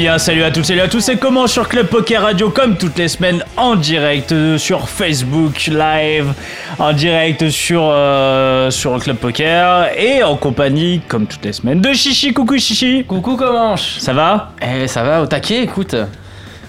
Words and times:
Bien 0.00 0.16
salut 0.16 0.44
à 0.44 0.50
tous, 0.50 0.62
salut 0.62 0.80
à 0.80 0.88
tous, 0.88 1.00
c'est 1.00 1.18
comment 1.18 1.46
sur 1.46 1.68
Club 1.68 1.86
Poker 1.86 2.22
Radio 2.22 2.48
comme 2.48 2.78
toutes 2.78 2.96
les 2.96 3.08
semaines 3.08 3.44
en 3.58 3.76
direct 3.76 4.32
euh, 4.32 4.56
sur 4.56 4.88
Facebook 4.88 5.66
Live, 5.66 6.32
en 6.78 6.94
direct 6.94 7.50
sur, 7.50 7.82
euh, 7.84 8.70
sur 8.70 8.98
Club 8.98 9.18
Poker 9.18 9.90
et 9.98 10.22
en 10.22 10.36
compagnie 10.36 11.02
comme 11.06 11.26
toutes 11.26 11.44
les 11.44 11.52
semaines 11.52 11.82
de 11.82 11.92
Chichi, 11.92 12.32
coucou 12.32 12.56
Chichi. 12.56 13.04
Coucou 13.06 13.36
Comanche 13.36 13.98
Ça 13.98 14.14
va? 14.14 14.52
Eh 14.62 14.88
ça 14.88 15.02
va 15.02 15.20
au 15.20 15.26
taquet 15.26 15.64
écoute 15.64 15.94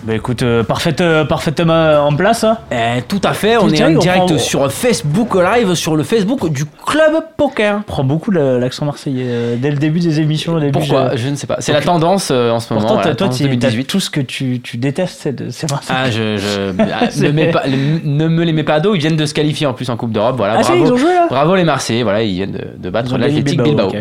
Bah 0.03 0.15
écoute, 0.15 0.41
euh, 0.41 0.63
parfaite, 0.63 0.99
euh, 0.99 1.25
parfaitement 1.25 2.07
en 2.07 2.15
place 2.15 2.43
hein 2.43 2.57
Eh 2.71 3.03
tout 3.03 3.21
à 3.23 3.33
fait, 3.33 3.57
on 3.57 3.67
Putain, 3.67 3.89
est 3.89 3.93
en 3.95 3.97
on 3.97 3.99
direct 3.99 4.25
prend- 4.25 4.37
sur 4.39 4.71
Facebook 4.71 5.35
Live, 5.35 5.75
sur 5.75 5.95
le 5.95 6.01
Facebook 6.01 6.51
du 6.51 6.65
Club 6.65 7.23
Poker. 7.37 7.83
prend 7.85 8.03
beaucoup 8.03 8.31
le- 8.31 8.57
l'accent 8.57 8.85
marseillais 8.85 9.25
euh, 9.27 9.55
dès 9.59 9.69
le 9.69 9.77
début 9.77 9.99
des 9.99 10.19
émissions. 10.19 10.53
au 10.55 10.59
début, 10.59 10.71
Pourquoi 10.71 11.15
je- 11.15 11.27
ne 11.29 11.35
sais 11.35 11.45
pas. 11.45 11.57
C'est 11.59 11.71
la 11.71 11.81
tendance 11.81 12.29
euh, 12.31 12.49
en 12.49 12.59
ce 12.59 12.73
moment. 12.73 12.87
Pourtant, 12.87 12.97
la 13.01 13.03
toi, 13.13 13.15
tendance 13.27 13.37
tu- 13.37 13.43
t'as 13.43 13.49
2018. 13.49 13.85
tout 13.85 13.99
ce 13.99 14.09
que 14.09 14.21
tu, 14.21 14.59
tu 14.63 14.77
détestes, 14.77 15.19
c'est 15.21 15.35
de- 15.35 15.49
c'est 15.51 15.69
Marseille. 15.69 15.95
Ah, 15.99 16.09
je, 16.09 16.37
je 16.37 16.71
ah, 16.79 17.05
C'est- 17.11 17.27
ne, 17.27 17.31
mets 17.31 17.51
pas- 17.51 17.63
le- 17.67 18.01
ne 18.03 18.27
me 18.27 18.43
les 18.43 18.53
mets 18.53 18.63
pas 18.63 18.75
à 18.75 18.79
dos. 18.79 18.95
Ils 18.95 19.01
viennent 19.01 19.15
de 19.17 19.25
se 19.27 19.35
qualifier 19.35 19.67
en 19.67 19.73
plus 19.73 19.89
en 19.91 19.97
Coupe 19.97 20.13
d'Europe. 20.13 20.35
Voilà, 20.35 20.55
Ah, 20.57 20.61
bravo. 20.63 20.83
ils 20.83 20.91
ont 20.93 20.97
joué 20.97 21.13
là 21.13 21.27
Bravo 21.29 21.55
les 21.55 21.63
Marseillais. 21.63 22.01
Voilà, 22.01 22.23
ils 22.23 22.33
viennent 22.33 22.53
de, 22.53 22.67
de 22.75 22.89
battre 22.89 23.09
Ils 23.11 23.13
ont 23.13 23.17
gagné 23.19 23.35
l'Athletic 23.35 23.61
Bilbao. 23.61 23.89
ok. 23.89 23.99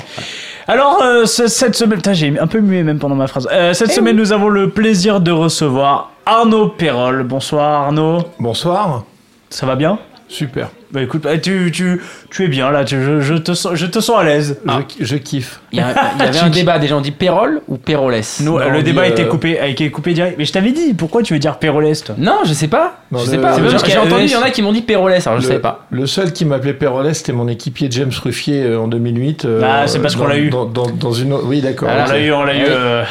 Alors, 0.71 1.03
euh, 1.03 1.27
ce- 1.27 1.49
cette 1.49 1.75
semaine, 1.75 1.97
putain, 1.99 2.13
j'ai 2.13 2.39
un 2.39 2.47
peu 2.47 2.61
mué 2.61 2.85
même 2.85 3.01
pendant 3.01 3.17
ma 3.17 3.27
phrase. 3.27 3.49
Euh, 3.51 3.71
Eh 3.71 3.75
cette 3.75 3.91
semaine, 3.91 4.15
nous 4.15 4.33
avons 4.33 4.49
le 4.49 4.71
plaisir 4.71 5.21
de 5.21 5.33
recevoir 5.33 6.13
Arnaud 6.25 6.69
Perrol. 6.69 7.25
Bonsoir 7.25 7.87
Arnaud, 7.87 8.19
Bonsoir. 8.39 9.03
ça 9.49 9.67
va 9.67 9.75
bien? 9.75 9.99
Super. 10.29 10.69
Bah 10.93 11.03
écoute, 11.03 11.23
bah, 11.23 11.39
tu, 11.39 11.71
tu, 11.73 12.01
tu 12.31 12.45
es 12.45 12.49
bien 12.49 12.71
là, 12.71 12.85
tu- 12.85 13.01
je, 13.03 13.21
je 13.21 13.35
te 13.35 13.53
sens, 13.55 13.75
je 13.75 13.87
te 13.87 14.01
sens 14.01 14.19
à 14.19 14.25
l'aise. 14.25 14.59
Je, 14.99 15.05
je 15.05 15.17
kiffe. 15.17 15.61
Il 15.71 15.79
y, 15.79 15.83
a- 15.83 15.95
il 16.19 16.25
y 16.25 16.29
avait 16.29 16.39
un 16.41 16.51
débat 16.51 16.79
déjà. 16.81 16.97
On 16.97 17.01
dit 17.01 17.13
Pérol 17.13 17.61
ou 17.69 17.77
Pérolès 17.77 18.41
Nous, 18.45 18.59
Non, 18.59 18.71
le 18.71 18.83
débat 18.83 19.03
a 19.03 19.07
dit, 19.07 19.13
été 19.13 19.23
euh, 19.25 19.27
coupé, 19.29 19.59
a 19.61 19.67
été 19.69 19.89
coupé 19.91 20.13
direct. 20.15 20.35
Mais 20.39 20.45
je 20.45 20.53
t'avais 20.53 20.73
dit, 20.73 20.93
pourquoi 20.95 21.23
tu 21.23 21.33
veux 21.33 21.39
dire 21.39 21.59
Pérolès 21.59 22.03
toi? 22.03 22.17
Non, 22.19 22.39
je 22.45 22.53
sais 22.53 22.67
pas. 22.69 23.01
Non, 23.13 23.21
je 23.21 23.25
le- 23.27 23.31
sais 23.31 23.39
pas. 23.39 23.53
c'est 23.55 23.91
J'ai 23.91 23.97
a 23.97 24.03
entendu, 24.03 24.25
il 24.25 24.31
y 24.33 24.37
en 24.37 24.43
a 24.43 24.51
qui 24.51 24.63
m'ont 24.63 24.73
dit 24.73 24.83
Pérolès. 24.83 25.25
Alors 25.27 25.39
je 25.39 25.45
le, 25.45 25.49
savais 25.49 25.61
pas. 25.61 25.87
le 25.91 26.07
seul 26.07 26.33
qui 26.33 26.45
m'appelait 26.45 26.75
Pérolès, 26.75 27.17
c'était 27.17 27.33
mon 27.33 27.47
équipier 27.49 27.89
James 27.91 28.11
Ruffier 28.25 28.63
euh, 28.65 28.81
en 28.81 28.89
2008. 28.89 29.45
euh, 29.45 29.63
Ah, 29.65 29.87
c'est 29.87 30.01
parce 30.01 30.17
qu'on 30.17 30.27
l'a 30.27 30.39
eu. 30.39 30.51
Dans, 30.51 30.65
dans- 30.65 30.91
dans 30.91 31.13
une 31.13 31.33
Oui, 31.35 31.61
d'accord. 31.61 31.89
Ah, 31.93 32.05
On 32.09 32.11
l'a 32.13 32.19
eu, 32.19 32.33
on 32.33 32.43
l'a 32.43 32.55
eu. 32.57 32.63
Ah 32.69 32.71
euh, 32.73 33.05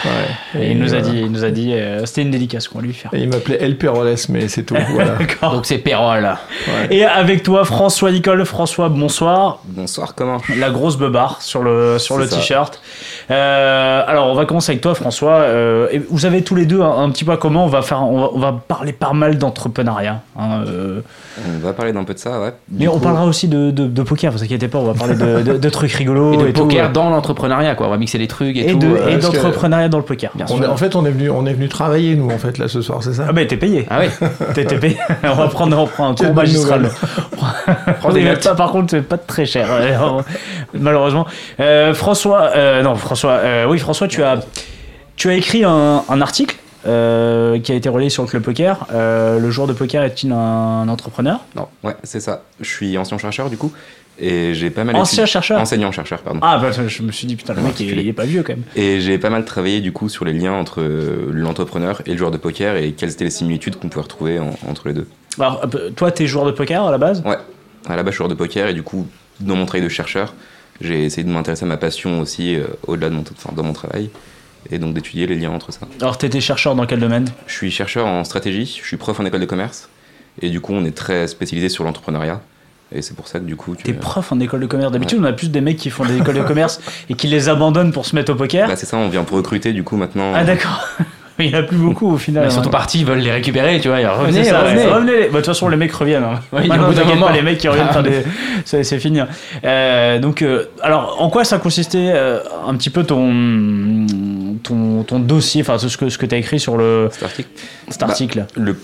Ouais. 0.55 0.65
et 0.65 0.71
il 0.71 0.79
nous 0.79 0.93
a 0.95 0.99
dit, 0.99 1.11
il 1.15 1.31
nous 1.31 1.45
a 1.45 1.49
dit, 1.49 1.71
euh, 1.73 2.05
c'était 2.05 2.23
une 2.23 2.31
dédicace 2.31 2.67
qu'on 2.67 2.81
lui 2.81 2.93
faire. 2.93 3.11
Et 3.13 3.19
il 3.21 3.29
m'appelait 3.29 3.57
El 3.61 3.77
Pérolès, 3.77 4.27
mais 4.29 4.47
c'est 4.49 4.63
tout. 4.63 4.75
Voilà. 4.93 5.11
D'accord. 5.19 5.53
Donc 5.53 5.65
c'est 5.65 5.77
Pérol. 5.77 6.27
Et 6.89 7.05
avec 7.05 7.43
toi, 7.43 7.63
François 7.69 8.11
Nicole. 8.11 8.45
François, 8.45 8.89
bonsoir. 8.89 9.59
Bonsoir, 9.65 10.15
comment? 10.15 10.41
La 10.57 10.71
grosse 10.71 10.97
beubare 10.97 11.41
sur 11.41 11.61
le, 11.61 11.99
sur 11.99 12.17
le 12.17 12.27
t-shirt. 12.27 12.81
Euh, 13.31 14.03
alors, 14.07 14.27
on 14.27 14.33
va 14.35 14.45
commencer 14.45 14.71
avec 14.71 14.81
toi, 14.81 14.95
François. 14.95 15.33
Euh, 15.41 15.87
et 15.91 15.99
vous 16.09 16.25
avez 16.25 16.41
tous 16.41 16.55
les 16.55 16.65
deux 16.65 16.81
un, 16.81 17.03
un 17.03 17.09
petit 17.11 17.23
peu 17.23 17.35
comment 17.37 17.65
on 17.65 17.67
va 17.67 17.81
faire. 17.81 18.01
On 18.03 18.19
va, 18.21 18.29
on 18.33 18.39
va 18.39 18.59
parler 18.67 18.91
pas 18.93 19.13
mal 19.13 19.37
d'entrepreneuriat. 19.37 20.21
hein, 20.37 20.63
euh, 20.67 21.01
On 21.61 21.65
va 21.65 21.73
parler 21.73 21.93
d'un 21.93 22.03
peu 22.03 22.13
de 22.13 22.19
ça, 22.19 22.39
ouais. 22.41 22.53
mais 22.71 22.87
on 22.87 22.99
parlera 22.99 23.25
aussi 23.25 23.47
de, 23.47 23.71
de, 23.71 23.85
de 23.87 24.01
poker, 24.01 24.31
vous 24.31 24.43
inquiétez 24.43 24.67
pas, 24.67 24.79
on 24.79 24.85
va 24.85 24.93
parler 24.93 25.15
de, 25.15 25.41
de- 25.41 25.57
de 25.57 25.69
trucs 25.69 25.91
rigolos 25.91 26.33
Et 26.33 26.51
de 26.51 26.59
poker 26.59 26.91
dans 26.91 27.09
l'entrepreneuriat, 27.09 27.75
quoi. 27.75 27.87
On 27.87 27.89
va 27.91 27.97
mixer 27.97 28.17
les 28.17 28.27
trucs 28.27 28.57
et, 28.57 28.69
et, 28.69 28.71
tout. 28.71 28.79
de- 28.79 28.97
et 29.09 29.17
que- 29.17 29.21
d'entrepreneuriat 29.21 29.89
dans 29.89 29.99
le 29.99 30.03
poker. 30.03 30.31
Bien 30.35 30.45
On 30.49 30.55
sûr. 30.55 30.65
est- 30.65 30.67
en 30.67 30.77
fait, 30.77 30.95
on 30.95 31.05
est 31.05 31.11
venu, 31.11 31.29
on 31.29 31.45
est 31.45 31.53
venu 31.53 31.69
travailler 31.69 32.15
nous, 32.15 32.29
en 32.31 32.37
fait, 32.39 32.57
là 32.57 32.67
ce 32.67 32.81
soir, 32.81 33.03
c'est 33.03 33.13
ça? 33.13 33.25
Ah, 33.29 33.31
bah, 33.31 33.45
t'es 33.45 33.57
payé. 33.57 33.85
Ah 33.89 33.99
oui. 34.01 34.27
T'es 34.55 34.65
payé. 34.65 34.97
on 35.23 35.35
va 35.35 35.47
prendre, 35.47 35.77
on 35.77 35.85
prend 35.87 36.09
un 36.09 36.15
cours 36.15 36.33
magistral. 36.33 36.89
Prends 37.99 38.11
des 38.11 38.21
mais 38.23 38.31
notes. 38.31 38.55
par 38.57 38.71
contre, 38.71 38.91
c'est 38.91 39.01
pas 39.01 39.17
très 39.17 39.45
cher, 39.45 39.67
euh, 39.71 40.21
malheureusement. 40.73 41.25
Euh, 41.59 41.93
François, 41.93 42.51
euh, 42.55 42.81
non, 42.81 42.95
François, 42.95 43.18
euh, 43.27 43.65
oui, 43.67 43.79
François, 43.79 44.07
tu 44.07 44.23
as, 44.23 44.39
tu 45.15 45.29
as 45.29 45.33
écrit 45.35 45.63
un, 45.63 46.03
un 46.07 46.21
article 46.21 46.55
euh, 46.87 47.59
qui 47.59 47.71
a 47.71 47.75
été 47.75 47.89
relayé 47.89 48.09
sur 48.09 48.23
le 48.23 48.29
club 48.29 48.43
poker. 48.43 48.87
Euh, 48.93 49.39
le 49.39 49.51
joueur 49.51 49.67
de 49.67 49.73
poker 49.73 50.03
est-il 50.03 50.31
un, 50.31 50.87
entrepreneur? 50.87 51.39
Non, 51.55 51.67
ouais, 51.83 51.95
c'est 52.03 52.19
ça. 52.19 52.43
Je 52.61 52.69
suis 52.69 52.97
ancien 52.97 53.17
chercheur, 53.17 53.49
du 53.49 53.57
coup, 53.57 53.71
et 54.17 54.53
j'ai 54.53 54.69
pas 54.69 54.83
mal 54.83 54.95
Ancien 54.95 55.23
étudié- 55.23 55.31
chercheur? 55.31 55.59
Enseignant-chercheur, 55.59 56.19
pardon. 56.19 56.39
Ah, 56.41 56.57
bah, 56.57 56.71
je 56.71 57.03
me 57.03 57.11
suis 57.11 57.27
dit, 57.27 57.35
putain, 57.35 57.53
le 57.53 57.61
mec, 57.61 57.79
il, 57.79 58.07
est 58.07 58.13
pas 58.13 58.25
vieux 58.25 58.43
quand 58.43 58.53
même. 58.53 58.63
Et 58.75 59.01
j'ai 59.01 59.17
pas 59.17 59.29
mal 59.29 59.45
travaillé, 59.45 59.81
du 59.81 59.91
coup, 59.91 60.09
sur 60.09 60.25
les 60.25 60.33
liens 60.33 60.53
entre 60.53 60.81
euh, 60.81 61.29
l'entrepreneur 61.31 62.01
et 62.05 62.11
le 62.11 62.17
joueur 62.17 62.31
de 62.31 62.37
poker, 62.37 62.75
et 62.77 62.93
quelles 62.93 63.11
étaient 63.11 63.25
les 63.25 63.29
similitudes 63.29 63.75
qu'on 63.77 63.89
pouvait 63.89 64.03
retrouver 64.03 64.39
en- 64.39 64.57
entre 64.69 64.87
les 64.87 64.93
deux. 64.93 65.07
Alors, 65.39 65.61
euh, 65.75 65.89
toi, 65.95 66.11
t'es 66.11 66.27
joueur 66.27 66.45
de 66.45 66.51
poker 66.51 66.83
à 66.85 66.91
la 66.91 66.97
base? 66.97 67.21
Ouais, 67.25 67.37
à 67.87 67.95
la 67.95 68.03
base, 68.03 68.11
je 68.11 68.15
suis 68.15 68.17
joueur 68.17 68.29
de 68.29 68.35
poker, 68.35 68.67
et 68.67 68.73
du 68.73 68.83
coup, 68.83 69.07
dans 69.39 69.55
mon 69.55 69.65
travail 69.65 69.83
de 69.83 69.89
chercheur, 69.89 70.33
j'ai 70.81 71.03
essayé 71.05 71.23
de 71.23 71.29
m'intéresser 71.31 71.63
à 71.65 71.67
ma 71.67 71.77
passion 71.77 72.19
aussi, 72.19 72.55
euh, 72.55 72.65
au-delà 72.87 73.09
de 73.09 73.15
mon, 73.15 73.21
enfin, 73.35 73.53
dans 73.55 73.63
mon 73.63 73.73
travail, 73.73 74.09
et 74.71 74.77
donc 74.79 74.93
d'étudier 74.93 75.27
les 75.27 75.35
liens 75.35 75.51
entre 75.51 75.71
ça. 75.71 75.81
Alors, 76.01 76.17
t'étais 76.17 76.41
chercheur 76.41 76.75
dans 76.75 76.85
quel 76.85 76.99
domaine? 76.99 77.25
Je 77.47 77.53
suis 77.53 77.71
chercheur 77.71 78.05
en 78.05 78.23
stratégie, 78.23 78.65
je 78.81 78.85
suis 78.87 78.97
prof 78.97 79.19
en 79.19 79.25
école 79.25 79.41
de 79.41 79.45
commerce, 79.45 79.89
et 80.41 80.49
du 80.49 80.61
coup, 80.61 80.73
on 80.73 80.85
est 80.85 80.95
très 80.95 81.27
spécialisé 81.27 81.69
sur 81.69 81.83
l'entrepreneuriat, 81.83 82.41
et 82.93 83.01
c'est 83.01 83.15
pour 83.15 83.27
ça 83.27 83.39
que 83.39 83.45
du 83.45 83.55
coup, 83.55 83.75
tu- 83.75 83.83
T'es 83.83 83.93
prof 83.93 84.31
en 84.31 84.39
école 84.39 84.61
de 84.61 84.65
commerce. 84.65 84.91
D'habitude, 84.91 85.19
on 85.21 85.23
a 85.25 85.33
plus 85.33 85.49
des 85.51 85.61
mecs 85.61 85.77
qui 85.77 85.89
font 85.89 86.05
des 86.05 86.17
écoles 86.17 86.37
de 86.37 86.43
commerce 86.43 86.79
et 87.09 87.13
qui 87.13 87.27
les 87.27 87.47
abandonnent 87.49 87.91
pour 87.93 88.05
se 88.05 88.15
mettre 88.15 88.31
au 88.31 88.35
poker. 88.35 88.67
Bah, 88.67 88.75
c'est 88.75 88.85
ça, 88.87 88.97
on 88.97 89.09
vient 89.09 89.23
pour 89.23 89.37
recruter 89.37 89.73
du 89.73 89.83
coup 89.83 89.95
maintenant. 89.97 90.31
ah, 90.35 90.43
d'accord. 90.43 90.87
Il 91.45 91.51
y 91.51 91.55
en 91.55 91.59
a 91.59 91.63
plus 91.63 91.77
beaucoup 91.77 92.11
au 92.13 92.17
final. 92.17 92.45
Ils 92.45 92.51
sont 92.51 92.61
tous 92.61 92.69
partis, 92.69 92.99
ils 92.99 93.05
veulent 93.05 93.19
les 93.19 93.31
récupérer, 93.31 93.79
tu 93.79 93.87
vois. 93.87 93.97
Revenez, 93.97 94.43
ça, 94.43 94.63
ouais. 94.63 94.85
revenez. 94.85 95.13
Bah, 95.23 95.27
De 95.27 95.35
toute 95.37 95.45
façon, 95.45 95.69
les 95.69 95.77
mecs 95.77 95.93
reviennent. 95.93 96.23
hein. 96.23 96.39
Oui, 96.51 96.67
Maintenant, 96.67 96.85
au 96.85 96.87
bout 96.89 96.93
d'un 96.93 97.01
t'inquiète 97.01 97.15
moment. 97.15 97.27
pas, 97.27 97.33
les 97.33 97.41
mecs 97.41 97.57
qui 97.57 97.67
reviennent 97.67 97.87
Ah. 97.89 97.93
faire 97.93 98.03
des. 98.03 98.23
C'est 98.65 98.83
c'est 98.83 98.99
fini. 98.99 99.19
hein. 99.21 99.27
Euh, 99.63 100.19
donc, 100.19 100.41
euh, 100.41 100.65
alors, 100.81 101.15
en 101.19 101.29
quoi 101.29 101.43
ça 101.45 101.57
consistait 101.59 102.11
euh, 102.13 102.39
un 102.67 102.75
petit 102.75 102.89
peu 102.89 103.03
ton, 103.03 104.05
ton, 104.63 105.03
ton 105.03 105.19
dossier, 105.19 105.61
enfin, 105.61 105.77
ce 105.77 105.95
que, 105.97 106.09
ce 106.09 106.17
que 106.17 106.25
tu 106.25 106.35
as 106.35 106.37
écrit 106.37 106.59
sur 106.59 106.77
le, 106.77 107.07
cet 107.11 107.23
article. 107.23 107.49
cet 107.87 108.01
Bah, 108.01 108.07
Le 108.55 108.75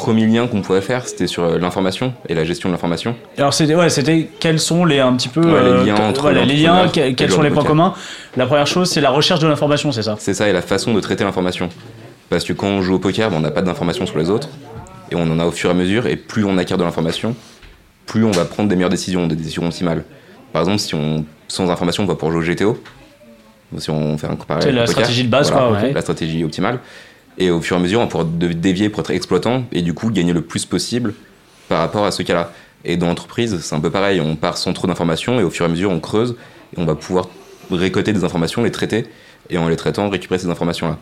premier 0.00 0.26
lien 0.26 0.46
qu'on 0.46 0.62
pouvait 0.62 0.80
faire, 0.80 1.06
c'était 1.06 1.26
sur 1.26 1.44
euh, 1.44 1.58
l'information 1.58 2.14
et 2.28 2.34
la 2.34 2.44
gestion 2.44 2.68
de 2.68 2.74
l'information. 2.74 3.14
Alors, 3.36 3.52
c'était 3.52 3.74
ouais, 3.74 3.90
c'était 3.90 4.28
quels 4.40 4.58
sont 4.58 4.84
les, 4.84 4.98
un 4.98 5.14
petit 5.14 5.28
peu. 5.28 5.40
Ouais, 5.40 5.62
les 5.62 5.68
euh, 5.68 5.84
liens 5.84 6.08
entre 6.08 6.22
voilà, 6.22 6.44
les 6.44 6.56
liens, 6.56 6.88
quels 6.88 7.30
sont 7.30 7.42
les 7.42 7.50
points 7.50 7.64
communs 7.64 7.94
La 8.36 8.46
première 8.46 8.66
chose, 8.66 8.90
c'est 8.90 9.00
la 9.00 9.10
recherche 9.10 9.40
de 9.40 9.46
l'information, 9.46 9.92
c'est 9.92 10.02
ça 10.02 10.16
C'est 10.18 10.34
ça 10.34 10.48
et 10.48 10.52
la 10.52 10.62
façon 10.62 10.94
de 10.94 11.00
traiter 11.00 11.24
l'information. 11.24 11.68
Parce 12.30 12.44
que 12.44 12.52
quand 12.52 12.68
on 12.68 12.80
joue 12.80 12.94
au 12.94 12.98
poker, 12.98 13.30
bah, 13.30 13.36
on 13.38 13.40
n'a 13.40 13.50
pas 13.50 13.62
d'informations 13.62 14.06
sur 14.06 14.18
les 14.18 14.30
autres 14.30 14.48
et 15.10 15.16
on 15.16 15.22
en 15.22 15.38
a 15.38 15.44
au 15.44 15.50
fur 15.50 15.68
et 15.68 15.72
à 15.72 15.76
mesure. 15.76 16.06
Et 16.06 16.16
plus 16.16 16.44
on 16.44 16.56
acquiert 16.56 16.78
de 16.78 16.84
l'information, 16.84 17.36
plus 18.06 18.24
on 18.24 18.30
va 18.30 18.44
prendre 18.44 18.68
des 18.68 18.76
meilleures 18.76 18.88
décisions, 18.88 19.26
des 19.26 19.36
décisions 19.36 19.66
optimales. 19.66 20.04
Par 20.52 20.62
exemple, 20.62 20.78
si 20.78 20.94
on 20.94 21.24
sans 21.48 21.68
information, 21.70 22.04
on 22.04 22.06
va 22.06 22.14
pouvoir 22.14 22.32
jouer 22.32 22.52
au 22.52 22.54
GTO. 22.54 22.82
Si 23.78 23.90
on 23.90 24.18
fait 24.18 24.26
un 24.26 24.36
comparé 24.36 24.62
C'est 24.62 24.72
la 24.72 24.82
poker, 24.84 24.92
stratégie 24.92 25.24
de 25.24 25.28
base, 25.28 25.50
voilà, 25.50 25.68
quoi, 25.68 25.80
ouais. 25.80 25.92
La 25.92 26.00
stratégie 26.00 26.42
optimale. 26.44 26.80
Et 27.38 27.50
au 27.50 27.60
fur 27.60 27.76
et 27.76 27.80
à 27.80 27.82
mesure, 27.82 28.00
on 28.00 28.08
pourra 28.08 28.24
dévier 28.24 28.88
pour 28.90 29.00
être 29.00 29.10
exploitant 29.10 29.64
et 29.72 29.82
du 29.82 29.94
coup 29.94 30.10
gagner 30.10 30.32
le 30.32 30.42
plus 30.42 30.66
possible 30.66 31.14
par 31.68 31.78
rapport 31.78 32.04
à 32.04 32.10
ce 32.10 32.22
cas-là. 32.22 32.52
Et 32.84 32.96
dans 32.96 33.06
l'entreprise, 33.06 33.58
c'est 33.60 33.74
un 33.74 33.80
peu 33.80 33.90
pareil. 33.90 34.20
On 34.20 34.36
part 34.36 34.56
sans 34.58 34.72
trop 34.72 34.86
d'informations 34.86 35.38
et 35.40 35.42
au 35.42 35.50
fur 35.50 35.64
et 35.64 35.68
à 35.68 35.70
mesure, 35.70 35.90
on 35.90 36.00
creuse 36.00 36.36
et 36.76 36.80
on 36.80 36.84
va 36.84 36.94
pouvoir 36.94 37.28
récolter 37.70 38.12
des 38.12 38.24
informations, 38.24 38.62
les 38.62 38.70
traiter 38.70 39.06
et 39.48 39.58
en 39.58 39.68
les 39.68 39.76
traitant, 39.76 40.08
récupérer 40.08 40.38
ces 40.40 40.48
informations-là. 40.50 40.98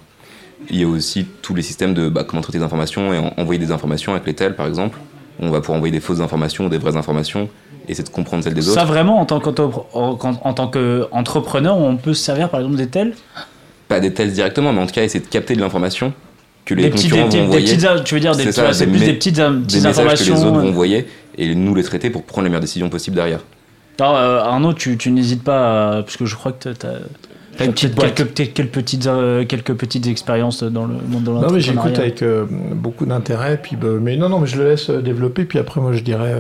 Il 0.70 0.76
y 0.76 0.82
a 0.84 0.88
aussi 0.88 1.25
tous 1.42 1.54
les 1.54 1.62
systèmes 1.62 1.94
de 1.94 2.08
bah, 2.08 2.25
comment 2.25 2.42
traiter 2.42 2.58
des 2.58 2.64
informations 2.64 3.12
et 3.12 3.19
en- 3.19 3.32
envoyer 3.36 3.58
des 3.60 3.70
informations 3.72 4.12
avec 4.12 4.26
les 4.26 4.34
tels, 4.34 4.54
par 4.56 4.66
exemple. 4.66 4.98
On 5.40 5.50
va 5.50 5.60
pouvoir 5.60 5.76
envoyer 5.76 5.92
des 5.92 6.00
fausses 6.00 6.20
informations 6.20 6.66
ou 6.66 6.69
des 6.69 6.78
vraies 6.78 6.96
informations 6.96 7.48
et 7.86 7.92
essayer 7.92 8.04
de 8.04 8.08
comprendre 8.12 8.42
celles 8.42 8.54
des 8.54 8.62
Ça, 8.62 8.72
autres. 8.72 8.86
vraiment, 8.86 9.25
qu'entre- 9.25 9.86
en, 9.94 10.19
en 10.20 10.52
tant 10.54 10.66
qu'entrepreneur, 10.69 11.78
on 11.78 11.96
peut 11.96 12.12
se 12.12 12.25
servir 12.25 12.48
par 12.50 12.60
exemple 12.60 12.76
des 12.76 12.88
tels? 12.88 13.14
Pas 13.88 14.00
des 14.00 14.12
tels 14.12 14.32
directement, 14.32 14.73
mais 14.73 14.81
en 14.82 14.87
tout 14.87 14.93
cas, 14.94 15.02
essayer 15.02 15.25
de 15.25 15.29
capter 15.31 15.55
de 15.55 15.61
l'information 15.61 16.12
que 16.67 16.75
les 16.75 16.85
Des, 16.85 16.90
petits, 16.90 17.05
des, 17.08 17.11
concurrents 17.11 17.29
des- 17.31 17.37
vont 17.38 17.43
des 17.44 17.49
envoyer. 17.56 17.76
petites, 17.76 18.05
tu 18.05 18.14
veux 18.14 18.20
dire, 18.20 18.37
des, 18.37 18.52
ça, 18.52 18.70
des 18.73 18.87
plus 18.87 18.99
des 19.00 19.12
petites, 19.14 19.37
des 19.37 19.43
petites 19.43 19.43
messages 19.43 19.64
que 19.75 19.81
les 19.82 19.88
informations. 19.88 20.35
autres 20.35 20.44
vont 20.61 20.67
euh. 20.67 20.69
envoyer 20.69 21.06
et 21.38 21.55
nous 21.55 21.75
les 21.75 21.82
traiter 21.82 22.11
pour 22.11 22.25
prendre 22.25 22.44
la 22.44 22.50
meilleure 22.50 22.61
décision 22.61 22.88
possible 22.90 23.17
derrière. 23.17 23.40
Alors, 24.00 24.17
euh, 24.17 24.40
Arnaud, 24.40 24.75
tu, 24.75 24.96
tu 24.99 25.11
n'hésites 25.11 25.43
pas, 25.43 25.99
à- 25.99 26.02
parce 26.02 26.17
que 26.19 26.26
je 26.26 26.35
crois 26.37 26.52
que 26.52 26.69
tu 26.69 26.69
as, 26.69 26.75
T'as 27.56 27.64
une 27.64 27.73
petite 27.73 27.94
boîte. 27.94 28.14
quelques, 28.14 28.52
quelques, 28.55 28.69
petites, 28.70 29.06
euh, 29.08 29.44
quelques 29.44 29.73
petites 29.75 30.06
expériences 30.06 30.62
dans 30.62 30.85
le 30.87 30.94
monde 30.94 31.25
de 31.25 31.31
Non, 31.31 31.50
mais 31.50 31.61
j'écoute 31.61 31.76
l'entrepreneuriat. 31.76 32.02
avec 32.02 32.23
euh, 32.23 32.44
beaucoup 32.49 33.06
d'intérêt. 33.06 33.58
Puis, 33.61 33.75
bah, 33.75 33.88
mais 34.00 34.17
non, 34.17 34.29
non, 34.29 34.38
mais 34.40 34.46
je 34.46 34.58
le 34.58 34.69
laisse 34.70 34.90
développer. 34.90 35.44
Puis 35.44 35.58
après, 35.58 35.81
moi, 35.81 35.93
je 35.93 36.00
dirais. 36.05 36.35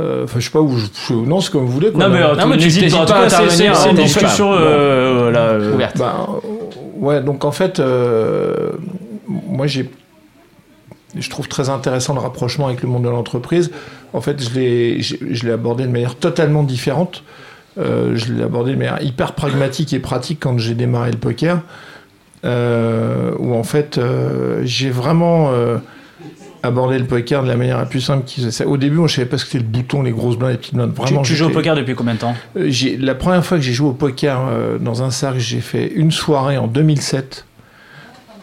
Euh, 0.00 0.20
euh, 0.20 0.24
Enfin, 0.24 0.40
je 0.40 0.44
sais 0.46 0.50
pas 0.50 0.60
où. 0.60 0.76
Je, 0.76 0.86
je- 1.08 1.14
non, 1.14 1.40
c'est 1.40 1.50
comme 1.52 1.64
vous 1.64 1.72
voulez. 1.72 1.90
Quoi, 1.92 2.08
Non, 2.08 2.14
mais, 2.14 2.20
Non, 2.20 2.46
mais 2.48 2.56
tu 2.56 2.64
n'hésite 2.64 2.82
t'hésites 2.82 2.98
pas. 3.00 3.06
Pas 3.06 3.20
à 3.24 3.28
c'est- 3.28 3.36
c'est 3.36 3.66
intervenir, 3.68 3.76
c'est 3.76 3.88
hein, 3.88 3.90
une 3.90 3.96
donc, 3.96 4.06
discussion. 4.06 4.52
euh, 4.52 5.32
euh, 5.34 5.74
Ouverte. 5.74 6.02
Ouais, 6.96 7.20
donc 7.22 7.44
en 7.44 7.52
fait, 7.52 7.80
euh, 7.80 8.72
moi 9.28 9.66
j'ai. 9.66 9.90
Je 11.16 11.28
trouve 11.28 11.48
très 11.48 11.70
intéressant 11.70 12.14
le 12.14 12.20
rapprochement 12.20 12.68
avec 12.68 12.82
le 12.82 12.88
monde 12.88 13.02
de 13.04 13.08
l'entreprise. 13.08 13.72
En 14.12 14.20
fait, 14.20 14.40
je 14.42 14.50
l'ai, 14.58 15.02
je, 15.02 15.16
je 15.30 15.44
l'ai 15.44 15.50
abordé 15.52 15.84
de 15.84 15.90
manière 15.90 16.14
totalement 16.14 16.62
différente. 16.62 17.24
Euh, 17.78 18.12
je 18.14 18.32
l'ai 18.32 18.42
abordé 18.44 18.72
de 18.72 18.76
manière 18.76 19.02
hyper 19.02 19.32
pragmatique 19.32 19.92
et 19.92 19.98
pratique 19.98 20.38
quand 20.40 20.58
j'ai 20.58 20.74
démarré 20.74 21.10
le 21.10 21.16
poker. 21.18 21.62
Euh, 22.44 23.32
où 23.38 23.54
en 23.54 23.62
fait, 23.64 23.98
euh, 23.98 24.60
j'ai 24.64 24.90
vraiment 24.90 25.50
abordé 26.62 26.98
le 26.98 27.04
poker 27.06 27.42
de 27.42 27.48
la 27.48 27.56
manière 27.56 27.78
la 27.78 27.86
plus 27.86 28.00
simple 28.00 28.24
qui 28.24 28.50
soit. 28.52 28.66
Au 28.66 28.76
début, 28.76 28.96
moi, 28.96 29.08
je 29.08 29.16
savais 29.16 29.28
pas 29.28 29.38
ce 29.38 29.44
que 29.44 29.50
c'était 29.52 29.64
le 29.64 29.70
bouton, 29.70 30.02
les 30.02 30.10
grosses 30.12 30.36
blindes, 30.36 30.52
les 30.52 30.56
petites 30.58 30.74
blindes. 30.74 30.92
Tu, 30.94 31.00
Vraiment, 31.00 31.22
tu 31.22 31.34
joues 31.34 31.46
au 31.46 31.50
poker 31.50 31.74
depuis 31.74 31.94
combien 31.94 32.14
de 32.14 32.18
temps 32.18 32.34
euh, 32.56 32.70
la 32.98 33.14
première 33.14 33.44
fois 33.44 33.56
que 33.58 33.62
j'ai 33.64 33.72
joué 33.72 33.88
au 33.88 33.92
poker 33.94 34.40
euh, 34.48 34.78
dans 34.78 35.02
un 35.02 35.10
cercle, 35.10 35.38
j'ai 35.38 35.60
fait 35.60 35.86
une 35.94 36.10
soirée 36.12 36.58
en 36.58 36.66
2007 36.66 37.44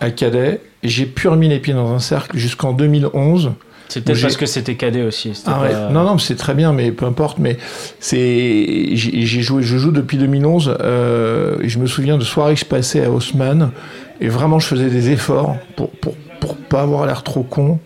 à 0.02 0.10
Cadet. 0.12 0.62
Et 0.84 0.90
j'ai 0.90 1.06
pu 1.08 1.28
remis 1.28 1.50
les 1.50 1.60
pieds 1.60 1.74
dans 1.74 1.92
un 1.92 2.00
cercle 2.00 2.38
jusqu'en 2.38 2.72
2011. 2.74 3.52
C'est 3.90 4.04
peut-être 4.04 4.22
parce 4.22 4.38
que 4.38 4.46
c'était 4.46 4.76
cadet 4.76 5.02
aussi. 5.02 5.32
Ah 5.48 5.62
ouais. 5.62 5.72
pas- 5.72 5.90
Non, 5.90 6.04
non, 6.04 6.18
c'est 6.18 6.36
très 6.36 6.54
bien, 6.54 6.72
mais 6.74 6.92
peu 6.92 7.06
importe. 7.06 7.40
Mais 7.40 7.58
c'est, 8.00 8.90
j'ai 8.96 9.42
joué, 9.42 9.64
je 9.64 9.78
joue 9.78 9.92
depuis 9.92 10.18
2011. 10.18 10.76
euh, 10.82 11.58
je 11.64 11.80
me 11.80 11.88
souviens 11.88 12.18
de 12.18 12.24
soirées 12.24 12.54
que 12.54 12.60
je 12.60 12.66
passais 12.66 13.04
à 13.06 13.10
Haussmann. 13.10 13.72
Et 14.22 14.28
vraiment, 14.28 14.60
je 14.60 14.68
faisais 14.68 14.90
des 14.90 15.10
efforts 15.12 15.56
pour 15.76 15.90
pour 15.92 16.16
pour 16.40 16.58
pas 16.58 16.82
avoir 16.82 17.06
l'air 17.06 17.24
trop 17.24 17.44
con. 17.44 17.80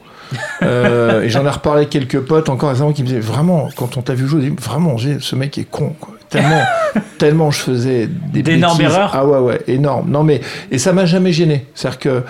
Euh, 0.63 1.24
et 1.24 1.30
j'en 1.30 1.45
ai 1.45 1.50
reparlé 1.50 1.81
avec 1.81 1.89
quelques 1.89 2.19
potes 2.19 2.50
encore 2.50 2.69
récemment 2.69 2.94
qui 2.94 3.01
me 3.01 3.07
disaient 3.07 3.19
vraiment, 3.19 3.69
quand 3.75 3.98
on 3.98 4.01
t'a 4.01 4.13
vu 4.13 4.28
jouer, 4.28 4.54
vraiment, 4.60 4.95
ce 4.98 5.36
mec 5.36 5.57
est 5.57 5.69
con. 5.69 5.95
Quoi. 6.00 6.16
Tellement, 6.31 6.62
tellement 7.18 7.51
je 7.51 7.60
faisais 7.60 8.07
des 8.07 8.42
D'énormes 8.42 8.80
erreurs 8.80 9.12
Ah 9.13 9.25
ouais, 9.25 9.39
ouais, 9.39 9.62
énorme. 9.68 10.10
Non, 10.10 10.24
mais 10.24 10.39
et 10.72 10.78
ça 10.78 10.94
m'a 10.94 11.06
jamais 11.06 11.33
gêné. 11.33 11.66
C'est-à-dire 11.75 12.00
que 12.00 12.24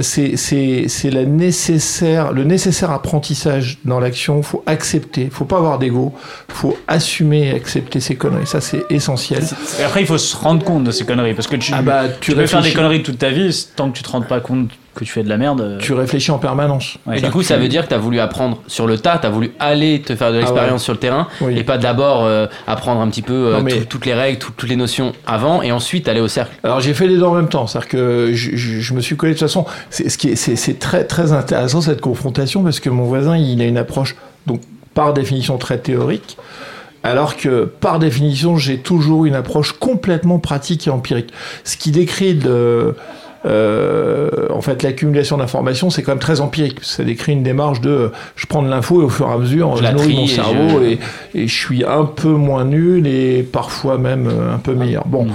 c'est 0.00 0.36
c'est 0.36 0.86
c'est 0.88 1.10
la 1.10 1.24
nécessaire 1.24 2.32
le 2.32 2.42
nécessaire 2.42 2.90
apprentissage 2.90 3.78
dans 3.84 4.00
l'action. 4.00 4.42
Faut 4.42 4.64
accepter. 4.66 5.28
Faut 5.30 5.44
pas 5.44 5.58
avoir 5.58 5.78
d'ego. 5.78 6.12
Faut 6.48 6.76
assumer 6.88 7.46
et 7.46 7.54
accepter 7.54 8.00
ses 8.00 8.16
conneries. 8.16 8.48
Ça 8.48 8.60
c'est 8.60 8.82
essentiel. 8.90 9.44
Et 9.78 9.84
après, 9.84 10.00
il 10.00 10.06
faut 10.08 10.18
se 10.18 10.36
rendre 10.36 10.64
compte 10.64 10.82
de 10.82 10.90
ces 10.90 11.04
conneries. 11.04 11.34
Parce 11.34 11.46
que 11.46 11.56
tu, 11.56 11.72
Ah 11.72 11.82
bah 11.82 12.06
tu, 12.20 12.32
tu 12.32 12.36
peux 12.36 12.46
faire 12.46 12.60
des 12.60 12.72
conneries 12.72 13.04
toute 13.04 13.18
ta 13.18 13.30
vie, 13.30 13.68
tant 13.76 13.88
que 13.88 13.96
tu 13.96 14.02
te 14.02 14.10
rends 14.10 14.22
pas 14.22 14.40
compte 14.40 14.68
que 14.94 15.04
tu 15.04 15.12
fais 15.12 15.22
de 15.22 15.28
la 15.28 15.36
merde. 15.36 15.60
euh, 15.60 15.78
Tu 15.78 15.92
réfléchis 15.92 16.30
en 16.30 16.38
permanence. 16.38 16.96
ouais. 17.06 17.18
Et 17.18 17.20
du 17.20 17.30
coup, 17.30 17.42
ça 17.42 17.56
veut 17.56 17.68
dire 17.68 17.82
que 17.84 17.88
tu 17.88 17.94
as 17.94 17.98
voulu 17.98 18.20
apprendre 18.20 18.62
sur 18.66 18.86
le 18.86 18.98
tas, 18.98 19.18
tu 19.18 19.26
as 19.26 19.30
voulu 19.30 19.52
aller 19.58 20.00
te 20.00 20.14
faire 20.16 20.32
de 20.32 20.38
l'expérience 20.38 20.70
Ah 20.70 20.74
ouais. 20.74 20.78
sur 20.78 20.92
le 20.92 20.98
terrain 20.98 21.28
Oui. 21.40 21.58
et 21.58 21.64
pas 21.64 21.78
d'abord 21.78 22.24
euh, 22.24 22.46
apprendre 22.66 23.00
un 23.00 23.08
petit 23.08 23.22
peu 23.22 23.32
euh, 23.32 23.52
Non, 23.58 23.62
mais- 23.62 23.72
tout- 23.80 23.84
toutes 23.86 24.06
les 24.06 24.14
règles, 24.14 24.38
tout- 24.38 24.52
toutes 24.56 24.68
les 24.68 24.76
notions 24.76 25.12
avant 25.26 25.62
et 25.62 25.72
ensuite 25.72 26.08
aller 26.08 26.20
au 26.20 26.28
cercle. 26.28 26.52
Alors 26.62 26.80
j'ai 26.80 26.94
fait 26.94 27.06
les 27.06 27.16
deux 27.16 27.24
en 27.24 27.34
même 27.34 27.48
temps, 27.48 27.66
c'est-à-dire 27.66 27.88
que 27.88 28.30
je, 28.32 28.56
je- 28.56 28.80
je 28.80 28.94
me 28.94 29.00
suis 29.00 29.16
collé 29.16 29.32
de 29.34 29.38
toute 29.38 29.46
façon. 29.48 29.66
C'est 29.90 30.08
ce 30.08 30.16
qui 30.18 30.30
est, 30.30 30.36
c'est, 30.36 30.56
c'est 30.56 30.78
très 30.78 31.04
très 31.04 31.32
intéressant 31.32 31.80
cette 31.80 32.00
confrontation 32.00 32.62
parce 32.62 32.80
que 32.80 32.88
mon 32.90 33.04
voisin 33.04 33.36
il 33.36 33.60
a 33.60 33.64
une 33.64 33.78
approche 33.78 34.16
donc 34.46 34.60
par 34.94 35.12
définition 35.12 35.58
très 35.58 35.78
théorique, 35.78 36.36
alors 37.02 37.36
que 37.36 37.64
par 37.64 37.98
définition 37.98 38.56
j'ai 38.56 38.78
toujours 38.78 39.24
une 39.26 39.34
approche 39.34 39.72
complètement 39.72 40.38
pratique 40.38 40.86
et 40.86 40.90
empirique. 40.90 41.32
Ce 41.64 41.76
qui 41.76 41.90
décrit 41.90 42.34
de 42.34 42.94
en 43.44 44.60
fait, 44.60 44.82
l'accumulation 44.82 45.36
d'informations, 45.36 45.90
c'est 45.90 46.02
quand 46.02 46.12
même 46.12 46.18
très 46.18 46.40
empirique. 46.40 46.78
Ça 46.82 47.04
décrit 47.04 47.32
une 47.32 47.42
démarche 47.42 47.80
de 47.80 47.90
euh, 47.90 48.08
je 48.36 48.46
prends 48.46 48.62
de 48.62 48.68
l'info 48.68 49.02
et 49.02 49.04
au 49.04 49.08
fur 49.10 49.28
et 49.28 49.32
à 49.32 49.38
mesure, 49.38 49.76
Je 49.76 49.84
je, 49.84 49.92
nourris 49.92 50.14
mon 50.16 50.24
et 50.24 50.26
cerveau 50.28 50.80
je- 50.80 50.84
et, 50.86 50.98
et 51.34 51.46
je 51.48 51.54
suis 51.54 51.84
un 51.84 52.04
peu 52.04 52.30
moins 52.30 52.64
nul 52.64 53.06
et 53.06 53.42
parfois 53.42 53.98
même 53.98 54.28
euh, 54.28 54.54
un 54.54 54.58
peu 54.58 54.74
meilleur. 54.74 55.06
Bon. 55.06 55.26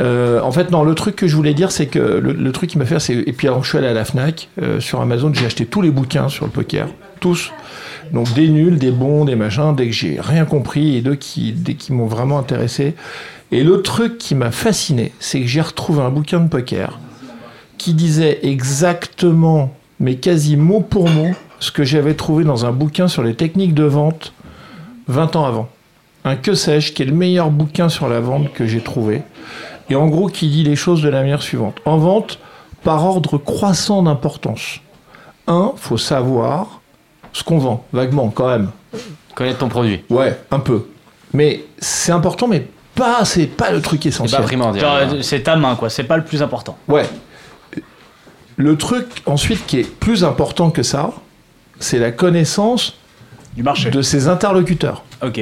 Euh, 0.00 0.40
en 0.40 0.50
fait, 0.50 0.72
non, 0.72 0.82
le 0.82 0.94
truc 0.96 1.14
que 1.14 1.28
je 1.28 1.36
voulais 1.36 1.54
dire, 1.54 1.70
c'est 1.70 1.86
que 1.86 2.00
le, 2.00 2.32
le 2.32 2.52
truc 2.52 2.70
qui 2.70 2.78
m'a 2.78 2.84
fait, 2.84 2.98
c'est. 2.98 3.14
Et 3.14 3.32
puis, 3.32 3.46
alors, 3.46 3.62
je 3.62 3.68
suis 3.68 3.78
allé 3.78 3.86
à 3.86 3.92
la 3.92 4.04
Fnac, 4.04 4.48
euh, 4.60 4.80
sur 4.80 5.00
Amazon, 5.00 5.32
j'ai 5.32 5.46
acheté 5.46 5.66
tous 5.66 5.82
les 5.82 5.90
bouquins 5.92 6.28
sur 6.28 6.46
le 6.46 6.50
poker, 6.50 6.88
tous. 7.20 7.52
Donc, 8.12 8.34
des 8.34 8.48
nuls, 8.48 8.76
des 8.78 8.90
bons, 8.90 9.24
des 9.24 9.36
machins, 9.36 9.72
dès 9.76 9.86
que 9.86 9.92
j'ai 9.92 10.18
rien 10.20 10.44
compris 10.46 10.96
et 10.96 11.00
deux 11.00 11.14
qui, 11.14 11.54
qui 11.78 11.92
m'ont 11.92 12.06
vraiment 12.06 12.40
intéressé. 12.40 12.94
Et 13.52 13.62
le 13.62 13.82
truc 13.82 14.18
qui 14.18 14.34
m'a 14.34 14.50
fasciné, 14.50 15.12
c'est 15.20 15.40
que 15.40 15.46
j'ai 15.46 15.60
retrouvé 15.60 16.02
un 16.02 16.10
bouquin 16.10 16.40
de 16.40 16.48
poker 16.48 16.98
qui 17.78 17.94
disait 17.94 18.40
exactement, 18.42 19.72
mais 20.00 20.16
quasi 20.16 20.56
mot 20.56 20.80
pour 20.80 21.08
mot, 21.08 21.30
ce 21.60 21.70
que 21.70 21.84
j'avais 21.84 22.14
trouvé 22.14 22.44
dans 22.44 22.66
un 22.66 22.72
bouquin 22.72 23.08
sur 23.08 23.22
les 23.22 23.34
techniques 23.34 23.74
de 23.74 23.84
vente 23.84 24.32
20 25.08 25.36
ans 25.36 25.44
avant. 25.44 25.68
Un 26.24 26.36
que 26.36 26.54
sais-je, 26.54 26.92
qui 26.92 27.02
est 27.02 27.06
le 27.06 27.12
meilleur 27.12 27.50
bouquin 27.50 27.88
sur 27.88 28.08
la 28.08 28.20
vente 28.20 28.52
que 28.52 28.66
j'ai 28.66 28.80
trouvé. 28.80 29.22
Et 29.90 29.94
en 29.94 30.08
gros, 30.08 30.28
qui 30.28 30.48
dit 30.48 30.64
les 30.64 30.76
choses 30.76 31.02
de 31.02 31.08
la 31.08 31.20
manière 31.20 31.42
suivante. 31.42 31.76
En 31.84 31.98
vente, 31.98 32.38
par 32.82 33.04
ordre 33.04 33.36
croissant 33.38 34.02
d'importance. 34.02 34.80
Un, 35.46 35.72
faut 35.76 35.98
savoir 35.98 36.80
ce 37.32 37.42
qu'on 37.44 37.58
vend, 37.58 37.84
vaguement 37.92 38.30
quand 38.34 38.48
même. 38.48 38.70
Connaître 39.34 39.58
ton 39.58 39.68
produit. 39.68 40.02
Ouais, 40.08 40.38
un 40.50 40.60
peu. 40.60 40.86
Mais 41.34 41.64
c'est 41.78 42.12
important, 42.12 42.46
mais 42.46 42.66
pas, 42.94 43.24
c'est 43.24 43.46
pas 43.46 43.70
le 43.72 43.82
truc 43.82 44.00
C'est 44.04 44.08
essentiel. 44.10 44.40
pas 44.40 44.46
primordial. 44.46 44.80
Genre, 44.84 45.16
euh, 45.16 45.22
c'est 45.22 45.42
ta 45.42 45.56
main, 45.56 45.74
quoi. 45.74 45.90
C'est 45.90 46.04
pas 46.04 46.16
le 46.16 46.24
plus 46.24 46.42
important. 46.42 46.78
Ouais. 46.88 47.04
Le 48.56 48.76
truc 48.76 49.06
ensuite 49.26 49.66
qui 49.66 49.80
est 49.80 49.88
plus 49.98 50.24
important 50.24 50.70
que 50.70 50.82
ça, 50.82 51.12
c'est 51.80 51.98
la 51.98 52.12
connaissance 52.12 52.94
Du 53.56 53.62
marché. 53.62 53.90
de 53.90 54.00
ses 54.02 54.28
interlocuteurs. 54.28 55.02
Ok. 55.22 55.40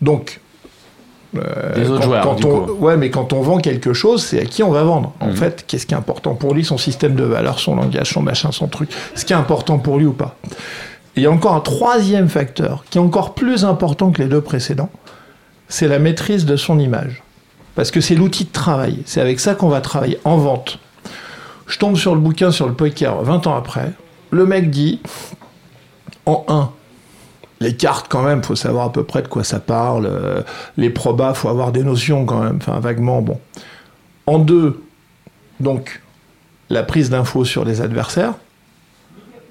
Donc, 0.00 0.40
Des 1.34 1.90
autres 1.90 2.00
quand, 2.00 2.02
joueurs. 2.06 2.22
quand 2.24 2.34
du 2.36 2.44
on, 2.46 2.64
coup. 2.66 2.72
ouais, 2.84 2.96
mais 2.96 3.10
quand 3.10 3.32
on 3.32 3.42
vend 3.42 3.58
quelque 3.58 3.92
chose, 3.92 4.22
c'est 4.22 4.40
à 4.40 4.44
qui 4.44 4.62
on 4.62 4.70
va 4.70 4.82
vendre. 4.84 5.12
En 5.20 5.28
Mhm. 5.28 5.36
fait, 5.36 5.64
qu'est-ce 5.66 5.86
qui 5.86 5.94
est 5.94 5.96
important 5.96 6.34
pour 6.34 6.54
lui, 6.54 6.64
son 6.64 6.78
système 6.78 7.14
de 7.14 7.24
valeurs, 7.24 7.58
son 7.58 7.74
langage, 7.76 8.12
son 8.12 8.22
machin, 8.22 8.50
son 8.52 8.66
truc. 8.68 8.90
Ce 9.14 9.24
qui 9.24 9.32
est 9.32 9.36
important 9.36 9.78
pour 9.78 9.98
lui 9.98 10.06
ou 10.06 10.12
pas. 10.12 10.36
Et 11.16 11.20
il 11.20 11.22
y 11.22 11.26
a 11.26 11.30
encore 11.30 11.54
un 11.54 11.60
troisième 11.60 12.28
facteur 12.28 12.84
qui 12.88 12.98
est 12.98 13.00
encore 13.00 13.34
plus 13.34 13.64
important 13.64 14.10
que 14.12 14.22
les 14.22 14.28
deux 14.28 14.40
précédents, 14.40 14.90
c'est 15.68 15.88
la 15.88 15.98
maîtrise 15.98 16.46
de 16.46 16.56
son 16.56 16.78
image. 16.78 17.22
Parce 17.74 17.90
que 17.90 18.00
c'est 18.00 18.14
l'outil 18.14 18.44
de 18.44 18.52
travail. 18.52 19.02
C'est 19.04 19.20
avec 19.20 19.38
ça 19.40 19.54
qu'on 19.54 19.68
va 19.68 19.80
travailler 19.80 20.18
en 20.24 20.36
vente. 20.38 20.78
Je 21.68 21.78
tombe 21.78 21.96
sur 21.96 22.14
le 22.14 22.20
bouquin 22.20 22.50
sur 22.50 22.66
le 22.66 22.74
poker 22.74 23.22
20 23.22 23.46
ans 23.46 23.54
après. 23.54 23.92
Le 24.30 24.46
mec 24.46 24.70
dit, 24.70 25.00
en 26.26 26.44
1, 26.48 26.70
les 27.60 27.76
cartes 27.76 28.06
quand 28.08 28.22
même, 28.22 28.42
faut 28.42 28.56
savoir 28.56 28.86
à 28.86 28.92
peu 28.92 29.04
près 29.04 29.22
de 29.22 29.28
quoi 29.28 29.44
ça 29.44 29.60
parle. 29.60 30.06
euh, 30.06 30.42
les 30.76 30.90
probas, 30.90 31.34
faut 31.34 31.48
avoir 31.48 31.70
des 31.70 31.82
notions 31.82 32.24
quand 32.24 32.42
même, 32.42 32.56
enfin 32.56 32.80
vaguement, 32.80 33.20
bon. 33.20 33.38
En 34.26 34.38
2, 34.38 34.82
donc, 35.60 36.00
la 36.70 36.82
prise 36.82 37.10
d'infos 37.10 37.44
sur 37.44 37.64
les 37.64 37.80
adversaires. 37.80 38.34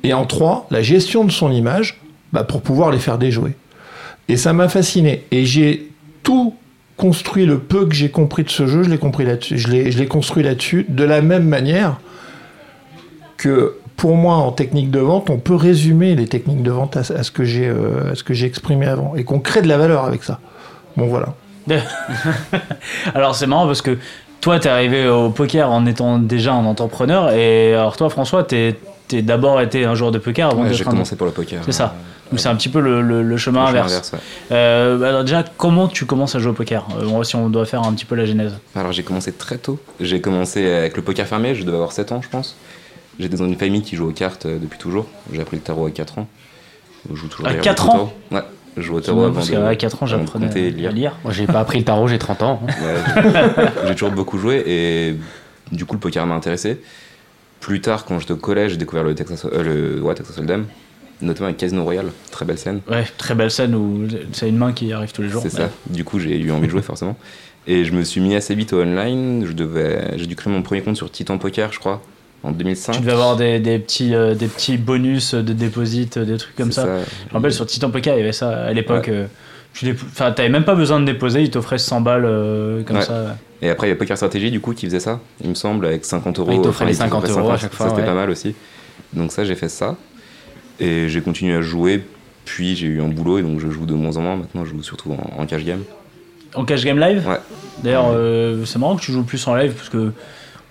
Et 0.03 0.13
en 0.13 0.25
3, 0.25 0.67
la 0.71 0.81
gestion 0.81 1.23
de 1.23 1.31
son 1.31 1.51
image 1.51 2.01
bah, 2.33 2.43
pour 2.43 2.61
pouvoir 2.61 2.91
les 2.91 2.99
faire 2.99 3.17
déjouer. 3.17 3.55
Et 4.27 4.37
ça 4.37 4.53
m'a 4.53 4.69
fasciné. 4.69 5.25
Et 5.31 5.45
j'ai 5.45 5.91
tout 6.23 6.55
construit 6.95 7.45
le 7.45 7.59
peu 7.59 7.85
que 7.85 7.93
j'ai 7.93 8.09
compris 8.09 8.43
de 8.43 8.49
ce 8.49 8.65
jeu, 8.65 8.83
je 8.83 8.89
l'ai 8.89 8.97
compris 8.97 9.23
là-dessus, 9.23 9.57
je 9.57 9.67
l'ai, 9.67 9.91
je 9.91 9.99
l'ai 9.99 10.07
construit 10.07 10.43
là-dessus, 10.43 10.85
de 10.89 11.03
la 11.03 11.21
même 11.21 11.47
manière 11.47 11.99
que 13.37 13.75
pour 13.95 14.15
moi 14.15 14.35
en 14.35 14.51
technique 14.51 14.91
de 14.91 14.99
vente, 14.99 15.29
on 15.29 15.37
peut 15.37 15.55
résumer 15.55 16.15
les 16.15 16.27
techniques 16.27 16.61
de 16.63 16.71
vente 16.71 16.97
à, 16.97 16.99
à 16.99 17.23
ce 17.23 17.31
que 17.31 17.43
j'ai, 17.43 17.67
euh, 17.67 18.11
à 18.11 18.15
ce 18.15 18.23
que 18.23 18.33
j'ai 18.33 18.45
exprimé 18.45 18.85
avant, 18.87 19.15
et 19.15 19.23
qu'on 19.23 19.39
crée 19.39 19.61
de 19.61 19.67
la 19.67 19.77
valeur 19.77 20.03
avec 20.05 20.23
ça. 20.23 20.39
Bon 20.95 21.07
voilà. 21.07 21.33
Alors 23.13 23.35
c'est 23.35 23.47
marrant 23.47 23.65
parce 23.67 23.81
que 23.81 23.97
toi 24.41 24.59
t'es 24.59 24.69
arrivé 24.69 25.07
au 25.07 25.29
poker 25.29 25.69
en 25.71 25.85
étant 25.85 26.17
déjà 26.19 26.53
un 26.53 26.65
entrepreneur 26.65 27.31
et 27.31 27.73
alors 27.73 27.97
toi 27.97 28.09
François 28.09 28.43
t'es 28.43 28.75
t'es 29.07 29.21
d'abord 29.21 29.61
été 29.61 29.85
un 29.85 29.95
joueur 29.95 30.11
de 30.11 30.17
poker 30.19 30.49
avant 30.49 30.61
Ouais, 30.63 30.67
d'être 30.69 30.77
j'ai 30.77 30.85
un- 30.87 30.89
commencé 30.89 31.15
pour 31.15 31.25
le 31.25 31.31
poker. 31.33 31.61
C'est 31.65 31.71
ça. 31.71 31.95
Euh, 31.95 32.29
Donc 32.31 32.39
c'est 32.41 32.49
un 32.49 32.55
petit 32.55 32.67
peu 32.69 32.79
le, 32.81 33.01
le- 33.01 33.23
le 33.23 33.37
chemin 33.37 33.61
le 33.61 33.67
chemin 33.67 33.79
inverse. 33.85 34.11
ouais. 34.13 34.19
Euh, 34.51 35.01
alors 35.01 35.23
déjà 35.23 35.43
comment 35.57 35.87
tu 35.87 36.05
commences 36.05 36.35
à 36.35 36.39
jouer 36.39 36.51
au 36.51 36.55
poker? 36.55 36.85
Euh, 37.01 37.23
Si 37.23 37.35
on 37.35 37.49
doit 37.49 37.65
faire 37.65 37.83
un 37.83 37.93
petit 37.93 38.05
peu 38.05 38.15
la 38.15 38.25
genèse. 38.25 38.53
Alors 38.75 38.91
j'ai 38.91 39.03
commencé 39.03 39.31
très 39.31 39.57
tôt. 39.57 39.79
J'ai 39.99 40.19
commencé 40.21 40.69
avec 40.71 40.95
le 40.97 41.03
poker 41.03 41.25
fermé, 41.25 41.55
je 41.55 41.63
devais 41.63 41.75
avoir 41.77 41.91
7 41.93 42.11
ans 42.11 42.21
je 42.21 42.29
pense. 42.29 42.55
J'étais 43.19 43.37
dans 43.37 43.45
une 43.47 43.57
famille 43.57 43.81
qui 43.81 43.95
joue 43.95 44.07
aux 44.09 44.13
cartes 44.13 44.45
euh, 44.45 44.59
depuis 44.59 44.77
toujours. 44.77 45.07
J'ai 45.33 45.41
appris 45.41 45.57
le 45.57 45.63
tarot 45.63 45.85
à 45.87 45.91
4 45.91 46.19
ans. 46.19 46.27
Je 47.09 47.15
joue 47.15 47.27
toujours 47.27 47.45
À 47.47 47.49
d'ailleurs 47.49 47.63
4 47.63 47.85
beaucoup 47.85 47.97
au 47.97 48.01
ans 48.01 48.13
tarot. 48.29 48.41
Ouais, 48.43 48.47
je 48.77 48.81
joue 48.83 48.95
au 48.95 49.01
tarot 49.01 49.23
avant 49.23 49.33
parce 49.33 49.49
de- 49.49 49.53
qu'à 49.55 49.75
4 49.75 50.03
ans 50.03 50.05
j'apprenais 50.05 50.47
à 50.85 50.91
lire. 50.91 51.17
Moi, 51.23 51.33
j'ai 51.33 51.47
pas 51.47 51.59
appris 51.59 51.79
le 51.79 51.85
tarot, 51.85 52.07
j'ai 52.07 52.19
30 52.19 52.43
ans. 52.43 52.61
hein. 52.67 52.71
Ouais, 52.83 53.31
j'ai- 53.83 53.87
j'ai 53.87 53.93
toujours 53.93 54.11
beaucoup 54.11 54.37
joué 54.37 54.63
et 54.67 55.15
du 55.71 55.85
coup 55.85 55.93
le 55.95 55.99
poker 55.99 56.25
m'a 56.25 56.35
intéressé. 56.35 56.79
plus 57.59 57.81
tard, 57.81 58.05
quand 58.05 58.19
j'étais 58.19 58.33
au 58.33 58.37
collège, 58.37 58.71
j'ai 58.71 58.77
découvert 58.77 59.03
le 59.03 59.15
Texas, 59.15 59.45
euh, 59.51 59.95
le, 59.97 60.01
ouais, 60.01 60.13
Texas 60.13 60.37
Hold'em, 60.37 60.65
notamment 61.21 61.47
avec 61.47 61.57
Casino 61.57 61.83
Royale, 61.83 62.11
très 62.29 62.45
belle 62.45 62.59
scène. 62.59 62.81
Ouais, 62.89 63.03
très 63.17 63.33
belle 63.33 63.49
scène 63.49 63.73
où 63.73 64.07
c'est 64.31 64.47
une 64.47 64.57
main 64.57 64.71
qui 64.73 64.93
arrive 64.93 65.11
tous 65.11 65.23
les 65.23 65.29
jours. 65.29 65.41
C'est 65.41 65.51
Ouais. 65.55 65.65
ça. 65.65 65.71
Du 65.89 66.03
coup, 66.03 66.19
j'ai 66.19 66.37
eu 66.39 66.51
envie 66.51 66.67
de 66.67 66.71
jouer 66.71 66.83
forcément. 66.83 67.17
Et 67.65 67.83
je 67.83 67.91
me 67.93 68.03
suis 68.03 68.21
mis 68.21 68.35
assez 68.35 68.53
vite 68.53 68.73
au 68.73 68.81
online. 68.81 69.43
Je 69.47 69.53
devais, 69.53 70.13
j'ai 70.17 70.27
dû 70.27 70.35
créer 70.35 70.53
mon 70.53 70.61
premier 70.61 70.81
compte 70.83 70.95
sur 70.95 71.11
Titan 71.11 71.37
Poker, 71.39 71.73
je 71.73 71.79
crois, 71.79 72.01
en 72.43 72.51
2005. 72.51 72.93
Tu 72.93 72.99
devais 73.01 73.11
avoir 73.13 73.35
des, 73.35 73.59
des 73.59 73.79
petits, 73.79 74.13
euh, 74.15 74.35
des 74.35 74.47
petits 74.47 74.77
bonus 74.77 75.33
de 75.33 75.53
déposit, 75.53 76.17
des 76.19 76.37
trucs 76.37 76.55
comme 76.55 76.71
ça. 76.71 76.83
Je 76.85 77.29
me 77.29 77.33
rappelle 77.33 77.53
sur 77.53 77.65
Titan 77.65 77.89
Poker, 77.89 78.15
il 78.15 78.19
y 78.19 78.23
avait 78.23 78.31
ça 78.31 78.65
à 78.65 78.73
l'époque. 78.73 79.07
Ouais. 79.07 79.13
euh, 79.13 79.25
tu 79.73 79.95
t'avais 80.15 80.49
même 80.49 80.63
pas 80.65 80.73
besoin 80.75 80.99
de 80.99 81.05
déposer, 81.05 81.41
ils 81.43 81.51
t'offraient 81.51 81.77
100 81.77 82.01
balles 82.01 82.25
euh, 82.25 82.81
comme 82.83 82.97
Ouais. 82.97 83.03
ça. 83.03 83.37
Et 83.61 83.69
après, 83.69 83.87
il 83.87 83.89
y 83.91 83.93
a 83.93 83.95
Poker 83.95 84.15
Stratégie, 84.17 84.49
du 84.51 84.59
coup, 84.59 84.73
qui 84.73 84.85
faisait 84.85 84.99
ça, 84.99 85.19
il 85.43 85.49
me 85.49 85.55
semble, 85.55 85.85
avec 85.85 86.05
50 86.05 86.39
euros. 86.39 86.49
Ouais, 86.49 86.55
il 86.55 86.61
t'offrait 86.61 86.85
les 86.85 86.93
il 86.93 86.97
t'offrait 86.97 87.27
50 87.27 87.37
euros 87.37 87.51
à 87.51 87.57
chaque 87.57 87.73
fois, 87.73 87.85
Ça, 87.87 87.89
c'était 87.91 88.01
ouais. 88.03 88.07
pas 88.07 88.15
mal 88.15 88.29
aussi. 88.29 88.55
Donc, 89.13 89.31
ça, 89.31 89.43
j'ai 89.43 89.55
fait 89.55 89.69
ça. 89.69 89.95
Et 90.79 91.09
j'ai 91.09 91.21
continué 91.21 91.55
à 91.55 91.61
jouer. 91.61 92.03
Puis, 92.45 92.75
j'ai 92.75 92.87
eu 92.87 93.01
un 93.01 93.07
boulot, 93.07 93.39
et 93.39 93.41
donc 93.41 93.59
je 93.59 93.69
joue 93.69 93.85
de 93.85 93.93
moins 93.93 94.15
en 94.17 94.21
moins. 94.21 94.35
Maintenant, 94.37 94.63
je 94.63 94.71
joue 94.71 94.83
surtout 94.83 95.11
en, 95.11 95.41
en 95.41 95.45
cash 95.47 95.63
game. 95.65 95.81
En 96.55 96.65
cash 96.65 96.83
game 96.85 96.99
live? 96.99 97.27
Ouais. 97.27 97.39
D'ailleurs, 97.83 98.11
euh, 98.13 98.63
c'est 98.65 98.79
marrant 98.79 98.95
que 98.95 99.01
tu 99.01 99.11
joues 99.11 99.23
plus 99.23 99.45
en 99.47 99.55
live 99.55 99.73
parce 99.73 99.89
que 99.89 100.11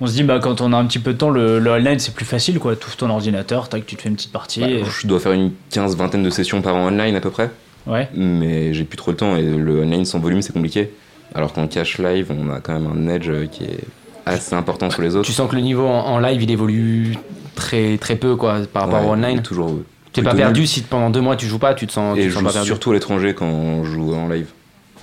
on 0.00 0.07
se 0.07 0.12
dit, 0.12 0.23
bah, 0.23 0.38
quand 0.41 0.61
on 0.61 0.73
a 0.73 0.76
un 0.76 0.85
petit 0.87 0.99
peu 0.99 1.12
de 1.12 1.19
temps, 1.19 1.31
le, 1.31 1.59
le 1.59 1.71
online 1.71 1.99
c'est 1.99 2.15
plus 2.15 2.25
facile 2.25 2.59
quoi. 2.59 2.76
Tu 2.76 2.87
ouvres 2.87 2.97
ton 2.97 3.11
ordinateur, 3.11 3.69
tac, 3.69 3.87
tu 3.87 3.97
te 3.97 4.03
fais 4.03 4.09
une 4.09 4.17
petite 4.17 4.33
partie. 4.33 4.61
Bah, 4.61 4.69
et- 4.69 4.85
Je 4.85 5.07
dois 5.07 5.21
faire 5.21 5.33
une 5.33 5.53
15-vingtaine 5.73 6.23
de 6.23 6.31
sessions 6.31 6.62
par 6.62 6.75
an 6.76 6.87
online 6.88 7.15
à 7.17 7.21
peu 7.21 7.31
près. 7.31 7.50
Ouais. 7.87 8.09
Mais 8.15 8.75
j'ai 8.75 8.85
plus 8.85 8.97
trop 8.97 9.11
le 9.12 9.17
temps. 9.17 9.37
Et 9.37 9.43
le 9.43 9.83
online 9.83 10.05
sans 10.05 10.19
volume, 10.19 10.43
c'est 10.43 10.53
compliqué. 10.53 10.91
Alors 11.35 11.53
qu'en 11.53 11.67
cash 11.67 11.99
live, 11.99 12.31
on 12.31 12.50
a 12.53 12.61
quand 12.61 12.73
même 12.79 12.87
un 12.91 13.09
edge 13.12 13.31
qui 13.53 13.65
est 13.65 13.79
assez 14.26 14.55
important 14.55 14.91
sur 14.91 15.03
les 15.03 15.15
autres. 15.17 15.26
Tu 15.26 15.33
sens 15.33 15.49
que 15.50 15.55
le 15.57 15.62
niveau 15.62 15.87
en, 15.87 16.00
en 16.07 16.19
live 16.19 16.43
il 16.43 16.50
évolue 16.50 17.17
très 17.55 17.97
très 17.99 18.17
peu 18.17 18.35
quoi 18.37 18.59
par 18.73 18.85
rapport 18.85 19.03
Ouais, 19.03 19.09
au 19.09 19.12
online. 19.12 19.41
Toujours. 19.43 19.79
T'es 20.12 20.23
pas 20.23 20.35
perdu 20.35 20.61
nul. 20.61 20.69
si 20.69 20.81
pendant 20.83 21.11
deux 21.11 21.21
mois 21.21 21.37
tu 21.37 21.47
joues 21.47 21.59
pas, 21.59 21.75
tu 21.75 21.87
te 21.87 21.93
sens, 21.93 22.17
tu 22.17 22.23
te 22.23 22.29
je 22.29 22.33
sens 22.33 22.41
joue 22.41 22.47
pas 22.47 22.53
perdu. 22.55 22.67
surtout 22.69 22.91
à 22.91 22.95
l'étranger 22.95 23.35
quand 23.35 23.85
je 23.85 23.91
joue 23.93 24.15
en 24.15 24.29
live. 24.29 24.49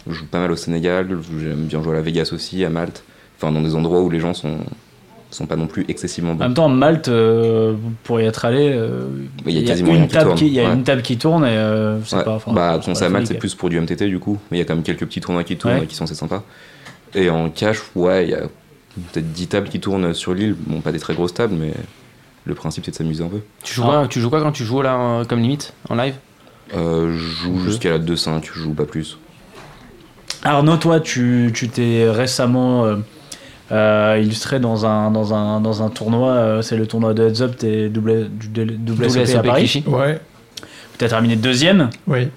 Je 0.08 0.14
joue 0.14 0.26
pas 0.26 0.40
mal 0.40 0.52
au 0.52 0.56
Sénégal, 0.56 1.08
j'aime 1.40 1.66
bien 1.66 1.82
jouer 1.84 1.94
à 1.94 1.96
la 1.98 2.02
Vegas 2.02 2.32
aussi, 2.34 2.66
à 2.66 2.70
Malte. 2.70 3.04
Enfin, 3.40 3.52
dans 3.54 3.62
des 3.62 3.76
endroits 3.76 4.02
où 4.02 4.10
les 4.10 4.20
gens 4.20 4.34
sont, 4.34 4.58
sont 5.34 5.46
pas 5.46 5.56
non 5.56 5.68
plus 5.68 5.86
excessivement 5.88 6.32
En 6.32 6.36
bons. 6.36 6.44
même 6.46 6.54
temps, 6.54 6.70
Malte, 6.70 7.08
euh, 7.10 7.74
pour 8.04 8.20
y 8.22 8.26
être 8.26 8.46
allé, 8.46 8.72
euh, 8.74 9.08
il 9.46 9.58
y 9.60 9.64
a 9.64 9.68
quasiment 9.68 9.94
une 9.96 10.08
qui 10.08 10.14
table 10.14 10.26
tourne. 10.28 10.38
qui, 10.38 10.48
il 10.48 10.54
y 10.54 10.60
a 10.60 10.68
Ouais. 10.70 10.74
une 10.74 10.84
table 10.84 11.02
qui 11.02 11.18
tourne 11.18 11.44
et 11.46 11.50
euh, 11.50 12.00
c'est 12.06 12.18
Ouais. 12.18 12.24
pas. 12.24 12.40
bah, 12.48 12.80
c'est 12.82 13.04
à 13.06 13.10
Malte, 13.10 13.28
c'est 13.28 13.34
plus 13.40 13.56
pour 13.56 13.70
du 13.70 13.80
MTT 13.80 14.08
du 14.08 14.20
coup. 14.20 14.38
Mais 14.52 14.58
il 14.58 14.60
y 14.60 14.64
a 14.64 14.66
quand 14.66 14.76
même 14.76 14.84
quelques 14.84 15.06
petits 15.06 15.22
tournois 15.22 15.44
qui 15.44 15.58
tournent 15.58 15.76
Ouais. 15.76 15.84
et 15.84 15.88
qui 15.88 15.96
sont 15.96 16.04
assez 16.06 16.16
sympas. 16.16 16.44
Et 17.16 17.30
en 17.30 17.50
cash, 17.50 17.80
ouais, 17.96 18.26
il 18.26 18.30
y 18.32 18.34
a 18.36 18.42
peut-être 19.12 19.32
10 19.32 19.48
tables 19.48 19.70
qui 19.70 19.80
tournent 19.80 20.14
sur 20.14 20.34
l'île. 20.34 20.56
Bon, 20.68 20.82
pas 20.82 20.92
des 20.92 21.00
très 21.00 21.14
grosses 21.14 21.34
tables, 21.34 21.56
mais 21.60 21.74
le 22.46 22.56
principe 22.56 22.86
c'est 22.86 22.92
de 22.92 22.96
s'amuser 22.96 23.24
un 23.24 23.28
peu. 23.28 23.40
Tu 23.64 23.74
joues 23.74 23.84
quoi 23.84 24.08
Tu 24.10 24.20
joues 24.20 24.30
quoi 24.30 24.42
quand 24.42 24.52
tu 24.52 24.64
joues 24.64 24.82
là 24.82 25.24
comme 25.28 25.40
limite 25.42 25.74
en 25.90 25.96
live? 25.96 26.16
Euh, 26.76 27.12
je 27.12 27.18
joue 27.44 27.60
jusqu'à 27.60 27.90
la 27.92 28.00
2-5, 28.00 28.44
je 28.54 28.60
joue 28.60 28.74
pas 28.74 28.86
plus. 28.86 29.18
Arnaud, 30.44 30.78
toi, 30.78 31.00
tu 31.00 31.52
tu 31.54 31.70
t'es 31.70 32.10
récemment 32.10 32.98
euh, 33.74 34.20
illustré 34.22 34.60
dans 34.60 34.86
un, 34.86 35.10
dans 35.12 35.34
un, 35.34 35.60
dans 35.60 35.82
un 35.84 35.90
tournoi, 35.90 36.30
euh, 36.32 36.62
c'est 36.62 36.78
le 36.78 36.86
tournoi 36.88 37.14
de 37.14 37.28
Heads 37.28 37.42
Up, 37.42 37.56
t'es 37.58 37.90
double, 37.90 38.30
du 38.30 38.48
WSOP 38.92 39.36
à 39.36 39.44
Paris. 39.44 39.84
Ouais, 39.88 40.20
Tu 40.98 41.06
as 41.06 41.10
terminé 41.10 41.36
deuxième. 41.36 41.90
oui, 42.08 42.30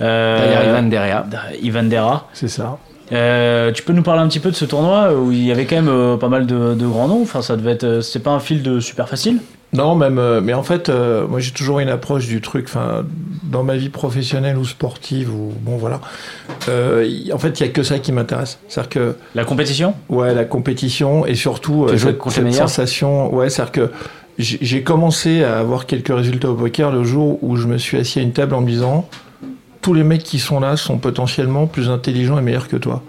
Euh, 0.00 0.38
Derrière 0.38 0.64
Ivan 0.70 0.88
Derea. 0.88 1.26
Ivan 1.62 1.82
Dera. 1.84 2.28
c'est 2.32 2.48
ça. 2.48 2.78
Euh, 3.12 3.72
tu 3.72 3.82
peux 3.82 3.92
nous 3.92 4.02
parler 4.04 4.22
un 4.22 4.28
petit 4.28 4.38
peu 4.40 4.50
de 4.50 4.54
ce 4.56 4.64
tournoi 4.64 5.12
où 5.12 5.32
il 5.32 5.44
y 5.44 5.50
avait 5.52 5.66
quand 5.66 5.76
même 5.76 5.88
euh, 5.88 6.16
pas 6.16 6.28
mal 6.28 6.46
de, 6.46 6.74
de 6.74 6.86
grands 6.86 7.08
noms. 7.08 7.22
Enfin, 7.22 7.42
ça 7.42 7.56
devait 7.56 7.72
être, 7.72 7.84
euh, 7.84 8.00
c'était 8.00 8.20
pas 8.22 8.30
un 8.30 8.38
field 8.40 8.80
super 8.80 9.08
facile. 9.08 9.38
Non, 9.72 9.94
même, 9.94 10.18
euh, 10.18 10.40
mais 10.40 10.52
en 10.52 10.64
fait, 10.64 10.88
euh, 10.88 11.28
moi 11.28 11.38
j'ai 11.38 11.52
toujours 11.52 11.78
une 11.78 11.88
approche 11.88 12.26
du 12.26 12.40
truc, 12.40 12.64
enfin, 12.68 13.04
dans 13.44 13.62
ma 13.62 13.76
vie 13.76 13.88
professionnelle 13.88 14.58
ou 14.58 14.64
sportive, 14.64 15.32
ou 15.32 15.52
bon 15.60 15.76
voilà. 15.76 16.00
Euh, 16.68 17.06
y- 17.08 17.32
en 17.32 17.38
fait, 17.38 17.60
il 17.60 17.66
y 17.66 17.68
a 17.68 17.72
que 17.72 17.84
ça 17.84 18.00
qui 18.00 18.10
m'intéresse. 18.10 18.58
C'est-à-dire 18.68 18.88
que, 18.90 19.14
La 19.36 19.44
compétition? 19.44 19.94
ouais, 20.08 20.34
la 20.34 20.44
compétition 20.44 21.24
et 21.24 21.36
surtout 21.36 21.84
euh, 21.84 21.96
cette, 21.96 22.20
cette 22.30 22.52
sensation, 22.52 23.32
ouais, 23.32 23.48
c'est-à-dire 23.48 23.72
que 23.72 23.90
j'ai 24.38 24.58
j'ai 24.60 24.82
commencé 24.82 25.44
à 25.44 25.58
avoir 25.60 25.86
quelques 25.86 26.14
résultats 26.14 26.50
au 26.50 26.54
poker 26.54 26.90
le 26.90 27.04
jour 27.04 27.38
où 27.42 27.56
je 27.56 27.68
me 27.68 27.78
suis 27.78 27.96
assis 27.96 28.18
à 28.18 28.22
une 28.22 28.32
table 28.32 28.54
en 28.56 28.62
me 28.62 28.68
disant, 28.68 29.08
tous 29.82 29.94
les 29.94 30.02
mecs 30.02 30.24
qui 30.24 30.40
sont 30.40 30.58
là 30.58 30.76
sont 30.76 30.98
potentiellement 30.98 31.66
plus 31.66 31.88
intelligents 31.90 32.38
et 32.38 32.42
meilleurs 32.42 32.66
que 32.68 32.76
toi. 32.76 33.02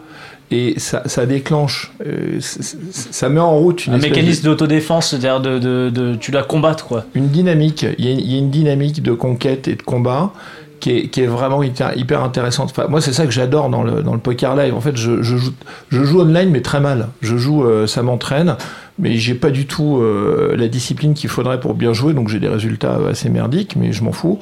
Et 0.53 0.73
ça, 0.77 1.01
ça 1.05 1.25
déclenche, 1.25 1.93
euh, 2.05 2.39
ça 2.41 3.29
met 3.29 3.39
en 3.39 3.57
route 3.57 3.85
une 3.87 3.93
Un 3.93 3.97
mécanisme 3.99 4.43
d'autodéfense, 4.43 5.09
c'est-à-dire 5.11 5.39
de, 5.39 5.59
de, 5.59 5.89
de- 5.89 6.15
tu 6.15 6.31
dois 6.31 6.43
combattre 6.43 6.85
quoi. 6.85 7.05
une 7.15 7.29
dynamique, 7.29 7.85
il 7.97 8.05
y, 8.05 8.09
a, 8.09 8.11
il 8.11 8.31
y 8.31 8.35
a 8.35 8.37
une 8.37 8.49
dynamique 8.51 9.01
de 9.01 9.13
conquête 9.13 9.69
et 9.69 9.75
de 9.75 9.81
combat 9.81 10.33
qui 10.81 10.91
est, 10.91 11.07
qui 11.07 11.21
est 11.21 11.27
vraiment 11.27 11.63
hyper, 11.63 11.95
hyper 11.95 12.21
intéressante. 12.23 12.71
Enfin, 12.71 12.87
moi, 12.89 12.99
c'est 13.01 13.13
ça 13.13 13.25
que 13.25 13.31
j'adore 13.31 13.69
dans 13.69 13.83
le, 13.83 14.01
dans 14.03 14.13
le 14.13 14.19
poker 14.19 14.55
live. 14.55 14.73
En 14.73 14.81
fait, 14.81 14.97
je, 14.97 15.21
je 15.21 15.37
joue, 15.37 15.53
je 15.89 16.03
joue 16.03 16.19
online, 16.21 16.49
mais 16.49 16.61
très 16.61 16.79
mal. 16.81 17.09
Je 17.21 17.37
joue, 17.37 17.63
euh, 17.63 17.85
ça 17.87 18.01
m'entraîne, 18.01 18.55
mais 18.99 19.13
j'ai 19.17 19.35
pas 19.35 19.51
du 19.51 19.67
tout 19.67 19.99
euh, 20.01 20.55
la 20.57 20.67
discipline 20.67 21.13
qu'il 21.13 21.29
faudrait 21.29 21.59
pour 21.59 21.75
bien 21.75 21.93
jouer, 21.93 22.13
donc 22.13 22.29
j'ai 22.29 22.39
des 22.39 22.47
résultats 22.49 22.97
assez 23.09 23.29
merdiques, 23.29 23.75
mais 23.77 23.93
je 23.93 24.03
m'en 24.03 24.11
fous. 24.11 24.39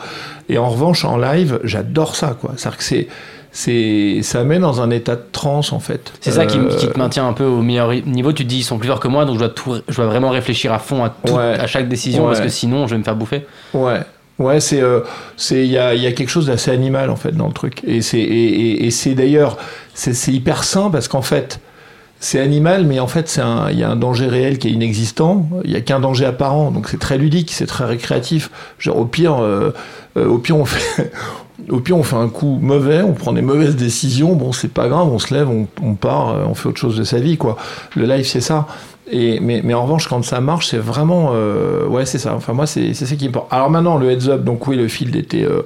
Et 0.48 0.58
en 0.58 0.70
revanche, 0.70 1.04
en 1.06 1.18
live, 1.18 1.60
j'adore 1.66 2.16
ça, 2.16 2.38
quoi. 2.40 2.54
C'est-à-dire 2.56 2.78
que 2.78 2.84
c'est, 2.86 3.08
c'est, 3.52 4.20
ça 4.22 4.44
met 4.44 4.60
dans 4.60 4.82
un 4.82 4.90
état 4.92 5.16
de 5.16 5.24
transe, 5.32 5.74
en 5.74 5.80
fait. 5.80 6.14
C'est 6.22 6.32
ça 6.32 6.46
qui, 6.46 6.58
Euh, 6.60 6.68
qui 6.78 6.88
te 6.88 6.98
maintient 6.98 7.28
un 7.28 7.34
peu 7.34 7.46
au 7.46 7.62
meilleur 7.62 7.92
niveau. 8.06 8.32
Tu 8.32 8.44
te 8.44 8.50
dis 8.50 8.58
ils 8.60 8.64
sont 8.64 8.78
plus 8.78 8.88
forts 8.90 9.00
que 9.00 9.08
moi, 9.08 9.26
donc 9.26 9.36
je 9.36 9.40
dois, 9.40 9.50
tout, 9.50 9.76
je 9.88 9.96
dois 9.96 10.06
vraiment 10.06 10.30
réfléchir 10.30 10.72
à 10.74 10.80
fond 10.80 11.04
à, 11.04 11.10
tout- 11.10 11.34
Ouais. 11.34 11.58
à 11.60 11.66
chaque 11.68 11.88
décision 11.90 12.24
Ouais. 12.24 12.30
parce 12.30 12.42
que 12.42 12.50
sinon 12.50 12.86
je 12.88 12.92
vais 12.94 13.00
me 13.00 13.04
faire 13.04 13.16
bouffer. 13.16 13.46
Ouais. 13.74 14.00
Ouais, 14.38 14.60
c'est 14.62 14.82
euh, 14.82 15.02
c'est 15.36 15.66
il 15.66 15.72
y 15.72 15.78
a, 15.78 15.94
il 15.96 16.02
y 16.02 16.08
a 16.08 16.14
quelque 16.14 16.30
chose 16.30 16.46
d'assez 16.46 16.72
animal 16.72 17.10
en 17.10 17.18
fait 17.18 17.34
dans 17.36 17.48
le 17.48 17.54
truc 17.54 17.82
et 17.86 18.02
c'est 18.02 18.20
et, 18.20 18.24
et- 18.24 18.86
et 18.86 18.92
c'est 18.92 19.14
d'ailleurs 19.14 19.58
c'est 19.94 20.32
hyper 20.32 20.64
sain 20.64 20.90
parce 20.90 21.10
qu'en 21.10 21.22
fait 21.22 21.60
c'est 22.22 22.40
animal 22.40 22.86
mais 22.86 23.02
en 23.02 23.08
fait 23.08 23.28
c'est 23.28 23.42
un 23.42 23.70
il 23.70 23.78
y 23.78 23.84
a 23.84 23.90
un 23.90 23.98
danger 23.98 24.28
réel 24.28 24.58
qui 24.58 24.70
est 24.70 24.72
inexistant 24.72 25.46
il 25.66 25.72
y 25.72 25.76
a 25.76 25.82
qu'un 25.82 26.00
danger 26.00 26.24
apparent 26.26 26.72
donc 26.72 26.88
c'est 26.88 27.00
très 27.02 27.18
ludique 27.18 27.52
c'est 27.52 27.66
très 27.66 27.84
récréatif 27.84 28.50
genre 28.78 28.98
au 29.00 29.06
pire 29.06 29.44
euh, 29.44 29.74
euh, 30.16 30.26
au 30.30 30.38
pire 30.38 30.56
on 30.56 30.64
fait 30.74 31.12
au 31.70 31.80
pire 31.80 31.98
on 31.98 32.04
fait 32.04 32.16
un 32.16 32.30
coup 32.30 32.58
mauvais 32.62 33.02
on 33.02 33.14
prend 33.14 33.34
des 33.34 33.42
mauvaises 33.42 33.76
décisions 33.76 34.34
bon 34.36 34.52
c'est 34.54 34.72
pas 34.72 34.88
grave 34.88 35.08
on 35.12 35.20
se 35.20 35.34
lève 35.34 35.50
on, 35.50 35.68
on 35.84 35.96
part 35.96 36.30
euh, 36.30 36.44
on 36.50 36.54
fait 36.54 36.70
autre 36.70 36.80
chose 36.80 36.96
de 36.98 37.04
sa 37.04 37.20
vie 37.20 37.38
quoi 37.38 37.58
le 37.96 38.06
live 38.06 38.26
c'est 38.26 38.42
ça 38.42 38.68
et, 39.12 39.40
mais, 39.40 39.62
mais 39.64 39.74
en 39.74 39.82
revanche, 39.82 40.08
quand 40.08 40.24
ça 40.24 40.40
marche, 40.40 40.68
c'est 40.68 40.78
vraiment. 40.78 41.32
euh, 41.34 41.88
ouais, 41.88 42.06
c'est 42.06 42.20
ça. 42.20 42.36
Enfin, 42.36 42.54
moi, 42.54 42.68
c'est 42.68 42.94
c'est 42.94 43.08
ça 43.08 43.16
qui 43.16 43.26
importe. 43.26 43.48
Alors 43.52 43.72
maintenant, 43.72 43.98
le 43.98 44.12
heads 44.12 44.30
up, 44.30 44.44
donc 44.44 44.68
oui, 44.68 44.76
le 44.78 44.88
field 44.88 45.16
était. 45.16 45.44
euh, 45.46 45.64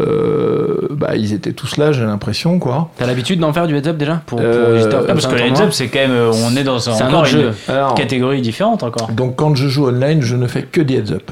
euh, 0.00 0.88
bah, 0.90 1.14
ils 1.16 1.32
étaient 1.32 1.52
tous 1.52 1.76
là, 1.76 1.92
j'ai 1.92 2.02
l'impression, 2.02 2.58
quoi. 2.58 2.90
T'as 2.98 3.06
l'habitude 3.06 3.38
d'en 3.38 3.52
faire 3.52 3.66
du 3.68 3.76
heads 3.76 3.86
up 3.88 3.96
déjà 3.96 4.20
pour, 4.26 4.38
pour 4.38 4.46
Euh, 4.48 4.74
visiteurs 4.76 5.04
Ah, 5.08 5.12
parce 5.12 5.26
que 5.26 5.34
le 5.34 5.40
heads 5.42 5.48
tournoi 5.50 5.66
up, 5.66 5.72
c'est 5.72 5.88
quand 5.88 5.98
même, 6.00 6.30
on 6.44 6.56
est 6.56 6.64
dans 6.64 6.88
un, 6.88 6.94
C'est 6.94 7.04
un 7.04 7.08
encore 7.08 7.20
autre 7.20 7.34
une 7.36 7.40
jeu. 7.42 7.52
Alors, 7.68 7.94
catégorie 7.94 8.40
différente 8.42 8.82
encore. 8.82 9.08
donc 9.12 9.36
quand 9.36 9.54
je 9.54 9.68
joue 9.68 9.86
online, 9.86 10.20
je 10.22 10.34
ne 10.36 10.46
fais 10.46 10.62
que 10.62 10.80
des 10.80 10.94
heads 10.96 11.12
up. 11.12 11.30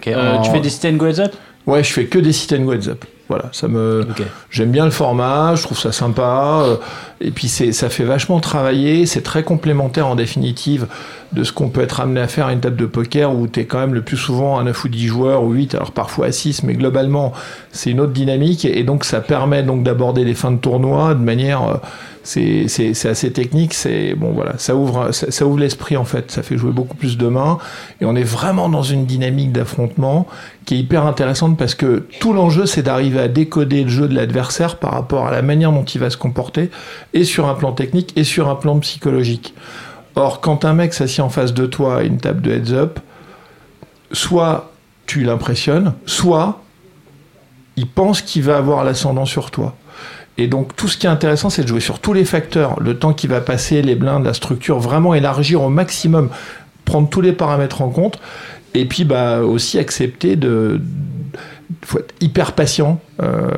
Ok, 0.00 0.08
Euh, 0.08 0.36
en- 0.36 0.42
Tu 0.42 0.50
fais 0.50 0.60
des 0.60 0.68
sit 0.70 0.84
and 0.86 0.96
go 0.96 1.06
heads 1.06 1.20
up? 1.20 1.32
Ouais, 1.66 1.82
je 1.82 1.92
fais 1.92 2.04
que 2.06 2.18
des 2.18 2.32
sit 2.32 2.52
and 2.52 2.62
go 2.64 2.72
heads 2.74 2.88
up. 2.90 3.04
Voilà, 3.28 3.44
ça 3.52 3.68
me. 3.68 4.06
J'aime 4.50 4.70
bien 4.70 4.84
le 4.84 4.90
format, 4.90 5.54
je 5.54 5.62
trouve 5.62 5.78
ça 5.78 5.92
sympa. 5.92 6.64
Et 7.20 7.30
puis 7.30 7.48
ça 7.48 7.88
fait 7.88 8.04
vachement 8.04 8.40
travailler. 8.40 9.06
C'est 9.06 9.22
très 9.22 9.42
complémentaire 9.42 10.06
en 10.06 10.14
définitive 10.14 10.86
de 11.32 11.42
ce 11.42 11.52
qu'on 11.52 11.68
peut 11.68 11.82
être 11.82 12.00
amené 12.00 12.20
à 12.20 12.28
faire 12.28 12.46
à 12.46 12.52
une 12.52 12.60
table 12.60 12.76
de 12.76 12.86
poker 12.86 13.34
où 13.34 13.46
tu 13.48 13.60
es 13.60 13.64
quand 13.64 13.78
même 13.78 13.94
le 13.94 14.02
plus 14.02 14.16
souvent 14.16 14.58
à 14.58 14.62
9 14.62 14.84
ou 14.84 14.88
10 14.88 15.06
joueurs 15.06 15.42
ou 15.42 15.52
8, 15.52 15.74
alors 15.74 15.90
parfois 15.92 16.26
à 16.26 16.32
6, 16.32 16.62
mais 16.62 16.74
globalement 16.74 17.32
c'est 17.72 17.90
une 17.90 18.00
autre 18.00 18.12
dynamique. 18.12 18.64
Et 18.64 18.84
donc 18.84 19.04
ça 19.04 19.20
permet 19.20 19.62
donc 19.62 19.82
d'aborder 19.82 20.24
les 20.24 20.34
fins 20.34 20.52
de 20.52 20.58
tournoi 20.58 21.14
de 21.14 21.22
manière. 21.22 21.62
euh, 21.62 21.74
c'est, 22.24 23.06
assez 23.06 23.30
technique. 23.32 23.74
C'est, 23.74 24.14
bon 24.14 24.32
voilà, 24.32 24.54
ça 24.58 24.74
ouvre, 24.74 25.12
ça 25.12 25.46
ouvre 25.46 25.58
l'esprit 25.58 25.96
en 25.96 26.04
fait. 26.04 26.30
Ça 26.30 26.42
fait 26.42 26.56
jouer 26.56 26.72
beaucoup 26.72 26.96
plus 26.96 27.16
de 27.16 27.26
mains. 27.26 27.58
Et 28.00 28.04
on 28.04 28.16
est 28.16 28.24
vraiment 28.24 28.68
dans 28.68 28.82
une 28.82 29.06
dynamique 29.06 29.52
d'affrontement 29.52 30.26
qui 30.64 30.74
est 30.74 30.78
hyper 30.78 31.04
intéressante 31.04 31.58
parce 31.58 31.74
que 31.74 32.06
tout 32.20 32.32
l'enjeu 32.32 32.64
c'est 32.64 32.82
d'arriver 32.82 33.20
à 33.20 33.28
décoder 33.28 33.84
le 33.84 33.90
jeu 33.90 34.08
de 34.08 34.14
l'adversaire 34.14 34.76
par 34.76 34.92
rapport 34.92 35.26
à 35.26 35.30
la 35.30 35.42
manière 35.42 35.72
dont 35.72 35.84
il 35.84 36.00
va 36.00 36.08
se 36.08 36.16
comporter 36.16 36.70
et 37.14 37.24
sur 37.24 37.48
un 37.48 37.54
plan 37.54 37.72
technique 37.72 38.12
et 38.16 38.24
sur 38.24 38.48
un 38.48 38.56
plan 38.56 38.78
psychologique. 38.80 39.54
Or, 40.16 40.40
quand 40.40 40.64
un 40.64 40.74
mec 40.74 40.92
s'assied 40.92 41.22
en 41.22 41.28
face 41.28 41.54
de 41.54 41.66
toi 41.66 41.98
à 41.98 42.02
une 42.02 42.18
table 42.18 42.42
de 42.42 42.52
heads 42.52 42.72
up, 42.72 43.00
soit 44.12 44.72
tu 45.06 45.22
l'impressionnes, 45.22 45.94
soit 46.06 46.60
il 47.76 47.88
pense 47.88 48.20
qu'il 48.20 48.42
va 48.42 48.56
avoir 48.56 48.84
l'ascendant 48.84 49.24
sur 49.24 49.50
toi. 49.50 49.74
Et 50.36 50.48
donc 50.48 50.74
tout 50.76 50.88
ce 50.88 50.96
qui 50.98 51.06
est 51.06 51.10
intéressant, 51.10 51.50
c'est 51.50 51.62
de 51.62 51.68
jouer 51.68 51.80
sur 51.80 52.00
tous 52.00 52.12
les 52.12 52.24
facteurs, 52.24 52.80
le 52.80 52.98
temps 52.98 53.12
qui 53.12 53.26
va 53.26 53.40
passer, 53.40 53.82
les 53.82 53.94
blindes, 53.94 54.24
la 54.24 54.34
structure, 54.34 54.78
vraiment 54.78 55.14
élargir 55.14 55.62
au 55.62 55.68
maximum, 55.68 56.28
prendre 56.84 57.08
tous 57.08 57.20
les 57.20 57.32
paramètres 57.32 57.82
en 57.82 57.88
compte, 57.88 58.18
et 58.74 58.84
puis 58.84 59.04
bah 59.04 59.40
aussi 59.40 59.78
accepter 59.78 60.34
de 60.36 60.80
faut 61.84 61.98
être 61.98 62.14
hyper 62.20 62.52
patient. 62.52 63.00
Euh, 63.22 63.48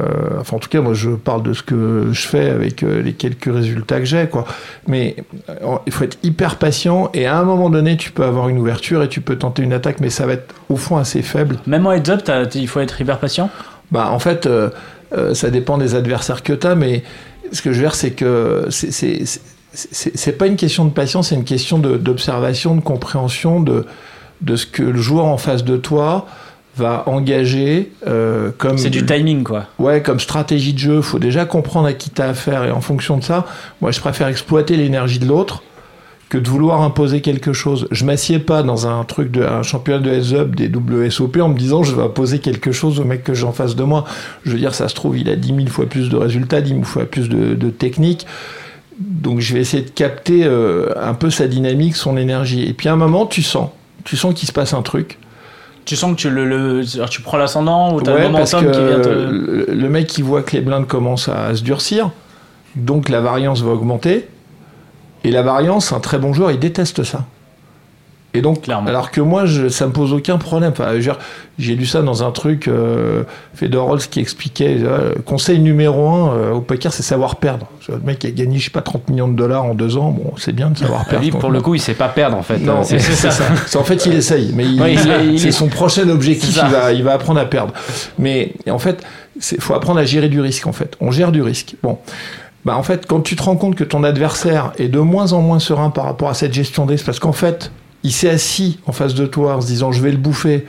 enfin, 0.41 0.57
en 0.57 0.61
tout 0.61 0.69
cas, 0.69 0.81
moi, 0.81 0.95
je 0.95 1.11
parle 1.11 1.43
de 1.43 1.53
ce 1.53 1.63
que 1.63 2.09
je 2.13 2.27
fais 2.27 2.49
avec 2.51 2.83
euh, 2.83 3.03
les 3.03 3.13
quelques 3.15 3.53
résultats 3.53 3.99
que 3.99 4.05
j'ai, 4.05 4.27
quoi. 4.29 4.45
Mais 4.87 5.17
euh, 5.49 5.55
il 5.87 5.93
faut 5.93 6.05
être 6.05 6.19
hyper 6.23 6.57
patient 6.57 7.11
et 7.15 7.27
à 7.27 7.39
un 7.39 7.45
moment 7.45 7.71
donné, 7.71 7.97
tu 7.97 8.11
peux 8.13 8.25
avoir 8.25 8.49
une 8.49 8.59
ouverture 8.59 9.03
et 9.03 9.09
tu 9.09 9.21
peux 9.21 9.37
tenter 9.37 9.63
une 9.63 9.73
attaque, 9.73 10.01
mais 10.01 10.11
ça 10.11 10.27
va 10.27 10.35
être 10.35 10.55
au 10.69 10.77
fond 10.77 10.97
assez 10.97 11.23
faible. 11.23 11.59
Même 11.67 11.87
en 11.87 11.93
heads 11.93 12.11
up, 12.11 12.23
t'as- 12.25 12.45
il 12.55 12.69
faut 12.69 12.81
être 12.81 13.01
hyper 13.01 13.19
patient? 13.19 13.51
Bah, 13.91 14.11
en 14.11 14.19
fait, 14.19 14.47
euh, 14.47 14.71
euh, 15.17 15.35
ça 15.35 15.51
dépend 15.51 15.79
des 15.79 15.95
adversaires 15.95 16.43
que 16.43 16.53
tu 16.53 16.67
as, 16.67 16.75
mais 16.75 17.03
ce 17.53 17.63
que 17.63 17.73
je 17.73 17.79
veux 17.79 17.85
dire, 17.85 17.95
c'est 17.95 18.11
que 18.13 18.67
c'est- 18.71 19.23
c'est 19.73 20.33
pas 20.39 20.47
une 20.47 20.57
question 20.57 20.85
de 20.85 20.91
patience, 20.91 21.29
c'est 21.29 21.35
une 21.35 21.45
question 21.45 21.79
de- 21.79 21.97
d'observation, 21.97 22.75
de, 22.77 22.81
compréhension 22.81 23.61
de, 23.61 23.85
de 24.41 24.57
ce 24.57 24.67
que 24.67 24.83
le 24.83 25.01
joueur 25.01 25.27
en 25.27 25.37
face 25.37 25.65
de 25.65 25.77
toi 25.77 26.27
va 26.77 27.05
engager 27.07 27.93
euh, 28.07 28.51
comme 28.59 28.79
C'est 28.79 28.91
du 28.91 29.05
timing, 29.05 29.43
quoi. 29.45 29.67
ouais 29.79 30.03
comme 30.03 30.21
stratégie 30.21 30.73
de 30.75 30.79
jeu. 30.79 31.01
faut 31.01 31.19
déjà 31.19 31.45
comprendre 31.45 31.87
à 31.87 31.93
qui 31.93 32.11
tu 32.11 32.21
as 32.21 32.29
affaire 32.29 32.65
et 32.65 32.71
en 32.71 32.81
fonction 32.81 33.17
de 33.17 33.25
ça, 33.25 33.47
moi 33.81 33.91
je 33.91 34.01
préfère 34.01 34.29
exploiter 34.29 34.77
l'énergie 34.77 35.19
de 35.19 35.27
l'autre 35.27 35.63
que 36.29 36.39
de 36.39 36.49
vouloir 36.49 36.83
imposer 36.83 37.21
quelque 37.21 37.53
chose. 37.53 37.87
Je 37.93 38.05
m'assieds 38.05 38.41
pas 38.41 38.63
dans 38.63 38.89
un 38.89 39.05
truc 39.05 39.31
de 39.31 39.43
un 39.43 39.63
championnat 39.63 40.01
de 40.01 40.11
heads 40.11 40.35
up 40.35 40.57
des 40.57 40.69
WSOP 40.69 41.37
en 41.41 41.49
me 41.49 41.59
disant 41.59 41.83
je 41.85 41.95
vais 41.95 42.03
imposer 42.03 42.41
quelque 42.41 42.73
chose 42.73 42.99
au 42.99 43.05
mec 43.05 43.23
que 43.23 43.33
j'ai 43.33 43.45
en 43.45 43.53
face 43.53 43.77
de 43.77 43.85
moi. 43.85 44.05
Je 44.45 44.51
veux 44.51 44.59
dire, 44.59 44.75
ça 44.75 44.89
se 44.89 44.95
trouve, 44.95 45.17
il 45.17 45.29
a 45.29 45.37
10 45.37 45.55
000 45.55 45.67
fois 45.69 45.87
plus 45.87 46.09
de 46.11 46.17
résultats, 46.17 46.61
10 46.61 46.71
000 46.71 46.83
fois 46.83 47.05
plus 47.05 47.29
de, 47.29 47.55
de 47.55 47.71
techniques. 47.71 48.27
Donc 48.99 49.41
je 49.41 49.55
vais 49.55 49.61
essayer 49.61 49.83
de 49.85 49.91
capter 49.91 50.45
euh, 50.45 50.89
un 51.01 51.15
peu 51.15 51.31
sa 51.31 51.47
dynamique, 51.47 51.95
son 51.97 52.17
énergie. 52.17 52.67
Et 52.67 52.73
puis 52.73 52.89
à 52.89 52.95
un 52.95 52.97
moment, 52.97 53.27
tu 53.27 53.43
sens, 53.43 53.71
tu 54.05 54.17
sens 54.17 54.35
qu'il 54.35 54.49
se 54.49 54.53
passe 54.53 54.75
un 54.75 54.83
truc. 54.83 55.19
Tu 55.87 55.97
sens 55.97 56.11
que 56.15 56.17
tu, 56.17 56.29
le, 56.29 56.45
le- 56.45 56.85
tu 57.09 57.23
prends 57.23 57.39
l'ascendant 57.39 57.95
ou 57.95 58.03
t'as 58.03 58.13
Ouais, 58.13 58.27
le 58.27 58.33
parce 58.33 58.51
que 58.51 58.57
momentum 58.57 58.73
qui 58.73 58.87
vient 58.87 59.01
te... 59.01 59.71
le 59.73 59.89
mec 59.89 60.07
qui 60.09 60.21
voit 60.21 60.43
que 60.43 60.53
les 60.55 60.61
blindes 60.61 60.87
commencent 60.87 61.29
à 61.31 61.55
se 61.55 61.63
durcir, 61.63 62.11
donc 62.75 63.09
la 63.09 63.21
variance 63.23 63.63
va 63.63 63.71
augmenter. 63.71 64.29
Et 65.25 65.31
la 65.31 65.43
variance, 65.43 65.93
un 65.93 66.01
très 66.01 66.19
bon 66.19 66.33
joueur, 66.35 66.51
il 66.51 66.59
déteste 66.59 67.03
ça. 67.03 67.25
Et 68.35 68.43
donc, 68.43 68.63
Clairement. 68.63 68.89
alors 68.89 69.11
que 69.11 69.23
moi, 69.23 69.47
je, 69.47 69.69
ça 69.69 69.87
me 69.87 69.93
pose 69.93 70.13
aucun 70.13 70.37
problème. 70.37 70.73
Enfin, 70.73 70.91
j'ai 71.59 71.75
lu 71.75 71.87
ça 71.87 72.03
dans 72.03 72.23
un 72.23 72.31
truc, 72.33 72.69
euh, 72.69 73.23
qui 74.11 74.21
expliquait, 74.21 74.77
euh, 74.83 75.15
conseil 75.25 75.59
numéro 75.59 76.07
un 76.09 76.35
euh, 76.35 76.53
au 76.53 76.61
poker, 76.61 76.93
c'est 76.93 77.03
savoir 77.03 77.37
perdre. 77.37 77.67
Le 77.89 77.99
mec 78.01 78.19
qui 78.19 78.27
a 78.27 78.31
gagné, 78.31 78.59
je 78.59 78.65
sais 78.65 78.71
pas, 78.71 78.83
30 78.83 79.09
millions 79.09 79.29
de 79.29 79.35
dollars 79.37 79.65
en 79.65 79.75
deux 79.75 79.97
ans, 79.97 80.11
bon, 80.11 80.35
c'est 80.37 80.53
bien 80.53 80.69
de 80.71 80.77
savoir 80.77 81.03
Ah, 81.07 81.09
perdre. 81.09 81.25
lui, 81.25 81.31
pour 81.31 81.51
le 81.51 81.63
coup, 81.63 81.75
il 81.77 81.81
sait 81.81 81.95
pas 81.95 82.09
perdre 82.09 82.37
en 82.37 82.43
fait. 82.43 82.59
Non, 82.59 82.81
Euh, 82.81 82.85
c'est 82.85 82.99
ça. 83.01 83.31
En 83.79 83.85
fait, 83.85 84.05
il 84.05 84.13
essaye, 84.15 84.53
mais 84.55 84.67
Ouais, 84.79 84.97
c'est 85.39 85.49
est- 85.49 85.53
son 85.53 85.69
prochain 85.69 86.07
objectif. 86.11 86.61
Il 86.63 86.71
va, 86.71 86.93
il 86.93 87.03
va 87.05 87.15
apprendre 87.15 87.41
à 87.41 87.47
perdre. 87.47 87.73
Mais 88.19 88.53
en 88.71 88.79
fait, 88.79 89.03
il 89.53 89.61
faut 89.63 89.73
apprendre 89.73 89.99
à 90.01 90.05
gérer 90.05 90.29
du 90.29 90.41
risque. 90.43 90.67
En 90.67 90.73
fait, 90.73 90.95
on 91.01 91.11
gère 91.11 91.33
du 91.33 91.41
risque. 91.41 91.75
Bon, 91.83 91.99
bah 92.67 92.77
en 92.77 92.83
fait, 92.83 93.07
quand 93.07 93.21
tu 93.23 93.35
te 93.35 93.43
rends 93.43 93.57
compte 93.57 93.77
que 93.77 93.85
ton 93.85 94.05
adversaire 94.05 94.73
est 94.79 94.89
de 94.89 94.99
moins 94.99 95.33
en 95.33 95.41
moins 95.41 95.59
serein 95.61 95.89
par 95.89 96.05
rapport 96.05 96.29
à 96.29 96.35
cette 96.35 96.53
gestion 96.53 96.85
de 96.85 96.91
risque, 96.93 97.07
parce 97.07 97.19
qu'en 97.21 97.33
fait, 97.33 97.71
il 98.03 98.13
s'est 98.13 98.31
assis 98.31 98.79
en 98.87 98.93
face 98.93 99.15
de 99.15 99.27
toi 99.27 99.57
en 99.57 99.61
se 99.61 99.67
disant 99.67 99.93
je 99.93 100.03
vais 100.03 100.11
le 100.11 100.19
bouffer. 100.19 100.67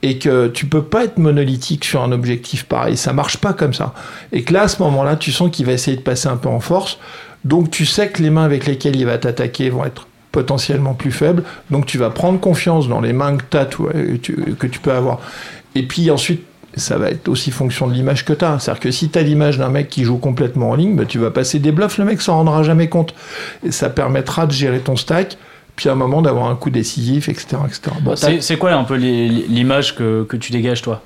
Et 0.00 0.18
que 0.18 0.46
tu 0.46 0.66
peux 0.66 0.84
pas 0.84 1.02
être 1.02 1.18
monolithique 1.18 1.84
sur 1.84 2.02
un 2.02 2.12
objectif 2.12 2.66
pareil, 2.66 2.96
ça 2.96 3.12
marche 3.12 3.38
pas 3.38 3.52
comme 3.52 3.74
ça. 3.74 3.94
Et 4.30 4.44
que 4.44 4.54
là, 4.54 4.62
à 4.62 4.68
ce 4.68 4.80
moment-là, 4.84 5.16
tu 5.16 5.32
sens 5.32 5.50
qu'il 5.50 5.66
va 5.66 5.72
essayer 5.72 5.96
de 5.96 6.02
passer 6.02 6.28
un 6.28 6.36
peu 6.36 6.48
en 6.48 6.60
force. 6.60 6.98
Donc 7.44 7.72
tu 7.72 7.84
sais 7.84 8.08
que 8.08 8.22
les 8.22 8.30
mains 8.30 8.44
avec 8.44 8.66
lesquelles 8.66 8.94
il 8.94 9.06
va 9.06 9.18
t'attaquer 9.18 9.70
vont 9.70 9.84
être 9.84 10.06
potentiellement 10.30 10.94
plus 10.94 11.10
faibles. 11.10 11.42
Donc 11.70 11.86
tu 11.86 11.98
vas 11.98 12.10
prendre 12.10 12.38
confiance 12.38 12.88
dans 12.88 13.00
les 13.00 13.12
mains 13.12 13.36
que, 13.36 14.14
et 14.14 14.18
tu, 14.20 14.36
que 14.56 14.68
tu 14.68 14.78
peux 14.78 14.92
avoir. 14.92 15.18
Et 15.74 15.82
puis 15.82 16.10
ensuite, 16.12 16.44
ça 16.76 16.98
va 16.98 17.10
être 17.10 17.28
aussi 17.28 17.50
fonction 17.50 17.86
de 17.86 17.92
l'image 17.92 18.24
que 18.24 18.32
tu 18.32 18.44
as. 18.44 18.58
C'est-à-dire 18.58 18.80
que 18.80 18.90
si 18.90 19.08
tu 19.08 19.18
as 19.18 19.22
l'image 19.22 19.58
d'un 19.58 19.68
mec 19.68 19.88
qui 19.88 20.04
joue 20.04 20.18
complètement 20.18 20.70
en 20.70 20.74
ligne, 20.74 20.96
bah, 20.96 21.04
tu 21.06 21.18
vas 21.18 21.30
passer 21.30 21.58
des 21.58 21.72
bluffs, 21.72 21.98
le 21.98 22.04
mec 22.04 22.20
s'en 22.20 22.34
rendra 22.34 22.62
jamais 22.62 22.88
compte. 22.88 23.14
Et 23.64 23.72
ça 23.72 23.90
permettra 23.90 24.46
de 24.46 24.52
gérer 24.52 24.80
ton 24.80 24.96
stack, 24.96 25.38
puis 25.78 25.88
à 25.88 25.92
un 25.92 25.94
moment 25.94 26.22
d'avoir 26.22 26.46
un 26.50 26.56
coup 26.56 26.70
décisif, 26.70 27.28
etc. 27.28 27.56
etc. 27.64 27.92
Bon, 28.00 28.16
C'est 28.16 28.58
quoi 28.58 28.72
un 28.72 28.82
peu 28.82 28.96
l'image 28.96 29.94
que, 29.94 30.24
que 30.24 30.36
tu 30.36 30.50
dégages, 30.50 30.82
toi? 30.82 31.02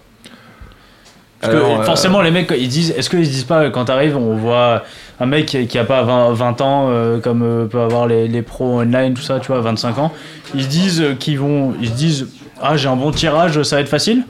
Parce 1.42 1.52
que 1.52 1.58
euh, 1.58 1.82
forcément, 1.82 2.22
les 2.22 2.30
mecs, 2.30 2.50
ils 2.56 2.68
disent, 2.68 2.94
est-ce 2.96 3.10
qu'ils 3.10 3.26
se 3.26 3.30
disent 3.30 3.44
pas, 3.44 3.68
quand 3.68 3.84
t'arrives, 3.84 4.16
on 4.16 4.34
voit 4.34 4.84
un 5.20 5.26
mec 5.26 5.44
qui, 5.44 5.78
a 5.78 5.84
pas 5.84 6.02
20, 6.04 6.32
20 6.32 6.60
ans, 6.62 6.86
euh, 6.88 7.20
comme 7.20 7.42
euh, 7.42 7.66
peut 7.66 7.80
avoir 7.80 8.06
les, 8.06 8.28
les 8.28 8.40
pros 8.40 8.80
online, 8.80 9.12
tout 9.12 9.20
ça, 9.20 9.40
tu 9.40 9.48
vois, 9.48 9.60
25 9.60 9.98
ans, 9.98 10.10
ils 10.54 10.62
se 10.62 10.68
disent 10.68 11.02
euh, 11.02 11.14
qu'ils 11.14 11.38
vont, 11.38 11.74
ils 11.78 11.88
se 11.88 11.92
disent, 11.92 12.28
ah, 12.62 12.78
j'ai 12.78 12.88
un 12.88 12.96
bon 12.96 13.10
tirage, 13.10 13.62
ça 13.62 13.76
va 13.76 13.82
être 13.82 13.90
facile? 13.90 14.24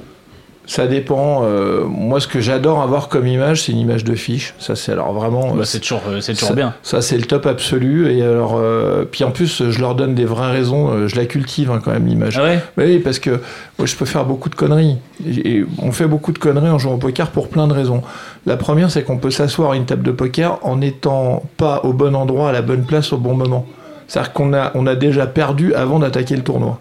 Ça 0.65 0.87
dépend. 0.87 1.43
euh, 1.45 1.85
moi, 1.85 2.21
ce 2.21 2.29
que 2.29 2.41
j'adore 2.41 2.83
avoir 2.83 3.09
comme 3.09 3.27
image, 3.27 3.63
c'est 3.65 3.73
une 3.73 3.79
image 3.79 4.05
de 4.05 4.15
fiche. 4.15 4.55
Ça, 4.61 4.77
c'est 4.77 4.93
alors 4.93 5.13
vraiment. 5.13 5.49
Bah, 5.55 5.61
euh, 5.63 5.65
C'est 5.65 5.81
toujours, 5.81 6.03
euh, 6.09 6.21
c'est 6.21 6.35
toujours 6.35 6.51
ça, 6.51 6.55
bien. 6.55 6.75
Ça, 6.85 7.03
c'est 7.03 7.17
le 7.17 7.25
top 7.25 7.47
absolu. 7.47 8.13
Et 8.13 8.23
alors, 8.23 8.55
euh, 8.57 9.05
puis 9.05 9.25
en 9.25 9.33
plus, 9.33 9.71
je 9.71 9.81
leur 9.81 9.95
donne 9.97 10.15
des 10.15 10.25
vraies 10.25 10.53
raisons. 10.53 10.91
euh, 10.91 11.09
Je 11.09 11.17
la 11.17 11.27
cultive 11.27 11.71
hein, 11.71 11.81
quand 11.85 11.91
même 11.91 12.07
l'image. 12.07 12.39
Ah 12.39 12.45
ouais? 12.45 12.61
Oui, 12.79 12.99
parce 13.01 13.19
que 13.19 13.31
moi, 13.79 13.87
je 13.87 13.97
peux 13.97 14.05
faire 14.05 14.25
beaucoup 14.25 14.49
de 14.49 14.55
conneries. 14.55 14.97
Et 15.27 15.57
et 15.57 15.67
on 15.79 15.91
fait 15.93 16.07
beaucoup 16.07 16.31
de 16.33 16.39
conneries 16.39 16.71
en 16.71 16.79
jouant 16.79 16.95
au 16.95 16.99
poker 16.99 17.31
pour 17.31 17.49
plein 17.49 17.67
de 17.67 17.73
raisons. 17.73 18.03
La 18.47 18.57
première, 18.57 18.91
c'est 18.91 19.03
qu'on 19.03 19.19
peut 19.19 19.31
s'asseoir 19.33 19.73
à 19.73 19.77
une 19.77 19.85
table 19.85 20.05
de 20.05 20.13
poker 20.13 20.59
en 20.63 20.77
n'étant 20.77 21.43
pas 21.57 21.81
au 21.85 21.93
bon 21.93 22.15
endroit, 22.15 22.51
à 22.51 22.53
la 22.53 22.63
bonne 22.63 22.85
place, 22.85 23.13
au 23.13 23.19
bon 23.19 23.35
moment. 23.35 23.67
C'est-à-dire 24.07 24.33
qu'on 24.33 24.53
a, 24.55 24.71
on 24.75 24.87
a 24.87 24.95
déjà 24.95 25.27
perdu 25.27 25.75
avant 25.75 25.99
d'attaquer 25.99 26.37
le 26.37 26.43
tournoi. 26.43 26.79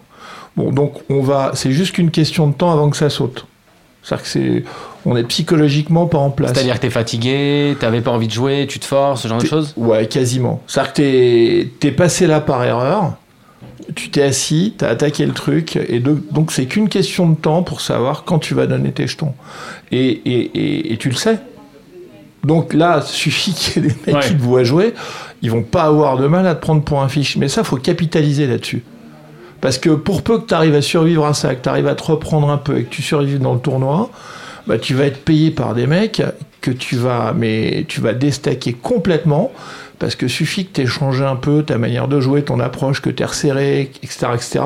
Bon, 0.58 0.72
donc 0.72 0.96
on 1.10 1.22
va, 1.22 1.52
c'est 1.56 1.72
juste 1.72 1.94
qu'une 1.96 2.12
question 2.12 2.48
de 2.48 2.54
temps 2.54 2.72
avant 2.72 2.90
que 2.90 2.98
ça 2.98 3.10
saute. 3.10 3.46
C'est-à-dire 4.04 4.24
que 4.24 4.30
c'est, 4.30 4.64
on 5.06 5.16
est 5.16 5.24
psychologiquement 5.24 6.08
pas 6.08 6.18
en 6.18 6.30
place. 6.32 6.52
C'est-à-dire 6.54 6.76
que 6.76 6.80
t'es 6.82 6.90
fatigué, 6.90 7.76
t'avais 7.80 8.02
pas 8.02 8.12
envie 8.12 8.28
de 8.28 8.34
jouer, 8.34 8.66
tu 8.68 8.80
te 8.80 8.86
forces, 8.86 9.22
ce 9.24 9.28
genre 9.28 9.40
de 9.42 9.46
choses 9.46 9.74
Ouais, 9.78 10.08
quasiment. 10.08 10.62
C'est-à-dire 10.68 10.94
que 10.94 10.98
t'es, 10.98 11.68
t'es 11.80 11.92
passé 11.92 12.26
là 12.28 12.40
par 12.42 12.64
erreur, 12.64 13.14
tu 13.96 14.10
t'es 14.10 14.24
assis, 14.24 14.74
t'as 14.78 14.90
attaqué 14.90 15.26
le 15.26 15.34
truc, 15.34 15.76
et 15.76 16.00
de- 16.00 16.18
donc 16.32 16.52
c'est 16.52 16.66
qu'une 16.66 16.90
question 16.90 17.30
de 17.30 17.36
temps 17.36 17.62
pour 17.62 17.82
savoir 17.82 18.24
quand 18.24 18.40
tu 18.40 18.54
vas 18.56 18.66
donner 18.68 18.92
tes 18.92 19.06
jetons. 19.08 19.34
Et, 19.92 20.00
et, 20.10 20.40
et, 20.58 20.94
et 20.94 20.98
tu 20.98 21.10
le 21.10 21.16
sais. 21.16 21.38
Donc 22.44 22.74
là, 22.74 23.02
suffit 23.02 23.54
qu'il 23.58 23.84
y 23.84 23.86
ait 23.86 23.90
des 23.90 23.96
mecs 24.08 24.16
Ouais. 24.16 24.22
qui 24.28 24.36
te 24.36 24.42
voient 24.42 24.64
jouer, 24.64 24.94
ils 25.44 25.52
vont 25.52 25.64
pas 25.64 25.84
avoir 25.84 26.18
de 26.18 26.26
mal 26.28 26.48
à 26.48 26.56
te 26.56 26.62
prendre 26.62 26.82
pour 26.84 27.02
un 27.02 27.08
fiche. 27.10 27.38
Mais 27.38 27.48
ça, 27.50 27.64
faut 27.64 27.78
capitaliser 27.78 28.48
là-dessus. 28.48 28.84
Parce 29.62 29.78
que 29.78 29.92
pour 29.92 30.24
peu 30.24 30.40
que 30.40 30.48
tu 30.48 30.54
arrives 30.54 30.76
à 30.76 30.82
survivre 30.82 31.26
à 31.26 31.34
ça, 31.34 31.56
que 31.56 31.64
tu 31.64 31.70
arrives 31.70 31.88
à 31.88 31.96
te 31.96 32.04
reprendre 32.04 32.50
un 32.50 32.58
peu 32.58 32.80
et 32.80 32.84
que 32.84 32.90
tu 32.90 33.02
survives 33.02 33.40
dans 33.40 33.54
le 33.54 33.60
tournoi, 33.60 34.10
bah, 34.68 34.78
tu 34.78 34.96
vas 34.96 35.06
être 35.06 35.24
payé 35.24 35.52
par 35.52 35.76
des 35.76 35.88
mecs 35.88 36.22
que 36.62 36.72
tu 36.72 36.96
vas, 36.96 37.34
mais 37.36 37.86
tu 37.88 38.02
vas 38.02 38.14
déstacker 38.14 38.74
complètement 38.74 39.52
parce 40.00 40.16
que 40.16 40.28
suffit 40.28 40.66
que 40.66 40.74
tu 40.74 40.82
aies 40.82 40.88
changé 40.88 41.24
un 41.24 41.36
peu 41.36 41.62
ta 41.62 41.78
manière 41.78 42.08
de 42.08 42.20
jouer, 42.20 42.44
ton 42.44 42.60
approche, 42.60 43.02
que 43.02 43.12
tu 43.12 43.22
es 43.22 43.26
resserré, 43.26 43.92
etc., 44.02 44.28
etc. 44.34 44.60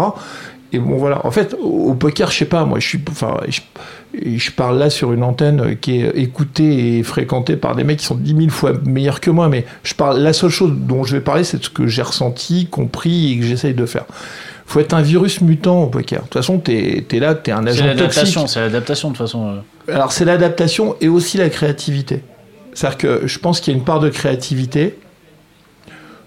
Et 0.72 0.80
bon, 0.80 0.96
voilà. 0.96 1.26
En 1.26 1.32
fait, 1.32 1.56
au 1.62 1.94
poker, 1.94 2.32
je 2.32 2.38
sais 2.38 2.46
pas, 2.46 2.64
moi, 2.64 2.80
je 2.80 2.88
suis, 2.88 3.02
enfin, 3.10 3.38
je, 3.48 4.52
parle 4.52 4.78
là 4.78 4.90
sur 4.90 5.12
une 5.12 5.24
antenne 5.24 5.76
qui 5.78 6.02
est 6.02 6.18
écoutée 6.18 6.98
et 6.98 7.04
fréquentée 7.04 7.58
par 7.58 7.76
des 7.76 7.84
mecs 7.84 8.00
qui 8.00 8.06
sont 8.06 8.16
10 8.16 8.36
000 8.36 8.50
fois 8.50 8.72
meilleurs 8.86 9.20
que 9.20 9.30
moi, 9.30 9.50
mais 9.50 9.66
je 9.84 9.94
parle, 9.94 10.20
la 10.20 10.32
seule 10.32 10.50
chose 10.50 10.72
dont 10.74 11.04
je 11.04 11.18
vais 11.18 11.22
parler, 11.22 11.44
c'est 11.44 11.58
de 11.58 11.64
ce 11.64 11.70
que 11.70 11.86
j'ai 11.86 12.02
ressenti, 12.02 12.68
compris 12.68 13.34
et 13.34 13.40
que 13.40 13.46
j'essaye 13.46 13.74
de 13.74 13.86
faire. 13.86 14.06
Faut 14.66 14.80
être 14.80 14.94
un 14.94 15.02
virus 15.02 15.42
mutant 15.42 15.84
au 15.84 15.88
poker. 15.88 16.20
De 16.20 16.24
toute 16.26 16.34
façon, 16.34 16.58
t'es 16.58 17.06
es 17.10 17.20
là, 17.20 17.36
t'es 17.36 17.52
un 17.52 17.66
agent 17.68 17.84
toxique. 17.84 17.98
l'adaptation, 17.98 18.48
c'est 18.48 18.60
l'adaptation 18.62 19.10
de 19.10 19.14
toute 19.16 19.26
façon. 19.26 19.62
euh. 19.90 19.94
Alors 19.94 20.12
c'est 20.12 20.26
l'adaptation 20.26 20.96
et 21.02 21.08
aussi 21.08 21.38
la 21.38 21.50
créativité. 21.50 22.24
C'est-à-dire 22.74 22.98
que 22.98 23.28
je 23.28 23.40
pense 23.40 23.62
qu'il 23.62 23.74
y 23.74 23.76
a 23.76 23.80
une 23.80 23.86
part 23.86 24.00
de 24.00 24.10
créativité 24.10 24.98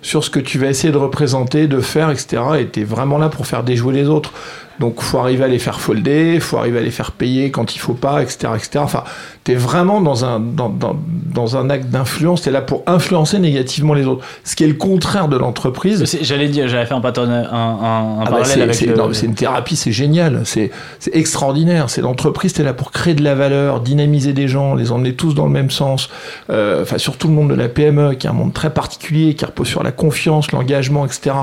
sur 0.01 0.23
ce 0.23 0.31
que 0.31 0.39
tu 0.41 0.59
vas 0.59 0.69
essayer 0.69 0.93
de 0.93 0.99
représenter, 0.99 1.67
de 1.67 1.81
faire, 1.81 2.11
etc. 2.11 2.43
Et 2.61 2.69
tu 2.69 2.81
es 2.81 2.85
vraiment 2.85 3.19
là 3.19 3.29
pour 3.29 3.47
faire 3.47 3.65
déjouer 3.65 3.93
les 3.95 4.09
autres. 4.09 4.33
Donc 4.81 5.01
faut 5.01 5.19
arriver 5.19 5.45
à 5.45 5.49
les 5.49 5.59
faire 5.59 5.81
folder, 5.81 6.39
faut 6.41 6.57
arriver 6.57 6.79
à 6.79 6.83
les 6.83 6.91
faire 6.93 7.11
payer 7.13 7.51
quand 7.51 7.75
il 7.75 7.79
faut 7.79 7.95
pas, 7.95 8.23
etc. 8.23 8.53
etc. 8.55 8.79
Enfin, 8.79 9.03
tu 9.45 9.53
es 9.53 9.55
vraiment 9.57 10.01
dans 10.01 10.25
un, 10.25 10.39
dans, 10.39 10.69
dans, 10.69 10.97
dans 11.35 11.57
un 11.57 11.69
acte 11.69 11.87
d'influence, 11.91 12.43
tu 12.43 12.49
es 12.49 12.53
là 12.53 12.61
pour 12.63 12.83
influencer 12.87 13.39
négativement 13.41 13.95
les 13.95 14.07
autres. 14.07 14.25
Ce 14.45 14.55
qui 14.55 14.63
est 14.65 14.69
le 14.69 14.75
contraire 14.75 15.29
de 15.29 15.37
l'entreprise. 15.37 16.05
J'allais 16.23 16.49
dire, 16.49 16.69
j'avais 16.69 16.87
fait 16.87 16.95
un, 16.95 17.01
pattern, 17.01 17.29
un, 17.31 17.43
un, 17.43 17.43
un 17.43 17.47
Ah 17.51 18.25
bah, 18.25 18.31
parallèle 18.31 18.47
c'est- 18.47 18.63
avec 18.63 18.75
c'est 18.77 18.87
le- 18.87 19.25
une 19.25 19.35
thérapie, 19.35 19.75
c'est 19.77 19.93
génial, 19.93 20.43
c'est 20.45 20.71
c'est 21.01 21.15
extraordinaire. 21.17 21.91
C'est 21.91 22.01
l'entreprise, 22.03 22.53
t'es 22.53 22.63
là 22.63 22.73
pour 22.73 22.93
créer 22.93 23.15
de 23.15 23.25
la 23.25 23.35
valeur, 23.35 23.81
dynamiser 23.81 24.33
des 24.33 24.47
gens, 24.49 24.75
les 24.75 24.93
emmener 24.93 25.15
tous 25.15 25.35
dans 25.35 25.47
le 25.47 25.53
même 25.53 25.71
sens. 25.71 26.09
Euh, 26.51 26.83
Enfin, 26.83 26.99
surtout 26.99 27.29
le 27.29 27.35
monde 27.35 27.51
de 27.51 27.55
la 27.55 27.69
PME, 27.69 28.15
qui 28.15 28.27
est 28.27 28.31
un 28.31 28.33
monde 28.35 28.53
très 28.53 28.71
particulier, 28.71 29.35
qui 29.35 29.45
repose 29.45 29.67
sur 29.67 29.83
la 29.83 29.91
confiance, 29.93 30.53
l'engagement, 30.53 31.05
etc. 31.07 31.35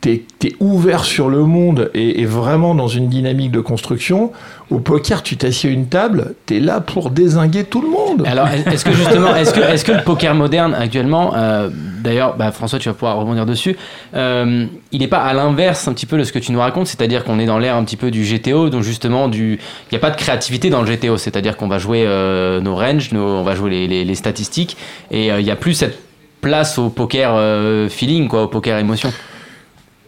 t'es 0.00 0.22
es 0.44 0.54
ouvert 0.60 1.04
sur 1.04 1.28
le 1.28 1.42
monde 1.42 1.90
et, 1.94 2.24
vraiment 2.24 2.74
dans 2.74 2.86
une 2.86 3.08
dynamique 3.08 3.50
de 3.50 3.60
construction. 3.60 4.30
Au 4.70 4.78
poker, 4.78 5.22
tu 5.22 5.36
t'assieds 5.36 5.70
à 5.70 5.72
une 5.72 5.86
table, 5.86 6.34
t'es 6.44 6.60
là 6.60 6.80
pour 6.80 7.10
désinguer 7.10 7.64
tout 7.64 7.80
le 7.80 7.88
monde. 7.88 8.24
Alors, 8.26 8.48
est-ce 8.48 8.84
que 8.84 8.92
justement, 8.92 9.34
est-ce 9.34 9.84
que, 9.84 9.92
le 9.92 10.04
poker 10.04 10.34
moderne 10.34 10.74
actuellement, 10.74 11.34
euh, 11.36 11.68
d'ailleurs, 12.02 12.36
bah, 12.36 12.52
François, 12.52 12.78
tu 12.78 12.88
vas 12.88 12.94
pouvoir 12.94 13.16
rebondir 13.16 13.46
dessus, 13.46 13.76
euh, 14.14 14.66
il 14.92 15.00
n'est 15.00 15.08
pas 15.08 15.18
à 15.18 15.34
l'inverse 15.34 15.88
un 15.88 15.92
petit 15.92 16.06
peu 16.06 16.18
de 16.18 16.24
ce 16.24 16.32
que 16.32 16.38
tu 16.38 16.52
nous 16.52 16.60
racontes, 16.60 16.86
c'est-à-dire 16.86 17.24
qu'on 17.24 17.38
est 17.38 17.46
dans 17.46 17.58
l'ère 17.58 17.76
un 17.76 17.84
petit 17.84 17.96
peu 17.96 18.10
du 18.10 18.22
GTO, 18.22 18.70
donc 18.70 18.82
justement, 18.82 19.28
il 19.32 19.58
n'y 19.90 19.96
a 19.96 20.00
pas 20.00 20.10
de 20.10 20.16
créativité 20.16 20.70
dans 20.70 20.82
le 20.82 20.94
GTO, 20.94 21.16
c'est-à-dire 21.16 21.56
qu'on 21.56 21.68
va 21.68 21.78
jouer 21.78 22.04
euh, 22.06 22.60
nos 22.60 22.76
ranges, 22.76 23.10
on 23.12 23.42
va 23.42 23.54
jouer 23.54 23.88
les, 23.88 24.14
statistiques, 24.14 24.76
et 25.10 25.28
il 25.28 25.44
n'y 25.44 25.50
a 25.50 25.56
plus 25.56 25.74
cette 25.74 25.98
place 26.40 26.78
au 26.78 26.88
poker 26.88 27.90
feeling, 27.90 28.28
au 28.30 28.46
poker 28.46 28.78
émotion, 28.78 29.12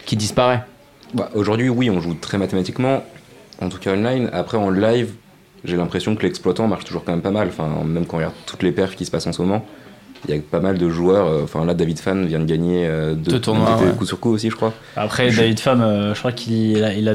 qui 0.09 0.16
disparaît. 0.16 0.62
Bah, 1.14 1.29
Aujourd'hui, 1.35 1.68
oui, 1.68 1.90
on 1.90 2.01
joue 2.01 2.14
très 2.14 2.38
mathématiquement, 2.38 3.05
en 3.61 3.68
tout 3.68 3.79
cas 3.79 3.92
online. 3.92 4.31
Après, 4.33 4.57
en 4.57 4.71
live, 4.71 5.11
j'ai 5.64 5.77
l'impression 5.77 6.16
que 6.16 6.23
l'exploitant 6.23 6.66
marche 6.66 6.85
toujours 6.85 7.05
quand 7.05 7.12
même 7.12 7.21
pas 7.23 7.31
mal. 7.31 7.49
Enfin, 7.49 7.68
même 7.85 8.07
quand 8.07 8.14
on 8.16 8.18
regarde 8.18 8.35
toutes 8.47 8.62
les 8.62 8.73
perfs 8.73 8.97
qui 8.97 9.05
se 9.05 9.11
passent 9.11 9.27
en 9.27 9.33
ce 9.33 9.42
moment, 9.42 9.64
il 10.29 10.35
y 10.35 10.38
a 10.38 10.40
pas 10.51 10.61
mal 10.61 10.79
de 10.79 10.88
joueurs. 10.88 11.27
euh, 11.27 11.42
Enfin, 11.44 11.64
là, 11.66 11.75
David 11.75 11.99
Fan 12.01 12.27
vient 12.27 12.38
de 12.40 12.44
gagner 12.47 12.87
euh, 12.87 13.12
deux, 13.14 13.33
Deux 13.33 13.40
tournois, 13.40 13.77
ouais. 13.77 13.92
coup 13.99 14.07
sur 14.07 14.18
coup 14.18 14.31
aussi, 14.31 14.49
je 14.51 14.57
crois. 14.57 14.73
Après, 14.97 15.31
David 15.31 15.61
Pham, 15.61 15.83
euh, 15.83 16.14
je 16.14 16.18
crois 16.18 16.33
qu'il 16.33 16.83
a, 16.83 16.94
il 16.94 17.09
a- 17.09 17.14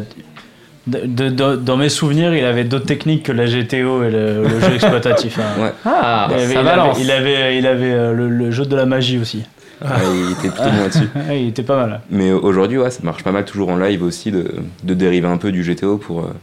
de- 0.85 1.05
de- 1.05 1.29
de- 1.29 1.55
dans 1.55 1.77
mes 1.77 1.87
souvenirs, 1.89 2.35
il 2.35 2.43
avait 2.45 2.65
d'autres 2.65 2.85
techniques 2.85 3.23
que 3.23 3.31
la 3.31 3.45
GTO 3.45 4.03
et 4.03 4.11
le, 4.11 4.43
le 4.43 4.59
jeu 4.59 4.73
exploitatif. 4.75 5.39
hein. 5.39 5.61
Ouais. 5.63 5.71
Ah, 5.85 6.27
il, 6.29 6.33
avait, 6.35 6.53
ça 6.53 6.61
il 6.61 6.67
avait- 6.67 7.01
il 7.01 7.11
avait, 7.11 7.57
il 7.59 7.67
avait, 7.67 8.13
le, 8.13 8.27
le 8.29 8.51
jeu 8.51 8.65
de 8.65 8.75
la 8.75 8.85
magie 8.85 9.17
aussi. 9.17 9.43
Ouais, 9.81 9.89
il 10.15 10.31
était 10.31 10.49
plutôt 10.49 10.63
là-dessus. 10.63 11.09
Ouais, 11.27 11.41
il 11.43 11.47
était 11.49 11.63
pas 11.63 11.75
mal. 11.85 12.01
Mais 12.09 12.31
aujourd'hui, 12.31 12.77
ouais, 12.77 12.91
ça 12.91 12.99
marche 13.03 13.23
pas 13.23 13.31
mal 13.31 13.45
toujours 13.45 13.69
en 13.69 13.77
live 13.77 14.03
aussi 14.03 14.31
de, 14.31 14.53
de 14.83 14.93
dériver 14.93 15.27
un 15.27 15.37
peu 15.37 15.51
du 15.51 15.61
GTO 15.63 15.97
pour, 15.97 16.21
euh, 16.21 16.33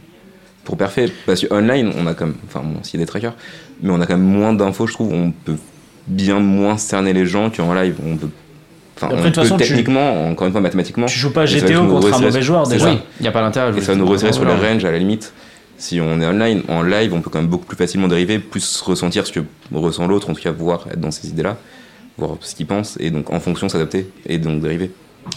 pour 0.63 0.77
parfait. 0.77 1.11
Parce 1.25 1.41
que 1.41 1.53
online, 1.53 1.91
on 1.97 2.05
a 2.07 2.13
comme, 2.13 2.35
enfin 2.47 2.61
bon, 2.63 2.83
s'il 2.83 2.99
y 2.99 3.03
a 3.03 3.05
des 3.05 3.09
trackers, 3.09 3.33
mais 3.81 3.89
on 3.91 3.99
a 4.01 4.05
quand 4.05 4.17
même 4.17 4.27
moins 4.27 4.53
d'infos, 4.53 4.85
je 4.87 4.93
trouve. 4.93 5.11
On 5.13 5.31
peut 5.31 5.55
bien 6.07 6.39
moins 6.39 6.77
cerner 6.77 7.13
les 7.13 7.25
gens 7.25 7.49
qu'en 7.49 7.73
live. 7.73 7.95
On 8.05 8.15
peut, 8.17 8.29
enfin, 8.97 9.07
Après, 9.07 9.17
on 9.19 9.23
de 9.23 9.25
toute 9.27 9.35
peut 9.35 9.41
façon, 9.43 9.57
tu- 9.57 9.67
techniquement, 9.67 10.29
encore 10.29 10.45
une 10.47 10.51
fois, 10.53 10.61
mathématiquement. 10.61 11.05
Tu 11.07 11.17
joues 11.17 11.33
pas 11.33 11.45
GTO 11.45 11.87
contre 11.87 12.13
un 12.13 12.19
mauvais 12.19 12.41
joueur 12.41 12.67
déjà. 12.67 12.91
Oui, 12.91 12.99
il 13.19 13.23
n'y 13.23 13.27
a 13.27 13.31
pas 13.31 13.41
l'intérêt. 13.41 13.71
Et 13.75 13.81
ça 13.81 13.93
va 13.93 13.97
nous 13.97 14.05
resserrer 14.07 14.33
sur 14.33 14.45
les 14.45 14.53
ranges 14.53 14.85
à 14.85 14.91
la 14.91 14.99
limite. 14.99 15.33
Si 15.77 15.99
on 15.99 16.21
est 16.21 16.27
online, 16.27 16.61
en 16.67 16.83
live, 16.83 17.11
on 17.11 17.21
peut 17.21 17.31
quand 17.31 17.39
même 17.39 17.49
beaucoup 17.49 17.65
plus 17.65 17.75
facilement 17.77 18.07
dériver, 18.07 18.37
plus 18.37 18.81
ressentir 18.81 19.25
ce 19.25 19.31
que 19.31 19.39
ressent 19.73 20.05
l'autre, 20.05 20.29
en 20.29 20.33
tout 20.33 20.41
cas 20.41 20.51
voir, 20.51 20.85
être 20.91 20.99
dans 20.99 21.09
ces 21.09 21.29
idées-là, 21.29 21.57
voir 22.17 22.37
ce 22.41 22.55
qu'il 22.55 22.65
pense, 22.65 22.97
et 22.99 23.09
donc 23.11 23.31
en 23.31 23.39
fonction 23.39 23.67
s'adapter, 23.69 24.09
et 24.25 24.37
donc 24.37 24.61
dériver. 24.61 24.91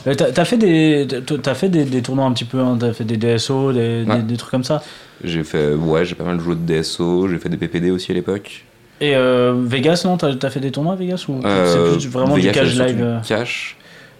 Euh, 0.07 0.15
T'as 0.15 0.33
t'as 0.33 0.45
fait, 0.45 0.57
des, 0.57 1.07
t'as- 1.27 1.39
t'as 1.39 1.55
fait 1.55 1.69
des, 1.69 1.85
des 1.85 2.01
tournois 2.03 2.25
un 2.25 2.33
petit 2.33 2.45
peu, 2.47 2.59
hein, 2.59 2.77
t'as 2.81 2.93
fait 2.93 3.05
des 3.05 3.17
DSO, 3.19 3.73
des, 3.73 4.05
Ouais. 4.07 4.17
des, 4.17 4.23
des 4.23 4.37
trucs 4.37 4.51
comme 4.51 4.65
ça? 4.65 4.83
J'ai 5.23 5.45
fait, 5.45 5.75
ouais, 5.75 6.05
j'ai 6.05 6.15
pas 6.15 6.25
mal 6.25 6.41
joué 6.41 6.55
de 6.57 6.61
DSO, 6.81 7.29
j'ai 7.29 7.39
fait 7.39 7.49
des 7.51 7.57
PPD 7.59 7.91
aussi 7.91 8.11
à 8.11 8.15
l'époque. 8.15 8.65
Et 9.01 9.15
euh, 9.15 9.55
Vegas, 9.67 10.03
non? 10.05 10.17
T'as 10.17 10.35
t'as 10.37 10.51
fait 10.51 10.61
des 10.61 10.71
tournois 10.71 10.95
à 10.95 10.97
Vegas 10.97 11.27
ou 11.29 11.41
Euh, 11.45 11.91
c'est 11.93 11.99
plus 11.99 12.09
vraiment 12.09 12.35
Vegas, 12.35 12.53
du 12.53 12.59
cash 12.59 12.75
live 12.77 12.99
euh 13.03 13.19
Cash. 13.27 13.77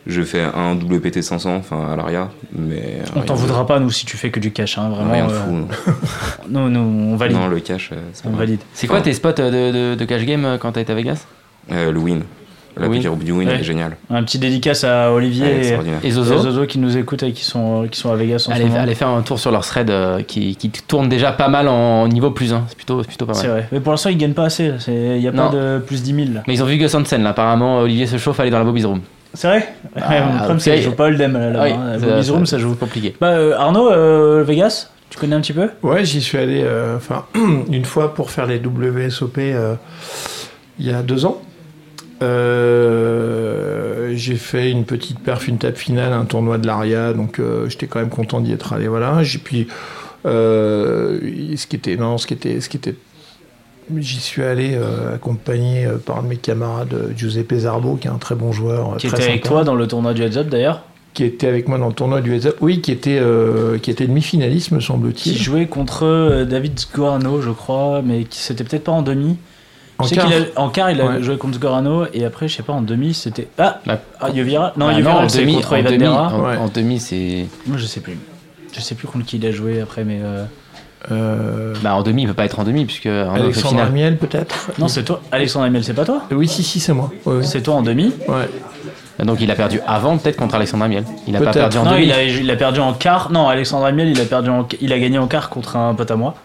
J'ai 0.07 0.25
fait 0.25 0.43
un 0.43 0.75
WPT 0.75 1.23
500, 1.23 1.57
enfin 1.57 1.87
à 1.91 1.97
l'ARIA, 1.97 2.31
mais. 2.53 2.99
On 3.17 3.23
t'en 3.23 3.33
de- 3.35 3.39
voudra 3.39 3.67
pas, 3.67 3.81
nous, 3.81 3.91
si 3.91 4.05
tu 4.05 4.19
fais 4.19 4.31
que 4.31 4.39
du 4.41 4.53
cash, 4.53 4.77
hein, 4.77 4.91
vraiment. 4.91 5.13
Rien 5.13 5.27
de 5.29 5.33
euh, 5.33 5.41
fou. 5.47 5.67
non. 6.51 6.69
nous, 6.69 6.81
on 7.13 7.17
valide. 7.17 7.37
Non, 7.39 7.47
le 7.49 7.61
cash, 7.61 7.91
c'est 8.13 8.27
on 8.27 8.33
pas 8.33 8.39
valide. 8.39 8.61
C'est 8.75 8.87
quoi 8.87 9.01
tes 9.01 9.15
spots 9.15 9.33
de, 9.33 9.73
de, 9.73 9.95
de 9.95 10.05
cash 10.05 10.25
game 10.27 10.59
quand 10.61 10.73
t'as 10.73 10.83
été 10.83 10.93
à 10.93 10.95
Vegas? 10.95 11.25
Euh, 11.73 11.91
le 11.91 11.99
win. 11.99 12.21
La 12.77 12.89
piqûre 12.89 13.15
du 13.17 13.31
win 13.33 13.49
Ouais. 13.49 13.61
est 13.61 13.63
génial. 13.65 13.97
Un 14.11 14.23
petit 14.25 14.39
dédicace 14.39 14.83
à 14.85 15.13
Olivier 15.13 15.45
Ouais, 15.47 15.79
et. 16.03 16.07
Et 16.07 16.09
et 16.09 16.11
Zozo 16.11 16.67
qui 16.67 16.79
nous 16.79 16.97
écoutent 16.97 17.23
et 17.23 17.33
qui 17.33 17.45
sont, 17.45 17.87
qui 17.91 17.99
sont 18.01 18.11
à 18.11 18.17
Vegas 18.17 18.47
en 18.49 18.53
allez, 18.53 18.63
ce 18.65 18.69
moment. 18.69 18.81
allez 18.83 18.95
faire 18.95 19.09
un 19.09 19.23
tour 19.23 19.39
sur 19.39 19.51
leur 19.53 19.65
thread 19.65 19.91
euh, 19.91 20.23
qui, 20.23 20.57
qui 20.57 20.71
tourne 20.71 21.09
déjà 21.09 21.33
pas 21.33 21.49
mal 21.49 21.69
en 21.69 22.09
niveau 22.09 22.31
plus 22.33 22.53
1. 22.53 22.65
C'est 22.69 22.77
plutôt, 22.77 23.03
c'est 23.03 23.09
plutôt 23.09 23.27
pas 23.27 23.35
C'est 23.35 23.47
mal. 23.47 23.57
vrai. 23.59 23.69
Mais 23.73 23.81
pour 23.81 23.93
l'instant, 23.93 24.11
ils 24.11 24.19
gagnent 24.19 24.33
pas 24.35 24.45
assez. 24.47 24.73
Il 24.89 25.19
n'y 25.21 25.29
a 25.29 25.33
Non. 25.33 25.51
pas 25.51 25.57
de 25.57 25.79
plus 25.87 26.03
10 26.03 26.15
000. 26.15 26.29
là. 26.35 26.43
Mais 26.49 26.55
ils 26.55 26.63
ont 26.63 26.67
vu 26.67 26.77
Gus 26.77 26.95
Hansen 26.95 27.23
là. 27.23 27.31
Apparemment, 27.31 27.79
Olivier 27.81 28.07
se 28.07 28.17
chauffe 28.17 28.41
à 28.41 28.43
aller 28.43 28.51
dans 28.51 28.59
la 28.59 28.65
Bobby's 28.65 28.85
Room. 28.87 29.01
C'est 29.35 29.49
vrai? 29.49 29.69
Ah, 29.97 30.15
Le 30.31 30.37
problème, 30.39 30.61
c'est 30.61 30.75
qu'ils 30.75 30.83
jouent 30.85 30.93
pas 30.93 31.05
Hold'em 31.07 31.33
là-bas. 31.33 31.59
Ah 31.61 31.65
oui, 31.65 31.73
hein. 31.73 31.99
ça- 32.01 32.07
Bobby's 32.07 32.31
Room, 32.31 32.47
ça- 32.47 32.59
joue. 32.59 32.75
compliqué. 32.77 33.15
Bah, 33.21 33.29
euh, 33.31 33.57
Arnaud, 33.59 33.91
euh, 33.91 34.45
Vegas, 34.47 34.91
tu 35.11 35.19
connais 35.19 35.35
un 35.35 35.41
petit 35.41 35.53
peu? 35.53 35.69
Ouais, 35.83 36.05
j'y 36.05 36.21
suis 36.21 36.39
allé 36.39 36.63
euh, 36.65 36.97
enfin 36.97 37.25
une 37.71 37.85
fois 37.85 38.15
pour 38.15 38.31
faire 38.31 38.47
les 38.47 38.59
WSOP 38.59 39.39
euh, 39.39 39.75
il 40.79 40.87
y 40.87 40.91
a 40.93 41.03
deux 41.03 41.25
ans. 41.25 41.41
Euh, 42.25 44.13
j'ai 44.15 44.37
fait 44.37 44.71
une 44.71 44.85
petite 44.85 45.21
perf, 45.21 45.49
une 45.49 45.59
table 45.59 45.77
finale, 45.77 46.13
un 46.13 46.25
tournoi 46.25 46.59
de 46.59 46.67
l'ARIA, 46.67 47.13
donc 47.13 47.39
euh, 47.39 47.69
j'étais 47.69 47.87
quand 47.87 47.99
même 47.99 48.09
content 48.09 48.41
d'y 48.41 48.53
être 48.53 48.73
allé. 48.73 48.89
Voilà. 48.89 49.23
J'ai 49.23 49.39
puis 49.39 49.67
euh, 50.27 51.19
ce 51.57 51.67
qui 51.67 51.77
était 51.77 51.97
non, 51.97 52.19
ce 52.19 52.27
qui 52.27 52.35
était, 52.35 52.61
ce 52.61 52.69
qui 52.69 52.77
était, 52.77 52.95
j'y 53.97 54.21
suis 54.21 54.43
allé 54.43 54.79
accompagné 55.13 55.87
par 56.07 56.19
un 56.19 56.23
de 56.23 56.29
mes 56.29 56.37
camarades, 56.37 57.13
Giuseppe 57.17 57.55
Zarbo, 57.55 57.97
qui 57.97 58.09
est 58.09 58.11
un 58.11 58.19
très 58.19 58.35
bon 58.35 58.53
joueur, 58.53 58.97
Qui 58.97 59.09
très 59.09 59.19
était 59.19 59.29
avec 59.31 59.45
toi 59.45 59.65
dans 59.65 59.75
le 59.75 59.87
tournoi 59.87 60.15
du 60.15 60.23
Heads 60.23 60.39
Up 60.39 60.49
d'ailleurs? 60.49 60.83
Qui 61.13 61.25
était 61.25 61.47
avec 61.47 61.69
moi 61.69 61.79
dans 61.79 61.87
le 61.87 61.95
tournoi 61.95 62.21
du 62.23 62.35
Heads 62.35 62.47
Up. 62.47 62.57
Oui, 62.61 62.81
qui 62.81 62.91
était, 62.91 63.19
euh, 63.21 63.79
qui 63.79 63.91
était 63.91 64.07
demi-finaliste, 64.07 64.73
me 64.73 64.79
Qui 64.79 64.87
semble-t-il. 64.87 65.37
jouait 65.37 65.67
contre 65.67 66.45
David 66.49 66.79
Sgorano, 66.79 67.41
je 67.41 67.51
crois, 67.51 68.03
mais 68.05 68.25
qui 68.25 68.39
c'était 68.41 68.65
peut-être 68.65 68.85
pas 68.85 68.93
en 68.93 69.03
demi. 69.03 69.37
En 69.99 70.05
je 70.05 70.09
sais 70.09 70.15
quart. 70.17 70.27
qu'il 70.27 70.35
a- 70.57 70.61
en 70.61 70.69
quart, 70.71 70.91
il 70.91 71.01
a 71.01 71.07
Ouais. 71.07 71.23
joué 71.23 71.37
contre 71.39 71.55
Sgorano, 71.57 72.07
et 72.13 72.25
après, 72.25 72.49
je 72.49 72.57
sais 72.57 72.63
pas, 72.65 72.73
en 72.73 72.83
demi, 72.83 73.15
c'était. 73.15 73.49
Ah, 73.59 73.81
Bah, 73.87 74.01
ah 74.21 74.31
Yovira 74.31 74.73
Non, 74.77 74.89
Ah 74.89 74.93
Yovira, 74.93 75.19
en 75.25 75.29
c'est 75.29 75.41
demi, 75.41 75.55
contre 75.57 75.73
en 75.75 75.77
Ivan 75.77 75.91
demi, 75.91 76.05
Dera. 76.05 76.35
en, 76.35 76.41
Ouais. 76.45 76.57
en 76.57 76.69
demi, 76.69 76.99
c'est. 76.99 77.47
Moi, 77.67 77.79
je 77.79 77.87
sais 77.87 78.01
plus. 78.01 78.19
Je 78.75 78.81
sais 78.81 78.95
plus 78.97 79.07
contre 79.07 79.25
qui 79.25 79.37
il 79.37 79.47
a 79.47 79.53
joué 79.53 79.81
après, 79.81 80.05
mais. 80.05 80.21
euh, 80.23 80.45
Euh, 81.13 81.75
Bah, 81.83 81.95
en 81.95 82.03
demi, 82.03 82.23
il 82.23 82.29
peut 82.29 82.33
pas 82.35 82.47
être 82.47 82.59
en 82.59 82.65
demi 82.65 82.87
puisque 82.87 83.05
Alexandre. 83.05 83.83
Amiel, 83.83 84.17
peut-être? 84.17 84.71
Non, 84.79 84.89
c'est 84.89 85.03
toi. 85.05 85.21
Alexandre 85.33 85.67
Amiel, 85.67 85.85
c'est 85.85 85.93
pas 85.93 86.07
toi? 86.07 86.23
Oui, 86.31 86.49
si, 86.49 86.63
si, 86.63 86.81
c'est 86.81 86.95
moi. 86.95 87.13
Ouais, 87.27 87.37
ouais. 87.37 87.43
C'est 87.43 87.61
toi 87.61 87.75
en 87.75 87.83
demi? 87.83 88.11
Ouais. 88.27 88.49
Donc 89.23 89.39
il 89.43 89.51
a 89.51 89.55
perdu 89.55 89.81
avant 89.87 90.17
peut-être 90.17 90.37
contre 90.39 90.55
Alexandre 90.55 90.85
Amiel. 90.85 91.05
Il 91.29 91.37
a 91.37 91.41
pas 91.41 91.51
perdu 91.53 91.77
en 91.77 91.85
Non, 91.85 91.91
demi. 91.93 92.05
il 92.07 92.13
a, 92.13 92.23
il 92.25 92.51
a 92.51 92.57
perdu 92.57 92.81
en 92.81 92.95
quart. 92.95 93.31
Non, 93.31 93.49
Alexandre 93.51 93.85
Amiel, 93.85 94.09
il 94.09 94.19
a, 94.21 94.25
perdu 94.25 94.49
en... 94.49 94.67
il 94.81 94.93
a 94.95 94.99
gagné 94.99 95.19
en 95.19 95.27
quart 95.27 95.51
contre 95.51 95.77
un 95.77 95.95
pote 95.95 96.11
à 96.11 96.17
moi. 96.17 96.37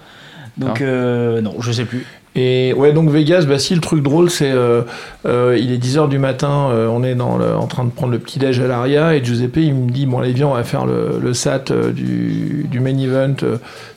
Donc, 0.57 0.79
Ah. 0.81 0.83
euh, 0.83 1.41
non, 1.41 1.55
je 1.61 1.71
sais 1.71 1.85
plus. 1.85 2.05
Et 2.41 2.73
ouais, 2.73 2.93
donc 2.93 3.09
Vegas, 3.09 3.43
bah 3.45 3.59
si, 3.59 3.75
le 3.75 3.81
truc 3.81 4.01
drôle, 4.01 4.29
c'est 4.29 4.49
euh, 4.51 4.83
euh, 5.25 5.57
il 5.59 5.73
est 5.73 5.77
10h 5.77 6.07
du 6.07 6.19
matin, 6.19 6.69
euh, 6.71 6.87
on 6.87 7.03
est 7.03 7.13
dans 7.15 7.37
le- 7.37 7.53
en 7.53 7.67
train 7.67 7.83
de 7.83 7.89
prendre 7.89 8.13
le 8.13 8.19
petit-déj 8.19 8.61
à 8.61 8.67
l'Aria, 8.67 9.13
et 9.13 9.21
Giuseppe, 9.21 9.57
il 9.57 9.73
me 9.75 9.89
dit, 9.91 10.05
bon, 10.05 10.19
allez, 10.19 10.31
viens, 10.31 10.47
on 10.47 10.53
va 10.53 10.63
faire 10.63 10.85
le, 10.85 11.19
le 11.21 11.33
SAT 11.33 11.71
euh, 11.71 11.91
du, 11.91 12.65
du 12.71 12.79
main 12.79 12.97
event, 12.97 13.35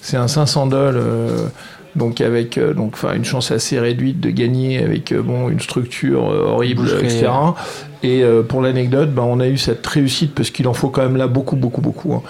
c'est 0.00 0.16
un 0.16 0.26
500 0.26 0.66
dollars, 0.66 1.02
donc 1.94 2.20
avec 2.20 2.58
donc, 2.74 2.94
enfin, 2.94 3.14
une 3.14 3.24
chance 3.24 3.52
assez 3.52 3.78
réduite 3.78 4.18
de 4.18 4.30
gagner 4.30 4.82
avec 4.82 5.14
bon, 5.14 5.48
une 5.48 5.60
structure 5.60 6.24
horrible, 6.24 6.82
Boucherie, 6.82 7.04
etc. 7.04 7.28
Et 8.02 8.24
pour 8.48 8.60
l'anecdote, 8.62 9.10
bah, 9.12 9.22
on 9.24 9.38
a 9.38 9.46
eu 9.46 9.56
cette 9.58 9.86
réussite, 9.86 10.34
parce 10.34 10.50
qu'il 10.50 10.66
en 10.66 10.72
faut 10.72 10.88
quand 10.88 11.02
même 11.02 11.16
là 11.16 11.28
beaucoup, 11.28 11.54
beaucoup, 11.54 11.80
beaucoup. 11.82 12.14
hein, 12.14 12.22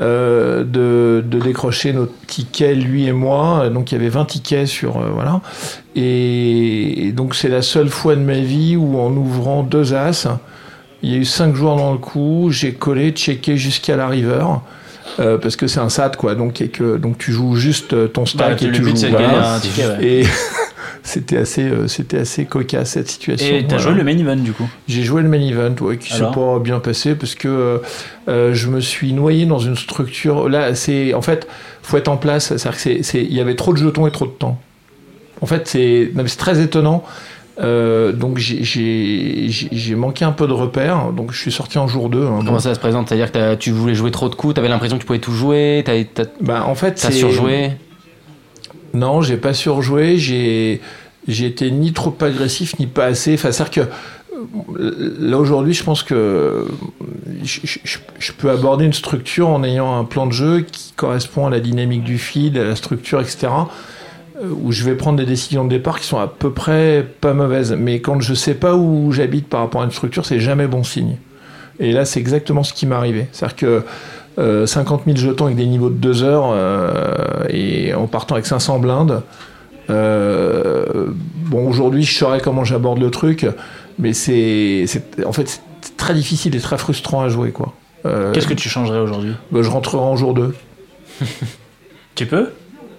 euh, 0.00 0.62
de, 0.64 1.24
de 1.26 1.38
décrocher 1.40 1.92
nos 1.92 2.06
tickets, 2.26 2.76
lui 2.76 3.06
et 3.06 3.12
moi. 3.12 3.68
Donc 3.68 3.90
il 3.90 3.96
y 3.96 3.98
avait 3.98 4.08
20 4.08 4.24
tickets 4.26 4.66
sur. 4.66 4.96
euh, 4.98 5.10
voilà. 5.12 5.40
Et, 5.96 7.06
et 7.08 7.12
donc 7.12 7.34
c'est 7.34 7.48
la 7.48 7.62
seule 7.62 7.88
fois 7.88 8.14
de 8.14 8.20
ma 8.20 8.38
vie 8.38 8.76
où 8.76 8.98
en 8.98 9.10
ouvrant 9.12 9.62
deux 9.62 9.94
as, 9.94 10.28
il 11.02 11.10
y 11.12 11.14
a 11.14 11.18
eu 11.18 11.24
cinq 11.24 11.54
joueurs 11.54 11.76
dans 11.76 11.92
le 11.92 11.98
coup, 11.98 12.48
j'ai 12.50 12.72
collé, 12.72 13.10
checké 13.10 13.56
jusqu'à 13.56 13.96
la 13.96 14.08
river. 14.08 14.44
euh, 15.20 15.38
parce 15.38 15.56
que 15.56 15.66
c'est 15.66 15.80
un 15.80 15.88
SAT 15.88 16.10
quoi, 16.16 16.34
donc, 16.34 16.60
et 16.60 16.68
que, 16.68 16.96
donc 16.96 17.18
tu 17.18 17.32
joues 17.32 17.56
juste 17.56 17.92
euh, 17.92 18.06
ton 18.08 18.22
Bah, 18.22 18.26
stack 18.28 18.62
et 18.62 18.70
tu 18.72 18.84
joues. 18.84 18.94
c'est 18.94 19.06
de 19.06 19.12
voilà. 19.16 19.26
gagner 19.28 19.46
un 19.46 19.58
ticket. 19.58 19.86
ouais. 19.86 20.04
Et 20.04 20.22
c'était 21.08 21.36
assez, 21.38 21.62
euh, 21.62 21.88
c'était 21.88 22.18
assez 22.18 22.44
cocasse 22.44 22.90
cette 22.92 23.08
situation. 23.08 23.56
Et 23.56 23.62
t'as 23.66 23.76
Voilà. 23.76 23.82
joué 23.82 23.94
le 23.94 24.04
main 24.04 24.18
event 24.18 24.36
du 24.36 24.52
coup 24.52 24.68
J'ai 24.86 25.02
joué 25.02 25.22
le 25.22 25.28
main 25.28 25.40
event, 25.40 25.74
ouais, 25.80 25.96
qui 25.96 26.12
s'est 26.12 26.22
pas 26.34 26.58
bien 26.58 26.78
passé 26.80 27.14
parce 27.14 27.34
que 27.34 27.48
euh, 27.48 27.78
euh, 28.28 28.54
je 28.54 28.68
me 28.68 28.80
suis 28.80 29.12
noyé 29.12 29.46
dans 29.46 29.58
une 29.58 29.76
structure. 29.76 30.48
Là, 30.48 30.74
c'est 30.74 31.14
en 31.14 31.22
fait, 31.22 31.46
faut 31.82 31.96
être 31.96 32.08
en 32.08 32.16
place. 32.16 32.48
C'est-à-dire 32.48 32.72
que 32.74 32.80
c'est- 32.80 33.02
c'est- 33.02 33.24
il 33.24 33.32
y 33.34 33.40
avait 33.40 33.56
trop 33.56 33.72
de 33.72 33.78
jetons 33.78 34.06
et 34.06 34.10
trop 34.10 34.26
de 34.26 34.30
temps. 34.32 34.60
En 35.40 35.46
fait, 35.46 35.66
c'est 35.68 36.10
très 36.38 36.60
étonnant. 36.60 37.04
Euh, 37.60 38.12
donc 38.12 38.38
j'ai- 38.38 39.94
manqué 39.96 40.24
un 40.24 40.30
peu 40.32 40.46
de 40.46 40.52
repères. 40.52 41.12
Donc 41.12 41.32
je 41.32 41.38
suis 41.40 41.50
sorti 41.50 41.78
en 41.78 41.88
jour 41.88 42.08
2. 42.08 42.24
hein, 42.24 42.40
Comment 42.44 42.58
ça 42.60 42.72
se 42.74 42.78
présente? 42.80 43.08
C'est-à-dire 43.08 43.32
que 43.32 43.54
tu 43.56 43.70
voulais 43.72 43.94
jouer 43.94 44.10
trop 44.12 44.28
de 44.28 44.34
coups, 44.36 44.54
t'avais 44.54 44.68
l'impression 44.68 44.96
que 44.96 45.02
tu 45.02 45.06
pouvais 45.06 45.18
tout 45.18 45.32
jouer, 45.32 45.82
t'as 45.84 46.24
Bah, 46.40 46.64
en 46.68 46.74
fait, 46.76 46.98
surjoué? 46.98 47.70
Non, 48.94 49.22
j'ai 49.22 49.36
pas 49.36 49.54
surjoué. 49.54 50.18
J'ai 50.18 50.80
été 51.28 51.70
ni 51.70 51.92
trop 51.92 52.14
agressif 52.20 52.78
ni 52.78 52.86
pas 52.86 53.06
assez. 53.06 53.34
Enfin, 53.34 53.52
c'est-à-dire 53.52 53.84
que 53.84 53.90
euh, 54.78 55.16
là 55.18 55.38
aujourd'hui, 55.38 55.74
je 55.74 55.84
pense 55.84 56.02
que 56.02 56.66
je 57.42 58.32
peux 58.32 58.50
aborder 58.50 58.84
une 58.84 58.92
structure 58.92 59.48
en 59.48 59.62
ayant 59.64 59.98
un 59.98 60.04
plan 60.04 60.26
de 60.26 60.32
jeu 60.32 60.60
qui 60.60 60.92
correspond 60.96 61.46
à 61.46 61.50
la 61.50 61.60
dynamique 61.60 62.04
du 62.04 62.18
feed, 62.18 62.56
à 62.56 62.64
la 62.64 62.76
structure, 62.76 63.20
etc. 63.20 63.48
euh, 64.42 64.48
Où 64.62 64.72
je 64.72 64.84
vais 64.84 64.94
prendre 64.94 65.18
des 65.18 65.26
décisions 65.26 65.64
de 65.64 65.70
départ 65.70 65.98
qui 66.00 66.06
sont 66.06 66.18
à 66.18 66.28
peu 66.28 66.52
près 66.52 67.06
pas 67.20 67.34
mauvaises. 67.34 67.72
Mais 67.78 68.00
quand 68.00 68.20
je 68.20 68.34
sais 68.34 68.54
pas 68.54 68.74
où 68.74 69.12
j'habite 69.12 69.48
par 69.48 69.60
rapport 69.60 69.82
à 69.82 69.84
une 69.84 69.90
structure, 69.90 70.24
c'est 70.24 70.40
jamais 70.40 70.66
bon 70.66 70.84
signe. 70.84 71.16
Et 71.80 71.92
là, 71.92 72.04
c'est 72.04 72.20
exactement 72.20 72.64
ce 72.64 72.72
qui 72.72 72.86
m'est 72.86 72.94
arrivé. 72.94 73.28
C'est-à-dire 73.32 73.56
que 73.56 73.84
euh, 74.38 74.66
50 74.66 75.02
000 75.06 75.16
jetons 75.16 75.46
avec 75.46 75.56
des 75.56 75.66
niveaux 75.66 75.90
de 75.90 75.96
2 75.96 76.22
heures 76.22 76.50
euh, 76.52 77.44
et 77.48 77.92
en 77.94 78.06
partant 78.06 78.34
avec 78.36 78.46
500 78.46 78.78
blindes. 78.78 79.22
euh, 79.90 81.06
bon, 81.46 81.68
aujourd'hui, 81.68 82.04
je 82.04 82.16
saurais 82.16 82.40
comment 82.40 82.64
j'aborde 82.64 82.98
le 83.00 83.10
truc, 83.10 83.46
mais 83.98 84.12
c'est, 84.12 84.84
en 85.26 85.32
fait, 85.32 85.60
c'est 85.80 85.96
très 85.96 86.14
difficile 86.14 86.54
et 86.54 86.60
très 86.60 86.78
frustrant 86.78 87.22
à 87.22 87.28
jouer, 87.28 87.50
quoi. 87.50 87.72
Euh, 88.06 88.32
Qu'est-ce 88.32 88.46
que 88.46 88.54
tu 88.54 88.68
changerais 88.68 89.00
aujourd'hui? 89.00 89.32
bah, 89.50 89.60
je 89.62 89.70
rentrerai 89.70 90.02
en 90.02 90.16
jour 90.16 90.34
2. 90.34 90.54
Tu 92.14 92.26
peux? 92.26 92.50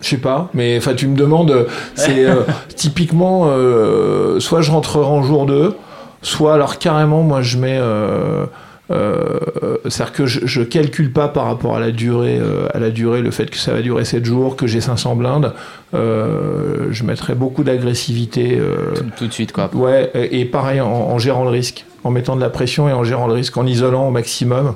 Je 0.02 0.08
sais 0.08 0.18
pas, 0.18 0.50
mais 0.54 0.78
enfin 0.78 0.94
tu 0.94 1.08
me 1.08 1.16
demandes, 1.18 1.68
c'est 1.94 2.24
euh, 2.26 2.44
typiquement 2.78 3.48
euh, 3.50 4.40
soit 4.40 4.62
je 4.62 4.72
rentrerai 4.72 5.06
en 5.06 5.24
jour 5.24 5.46
2, 5.46 5.76
soit 6.22 6.54
alors 6.54 6.80
carrément 6.80 7.22
moi 7.22 7.42
je 7.42 7.58
mets, 7.58 7.78
euh, 7.78 7.82
euh, 7.84 8.46
c'est-à-dire 8.90 10.14
que 10.14 10.26
je, 10.26 10.40
je 10.46 10.62
calcule 10.62 11.12
pas 11.14 11.28
par 11.28 11.46
rapport 11.46 11.76
à 11.76 11.80
la 11.80 11.92
durée, 11.92 12.38
euh, 12.40 12.68
à 12.74 12.80
la 12.80 12.90
durée, 12.90 13.22
le 13.22 13.32
fait 13.32 13.50
que 13.50 13.58
ça 13.58 13.72
va 13.74 13.82
durer 13.82 14.04
7 14.06 14.26
jours, 14.26 14.56
que 14.56 14.66
j'ai 14.68 14.82
500 14.82 15.16
blindes, 15.16 15.54
euh, 15.94 16.88
je 16.92 17.04
mettrai 17.04 17.36
beaucoup 17.36 17.64
d'agressivité. 17.64 18.58
euh, 18.60 18.94
Tout, 18.96 19.04
tout 19.18 19.28
de 19.28 19.34
suite, 19.34 19.52
quoi. 19.52 19.70
Ouais, 19.74 20.12
et 20.16 20.40
et 20.42 20.46
pareil 20.46 20.82
en, 20.82 20.88
en 20.92 21.18
gérant 21.20 21.44
le 21.44 21.50
risque, 21.52 21.86
en 22.04 22.12
mettant 22.12 22.36
de 22.36 22.42
la 22.42 22.50
pression 22.50 22.90
et 22.90 22.94
en 22.94 23.04
gérant 23.04 23.28
le 23.28 23.34
risque, 23.34 23.58
en 23.58 23.66
isolant 23.66 24.08
au 24.08 24.12
maximum. 24.12 24.74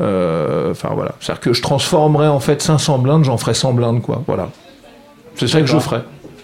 Euh, 0.00 0.70
Enfin 0.72 0.90
voilà, 0.94 1.12
c'est-à-dire 1.20 1.40
que 1.40 1.52
je 1.52 1.62
transformerai 1.62 2.26
en 2.26 2.40
fait 2.40 2.62
500 2.62 2.98
blindes, 2.98 3.24
j'en 3.24 3.36
ferai 3.36 3.54
100 3.54 3.74
blindes 3.74 4.02
quoi. 4.02 4.22
Voilà, 4.26 4.50
c'est 5.36 5.46
ça 5.46 5.60
que 5.60 5.66
je 5.66 5.72
D'accord. 5.74 5.82
ferai. 5.84 6.00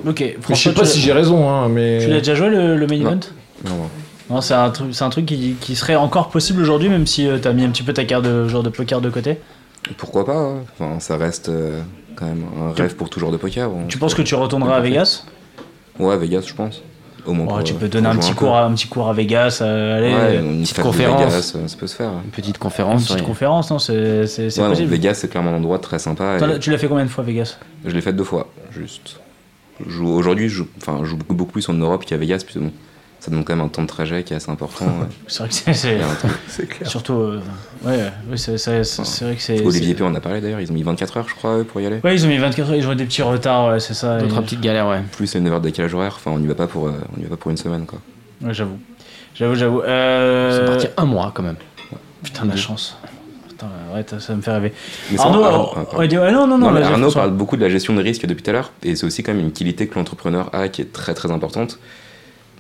Ok, 0.06 0.20
Mais 0.20 0.34
je 0.36 0.40
François, 0.42 0.72
sais 0.72 0.78
pas 0.78 0.84
si 0.86 1.00
j'ai 1.00 1.12
raison, 1.12 1.48
hein, 1.50 1.68
mais. 1.68 1.98
Tu 2.02 2.08
l'as 2.08 2.18
déjà 2.18 2.34
joué 2.36 2.50
le, 2.50 2.76
le 2.76 2.86
main 2.86 2.94
event? 3.00 3.18
Non, 3.64 3.70
non. 3.70 3.88
Non, 4.30 4.40
c'est 4.40 4.54
un 4.54 4.70
truc, 4.70 4.88
c'est 4.92 5.04
un 5.04 5.10
truc 5.10 5.26
qui, 5.26 5.54
qui 5.60 5.74
serait 5.76 5.96
encore 5.96 6.28
possible 6.28 6.60
aujourd'hui, 6.60 6.88
même 6.88 7.06
si 7.06 7.26
tu 7.26 7.40
t'as 7.40 7.52
mis 7.52 7.64
un 7.64 7.70
petit 7.70 7.82
peu 7.82 7.92
ta 7.94 8.04
carte 8.04 8.24
de 8.24 8.46
genre 8.48 8.62
de 8.62 8.68
poker 8.68 9.00
de 9.00 9.08
côté. 9.10 9.38
Pourquoi 9.96 10.26
pas 10.26 10.36
hein. 10.36 10.56
Enfin, 10.78 11.00
ça 11.00 11.16
reste 11.16 11.48
euh, 11.48 11.80
quand 12.14 12.26
même 12.26 12.44
un 12.60 12.72
Tu- 12.74 12.82
rêve 12.82 12.94
pour 12.94 13.08
tout 13.08 13.20
genre 13.20 13.32
de 13.32 13.36
poker. 13.38 13.70
On- 13.72 13.86
Tu 13.86 13.96
penses 13.96 14.14
que 14.14 14.22
tu 14.22 14.34
retourneras 14.34 14.76
à 14.76 14.80
Vegas? 14.80 15.24
Ouais, 15.98 16.16
Vegas, 16.18 16.42
je 16.46 16.54
pense. 16.54 16.82
Au 17.24 17.32
moins. 17.32 17.46
Ouais, 17.46 17.52
pour, 17.54 17.64
Tu 17.64 17.72
euh, 17.72 17.76
peux 17.78 17.88
donner 17.88 18.06
pour 18.08 18.16
un 18.16 18.18
petit, 18.18 18.32
cours 18.34 18.54
à, 18.56 18.64
un 18.64 18.74
petit 18.74 18.86
cours 18.88 19.08
à 19.08 19.12
Vegas, 19.14 19.58
euh, 19.62 19.96
allez, 19.98 20.08
Ouais, 20.14 20.36
euh, 20.38 20.40
une 20.52 20.62
petite 20.62 20.80
conférence. 20.80 21.20
Vegas, 21.22 21.52
euh, 21.56 21.66
ça 21.68 21.76
peut 21.78 21.86
se 21.86 21.96
faire. 21.96 22.10
Une 22.24 22.30
petite 22.30 22.56
une 22.56 22.58
conférence. 22.62 23.04
petite 23.06 23.20
ouais. 23.20 23.26
conférence, 23.26 23.70
non 23.70 23.78
C'est 23.78 24.26
c'est- 24.26 24.50
c'est 24.50 24.60
Ouais, 24.60 24.66
non, 24.66 24.72
possible. 24.74 24.90
Vegas, 24.90 25.14
c'est 25.14 25.28
clairement 25.28 25.50
un 25.50 25.54
endroit 25.56 25.78
très 25.78 25.98
sympa. 25.98 26.36
et 26.36 26.38
Toi, 26.38 26.46
là, 26.48 26.58
Tu 26.58 26.70
l'as 26.70 26.78
fait 26.78 26.88
combien 26.88 27.04
de 27.04 27.10
fois 27.10 27.24
Vegas? 27.24 27.56
Je 27.84 27.90
l'ai 27.90 28.00
fait 28.02 28.12
deux 28.12 28.24
fois, 28.24 28.48
juste. 28.72 29.20
Je 29.84 29.90
joue- 29.90 30.08
Aujourd'hui, 30.08 30.48
je, 30.48 30.54
joue- 30.56 30.68
enfin, 30.80 30.98
je 31.02 31.06
joue 31.10 31.16
beaucoup, 31.16 31.34
beaucoup 31.34 31.52
plus 31.52 31.68
en 31.68 31.74
Europe 31.74 32.04
qu'à 32.04 32.16
Vegas, 32.16 32.42
puisque 32.44 32.58
bon, 32.58 32.72
ça 33.20 33.30
demande 33.30 33.44
quand 33.44 33.56
même 33.56 33.64
un 33.64 33.68
temps 33.68 33.82
de 33.82 33.86
trajet 33.88 34.22
qui 34.22 34.32
est 34.32 34.36
assez 34.36 34.50
important. 34.50 34.84
ouais. 34.86 35.06
C'est 35.26 35.38
vrai 35.40 35.48
que 35.48 35.54
c'est- 35.54 35.72
c'est. 36.48 36.66
Clair. 36.68 36.88
Surtout. 36.88 37.14
euh, 37.14 37.40
ouais, 37.84 37.96
ouais, 38.30 38.36
c'est 38.36 38.56
c'est- 38.58 38.84
c'est- 38.84 39.04
c'est 39.04 39.24
vrai 39.24 39.34
que 39.36 39.42
c'est. 39.42 39.60
Olivier 39.64 39.88
c'est- 39.88 39.94
P, 39.98 40.02
on 40.04 40.06
en 40.08 40.14
a 40.14 40.20
parlé 40.20 40.40
d'ailleurs, 40.40 40.60
ils 40.60 40.70
ont 40.70 40.74
mis 40.74 40.82
24 40.82 41.16
heures, 41.18 41.28
je 41.28 41.34
crois, 41.34 41.64
pour 41.64 41.80
y 41.80 41.86
aller. 41.86 42.00
Ouais, 42.04 42.14
ils 42.14 42.24
ont 42.24 42.28
mis 42.28 42.38
24 42.38 42.70
heures, 42.70 42.76
ils 42.76 42.86
ont 42.86 42.92
eu 42.92 42.96
des 42.96 43.04
petits 43.06 43.22
retards, 43.22 43.68
ouais, 43.72 43.80
c'est 43.80 43.94
ça. 43.94 44.20
Et- 44.20 44.28
trois 44.28 44.42
petites 44.42 44.60
galères, 44.60 44.86
ouais. 44.88 45.00
Plus 45.12 45.26
c'est 45.26 45.38
une 45.38 45.48
heure 45.48 45.60
de 45.60 45.66
décalage 45.68 45.94
horaire, 45.94 46.14
enfin, 46.16 46.30
on 46.30 46.38
n'y 46.38 46.46
va 46.46 46.54
pas 46.54 46.66
pour, 46.68 46.86
euh, 46.88 46.92
on 47.16 47.20
y 47.20 47.24
va 47.24 47.30
pas 47.30 47.36
pour 47.36 47.50
une 47.50 47.56
semaine, 47.56 47.86
quoi. 47.86 47.98
Ouais, 48.42 48.54
j'avoue. 48.54 48.78
J'avoue, 49.34 49.54
j'avoue. 49.54 49.80
Euh... 49.82 50.58
C'est 50.60 50.66
parti 50.72 50.86
un 50.96 51.04
mois 51.04 51.32
quand 51.34 51.42
même. 51.42 51.56
Putain, 52.22 52.44
la 52.44 52.56
chance. 52.56 52.96
Putain, 53.48 53.66
ouais, 53.94 54.04
ça 54.20 54.34
me 54.34 54.42
fait 54.42 54.50
rêver. 54.52 54.72
Mais 55.12 55.18
Arnaud, 55.20 55.42
Arnaud- 55.44 55.68
ah, 55.72 55.74
pardon. 55.84 55.98
ouais, 55.98 56.18
ouais, 56.18 56.32
non, 56.32 56.46
non, 56.46 56.58
non, 56.58 56.74
Arnaud 56.76 57.10
parle 57.12 57.30
beaucoup 57.32 57.56
de 57.56 57.62
la 57.62 57.68
gestion 57.68 57.94
de 57.94 58.02
risque 58.02 58.26
depuis 58.26 58.42
tout 58.42 58.50
à 58.50 58.52
l'heure, 58.52 58.72
et 58.82 58.94
c'est 58.96 59.06
aussi 59.06 59.22
quand 59.22 59.32
même 59.32 59.40
une 59.44 59.52
qualité 59.52 59.86
que 59.88 59.94
l'entrepreneur 59.96 60.50
a 60.54 60.68
qui 60.68 60.82
est 60.82 60.92
très 60.92 61.14
très 61.14 61.30
importante. 61.30 61.78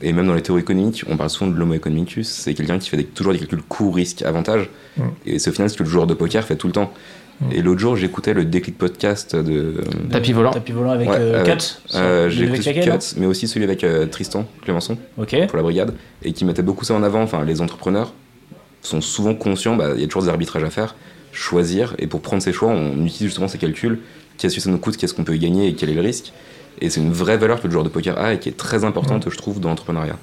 Et 0.02 0.12
même 0.12 0.26
dans 0.26 0.34
les 0.34 0.42
théories 0.42 0.62
économiques, 0.62 1.04
on 1.08 1.16
parle 1.16 1.30
souvent 1.30 1.50
de 1.50 1.56
l'homo 1.56 1.74
economicus, 1.74 2.28
c'est 2.28 2.54
quelqu'un 2.54 2.78
qui 2.78 2.88
fait 2.88 2.96
des- 2.96 3.04
toujours 3.04 3.32
des 3.32 3.38
calculs 3.40 3.62
coût, 3.62 3.90
risque, 3.90 4.22
avantage. 4.22 4.68
Mm. 4.96 5.02
Et 5.26 5.38
c'est 5.38 5.50
au 5.50 5.52
final 5.52 5.68
ce 5.70 5.76
que 5.76 5.82
le 5.82 5.88
joueur 5.88 6.06
de 6.06 6.14
poker 6.14 6.44
fait 6.44 6.54
tout 6.56 6.68
le 6.68 6.72
temps. 6.72 6.92
Mm. 7.40 7.52
Et 7.52 7.62
l'autre 7.62 7.80
jour, 7.80 7.96
j'écoutais 7.96 8.32
le 8.32 8.44
déclic 8.44 8.78
podcast 8.78 9.34
de. 9.34 9.74
Tapis 10.10 10.32
volant. 10.32 10.52
Tapis 10.52 10.70
volant 10.72 10.90
avec 10.92 11.08
Ouais, 11.08 11.16
euh, 11.18 11.40
avec- 11.40 11.58
Cut. 11.58 11.64
Euh, 11.96 12.24
Celui 12.30 12.36
j'ai 12.36 12.44
avec 12.70 12.86
écouté 12.86 12.98
mais 13.16 13.26
aussi 13.26 13.48
celui 13.48 13.64
avec 13.64 13.82
euh, 13.82 14.06
Tristan 14.06 14.46
Clémenceau 14.62 14.96
pour 15.16 15.56
la 15.56 15.62
brigade, 15.62 15.94
et 16.22 16.32
qui 16.32 16.44
mettait 16.44 16.62
beaucoup 16.62 16.84
ça 16.84 16.94
en 16.94 17.02
avant. 17.02 17.22
Enfin, 17.22 17.44
les 17.44 17.60
entrepreneurs 17.60 18.12
sont 18.82 19.00
souvent 19.00 19.34
conscients, 19.34 19.74
bah, 19.74 19.90
il 19.96 20.00
y 20.00 20.04
a 20.04 20.06
toujours 20.06 20.22
des 20.22 20.28
arbitrages 20.28 20.62
à 20.62 20.70
faire, 20.70 20.94
choisir, 21.32 21.94
et 21.98 22.06
pour 22.06 22.20
prendre 22.20 22.40
ses 22.42 22.52
choix, 22.52 22.68
on 22.68 22.92
utilise 23.04 23.22
justement 23.28 23.48
ces 23.48 23.58
calculs, 23.58 23.98
qu'est-ce 24.38 24.54
que 24.54 24.60
ça 24.60 24.70
nous 24.70 24.78
coûte, 24.78 24.96
qu'est-ce 24.96 25.12
qu'on 25.14 25.24
peut 25.24 25.34
y 25.34 25.40
gagner 25.40 25.66
et 25.68 25.74
quel 25.74 25.90
est 25.90 25.94
le 25.94 26.00
risque? 26.00 26.32
Et 26.80 26.90
c'est 26.90 27.00
une 27.00 27.12
vraie 27.12 27.36
valeur 27.36 27.60
que 27.60 27.66
le 27.66 27.72
joueur 27.72 27.84
de 27.84 27.88
poker 27.88 28.18
a 28.18 28.34
et 28.34 28.38
qui 28.38 28.48
est 28.48 28.56
très 28.56 28.84
importante, 28.84 29.28
je 29.28 29.36
trouve, 29.36 29.60
dans 29.60 29.68
l'entrepreneuriat. 29.68 30.16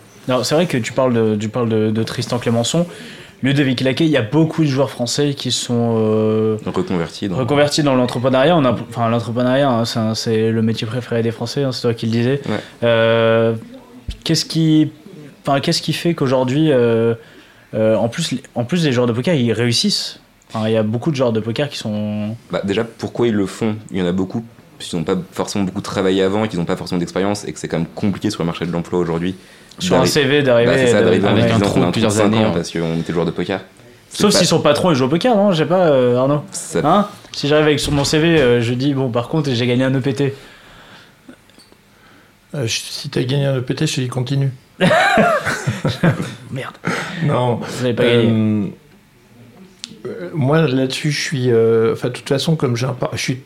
C'est 0.44 0.56
vrai 0.56 0.66
que 0.66 0.78
tu 0.78 0.94
parles 0.94 1.14
de, 1.14 1.36
tu 1.36 1.50
parles 1.50 1.70
de, 1.70 1.92
de 1.92 2.04
Tristan 2.04 2.40
Clémenceau. 2.40 2.86
Ludovic 3.44 3.82
Laquet, 3.82 4.06
il 4.06 4.12
y 4.12 4.18
a 4.18 4.24
beaucoup 4.24 4.64
de 4.64 4.68
joueurs 4.68 4.90
français 4.90 5.36
qui 5.36 5.52
sont 5.52 5.96
euh, 6.00 6.58
dans. 6.66 6.72
reconvertis 7.38 7.84
dans 7.84 7.94
l'entrepreneuriat. 7.94 8.58
Enfin, 8.58 9.10
l'entrepreneuriat, 9.10 9.70
hein, 9.70 10.16
c'est, 10.16 10.52
le 10.52 10.62
métier 10.62 10.88
préféré 10.88 11.22
des 11.22 11.32
Français, 11.32 11.64
hein, 11.64 11.72
c'est 11.72 11.82
toi 11.82 11.94
qui 11.94 12.08
le 12.08 12.12
disais. 12.12 12.42
Ouais. 12.48 12.60
Euh, 12.84 13.54
qu'est-ce 14.24 14.46
qui, 14.46 14.90
enfin, 15.46 15.60
qu'est-ce 15.60 15.82
qui 15.82 15.94
fait 15.94 16.16
qu'aujourd'hui, 16.16 16.72
euh, 16.72 17.14
en 17.74 18.08
plus, 18.08 18.36
en 18.56 18.64
plus, 18.64 18.84
les 18.84 18.92
joueurs 18.92 19.08
de 19.08 19.14
poker, 19.14 19.36
ils 19.36 19.54
réussissent? 19.54 20.20
Il 20.64 20.72
y 20.72 20.78
a 20.78 20.84
beaucoup 20.84 21.12
de 21.12 21.18
joueurs 21.18 21.34
de 21.34 21.42
poker 21.42 21.70
qui 21.70 21.78
sont. 21.78 22.36
Bah, 22.50 22.62
déjà, 22.64 22.86
pourquoi 22.86 23.28
ils 23.28 23.34
le 23.34 23.46
font? 23.46 23.76
Il 23.92 23.98
y 23.98 24.02
en 24.02 24.06
a 24.06 24.14
beaucoup, 24.14 24.46
puisqu'ils 24.78 24.98
n'ont 24.98 25.04
pas 25.04 25.16
forcément 25.32 25.64
beaucoup 25.66 25.82
travaillé 25.82 26.22
avant 26.24 26.44
et 26.44 26.48
qu'ils 26.48 26.60
n'ont 26.60 26.66
pas 26.66 26.76
forcément 26.76 27.00
d'expérience 27.00 27.46
et 27.48 27.54
que 27.54 27.60
c'est 27.60 27.68
quand 27.68 27.78
même 27.78 27.88
compliqué 27.96 28.30
sur 28.30 28.42
le 28.44 28.48
marché 28.48 28.66
de 28.66 28.72
l'emploi 28.72 29.00
aujourd'hui. 29.00 29.36
Sur 29.80 29.96
un 29.98 30.06
CV 30.06 30.42
d'arriver. 30.44 30.72
Bah, 31.22 31.30
avec 31.30 31.52
un 31.52 31.60
trou 31.60 31.80
de 31.80 31.86
un 31.86 31.92
plusieurs 31.92 32.12
trou 32.12 32.22
de 32.22 32.24
cinq 32.24 32.34
années, 32.34 32.46
ans 32.46 32.50
ouais. 32.50 32.56
parce 32.56 32.72
qu'on 32.72 32.98
était 33.00 33.12
joueur 33.14 33.26
de 33.26 33.32
poker. 33.32 33.62
Sauf 34.10 34.32
pas- 34.32 34.38
s'ils 34.38 34.48
sont 34.48 34.62
patrons 34.62 34.92
et 34.92 34.96
jouent 34.96 35.06
au 35.06 35.10
poker, 35.10 35.36
non 35.36 35.52
Je 35.52 35.58
sais 35.64 35.66
pas, 35.66 35.88
euh, 35.88 36.16
Arnaud. 36.18 36.42
ça- 36.52 36.80
Hein 36.84 37.08
si 37.34 37.48
j'arrive 37.50 37.66
avec 37.66 37.80
sur 37.82 37.92
mon 37.92 38.06
CV, 38.06 38.40
euh, 38.40 38.62
je 38.62 38.74
dis 38.74 38.94
bon, 38.94 39.10
par 39.10 39.28
contre, 39.28 39.50
j'ai 39.52 39.68
gagné 39.68 39.84
un 39.84 39.94
EPT. 39.94 40.34
Euh, 42.54 42.68
si 42.68 43.10
t'as 43.10 43.24
gagné 43.24 43.46
un 43.48 43.58
EPT, 43.58 43.86
je 43.86 43.96
te 43.96 44.02
dis 44.02 44.08
continue. 44.08 44.52
Merde, 46.52 46.76
Non. 47.24 47.56
vous 47.62 47.84
n'avez 47.84 47.94
pas 47.94 48.04
gagné. 48.06 48.30
Euh, 48.30 48.68
euh, 50.06 50.30
moi 50.34 50.62
là-dessus, 50.62 51.12
je 51.12 51.22
suis. 51.22 51.52
euh, 51.52 51.94
Enfin, 51.94 52.08
de 52.10 52.14
toute 52.14 52.30
façon, 52.30 52.56
comme 52.56 52.76
j'ai 52.78 52.86
un 52.86 52.94
par- 52.94 53.10
je 53.14 53.22
suis 53.22 53.42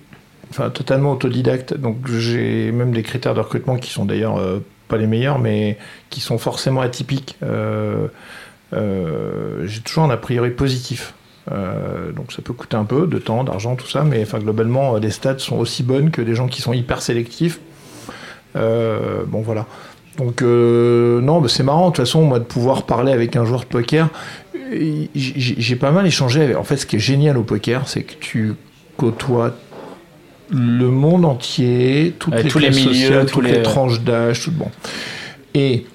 enfin, 0.49 0.69
totalement 0.69 1.13
autodidacte, 1.13 1.75
donc 1.75 1.97
j'ai 2.07 2.71
même 2.71 2.91
des 2.91 3.03
critères 3.03 3.33
de 3.33 3.39
recrutement 3.39 3.77
qui 3.77 3.91
sont 3.91 4.05
d'ailleurs 4.05 4.37
euh, 4.37 4.59
pas 4.87 4.97
les 4.97 5.07
meilleurs, 5.07 5.39
mais 5.39 5.77
qui 6.09 6.19
sont 6.19 6.37
forcément 6.37 6.81
atypiques. 6.81 7.37
Euh, 7.43 8.07
euh, 8.73 9.65
j'ai 9.65 9.81
toujours 9.81 10.03
un 10.03 10.09
a 10.09 10.17
priori 10.17 10.51
positif. 10.51 11.13
Donc 12.15 12.31
ça 12.31 12.43
peut 12.43 12.53
coûter 12.53 12.77
un 12.77 12.83
peu 12.83 13.07
de 13.07 13.17
temps, 13.17 13.43
d'argent, 13.43 13.75
tout 13.75 13.87
ça, 13.87 14.03
mais 14.03 14.21
enfin, 14.21 14.37
globalement, 14.37 14.97
les 14.97 15.09
stats 15.09 15.39
sont 15.39 15.57
aussi 15.57 15.81
bonnes 15.81 16.11
que 16.11 16.21
des 16.21 16.35
gens 16.35 16.47
qui 16.47 16.61
sont 16.61 16.73
hyper 16.73 17.01
sélectifs. 17.01 17.59
Bon, 18.53 19.41
voilà. 19.41 19.65
Donc, 20.19 20.43
non, 20.43 21.47
c'est 21.47 21.63
marrant, 21.63 21.89
de 21.89 21.95
toute 21.95 22.05
façon, 22.05 22.21
moi, 22.21 22.37
de 22.37 22.43
pouvoir 22.43 22.83
parler 22.83 23.11
avec 23.11 23.35
un 23.35 23.45
joueur 23.45 23.61
de 23.61 23.65
poker. 23.65 24.09
J'ai 25.15 25.75
pas 25.75 25.89
mal 25.89 26.05
échangé. 26.05 26.53
En 26.53 26.63
fait, 26.63 26.77
ce 26.77 26.85
qui 26.85 26.97
est 26.97 26.99
génial 26.99 27.35
au 27.35 27.43
poker, 27.43 27.87
c'est 27.87 28.03
que 28.03 28.13
tu 28.19 28.53
côtoies 28.95 29.55
le 30.51 30.89
monde 30.89 31.25
entier, 31.25 32.15
toutes 32.19 32.35
les 32.35 32.47
tous 32.49 32.59
les 32.59 32.67
classes 32.69 32.77
milieux, 32.85 32.93
sociales, 32.93 33.25
toutes 33.27 33.43
les, 33.45 33.51
les- 33.53 33.61
tranches 33.61 34.01
d'âge, 34.01 34.43
tout 34.43 34.51
bon. 34.51 34.69
Et 35.53 35.85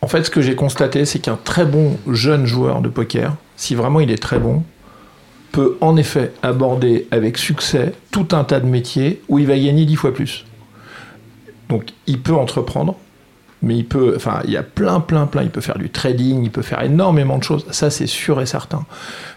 en 0.00 0.08
fait, 0.08 0.24
ce 0.24 0.30
que 0.30 0.40
j'ai 0.42 0.54
constaté, 0.54 1.04
c'est 1.04 1.18
qu'un 1.20 1.38
très 1.42 1.64
bon 1.64 1.96
jeune 2.08 2.46
joueur 2.46 2.80
de 2.80 2.88
poker, 2.88 3.36
si 3.56 3.74
vraiment 3.74 4.00
il 4.00 4.10
est 4.10 4.20
très 4.22 4.38
bon, 4.38 4.64
peut 5.52 5.76
en 5.80 5.96
effet 5.96 6.32
aborder 6.42 7.06
avec 7.10 7.38
succès 7.38 7.92
tout 8.10 8.28
un 8.32 8.42
tas 8.44 8.58
de 8.60 8.66
métiers 8.66 9.20
où 9.28 9.38
il 9.38 9.46
va 9.46 9.56
gagner 9.58 9.84
dix 9.84 9.96
fois 9.96 10.12
plus. 10.14 10.44
Donc, 11.68 11.90
il 12.06 12.20
peut 12.20 12.34
entreprendre, 12.34 12.96
mais 13.62 13.76
il 13.76 13.84
peut, 13.86 14.14
enfin, 14.16 14.40
il 14.44 14.50
y 14.50 14.56
a 14.56 14.62
plein, 14.62 15.00
plein, 15.00 15.26
plein. 15.26 15.42
Il 15.42 15.50
peut 15.50 15.60
faire 15.60 15.78
du 15.78 15.90
trading, 15.90 16.42
il 16.42 16.50
peut 16.50 16.62
faire 16.62 16.82
énormément 16.82 17.38
de 17.38 17.44
choses. 17.44 17.64
Ça, 17.70 17.90
c'est 17.90 18.06
sûr 18.06 18.40
et 18.40 18.46
certain, 18.46 18.84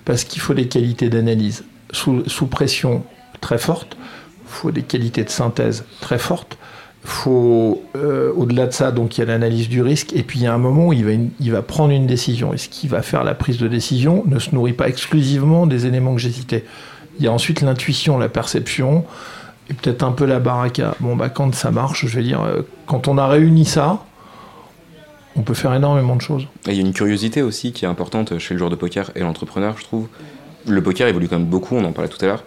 parce 0.05 0.23
qu'il 0.23 0.41
faut 0.41 0.53
des 0.53 0.67
qualités 0.67 1.09
d'analyse 1.09 1.63
sous, 1.91 2.23
sous 2.27 2.47
pression 2.47 3.03
très 3.41 3.57
fortes. 3.57 3.97
Il 4.45 4.51
faut 4.51 4.71
des 4.71 4.83
qualités 4.83 5.23
de 5.23 5.29
synthèse 5.29 5.85
très 6.01 6.17
fortes. 6.17 6.57
Faut, 7.03 7.83
euh, 7.95 8.31
au-delà 8.35 8.65
de 8.65 8.73
ça, 8.73 8.91
donc 8.91 9.17
il 9.17 9.21
y 9.21 9.23
a 9.23 9.27
l'analyse 9.27 9.69
du 9.69 9.83
risque, 9.83 10.13
et 10.13 10.23
puis 10.23 10.39
il 10.39 10.43
y 10.43 10.47
a 10.47 10.53
un 10.53 10.57
moment 10.57 10.87
où 10.87 10.93
il 10.93 11.05
va, 11.05 11.11
il 11.39 11.51
va 11.51 11.61
prendre 11.61 11.91
une 11.91 12.07
décision. 12.07 12.53
Et 12.53 12.57
ce 12.57 12.67
qui 12.67 12.87
va 12.87 13.03
faire 13.03 13.23
la 13.23 13.35
prise 13.35 13.59
de 13.59 13.67
décision 13.67 14.23
ne 14.25 14.39
se 14.39 14.55
nourrit 14.55 14.73
pas 14.73 14.87
exclusivement 14.87 15.67
des 15.67 15.85
éléments 15.85 16.15
que 16.15 16.21
j'ai 16.21 16.31
cités. 16.31 16.63
Il 17.19 17.25
y 17.25 17.27
a 17.27 17.31
ensuite 17.31 17.61
l'intuition, 17.61 18.17
la 18.17 18.27
perception, 18.27 19.05
et 19.69 19.73
peut-être 19.73 20.03
un 20.03 20.11
peu 20.11 20.25
la 20.25 20.39
baraka. 20.39 20.95
Bon, 20.99 21.15
bah, 21.15 21.29
quand 21.29 21.53
ça 21.53 21.71
marche, 21.71 22.05
je 22.07 22.17
veux 22.17 22.23
dire, 22.23 22.41
euh, 22.41 22.61
quand 22.87 23.07
on 23.07 23.17
a 23.17 23.27
réuni 23.27 23.65
ça, 23.65 24.03
on 25.35 25.41
peut 25.41 25.53
faire 25.53 25.73
énormément 25.73 26.15
de 26.15 26.21
choses. 26.21 26.47
Il 26.65 26.73
y 26.73 26.77
a 26.77 26.81
une 26.81 26.93
curiosité 26.93 27.41
aussi 27.41 27.71
qui 27.71 27.85
est 27.85 27.87
importante 27.87 28.37
chez 28.39 28.53
le 28.53 28.57
joueur 28.57 28.69
de 28.69 28.75
poker 28.75 29.11
et 29.15 29.19
l'entrepreneur, 29.19 29.77
je 29.77 29.83
trouve. 29.83 30.07
Le 30.67 30.81
poker 30.81 31.07
évolue 31.07 31.27
quand 31.27 31.37
même 31.37 31.47
beaucoup, 31.47 31.75
on 31.75 31.83
en 31.83 31.91
parlait 31.91 32.09
tout 32.09 32.23
à 32.23 32.27
l'heure. 32.27 32.43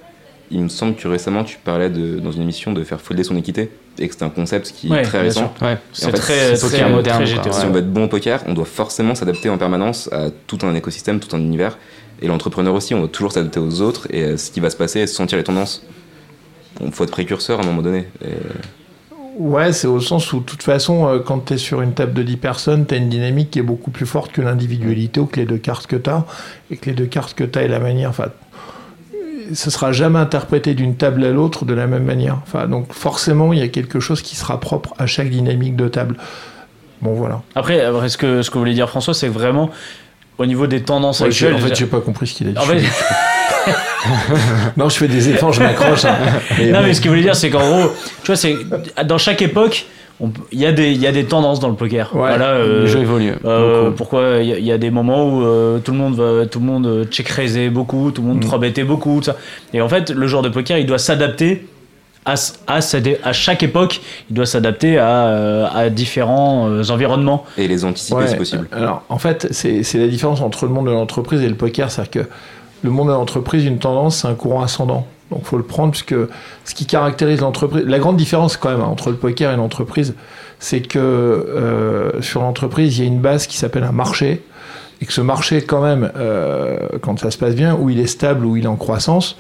Il 0.51 0.63
me 0.63 0.69
semble 0.69 0.95
que 0.95 1.09
récemment 1.09 1.45
tu 1.45 1.59
parlais 1.63 1.91
de, 1.91 2.19
dans 2.21 2.33
une 2.33 2.43
émission 2.43 2.73
de 2.73 2.83
faire 2.85 3.01
folder 3.01 3.25
son 3.25 3.37
équité 3.37 3.71
et 3.99 4.07
que 4.07 4.13
c'était 4.13 4.25
un 4.25 4.31
concept 4.31 4.73
qui 4.73 4.89
Ouais, 4.89 5.01
est 5.01 5.03
très 5.03 5.21
récent. 5.21 5.53
Ouais. 5.61 5.77
C'est 5.93 6.07
en 6.07 6.11
fait, 6.11 6.17
très, 6.17 6.57
c'est 6.57 6.69
très, 6.69 6.79
poker 6.79 6.91
moderne, 6.91 7.25
très 7.25 7.35
quoi. 7.35 7.43
GTO. 7.43 7.53
Si 7.53 7.67
on 7.67 7.71
veut 7.71 7.81
être 7.81 7.93
bon 7.93 8.05
au 8.05 8.09
poker, 8.09 8.43
on 8.47 8.55
doit 8.55 8.65
forcément 8.65 9.15
s'adapter 9.15 9.51
en 9.51 9.59
permanence 9.59 10.09
à 10.13 10.31
tout 10.47 10.59
un 10.63 10.75
écosystème, 10.75 11.21
tout 11.21 11.35
un 11.35 11.41
univers. 11.41 11.79
Et 12.23 12.29
l'entrepreneur 12.29 12.75
aussi, 12.75 12.95
on 12.95 13.01
doit 13.01 13.09
toujours 13.09 13.33
s'adapter 13.33 13.61
aux 13.61 13.81
autres 13.81 14.07
et 14.11 14.25
à 14.25 14.37
ce 14.37 14.51
qui 14.51 14.61
va 14.61 14.71
se 14.71 14.77
passer 14.77 15.01
et 15.01 15.07
sentir 15.07 15.39
les 15.39 15.45
tendances. 15.45 15.85
Il 16.85 16.93
faut 16.93 17.05
être 17.05 17.11
précurseur 17.11 17.59
à 17.61 17.63
un 17.63 17.67
moment 17.67 17.83
donné. 17.83 18.07
Et 18.25 18.29
Ouais, 19.39 19.73
c'est 19.73 19.87
au 19.87 20.01
sens 20.01 20.33
où, 20.33 20.41
de 20.41 20.45
toute 20.45 20.65
façon, 20.65 21.07
euh, 21.07 21.19
quand 21.21 21.39
tu 21.47 21.55
es 21.55 21.59
sur 21.59 21.81
une 21.81 21.93
table 21.93 22.13
de 22.13 22.25
10 22.25 22.37
personnes, 22.39 22.87
tu 22.87 22.95
as 22.95 22.97
une 22.97 23.09
dynamique 23.09 23.53
qui 23.53 23.61
est 23.61 23.63
beaucoup 23.63 23.93
plus 23.93 24.07
forte 24.07 24.33
que 24.33 24.41
l'individualité 24.43 25.21
ou 25.21 25.27
que 25.27 25.39
les 25.39 25.47
deux 25.47 25.59
cartes 25.59 25.87
que 25.87 25.95
tu 25.95 26.11
as. 26.11 26.25
Et 26.73 26.77
que 26.77 26.87
les 26.87 26.97
deux 26.97 27.07
cartes 27.07 27.35
que 27.35 27.45
tu 27.45 27.57
as 27.57 27.63
et 27.63 27.69
la 27.69 27.79
manière. 27.79 28.11
Enfin, 28.11 28.31
ce 29.55 29.71
sera 29.71 29.93
jamais 29.93 30.19
interprété 30.19 30.75
d'une 30.75 30.97
table 30.97 31.25
à 31.25 31.31
l'autre 31.31 31.65
de 31.65 31.75
la 31.75 31.87
même 31.87 32.05
manière. 32.05 32.39
Enfin, 32.47 32.67
donc, 32.67 32.93
forcément, 32.93 33.53
il 33.53 33.59
y 33.59 33.63
a 33.63 33.69
quelque 33.69 34.01
chose 34.01 34.23
qui 34.23 34.37
sera 34.37 34.59
propre 34.61 34.95
à 34.99 35.07
chaque 35.07 35.31
dynamique 35.31 35.77
de 35.77 35.89
table. 35.89 36.17
Bon, 37.03 37.13
voilà. 37.15 37.43
Après, 37.55 37.81
après, 37.85 38.09
ce 38.09 38.17
que 38.19 38.43
ce 38.43 38.51
que 38.51 38.59
voulait 38.59 38.75
dire 38.75 38.89
François, 38.89 39.15
c'est 39.15 39.29
que 39.29 39.33
vraiment 39.33 39.71
au 40.39 40.47
niveau 40.47 40.67
des 40.67 40.83
tendances 40.83 41.21
Ouais, 41.21 41.29
actuelles. 41.29 41.55
en 41.55 41.59
fait, 41.59 41.75
j'ai 41.75 41.87
pas 41.87 42.01
compris 42.01 42.27
ce 42.27 42.35
qu'il 42.35 42.49
a 42.49 42.51
dit. 42.53 42.59
en 42.59 42.63
fait- 42.63 42.83
non, 44.77 44.89
je 44.89 44.97
fais 44.97 45.09
des 45.09 45.29
efforts, 45.31 45.53
je 45.53 45.61
m'accroche. 45.63 46.05
hein. 46.05 46.17
Mais 46.59 46.71
non, 46.71 46.81
bon. 46.81 46.87
mais 46.87 46.95
ce 46.95 47.01
qu'il 47.01 47.11
voulait 47.11 47.23
dire, 47.23 47.37
c'est 47.37 47.51
qu'en 47.51 47.59
gros, 47.69 47.89
tu 48.23 48.27
vois, 48.27 48.37
c'est 48.37 48.57
dans 49.05 49.19
chaque 49.19 49.43
époque, 49.43 49.87
il 50.53 50.59
y 50.59 50.67
a 50.67 50.73
des 50.73 50.91
il 50.93 51.01
y 51.01 51.07
a 51.07 51.13
des 51.13 51.25
tendances 51.25 51.61
dans 51.61 51.69
le 51.69 51.75
poker. 51.75 52.11
Ouais. 52.15 52.21
Voilà. 52.21 52.47
euh, 52.51 52.81
Le 52.81 52.87
jeu 52.87 53.01
évolue. 53.01 53.33
Euh, 53.45 53.91
pourquoi 53.91 54.39
il 54.41 54.49
y, 54.49 54.53
a- 54.53 54.59
il 54.59 54.65
y 54.65 54.73
a 54.73 54.79
des 54.79 54.91
moments 54.91 55.29
où 55.29 55.43
euh, 55.45 55.79
tout 55.79 55.93
le 55.93 55.99
monde 55.99 56.15
va, 56.17 56.47
tout 56.47 56.59
le 56.61 56.67
monde 56.67 56.87
euh, 56.87 57.05
check 57.05 57.29
beaucoup, 57.71 58.11
tout 58.11 58.23
le 58.23 58.29
monde 58.29 58.39
Mm. 58.39 58.47
3 58.49 58.59
bettait 58.59 58.85
beaucoup, 58.85 59.19
tout 59.19 59.25
ça. 59.25 59.37
Et 59.73 59.81
en 59.81 59.89
fait, 59.89 60.11
le 60.11 60.27
joueur 60.27 60.43
de 60.43 60.49
poker, 60.49 60.77
il 60.79 60.87
doit 60.87 60.99
s'adapter 60.99 61.67
à, 62.27 62.35
à, 62.67 62.79
à 63.25 63.33
chaque 63.33 63.63
époque, 63.63 64.01
il 64.29 64.35
doit 64.35 64.45
s'adapter 64.45 64.99
à, 64.99 65.27
euh, 65.29 65.67
à 65.73 65.89
différents 65.89 66.69
euh, 66.69 66.83
environnements. 66.91 67.45
et 67.57 67.69
les 67.69 67.85
anticiper 67.85 68.19
Ouais, 68.19 68.27
si 68.29 68.37
possible. 68.37 68.69
Alors, 68.73 69.03
en 69.09 69.19
fait, 69.19 69.47
c'est 69.53 69.83
c'est 69.83 69.99
la 69.99 70.09
différence 70.09 70.41
entre 70.41 70.67
le 70.67 70.73
monde 70.73 70.87
de 70.87 70.91
l'entreprise 70.91 71.41
et 71.43 71.49
le 71.49 71.55
poker. 71.55 71.91
C'est-à-dire 71.91 72.25
que 72.25 72.29
le 72.83 72.91
monde 72.91 73.07
de 73.09 73.13
l'entreprise, 73.13 73.65
une 73.65 73.79
tendance, 73.79 74.17
c'est 74.19 74.29
un 74.29 74.35
courant 74.35 74.63
ascendant. 74.63 75.07
Donc, 75.31 75.45
faut 75.45 75.59
le 75.59 75.63
prendre, 75.63 75.91
puisque 75.91 76.15
ce 76.65 76.75
qui 76.75 76.87
caractérise 76.87 77.41
l'entreprise. 77.41 77.85
La 77.87 77.99
grande 77.99 78.17
différence, 78.17 78.57
quand 78.57 78.71
même, 78.71 78.81
hein, 78.81 78.87
entre 78.87 79.11
le 79.11 79.17
poker 79.17 79.53
et 79.53 79.57
l'entreprise, 79.57 80.15
c'est 80.59 80.81
que 80.81 80.99
euh, 80.99 82.23
sur 82.23 82.43
l'entreprise, 82.43 82.99
il 82.99 83.05
y 83.05 83.05
a 83.05 83.09
une 83.09 83.21
base 83.21 83.47
qui 83.47 83.57
s'appelle 83.57 83.85
un 83.85 83.93
marché. 83.93 84.43
Et 85.01 85.07
que 85.07 85.13
ce 85.13 85.21
marché, 85.21 85.63
quand 85.63 85.83
même, 85.83 86.11
euh, 86.17 86.79
quand 87.03 87.19
ça 87.21 87.31
se 87.31 87.39
passe 87.39 87.55
bien, 87.55 87.77
où 87.77 87.89
il 87.91 88.01
est 88.01 88.09
stable, 88.09 88.45
où 88.45 88.57
il 88.57 88.65
est 88.65 88.69
en 88.69 88.77
croissance, 88.77 89.37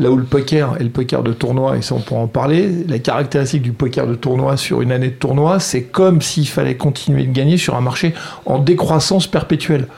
Là 0.00 0.12
où 0.12 0.16
le 0.16 0.24
poker 0.24 0.76
et 0.78 0.84
le 0.84 0.90
poker 0.90 1.24
de 1.24 1.32
tournoi, 1.32 1.76
et 1.76 1.82
ça 1.82 1.96
on 1.96 2.00
pourra 2.00 2.20
en 2.20 2.28
parler, 2.28 2.84
la 2.86 3.00
caractéristique 3.00 3.62
du 3.62 3.72
poker 3.72 4.06
de 4.06 4.14
tournoi 4.14 4.56
sur 4.56 4.80
une 4.80 4.92
année 4.92 5.08
de 5.08 5.14
tournoi, 5.14 5.58
c'est 5.58 5.82
comme 5.82 6.22
s'il 6.22 6.46
fallait 6.46 6.76
continuer 6.76 7.24
de 7.24 7.32
gagner 7.32 7.56
sur 7.56 7.74
un 7.74 7.80
marché 7.80 8.14
en 8.46 8.60
décroissance 8.60 9.26
perpétuelle. 9.26 9.88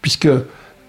Puisque 0.00 0.28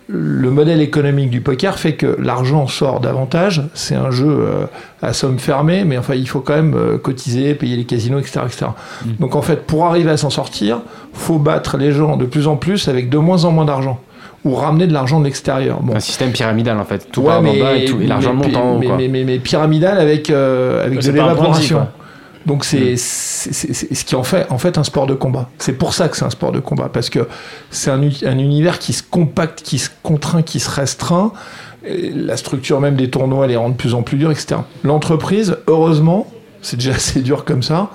le 0.09 0.49
modèle 0.51 0.81
économique 0.81 1.29
du 1.29 1.39
poker 1.41 1.79
fait 1.79 1.93
que 1.93 2.17
l'argent 2.21 2.67
sort 2.67 2.99
davantage, 2.99 3.61
c'est 3.73 3.95
un 3.95 4.11
jeu 4.11 4.27
euh, 4.27 4.65
à 5.01 5.13
somme 5.13 5.39
fermée, 5.39 5.85
mais 5.85 5.97
enfin 5.97 6.13
il 6.15 6.27
faut 6.27 6.41
quand 6.41 6.55
même 6.55 6.73
euh, 6.75 6.97
cotiser, 6.97 7.53
payer 7.55 7.77
les 7.77 7.85
casinos, 7.85 8.19
etc. 8.19 8.41
etc. 8.45 8.65
Donc 9.19 9.35
en 9.35 9.41
fait, 9.41 9.65
pour 9.65 9.85
arriver 9.85 10.11
à 10.11 10.17
s'en 10.17 10.29
sortir, 10.29 10.81
faut 11.13 11.39
battre 11.39 11.77
les 11.77 11.91
gens 11.93 12.17
de 12.17 12.25
plus 12.25 12.47
en 12.47 12.57
plus 12.57 12.87
avec 12.89 13.09
de 13.09 13.17
moins 13.17 13.45
en 13.45 13.51
moins 13.51 13.65
d'argent, 13.65 13.99
ou 14.43 14.53
ramener 14.55 14.87
de 14.87 14.93
l'argent 14.93 15.19
de 15.21 15.25
l'extérieur. 15.25 15.79
Bon. 15.81 15.95
Un 15.95 15.99
système 16.01 16.31
pyramidal 16.31 16.77
en 16.79 16.83
fait. 16.85 17.07
Tout 17.09 17.21
Ouais, 17.21 17.27
part 17.27 17.39
en 17.39 17.43
bas 17.43 17.75
et, 17.77 17.85
tout, 17.85 18.01
et 18.01 18.05
l'argent 18.07 18.33
monte 18.33 18.55
en 18.57 18.73
haut. 18.75 18.79
mais, 18.79 18.87
quoi. 18.87 18.97
mais, 18.97 19.07
mais- 19.07 19.23
mais 19.23 19.39
pyramidal 19.39 19.99
avec, 19.99 20.29
euh, 20.29 20.85
avec 20.85 20.99
de 21.01 21.11
l'évaporation. 21.11 21.87
Donc 22.45 22.65
c'est 22.65 22.97
ce 22.97 24.03
qui 24.05 24.15
en 24.15 24.23
fait 24.23 24.47
en 24.49 24.57
fait 24.57 24.77
un 24.77 24.83
sport 24.83 25.07
de 25.07 25.13
combat. 25.13 25.49
C'est 25.59 25.73
pour 25.73 25.93
ça 25.93 26.09
que 26.09 26.17
c'est 26.17 26.25
un 26.25 26.29
sport 26.29 26.51
de 26.51 26.59
combat 26.59 26.89
parce 26.91 27.09
que 27.09 27.27
c'est 27.69 27.89
un, 27.89 28.01
univers 28.01 28.79
qui 28.79 28.93
se 28.93 29.03
compacte, 29.03 29.61
qui 29.61 29.79
se 29.79 29.89
contraint, 30.01 30.41
qui 30.41 30.59
se 30.59 30.69
restreint. 30.69 31.31
Et 31.85 32.11
la 32.11 32.37
structure 32.37 32.79
même 32.79 32.95
des 32.95 33.09
tournois 33.09 33.47
les 33.47 33.55
rend 33.55 33.69
de 33.69 33.75
plus 33.75 33.93
en 33.93 34.03
plus 34.03 34.17
dure, 34.17 34.31
etc. 34.31 34.61
L'entreprise, 34.83 35.57
heureusement, 35.67 36.27
c'est 36.61 36.77
déjà 36.77 36.91
assez 36.95 37.21
dur 37.21 37.45
comme 37.45 37.63
ça. 37.63 37.89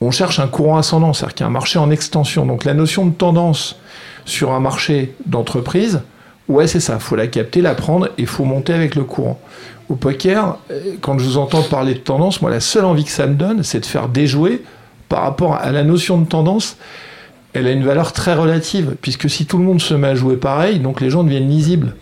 On 0.00 0.10
cherche 0.10 0.40
un 0.40 0.48
courant 0.48 0.78
ascendant, 0.78 1.12
c'est-à-dire 1.12 1.34
qu'il 1.34 1.44
y 1.44 1.46
a 1.46 1.48
un 1.48 1.52
marché 1.52 1.78
en 1.78 1.90
extension. 1.90 2.44
Donc 2.46 2.64
la 2.64 2.74
notion 2.74 3.06
de 3.06 3.12
tendance 3.12 3.76
sur 4.24 4.52
un 4.52 4.60
marché 4.60 5.14
d'entreprise, 5.26 6.02
ouais 6.48 6.66
c'est 6.66 6.80
ça, 6.80 6.98
faut 6.98 7.16
la 7.16 7.26
capter, 7.26 7.60
la 7.60 7.74
prendre 7.74 8.08
et 8.18 8.26
faut 8.26 8.44
monter 8.44 8.72
avec 8.72 8.94
le 8.94 9.04
courant. 9.04 9.40
Au 9.88 9.94
poker, 9.94 10.58
euh, 10.70 10.94
quand 11.00 11.18
je 11.18 11.24
vous 11.24 11.38
entends 11.38 11.62
parler 11.62 11.94
de 11.94 11.98
tendance, 11.98 12.40
moi 12.40 12.50
la 12.50 12.60
seule 12.60 12.84
envie 12.84 13.04
que 13.04 13.10
ça 13.10 13.26
me 13.26 13.34
donne, 13.34 13.62
c'est 13.62 13.80
de 13.80 13.86
faire 13.86 14.08
déjouer 14.08 14.62
par 15.08 15.22
rapport 15.22 15.56
à 15.56 15.70
la 15.72 15.84
notion 15.84 16.18
de 16.18 16.26
tendance. 16.26 16.76
Elle 17.52 17.66
a 17.66 17.72
une 17.72 17.84
valeur 17.84 18.12
très 18.12 18.32
relative, 18.32 18.96
puisque 19.02 19.28
si 19.28 19.44
tout 19.44 19.58
le 19.58 19.64
monde 19.64 19.80
se 19.80 19.92
met 19.92 20.08
à 20.08 20.14
jouer 20.14 20.36
pareil, 20.36 20.78
donc 20.78 21.00
les 21.02 21.10
gens 21.10 21.22
deviennent 21.22 21.48
lisibles. 21.48 21.94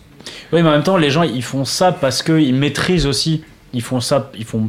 Oui, 0.52 0.62
mais 0.62 0.68
en 0.68 0.72
même 0.72 0.82
temps, 0.82 0.96
les 0.96 1.10
gens, 1.10 1.22
ils 1.22 1.42
font 1.42 1.64
ça 1.64 1.92
parce 1.92 2.22
qu'ils 2.22 2.54
maîtrisent 2.54 3.06
aussi. 3.06 3.42
Ils 3.72 3.82
font 3.82 4.00
ça, 4.00 4.30
ils 4.38 4.44
font. 4.44 4.68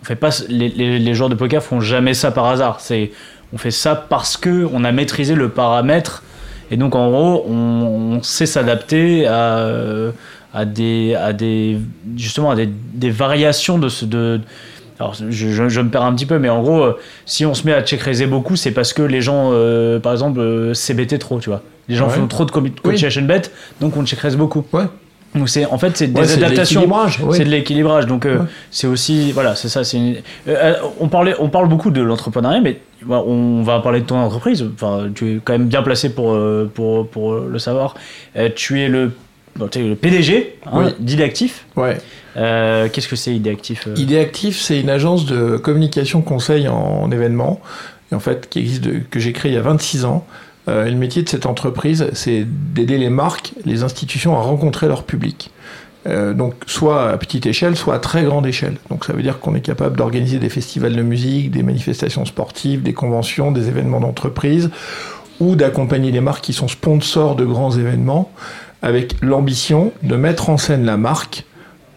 On 0.00 0.04
fait 0.04 0.16
pas. 0.16 0.30
Les, 0.48 0.68
les, 0.68 0.98
les 0.98 1.14
joueurs 1.14 1.28
de 1.28 1.34
poker 1.34 1.62
font 1.62 1.80
jamais 1.80 2.14
ça 2.14 2.30
par 2.30 2.46
hasard. 2.46 2.80
C'est, 2.80 3.10
on 3.52 3.58
fait 3.58 3.70
ça 3.70 3.94
parce 3.94 4.36
que 4.36 4.66
on 4.72 4.84
a 4.84 4.92
maîtrisé 4.92 5.34
le 5.34 5.48
paramètre. 5.48 6.22
Et 6.70 6.76
donc, 6.76 6.94
en 6.94 7.10
gros, 7.10 7.44
on, 7.48 7.54
on 8.18 8.22
sait 8.22 8.46
s'adapter 8.46 9.26
à, 9.26 9.58
euh, 9.58 10.10
à 10.52 10.64
des, 10.64 11.14
à 11.14 11.32
des, 11.32 11.78
justement, 12.16 12.50
à 12.50 12.56
des, 12.56 12.68
des 12.94 13.10
variations 13.10 13.78
de 13.78 13.88
ce, 13.88 14.04
de. 14.04 14.40
Alors, 15.00 15.14
je, 15.14 15.24
je- 15.28 15.68
je 15.68 15.80
me 15.80 15.88
perds 15.90 16.04
un 16.04 16.14
petit 16.14 16.26
peu, 16.26 16.38
mais 16.38 16.48
en 16.48 16.62
gros, 16.62 16.82
euh, 16.82 16.98
si 17.26 17.44
on 17.44 17.52
se 17.54 17.66
met 17.66 17.72
à 17.74 17.82
check 17.82 18.00
raiser 18.00 18.26
beaucoup, 18.26 18.54
c'est 18.56 18.70
parce 18.70 18.92
que 18.92 19.02
les 19.02 19.20
gens, 19.20 19.50
euh, 19.52 19.98
par 19.98 20.12
exemple, 20.12 20.38
euh, 20.40 20.72
CBT 20.74 21.18
trop, 21.18 21.40
tu 21.40 21.50
vois. 21.50 21.62
Les 21.88 21.96
gens 21.96 22.06
Ouais. 22.06 22.14
font 22.14 22.26
trop 22.28 22.44
de 22.44 22.50
coachation 22.50 23.22
bet, 23.22 23.42
donc 23.80 23.96
on 23.96 24.06
check 24.06 24.20
raise 24.20 24.36
beaucoup. 24.36 24.64
Ouais. 24.72 24.84
Donc 25.34 25.48
c'est 25.48 25.66
en 25.66 25.78
fait 25.78 25.96
c'est 25.96 26.06
des 26.06 26.20
Ouais, 26.20 26.26
c'est 26.28 26.36
de 26.38 26.44
adaptations, 26.44 26.82
l'équilibrage, 26.82 27.18
ouais. 27.20 27.36
c'est 27.36 27.44
de 27.44 27.50
l'équilibrage. 27.50 28.06
Donc 28.06 28.24
c'est 28.70 28.86
aussi 28.86 29.32
voilà 29.32 29.56
c'est 29.56 29.68
ça 29.68 29.82
c'est 29.82 29.96
une- 29.96 30.16
on 31.00 31.08
parlait 31.08 31.34
on 31.40 31.48
parle 31.48 31.68
beaucoup 31.68 31.90
de 31.90 32.00
l'entrepreneuriat 32.00 32.60
mais 32.60 32.78
on 33.08 33.62
va 33.62 33.80
parler 33.80 34.00
de 34.00 34.06
ton 34.06 34.16
entreprise. 34.16 34.64
Enfin 34.74 35.08
tu 35.14 35.36
es 35.36 35.40
quand 35.42 35.52
même 35.54 35.66
bien 35.68 35.82
placé 35.82 36.08
pour 36.14 36.32
euh, 36.32 36.70
pour 36.72 37.06
pour 37.08 37.34
le 37.34 37.58
savoir. 37.58 37.94
Euh, 38.36 38.48
tu 38.54 38.80
es 38.80 38.88
le 38.88 39.12
bon, 39.56 39.68
tu 39.68 39.78
es 39.80 39.82
le 39.88 39.94
PDG 39.96 40.56
hein, 40.66 40.70
Oui. 40.74 40.84
d'Idéactif. 40.98 41.66
Ouais. 41.76 41.98
Euh, 42.36 42.88
Qu'est-ce 42.92 43.08
que 43.08 43.16
c'est 43.16 43.34
Idéactif 43.34 43.86
euh 43.86 43.94
Idéactif, 43.96 44.58
c'est 44.60 44.80
une 44.80 44.90
agence 44.90 45.26
de 45.26 45.56
communication 45.56 46.20
conseil 46.22 46.66
en, 46.66 47.08
événements, 47.12 47.60
et 48.10 48.14
en 48.16 48.20
fait, 48.20 48.48
qui 48.50 48.58
existe, 48.58 48.82
de- 48.82 49.00
que 49.08 49.20
j'ai 49.20 49.32
créée 49.32 49.52
il 49.52 49.54
y 49.54 49.58
a 49.58 49.62
26 49.62 50.04
ans. 50.04 50.26
Euh, 50.66 50.86
et 50.86 50.90
le 50.90 50.96
métier 50.96 51.22
de 51.22 51.28
cette 51.28 51.46
entreprise, 51.46 52.08
c'est 52.14 52.44
d'aider 52.44 52.98
les 52.98 53.10
marques, 53.10 53.52
les 53.66 53.82
institutions 53.84 54.36
à 54.36 54.40
rencontrer 54.40 54.88
leur 54.88 55.04
public. 55.04 55.50
Euh, 56.06 56.34
donc, 56.34 56.54
soit 56.66 57.10
à 57.10 57.16
petite 57.16 57.46
échelle, 57.46 57.76
soit 57.76 57.94
à 57.94 57.98
très 57.98 58.24
grande 58.24 58.46
échelle. 58.46 58.76
Donc, 58.90 59.04
ça 59.04 59.12
veut 59.12 59.22
dire 59.22 59.40
qu'on 59.40 59.54
est 59.54 59.60
capable 59.60 59.96
d'organiser 59.96 60.38
des 60.38 60.50
festivals 60.50 60.94
de 60.94 61.02
musique, 61.02 61.50
des 61.50 61.62
manifestations 61.62 62.24
sportives, 62.24 62.82
des 62.82 62.92
conventions, 62.92 63.52
des 63.52 63.68
événements 63.68 64.00
d'entreprise, 64.00 64.70
ou 65.40 65.56
d'accompagner 65.56 66.12
les 66.12 66.20
marques 66.20 66.44
qui 66.44 66.52
sont 66.52 66.68
sponsors 66.68 67.36
de 67.36 67.44
grands 67.44 67.70
événements, 67.70 68.30
avec 68.82 69.14
l'ambition 69.22 69.92
de 70.02 70.16
mettre 70.16 70.50
en 70.50 70.58
scène 70.58 70.84
la 70.84 70.98
marque 70.98 71.44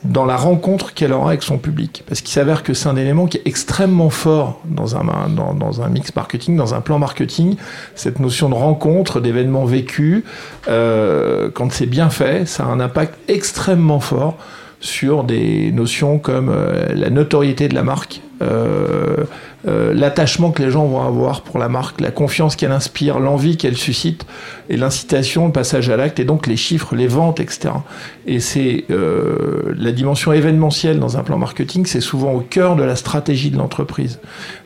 dans 0.03 0.25
la 0.25 0.37
rencontre 0.37 0.93
qu'elle 0.93 1.11
aura 1.11 1.29
avec 1.29 1.43
son 1.43 1.57
public. 1.57 2.03
Parce 2.07 2.21
qu'il 2.21 2.31
s'avère 2.31 2.63
que 2.63 2.73
c'est 2.73 2.87
un 2.87 2.95
élément 2.95 3.25
qui 3.25 3.37
est 3.37 3.41
extrêmement 3.45 4.09
fort 4.09 4.61
dans 4.65 4.95
un, 4.95 5.29
dans, 5.29 5.81
un 5.81 5.89
mix 5.89 6.15
marketing, 6.15 6.55
dans 6.55 6.73
un 6.73 6.81
plan 6.81 6.99
marketing, 6.99 7.55
cette 7.95 8.19
notion 8.19 8.49
de 8.49 8.53
rencontre, 8.53 9.19
d'événements 9.19 9.65
vécus, 9.65 10.23
euh, 10.67 11.49
quand 11.53 11.71
c'est 11.71 11.87
bien 11.87 12.09
fait, 12.09 12.47
ça 12.47 12.63
a 12.63 12.67
un 12.67 12.79
impact 12.79 13.15
extrêmement 13.27 13.99
fort 13.99 14.37
sur 14.79 15.23
des 15.23 15.71
notions 15.71 16.19
comme 16.19 16.49
euh, 16.49 16.85
la 16.93 17.09
notoriété 17.09 17.67
de 17.67 17.75
la 17.75 17.83
marque, 17.83 18.21
euh, 18.41 19.23
euh, 19.67 19.93
l'attachement 19.93 20.51
que 20.51 20.63
les 20.63 20.71
gens 20.71 20.85
vont 20.85 21.01
avoir 21.01 21.41
pour 21.41 21.59
la 21.59 21.69
marque, 21.69 22.01
la 22.01 22.11
confiance 22.11 22.55
qu'elle 22.55 22.71
inspire, 22.71 23.19
l'envie 23.19 23.57
qu'elle 23.57 23.77
suscite, 23.77 24.25
et 24.69 24.77
l'incitation, 24.77 25.47
le 25.47 25.51
passage 25.51 25.89
à 25.89 25.97
l'acte, 25.97 26.19
et 26.19 26.25
donc 26.25 26.47
les 26.47 26.57
chiffres, 26.57 26.95
les 26.95 27.07
ventes, 27.07 27.39
etc. 27.39 27.69
Et 28.25 28.39
c'est 28.39 28.85
euh, 28.89 29.73
la 29.77 29.91
dimension 29.91 30.33
événementielle 30.33 30.99
dans 30.99 31.17
un 31.17 31.23
plan 31.23 31.37
marketing, 31.37 31.85
c'est 31.85 32.01
souvent 32.01 32.33
au 32.33 32.41
cœur 32.41 32.75
de 32.75 32.83
la 32.83 32.95
stratégie 32.95 33.49
de 33.49 33.57
l'entreprise. 33.57 34.19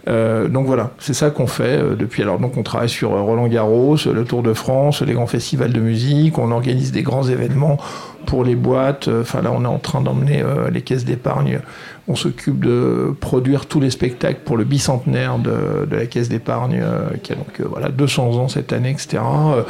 Euh, 0.08 0.48
donc 0.48 0.66
voilà, 0.66 0.92
c'est 0.98 1.14
ça 1.14 1.30
qu'on 1.30 1.48
fait 1.48 1.80
euh, 1.80 1.96
depuis. 1.96 2.24
Alors 2.24 2.40
donc 2.40 2.58
on 2.58 2.64
travaille 2.64 2.90
sur 2.90 3.12
Roland 3.12 3.48
Garros, 3.48 3.98
le 4.12 4.24
Tour 4.24 4.42
de 4.42 4.54
France, 4.54 5.04
les 5.04 5.14
grands 5.14 5.28
festivals 5.28 5.72
de 5.72 5.80
musique, 5.80 6.40
on 6.40 6.52
organise 6.52 6.92
des 6.92 7.04
grands 7.04 7.28
événements 7.28 7.78
pour 8.26 8.44
les 8.44 8.56
boîtes. 8.56 9.08
Enfin 9.08 9.44
là 9.44 9.52
on 9.54 9.64
est 9.64 9.68
en 9.68 9.80
train 9.80 10.02
d'emmener 10.02 10.44
les 10.72 10.82
caisses 10.82 11.06
d'épargne. 11.06 11.60
On 12.08 12.16
s'occupe 12.16 12.64
de 12.64 13.16
produire 13.20 13.68
tous 13.68 13.80
les 13.80 13.92
spectacles 13.92 14.42
pour 14.44 14.58
le 14.58 14.64
bicentenaire 14.64 15.38
de, 15.38 15.88
la 15.90 16.06
caisse 16.08 16.30
d'épargne 16.30 16.80
euh, 16.82 17.10
qui 17.22 17.32
a 17.32 17.36
donc 17.36 17.60
euh, 17.60 17.66
voilà 17.70 17.90
200 17.90 18.38
ans 18.38 18.48
cette 18.48 18.74
année, 18.74 18.90
etc. 18.90 19.22
Euh, 19.24 19.64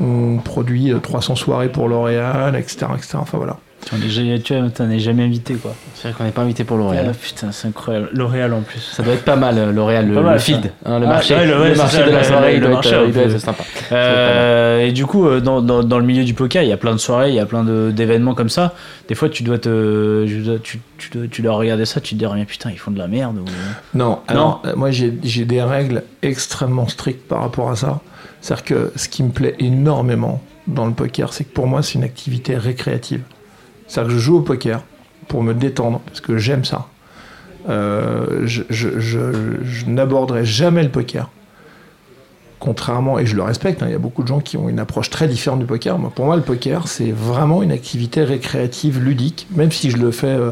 on 0.00 0.36
produit 0.36 0.92
euh, 0.92 0.98
300 0.98 1.36
soirées 1.36 1.70
pour 1.70 1.88
L'Oréal, 1.88 2.56
etc., 2.56 2.86
etc. 2.94 3.18
Enfin 3.20 3.38
voilà. 3.38 3.58
Tu 3.86 3.94
en 3.94 4.90
es 4.90 4.98
jamais- 4.98 5.22
invité 5.24 5.54
quoi. 5.54 5.74
C'est 5.94 6.08
vrai 6.08 6.16
qu'on 6.18 6.24
n'est 6.24 6.30
pas 6.30 6.42
invité 6.42 6.64
pour 6.64 6.76
L'Oréal. 6.76 7.06
Ah, 7.10 7.14
putain, 7.14 7.52
c'est 7.52 7.68
incroyable. 7.68 8.10
L'Oréal 8.12 8.52
en 8.52 8.60
plus. 8.60 8.80
Ça 8.80 9.02
doit 9.02 9.14
être 9.14 9.24
pas 9.24 9.36
mal, 9.36 9.56
euh, 9.56 9.72
L'Oréal, 9.72 10.08
le, 10.08 10.38
feed, 10.38 10.72
hein, 10.84 10.98
le 10.98 11.06
Ah, 11.06 11.08
marché, 11.08 11.34
ouais, 11.34 11.46
le- 11.46 11.60
ouais, 11.60 11.68
le 11.70 11.74
marché 11.76 11.96
ça, 11.98 12.02
de 12.06 12.10
la 12.10 12.22
soirée, 12.24 12.54
il 12.54 12.60
le 12.60 12.66
doit 12.66 12.74
marché, 12.76 12.90
être, 12.90 13.00
un 13.02 13.04
il 13.06 13.12
doit 13.12 13.22
peu. 13.24 13.30
être 13.30 13.38
sympa. 13.40 13.64
Euh, 13.92 14.80
et 14.80 14.92
du 14.92 15.06
coup, 15.06 15.26
euh, 15.26 15.40
dans, 15.40 15.62
dans, 15.62 15.82
dans 15.82 15.98
le 15.98 16.04
milieu 16.04 16.24
du 16.24 16.34
poker, 16.34 16.62
il 16.62 16.68
y 16.68 16.72
a 16.72 16.76
plein 16.76 16.92
de 16.92 16.98
soirées, 16.98 17.30
il 17.30 17.34
y 17.34 17.40
a 17.40 17.46
plein 17.46 17.64
d'événements 17.64 18.34
comme 18.34 18.48
ça. 18.50 18.74
Des 19.08 19.14
fois, 19.14 19.28
tu 19.28 19.42
dois 19.42 19.58
te, 19.58 20.24
je 20.26 20.36
dois- 20.40 20.58
tu, 20.62 20.80
tu, 20.98 21.10
dois, 21.10 21.26
tu 21.30 21.42
dois 21.42 21.54
regarder 21.54 21.84
ça, 21.86 22.00
tu 22.00 22.14
te 22.14 22.18
dis 22.18 22.26
rien, 22.26 22.44
putain, 22.44 22.70
ils 22.70 22.78
font 22.78 22.90
de 22.90 22.98
la 22.98 23.06
merde. 23.08 23.38
ou- 23.38 23.96
Non, 23.96 24.18
alors 24.28 24.62
moi 24.76 24.90
j'ai 24.90 25.14
j'ai 25.22 25.44
des 25.44 25.62
règles 25.62 26.02
extrêmement 26.22 26.88
strictes 26.88 27.26
par 27.26 27.40
rapport 27.40 27.70
à 27.70 27.76
ça. 27.76 28.00
C'est-à-dire 28.40 28.64
que 28.64 28.92
ce 28.96 29.08
qui 29.08 29.22
me 29.22 29.30
plaît 29.30 29.54
énormément 29.58 30.42
dans 30.66 30.86
le 30.86 30.92
poker, 30.92 31.32
c'est 31.32 31.44
que 31.44 31.52
pour 31.52 31.66
moi 31.66 31.82
c'est 31.82 31.94
une 31.94 32.04
activité 32.04 32.56
récréative. 32.56 33.22
C'est-à-dire 33.88 34.12
que 34.12 34.18
je 34.18 34.22
joue 34.22 34.36
au 34.36 34.42
poker 34.42 34.82
pour 35.26 35.42
me 35.42 35.54
détendre, 35.54 36.00
parce 36.06 36.20
que 36.20 36.38
j'aime 36.38 36.64
ça. 36.64 36.86
Euh, 37.68 38.46
je 38.46 39.86
n'aborderai 39.86 40.44
jamais 40.44 40.82
le 40.82 40.90
poker. 40.90 41.28
Contrairement, 42.60 43.20
et 43.20 43.26
je 43.26 43.36
le 43.36 43.42
respecte, 43.42 43.82
hein, 43.82 43.86
il 43.88 43.92
y 43.92 43.94
a 43.94 44.00
beaucoup 44.00 44.22
de 44.22 44.28
gens 44.28 44.40
qui 44.40 44.56
ont 44.56 44.68
une 44.68 44.80
approche 44.80 45.10
très 45.10 45.28
différente 45.28 45.60
du 45.60 45.66
poker. 45.66 45.96
Moi, 45.96 46.10
pour 46.12 46.24
moi, 46.24 46.34
le 46.34 46.42
poker, 46.42 46.88
c'est 46.88 47.12
vraiment 47.12 47.62
une 47.62 47.70
activité 47.70 48.24
récréative, 48.24 49.00
ludique, 49.00 49.46
même 49.54 49.70
si 49.70 49.90
je 49.90 49.96
le 49.96 50.10
fais, 50.10 50.26
euh, 50.26 50.50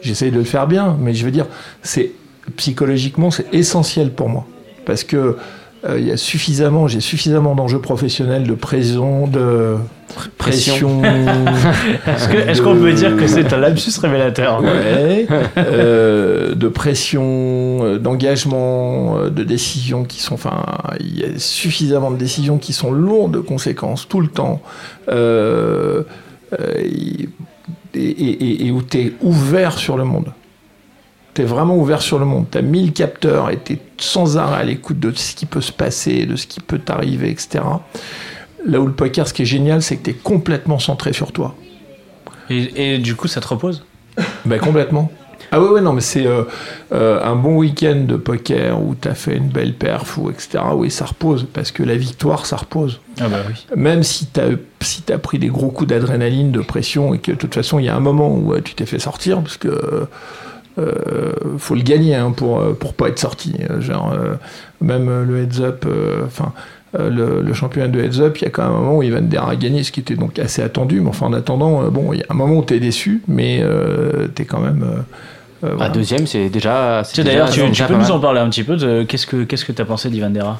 j'essaye 0.00 0.32
de 0.32 0.38
le 0.38 0.44
faire 0.44 0.66
bien, 0.66 0.96
mais 0.98 1.14
je 1.14 1.24
veux 1.24 1.30
dire, 1.30 1.46
c'est 1.82 2.10
psychologiquement, 2.56 3.30
c'est 3.30 3.46
essentiel 3.54 4.10
pour 4.12 4.28
moi. 4.28 4.46
Parce 4.84 5.04
que 5.04 5.36
il 5.98 6.06
y 6.06 6.10
a 6.12 6.16
suffisamment, 6.16 6.88
j'ai 6.88 7.00
suffisamment 7.00 7.54
d'enjeux 7.54 7.80
professionnels, 7.80 8.44
de 8.44 8.54
pression, 8.54 9.26
de 9.26 9.76
pression. 10.38 11.02
Est-ce 12.06 12.28
que- 12.28 12.36
est-ce 12.48 12.62
qu'on 12.62 12.76
peut 12.76 12.92
dire 12.92 13.16
que 13.16 13.26
c'est 13.26 13.52
un 13.52 13.58
lapsus 13.58 13.90
révélateur 14.00 14.62
Ouais, 14.62 15.26
euh, 15.58 16.54
de 16.54 16.68
pression, 16.68 17.22
euh, 17.82 17.98
d'engagement, 17.98 19.18
euh, 19.18 19.30
de 19.30 19.42
décisions 19.44 20.04
qui 20.04 20.20
sont, 20.22 20.34
enfin, 20.34 20.64
il 21.00 21.18
y 21.18 21.24
a 21.24 21.38
suffisamment 21.38 22.10
de 22.10 22.16
décisions 22.16 22.58
qui 22.58 22.72
sont 22.72 22.90
lourdes 22.92 23.32
de 23.34 23.40
conséquences 23.40 24.08
tout 24.08 24.20
le 24.20 24.28
temps, 24.28 24.62
euh, 25.08 26.02
euh, 26.58 26.72
et, 26.78 27.28
et- 27.94 28.00
et- 28.00 28.66
et 28.66 28.70
où 28.70 28.82
tu 28.82 28.98
es 28.98 29.12
ouvert 29.22 29.78
sur 29.78 29.96
le 29.96 30.04
monde. 30.04 30.32
Tu 31.34 31.42
es 31.42 31.44
vraiment 31.44 31.76
ouvert 31.76 32.00
sur 32.00 32.18
le 32.18 32.24
monde. 32.24 32.46
Tu 32.50 32.58
as 32.58 32.62
1000 32.62 32.92
capteurs 32.92 33.50
et 33.50 33.58
tu 33.62 33.74
es 33.74 33.78
sans 33.98 34.38
arrêt 34.38 34.60
à 34.60 34.64
l'écoute 34.64 35.00
de 35.00 35.12
ce 35.12 35.34
qui 35.34 35.46
peut 35.46 35.60
se 35.60 35.72
passer, 35.72 36.26
de 36.26 36.36
ce 36.36 36.46
qui 36.46 36.60
peut 36.60 36.78
t'arriver, 36.78 37.30
etc. 37.30 37.64
Là 38.66 38.80
où 38.80 38.86
le 38.86 38.92
poker, 38.92 39.26
ce 39.28 39.34
qui 39.34 39.42
est 39.42 39.46
génial, 39.46 39.82
c'est 39.82 39.96
que 39.96 40.04
tu 40.04 40.10
es 40.10 40.14
complètement 40.14 40.78
centré 40.78 41.12
sur 41.12 41.32
toi. 41.32 41.54
et, 42.48 42.94
et 42.94 42.98
du 42.98 43.14
coup, 43.14 43.28
ça 43.28 43.40
te 43.40 43.48
repose? 43.48 43.84
Ben 44.44 44.60
complètement. 44.60 45.10
Ah 45.50 45.60
ouais, 45.60 45.68
ouais, 45.68 45.80
non, 45.80 45.92
mais 45.92 46.00
c'est 46.00 46.26
euh, 46.26 46.42
euh, 46.92 47.22
un 47.22 47.36
bon 47.36 47.56
week-end 47.58 48.04
de 48.08 48.16
poker 48.16 48.80
où 48.82 48.96
tu 49.00 49.06
as 49.06 49.14
fait 49.14 49.36
une 49.36 49.48
belle 49.48 49.74
perf, 49.74 50.18
ou 50.18 50.28
etc. 50.30 50.58
Oui, 50.74 50.90
ça 50.90 51.04
repose, 51.04 51.46
parce 51.52 51.70
que 51.70 51.84
la 51.84 51.94
victoire, 51.94 52.44
ça 52.46 52.56
repose. 52.56 53.00
Ah 53.20 53.28
bah 53.28 53.36
oui. 53.48 53.64
Même 53.76 54.02
si 54.02 54.26
tu 54.26 54.40
as, 54.40 54.48
si 54.80 55.04
as 55.12 55.18
pris 55.18 55.38
des 55.38 55.46
gros 55.46 55.68
coups 55.68 55.90
d'adrénaline, 55.90 56.50
de 56.50 56.60
pression, 56.60 57.14
et 57.14 57.18
que 57.18 57.30
de 57.30 57.36
toute 57.36 57.54
façon, 57.54 57.78
il 57.78 57.84
y 57.84 57.88
a 57.88 57.94
un 57.94 58.00
moment 58.00 58.34
où 58.34 58.52
euh, 58.52 58.60
tu 58.62 58.74
t'es 58.74 58.86
fait 58.86 58.98
sortir, 58.98 59.40
parce 59.42 59.56
que 59.56 60.08
euh, 60.78 61.32
faut 61.58 61.74
le 61.74 61.82
gagner 61.82 62.14
hein, 62.14 62.32
pour, 62.36 62.60
euh, 62.60 62.72
pour 62.72 62.94
pas 62.94 63.08
être 63.08 63.18
sorti. 63.18 63.54
Euh, 63.70 63.80
Genre, 63.80 64.12
euh, 64.12 64.34
même 64.80 65.08
le 65.24 65.42
heads-up, 65.42 65.84
euh, 65.86 66.22
enfin. 66.26 66.52
euh, 66.98 67.10
le, 67.10 67.40
le 67.42 67.52
championnat 67.54 67.88
de 67.88 68.00
heads-up, 68.00 68.36
il 68.38 68.44
y 68.44 68.46
a 68.46 68.50
quand 68.50 68.62
même 68.64 68.72
un 68.72 68.80
moment 68.80 68.96
où 68.98 69.02
Ivan 69.02 69.20
Der 69.22 69.46
a 69.48 69.56
gagné, 69.56 69.82
ce 69.82 69.92
qui 69.92 70.00
était 70.00 70.16
donc 70.16 70.38
assez 70.38 70.62
attendu. 70.62 71.00
Mais 71.00 71.08
enfin, 71.08 71.26
en 71.26 71.32
attendant, 71.32 71.82
euh, 71.84 71.90
bon, 71.90 72.12
il 72.12 72.18
y 72.20 72.22
a 72.22 72.26
un 72.30 72.34
moment 72.34 72.56
où 72.56 72.64
tu 72.64 72.74
es 72.74 72.80
déçu, 72.80 73.22
mais 73.28 73.60
euh, 73.62 74.28
tu 74.34 74.42
es 74.42 74.44
quand 74.44 74.60
même. 74.60 74.84
euh, 75.64 75.76
Ah, 75.80 75.88
deuxième, 75.88 76.26
c'est 76.26 76.48
déjà. 76.50 77.02
Tu 77.04 77.10
c'est 77.10 77.16
sais, 77.16 77.24
d'ailleurs, 77.24 77.50
tu, 77.50 77.60
peux 77.60 77.94
nous 77.94 78.10
en 78.10 78.20
parler 78.20 78.40
un 78.40 78.48
petit 78.50 78.64
peu 78.64 78.76
de 78.76 79.02
qu'est-ce 79.04 79.26
que 79.26 79.44
qu'est-ce 79.44 79.64
que 79.64 79.72
t'as 79.72 79.84
pensé 79.86 80.10
d'Ivan 80.10 80.30
Dera 80.30 80.58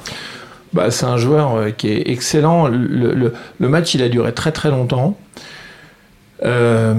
Bah, 0.73 0.89
c'est 0.91 1.05
un 1.05 1.17
joueur 1.17 1.75
qui 1.77 1.89
est 1.89 2.09
excellent. 2.09 2.67
Le, 2.67 3.13
le- 3.13 3.33
le 3.59 3.69
match, 3.69 3.93
il 3.93 4.01
a 4.01 4.09
duré 4.09 4.33
très 4.33 4.51
très 4.51 4.69
longtemps. 4.71 5.15
Euh, 6.43 6.93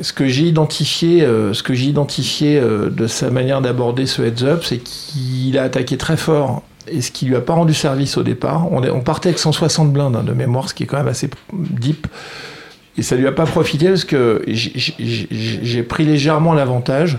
ce 0.00 0.12
que 0.12 0.28
j'ai 0.28 0.44
identifié, 0.44 1.22
euh, 1.24 1.52
ce 1.52 1.62
que 1.62 1.74
j'ai 1.74 1.86
identifié 1.86 2.60
euh, 2.60 2.90
de 2.90 3.06
sa 3.06 3.30
manière 3.30 3.60
d'aborder 3.60 4.06
ce 4.06 4.22
heads-up, 4.22 4.62
c'est 4.62 4.78
qu'il 4.78 5.58
a 5.58 5.64
attaqué 5.64 5.96
très 5.96 6.16
fort. 6.16 6.62
Et 6.88 7.00
ce 7.00 7.10
qui 7.10 7.26
lui 7.26 7.34
a 7.34 7.40
pas 7.40 7.54
rendu 7.54 7.74
service 7.74 8.16
au 8.16 8.22
départ, 8.22 8.72
on, 8.72 9.00
partait 9.00 9.30
avec 9.30 9.40
160 9.40 9.92
blindes 9.92 10.14
hein, 10.14 10.22
de 10.22 10.32
mémoire, 10.32 10.68
ce 10.68 10.74
qui 10.74 10.84
est 10.84 10.86
quand 10.86 10.98
même 10.98 11.08
assez 11.08 11.28
deep. 11.52 12.06
Et 12.96 13.02
ça 13.02 13.16
lui 13.16 13.26
a 13.26 13.32
pas 13.32 13.44
profité 13.44 13.88
parce 13.88 14.04
que 14.04 14.44
j'ai 14.46 15.82
pris 15.82 16.04
légèrement 16.04 16.54
l'avantage 16.54 17.18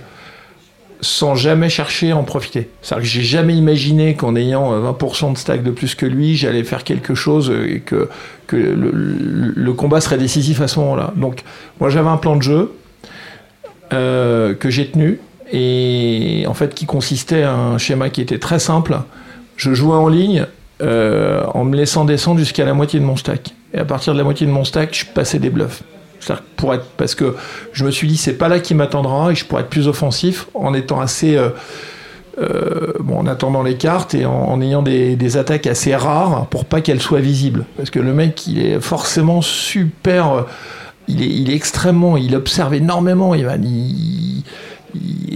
sans 1.02 1.36
jamais 1.36 1.70
chercher 1.70 2.12
à 2.12 2.18
en 2.18 2.24
profiter. 2.24 2.70
C'est-à-dire 2.82 3.04
que 3.04 3.10
j'ai 3.10 3.24
jamais 3.24 3.56
imaginé 3.56 4.16
qu'en 4.16 4.36
ayant 4.36 4.74
euh, 4.74 4.92
20% 4.92 5.34
de 5.34 5.38
stack 5.38 5.64
de 5.64 5.72
plus 5.72 5.96
que 5.96 6.06
lui, 6.06 6.36
j'allais 6.36 6.64
faire 6.64 6.84
quelque 6.84 7.16
chose 7.16 7.50
euh, 7.50 7.76
et 7.76 7.80
que, 7.82 8.10
que 8.48 8.56
le, 8.56 9.74
combat 9.74 10.02
serait 10.02 10.18
décisif 10.18 10.62
à 10.62 10.68
ce 10.68 10.80
moment-là. 10.80 11.14
Donc, 11.16 11.44
moi, 11.80 11.90
j'avais 11.90 12.10
un 12.10 12.18
plan 12.18 12.36
de 12.36 12.42
jeu 12.42 12.74
euh, 13.94 14.54
que 14.54 14.70
j'ai 14.70 14.88
tenu 14.88 15.20
et 15.54 16.44
en 16.48 16.54
fait 16.54 16.76
qui 16.76 16.86
consistait 16.86 17.44
à 17.44 17.54
un 17.54 17.78
schéma 17.78 18.10
qui 18.10 18.22
était 18.22 18.40
très 18.40 18.60
simple. 18.60 18.98
Je 19.56 19.74
jouais 19.74 19.96
en 19.96 20.10
ligne 20.10 20.46
euh, 20.82 21.44
en 21.56 21.64
me 21.64 21.76
laissant 21.76 22.06
descendre 22.06 22.40
jusqu'à 22.40 22.64
la 22.64 22.74
moitié 22.74 23.00
de 23.00 23.06
mon 23.06 23.16
stack. 23.16 23.54
Et 23.74 23.80
à 23.80 23.86
partir 23.86 24.14
de 24.14 24.18
la 24.20 24.24
moitié 24.24 24.46
de 24.46 24.52
mon 24.52 24.64
stack, 24.64 24.94
je 24.94 25.06
passais 25.06 25.40
des 25.40 25.50
bluffs. 25.50 25.82
Pour 26.56 26.74
être, 26.74 26.86
parce 26.98 27.16
que 27.16 27.36
je 27.74 27.86
me 27.86 27.92
suis 27.92 28.08
dit, 28.08 28.18
c'est 28.18 28.34
pas 28.34 28.48
là 28.48 28.60
qui 28.60 28.76
m'attendra 28.76 29.32
et 29.32 29.36
je 29.36 29.46
pourrais 29.46 29.62
être 29.62 29.70
plus 29.70 29.88
offensif 29.88 30.48
en 30.54 30.74
étant 30.74 31.00
assez. 31.00 31.36
euh, 31.36 31.50
euh, 32.40 32.94
bon, 33.00 33.18
en 33.18 33.26
attendant 33.26 33.64
les 33.64 33.78
cartes 33.78 34.14
et 34.14 34.28
en, 34.28 34.62
ayant 34.62 34.84
des, 34.84 35.38
attaques 35.38 35.66
assez 35.66 35.96
rares 35.96 36.46
pour 36.48 36.66
pas 36.66 36.82
qu'elles 36.82 37.02
soient 37.02 37.20
visibles. 37.20 37.66
Parce 37.78 37.90
que 37.90 38.00
le 38.00 38.14
mec, 38.14 38.46
il 38.46 38.60
est 38.64 38.80
forcément 38.80 39.42
super. 39.42 40.32
euh, 40.32 40.42
Il 41.08 41.24
est, 41.24 41.30
il 41.30 41.50
est 41.50 41.56
extrêmement. 41.56 42.16
Il 42.16 42.36
observe 42.36 42.76
énormément, 42.76 43.34
Ivan. 43.34 43.58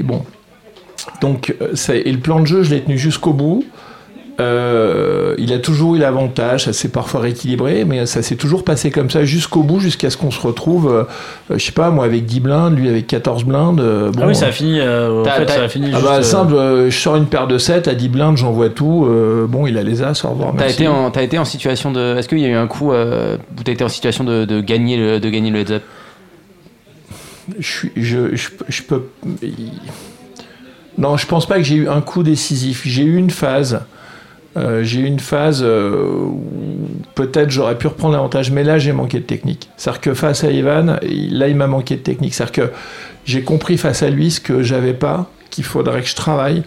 Bon. 0.04 0.24
Donc, 1.22 1.56
et 1.90 2.12
le 2.12 2.20
plan 2.20 2.40
de 2.40 2.46
jeu, 2.46 2.62
je 2.64 2.76
l'ai 2.76 2.82
tenu 2.82 2.98
jusqu'au 2.98 3.34
bout. 3.34 3.64
Euh, 4.42 5.36
il 5.38 5.54
a 5.54 5.60
toujours 5.60 5.96
eu 5.96 6.00
l'avantage, 6.00 6.66
ça 6.66 6.74
s'est 6.74 6.90
parfois 6.90 7.22
rééquilibré, 7.22 7.86
mais 7.86 8.06
ça 8.06 8.22
s'est 8.22 8.36
toujours 8.36 8.64
passé 8.64 8.92
comme 8.92 9.10
ça 9.10 9.24
jusqu'au 9.24 9.64
bout, 9.64 9.80
jusqu'à 9.80 10.10
ce 10.10 10.18
qu'on 10.18 10.32
se 10.32 10.40
retrouve, 10.42 10.92
euh, 10.92 11.04
euh, 11.52 11.58
je 11.58 11.66
sais 11.66 11.72
pas, 11.72 11.90
moi 11.92 12.06
avec 12.06 12.26
10 12.26 12.40
blindes, 12.42 12.78
lui 12.78 12.90
avec 12.90 13.08
14 13.08 13.44
blindes. 13.46 13.80
euh, 13.80 14.12
bon, 14.12 14.20
Ah 14.24 14.28
oui, 14.28 14.36
ça 14.36 14.48
a 14.48 14.52
fini. 14.52 14.80
euh, 14.80 15.22
en 15.22 15.26
fait, 15.26 15.48
ça 15.50 15.64
a 15.64 15.68
fini. 15.70 15.88
ah 15.94 15.98
juste, 15.98 16.04
bah 16.04 16.16
euh, 16.18 16.24
simple, 16.24 16.54
euh, 16.56 16.90
je 16.90 16.98
sors 16.98 17.16
une 17.16 17.28
paire 17.28 17.48
de 17.48 17.58
7 17.58 17.88
à 17.88 17.94
10 17.94 18.10
blindes, 18.10 18.38
j'envoie 18.38 18.70
tout. 18.70 19.06
euh, 19.08 19.46
bon, 19.48 19.68
il 19.68 19.78
a 19.78 19.84
les 19.84 20.02
as, 20.04 20.24
au 20.26 20.30
revoir. 20.30 20.54
T'as 20.58 20.70
été, 20.70 20.88
en, 20.88 21.12
été 21.12 21.38
en 21.38 21.46
situation 21.46 21.92
de. 21.92 22.18
Est-ce 22.18 22.28
qu'il 22.28 22.40
y 22.40 22.46
a 22.46 22.50
eu 22.50 22.56
un 22.56 22.68
coup 22.68 22.92
euh, 22.92 23.38
où 23.58 23.64
t'as 23.64 23.72
été 23.72 23.84
en 23.84 23.90
situation 23.90 24.24
de, 24.24 24.46
de 24.46 24.60
gagner 24.62 24.98
le, 24.98 25.20
de 25.20 25.30
gagner 25.30 25.50
le 25.52 25.60
heads 25.60 25.72
up? 25.74 25.84
Je, 27.60 27.88
je, 27.96 28.36
je 28.70 28.82
peux. 28.84 29.04
Non, 30.98 31.18
je 31.18 31.26
pense 31.26 31.46
pas 31.48 31.56
que 31.58 31.64
j'ai 31.64 31.76
eu 31.76 31.88
un 31.90 32.02
coup 32.02 32.24
décisif. 32.24 32.82
J'ai 32.86 33.04
eu 33.04 33.18
une 33.18 33.30
phase. 33.32 33.82
Euh, 34.58 34.84
j'ai 34.84 35.00
eu 35.02 35.06
une 35.06 35.20
phase 35.20 35.62
euh, 35.64 36.12
où 36.26 36.42
peut-être 37.16 37.50
j'aurais 37.52 37.78
pu 37.78 37.88
reprendre 37.88 38.14
l'avantage, 38.14 38.52
mais 38.52 38.64
là 38.64 38.78
j'ai 38.80 38.92
manqué 38.92 39.20
de 39.20 39.26
technique. 39.26 39.70
C'est-à-dire 39.78 40.02
que 40.02 40.14
face 40.14 40.44
à 40.44 40.52
Ivan, 40.52 40.98
là 41.02 41.48
il 41.48 41.56
m'a 41.56 41.68
manqué 41.68 41.96
de 41.96 42.02
technique. 42.02 42.34
C'est-à-dire 42.34 42.66
que 42.68 42.72
j'ai 43.26 43.44
compris 43.44 43.78
face 43.78 44.04
à 44.04 44.10
lui 44.10 44.32
ce 44.32 44.40
que 44.42 44.62
j'avais 44.64 44.94
pas, 44.94 45.30
qu'il 45.50 45.64
faudrait 45.64 46.02
que 46.02 46.08
je 46.08 46.16
travaille 46.16 46.64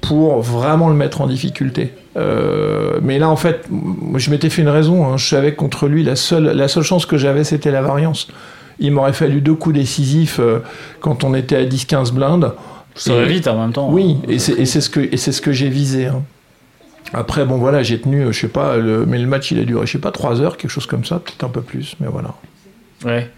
pour 0.00 0.40
vraiment 0.42 0.88
le 0.88 0.94
mettre 0.94 1.20
en 1.20 1.26
difficulté. 1.26 1.92
Euh, 2.16 2.98
mais 3.02 3.18
là 3.18 3.28
en 3.28 3.36
fait, 3.36 3.64
je 4.16 4.30
m'étais 4.30 4.50
fait 4.50 4.62
une 4.62 4.68
raison. 4.68 5.06
hein. 5.06 5.16
Je 5.16 5.26
savais 5.26 5.52
que 5.52 5.56
contre 5.56 5.88
lui, 5.88 6.02
la 6.04 6.16
seule, 6.16 6.44
la 6.44 6.68
seule 6.68 6.82
chance 6.84 7.06
que 7.06 7.16
j'avais 7.16 7.44
c'était 7.44 7.70
la 7.70 7.82
variance. 7.82 8.28
Il 8.80 8.90
m'aurait 8.92 9.12
fallu 9.12 9.40
deux 9.40 9.54
coups 9.54 9.76
décisifs 9.76 10.40
euh, 10.40 10.58
quand 11.00 11.22
on 11.24 11.32
était 11.34 11.56
à 11.56 11.64
10-15 11.64 12.12
blindes. 12.12 12.52
Ça 12.96 13.14
va 13.14 13.24
vite 13.24 13.48
en 13.48 13.58
même 13.60 13.72
temps. 13.72 13.88
Oui, 13.90 14.18
et 14.28 14.38
c'est 14.38 14.52
et 14.52 14.66
c'est 14.66 14.80
ce 14.80 14.88
que 14.90 15.00
et 15.00 15.16
ce 15.16 15.40
que 15.40 15.52
j'ai 15.52 15.68
visé. 15.68 16.06
hein. 16.06 16.22
Après, 17.12 17.44
bon 17.44 17.58
voilà, 17.58 17.82
j'ai 17.82 18.00
tenu, 18.00 18.22
euh, 18.22 18.32
je 18.32 18.40
sais 18.40 18.48
pas, 18.48 18.76
le, 18.76 19.04
mais 19.06 19.18
le 19.18 19.26
match 19.26 19.50
il 19.50 19.58
a 19.60 19.64
duré, 19.64 19.86
je 19.86 19.92
sais 19.92 19.98
pas, 19.98 20.10
3 20.10 20.40
heures, 20.40 20.56
quelque 20.56 20.70
chose 20.70 20.86
comme 20.86 21.04
ça, 21.04 21.18
peut-être 21.20 21.44
un 21.44 21.48
peu 21.48 21.60
plus, 21.60 21.94
mais 22.00 22.08
voilà. 22.08 22.34
Ouais. 23.04 23.30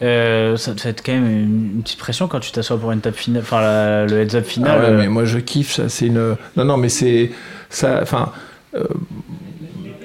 Euh, 0.00 0.56
ça 0.56 0.72
te 0.74 0.80
fait 0.80 1.02
quand 1.04 1.12
même 1.12 1.26
une, 1.28 1.70
une 1.74 1.82
petite 1.82 1.98
pression 1.98 2.28
quand 2.28 2.38
tu 2.40 2.52
t'assois 2.52 2.78
pour 2.78 2.92
une 2.92 3.00
table 3.00 3.16
finale, 3.16 3.42
enfin 3.42 3.60
la- 3.60 4.06
le 4.06 4.20
heads 4.20 4.36
up 4.36 4.44
Ah 4.46 4.48
final. 4.48 4.80
ouais, 4.80 4.86
euh, 4.90 4.98
mais 4.98 5.08
moi 5.08 5.24
je 5.24 5.38
kiffe 5.38 5.72
ça, 5.72 5.88
c'est 5.88 6.06
une. 6.06 6.36
Non, 6.56 6.64
non, 6.64 6.76
mais 6.76 6.88
c'est. 6.88 7.30
Ça, 7.68 7.98
enfin. 8.02 8.30
euh, 8.76 8.84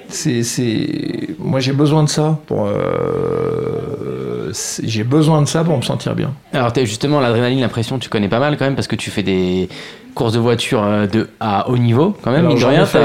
c'est, 0.08 0.42
c'est. 0.42 1.28
Moi 1.38 1.60
j'ai 1.60 1.72
besoin 1.72 2.02
de 2.02 2.08
ça 2.08 2.40
pour. 2.46 2.66
euh, 2.66 4.52
j'ai 4.82 5.04
besoin 5.04 5.42
de 5.42 5.48
ça 5.48 5.62
pour 5.64 5.76
me 5.76 5.82
sentir 5.82 6.14
bien. 6.14 6.32
Alors 6.52 6.72
t'as 6.72 6.84
justement 6.84 7.20
l'adrénaline, 7.20 7.60
la 7.60 7.68
pression, 7.68 7.98
tu 8.00 8.08
connais 8.08 8.28
pas 8.28 8.38
mal 8.40 8.56
quand 8.56 8.64
même 8.64 8.74
parce 8.76 8.88
que 8.88 8.96
tu 8.96 9.10
fais 9.10 9.22
des 9.22 9.68
courses 10.14 10.32
de 10.32 10.38
voiture 10.38 10.82
euh, 10.82 11.06
de 11.06 11.28
à 11.40 11.68
haut 11.68 11.76
niveau 11.76 12.16
quand 12.22 12.30
même. 12.30 12.40
Alors, 12.46 12.52
mine 12.54 12.60
de 12.62 12.66
rien, 12.68 12.86
fait, 12.86 12.98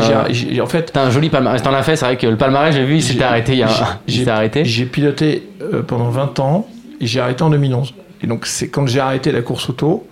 en 0.62 0.66
fait, 0.68 0.92
T'as 0.94 1.04
un 1.06 1.10
joli 1.10 1.30
palmarès. 1.30 1.62
T'en 1.62 1.74
as 1.74 1.84
fait, 1.84 1.96
c'est 1.96 2.06
vrai 2.06 2.18
que 2.18 2.28
le 2.28 2.38
palmarès, 2.38 2.74
j'ai 2.74 2.86
vu, 2.86 2.96
il 2.96 3.04
s'était 3.04 3.24
arrêté 3.24 3.54
il 3.54 3.60
y 3.60 3.64
a 3.64 3.68
un. 3.68 3.98
j'ai- 4.08 4.22
Il 4.24 4.30
arrêté. 4.30 4.64
J'ai 4.66 4.86
piloté 4.86 5.50
euh, 5.62 5.82
pendant 5.84 6.10
20 6.10 6.40
ans 6.40 6.68
Et 7.02 7.08
j'ai 7.08 7.20
arrêté 7.20 7.44
en 7.44 7.50
2011. 7.50 7.94
Et 8.22 8.28
donc, 8.28 8.46
c'est 8.46 8.68
quand 8.70 8.86
j'ai 8.88 9.00
arrêté 9.00 9.32
la 9.32 9.42
course 9.42 9.70
auto 9.70 10.06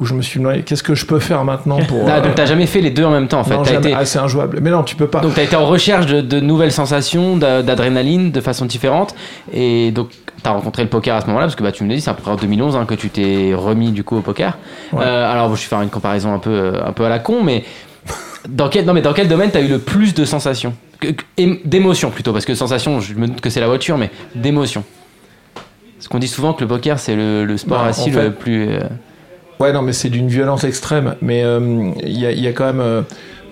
où 0.00 0.06
je 0.06 0.14
me 0.14 0.22
suis 0.22 0.40
demandé 0.40 0.62
qu'est-ce 0.62 0.82
que 0.82 0.94
je 0.94 1.04
peux 1.06 1.18
faire 1.18 1.44
maintenant 1.44 1.78
pour. 1.84 2.08
Ah, 2.08 2.16
euh, 2.16 2.20
donc 2.22 2.34
t'as 2.34 2.46
jamais 2.46 2.66
fait 2.66 2.80
les 2.80 2.90
deux 2.90 3.04
en 3.04 3.10
même 3.10 3.28
temps 3.28 3.40
en 3.40 3.44
fait. 3.44 3.54
non, 3.54 3.62
T'as 3.62 3.72
jamais. 3.74 3.90
été- 3.90 3.96
Ah, 3.98 4.04
c'est 4.06 4.18
injouable. 4.18 4.58
Mais 4.62 4.70
non, 4.70 4.82
tu 4.82 4.96
peux 4.96 5.06
pas. 5.06 5.20
Donc 5.20 5.34
tu 5.34 5.40
as 5.40 5.42
été 5.42 5.56
en 5.56 5.66
recherche 5.66 6.06
de, 6.06 6.20
de 6.22 6.40
nouvelles 6.40 6.72
sensations, 6.72 7.36
d'a- 7.36 7.62
d'adrénaline 7.62 8.30
de 8.30 8.40
façon 8.40 8.64
différente. 8.64 9.14
Et 9.52 9.90
donc 9.90 10.08
tu 10.10 10.48
as 10.48 10.52
rencontré 10.52 10.82
le 10.82 10.88
poker 10.88 11.14
à 11.16 11.20
ce 11.20 11.26
moment-là, 11.26 11.44
parce 11.46 11.54
que 11.56 11.62
bah, 11.62 11.70
tu 11.72 11.84
me 11.84 11.88
l'as 11.90 11.96
dit, 11.96 12.00
c'est 12.00 12.10
à 12.10 12.14
peu 12.14 12.22
près 12.22 12.30
en 12.30 12.36
2011 12.36 12.76
hein, 12.76 12.86
que 12.86 12.94
tu 12.94 13.10
t'es 13.10 13.52
remis 13.54 13.92
du 13.92 14.02
coup 14.04 14.16
au 14.16 14.20
poker. 14.22 14.56
Ouais. 14.92 15.04
Euh, 15.04 15.30
alors 15.30 15.48
je 15.54 15.60
vais 15.62 15.68
faire 15.68 15.82
une 15.82 15.90
comparaison 15.90 16.32
un 16.34 16.38
peu, 16.38 16.50
euh, 16.50 16.80
un 16.84 16.92
peu 16.92 17.04
à 17.04 17.08
la 17.10 17.18
con, 17.18 17.42
mais 17.44 17.64
dans 18.48 18.70
quel, 18.70 18.86
non, 18.86 18.94
mais 18.94 19.02
dans 19.02 19.12
quel 19.12 19.28
domaine 19.28 19.50
tu 19.50 19.58
as 19.58 19.60
eu 19.60 19.68
le 19.68 19.78
plus 19.78 20.14
de 20.14 20.24
sensations? 20.24 20.72
D'émotions 21.64 22.10
plutôt, 22.10 22.32
parce 22.32 22.44
que 22.44 22.54
sensations, 22.54 23.00
je 23.00 23.14
me 23.14 23.26
doute 23.26 23.40
que 23.40 23.50
c'est 23.50 23.60
la 23.60 23.66
voiture, 23.68 23.98
mais 23.98 24.10
d'émotions. 24.34 24.84
Parce 25.96 26.08
qu'on 26.08 26.18
dit 26.18 26.28
souvent 26.28 26.54
que 26.54 26.62
le 26.62 26.68
poker 26.68 26.98
c'est 26.98 27.14
le, 27.14 27.44
le 27.44 27.56
sport 27.58 27.78
Bah, 27.80 27.84
en 27.84 27.88
assis 27.88 28.10
fait- 28.10 28.22
le 28.24 28.32
plus. 28.32 28.68
euh, 28.70 28.80
Ouais, 29.60 29.72
non, 29.72 29.82
mais 29.82 29.92
c'est 29.92 30.08
d'une 30.08 30.28
violence 30.28 30.64
extrême. 30.64 31.14
Mais 31.20 31.44
euh, 31.44 31.90
il 32.02 32.18
y, 32.18 32.46
a, 32.48 32.52
quand 32.52 32.64
même. 32.66 32.80
euh, 32.80 33.02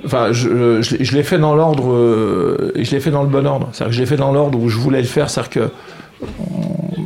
Enfin, 0.04 0.28
je, 0.32 1.14
l'ai- 1.14 1.22
fait 1.22 1.38
dans 1.38 1.54
l'ordre. 1.54 1.92
euh, 1.92 2.72
je 2.76 2.90
l'ai 2.92 3.00
fait 3.00 3.10
dans 3.10 3.22
le 3.22 3.28
bon 3.28 3.46
ordre. 3.46 3.68
C'est-à-dire 3.72 3.90
que 3.90 3.96
je 3.96 4.00
l'ai 4.00 4.06
fait 4.06 4.16
dans 4.16 4.32
l'ordre 4.32 4.58
où 4.58 4.68
je 4.68 4.78
voulais 4.78 5.00
le 5.02 5.06
faire. 5.06 5.28
C'est-à-dire 5.28 5.50
que 5.50 5.70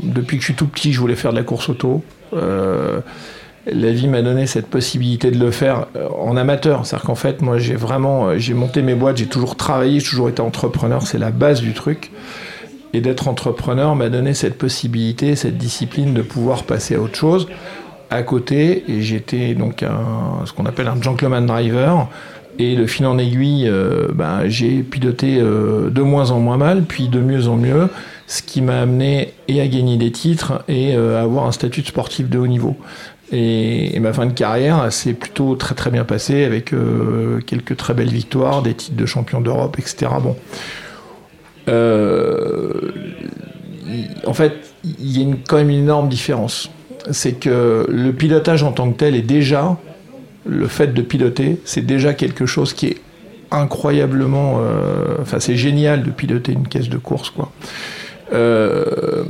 depuis 0.03 0.37
que 0.37 0.43
je 0.43 0.47
suis 0.47 0.55
tout 0.55 0.67
petit, 0.67 0.93
je 0.93 1.01
voulais 1.01 1.17
faire 1.17 1.33
de 1.33 1.37
la 1.39 1.43
course 1.43 1.69
auto. 1.69 2.03
La 2.33 3.93
vie 3.93 4.09
m'a 4.09 4.23
donné 4.23 4.47
cette 4.47 4.67
possibilité 4.67 5.31
de 5.31 5.39
le 5.39 5.51
faire 5.51 5.87
en 6.19 6.37
amateur. 6.37 6.85
C'est-à-dire 6.85 7.07
qu'en 7.07 7.15
fait, 7.15 7.43
moi, 7.43 7.59
j'ai 7.59 7.75
vraiment. 7.77 8.37
J'ai 8.39 8.55
monté 8.55 8.83
mes 8.83 8.95
boîtes, 8.95 9.17
j'ai 9.17 9.27
toujours 9.27 9.57
travaillé, 9.57 9.99
j'ai 10.01 10.09
toujours 10.11 10.29
été 10.29 10.43
entrepreneur. 10.43 11.07
C'est 11.07 11.19
la 11.19 11.31
base 11.31 11.61
du 11.61 11.73
truc. 11.73 12.11
Et 12.93 13.01
d'être 13.01 13.27
entrepreneur 13.27 13.97
m'a 13.97 14.11
donné 14.11 14.35
cette 14.35 14.59
possibilité, 14.59 15.35
cette 15.35 15.57
discipline 15.57 16.13
de 16.13 16.21
pouvoir 16.23 16.65
passer 16.65 16.95
à 16.97 17.01
autre 17.01 17.17
chose 17.17 17.49
à 18.13 18.23
côté 18.23 18.85
et 18.89 19.03
j'étais 19.03 19.55
donc 19.55 19.85
ce 20.45 20.53
qu'on 20.53 20.67
appelle 20.67 20.89
un 20.89 21.01
gentleman 21.01 21.47
driver 21.47 22.09
et 22.59 22.77
le 22.77 22.87
fil 22.87 23.07
en 23.07 23.19
aiguille 23.19 23.67
euh, 23.67 24.09
ben, 24.15 24.43
j'ai 24.47 24.83
piloté 24.83 25.39
euh, 25.39 25.89
de 25.91 26.03
moins 26.03 26.31
en 26.31 26.39
moins 26.39 26.59
mal 26.59 26.83
puis 26.83 27.09
de 27.09 27.19
mieux 27.19 27.49
en 27.49 27.57
mieux 27.57 27.89
ce 28.27 28.43
qui 28.43 28.61
m'a 28.61 28.81
amené 28.81 29.33
et 29.49 29.61
à 29.61 29.67
gagner 29.67 29.97
des 29.97 30.13
titres 30.13 30.63
et 30.69 30.95
euh, 30.95 31.19
à 31.19 31.23
avoir 31.23 31.47
un 31.47 31.53
statut 31.53 31.83
de 31.83 31.87
sportif 31.87 32.29
de 32.29 32.39
haut 32.39 32.47
niveau. 32.47 32.77
Et, 33.35 33.99
ma 34.01 34.13
fin 34.13 34.27
de 34.27 34.33
carrière 34.33 34.93
s'est 34.93 35.15
plutôt 35.15 35.57
très 35.57 35.75
très 35.75 35.91
bien 35.91 36.05
passée 36.05 36.45
avec 36.45 36.75
quelques 37.47 37.77
très 37.79 37.95
belles 37.95 38.11
victoires 38.11 38.61
des 38.61 38.75
titres 38.75 38.97
de 38.97 39.07
champion 39.07 39.41
d'Europe 39.41 39.79
etc 39.79 40.13
bon. 40.23 40.37
En 44.27 44.35
fait 44.35 44.53
il 44.85 45.19
y 45.19 45.25
a 45.25 45.35
quand 45.49 45.57
même 45.57 45.71
une 45.71 45.79
énorme 45.79 46.11
différence 46.11 46.71
c'est 47.11 47.33
que 47.33 47.87
le 47.89 48.13
pilotage 48.13 48.63
en 48.63 48.73
tant 48.73 48.91
que 48.91 48.99
tel 48.99 49.15
est 49.15 49.23
déjà, 49.23 49.77
le 50.47 50.67
fait 50.67 50.89
de 50.89 51.03
piloter, 51.03 51.61
c'est 51.65 51.85
déjà 51.85 52.15
quelque 52.15 52.47
chose 52.47 52.73
qui 52.73 52.87
est 52.89 52.97
incroyablement, 53.51 54.61
euh, 54.61 55.17
enfin 55.21 55.41
c'est 55.41 55.57
génial 55.57 56.03
de 56.03 56.11
piloter 56.11 56.53
une 56.53 56.67
caisse 56.67 56.89
de 56.89 56.99
course 56.99 57.31
quoi. 57.31 57.53
Euh, 58.33 59.25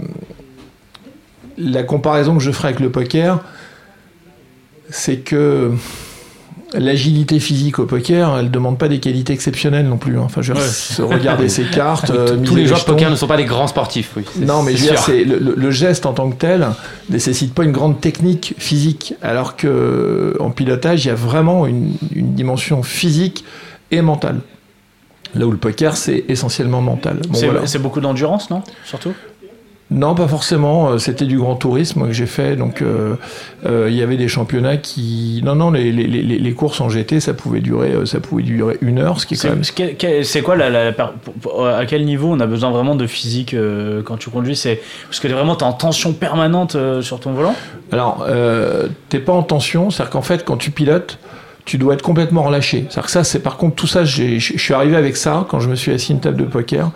la 1.59 1.83
comparaison 1.83 2.37
que 2.37 2.43
je 2.43 2.51
ferai 2.51 2.69
avec 2.69 2.81
le 2.81 2.91
poker, 2.91 3.41
c'est 4.91 5.19
que 5.19 5.73
l'agilité 6.75 7.41
physique 7.41 7.79
au 7.79 7.87
poker, 7.87 8.37
elle 8.39 8.51
demande 8.51 8.79
pas 8.79 8.89
des 8.89 9.01
qualités 9.01 9.33
exceptionnelles 9.33 9.87
non 9.87 9.99
plus. 9.99 10.19
hein. 10.19 10.23
Enfin, 10.25 10.43
je 10.43 10.53
veux 10.53 10.59
dire, 10.59 11.09
regarder 11.09 11.49
ses 11.49 11.65
cartes, 11.71 12.11
euh, 12.11 12.37
tous 12.39 12.55
les 12.57 12.67
joueurs 12.67 12.81
de 12.81 12.85
poker 12.85 13.11
ne 13.11 13.17
sont 13.17 13.27
pas 13.27 13.37
des 13.37 13.45
grands 13.45 13.67
sportifs. 13.67 14.13
Oui, 14.17 14.25
Non, 14.41 14.63
mais 14.63 14.77
je 14.77 14.83
veux 14.85 14.91
dire, 14.91 14.99
c'est 15.01 15.25
le, 15.25 15.71
geste 15.71 16.07
en 16.07 16.13
tant 16.13 16.31
que 16.31 16.37
tel 16.37 16.67
nécessite 17.11 17.55
pas 17.55 17.65
une 17.65 17.73
grande 17.73 18.01
technique 18.01 18.55
physique, 18.59 19.15
alors 19.23 19.57
que 19.57 20.37
en 20.41 20.51
pilotage, 20.51 21.05
il 21.05 21.09
y 21.09 21.11
a 21.11 21.15
vraiment 21.15 21.67
une, 21.67 21.95
une 22.15 22.35
dimension 22.35 22.83
physique 22.83 23.45
et 23.91 24.03
mentale. 24.03 24.41
Là 25.35 25.47
où 25.47 25.51
le 25.51 25.57
poker, 25.57 25.97
c'est 25.97 26.25
essentiellement 26.29 26.83
mental. 26.83 27.21
Bon, 27.29 27.35
c'est 27.39 27.47
voilà. 27.47 27.67
c'est 27.67 27.79
beaucoup 27.79 28.01
d'endurance, 28.01 28.51
non? 28.51 28.63
Surtout? 28.85 29.15
Non, 29.93 30.15
pas 30.15 30.27
forcément. 30.27 30.91
euh, 30.91 30.99
C'était 30.99 31.27
du 31.27 31.39
grand 31.39 31.55
tourisme 31.57 32.07
que 32.07 32.13
j'ai 32.13 32.27
fait. 32.27 32.57
Donc, 32.57 32.81
euh, 32.83 33.17
euh, 33.67 33.89
il 33.91 33.95
y 33.97 34.03
avait 34.03 34.17
des 34.17 34.29
championnats 34.29 34.77
qui. 34.79 35.41
Non, 35.45 35.55
non, 35.55 35.71
les, 35.71 35.93
les- 35.93 36.07
les- 36.07 36.23
les 36.39 36.53
courses 36.55 36.81
en 36.81 36.89
GT, 36.89 37.21
ça 37.21 37.35
pouvait 37.35 37.61
durer, 37.61 37.93
ça 38.07 38.19
pouvait 38.21 38.43
durer 38.43 38.79
une 38.81 38.99
heure, 38.99 39.21
ce 39.21 39.27
qui 39.27 39.35
est 39.35 39.37
quand 39.37 39.63
C'est 39.63 40.35
même. 40.37 40.45
quoi 40.45 40.57
la, 40.57 40.95
à 41.77 41.87
quel 41.87 42.05
niveau 42.05 42.29
on 42.33 42.41
a 42.41 42.47
besoin 42.47 42.71
vraiment 42.71 42.95
de 42.95 43.07
physique 43.07 43.55
euh, 43.55 44.03
quand 44.03 44.17
tu 44.17 44.31
conduis? 44.31 44.57
C'est 44.57 44.81
parce 45.09 45.21
que 45.21 45.29
vraiment 45.29 45.57
t'es 45.57 45.65
en 45.65 45.73
tension 45.73 46.13
permanente 46.13 46.77
sur 47.03 47.21
ton 47.21 47.33
volant? 47.33 47.55
Alors, 47.93 48.27
t'es 49.11 49.19
pas 49.19 49.33
en 49.33 49.43
tension, 49.43 49.91
c'est-à-dire 49.91 50.11
qu'en 50.11 50.23
fait, 50.23 50.45
quand 50.45 50.57
tu 50.57 50.71
pilotes, 50.71 51.19
tu 51.65 51.79
dois 51.79 51.95
être 51.95 52.03
complètement 52.03 52.43
relâché. 52.43 52.87
C'est-à-dire 52.89 53.05
que 53.05 53.11
ça, 53.11 53.25
c'est 53.25 53.39
par 53.39 53.57
contre 53.57 53.77
tout 53.77 53.87
ça, 53.87 54.05
je 54.05 54.39
suis 54.39 54.75
arrivé 54.75 54.97
avec 54.97 55.17
ça 55.17 55.47
quand 55.49 55.61
je 55.61 55.69
me 55.69 55.75
suis 55.75 55.93
assis 55.93 56.13
à 56.13 56.15
une 56.15 56.21
table 56.21 56.39
de 56.39 56.45
poker. 56.45 56.91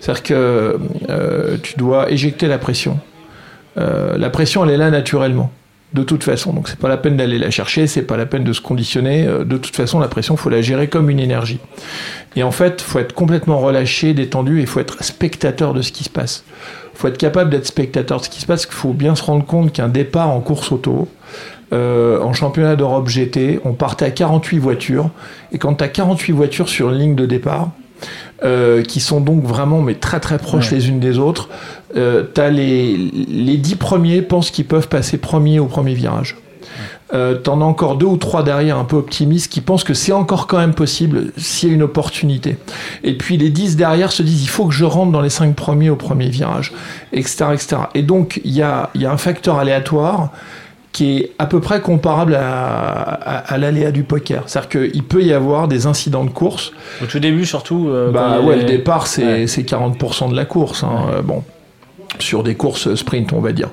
C'est-à-dire 0.00 0.22
que 0.22 0.78
euh, 1.08 1.56
tu 1.62 1.76
dois 1.76 2.10
éjecter 2.10 2.46
la 2.46 2.58
pression. 2.58 2.98
Euh, 3.78 4.18
la 4.18 4.30
pression, 4.30 4.64
elle 4.64 4.72
est 4.72 4.76
là 4.76 4.90
naturellement. 4.90 5.50
De 5.92 6.04
toute 6.04 6.22
façon, 6.22 6.52
donc 6.52 6.68
c'est 6.68 6.78
pas 6.78 6.88
la 6.88 6.96
peine 6.96 7.16
d'aller 7.16 7.38
la 7.38 7.50
chercher, 7.50 7.88
c'est 7.88 8.02
pas 8.02 8.16
la 8.16 8.26
peine 8.26 8.44
de 8.44 8.52
se 8.52 8.60
conditionner. 8.60 9.26
Euh, 9.26 9.44
De 9.44 9.56
toute 9.56 9.74
façon, 9.74 9.98
la 9.98 10.08
pression, 10.08 10.36
faut 10.36 10.50
la 10.50 10.62
gérer 10.62 10.88
comme 10.88 11.10
une 11.10 11.18
énergie. 11.18 11.58
Et 12.36 12.42
en 12.42 12.52
fait, 12.52 12.80
faut 12.80 13.00
être 13.00 13.12
complètement 13.12 13.58
relâché, 13.58 14.14
détendu, 14.14 14.60
et 14.60 14.66
faut 14.66 14.80
être 14.80 15.02
spectateur 15.02 15.74
de 15.74 15.82
ce 15.82 15.90
qui 15.90 16.04
se 16.04 16.10
passe. 16.10 16.44
faut 16.94 17.08
être 17.08 17.18
capable 17.18 17.50
d'être 17.50 17.66
spectateur 17.66 18.20
de 18.20 18.24
ce 18.24 18.30
qui 18.30 18.40
se 18.40 18.46
passe. 18.46 18.68
Il 18.70 18.74
faut 18.74 18.92
bien 18.92 19.14
se 19.16 19.22
rendre 19.22 19.44
compte 19.44 19.72
qu'un 19.72 19.88
départ 19.88 20.28
en 20.28 20.40
course 20.40 20.70
auto, 20.70 21.08
euh, 21.72 22.20
en 22.20 22.32
championnat 22.32 22.76
d'Europe 22.76 23.08
GT, 23.08 23.60
on 23.64 23.72
partait 23.72 24.04
à 24.06 24.10
48 24.10 24.58
voitures. 24.58 25.10
Et 25.52 25.58
quand 25.58 25.74
tu 25.74 25.84
as 25.84 25.88
48 25.88 26.32
voitures 26.32 26.68
sur 26.68 26.90
une 26.90 26.98
ligne 26.98 27.14
de 27.14 27.26
départ, 27.26 27.70
euh, 28.42 28.82
qui 28.82 28.98
sont 29.00 29.20
donc 29.20 29.44
vraiment 29.44 29.82
mais 29.82 29.94
très 29.94 30.20
très 30.20 30.38
proches 30.38 30.70
Ouais. 30.70 30.78
les 30.78 30.88
unes 30.88 31.00
des 31.00 31.18
autres, 31.18 31.50
euh, 31.96 32.22
t'as 32.22 32.48
les, 32.48 32.96
les 32.96 33.56
10 33.58 33.76
premiers 33.76 34.22
pensent 34.22 34.50
qu'ils 34.50 34.64
peuvent 34.64 34.88
passer 34.88 35.18
premier 35.18 35.60
au 35.60 35.66
premier 35.66 35.92
virage. 35.94 36.36
Euh, 37.12 37.34
T'en 37.34 37.60
as 37.60 37.64
encore 37.64 37.96
deux 37.96 38.06
ou 38.06 38.16
trois 38.16 38.42
derrière 38.42 38.78
un 38.78 38.84
peu 38.84 38.96
optimistes 38.96 39.52
qui 39.52 39.60
pensent 39.60 39.82
que 39.84 39.94
c'est 39.94 40.12
encore 40.12 40.46
quand 40.46 40.58
même 40.58 40.74
possible 40.74 41.32
s'il 41.36 41.68
y 41.68 41.72
a 41.72 41.74
une 41.74 41.82
opportunité. 41.82 42.56
Et 43.02 43.14
puis 43.18 43.36
les 43.36 43.50
10 43.50 43.76
derrière 43.76 44.12
se 44.12 44.22
disent 44.22 44.42
il 44.42 44.48
faut 44.48 44.66
que 44.66 44.72
je 44.74 44.84
rentre 44.84 45.10
dans 45.12 45.20
les 45.20 45.28
5 45.28 45.54
premiers 45.54 45.90
au 45.90 45.96
premier 45.96 46.28
virage, 46.30 46.72
etc. 47.12 47.46
etc. 47.52 47.76
Et 47.94 48.02
donc 48.02 48.40
il 48.44 48.52
y 48.52 48.62
a, 48.62 48.90
il 48.94 49.02
y 49.02 49.06
a 49.06 49.12
un 49.12 49.16
facteur 49.18 49.58
aléatoire 49.58 50.30
qui 50.92 51.18
est 51.18 51.32
à 51.38 51.46
peu 51.46 51.60
près 51.60 51.80
comparable 51.80 52.34
à, 52.34 52.42
à, 52.42 53.36
à 53.54 53.58
l'aléa 53.58 53.92
du 53.92 54.02
poker. 54.02 54.42
C'est-à-dire 54.46 54.90
qu'il 54.90 55.02
peut 55.04 55.22
y 55.22 55.32
avoir 55.32 55.68
des 55.68 55.86
incidents 55.86 56.24
de 56.24 56.30
course. 56.30 56.72
Au 57.02 57.06
tout 57.06 57.20
début 57.20 57.46
surtout. 57.46 57.88
euh, 57.88 58.10
Bah 58.10 58.38
il 58.40 58.46
ouais, 58.46 58.56
les- 58.56 58.62
le 58.62 58.68
départ 58.68 59.06
c'est 59.06 59.24
Ouais. 59.24 59.46
c'est 59.46 59.62
40% 59.62 60.30
de 60.30 60.36
la 60.36 60.44
course. 60.44 60.82
hein. 60.82 61.22
Bon, 61.22 61.44
sur 62.18 62.42
des 62.42 62.56
courses 62.56 62.92
sprint, 62.96 63.32
on 63.32 63.40
va 63.40 63.52
dire. 63.52 63.68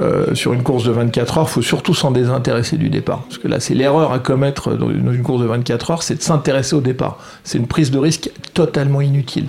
Euh, 0.00 0.34
sur 0.34 0.54
une 0.54 0.62
course 0.62 0.84
de 0.84 0.90
24 0.92 1.36
heures, 1.38 1.50
faut 1.50 1.60
surtout 1.60 1.92
s'en 1.92 2.10
désintéresser 2.10 2.78
du 2.78 2.88
départ. 2.88 3.20
Parce 3.28 3.36
que 3.36 3.48
là, 3.48 3.60
c'est 3.60 3.74
l'erreur 3.74 4.12
à 4.12 4.18
commettre 4.18 4.72
dans 4.74 4.88
une 4.88 5.22
course 5.22 5.42
de 5.42 5.46
24 5.46 5.90
heures, 5.90 6.02
c'est 6.02 6.14
de 6.14 6.22
s'intéresser 6.22 6.74
au 6.74 6.80
départ. 6.80 7.18
C'est 7.44 7.58
une 7.58 7.66
prise 7.66 7.90
de 7.90 7.98
risque 7.98 8.30
totalement 8.54 9.02
inutile. 9.02 9.48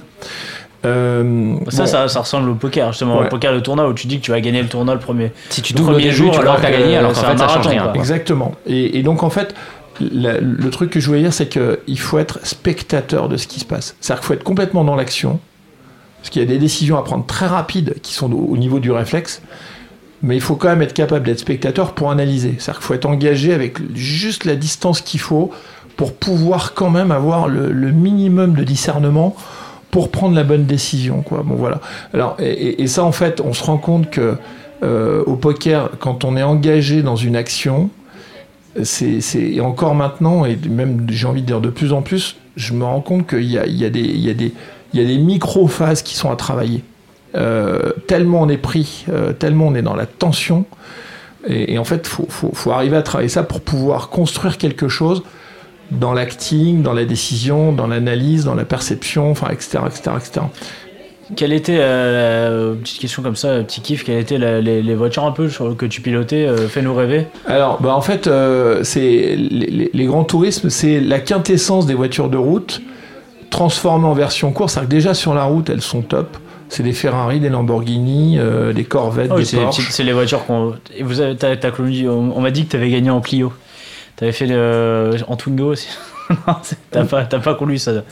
Euh, 0.86 1.56
Ça, 1.70 1.84
bon, 1.84 1.86
ça, 1.88 2.08
ça 2.08 2.20
ressemble 2.22 2.50
au 2.50 2.56
poker, 2.56 2.92
justement. 2.92 3.20
Ouais. 3.20 3.26
Au 3.26 3.30
poker, 3.30 3.52
le 3.54 3.62
tournoi 3.62 3.88
où 3.88 3.94
tu 3.94 4.08
dis 4.08 4.20
que 4.20 4.26
tu 4.26 4.32
vas 4.32 4.42
gagner 4.42 4.62
le 4.62 4.68
tournoi 4.68 4.94
le 4.94 5.00
premier. 5.00 5.32
Si 5.50 5.62
tu 5.62 5.74
le 5.74 5.82
premier 5.82 6.04
début, 6.04 6.16
jour, 6.16 6.32
tu 6.32 6.40
alors 6.40 6.58
que 6.58 6.62
t'as 6.62 6.72
que 6.72 6.78
gagné, 6.80 6.98
alors 6.98 7.14
qu'en 7.14 7.20
c'est 7.22 7.26
fait, 7.26 7.32
un 7.34 7.38
ça 7.38 7.48
change 7.48 7.56
marathon, 7.66 7.70
rien. 7.70 7.84
quoi. 7.84 7.96
Exactement. 7.96 8.52
Et, 8.66 9.00
et 9.00 9.04
donc 9.04 9.24
en 9.24 9.30
fait, 9.30 9.56
la- 10.00 10.40
le 10.40 10.70
truc 10.70 10.90
que 10.90 11.00
je 11.00 11.08
voulais 11.08 11.22
dire, 11.22 11.34
c'est 11.34 11.48
qu'il 11.48 12.00
faut 12.00 12.20
être 12.20 12.40
spectateur 12.46 13.30
de 13.30 13.38
ce 13.38 13.48
qui 13.48 13.60
se 13.60 13.66
passe. 13.66 13.96
C'est-à-dire 14.02 14.22
qu'il 14.22 14.28
faut 14.28 14.34
être 14.34 14.44
complètement 14.44 14.84
dans 14.84 14.96
l'action, 14.96 15.40
parce 16.20 16.30
qu'il 16.32 16.42
y 16.42 16.46
a 16.46 16.48
des 16.48 16.58
décisions 16.58 16.98
à 16.98 17.04
prendre 17.04 17.26
très 17.26 17.48
rapides 17.48 17.96
qui 18.02 18.14
sont 18.14 18.32
au, 18.34 18.48
au 18.52 18.58
niveau 18.58 18.80
du 18.80 18.92
réflexe, 18.92 19.42
mais 20.22 20.36
il 20.36 20.42
faut 20.42 20.56
quand 20.56 20.70
même 20.70 20.82
être 20.82 20.94
capable 20.94 21.26
d'être 21.26 21.40
spectateur 21.40 21.94
pour 21.94 22.10
analyser. 22.12 22.56
C'est-à-dire 22.58 22.80
qu'il 22.80 22.88
faut 22.88 22.94
être 22.94 23.06
engagé 23.06 23.54
avec 23.54 23.78
juste 23.96 24.46
la 24.46 24.56
distance 24.56 25.02
qu'il 25.02 25.20
faut 25.20 25.52
pour 25.98 26.14
pouvoir 26.14 26.74
quand 26.74 26.90
même 26.90 27.12
avoir 27.12 27.48
le, 27.48 27.72
le 27.72 27.92
minimum 27.92 28.54
de 28.54 28.64
discernement 28.64 29.36
pour 29.94 30.10
prendre 30.10 30.36
la 30.36 30.44
bonne 30.44 30.66
décision. 30.66 31.22
Quoi. 31.22 31.44
Bon, 31.46 31.54
voilà. 31.54 31.80
Alors, 32.16 32.36
et, 32.40 32.88
ça, 32.88 33.04
en 33.04 33.12
fait, 33.12 33.40
on 33.42 33.54
se 33.54 33.64
rend 33.64 33.78
compte 33.78 34.10
que 34.10 34.38
euh, 34.82 35.24
au 35.28 35.36
poker, 35.36 35.92
quand 36.00 36.24
on 36.24 36.36
est 36.36 36.42
engagé 36.42 37.04
dans 37.04 37.16
une 37.16 37.36
action, 37.36 37.92
c'est 38.82 39.60
encore 39.60 39.94
maintenant, 39.94 40.46
et 40.46 40.58
même 40.68 41.06
j'ai 41.12 41.28
envie 41.28 41.44
de 41.44 41.46
dire 41.46 41.62
de 41.62 41.70
plus 41.70 41.94
en 41.94 42.02
plus, 42.02 42.38
je 42.56 42.74
me 42.74 42.84
rends 42.84 43.02
compte 43.02 43.28
qu'il 43.28 43.44
y 43.44 43.60
a, 43.60 43.66
des, 43.68 45.18
micro-phases 45.20 46.02
qui 46.02 46.16
sont 46.16 46.32
à 46.32 46.36
travailler. 46.36 46.84
Euh, 47.36 47.92
tellement 48.08 48.42
on 48.42 48.50
est 48.50 48.58
pris, 48.58 49.06
euh, 49.10 49.32
tellement 49.32 49.68
on 49.68 49.76
est 49.76 49.84
dans 49.84 49.96
la 49.96 50.08
tension. 50.08 50.66
Et, 51.46 51.78
en 51.78 51.84
fait, 51.84 52.10
il 52.20 52.52
faut 52.56 52.72
arriver 52.72 52.98
à 52.98 53.04
travailler 53.04 53.30
ça 53.30 53.44
pour 53.44 53.62
pouvoir 53.62 54.10
construire 54.10 54.58
quelque 54.58 54.88
chose 54.88 55.22
dans 55.92 56.14
l'acting, 56.14 56.82
dans 56.82 56.94
la 56.94 57.06
décision, 57.06 57.72
dans 57.72 57.88
l'analyse, 57.88 58.46
dans 58.46 58.56
la 58.56 58.66
perception, 58.66 59.32
enfin, 59.32 59.48
etc., 59.52 59.80
etc., 59.86 60.12
etc. 60.18 60.46
quelle 61.36 61.54
était, 61.54 61.78
euh, 61.80 62.72
la- 62.72 62.76
petite 62.82 63.00
question 63.00 63.22
comme 63.22 63.36
ça, 63.36 63.60
petit 63.64 63.82
kiff, 63.82 64.04
quelles 64.04 64.20
étaient 64.20 64.38
les, 64.38 64.82
les 64.82 64.96
voitures 64.96 65.26
un 65.26 65.32
peu 65.32 65.48
que 65.78 65.86
tu 65.86 66.02
pilotais 66.02 66.46
euh, 66.48 66.68
Fais-nous 66.68 66.94
rêver? 66.96 67.28
Alors, 67.48 67.82
bah 67.82 67.96
en 67.96 68.02
fait, 68.02 68.28
euh, 68.28 68.84
c'est 68.84 69.36
les, 69.38 70.06
grands 70.06 70.24
tourismes, 70.24 70.70
c'est 70.70 71.00
la 71.00 71.20
quintessence 71.20 71.86
des 71.86 71.94
voitures 71.94 72.30
de 72.30 72.38
route 72.38 72.82
transformées 73.50 74.08
en 74.08 74.14
version 74.14 74.52
course. 74.52 74.76
Que 74.76 74.86
déjà 74.86 75.14
sur 75.14 75.34
la 75.34 75.44
route, 75.44 75.70
elles 75.70 75.82
sont 75.82 76.02
top. 76.02 76.38
C'est 76.70 76.82
des 76.84 76.94
Ferrari, 76.94 77.40
des 77.40 77.50
Lamborghini, 77.50 78.40
euh, 78.40 78.74
des 78.74 78.84
Corvettes, 78.84 79.30
oui, 79.32 79.42
des 79.42 79.46
c'est 79.46 79.58
Porsche. 79.58 79.88
c'est 79.92 80.04
les 80.04 80.14
voitures 80.14 80.44
qu'on. 80.46 80.74
on 81.00 82.42
m'a 82.42 82.52
dit 82.52 82.66
que 82.66 82.72
tu 82.72 82.76
avais 82.78 82.90
gagné 82.90 83.12
en 83.12 83.22
Clio. 83.22 83.54
Tu 84.18 84.24
avais 84.24 84.34
fait 84.34 84.46
le, 84.46 85.16
en 85.28 85.36
Twingo 85.36 85.72
aussi. 85.72 85.90
t'as 86.92 87.06
pas, 87.06 87.26
pas 87.26 87.56
connu 87.56 87.78
ça. 87.78 88.04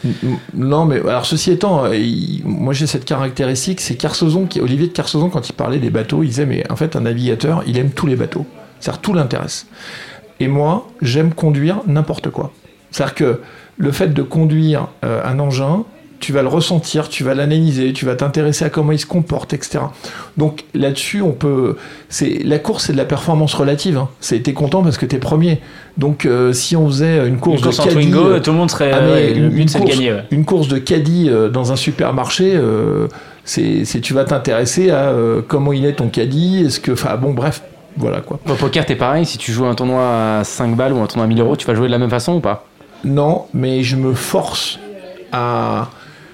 Non, 0.53 0.85
mais 0.85 0.99
alors 0.99 1.25
ceci 1.25 1.51
étant, 1.51 1.85
euh, 1.85 1.97
moi 2.43 2.73
j'ai 2.73 2.87
cette 2.87 3.05
caractéristique, 3.05 3.81
c'est 3.81 3.95
Carsozon, 3.95 4.47
Olivier 4.59 4.87
de 4.87 4.93
Carsozon, 4.93 5.29
quand 5.29 5.47
il 5.47 5.53
parlait 5.53 5.79
des 5.79 5.89
bateaux, 5.89 6.23
il 6.23 6.27
disait 6.27 6.45
mais 6.45 6.69
en 6.71 6.75
fait 6.75 6.95
un 6.95 7.01
navigateur, 7.01 7.63
il 7.67 7.77
aime 7.77 7.91
tous 7.91 8.07
les 8.07 8.15
bateaux, 8.15 8.45
c'est-à-dire 8.79 9.01
tout 9.01 9.13
l'intéresse. 9.13 9.67
Et 10.39 10.47
moi, 10.47 10.87
j'aime 11.01 11.33
conduire 11.33 11.81
n'importe 11.87 12.29
quoi. 12.31 12.51
C'est-à-dire 12.89 13.15
que 13.15 13.41
le 13.77 13.91
fait 13.91 14.09
de 14.09 14.21
conduire 14.21 14.87
euh, 15.05 15.21
un 15.23 15.39
engin, 15.39 15.85
tu 16.21 16.31
vas 16.31 16.41
le 16.41 16.47
ressentir, 16.47 17.09
tu 17.09 17.25
vas 17.25 17.33
l'analyser, 17.33 17.91
tu 17.91 18.05
vas 18.05 18.15
t'intéresser 18.15 18.63
à 18.63 18.69
comment 18.69 18.93
il 18.93 18.99
se 18.99 19.05
comporte, 19.05 19.53
etc. 19.53 19.79
Donc 20.37 20.63
là-dessus, 20.73 21.21
on 21.21 21.31
peut. 21.33 21.75
C'est 22.07 22.39
la 22.45 22.59
course, 22.59 22.85
c'est 22.85 22.93
de 22.93 22.97
la 22.97 23.05
performance 23.05 23.53
relative. 23.53 23.97
Hein. 23.97 24.07
C'est 24.21 24.39
t'es 24.39 24.53
content 24.53 24.81
parce 24.83 24.97
que 24.97 25.05
t'es 25.05 25.17
premier. 25.17 25.59
Donc 25.97 26.25
euh, 26.25 26.53
si 26.53 26.77
on 26.77 26.87
faisait 26.87 27.27
une 27.27 27.37
course, 27.39 27.57
Une 27.59 27.65
course 27.65 27.77
de 27.79 27.83
caddie, 27.83 27.93
Twingo, 27.95 28.25
euh, 28.27 28.39
tout 28.39 28.51
le 28.51 28.57
monde 28.57 28.71
serait. 28.71 28.91
ah, 28.93 29.01
ouais, 29.05 29.33
le 29.33 29.51
une, 29.51 29.69
course, 29.69 29.83
gagner. 29.85 30.13
ouais. 30.13 30.23
une 30.31 30.45
course 30.45 30.67
de 30.69 30.77
caddie 30.77 31.27
euh, 31.29 31.49
dans 31.49 31.73
un 31.73 31.75
supermarché, 31.75 32.53
euh, 32.55 33.07
c'est 33.43 33.83
tu 34.01 34.13
vas 34.13 34.23
t'intéresser 34.23 34.91
à 34.91 35.09
euh, 35.09 35.41
comment 35.45 35.73
il 35.73 35.85
est 35.85 35.93
ton 35.93 36.07
caddie, 36.07 36.63
est-ce 36.65 36.79
que, 36.79 36.91
enfin 36.93 37.17
bon, 37.17 37.33
bref, 37.33 37.63
voilà 37.97 38.21
quoi. 38.21 38.39
Au 38.49 38.53
poker, 38.53 38.85
t'es 38.85 38.95
pareil. 38.95 39.25
Si 39.25 39.37
tu 39.37 39.51
joues 39.51 39.65
un 39.65 39.75
tournoi 39.75 40.39
à 40.39 40.43
5 40.45 40.75
balles 40.77 40.93
ou 40.93 40.99
un 41.01 41.07
tournoi 41.07 41.25
à 41.25 41.27
1000 41.27 41.39
euros, 41.41 41.55
tu 41.57 41.67
vas 41.67 41.75
jouer 41.75 41.87
de 41.87 41.91
la 41.91 41.97
même 41.97 42.09
façon 42.09 42.35
ou 42.35 42.39
pas? 42.39 42.65
Non, 43.03 43.45
mais 43.53 43.83
je 43.83 43.95
me 43.95 44.13
force 44.13 44.79
à. 45.31 45.89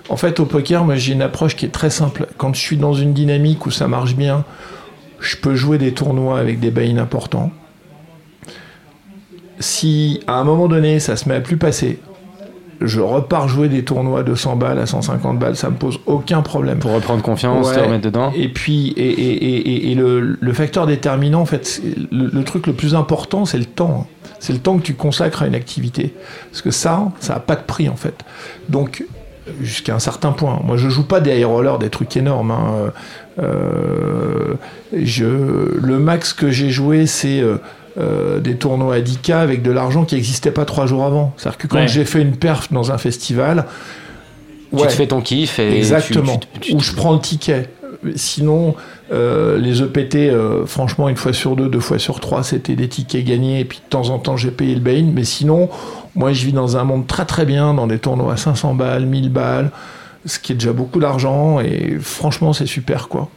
En 0.09 0.15
fait, 0.17 0.39
au 0.39 0.45
poker, 0.45 0.83
moi 0.85 0.95
j'ai 0.95 1.13
une 1.13 1.21
approche 1.21 1.55
qui 1.55 1.65
est 1.65 1.69
très 1.71 1.89
simple. 1.89 2.27
Quand 2.37 2.53
je 2.55 2.61
suis 2.61 2.77
dans 2.77 2.93
une 2.93 3.13
dynamique 3.13 3.65
où 3.65 3.71
ça 3.71 3.87
marche 3.87 4.15
bien, 4.15 4.45
je 5.19 5.35
peux 5.35 5.55
jouer 5.55 5.77
des 5.77 5.93
tournois 5.93 6.39
avec 6.39 6.59
des 6.59 6.71
buy-in 6.71 6.97
importants. 6.97 7.51
Si 9.59 10.19
à 10.27 10.35
un 10.39 10.43
moment 10.43 10.67
donné 10.67 10.99
ça 10.99 11.15
se 11.15 11.27
met 11.27 11.35
à 11.35 11.41
plus 11.41 11.57
passer, 11.57 11.99
je 12.79 12.99
repars 13.01 13.47
jouer 13.47 13.69
des 13.69 13.83
tournois 13.83 14.21
de 14.21 14.35
100 14.35 14.55
balles 14.55 14.77
à 14.77 14.85
150 14.85 15.39
balles, 15.39 15.55
ça 15.55 15.69
me 15.71 15.75
pose 15.75 15.99
aucun 16.05 16.43
problème. 16.43 16.77
Pour 16.77 16.91
reprendre 16.93 17.23
confiance, 17.23 17.71
te 17.71 17.75
Ouais. 17.79 17.85
remettre 17.85 18.03
dedans 18.03 18.31
Et 18.35 18.49
puis, 18.49 18.89
et, 18.95 19.01
et- 19.09 19.31
et- 19.33 19.57
et- 19.87 19.91
et 19.91 19.95
le, 19.95 20.37
le 20.39 20.53
facteur 20.53 20.85
déterminant, 20.85 21.41
en 21.41 21.45
fait, 21.47 21.81
le, 22.11 22.27
le 22.31 22.43
truc 22.43 22.67
le 22.67 22.73
plus 22.73 22.93
important, 22.93 23.45
c'est 23.45 23.57
le 23.57 23.65
temps. 23.65 24.05
C'est 24.39 24.53
le 24.53 24.59
temps 24.59 24.77
que 24.77 24.83
tu 24.83 24.93
consacres 24.93 25.41
à 25.41 25.47
une 25.47 25.55
activité. 25.55 26.13
Parce 26.51 26.61
que 26.61 26.69
ça, 26.69 27.11
ça 27.19 27.33
n'a 27.33 27.39
pas 27.39 27.55
de 27.55 27.63
prix, 27.63 27.89
en 27.89 27.95
fait. 27.95 28.23
Donc, 28.69 29.03
jusqu'à 29.61 29.95
un 29.95 29.99
certain 29.99 30.31
point. 30.31 30.59
Moi, 30.63 30.77
je 30.77 30.89
joue 30.89 31.03
pas 31.05 31.19
des 31.19 31.37
high 31.39 31.45
rollers, 31.45 31.79
des 31.79 31.89
trucs 31.89 32.15
énormes. 32.17 32.51
hein. 32.51 32.91
Euh, 33.39 34.55
je, 34.93 35.25
le 35.25 35.99
max 35.99 36.33
que 36.33 36.49
j'ai 36.49 36.69
joué, 36.69 37.05
c'est 37.07 37.39
euh, 37.39 37.57
euh, 37.97 38.39
des 38.39 38.55
tournois 38.55 38.95
à 38.95 38.99
10K 38.99 39.33
avec 39.33 39.61
de 39.61 39.71
l'argent 39.71 40.05
qui 40.05 40.15
n'existait 40.15 40.51
pas 40.51 40.65
trois 40.65 40.85
jours 40.85 41.03
avant. 41.03 41.33
C'est-à-dire 41.37 41.57
que 41.57 41.67
quand 41.67 41.77
Ouais. 41.77 41.87
j'ai 41.87 42.05
fait 42.05 42.21
une 42.21 42.35
perf 42.35 42.71
dans 42.71 42.91
un 42.91 42.97
festival, 42.97 43.65
Tu 44.71 44.75
ouais, 44.81 44.87
te 44.87 44.93
fais 44.93 45.07
ton 45.07 45.21
kiff 45.21 45.59
et. 45.59 45.69
tu- 45.69 45.77
Exactement. 45.77 46.39
tu- 46.53 46.59
tu- 46.59 46.75
Ou 46.75 46.79
je 46.79 46.93
prends 46.93 47.13
le 47.13 47.19
ticket. 47.19 47.69
Sinon, 48.15 48.75
euh, 49.11 49.57
les 49.57 49.81
EPT, 49.81 50.15
euh, 50.29 50.65
franchement, 50.67 51.09
une 51.09 51.15
fois 51.15 51.33
sur 51.33 51.55
deux, 51.55 51.67
deux 51.67 51.79
fois 51.79 51.97
sur 51.97 52.19
trois, 52.19 52.43
c'était 52.43 52.75
des 52.75 52.87
tickets 52.87 53.23
gagnés. 53.25 53.61
Et 53.61 53.65
puis 53.65 53.79
de 53.83 53.89
temps 53.89 54.09
en 54.09 54.19
temps, 54.19 54.37
j'ai 54.37 54.51
payé 54.51 54.75
le 54.75 54.81
bain. 54.81 55.09
Mais 55.15 55.23
sinon, 55.23 55.69
moi, 56.17 56.33
je 56.33 56.45
vis 56.45 56.51
dans 56.51 56.77
un 56.77 56.83
monde 56.83 57.05
très 57.05 57.25
très 57.25 57.45
bien, 57.45 57.75
dans 57.75 57.85
des 57.85 57.99
tournois 57.99 58.33
à 58.33 58.37
500 58.37 58.73
balles, 58.73 59.05
1000 59.05 59.29
balles, 59.29 59.71
ce 60.25 60.39
qui 60.39 60.51
est 60.51 60.55
déjà 60.55 60.73
beaucoup 60.73 60.99
d'argent. 60.99 61.59
Et 61.59 61.97
franchement, 62.01 62.53
c'est 62.53 62.65
super, 62.65 63.07
quoi. 63.07 63.29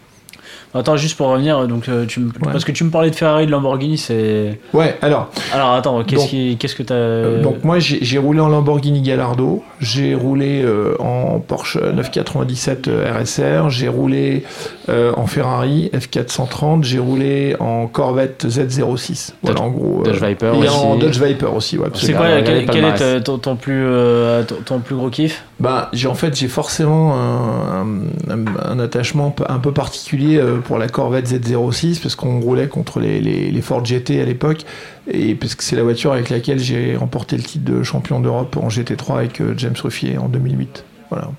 Attends, 0.72 0.96
juste 0.96 1.16
pour 1.16 1.26
revenir, 1.28 1.66
donc, 1.66 1.88
euh, 1.88 2.06
tu, 2.06 2.20
me- 2.20 2.26
Ouais. 2.26 2.52
parce 2.52 2.64
que 2.64 2.70
tu 2.72 2.84
me 2.84 2.90
parlais 2.90 3.10
de 3.10 3.16
Ferrari, 3.16 3.46
de 3.46 3.50
Lamborghini, 3.50 3.98
c'est. 3.98 4.60
Ouais, 4.72 4.96
alors, 5.02 5.28
Alors 5.52 5.72
attends, 5.72 6.04
qu'est-ce 6.04 6.20
Donc- 6.20 6.30
qui- 6.30 6.56
qu'est-ce 6.58 6.76
que 6.76 6.84
t'as. 6.84 6.94
Euh, 6.94 7.42
Donc 7.42 7.64
moi 7.64 7.78
j'ai 7.80 7.98
j'ai 8.02 8.18
roulé 8.18 8.38
en 8.40 8.48
Lamborghini 8.48 9.00
Gallardo, 9.02 9.64
j'ai 9.80 10.14
roulé 10.14 10.62
euh, 10.62 10.94
en 11.00 11.40
Porsche 11.40 11.76
997 11.78 12.86
euh, 12.88 13.12
RSR, 13.12 13.68
j'ai 13.70 13.88
roulé 13.88 14.44
euh, 14.88 15.12
en 15.16 15.26
Ferrari 15.26 15.90
F430, 15.92 16.84
j'ai 16.84 16.98
roulé 17.00 17.56
en 17.58 17.86
Corvette 17.86 18.46
Z06. 18.46 19.32
Voilà 19.42 19.58
Dodge- 19.58 19.62
en 19.64 19.68
gros. 19.70 20.02
Dodge 20.04 20.22
Viper 20.22 20.46
et 20.54 20.58
aussi. 20.58 20.68
en 20.68 20.96
Dodge 20.96 21.20
Viper 21.20 21.46
aussi, 21.54 21.78
ouais. 21.78 21.88
c'est 21.94 22.12
quoi, 22.12 22.26
Regardez 22.26 22.64
quel, 22.66 22.82
quel 22.82 22.84
est 22.84 23.20
ton, 23.22 23.38
ton 23.38 23.56
plus, 23.56 23.84
euh, 23.86 24.42
ton, 24.44 24.56
ton 24.64 24.78
plus 24.78 24.94
gros 24.94 25.10
kiff? 25.10 25.42
Ben, 25.58 25.88
j'ai 25.92 26.06
en 26.08 26.14
fait 26.14 26.34
j'ai 26.36 26.48
forcément 26.48 27.14
un, 27.14 27.82
un- 28.30 28.70
un 28.70 28.78
attachement 28.78 29.26
un 29.26 29.30
peu- 29.30 29.44
un 29.48 29.58
peu 29.58 29.72
particulier 29.72 30.38
euh, 30.38 30.58
pour 30.60 30.78
la 30.78 30.88
Corvette 30.88 31.28
Z06 31.28 32.00
parce 32.00 32.14
qu'on 32.14 32.40
roulait 32.40 32.68
contre 32.68 33.00
les, 33.00 33.60
Ford 33.62 33.84
GT 33.84 34.20
à 34.20 34.24
l'époque 34.24 34.64
et 35.10 35.34
parce 35.34 35.54
que 35.54 35.62
c'est 35.62 35.76
la 35.76 35.82
voiture 35.82 36.12
avec 36.12 36.30
laquelle 36.30 36.58
j'ai 36.58 36.96
remporté 36.96 37.36
le 37.36 37.42
titre 37.42 37.64
de 37.64 37.82
champion 37.82 38.20
d'Europe 38.20 38.56
en 38.56 38.68
GT3 38.68 39.18
avec 39.18 39.40
euh, 39.40 39.54
James 39.56 39.74
Ruffier 39.82 40.18
en 40.18 40.28
2008. 40.28 40.84
Voilà, 41.10 41.30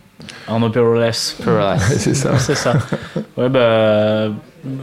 En 0.47 0.61
Operoless. 0.63 1.37
c'est 1.97 2.13
ça. 2.15 2.37
c'est 2.37 2.55
ça. 2.55 2.73
Ouais, 3.37 3.49
bah. 3.49 4.27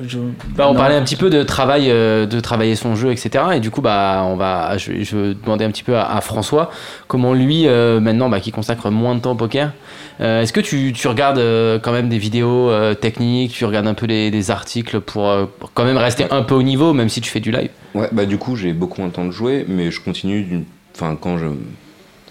je- 0.07 0.19
Bah, 0.57 0.67
on 0.69 0.73
non. 0.73 0.79
parlait 0.79 0.95
un 0.97 1.03
petit 1.03 1.17
peu 1.17 1.31
de 1.31 1.43
travail, 1.43 1.91
euh, 1.91 2.27
de 2.27 2.41
travailler 2.41 2.75
son 2.75 2.95
jeu, 2.97 3.13
etc. 3.13 3.45
Et 3.55 3.61
du 3.61 3.71
coup, 3.71 3.81
bah, 3.81 4.23
on 4.27 4.37
va, 4.37 4.77
je, 4.79 5.03
je 5.05 5.33
demander 5.35 5.65
un 5.65 5.71
petit 5.71 5.83
peu 5.85 5.97
à, 5.97 6.17
à 6.17 6.21
François 6.21 6.71
comment 7.07 7.33
lui, 7.35 7.67
euh, 7.69 8.01
maintenant, 8.01 8.29
bah, 8.29 8.41
qui 8.41 8.51
consacre 8.53 8.91
moins 8.91 9.15
de 9.15 9.21
temps 9.21 9.33
au 9.33 9.37
poker, 9.37 9.73
euh, 10.21 10.43
est-ce 10.43 10.53
que 10.53 10.61
tu, 10.61 10.93
tu 10.93 11.07
regardes 11.07 11.39
euh, 11.39 11.79
quand 11.79 11.93
même 11.93 12.09
des 12.09 12.19
vidéos 12.19 12.71
euh, 12.71 12.95
techniques, 12.95 13.53
tu 13.53 13.65
regardes 13.65 13.87
un 13.87 13.95
peu 13.95 14.07
les, 14.07 14.31
des 14.33 14.51
articles 14.51 15.01
pour, 15.01 15.29
euh, 15.29 15.45
pour 15.61 15.73
quand 15.73 15.85
même 15.85 15.97
rester 15.99 16.27
un 16.31 16.43
peu 16.43 16.55
au 16.57 16.63
niveau, 16.65 16.93
même 16.93 17.09
si 17.09 17.21
tu 17.21 17.31
fais 17.31 17.41
du 17.41 17.53
live? 17.53 17.71
Ouais, 17.95 18.09
bah 18.11 18.25
du 18.27 18.37
coup, 18.39 18.57
j'ai 18.57 18.73
beaucoup 18.73 19.01
moins 19.01 19.11
de 19.11 19.15
temps 19.15 19.25
de 19.25 19.31
jouer, 19.31 19.65
mais 19.69 19.91
je 19.91 20.01
continue. 20.01 20.43
d'une- 20.43 20.65
Enfin, 20.97 21.17
quand 21.21 21.39
je, 21.39 21.47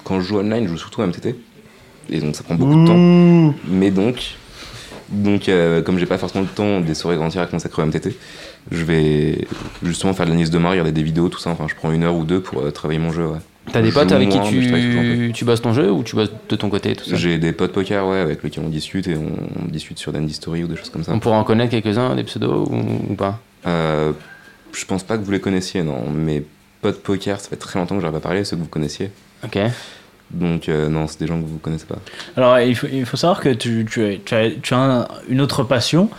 quand 0.04 0.20
je 0.20 0.28
joue 0.28 0.40
online, 0.40 0.66
je 0.66 0.72
joue 0.72 0.78
surtout 0.78 1.02
à 1.02 1.06
MTT. 1.08 1.36
Et 2.10 2.20
donc, 2.20 2.36
ça 2.36 2.44
prend 2.44 2.56
beaucoup 2.56 2.82
de 2.82 2.88
temps. 2.88 3.56
Mais 3.68 3.92
donc, 3.92 4.36
donc 5.10 5.50
euh, 5.50 5.82
comme 5.82 5.98
j'ai 6.00 6.06
pas 6.06 6.18
forcément 6.18 6.44
le 6.44 6.50
temps 6.50 6.82
des 6.82 6.94
soirées 6.94 7.18
entières 7.18 7.44
à 7.44 7.48
consacrer 7.48 7.82
au 7.82 7.86
MTT, 7.86 8.18
je 8.72 8.84
vais 8.84 9.48
justement 9.84 10.14
faire 10.14 10.26
de 10.26 10.32
l'analyse 10.32 10.52
de 10.52 10.58
marque, 10.58 10.74
regarder 10.74 10.92
des 10.92 11.04
vidéos, 11.04 11.30
tout 11.30 11.40
ça. 11.40 11.50
Enfin, 11.50 11.66
je 11.70 11.76
prends 11.76 11.92
une 11.92 12.04
heure 12.04 12.16
ou 12.16 12.24
deux 12.24 12.42
pour 12.42 12.62
euh, 12.62 12.72
travailler 12.72 13.00
mon 13.00 13.12
jeu. 13.12 13.26
Ouais. 13.26 13.40
T'as 13.72 13.82
des 13.82 13.92
potes 13.92 14.12
avec 14.14 14.30
qui 14.30 14.38
moins, 14.38 14.50
tu, 14.50 15.32
tu 15.34 15.44
bosses 15.44 15.62
ton 15.62 15.74
jeu 15.74 15.92
ou 15.92 16.02
tu 16.02 16.16
bosses 16.16 16.32
de 16.48 16.56
ton 16.56 16.70
côté 16.70 16.96
tout 16.96 17.04
ça? 17.04 17.18
J'ai 17.18 17.38
des 17.38 17.52
potes 17.52 17.74
poker, 17.74 18.08
ouais, 18.08 18.20
avec 18.20 18.42
lesquels 18.42 18.64
on 18.66 18.70
discute 18.70 19.08
et 19.10 19.16
on, 19.18 19.28
on 19.62 19.68
discute 19.68 20.00
sur 20.00 20.14
Dandy 20.14 20.34
Story 20.34 20.64
ou 20.64 20.68
des 20.68 20.78
choses 20.78 20.90
comme 20.90 21.04
ça. 21.04 21.12
On 21.14 21.20
pourra 21.20 21.38
en 21.38 21.44
connaître 21.44 21.72
quelques-uns, 21.72 22.16
des 22.16 22.24
pseudos 22.24 22.70
ou, 22.70 22.82
ou 23.10 23.16
pas? 23.16 23.42
Euh, 23.66 24.14
je 24.72 24.86
pense 24.86 25.04
pas 25.04 25.18
que 25.18 25.24
vous 25.24 25.32
les 25.32 25.42
connaissiez, 25.42 25.84
non. 25.84 26.10
Mes 26.10 26.46
potes 26.82 27.04
poker, 27.04 27.42
ça 27.42 27.50
fait 27.50 27.58
très 27.58 27.78
longtemps 27.78 27.96
que 27.96 28.02
j'arrive 28.02 28.16
à 28.16 28.22
parler, 28.22 28.46
ceux 28.46 28.56
que 28.56 28.62
vous 28.62 28.70
connaissiez. 28.70 29.12
Ok. 29.44 29.58
Donc, 30.32 30.68
euh, 30.68 30.90
non, 30.90 31.08
c'est 31.08 31.20
des 31.22 31.28
gens 31.28 31.40
que 31.40 31.46
vous 31.48 31.58
connaissez 31.58 31.86
pas. 31.86 31.96
Alors, 32.36 32.60
il 32.60 32.76
faut, 32.76 32.88
il 32.92 33.06
faut 33.06 33.16
savoir 33.18 33.40
que 33.40 33.50
tu, 33.50 33.86
tu, 33.90 34.04
as- 34.06 34.18
tu 34.24 34.36
as, 34.36 34.50
tu 34.62 34.74
as 34.74 34.78
un- 34.78 35.08
une 35.30 35.40
autre 35.42 35.64
passion. 35.64 36.10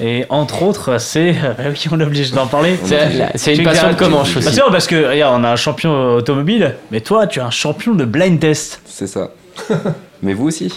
Et 0.00 0.26
entre 0.28 0.62
autres, 0.62 0.98
c'est. 1.00 1.34
Ah 1.58 1.62
oui, 1.70 1.86
on 1.90 1.98
est 2.00 2.04
obligé 2.04 2.34
d'en 2.34 2.46
parler. 2.46 2.76
C'est 3.36 3.56
une 3.56 3.64
passion 3.64 3.88
de 3.88 3.94
Comanche 3.94 4.34
Bah, 4.34 4.40
aussi. 4.40 4.52
c'est 4.52 4.60
vrai, 4.60 4.70
parce 4.70 4.86
que, 4.86 5.08
regarde, 5.08 5.40
on 5.40 5.44
a 5.44 5.50
un 5.50 5.56
champion 5.56 6.16
automobile, 6.16 6.74
mais 6.90 7.00
toi, 7.00 7.26
tu 7.26 7.38
es 7.38 7.42
un 7.42 7.50
champion 7.50 7.94
de 7.94 8.04
blind 8.04 8.38
test. 8.38 8.80
C'est 8.84 9.06
ça. 9.06 9.30
Mais 10.22 10.34
vous 10.34 10.48
aussi. 10.48 10.72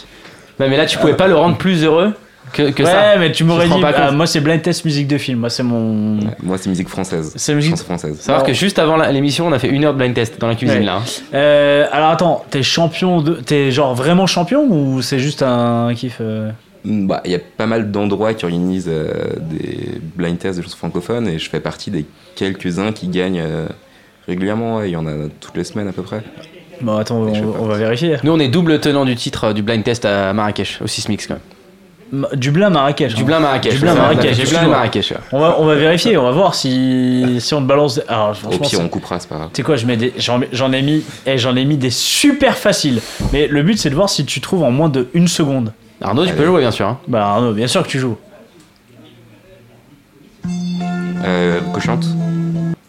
Ouais, 0.60 0.68
mais 0.70 0.76
là, 0.78 0.86
tu 0.86 0.98
pouvais 0.98 1.16
pas 1.16 1.28
le 1.28 1.36
rendre 1.36 1.58
plus 1.58 1.84
heureux 1.86 2.14
que, 2.54 2.72
que 2.72 2.84
ouais, 2.84 2.90
ça. 2.92 3.18
mais 3.18 3.32
tu 3.32 3.44
m'aurais 3.44 3.68
dit, 3.68 3.82
bah, 3.82 4.12
moi, 4.12 4.28
c'est 4.28 4.42
blind 4.42 4.62
test 4.62 4.86
musique 4.86 5.08
de 5.08 5.18
film. 5.18 5.40
Moi, 5.40 5.50
c'est 5.50 5.64
mon. 5.64 6.20
Ouais, 6.20 6.28
Moi, 6.44 6.58
c'est 6.58 6.70
musique 6.70 6.90
française. 6.90 7.34
C'est 7.36 7.54
musique- 7.56 7.72
Chanson 7.72 7.84
française. 7.86 8.20
Savoir 8.20 8.44
que 8.46 8.54
juste 8.54 8.80
avant 8.80 8.98
l'émission, 8.98 9.48
on 9.48 9.52
a 9.52 9.60
fait 9.60 9.70
une 9.70 9.84
heure 9.86 9.94
de 9.94 9.98
blind 10.00 10.14
test 10.14 10.40
dans 10.40 10.48
la 10.48 10.56
cuisine 10.56 10.80
Ouais. 10.80 10.86
là. 10.86 10.98
hein. 10.98 11.04
Euh, 11.34 11.86
alors, 11.92 12.10
attends, 12.10 12.46
t'es 12.50 12.64
champion 12.64 13.22
de. 13.22 13.34
T'es 13.34 13.72
genre 13.72 13.96
vraiment 13.96 14.28
champion 14.28 14.66
ou 14.70 15.02
c'est 15.02 15.20
juste 15.20 15.44
un 15.44 15.92
kiff 15.96 16.18
euh? 16.22 16.52
Mm, 16.86 17.08
Bah, 17.08 17.22
il 17.26 17.32
y 17.32 17.36
a 17.36 17.40
pas 17.58 17.66
mal 17.66 17.92
d'endroits 17.92 18.34
qui 18.34 18.46
organisent 18.46 18.86
euh, 18.88 19.12
des 19.40 20.00
blind 20.16 20.38
tests 20.40 20.58
de 20.58 20.64
choses 20.64 20.76
francophones 20.76 21.28
et 21.28 21.38
je 21.40 21.50
fais 21.50 21.60
partie 21.60 21.92
des 21.92 22.06
quelques-uns 22.36 22.92
qui 22.94 23.08
gagnent 23.08 23.42
euh, 23.46 23.68
régulièrement. 24.28 24.78
ouais. 24.78 24.90
Il 24.90 24.94
y 24.94 24.98
en 24.98 25.06
a 25.08 25.12
toutes 25.42 25.58
les 25.58 25.64
semaines 25.64 25.88
à 25.88 25.92
peu 25.94 26.04
près. 26.04 26.22
Bon, 26.82 26.96
attends, 26.96 27.18
on, 27.18 27.34
on 27.62 27.66
va 27.66 27.76
vérifier. 27.76 28.16
Nous, 28.24 28.32
on 28.32 28.40
est 28.40 28.48
double 28.48 28.80
tenant 28.80 29.04
du 29.04 29.16
titre 29.18 29.48
euh, 29.48 29.54
du 29.54 29.62
blind 29.62 29.84
test 29.84 30.06
à 30.06 30.32
Marrakech, 30.32 30.80
au 30.82 30.88
Sismix 30.88 31.28
quand 31.28 31.34
même. 31.34 31.44
Ma- 32.12 32.28
Dublin, 32.34 32.70
Marrakech. 32.70 33.12
hein. 33.14 33.16
Dublin, 33.18 33.40
Marrakech. 33.40 33.74
Dublin, 33.76 33.94
ouais, 33.94 34.00
Marrakech, 34.00 35.14
on 35.32 35.38
ouais. 35.38 35.42
Va, 35.44 35.56
on 35.60 35.66
va 35.66 35.76
vérifier, 35.76 36.18
on 36.18 36.24
va 36.24 36.32
voir 36.32 36.56
si, 36.56 37.38
si 37.40 37.54
on 37.54 37.62
te 37.62 37.68
balance. 37.68 37.96
des- 37.96 38.02
Alors, 38.08 38.36
Au 38.46 38.58
pire, 38.58 38.80
on 38.82 38.88
coupera, 38.90 39.20
c'est 39.20 39.30
pas 39.30 39.36
grave. 39.36 39.50
Tu 39.54 39.58
sais 39.58 39.64
quoi, 39.64 39.76
je 39.76 39.86
mets 39.86 39.98
des, 39.98 40.14
j'en, 40.18 40.40
j'en 40.52 40.72
ai 40.72 40.82
mis, 40.82 41.04
et 41.28 41.38
j'en 41.38 41.56
ai 41.56 41.66
mis 41.66 41.78
des 41.78 41.92
super 41.92 42.58
faciles. 42.58 43.02
Mais 43.32 43.48
le 43.48 43.62
but 43.64 43.78
c'est 43.78 43.90
de 43.92 43.96
voir 43.96 44.10
si 44.10 44.26
tu 44.26 44.42
trouves 44.42 44.64
en 44.64 44.72
moins 44.72 44.90
de 44.90 45.08
une 45.14 45.28
seconde. 45.28 45.72
Arnaud, 46.02 46.26
tu 46.26 46.34
peux 46.34 46.46
jouer 46.46 46.62
bien 46.62 46.72
sûr. 46.72 46.88
hein. 46.88 46.98
Bah 47.08 47.26
Arnaud, 47.28 47.54
bien 47.54 47.68
sûr 47.68 47.84
que 47.84 47.90
tu 47.90 48.00
joues. 48.00 48.18
Euh, 51.26 51.60
cochante. 51.74 52.06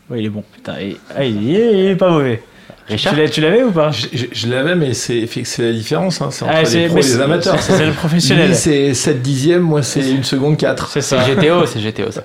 Oui, 0.09 0.21
il 0.21 0.27
est 0.27 0.31
bon. 0.31 0.45
Putain, 0.53 0.75
et- 0.81 0.97
ah, 1.17 1.25
il, 1.25 1.55
est, 1.55 1.73
il 1.73 1.87
est 1.91 1.97
pas 1.97 2.11
mauvais. 2.11 2.43
Richard 2.91 3.15
Tu 3.31 3.41
l'avais 3.41 3.63
ou 3.63 3.71
pas 3.71 3.91
Je, 3.91 4.07
je- 4.13 4.27
je 4.33 4.49
l'avais, 4.49 4.75
mais 4.75 4.95
c'est 4.95 5.27
c'est 5.45 5.63
la 5.63 5.73
différence. 5.73 6.21
hein, 6.21 6.29
C'est 6.31 6.45
entre 6.45 6.55
Ah, 6.57 6.61
les 6.63 6.67
c'est- 6.67 6.87
pros 6.89 6.99
et 6.99 7.03
les 7.03 7.21
amateurs. 7.21 7.59
c'est- 7.61 7.87
le 7.87 7.93
professionnel. 7.93 8.49
Lui, 8.49 8.55
c'est 8.57 8.95
7 8.95 9.23
dixièmes, 9.23 9.63
moi, 9.63 9.83
c'est 9.83 10.09
une 10.11 10.25
seconde 10.25 10.57
4. 10.57 10.89
C'est. 11.01 11.17
GTO, 11.19 11.67
c'est 11.67 11.81
GTO 11.81 12.11
ça. 12.11 12.25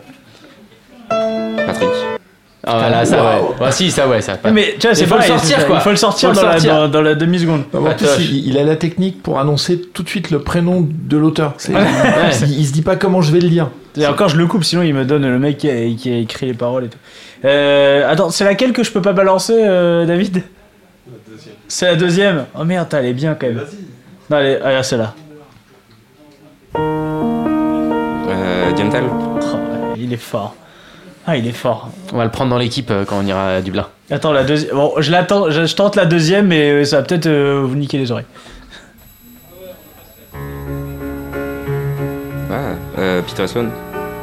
Patrick. 1.10 1.90
Ah 2.68 2.78
voilà, 2.80 3.06
ça 3.06 3.24
Waouh. 3.24 3.44
ouais. 3.60 3.66
Ouais, 3.66 3.72
si, 3.72 3.92
ça 3.92 4.08
ouais, 4.08 4.22
ça. 4.22 4.40
Mais 4.52 4.74
tu 4.80 4.88
vois, 4.88 4.96
c'est 4.96 5.04
Il 5.04 5.08
faut 5.08 5.18
le 5.18 5.22
sortir, 5.22 5.68
quoi. 5.68 5.76
Il 5.76 5.82
faut 5.84 5.90
le 5.92 5.96
sortir, 5.98 6.32
dans. 6.32 6.42
La, 6.42 6.60
dans, 6.60 6.88
dans 6.88 7.02
la 7.04 7.14
demi-seconde. 7.14 7.66
En 7.74 7.82
plus, 7.94 8.06
Patoche. 8.08 8.18
il, 8.22 8.48
il 8.48 8.58
a 8.58 8.64
la 8.64 8.76
technique 8.76 9.22
pour 9.22 9.40
annoncer 9.40 9.80
tout 9.80 10.02
de 10.02 10.10
suite 10.10 10.32
le 10.32 10.40
prénom 10.40 10.88
de 10.90 11.18
l'auteur. 11.18 11.54
Ouais. 11.70 11.76
Il, 12.42 12.60
il 12.62 12.66
se 12.66 12.74
dit 12.74 12.82
pas 12.82 12.96
comment 12.96 13.22
je 13.22 13.32
vais 13.32 13.40
le 13.40 13.50
lire. 13.50 13.70
Et 13.98 14.08
encore, 14.08 14.30
je 14.30 14.38
le 14.38 14.48
coupe, 14.48 14.64
sinon 14.64 14.82
il 14.82 14.96
me 14.96 15.06
donne 15.06 15.22
le 15.30 15.38
mec 15.38 15.60
qui 15.60 15.70
a, 15.70 15.74
qui 15.96 16.12
a 16.12 16.18
écrit 16.18 16.48
les 16.48 16.54
paroles 16.56 16.86
et 16.86 16.90
tout. 16.90 16.98
Euh, 17.46 18.12
attends, 18.12 18.32
c'est 18.32 18.44
laquelle 18.44 18.74
que 18.74 18.84
je 18.84 18.92
peux 18.92 19.02
pas 19.02 19.14
balancer, 19.14 19.54
euh, 19.56 20.06
David? 20.08 20.42
C'est 21.68 21.86
la 21.86 21.96
deuxième. 21.96 22.46
Oh 22.58 22.64
merde, 22.64 22.94
elle 22.94 23.06
est 23.06 23.14
bien 23.14 23.36
quand 23.36 23.48
même. 23.48 23.62
Non, 24.30 24.38
elle 24.38 24.46
est... 24.46 24.62
Ah, 24.64 24.84
c'est 24.84 24.98
là. 24.98 25.14
Euh. 28.28 28.72
Oh, 28.72 29.94
il 29.98 30.14
est 30.14 30.18
fort. 30.18 30.56
Ah, 31.28 31.38
il 31.38 31.48
est 31.48 31.52
fort. 31.52 31.90
On 32.14 32.18
va 32.18 32.26
le 32.26 32.32
prendre 32.32 32.52
dans 32.52 32.58
l'équipe 32.58 32.92
euh, 32.92 33.04
quand 33.06 33.18
on 33.20 33.26
ira 33.26 33.56
à 33.56 33.62
Dublin. 33.62 33.88
Attends, 34.12 34.32
la 34.32 34.44
deuxième. 34.44 34.76
Bon, 34.76 34.94
je 35.00 35.12
l'attends, 35.12 35.50
je, 35.50 35.66
je 35.66 35.76
tente 35.76 35.96
la 35.96 36.06
deuxième, 36.06 36.48
mais 36.48 36.70
euh, 36.70 36.84
ça 36.86 36.98
va 36.98 37.04
peut-être 37.04 37.26
euh, 37.26 37.64
vous 37.66 37.76
niquer 37.76 37.98
les 37.98 38.12
oreilles. 38.12 38.26
Ah, 42.52 42.76
euh, 43.00 43.22
Peter 43.24 43.48
Sloan. 43.48 43.70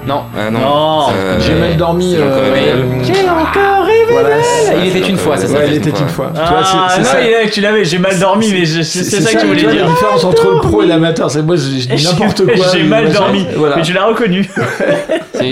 Non. 0.07 0.23
Ah 0.37 0.51
non. 0.51 0.59
Non. 0.59 1.07
Euh, 1.15 1.39
J'ai 1.41 1.55
mal 1.55 1.77
dormi. 1.77 2.15
c'est 2.17 2.23
encore 2.23 2.39
euh. 2.43 2.85
J'ai 3.05 3.29
encore 3.29 3.85
rêvé. 3.87 4.13
Voilà, 4.13 4.37
c'est- 4.43 4.75
Il 4.85 4.97
était 4.97 5.09
une 5.09 5.17
fois, 5.17 5.37
c'est 5.37 5.47
ça. 5.47 5.55
Ouais, 5.59 5.67
il 5.69 5.83
c'est 5.83 5.89
était 5.89 5.99
une 6.01 6.09
fois. 6.09 6.31
Tu 6.35 6.41
vois, 6.41 6.61
Ah, 6.63 6.89
c'est- 6.89 6.95
c'est 6.97 7.01
non, 7.03 7.07
ça. 7.07 7.21
il 7.23 7.29
est- 7.47 7.51
tu 7.51 7.61
l'avais, 7.61 7.85
j'ai 7.85 7.99
mal 7.99 8.19
dormi, 8.19 8.49
mais 8.53 8.65
c'est 8.67 8.83
ça 9.03 9.33
que 9.33 9.41
tu 9.41 9.47
voulais 9.47 9.63
vois, 9.63 9.73
dire. 9.73 9.85
La 9.87 9.91
différence 9.93 10.25
entre 10.25 10.51
le 10.51 10.61
pro 10.61 10.83
et 10.83 10.87
l'amateur, 10.87 11.31
c'est 11.31 11.43
moi, 11.43 11.57
je, 11.57 11.63
dis 11.63 11.89
n'importe 12.05 12.45
quoi. 12.45 12.67
J'ai 12.73 12.83
mal 12.83 13.11
dormi, 13.13 13.47
Voilà. 13.57 13.77
mais 13.77 13.83
tu 13.83 13.93
l'as 13.93 14.05
reconnu. 14.07 14.49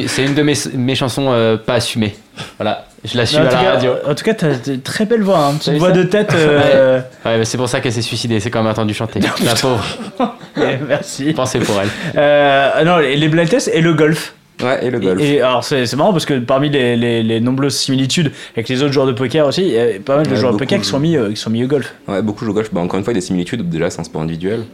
C'est 0.07 0.23
une 0.25 0.35
de 0.35 0.43
mes, 0.43 0.55
mes 0.75 0.95
chansons 0.95 1.31
euh, 1.33 1.57
pas 1.57 1.75
assumées. 1.75 2.15
Voilà, 2.59 2.85
je 3.05 3.17
l'assume 3.17 3.41
en, 3.41 3.47
à 3.47 3.49
tout 3.49 3.57
la 3.57 3.63
cas, 3.63 3.71
radio. 3.73 3.91
en 4.09 4.15
tout 4.15 4.25
cas, 4.25 4.35
t'as 4.35 4.49
une 4.69 4.83
très 4.83 5.05
belle 5.05 5.23
voix, 5.23 5.39
hein, 5.39 5.55
petite 5.59 5.79
voix 5.79 5.89
ça 5.89 5.95
de 5.97 6.03
tête. 6.05 6.33
euh, 6.33 7.01
Ouais, 7.25 7.41
c'est 7.45 7.57
pour 7.59 7.69
ça 7.69 7.81
qu'elle 7.81 7.93
s'est 7.93 8.01
suicidée, 8.01 8.39
c'est 8.39 8.51
quand 8.51 8.63
même 8.63 8.71
entendu 8.71 8.95
chanter. 8.95 9.19
La 9.45 9.55
pauvre, 9.61 9.85
eh, 10.59 10.61
Merci. 10.89 11.33
pensez 11.33 11.59
pour 11.59 11.75
elle. 11.83 11.89
Euh, 12.17 12.85
non, 12.85 12.99
les, 12.99 13.17
les 13.17 13.29
blind 13.29 13.49
tests 13.49 13.71
et 13.75 13.81
le 13.81 13.93
golf. 13.95 14.33
Ouais, 14.63 14.85
et 14.85 14.91
le 14.91 15.01
golf. 15.01 15.21
Et, 15.21 15.35
et 15.35 15.41
alors 15.43 15.65
c'est 15.65 15.93
marrant 15.97 16.13
parce 16.13 16.27
que 16.27 16.39
parmi 16.39 16.69
les, 16.71 16.97
les, 16.97 17.23
les 17.23 17.41
nombreuses 17.41 17.77
similitudes 17.77 18.33
avec 18.55 18.69
les 18.69 18.83
autres 18.83 18.93
joueurs 18.93 19.07
de 19.07 19.13
poker 19.13 19.47
aussi, 19.47 19.63
il 19.63 19.73
y 19.73 19.79
a 19.79 19.87
pas 20.05 20.17
mal 20.17 20.27
de 20.27 20.31
Ouais, 20.33 20.37
joueurs 20.37 20.53
de 20.53 20.59
poker 20.59 20.79
qui 20.81 20.87
sont 20.87 20.99
mis 21.01 21.17
euh, 21.17 21.31
qui 21.31 21.37
sont 21.37 21.51
mis 21.51 21.65
au 21.65 21.69
golf. 21.69 21.95
Ouais, 22.09 22.23
beaucoup 22.23 22.45
jouent 22.45 22.51
au 22.51 22.55
golf. 22.55 22.69
Bah, 22.73 22.81
encore 22.81 22.99
une 22.99 23.05
fois, 23.05 23.13
il 23.13 23.17
y 23.17 23.19
a 23.19 23.21
des 23.21 23.27
similitudes. 23.27 23.69
Déjà, 23.69 23.91
c'est 23.91 24.01
un 24.01 24.05
sport 24.05 24.23
individuel. 24.23 24.65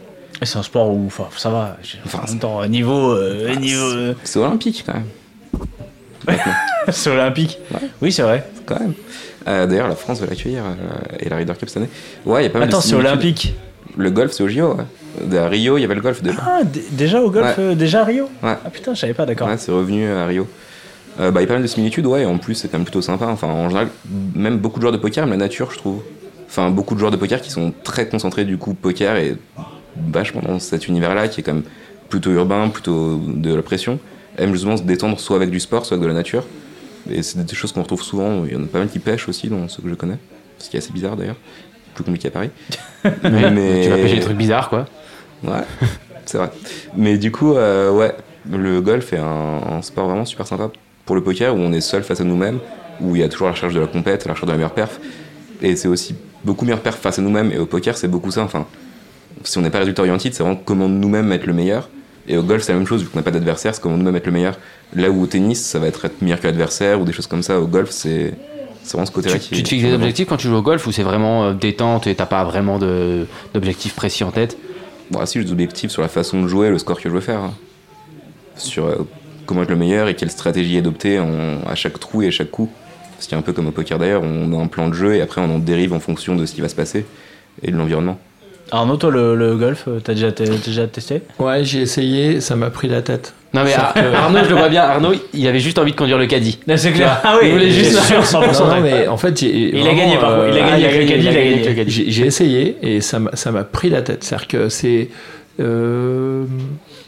Et 0.41 0.45
c'est 0.45 0.57
un 0.57 0.63
sport 0.63 0.89
où 0.91 1.05
enfin 1.07 1.27
ça 1.35 1.49
va. 1.49 1.77
Enfin, 2.05 2.19
en 2.25 2.29
même 2.29 2.39
temps 2.39 2.65
niveau 2.67 3.13
euh, 3.13 3.55
niveau 3.55 3.85
euh, 3.87 4.13
C'est 4.23 4.39
olympique, 4.39 4.83
quand 4.85 4.93
même. 4.93 6.37
c'est 6.89 7.09
olympique. 7.09 7.57
Ouais. 7.71 7.87
Oui 8.01 8.11
c'est 8.11 8.21
vrai. 8.23 8.45
Quand 8.65 8.79
même. 8.79 8.93
D'ailleurs, 9.45 9.87
la 9.87 9.95
France 9.95 10.19
va 10.19 10.27
l'accueillir 10.27 10.63
et 11.21 11.29
la 11.29 11.37
Ryder 11.37 11.53
Cup 11.57 11.69
cette 11.69 11.77
année. 11.77 11.89
Ouais, 12.25 12.41
il 12.41 12.43
y 12.43 12.47
a 12.47 12.49
pas 12.49 12.59
mal 12.59 12.67
Attends 12.67 12.79
de 12.79 12.83
c'est 12.83 12.95
olympique. 12.95 13.53
Le 13.95 14.09
golf, 14.11 14.31
c'est 14.31 14.43
au 14.43 14.47
JO. 14.47 14.75
Ouais. 14.75 15.37
À 15.37 15.47
Rio, 15.47 15.77
il 15.77 15.81
y 15.81 15.83
avait 15.83 15.95
le 15.95 16.01
golf 16.01 16.21
déjà. 16.21 16.39
Ah 16.45 16.61
déjà 16.91 17.21
au 17.21 17.29
golf 17.31 17.57
Ouais. 17.57 17.63
euh, 17.63 17.75
déjà 17.75 18.01
à 18.01 18.05
Rio. 18.05 18.25
Ouais. 18.43 18.55
Ah 18.65 18.69
putain 18.71 18.93
je 18.93 18.99
savais 18.99 19.13
pas 19.13 19.25
d'accord. 19.25 19.47
Ouais, 19.47 19.57
c'est 19.57 19.71
revenu 19.71 20.07
à 20.07 20.25
Rio. 20.25 20.47
Euh, 21.19 21.31
bah, 21.31 21.39
il 21.41 21.43
y 21.43 21.45
a 21.45 21.47
pas 21.47 21.53
mal 21.55 21.63
de 21.63 21.67
similitudes, 21.67 22.05
ouais, 22.05 22.21
et 22.21 22.25
en 22.27 22.37
plus, 22.37 22.53
c'est 22.53 22.67
quand 22.67 22.77
même 22.77 22.85
plutôt 22.85 23.01
sympa. 23.01 23.25
Enfin, 23.27 23.47
en 23.47 23.69
général, 23.69 23.87
même 24.35 24.57
beaucoup 24.59 24.77
de 24.77 24.81
joueurs 24.81 24.91
de 24.93 24.99
poker 24.99 25.23
aiment 25.23 25.31
la 25.31 25.37
nature, 25.37 25.71
je 25.71 25.77
trouve. 25.79 26.01
Enfin, 26.47 26.69
beaucoup 26.69 26.93
de 26.93 26.99
joueurs 26.99 27.11
de 27.11 27.17
poker 27.17 27.41
qui 27.41 27.49
sont 27.49 27.73
très 27.83 28.07
concentrés, 28.07 28.45
du 28.45 28.57
coup, 28.57 28.75
poker 28.75 29.15
et 29.17 29.35
vachement 30.11 30.41
dans 30.41 30.59
cet 30.59 30.87
univers-là, 30.87 31.27
qui 31.27 31.39
est 31.41 31.43
quand 31.43 31.55
même 31.55 31.63
plutôt 32.09 32.29
urbain, 32.31 32.69
plutôt 32.69 33.19
de 33.25 33.53
la 33.55 33.63
pression, 33.63 33.97
aiment 34.37 34.53
justement 34.53 34.77
se 34.77 34.83
détendre 34.83 35.19
soit 35.19 35.37
avec 35.37 35.49
du 35.49 35.59
sport, 35.59 35.87
soit 35.87 35.95
avec 35.95 36.03
de 36.03 36.07
la 36.07 36.13
nature. 36.13 36.45
Et 37.09 37.23
c'est 37.23 37.43
des 37.43 37.55
choses 37.55 37.71
qu'on 37.71 37.81
retrouve 37.81 38.03
souvent. 38.03 38.45
Il 38.45 38.53
y 38.53 38.55
en 38.55 38.63
a 38.63 38.67
pas 38.67 38.77
mal 38.79 38.87
qui 38.89 38.99
pêchent 38.99 39.27
aussi, 39.27 39.47
dans 39.47 39.67
ceux 39.67 39.81
que 39.81 39.89
je 39.89 39.95
connais. 39.95 40.19
Ce 40.59 40.69
qui 40.69 40.75
est 40.77 40.79
assez 40.79 40.93
bizarre 40.93 41.15
d'ailleurs. 41.17 41.35
Plus 41.97 42.03
compliqué 42.03 42.27
à 42.27 42.31
Paris. 42.31 42.51
Mais- 43.23 43.81
Tu 43.83 43.89
vas 43.89 43.95
pêcher 43.95 44.15
des 44.17 44.21
trucs 44.21 44.37
bizarres, 44.37 44.69
quoi. 44.69 44.85
Ouais, 45.43 45.63
c'est 46.25 46.37
vrai. 46.37 46.51
Mais 46.95 47.17
du 47.17 47.31
coup, 47.31 47.55
euh, 47.55 47.91
ouais, 47.91 48.13
le 48.51 48.81
golf 48.81 49.11
est 49.13 49.17
un, 49.17 49.61
un 49.77 49.81
sport 49.81 50.05
vraiment 50.07 50.25
super 50.25 50.45
sympa 50.45 50.69
pour 51.05 51.15
le 51.15 51.23
poker 51.23 51.55
où 51.55 51.57
on 51.57 51.73
est 51.73 51.81
seul 51.81 52.03
face 52.03 52.21
à 52.21 52.23
nous-mêmes, 52.23 52.59
où 53.01 53.15
il 53.15 53.21
y 53.21 53.23
a 53.23 53.29
toujours 53.29 53.47
la 53.47 53.53
recherche 53.53 53.73
de 53.73 53.79
la 53.79 53.87
compète, 53.87 54.25
la 54.25 54.33
recherche 54.33 54.45
de 54.45 54.51
la 54.51 54.57
meilleure 54.57 54.73
perf. 54.75 54.99
Et 55.63 55.75
c'est 55.75 55.87
aussi 55.87 56.15
beaucoup 56.43 56.65
meilleure 56.65 56.81
perf 56.81 56.97
face 56.99 57.17
à 57.17 57.21
nous-mêmes. 57.23 57.51
Et 57.51 57.57
au 57.57 57.65
poker, 57.65 57.97
c'est 57.97 58.07
beaucoup 58.07 58.29
ça. 58.29 58.43
Enfin, 58.43 58.67
si 59.43 59.57
on 59.57 59.61
n'est 59.61 59.71
pas 59.71 59.79
résultat 59.79 60.03
orienté, 60.03 60.29
c'est 60.31 60.43
vraiment 60.43 60.59
comment 60.63 60.87
nous-mêmes 60.87 61.31
être 61.31 61.47
le 61.47 61.53
meilleur. 61.53 61.89
Et 62.27 62.37
au 62.37 62.43
golf, 62.43 62.61
c'est 62.61 62.73
la 62.73 62.77
même 62.77 62.87
chose, 62.87 63.01
vu 63.01 63.07
qu'on 63.09 63.17
n'a 63.17 63.23
pas 63.23 63.31
d'adversaire, 63.31 63.73
c'est 63.73 63.81
comment 63.81 63.97
nous-mêmes 63.97 64.17
être 64.17 64.25
le 64.27 64.33
meilleur. 64.33 64.59
Là 64.93 65.09
où 65.09 65.23
au 65.23 65.25
tennis, 65.25 65.65
ça 65.65 65.79
va 65.79 65.87
être 65.87 66.05
être 66.05 66.21
meilleur 66.21 66.39
que 66.39 66.45
l'adversaire 66.45 67.01
ou 67.01 67.05
des 67.05 67.13
choses 67.13 67.25
comme 67.27 67.41
ça. 67.41 67.59
Au 67.59 67.65
golf, 67.65 67.89
c'est 67.89 68.33
c'est 68.87 68.93
vraiment 68.93 69.05
ce 69.05 69.11
côté-là 69.11 69.35
Tu, 69.35 69.41
qui 69.41 69.55
tu 69.55 69.63
te 69.63 69.69
fixes 69.69 69.83
des 69.83 69.93
objectifs 69.93 70.27
quand 70.27 70.37
tu 70.37 70.47
joues 70.47 70.55
au 70.55 70.61
golf 70.61 70.85
ou 70.87 70.91
c'est 70.91 71.03
vraiment 71.03 71.45
euh, 71.45 71.53
détente 71.53 72.07
et 72.07 72.15
t'as 72.15 72.25
pas 72.25 72.43
vraiment 72.45 72.79
d'objectifs 73.53 73.93
précis 73.95 74.23
en 74.23 74.31
tête? 74.31 74.57
Bon, 75.11 75.25
si 75.25 75.39
j'ai 75.39 75.45
des 75.45 75.51
objectifs 75.51 75.91
sur 75.91 76.01
la 76.01 76.07
façon 76.07 76.41
de 76.41 76.47
jouer, 76.47 76.69
le 76.69 76.77
score 76.79 76.97
que 77.01 77.09
je 77.09 77.13
veux 77.13 77.19
faire. 77.21 77.39
hein. 77.39 77.53
Sur 78.57 78.85
euh, 78.85 78.95
comment 79.45 79.63
être 79.63 79.69
le 79.69 79.75
meilleur 79.75 80.07
et 80.07 80.15
quelle 80.15 80.31
stratégie 80.31 80.77
adopter 80.77 81.19
en- 81.19 81.59
à 81.67 81.75
chaque 81.75 81.99
trou 81.99 82.21
et 82.21 82.27
à 82.27 82.31
chaque 82.31 82.49
coup. 82.51 82.69
Parce 83.15 83.25
qu'il 83.27 83.33
y 83.33 83.35
a 83.35 83.39
un 83.39 83.43
peu 83.43 83.53
comme 83.53 83.67
au 83.67 83.71
poker 83.71 83.97
d'ailleurs, 83.99 84.21
on 84.23 84.57
a 84.57 84.61
un 84.63 84.67
plan 84.67 84.87
de 84.89 84.93
jeu 84.93 85.15
et 85.15 85.21
après 85.21 85.41
on 85.41 85.55
en 85.55 85.59
dérive 85.59 85.93
en 85.93 85.99
fonction 85.99 86.35
de 86.35 86.45
ce 86.45 86.53
qui 86.53 86.61
va 86.61 86.69
se 86.69 86.75
passer 86.75 87.05
et 87.63 87.71
de 87.71 87.75
l'environnement. 87.77 88.17
Arnaud 88.71 88.97
toi 88.97 89.11
le, 89.11 89.35
le 89.35 89.55
golf 89.55 89.85
euh, 89.87 89.99
t'as 90.03 90.13
déjà, 90.13 90.31
t'as 90.31 90.45
déjà 90.45 90.87
testé? 90.87 91.21
Ouais, 91.39 91.63
j'ai 91.63 91.81
essayé, 91.81 92.41
ça 92.41 92.55
m'a 92.55 92.69
pris 92.69 92.87
la 92.87 93.01
tête. 93.01 93.33
Non 93.53 93.63
mais 93.63 93.73
Ar- 93.73 93.93
Arnaud, 94.15 94.39
je 94.43 94.49
le 94.49 94.55
vois 94.55 94.69
bien. 94.69 94.83
Arnaud, 94.83 95.13
il 95.33 95.47
avait 95.47 95.59
juste 95.59 95.79
envie 95.79 95.91
de 95.91 95.95
conduire 95.97 96.17
le 96.17 96.25
caddie. 96.27 96.59
C'est 96.75 96.91
clair. 96.91 97.19
Ah 97.23 97.37
oui 97.41 97.47
Il 97.47 97.53
voulait 97.53 97.69
juste- 97.71 97.97
sûr 98.01 98.19
100%. 98.21 98.59
Non, 98.59 98.75
non, 98.75 98.81
mais 98.81 99.07
en 99.07 99.17
fait, 99.17 99.39
j'ai. 99.39 99.69
Il 99.69 99.77
a 99.77 99.81
vraiment, 99.83 99.97
gagné 99.97 100.17
par 100.17 100.35
contre. 100.35 100.47
Il 100.49 100.57
a 100.61 100.69
gagné 100.69 100.85
ah, 100.85 100.87
avec 100.89 101.01
le 101.01 101.07
caddie, 101.07 101.21
il 101.23 101.27
a 101.27 101.31
avec 101.31 101.49
gagné. 101.51 101.67
le 101.69 101.73
caddie. 101.75 101.91
J'ai 101.91 102.11
j'ai 102.11 102.25
essayé 102.25 102.77
et 102.81 103.01
ça 103.01 103.19
m'a 103.19 103.31
ça 103.35 103.51
m'a 103.51 103.63
pris 103.63 103.89
la 103.89 104.01
tête. 104.01 104.23
C'est-à-dire 104.23 104.47
que 104.47 104.69
c'est. 104.69 105.09
euh, 105.61 106.43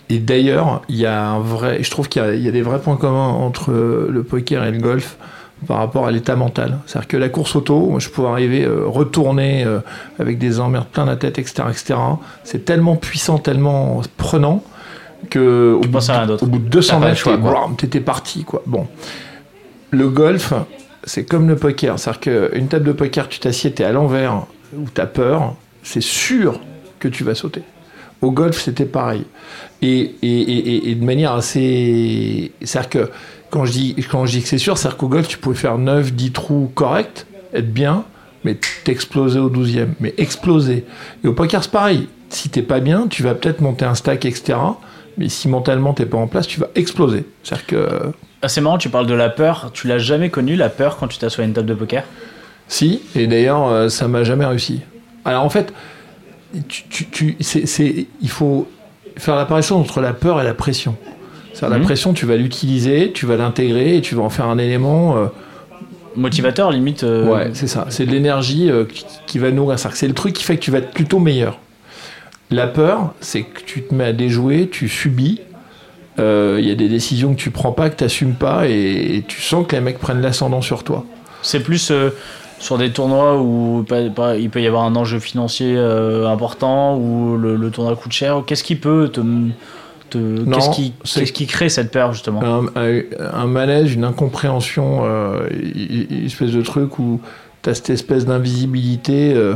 et 0.10 0.18
d'ailleurs, 0.18 0.82
il 0.90 0.96
y 0.96 1.06
a 1.06 1.24
un 1.30 1.40
vrai. 1.40 1.80
Je 1.82 1.92
trouve 1.92 2.08
qu'il 2.10 2.22
y 2.22 2.26
a- 2.26 2.34
il 2.34 2.42
y, 2.44 2.48
a 2.48 2.52
des 2.52 2.62
vrais 2.64 2.80
points 2.80 2.96
communs 2.98 3.28
entre 3.28 3.72
le 4.10 4.24
poker 4.24 4.64
et 4.64 4.72
le 4.72 4.80
golf 4.80 5.18
par 5.68 5.78
rapport 5.78 6.08
à 6.08 6.12
l'état 6.12 6.36
mental. 6.36 6.80
C'est-à-dire 6.86 7.08
que 7.08 7.18
la 7.18 7.30
course 7.30 7.56
auto, 7.56 7.88
moi, 7.88 8.00
je 8.00 8.10
pouvais 8.10 8.28
arriver, 8.30 8.64
euh, 8.66 8.86
retourner 8.86 9.64
euh, 9.66 9.80
avec 10.20 10.38
des 10.38 10.60
emmerdes 10.60 10.88
plein 10.88 11.06
la 11.06 11.16
tête, 11.18 11.38
etc. 11.40 11.64
etc. 11.70 11.96
C'est 12.44 12.66
tellement 12.66 12.96
puissant, 12.96 13.38
tellement 13.38 14.02
prenant 14.18 14.64
que 15.30 15.74
au 15.74 15.88
bout, 15.88 16.10
à 16.10 16.26
de, 16.26 16.34
au 16.42 16.46
bout 16.46 16.60
de 16.60 16.70
200 16.70 16.88
T'as 16.88 17.00
pas 17.00 17.06
le 17.32 17.38
mètres, 17.44 17.76
t'étais 17.78 18.00
parti. 18.00 18.44
Quoi. 18.46 18.64
Bon. 18.66 18.88
Le 19.92 20.08
golf, 20.10 20.54
c'est 21.04 21.26
comme 21.26 21.48
le 21.50 21.56
poker. 21.56 22.00
C'est-à-dire 22.00 22.22
qu'une 22.54 22.68
table 22.68 22.86
de 22.86 22.92
poker, 22.94 23.28
tu 23.28 23.40
t'assieds, 23.40 23.72
t'es 23.72 23.84
à 23.84 23.92
l'envers, 23.92 24.46
ou 24.78 24.86
t'as 24.94 25.08
peur, 25.08 25.56
c'est 25.84 26.02
sûr 26.02 26.60
que 27.00 27.08
tu 27.08 27.24
vas 27.24 27.36
sauter. 27.36 27.64
Au 28.22 28.32
golf, 28.32 28.62
c'était 28.62 28.86
pareil. 28.86 29.24
Et, 29.82 29.88
et, 29.90 30.16
et- 30.22 30.76
et- 30.76 30.92
et 30.92 30.96
de 30.96 31.06
manière 31.06 31.32
assez. 31.34 32.52
C'est-à-dire 32.62 32.90
que 32.90 33.10
quand 33.50 33.66
je 33.66 33.72
dis, 33.72 33.96
quand 34.10 34.26
je 34.26 34.32
dis 34.34 34.42
que 34.42 34.48
c'est 34.48 34.58
sûr, 34.58 34.78
c'est-à-dire 34.78 34.98
qu'au 34.98 35.08
golf, 35.08 35.28
tu 35.28 35.38
pouvais 35.38 35.56
faire 35.56 35.78
9, 35.78 36.14
10 36.14 36.32
trous 36.32 36.72
corrects, 36.76 37.26
être 37.54 37.72
bien, 37.74 38.04
mais 38.44 38.58
t'exploser 38.84 39.40
au 39.40 39.50
12e. 39.50 39.90
Mais 40.00 40.14
exploser. 40.18 40.86
Et 41.24 41.28
au 41.28 41.34
poker, 41.34 41.64
c'est 41.64 41.72
pareil. 41.72 42.08
Si 42.30 42.50
t'es 42.50 42.62
pas 42.62 42.80
bien, 42.80 43.08
tu 43.08 43.24
vas 43.24 43.34
peut-être 43.34 43.62
monter 43.62 43.86
un 43.86 43.96
stack, 43.96 44.26
etc. 44.26 44.58
Mais 45.18 45.30
si 45.30 45.48
mentalement 45.50 45.94
t'es 45.94 46.06
pas 46.06 46.18
en 46.18 46.28
place, 46.28 46.48
tu 46.48 46.60
vas 46.60 46.68
exploser. 46.76 47.26
C'est-à-dire 47.44 47.66
que. 47.66 47.90
Ah, 48.42 48.48
c'est 48.48 48.62
marrant, 48.62 48.78
tu 48.78 48.90
parles 48.90 49.08
de 49.08 49.14
la 49.16 49.30
peur. 49.30 49.72
Tu 49.74 49.88
l'as 49.88 49.98
jamais 49.98 50.30
connu, 50.30 50.56
la 50.56 50.70
peur, 50.70 50.98
quand 50.98 51.08
tu 51.08 51.18
t'assois 51.18 51.44
à 51.44 51.48
une 51.48 51.54
table 51.54 51.68
de 51.68 51.74
poker? 51.74 52.04
Si, 52.68 53.02
et 53.16 53.26
d'ailleurs, 53.28 53.68
euh, 53.68 53.90
ça 53.90 54.08
m'a 54.08 54.24
jamais 54.24 54.46
réussi. 54.46 54.82
Alors 55.26 55.44
en 55.44 55.50
fait, 55.50 55.74
tu, 56.68 56.84
tu, 56.90 57.06
tu- 57.10 57.36
c'est, 57.42 57.66
c'est- 57.66 58.06
il 58.22 58.30
faut 58.30 58.68
faire 59.18 59.36
l'apparition 59.36 59.78
entre 59.80 60.00
la 60.02 60.14
peur 60.14 60.40
et 60.40 60.44
la 60.44 60.54
pression. 60.54 60.96
C'est-à-dire, 61.60 61.76
Mhm. 61.78 61.82
La 61.82 61.86
pression, 61.86 62.14
tu 62.14 62.26
vas 62.26 62.36
l'utiliser, 62.38 63.12
tu 63.14 63.26
vas 63.26 63.36
l'intégrer 63.36 63.98
et 63.98 64.02
tu 64.02 64.16
vas 64.16 64.24
en 64.24 64.30
faire 64.30 64.46
un 64.46 64.58
élément. 64.58 65.18
euh, 65.18 65.26
Motivateur, 66.16 66.72
limite. 66.72 67.04
euh, 67.04 67.26
Ouais, 67.26 67.50
c'est 67.54 67.68
ça. 67.68 67.86
C'est 67.90 68.06
de 68.06 68.12
l'énergie 68.12 68.70
euh, 68.72 68.86
qui, 68.86 69.06
qui 69.28 69.40
va 69.40 69.52
nourrir 69.52 69.78
ça. 69.78 69.90
C'est 69.94 70.08
le 70.08 70.14
truc 70.14 70.34
qui 70.34 70.44
fait 70.44 70.56
que 70.56 70.62
tu 70.62 70.72
vas 70.72 70.80
être 70.80 70.92
plutôt 70.92 71.20
meilleur. 71.20 71.60
La 72.52 72.66
peur, 72.68 73.14
c'est 73.22 73.44
que 73.44 73.62
tu 73.66 73.84
te 73.84 73.94
mets 73.94 74.06
à 74.06 74.14
déjouer, 74.14 74.70
tu 74.72 74.88
subis. 74.90 75.40
Il 76.18 76.66
y 76.68 76.72
a 76.72 76.76
des 76.76 76.90
décisions 76.90 77.34
que 77.34 77.40
tu 77.40 77.50
prends 77.50 77.72
pas, 77.72 77.90
que 77.90 77.96
tu 77.96 78.04
n'assumes 78.04 78.34
pas, 78.34 78.68
et, 78.68 79.16
et 79.18 79.22
tu 79.26 79.40
sens 79.40 79.66
que 79.66 79.76
les 79.76 79.82
mecs 79.82 80.00
prennent 80.00 80.20
l'ascendant 80.22 80.62
sur 80.62 80.84
toi. 80.84 81.06
C'est 81.44 81.62
plus. 81.62 81.94
sur 82.60 82.78
des 82.78 82.90
tournois 82.92 83.40
où 83.42 83.86
il 84.38 84.50
peut 84.50 84.62
y 84.62 84.68
avoir 84.68 84.84
un 84.84 84.96
enjeu 84.98 85.20
financier 85.20 85.78
important, 85.78 86.98
où 86.98 87.38
le, 87.38 87.56
le 87.56 87.70
tournoi 87.72 87.96
coûte 87.96 88.12
cher, 88.12 88.44
qu'est-ce 88.46 88.64
qui 88.66 88.76
peut 88.76 89.10
te. 89.14 89.22
Te- 90.10 90.44
qu'est-ce 90.54 91.32
qui, 91.34 91.46
crée 91.48 91.70
cette 91.70 91.92
peur 91.92 92.14
justement 92.14 92.42
un, 92.44 92.66
un- 92.76 93.02
un 93.34 93.46
malaise, 93.48 93.94
une 93.94 94.04
incompréhension, 94.04 95.02
euh, 95.04 95.48
une 95.52 96.26
espèce 96.26 96.52
de 96.52 96.62
truc 96.62 97.00
où 97.00 97.22
tu 97.62 97.70
as 97.70 97.76
cette 97.76 97.90
espèce 97.90 98.26
d'invisibilité. 98.26 99.34
euh, 99.36 99.56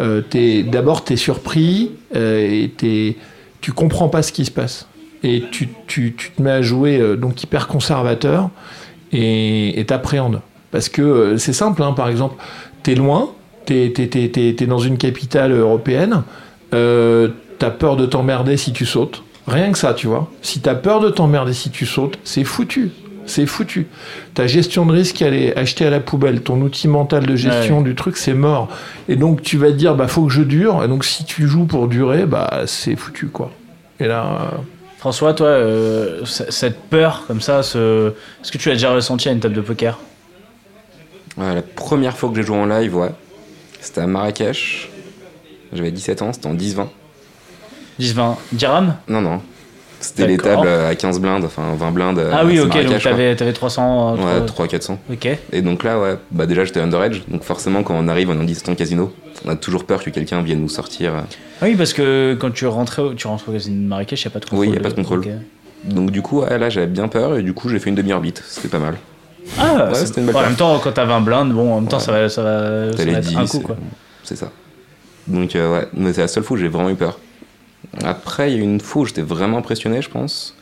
euh, 0.00 0.20
t'es- 0.22 0.62
D'abord, 0.64 1.04
tu 1.04 1.12
es 1.12 1.16
surpris 1.16 1.90
euh, 2.16 2.38
et 2.64 2.68
t'es- 2.76 3.16
tu 3.60 3.72
comprends 3.72 4.08
pas 4.08 4.22
ce 4.22 4.32
qui 4.32 4.44
se 4.44 4.50
passe. 4.50 4.86
Et 5.22 5.44
tu, 5.50 5.68
tu- 5.86 6.14
tu 6.16 6.30
te 6.32 6.42
mets 6.42 6.50
à 6.50 6.62
jouer 6.62 7.16
donc 7.16 7.42
hyper 7.42 7.66
conservateur 7.66 8.50
et 9.12 9.84
t'appréhendes. 9.86 10.40
Parce 10.70 10.88
que 10.88 11.36
c'est 11.38 11.52
simple, 11.52 11.82
hein, 11.82 11.92
par 11.92 12.08
exemple, 12.08 12.34
tu 12.82 12.92
es 12.92 12.94
loin, 12.94 13.30
tu 13.66 13.74
es, 13.74 14.66
dans 14.66 14.78
une 14.80 14.98
capitale 14.98 15.52
européenne, 15.52 16.24
euh, 16.74 17.28
tu 17.58 17.64
as 17.64 17.70
peur 17.70 17.96
de 17.96 18.06
t'emmerder 18.06 18.56
si 18.56 18.72
tu 18.72 18.84
sautes. 18.84 19.22
Rien 19.46 19.72
que 19.72 19.78
ça, 19.78 19.94
tu 19.94 20.06
vois. 20.06 20.30
Si 20.42 20.60
tu 20.60 20.68
as 20.68 20.74
peur 20.74 21.00
de 21.00 21.10
t'emmerder 21.10 21.52
si 21.52 21.70
tu 21.70 21.86
sautes, 21.86 22.18
c'est 22.24 22.44
foutu. 22.44 22.90
C'est 23.26 23.46
foutu. 23.46 23.86
Ta 24.34 24.46
gestion 24.46 24.86
de 24.86 24.92
risque, 24.92 25.22
elle 25.22 25.34
est 25.34 25.56
achetée 25.56 25.86
à 25.86 25.90
la 25.90 26.00
poubelle. 26.00 26.42
Ton 26.42 26.60
outil 26.60 26.88
mental 26.88 27.26
de 27.26 27.36
gestion 27.36 27.80
du 27.80 27.94
truc, 27.94 28.16
c'est 28.16 28.34
mort. 28.34 28.68
Et 29.08 29.16
donc, 29.16 29.42
tu 29.42 29.56
vas 29.56 29.68
te 29.68 29.76
dire, 29.76 29.94
bah, 29.94 30.08
faut 30.08 30.26
que 30.26 30.32
je 30.32 30.42
dure. 30.42 30.82
Et 30.84 30.88
donc, 30.88 31.04
si 31.04 31.24
tu 31.24 31.46
joues 31.46 31.64
pour 31.64 31.88
durer, 31.88 32.26
bah, 32.26 32.62
c'est 32.66 32.96
foutu, 32.96 33.28
quoi. 33.28 33.50
Et 34.00 34.06
là, 34.06 34.24
euh, 34.24 34.56
François, 34.98 35.34
toi, 35.34 35.48
euh, 35.48 36.24
cette 36.24 36.80
peur 36.88 37.24
comme 37.26 37.40
ça, 37.40 37.62
ce... 37.62 38.12
est-ce 38.42 38.50
que 38.50 38.58
tu 38.58 38.68
l'as 38.68 38.74
déjà 38.74 38.92
ressenti 38.92 39.28
à 39.28 39.32
une 39.32 39.40
table 39.40 39.54
de 39.54 39.60
poker? 39.60 39.98
Ouais, 41.36 41.54
la 41.54 41.62
première 41.62 42.16
fois 42.16 42.30
que 42.30 42.36
j'ai 42.36 42.42
joué 42.42 42.56
en 42.56 42.66
live, 42.66 42.96
ouais, 42.96 43.10
c'était 43.80 44.00
à 44.00 44.06
Marrakech. 44.06 44.90
J'avais 45.72 45.90
17 45.90 46.22
ans, 46.22 46.32
c'était 46.32 46.46
en 46.46 46.54
10-20. 46.54 46.86
10-20 48.00 48.36
dirhams 48.52 48.94
Non, 49.08 49.20
non. 49.20 49.40
C'était 50.00 50.26
les 50.26 50.36
tables 50.36 50.68
à 50.68 50.94
15 50.94 51.18
blindes, 51.18 51.44
enfin 51.44 51.74
20 51.78 51.90
blindes. 51.92 52.20
Ah 52.30 52.40
euh, 52.40 52.46
oui, 52.46 52.56
c'est 52.56 52.62
ok, 52.62 52.84
donc 52.84 53.02
t'avais, 53.02 53.34
t'avais 53.36 53.52
300. 53.54 54.16
euh, 54.18 54.40
Ouais, 54.40 54.46
trois- 54.46 54.66
300-400. 54.66 54.98
Ok. 55.10 55.28
Et 55.52 55.62
donc 55.62 55.82
là, 55.82 55.98
ouais, 55.98 56.18
bah 56.30 56.44
déjà 56.44 56.66
j'étais 56.66 56.80
underage, 56.80 57.22
donc 57.26 57.42
forcément 57.42 57.82
quand 57.82 57.94
on 57.98 58.06
arrive 58.08 58.28
en 58.28 58.38
indistant 58.38 58.74
casino, 58.74 59.14
on 59.46 59.48
a 59.50 59.56
toujours 59.56 59.84
peur 59.84 60.02
que 60.02 60.10
quelqu'un 60.10 60.42
vienne 60.42 60.60
nous 60.60 60.68
sortir. 60.68 61.12
Ah 61.62 61.64
oui, 61.64 61.74
parce 61.74 61.94
que 61.94 62.36
quand 62.38 62.50
tu 62.52 62.66
rentrais, 62.66 63.02
tu 63.16 63.26
rentres 63.26 63.48
au 63.48 63.52
casino 63.52 63.80
de 63.82 63.88
Marrakech, 63.88 64.22
il 64.24 64.28
n'y 64.28 64.30
a 64.30 64.34
pas 64.34 64.40
de 64.40 64.44
contrôle. 64.44 64.66
Oui, 64.68 64.74
y 64.74 64.76
a 64.76 64.80
pas 64.80 64.90
de 64.90 64.94
contrôle. 64.94 65.22
Donc 65.84 66.10
du 66.10 66.20
coup, 66.20 66.40
ouais, 66.42 66.58
là 66.58 66.68
j'avais 66.68 66.86
bien 66.86 67.08
peur 67.08 67.38
et 67.38 67.42
du 67.42 67.54
coup 67.54 67.70
j'ai 67.70 67.78
fait 67.78 67.88
une 67.88 67.96
demi-orbite, 67.96 68.42
c'était 68.46 68.68
pas 68.68 68.78
mal. 68.78 68.96
Ah, 69.58 69.86
Ouais, 69.88 69.94
c'était 69.94 70.20
une 70.20 70.26
belle 70.26 70.36
en 70.36 70.42
même 70.42 70.56
temps, 70.56 70.78
quand 70.80 70.92
t'as 70.92 71.04
20 71.04 71.20
blindes, 71.20 71.52
bon, 71.52 71.72
en 71.72 71.80
même 71.80 71.88
temps, 71.88 71.98
ça 71.98 72.12
va, 72.12 72.28
ça 72.28 72.42
va, 72.42 72.92
ça 72.94 73.04
va 73.04 73.10
être 73.12 73.20
10, 73.20 73.36
un 73.36 73.46
coup, 73.46 73.60
quoi. 73.60 73.76
c'est 74.22 74.36
ça. 74.36 74.50
Donc 75.26 75.56
euh, 75.56 75.72
ouais, 75.72 75.88
mais 75.94 76.12
c'est 76.12 76.20
la 76.22 76.28
seule 76.28 76.42
fois 76.42 76.56
où 76.56 76.60
j'ai 76.60 76.68
vraiment 76.68 76.90
eu 76.90 76.94
peur. 76.94 77.18
Après, 78.02 78.52
il 78.52 78.58
y 78.58 78.60
a 78.60 78.64
une 78.64 78.80
fois 78.80 79.02
où 79.02 79.04
j'étais 79.06 79.22
vraiment 79.22 79.58
impressionné, 79.58 80.02
je 80.02 80.10
pense. 80.10 80.56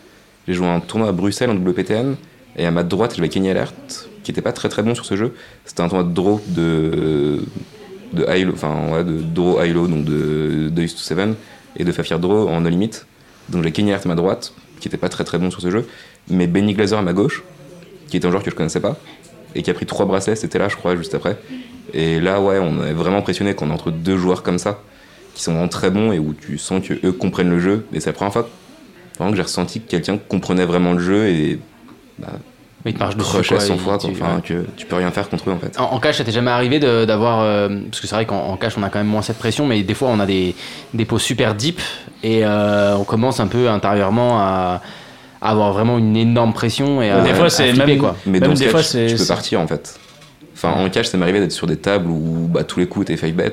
J'ai 0.47 0.55
joué 0.55 0.67
un 0.67 0.81
tournoi 0.81 1.09
à 1.09 1.13
Bruxelles 1.13 1.51
en 1.51 1.55
WPTN 1.55 2.17
et 2.57 2.67
à 2.67 2.71
ma 2.71 2.83
droite 2.83 3.15
j'avais 3.17 3.29
Kenny 3.29 3.51
Alert 3.51 4.09
qui 4.23 4.31
était 4.31 4.43
pas 4.43 4.53
très 4.53 4.69
très 4.69 4.83
bon 4.83 4.95
sur 4.95 5.05
ce 5.05 5.17
jeu. 5.17 5.35
C'était 5.65 5.83
un 5.83 5.89
tournoi 5.89 6.05
de 6.09 6.13
draw 6.13 6.41
de 6.49 7.43
de 8.13 8.27
high 8.29 8.49
enfin 8.53 8.75
ouais, 8.93 9.05
de 9.05 9.21
draw 9.23 9.63
high 9.63 9.73
donc 9.73 10.05
de 10.05 10.69
de 10.69 10.83
Ace 10.83 10.95
to 10.95 11.01
7 11.01 11.19
et 11.77 11.85
de 11.85 11.93
Fafir 11.93 12.19
draw 12.19 12.49
en 12.49 12.61
no 12.61 12.69
limit. 12.69 12.91
Donc 13.49 13.63
j'ai 13.63 13.73
Kenny 13.73 13.91
Alert 13.91 14.07
à 14.07 14.09
ma 14.09 14.15
droite 14.15 14.53
qui 14.81 14.89
était 14.89 14.97
pas 14.97 15.09
très 15.09 15.25
très 15.25 15.39
bon 15.39 15.51
sur 15.51 15.61
ce 15.61 15.71
jeu, 15.71 15.87
mais 16.29 16.49
Benny 16.49 16.75
Glazer 16.75 16.99
à 16.99 17.03
ma 17.03 17.13
gauche 17.13 17.45
qui 18.09 18.17
était 18.17 18.27
un 18.27 18.31
joueur 18.31 18.43
que 18.43 18.51
je 18.51 18.57
connaissais 18.57 18.81
pas 18.81 18.97
et 19.55 19.63
qui 19.63 19.71
a 19.71 19.75
pris 19.75 19.87
trois 19.87 20.07
bracelets, 20.07 20.37
c'était 20.37 20.59
là 20.59 20.69
je 20.69 20.77
crois 20.77 20.97
juste 20.97 21.15
après. 21.15 21.39
Et 21.95 22.21
là 22.21 22.41
ouais, 22.41 22.59
on 22.59 22.85
est 22.85 22.93
vraiment 22.93 23.19
impressionné 23.19 23.55
qu'on 23.55 23.71
est 23.71 23.73
entre 23.73 23.91
deux 23.91 24.17
joueurs 24.17 24.43
comme 24.43 24.59
ça 24.59 24.83
qui 25.35 25.43
sont 25.43 25.53
vraiment 25.53 25.69
très 25.69 25.91
bons 25.91 26.13
et 26.13 26.19
où 26.19 26.35
tu 26.35 26.59
sens 26.59 26.87
que 26.87 26.95
eux 27.07 27.13
comprennent 27.13 27.51
le 27.51 27.59
jeu 27.61 27.87
et 27.93 28.01
c'est 28.01 28.11
la 28.11 28.13
première 28.15 28.33
fois 28.33 28.49
vraiment 29.19 29.31
que 29.31 29.37
j'ai 29.37 29.43
ressenti 29.43 29.81
que 29.81 29.89
quelqu'un 29.91 30.19
comprenait 30.19 30.65
vraiment 30.67 30.93
le 30.93 30.99
jeu 31.01 31.27
et 31.29 31.59
bah, 32.19 32.29
te 32.85 32.99
marche 32.99 33.17
dessus. 33.17 33.31
il- 33.73 33.79
fois 33.79 33.99
quoi. 33.99 34.11
tu- 34.11 34.17
Enfin, 34.21 34.37
ouais. 34.37 34.43
que 34.43 34.65
tu 34.77 34.87
peux 34.87 34.97
rien 34.97 35.11
faire 35.13 35.29
contre 35.29 35.49
eux 35.51 35.53
en 35.53 35.59
fait. 35.59 35.79
En, 35.79 35.85
en 35.93 36.01
cash, 36.01 36.19
ça 36.19 36.25
t'est 36.25 36.33
jamais 36.33 36.51
arrivé 36.51 36.79
d'avoir. 36.81 37.41
euh, 37.43 37.69
parce 37.91 38.01
que 38.01 38.07
c'est 38.09 38.15
vrai 38.15 38.27
qu'en 38.27 38.41
en 38.49 38.57
cash, 38.57 38.77
on 38.77 38.83
a 38.83 38.89
quand 38.91 38.99
même 38.99 39.07
moins 39.09 39.23
cette 39.23 39.39
pression, 39.39 39.67
mais 39.67 39.83
des 39.83 39.95
fois, 39.95 40.09
on 40.09 40.19
a 40.21 40.27
des, 40.27 40.55
des 40.93 41.05
pots 41.05 41.19
super 41.21 41.55
deep 41.55 41.81
et 42.25 42.45
euh, 42.45 42.97
on 42.97 43.05
commence 43.05 43.39
un 43.41 43.47
peu 43.47 43.69
intérieurement 43.71 44.41
à, 44.41 44.83
à 45.41 45.51
avoir 45.51 45.73
vraiment 45.73 45.97
une 45.99 46.17
énorme 46.17 46.53
pression 46.53 47.01
et 47.03 47.11
à, 47.11 47.21
Des 47.23 47.35
fois, 47.35 47.47
à 47.47 47.51
c'est 47.51 47.69
flipper, 47.71 47.87
même- 47.87 47.99
quoi. 47.99 48.17
Mais 48.27 48.41
Même 48.41 48.57
ce 48.57 48.65
des 48.65 48.69
fois, 48.69 48.81
tu- 48.81 48.87
c'est- 48.89 49.07
tu 49.09 49.17
peux 49.17 49.27
partir 49.27 49.61
en 49.61 49.67
fait. 49.69 49.99
Enfin, 50.55 50.73
en 50.73 50.89
cash, 50.91 51.07
ça 51.07 51.17
m'est 51.17 51.23
arrivé 51.25 51.39
d'être 51.41 51.53
sur 51.53 51.67
des 51.69 51.77
tables 51.77 52.09
où 52.11 52.49
bah, 52.49 52.65
tous 52.65 52.81
les 52.81 52.87
coups 52.87 53.07
t'es 53.07 53.17
5 53.17 53.35
bet. 53.35 53.53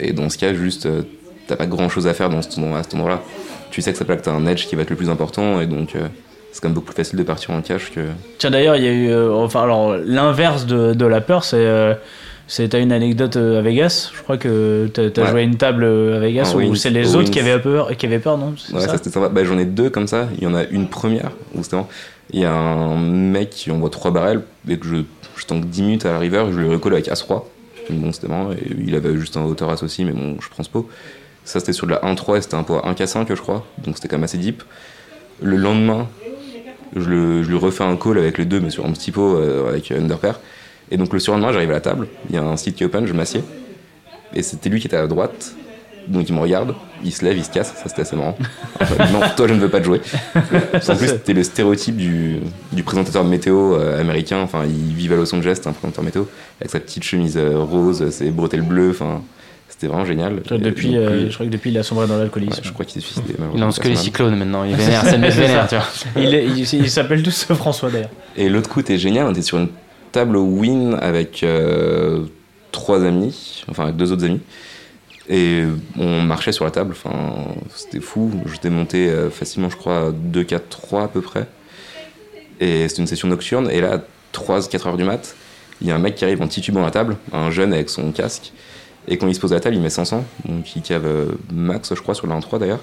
Et 0.00 0.12
dans 0.12 0.28
ce 0.28 0.36
cas, 0.36 0.52
juste, 0.52 0.84
euh, 0.86 1.02
t'as 1.46 1.56
pas 1.56 1.66
grand 1.66 1.88
chose 1.88 2.06
à 2.06 2.14
faire 2.14 2.30
dans 2.30 2.42
ce 2.42 2.48
tournoi, 2.50 2.78
à 2.78 2.82
cet 2.82 2.94
endroit-là. 2.94 3.22
Tu 3.70 3.82
sais 3.82 3.92
que 3.92 3.98
ça 3.98 4.04
peut 4.04 4.14
que 4.16 4.22
t'as 4.22 4.32
un 4.32 4.46
edge 4.46 4.66
qui 4.66 4.76
va 4.76 4.82
être 4.82 4.90
le 4.90 4.96
plus 4.96 5.10
important 5.10 5.60
et 5.60 5.66
donc 5.66 5.94
euh, 5.96 6.06
c'est 6.52 6.60
quand 6.62 6.68
même 6.68 6.74
beaucoup 6.74 6.86
plus 6.86 6.94
facile 6.96 7.18
de 7.18 7.24
partir 7.24 7.50
en 7.50 7.60
cash 7.60 7.90
que. 7.92 8.00
Tiens, 8.38 8.50
d'ailleurs, 8.50 8.76
il 8.76 8.84
y 8.84 8.88
a 8.88 8.92
eu. 8.92 9.10
euh, 9.10 9.32
enfin, 9.34 9.62
alors, 9.62 9.96
l'inverse 9.96 10.66
de, 10.66 10.94
de 10.94 11.06
la 11.06 11.20
peur, 11.20 11.44
c'est. 11.44 11.56
euh, 11.58 11.94
T'as 12.70 12.78
une 12.78 12.92
anecdote 12.92 13.34
à 13.36 13.60
Vegas 13.60 14.12
Je 14.16 14.22
crois 14.22 14.36
que 14.38 14.88
t'as 14.94 15.10
t'as 15.10 15.22
Ouais. 15.24 15.30
joué 15.30 15.40
à 15.40 15.42
une 15.42 15.56
table 15.56 15.82
à 15.84 16.20
Vegas 16.20 16.52
En 16.54 16.62
où 16.62 16.76
c'est 16.76 16.90
les 16.90 17.16
au 17.16 17.18
autres 17.18 17.30
qui 17.32 17.40
avaient 17.40 17.58
peur, 17.58 17.96
qui 17.96 18.06
avaient 18.06 18.20
peur 18.20 18.38
non? 18.38 18.54
Ouais, 18.72 18.80
ça? 18.82 18.86
ça, 18.86 18.96
c'était 18.98 19.10
sympa. 19.10 19.28
Bah, 19.30 19.42
j'en 19.44 19.58
ai 19.58 19.64
deux 19.64 19.90
comme 19.90 20.06
ça. 20.06 20.28
Il 20.38 20.44
y 20.44 20.46
en 20.46 20.54
a 20.54 20.62
une 20.62 20.86
première 20.88 21.32
où 21.56 21.62
Il 22.32 22.38
y 22.40 22.44
a 22.44 22.52
un 22.52 22.96
mec 22.96 23.50
qui 23.50 23.72
envoie 23.72 23.90
trois 23.90 24.12
barrels 24.12 24.42
et 24.68 24.78
que 24.78 24.86
je, 24.86 24.96
je 25.36 25.44
tank 25.44 25.64
10 25.66 25.82
minutes 25.82 26.06
à 26.06 26.12
la 26.12 26.20
river, 26.20 26.44
je 26.52 26.56
lui 26.60 26.68
recolle 26.68 26.92
avec 26.92 27.08
As-3. 27.08 27.42
Bon, 27.90 28.12
c'était 28.12 28.28
marrant. 28.28 28.52
Et 28.52 28.58
il 28.86 28.94
avait 28.94 29.16
juste 29.16 29.36
un 29.36 29.42
hauteur 29.44 29.68
As 29.70 29.82
aussi, 29.82 30.04
mais 30.04 30.12
bon, 30.12 30.36
je 30.40 30.48
prends 30.48 30.62
ce 30.62 30.70
pot. 30.70 30.88
Ça, 31.46 31.60
c'était 31.60 31.72
sur 31.72 31.86
de 31.86 31.92
la 31.92 32.00
1-3 32.00 32.36
et 32.36 32.40
c'était 32.42 32.56
un 32.56 32.60
à 32.60 32.92
1K5, 32.92 33.26
je 33.28 33.40
crois. 33.40 33.64
Donc 33.78 33.96
c'était 33.96 34.08
quand 34.08 34.16
même 34.16 34.24
assez 34.24 34.36
deep. 34.36 34.62
Le 35.42 35.56
lendemain, 35.56 36.08
je, 36.94 37.08
le- 37.08 37.42
je 37.42 37.48
lui 37.48 37.56
refais 37.56 37.84
un 37.84 37.96
call 37.96 38.18
avec 38.18 38.36
les 38.36 38.44
deux, 38.44 38.60
mais 38.60 38.70
sur 38.70 38.84
un 38.84 38.92
petit 38.92 39.12
pot 39.12 39.36
euh, 39.36 39.68
avec 39.68 39.90
underpair. 39.92 40.40
Et 40.90 40.96
donc 40.96 41.12
le 41.12 41.18
surlendemain, 41.20 41.52
j'arrive 41.52 41.70
à 41.70 41.74
la 41.74 41.80
table. 41.80 42.08
Il 42.28 42.34
y 42.34 42.38
a 42.38 42.42
un 42.42 42.56
site 42.56 42.76
qui 42.76 42.82
est 42.82 42.86
open, 42.86 43.06
je 43.06 43.12
m'assieds. 43.12 43.42
Et 44.34 44.42
c'était 44.42 44.68
lui 44.68 44.80
qui 44.80 44.86
était 44.88 44.96
à 44.96 45.06
droite. 45.06 45.54
Donc 46.08 46.28
il 46.28 46.34
me 46.36 46.40
regarde, 46.40 46.74
il 47.04 47.12
se 47.12 47.24
lève, 47.24 47.36
il 47.36 47.44
se 47.44 47.50
casse, 47.50 47.74
ça 47.74 47.88
c'était 47.88 48.02
assez 48.02 48.14
marrant. 48.14 48.36
En 48.80 48.84
fait, 48.84 49.12
non, 49.12 49.20
toi 49.36 49.48
je 49.48 49.54
ne 49.54 49.58
veux 49.58 49.68
pas 49.68 49.80
te 49.80 49.84
jouer. 49.86 50.00
en 50.36 50.96
plus 50.96 51.08
c'était 51.08 51.32
le 51.32 51.42
stéréotype 51.42 51.96
du, 51.96 52.36
du 52.72 52.82
présentateur 52.84 53.24
météo 53.24 53.74
euh, 53.74 54.00
américain, 54.00 54.38
enfin 54.40 54.62
il 54.64 54.94
vit 54.94 55.12
à 55.12 55.16
Los 55.16 55.34
Angeles, 55.34 55.58
un 55.66 55.72
présentateur 55.72 56.04
météo, 56.04 56.22
avec 56.60 56.70
sa 56.70 56.78
petite 56.78 57.02
chemise 57.02 57.36
euh, 57.36 57.58
rose, 57.58 58.08
ses 58.10 58.30
bretelles 58.30 58.62
bleues, 58.62 58.90
enfin 58.90 59.20
c'était 59.78 59.88
vraiment 59.88 60.04
génial. 60.06 60.36
Je 60.38 60.40
crois 60.44 60.56
que 60.58 60.62
Et 60.62 60.64
Depuis, 60.66 60.86
donc, 60.88 60.96
euh, 60.96 61.26
je 61.28 61.34
crois 61.34 61.46
que 61.46 61.50
depuis, 61.50 61.70
il 61.70 61.78
a 61.78 61.82
sombré 61.82 62.06
dans 62.06 62.16
l'alcoolisme. 62.16 62.54
ouais, 62.54 62.60
je 62.62 62.72
crois 62.72 62.84
qu'il 62.86 63.00
s'est 63.02 63.06
suicidé. 63.06 63.34
Il 63.54 63.60
lance 63.60 63.78
que 63.78 63.88
les 63.88 63.96
cyclones 63.96 64.36
maintenant, 64.36 64.64
il 64.64 64.72
est 64.72 64.76
vénère, 64.76 65.02
c'est 65.04 65.18
vénère, 65.18 65.68
tu 65.68 65.74
vois. 65.76 65.86
Il, 66.22 66.34
est- 66.34 66.46
il, 66.46 66.58
il 66.74 66.90
s'appelle 66.90 67.22
tous 67.22 67.44
François 67.54 67.90
d'ailleurs. 67.90 68.10
Et 68.36 68.48
l'autre 68.48 68.68
coup, 68.70 68.80
était 68.80 68.98
génial. 68.98 69.26
On 69.26 69.32
était 69.32 69.42
sur 69.42 69.58
une 69.58 69.68
table 70.12 70.36
win 70.38 70.94
avec 71.00 71.42
euh, 71.42 72.24
trois 72.72 73.04
amis, 73.04 73.64
enfin 73.70 73.84
avec 73.84 73.96
deux 73.96 74.12
autres 74.12 74.24
amis. 74.24 74.40
Et 75.28 75.64
on 75.98 76.22
marchait 76.22 76.52
sur 76.52 76.64
la 76.64 76.70
table. 76.70 76.92
Enfin, 76.92 77.44
c'était 77.74 78.00
fou. 78.00 78.30
J'étais 78.50 78.70
monté 78.70 79.08
euh, 79.10 79.28
facilement, 79.28 79.68
je 79.68 79.76
crois, 79.76 80.06
à 80.08 80.10
2, 80.12 80.44
4, 80.44 80.68
3 80.68 81.02
à 81.02 81.08
peu 81.08 81.20
près. 81.20 81.46
Et 82.60 82.88
c'était 82.88 83.02
une 83.02 83.08
session 83.08 83.28
nocturne. 83.28 83.68
Et 83.70 83.80
là, 83.80 83.94
à 83.96 84.00
3, 84.32 84.68
4 84.68 84.86
heures 84.86 84.96
du 84.96 85.04
mat, 85.04 85.34
il 85.82 85.88
y 85.88 85.90
a 85.90 85.96
un 85.96 85.98
mec 85.98 86.14
qui 86.14 86.24
arrive 86.24 86.40
en 86.42 86.48
titubant 86.48 86.82
la 86.82 86.90
table, 86.90 87.16
un 87.32 87.50
jeune 87.50 87.72
avec 87.74 87.90
son 87.90 88.12
casque. 88.12 88.52
Et 89.08 89.16
quand 89.18 89.28
il 89.28 89.34
se 89.34 89.40
pose 89.40 89.52
à 89.52 89.56
la 89.56 89.60
table, 89.60 89.76
il 89.76 89.82
met 89.82 89.90
500. 89.90 90.24
Donc 90.48 90.76
il 90.76 90.82
cave 90.82 91.06
euh, 91.06 91.26
max, 91.52 91.94
je 91.94 92.00
crois, 92.00 92.14
sur 92.14 92.26
la 92.26 92.36
1-3 92.38 92.58
d'ailleurs. 92.58 92.80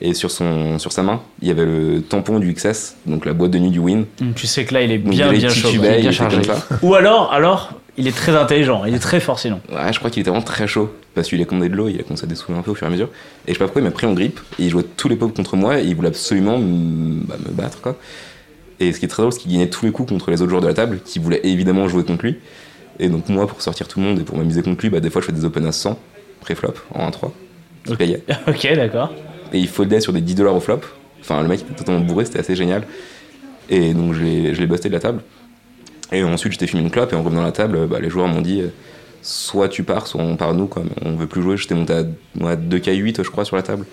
Et 0.00 0.14
sur, 0.14 0.30
son, 0.32 0.78
sur 0.80 0.90
sa 0.90 1.02
main, 1.02 1.20
il 1.42 1.48
y 1.48 1.50
avait 1.52 1.64
le 1.64 2.02
tampon 2.02 2.40
du 2.40 2.52
XS, 2.52 2.96
donc 3.06 3.24
la 3.24 3.34
boîte 3.34 3.52
de 3.52 3.58
nuit 3.58 3.70
du 3.70 3.78
Win. 3.78 4.06
Tu 4.34 4.48
sais 4.48 4.64
que 4.64 4.74
là, 4.74 4.82
il 4.82 4.90
est 4.90 4.98
Donc 4.98 5.12
bien, 5.12 5.32
il 5.32 5.38
bien 5.38 5.48
chaud. 5.48 5.68
bien 5.80 5.94
il 5.96 6.00
était 6.00 6.12
chargé. 6.12 6.38
comme 6.38 6.56
ça. 6.56 6.66
Ou 6.82 6.94
alors, 6.94 7.32
alors, 7.32 7.74
il 7.96 8.08
est 8.08 8.16
très 8.16 8.34
intelligent, 8.34 8.84
il 8.84 8.94
est 8.94 8.98
très 8.98 9.20
fort 9.20 9.38
sinon. 9.38 9.60
Ouais, 9.70 9.92
je 9.92 9.98
crois 9.98 10.10
qu'il 10.10 10.20
était 10.22 10.30
vraiment 10.30 10.44
très 10.44 10.66
chaud. 10.66 10.92
Parce 11.14 11.28
qu'il 11.28 11.40
a 11.40 11.44
commandé 11.44 11.68
de 11.68 11.76
l'eau, 11.76 11.88
il 11.88 12.00
a 12.00 12.02
commencé 12.02 12.24
à 12.24 12.26
dessouler 12.26 12.58
un 12.58 12.62
peu 12.62 12.70
au 12.70 12.74
fur 12.74 12.86
et 12.86 12.88
à 12.88 12.90
mesure. 12.90 13.10
Et 13.46 13.48
je 13.48 13.52
sais 13.52 13.58
pas 13.58 13.66
pourquoi 13.66 13.82
il 13.82 13.84
m'a 13.84 13.90
pris 13.90 14.06
en 14.06 14.14
grippe. 14.14 14.40
Et 14.58 14.64
il 14.64 14.70
jouait 14.70 14.82
tous 14.82 15.08
les 15.08 15.14
pauvres 15.14 15.34
contre 15.34 15.56
moi. 15.56 15.78
Et 15.78 15.84
il 15.84 15.94
voulait 15.94 16.08
absolument 16.08 16.58
me, 16.58 17.22
bah, 17.24 17.36
me 17.38 17.52
battre, 17.52 17.80
quoi. 17.82 17.96
Et 18.80 18.92
ce 18.92 18.98
qui 18.98 19.04
est 19.04 19.08
très 19.08 19.22
drôle, 19.22 19.32
c'est 19.32 19.40
qu'il 19.40 19.52
gagnait 19.52 19.68
tous 19.68 19.84
les 19.84 19.92
coups 19.92 20.08
contre 20.08 20.30
les 20.30 20.40
autres 20.40 20.48
joueurs 20.50 20.62
de 20.62 20.66
la 20.66 20.74
table, 20.74 21.00
qui 21.04 21.18
voulaient 21.18 21.42
évidemment 21.44 21.86
jouer 21.86 22.02
contre 22.02 22.24
lui. 22.24 22.38
Et 22.98 23.08
donc, 23.08 23.28
moi, 23.28 23.46
pour 23.46 23.60
sortir 23.62 23.88
tout 23.88 24.00
le 24.00 24.06
monde 24.06 24.18
et 24.20 24.22
pour 24.22 24.36
m'amuser 24.36 24.62
contre 24.62 24.80
lui, 24.82 24.90
bah, 24.90 25.00
des 25.00 25.10
fois, 25.10 25.20
je 25.20 25.26
fais 25.26 25.32
des 25.32 25.44
open 25.44 25.64
à 25.66 25.72
100, 25.72 25.98
pré-flop, 26.40 26.74
en 26.94 27.08
1-3. 27.08 27.30
Je 27.88 27.94
payais. 27.94 28.22
ok, 28.46 28.74
d'accord. 28.76 29.12
Et 29.52 29.58
il 29.58 29.68
foldait 29.68 30.00
sur 30.00 30.12
des 30.12 30.20
10 30.20 30.34
dollars 30.36 30.54
au 30.54 30.60
flop. 30.60 30.80
Enfin, 31.20 31.42
le 31.42 31.48
mec 31.48 31.60
était 31.60 31.74
totalement 31.74 32.00
bourré, 32.00 32.24
c'était 32.24 32.38
assez 32.40 32.54
génial. 32.56 32.84
Et 33.70 33.94
donc, 33.94 34.12
je 34.12 34.22
l'ai 34.22 34.66
busté 34.66 34.88
de 34.88 34.94
la 34.94 35.00
table. 35.00 35.22
Et 36.10 36.22
ensuite, 36.24 36.52
j'étais 36.52 36.66
fumé 36.66 36.82
une 36.82 36.90
clope. 36.90 37.12
Et 37.12 37.16
en 37.16 37.22
revenant 37.22 37.42
à 37.42 37.46
la 37.46 37.52
table, 37.52 37.86
bah, 37.86 37.98
les 38.00 38.10
joueurs 38.10 38.28
m'ont 38.28 38.40
dit 38.42 38.60
euh, 38.60 38.68
soit 39.22 39.68
tu 39.68 39.82
pars, 39.82 40.06
soit 40.06 40.22
on 40.22 40.36
part 40.36 40.54
nous. 40.54 40.66
Quoi. 40.66 40.82
Mais 40.84 41.08
on 41.08 41.16
veut 41.16 41.26
plus 41.26 41.42
jouer. 41.42 41.56
J'étais 41.56 41.74
monté 41.74 41.92
à, 41.94 42.02
ouais, 42.40 42.56
2K8, 42.56 43.24
je 43.24 43.30
crois, 43.30 43.44
sur 43.44 43.56
la 43.56 43.62
table. 43.62 43.86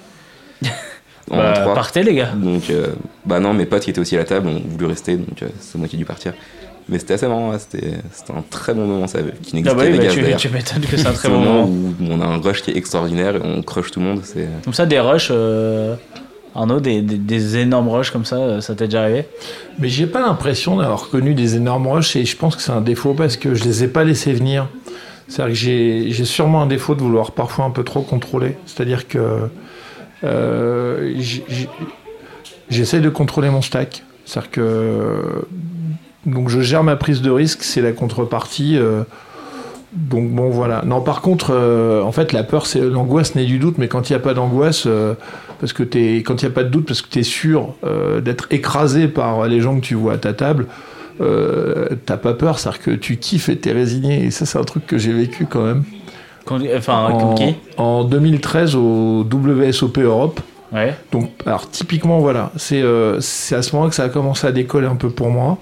en 1.32 1.38
Bah, 1.38 1.54
3. 1.54 1.74
partez 1.76 2.04
les 2.04 2.16
gars. 2.16 2.32
Donc, 2.36 2.70
euh, 2.70 2.88
bah 3.26 3.40
non, 3.40 3.54
mes 3.54 3.66
potes 3.66 3.84
qui 3.84 3.90
étaient 3.92 4.02
aussi 4.02 4.16
à 4.16 4.20
la 4.20 4.26
table 4.26 4.48
ont 4.48 4.62
voulu 4.66 4.86
rester. 4.86 5.16
Donc, 5.16 5.42
euh, 5.44 5.48
c'est 5.60 5.78
moi 5.78 5.88
qui 5.88 5.96
ai 5.96 6.00
dû 6.00 6.06
partir. 6.06 6.34
Mais 6.90 7.00
c'était 7.00 7.14
assez 7.14 7.28
marrant, 7.28 7.52
ouais, 7.52 7.60
c'était 7.60 7.94
c'était 8.12 8.34
un 8.34 8.44
très 8.50 8.74
bon 8.74 8.86
moment, 8.88 9.08
ça, 9.08 9.20
qui 9.44 9.56
n'existe 9.56 9.76
Ah 9.76 9.78
bah 9.78 9.86
qu'à 9.86 9.92
oui, 9.92 9.98
bah 9.98 10.04
Vegas, 10.14 10.38
tu, 10.38 10.50
m'étonnes 10.50 10.82
que 10.82 10.98
c'est 10.98 11.08
un 11.08 11.14
très 11.14 11.30
bon 11.30 11.40
moment 11.40 11.68
moment. 11.68 11.94
où 12.00 12.06
on 12.10 12.22
a 12.22 12.26
un 12.26 12.38
rush 12.38 12.64
qui 12.64 12.72
est 12.72 12.78
extraordinaire 12.78 13.36
et 13.36 13.42
on 13.44 13.62
crush 13.62 13.92
tout 13.92 14.00
le 14.00 14.06
monde. 14.08 14.22
C'est 14.24 14.48
Comme 14.64 14.74
ça, 14.74 14.86
des 14.86 15.00
rushs, 15.00 15.30
euh, 15.32 15.96
Arnaud, 16.56 16.80
des, 16.80 17.02
des, 17.02 17.18
des 17.18 17.58
énormes 17.58 17.90
rushs 17.90 18.12
comme 18.12 18.26
ça, 18.26 18.38
euh, 18.38 18.62
ça 18.62 18.74
t'est 18.76 18.86
déjà 18.86 19.04
arrivé? 19.04 19.26
Mais 19.78 19.88
j'ai 19.88 20.08
pas 20.08 20.22
l'impression 20.22 20.78
d'avoir 20.78 21.10
connu 21.10 21.34
des 21.36 21.56
énormes 21.56 21.88
rushs 21.88 22.16
et 22.16 22.26
je 22.26 22.36
pense 22.36 22.56
que 22.56 22.62
c'est 22.62 22.72
un 22.72 22.82
défaut 22.82 23.14
parce 23.14 23.38
que 23.38 23.54
je 23.54 23.64
les 23.64 23.84
ai 23.84 23.88
pas 23.88 24.04
laissés 24.04 24.34
venir. 24.34 24.68
C'est-à-dire 25.28 25.54
que 25.54 25.60
j'ai 25.60 26.06
j'ai 26.10 26.26
sûrement 26.26 26.64
un 26.64 26.68
défaut 26.68 26.96
de 26.96 27.02
vouloir 27.02 27.32
parfois 27.34 27.66
un 27.66 27.70
peu 27.70 27.84
trop 27.84 28.02
contrôler. 28.02 28.58
C'est-à-dire 28.66 29.08
que 29.08 29.48
euh, 30.24 31.14
j'essaie 32.70 33.00
de 33.00 33.10
contrôler 33.10 33.50
mon 33.52 33.62
stack. 33.62 34.04
C'est-à-dire 34.26 34.52
que 34.52 35.46
donc 36.34 36.50
je 36.50 36.60
gère 36.62 36.84
ma 36.84 36.96
prise 36.96 37.22
de 37.22 37.32
risque, 37.32 37.64
c'est 37.64 37.82
la 37.82 37.92
contrepartie. 37.92 38.78
euh, 38.78 39.04
donc 39.94 40.30
bon 40.30 40.50
voilà. 40.50 40.84
Non 40.86 41.02
par 41.02 41.22
contre, 41.22 41.52
euh, 41.52 42.04
en 42.04 42.12
fait 42.12 42.32
la 42.32 42.44
peur, 42.44 42.66
c'est 42.68 42.80
l'angoisse 42.82 43.34
naît 43.36 43.46
du 43.46 43.58
doute, 43.60 43.78
mais 43.80 43.88
quand 43.88 44.10
il 44.10 44.14
n'y 44.14 44.18
a 44.18 44.20
pas 44.20 44.34
d'angoisse, 44.36 44.84
euh, 44.86 45.16
parce 45.60 45.74
que 45.74 45.82
t'es, 45.84 46.18
quand 46.18 46.42
il 46.42 46.46
n'y 46.46 46.52
a 46.52 46.54
pas 46.54 46.64
de 46.64 46.70
doute, 46.70 46.86
parce 46.86 47.02
que 47.02 47.10
tu 47.10 47.20
es 47.20 47.24
sûr 47.24 47.74
d'être 48.24 48.48
écrasé 48.52 49.08
par 49.08 49.48
les 49.48 49.62
gens 49.62 49.76
que 49.80 49.82
tu 49.86 49.96
vois 49.96 50.14
à 50.14 50.18
ta 50.18 50.34
table, 50.34 50.68
t'as 52.06 52.18
pas 52.18 52.34
peur, 52.34 52.60
c'est-à-dire 52.60 52.82
que 52.82 52.92
tu 52.92 53.18
kiffes 53.18 53.50
et 53.50 53.58
t'es 53.58 53.72
résigné. 53.72 54.24
Et 54.26 54.32
ça, 54.32 54.46
c'est 54.46 54.58
un 54.58 54.64
truc 54.64 54.86
que 54.86 54.98
j'ai 54.98 55.12
vécu 55.12 55.46
quand 55.50 55.64
même. 55.64 55.84
Quand- 56.46 56.60
Enfin, 56.78 57.06
en, 57.12 57.18
comme 57.18 57.36
qui? 57.36 57.56
en 57.78 58.04
2013 58.04 58.76
au 58.76 59.24
WSOP 59.30 59.98
Europe. 60.00 60.40
Ouais. 60.72 60.96
Donc, 61.12 61.32
alors 61.46 61.70
typiquement, 61.70 62.20
voilà, 62.20 62.52
c'est 62.56 62.84
c'est 63.20 63.56
à 63.56 63.62
ce 63.62 63.76
moment 63.76 63.90
que 63.90 63.96
ça 63.96 64.04
a 64.04 64.10
commencé 64.10 64.46
à 64.48 64.52
décoller 64.52 64.88
un 64.88 64.96
peu 64.96 65.10
pour 65.10 65.30
moi. 65.30 65.58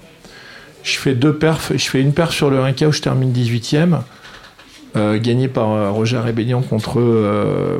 Je 0.88 0.98
fais 0.98 1.14
deux 1.14 1.34
perfs, 1.34 1.72
je 1.76 1.88
fais 1.90 2.00
une 2.00 2.12
perf 2.14 2.32
sur 2.32 2.48
le 2.50 2.58
1K 2.60 2.86
où 2.86 2.92
je 2.92 3.02
termine 3.02 3.30
18ème, 3.32 3.98
euh, 4.96 5.18
gagné 5.18 5.46
par 5.48 5.70
euh, 5.72 5.90
Roger 5.90 6.16
Rébellion 6.18 6.62
contre 6.62 6.98
euh, 6.98 7.78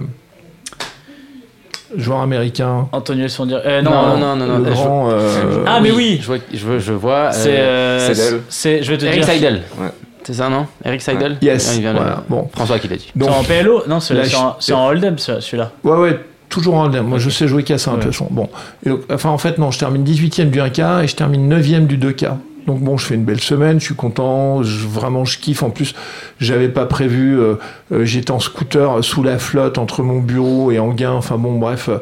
joueur 1.97 2.21
américain. 2.21 2.87
Antonio 2.93 3.29
Sondir. 3.29 3.63
Euh, 3.65 3.81
non, 3.81 3.91
Non, 3.91 4.19
non, 4.19 4.37
non, 4.37 4.59
non, 4.59 4.71
grand, 4.71 5.11
euh, 5.11 5.65
Ah, 5.67 5.81
mais 5.81 5.91
oui 5.91 6.19
Je 6.21 6.27
vois, 6.27 6.37
je 6.53 6.67
vois, 6.67 6.79
je 6.79 6.93
vois, 6.93 7.33
C'est. 7.33 7.49
euh, 7.59 8.11
euh, 8.11 8.39
c'est. 8.51 8.83
Je 8.83 8.91
vais 8.91 8.99
te 8.99 9.07
Eric 9.07 9.21
dire. 9.21 9.29
Seidel. 9.29 9.63
Ouais. 9.81 9.89
C'est 10.25 10.35
ça, 10.35 10.51
non? 10.51 10.67
Eric 10.85 11.01
Seidel? 11.01 11.39
Yes, 11.41 11.71
Ah, 11.71 11.75
il 11.77 11.81
vient 11.81 11.95
de- 11.95 11.99
voilà, 11.99 12.23
bon. 12.29 12.51
François 12.55 12.79
qui 12.79 12.89
l'a 12.89 12.97
dit. 12.97 13.11
Donc, 13.17 13.31
C'est 13.31 13.37
en 13.39 13.63
PLO 13.63 13.83
Non, 13.89 14.01
c'est 14.01 14.15
je- 14.25 14.73
en, 14.75 14.87
hold-up 14.89 15.19
ce- 15.19 15.41
celui-là. 15.41 15.71
Ouais, 15.85 15.97
ouais, 15.97 16.21
toujours 16.51 16.75
en 16.75 16.91
Moi, 16.91 17.19
je 17.19 17.31
sais 17.31 17.49
jouer 17.49 17.63
qu'à 17.63 17.79
ça, 17.79 17.93
de 17.93 17.97
toute 17.97 18.13
façon. 18.13 18.29
Bon. 18.31 18.51
Et 18.85 18.91
donc, 18.91 19.01
enfin, 19.11 19.31
en 19.31 19.39
fait, 19.39 19.57
non, 19.57 19.71
je 19.71 19.79
termine 19.79 20.05
18ème 20.05 20.51
du 20.51 20.61
1K 20.61 21.03
et 21.03 21.09
je 21.09 21.17
termine 21.17 21.49
9ème 21.49 21.87
du 21.87 21.97
2K. 21.97 22.37
Donc, 22.69 22.81
bon, 22.81 22.99
je 22.99 23.07
fais 23.07 23.15
une 23.15 23.25
belle 23.25 23.41
semaine, 23.41 23.81
je 23.81 23.87
suis 23.87 23.95
content, 23.95 24.61
vraiment, 24.61 25.25
je 25.25 25.39
kiffe. 25.39 25.63
En 25.63 25.71
plus, 25.71 25.95
j'avais 26.39 26.69
pas 26.69 26.85
prévu, 26.85 27.41
euh, 27.41 27.55
euh, 27.93 28.05
j'étais 28.05 28.31
en 28.31 28.41
scooter 28.41 29.03
sous 29.03 29.23
la 29.23 29.39
flotte 29.39 29.79
entre 29.79 30.03
mon 30.03 30.21
bureau 30.21 30.71
et 30.71 30.79
Anguin. 30.79 31.13
Enfin, 31.13 31.39
bon, 31.39 31.59
bref. 31.59 31.89
euh, 31.89 31.97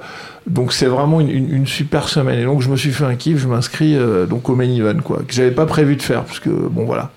donc, 0.48 0.72
c'est 0.72 0.86
vraiment 0.86 1.20
une, 1.20 1.68
super 1.68 2.08
semaine. 2.08 2.40
Et 2.40 2.44
donc, 2.44 2.62
je 2.62 2.68
me 2.68 2.76
suis 2.76 2.90
fait 2.90 3.04
un 3.04 3.14
kiff, 3.14 3.38
je 3.38 3.46
m'inscris 3.46 3.94
euh, 3.96 4.26
donc 4.26 4.48
au 4.48 4.56
main 4.56 4.68
event, 4.68 4.98
quoi, 5.04 5.18
que 5.18 5.32
j'avais 5.32 5.52
pas 5.52 5.66
prévu 5.66 5.94
de 5.94 6.02
faire, 6.02 6.24
parce 6.24 6.40
que, 6.40 6.50
bon, 6.50 6.84
voilà. 6.84 7.12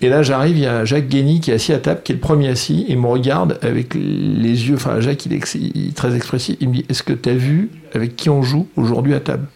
Et 0.00 0.08
là, 0.08 0.22
j'arrive, 0.22 0.56
il 0.56 0.62
y 0.62 0.66
a 0.66 0.84
Jacques 0.84 1.08
Guény 1.08 1.40
qui 1.40 1.50
est 1.50 1.54
assis 1.54 1.72
à 1.72 1.78
table, 1.78 2.02
qui 2.04 2.12
est 2.12 2.14
le 2.14 2.20
premier 2.20 2.46
assis, 2.46 2.84
et 2.86 2.94
me 2.94 3.08
regarde 3.08 3.58
avec 3.60 3.94
les 3.94 4.68
yeux. 4.68 4.76
Enfin, 4.76 5.00
Jacques, 5.00 5.26
il 5.26 5.32
est, 5.32 5.54
il 5.56 5.88
est 5.88 5.96
très 5.96 6.14
expressif. 6.14 6.56
Il 6.60 6.68
me 6.68 6.74
dit 6.74 6.86
Est-ce 6.88 7.02
que 7.02 7.12
tu 7.12 7.28
as 7.28 7.34
vu 7.34 7.70
avec 7.92 8.14
qui 8.14 8.30
on 8.30 8.44
joue 8.44 8.68
aujourd'hui 8.76 9.14
à 9.14 9.20
table? 9.20 9.48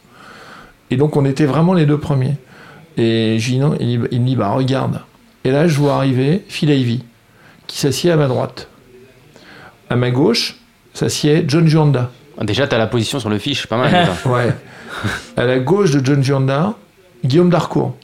Et 0.90 0.96
donc, 0.96 1.16
on 1.16 1.24
était 1.24 1.46
vraiment 1.46 1.72
les 1.72 1.86
deux 1.86 1.98
premiers. 1.98 2.36
Et 2.96 3.36
je 3.38 3.46
lui 3.46 3.54
dis 3.54 3.58
non. 3.60 3.74
Il, 3.80 4.00
me 4.00 4.08
dit 4.26 4.36
Bah, 4.36 4.50
regarde. 4.50 5.00
Et 5.44 5.50
là, 5.50 5.66
je 5.66 5.76
vois 5.76 5.94
arriver 5.94 6.44
Phil 6.48 6.70
Ivey, 6.70 7.00
qui 7.66 7.78
s'assied 7.78 8.10
à 8.10 8.16
ma 8.16 8.28
droite. 8.28 8.68
À 9.90 9.96
ma 9.96 10.10
gauche, 10.10 10.56
s'assied 10.94 11.44
John 11.48 11.66
Juanda. 11.66 12.10
Ah, 12.38 12.44
Déjà, 12.44 12.66
t'as 12.66 12.78
la 12.78 12.86
position 12.86 13.18
sur 13.20 13.28
le 13.30 13.38
fiche, 13.38 13.66
pas 13.66 13.76
mal. 13.76 14.08
Ouais. 14.26 14.54
à 15.36 15.44
la 15.44 15.58
gauche 15.58 15.90
de 15.90 16.04
John 16.04 16.22
Juanda, 16.22 16.74
Guillaume 17.24 17.48
Darcourt, 17.50 17.96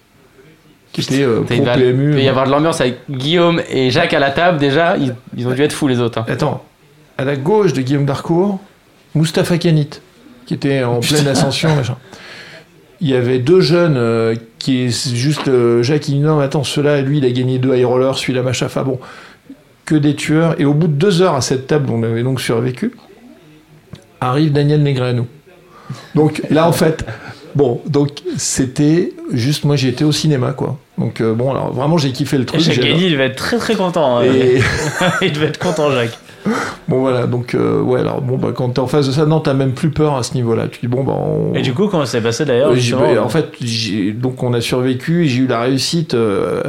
qui 0.93 1.03
était 1.03 1.23
euh, 1.23 1.43
pro 1.43 1.63
va- 1.63 1.75
PMU. 1.77 2.11
il 2.11 2.15
peut 2.17 2.23
y 2.23 2.29
avoir 2.29 2.47
de 2.47 2.51
l'ambiance 2.51 2.81
avec 2.81 2.99
Guillaume 3.11 3.61
et 3.71 3.91
Jacques 3.91 4.15
à 4.15 4.19
la 4.19 4.31
table. 4.31 4.59
Déjà, 4.59 4.97
ils, 4.97 5.15
ils 5.37 5.47
ont 5.47 5.53
dû 5.53 5.63
être 5.63 5.73
fous 5.73 5.87
les 5.89 6.01
autres. 6.01 6.19
hein. 6.19 6.25
Attends, 6.29 6.65
à 7.19 7.25
la 7.25 7.37
gauche 7.37 7.73
de 7.75 7.83
Guillaume 7.83 8.07
Darcourt, 8.07 8.59
Mustapha 9.15 9.59
Kanit, 9.59 9.91
qui 10.47 10.55
était 10.55 10.83
en 10.83 11.01
pleine 11.01 11.29
ascension, 11.29 11.75
machin. 11.77 11.97
Il 13.01 13.09
y 13.09 13.15
avait 13.15 13.39
deux 13.39 13.61
jeunes 13.61 13.97
euh, 13.97 14.35
qui 14.59 14.85
est 14.85 15.15
juste 15.15 15.47
euh, 15.49 15.83
Jacques 15.83 16.09
il 16.09 16.15
dit 16.15 16.21
non 16.21 16.39
mais 16.39 16.45
attends 16.45 16.65
celui-là 16.65 17.01
lui 17.01 17.19
il 17.19 17.25
a 17.25 17.31
gagné 17.31 17.59
deux 17.59 17.75
high 17.77 17.85
rollers 17.87 18.19
celui-là 18.19 18.43
machin 18.43 18.67
enfin 18.67 18.83
bon 18.83 18.99
que 19.85 19.95
des 19.95 20.15
tueurs 20.17 20.61
et 20.61 20.65
au 20.65 20.75
bout 20.75 20.89
de 20.89 20.93
deux 20.95 21.23
heures 21.23 21.35
à 21.35 21.41
cette 21.41 21.67
table 21.69 21.91
on 21.93 22.03
avait 22.03 22.23
donc 22.25 22.41
survécu 22.41 22.93
arrive 24.21 24.53
Daniel 24.53 24.83
Negreanu 24.83 25.23
donc 26.15 26.43
là 26.51 26.67
en 26.69 26.73
fait 26.73 27.05
bon 27.55 27.81
donc 27.87 28.11
c'était 28.37 29.13
juste 29.33 29.65
moi 29.65 29.77
j'étais 29.77 30.05
au 30.05 30.13
cinéma 30.13 30.53
quoi 30.53 30.77
donc 30.99 31.21
euh, 31.21 31.35
bon 31.35 31.53
alors 31.53 31.73
vraiment 31.73 31.99
j'ai 31.99 32.11
kiffé 32.13 32.37
le 32.37 32.43
Et 32.43 32.47
truc 32.47 32.61
Jacques 32.61 32.79
il 32.85 33.13
devait 33.13 33.27
être 33.27 33.37
très 33.37 33.59
très 33.59 33.77
content. 33.77 34.19
hein. 34.19 34.25
et 34.25 34.61
il 35.23 35.33
devait 35.33 35.47
être 35.47 35.59
content, 35.59 35.91
Jacques. 35.93 36.19
Bon 36.89 37.01
voilà, 37.01 37.27
donc 37.27 37.55
euh, 37.55 37.81
ouais, 37.81 38.01
alors 38.01 38.21
bon, 38.23 38.37
bah, 38.39 38.49
quand 38.55 38.69
t'es 38.71 38.81
en 38.81 38.87
face 38.87 39.07
de 39.07 39.13
ça, 39.13 39.27
non, 39.27 39.41
t'as 39.41 39.55
même 39.55 39.73
plus 39.73 39.91
peur 39.91 40.17
à 40.17 40.23
ce 40.23 40.35
niveau-là. 40.35 40.67
Tu 40.71 40.81
dis 40.81 40.87
bon, 40.89 41.05
bah 41.05 41.13
on. 41.17 41.55
Et 41.55 41.63
du 41.63 41.75
coup, 41.75 41.89
comment 41.89 42.05
ça 42.07 42.13
s'est 42.13 42.21
passé 42.21 42.45
d'ailleurs 42.45 42.71
Euh, 42.73 43.15
bah, 43.17 43.23
en 43.23 43.29
fait, 43.29 43.49
donc 44.21 44.43
on 44.43 44.53
a 44.55 44.61
survécu, 44.61 45.25
et 45.25 45.29
j'ai 45.29 45.43
eu 45.43 45.47
la 45.47 45.61
réussite. 45.61 46.15
euh, 46.15 46.63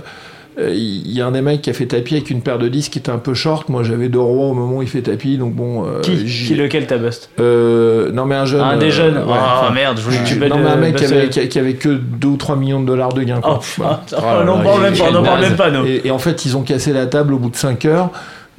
euh, 0.59 0.73
Il 0.73 1.09
y 1.13 1.21
a 1.21 1.25
un 1.27 1.31
des 1.31 1.41
mecs 1.41 1.61
qui 1.61 1.69
a 1.69 1.73
fait 1.73 1.85
tapis 1.85 2.15
avec 2.15 2.29
une 2.29 2.41
paire 2.41 2.57
de 2.57 2.67
disques 2.67 2.91
qui 2.93 2.99
était 2.99 3.11
un 3.11 3.17
peu 3.17 3.33
short. 3.33 3.69
Moi, 3.69 3.83
j'avais 3.83 4.09
deux 4.09 4.19
rois 4.19 4.47
au 4.47 4.53
moment 4.53 4.77
où 4.77 4.81
il 4.81 4.89
fait 4.89 5.01
tapis, 5.01 5.37
donc 5.37 5.53
bon. 5.53 5.85
euh, 5.85 6.01
Qui, 6.01 6.15
lequel 6.55 6.85
t'as 6.85 6.97
bust 6.97 7.29
euh, 7.39 8.11
Non, 8.11 8.25
mais 8.25 8.35
un 8.35 8.45
jeune. 8.45 8.59
Un 8.61 8.75
des 8.77 8.87
euh, 8.87 8.91
jeunes 8.91 9.17
ouais, 9.19 9.23
Ah 9.33 9.61
enfin, 9.63 9.73
merde, 9.73 9.97
je 9.97 10.03
voulais 10.03 10.17
que 10.17 10.27
tu 10.27 10.37
non, 10.37 10.57
mais 10.57 10.69
un 10.69 10.75
mec 10.75 10.95
qui 10.95 11.05
avait, 11.05 11.29
qui, 11.29 11.47
qui 11.47 11.59
avait 11.59 11.75
que 11.75 11.89
2 11.89 12.27
ou 12.27 12.35
3 12.35 12.57
millions 12.57 12.81
de 12.81 12.85
dollars 12.87 13.13
de 13.13 13.23
gains. 13.23 13.39
Oh, 13.41 13.47
Quoi. 13.47 13.59
Voilà. 13.77 14.01
putain, 14.05 14.21
là 14.39 14.43
n'en 14.43 14.59
parle 14.59 14.81
même 14.81 14.97
pas, 14.97 15.11
n'en 15.11 15.23
parle 15.23 15.41
même 15.41 15.55
pas, 15.55 15.71
nous. 15.71 15.85
Et, 15.85 16.01
et 16.05 16.11
en 16.11 16.19
fait, 16.19 16.45
ils 16.45 16.57
ont 16.57 16.61
cassé 16.63 16.91
la 16.91 17.05
table 17.05 17.33
au 17.33 17.37
bout 17.37 17.51
de 17.51 17.55
5 17.55 17.85
heures. 17.85 18.09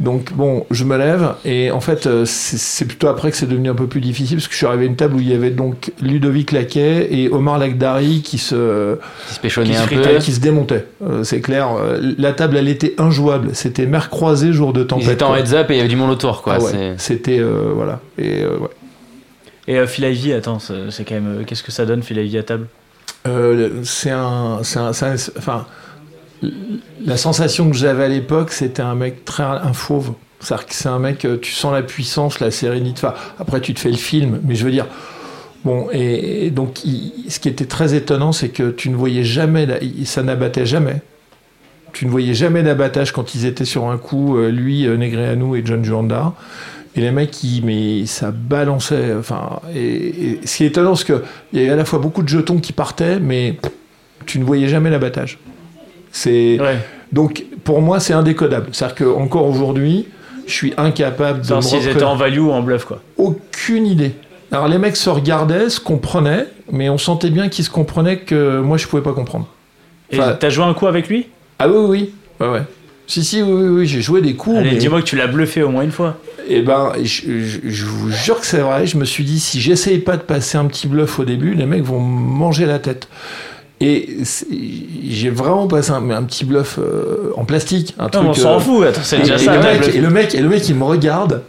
Donc 0.01 0.33
bon, 0.33 0.65
je 0.71 0.85
me 0.85 0.97
lève 0.97 1.35
et 1.45 1.71
en 1.71 1.81
fait, 1.81 2.07
euh, 2.07 2.25
c'est 2.27 2.87
plutôt 2.87 3.09
après 3.09 3.31
que 3.31 3.37
c'est 3.37 3.45
devenu 3.47 3.69
un 3.69 3.75
peu 3.75 3.87
plus 3.87 4.01
difficile 4.01 4.39
parce 4.39 4.47
que 4.49 4.53
je 4.55 4.57
suis 4.57 4.67
arrivé 4.67 4.85
à 4.85 4.87
une 4.87 4.97
table 4.97 5.17
où 5.17 5.21
il 5.21 5.29
y 5.29 5.35
avait 5.35 5.51
donc 5.51 5.93
Ludovic 6.01 6.53
Laquet 6.53 7.09
et 7.11 7.29
Omar 7.29 7.59
Lagdari 7.59 8.23
qui 8.23 8.39
se, 8.39 8.95
Qui 8.95 9.29
se 9.29 9.35
qui 9.35 9.41
péchonnait 9.41 9.75
se, 9.75 9.83
un 9.83 9.87
peu. 9.87 10.19
qui 10.19 10.33
se 10.33 10.41
démontaient. 10.41 10.87
Euh, 11.07 11.23
c'est 11.23 11.43
clair, 11.43 11.69
euh, 11.79 12.15
la 12.17 12.33
table 12.33 12.57
elle 12.57 12.69
était 12.69 12.95
injouable. 12.97 13.51
C'était 13.53 13.85
mer 13.85 14.09
croisé 14.09 14.55
jour 14.55 14.73
de 14.73 14.85
tempête. 14.85 15.07
Ils 15.07 15.13
étaient 15.13 15.23
en 15.23 15.37
heads 15.37 15.53
up 15.55 15.71
et 15.71 15.75
il 15.75 15.77
y 15.77 15.81
avait 15.81 15.89
du 15.89 15.97
monde 15.97 16.11
autour, 16.13 16.41
quoi. 16.41 16.55
Ah 16.59 16.63
ouais, 16.63 16.95
C'était 16.97 17.39
euh, 17.39 17.73
voilà. 17.75 18.01
Et 18.17 18.43
euh, 18.43 18.57
ouais. 18.57 18.69
Et 19.69 19.77
euh, 19.79 19.87
Phil 19.87 20.05
Ivey, 20.07 20.33
attends, 20.33 20.59
c'est 20.61 21.05
quand 21.05 21.15
même. 21.15 21.45
Qu'est-ce 21.47 21.63
que 21.63 21.71
ça 21.73 21.85
donne, 21.85 22.03
Phil 22.03 22.17
Ivey 22.17 22.39
à 22.39 22.43
table? 22.43 22.67
Euh, 23.29 23.69
c'est 23.85 24.11
un, 24.11 24.61
c'est 24.63 24.79
un, 24.79 24.95
c'est 24.95 25.05
un- 25.07 25.15
enfin, 25.37 25.67
la 27.05 27.17
sensation 27.17 27.71
que 27.71 27.77
j'avais 27.77 28.05
à 28.05 28.09
l'époque, 28.09 28.53
c'était 28.53 28.83
un 28.83 28.95
mec 28.95 29.25
très, 29.25 29.43
un 29.43 29.73
fauve. 29.73 30.13
C'est 30.41 30.89
un 30.89 30.99
mec, 30.99 31.27
euh, 31.27 31.37
tu 31.41 31.53
sens 31.53 31.73
la 31.73 31.83
puissance, 31.83 32.41
la 32.41 32.51
sérénité. 32.51 33.03
Enfin, 33.05 33.15
après, 33.39 33.61
tu 33.61 33.75
te 33.75 33.81
fais 33.81 33.91
le 33.91 33.99
film, 33.99 34.41
mais 34.45 34.55
je 34.55 34.65
veux 34.65 34.71
dire, 34.71 34.87
bon, 35.65 35.89
et, 35.93 36.51
donc, 36.51 36.79
ce 37.29 37.39
qui 37.39 37.49
était 37.49 37.67
très 37.67 37.95
étonnant, 37.95 38.33
c'est 38.33 38.49
que 38.49 38.71
tu 38.71 38.89
ne 38.89 38.97
voyais 38.97 39.25
jamais, 39.25 39.69
ça 40.05 40.23
n'abattait 40.23 40.65
jamais. 40.65 41.03
Tu 41.93 42.07
ne 42.07 42.11
voyais 42.11 42.35
jamais 42.35 42.63
d'abattage 42.63 43.13
quand 43.13 43.35
ils 43.35 43.45
étaient 43.45 43.67
sur 43.67 43.91
un 43.91 43.99
coup, 43.99 44.39
euh, 44.39 44.51
lui, 44.51 44.87
euh, 44.87 44.97
Negreanu 44.97 45.59
et 45.59 45.63
John 45.65 45.85
Juanda. 45.85 46.33
Et 46.97 47.03
les 47.03 47.11
mecs, 47.11 47.37
mais 47.63 48.07
ça 48.07 48.31
balançait. 48.31 49.15
Enfin, 49.19 49.61
et, 49.75 50.07
et 50.07 50.41
ce 50.47 50.57
qui 50.57 50.65
est 50.65 50.69
étonnant, 50.69 50.95
c'est 50.95 51.05
qu'il 51.05 51.21
y 51.53 51.59
avait 51.61 51.71
à 51.71 51.77
la 51.77 51.85
fois 51.85 51.99
beaucoup 51.99 52.23
de 52.23 52.29
jetons 52.29 52.59
qui 52.59 52.73
partaient, 52.73 53.21
mais 53.21 53.57
tu 54.25 54.39
ne 54.39 54.45
voyais 54.45 54.69
jamais 54.69 54.91
l'abattage. 54.91 55.39
C'est 56.13 56.59
Ouais. 56.61 56.79
donc 57.13 57.45
pour 57.65 57.81
moi, 57.83 58.01
c'est 58.01 58.13
indécodable. 58.13 58.69
C'est-à-dire 58.73 58.95
que 58.97 59.05
encore 59.05 59.47
aujourd'hui, 59.47 60.07
je 60.47 60.53
suis 60.53 60.73
incapable 60.77 61.41
de 61.47 61.61
s'ils 61.61 61.89
étaient 61.89 62.03
en 62.03 62.17
value 62.17 62.41
ou 62.41 62.51
en 62.51 62.63
bluff, 62.63 62.85
quoi. 62.85 63.01
aucune 63.17 63.87
idée. 63.87 64.13
Alors 64.53 64.67
les 64.67 64.79
mecs 64.79 64.97
se 64.97 65.09
regardaient, 65.11 65.71
se 65.71 65.79
comprenaient, 65.79 66.47
mais 66.73 66.89
on 66.91 66.99
sentait 66.99 67.31
bien 67.31 67.49
qu'ils 67.49 67.65
se 67.65 67.71
comprenaient 67.71 68.19
que 68.19 68.59
moi 68.61 68.77
je 68.79 68.87
pouvais 68.89 69.03
pas 69.03 69.13
comprendre. 69.13 69.47
Et 70.11 70.19
Enfin- 70.19 70.37
t'as 70.39 70.51
joué 70.51 70.65
un 70.65 70.75
coup 70.75 70.89
avec 70.89 71.09
lui? 71.09 71.29
Ah 71.61 71.69
oui, 71.69 71.75
oui, 71.77 71.87
oui. 71.89 72.11
Ouais, 72.47 72.53
ouais. 72.55 72.63
Si, 73.07 73.23
si, 73.25 73.43
oui, 73.43 73.53
oui, 73.53 73.69
oui, 73.69 73.87
j'ai 73.87 74.03
joué 74.03 74.21
des 74.23 74.35
coups. 74.35 74.57
Allez, 74.59 74.71
mais- 74.73 74.77
dis-moi 74.77 75.01
que 75.03 75.07
tu 75.07 75.17
l'as 75.17 75.27
bluffé 75.29 75.63
au 75.63 75.69
moins 75.69 75.83
une 75.83 75.91
fois. 75.93 76.17
Eh 76.49 76.63
ben, 76.63 76.93
je, 77.03 77.41
je- 77.45 77.59
je 77.65 77.85
vous 77.85 78.11
jure 78.11 78.41
que 78.41 78.47
c'est 78.47 78.59
vrai. 78.61 78.87
Je 78.87 78.97
me 78.97 79.05
suis 79.05 79.23
dit, 79.25 79.39
si 79.39 79.61
j'essayais 79.61 79.99
pas 79.99 80.17
de 80.17 80.23
passer 80.23 80.59
un 80.59 80.65
petit 80.67 80.87
bluff 80.89 81.19
au 81.21 81.25
début, 81.25 81.55
les 81.55 81.67
mecs 81.67 81.83
vont 81.83 81.99
manger 82.01 82.67
la 82.67 82.79
tête. 82.81 83.09
Et 83.83 84.19
j'ai 85.09 85.31
vraiment 85.31 85.67
passé 85.67 85.91
un, 85.93 86.23
petit 86.25 86.45
bluff 86.45 86.79
euh, 86.79 87.33
en 87.37 87.45
plastique. 87.45 87.95
Un 87.99 88.05
Non, 88.05 88.09
truc, 88.11 88.23
mais 88.25 88.29
on 88.29 88.35
s'en 88.35 88.57
euh, 88.57 88.59
fout, 88.59 88.87
c'est 89.03 89.17
et, 89.17 89.21
déjà 89.21 89.37
et 89.37 89.39
ça. 89.39 89.57
le 89.57 89.63
mec, 89.63 89.95
et 89.95 90.01
le 90.01 90.11
mec, 90.11 90.35
et 90.35 90.41
le 90.41 90.49
mec, 90.51 90.69
il 90.69 90.75
me 90.75 90.85
regarde. 90.85 91.43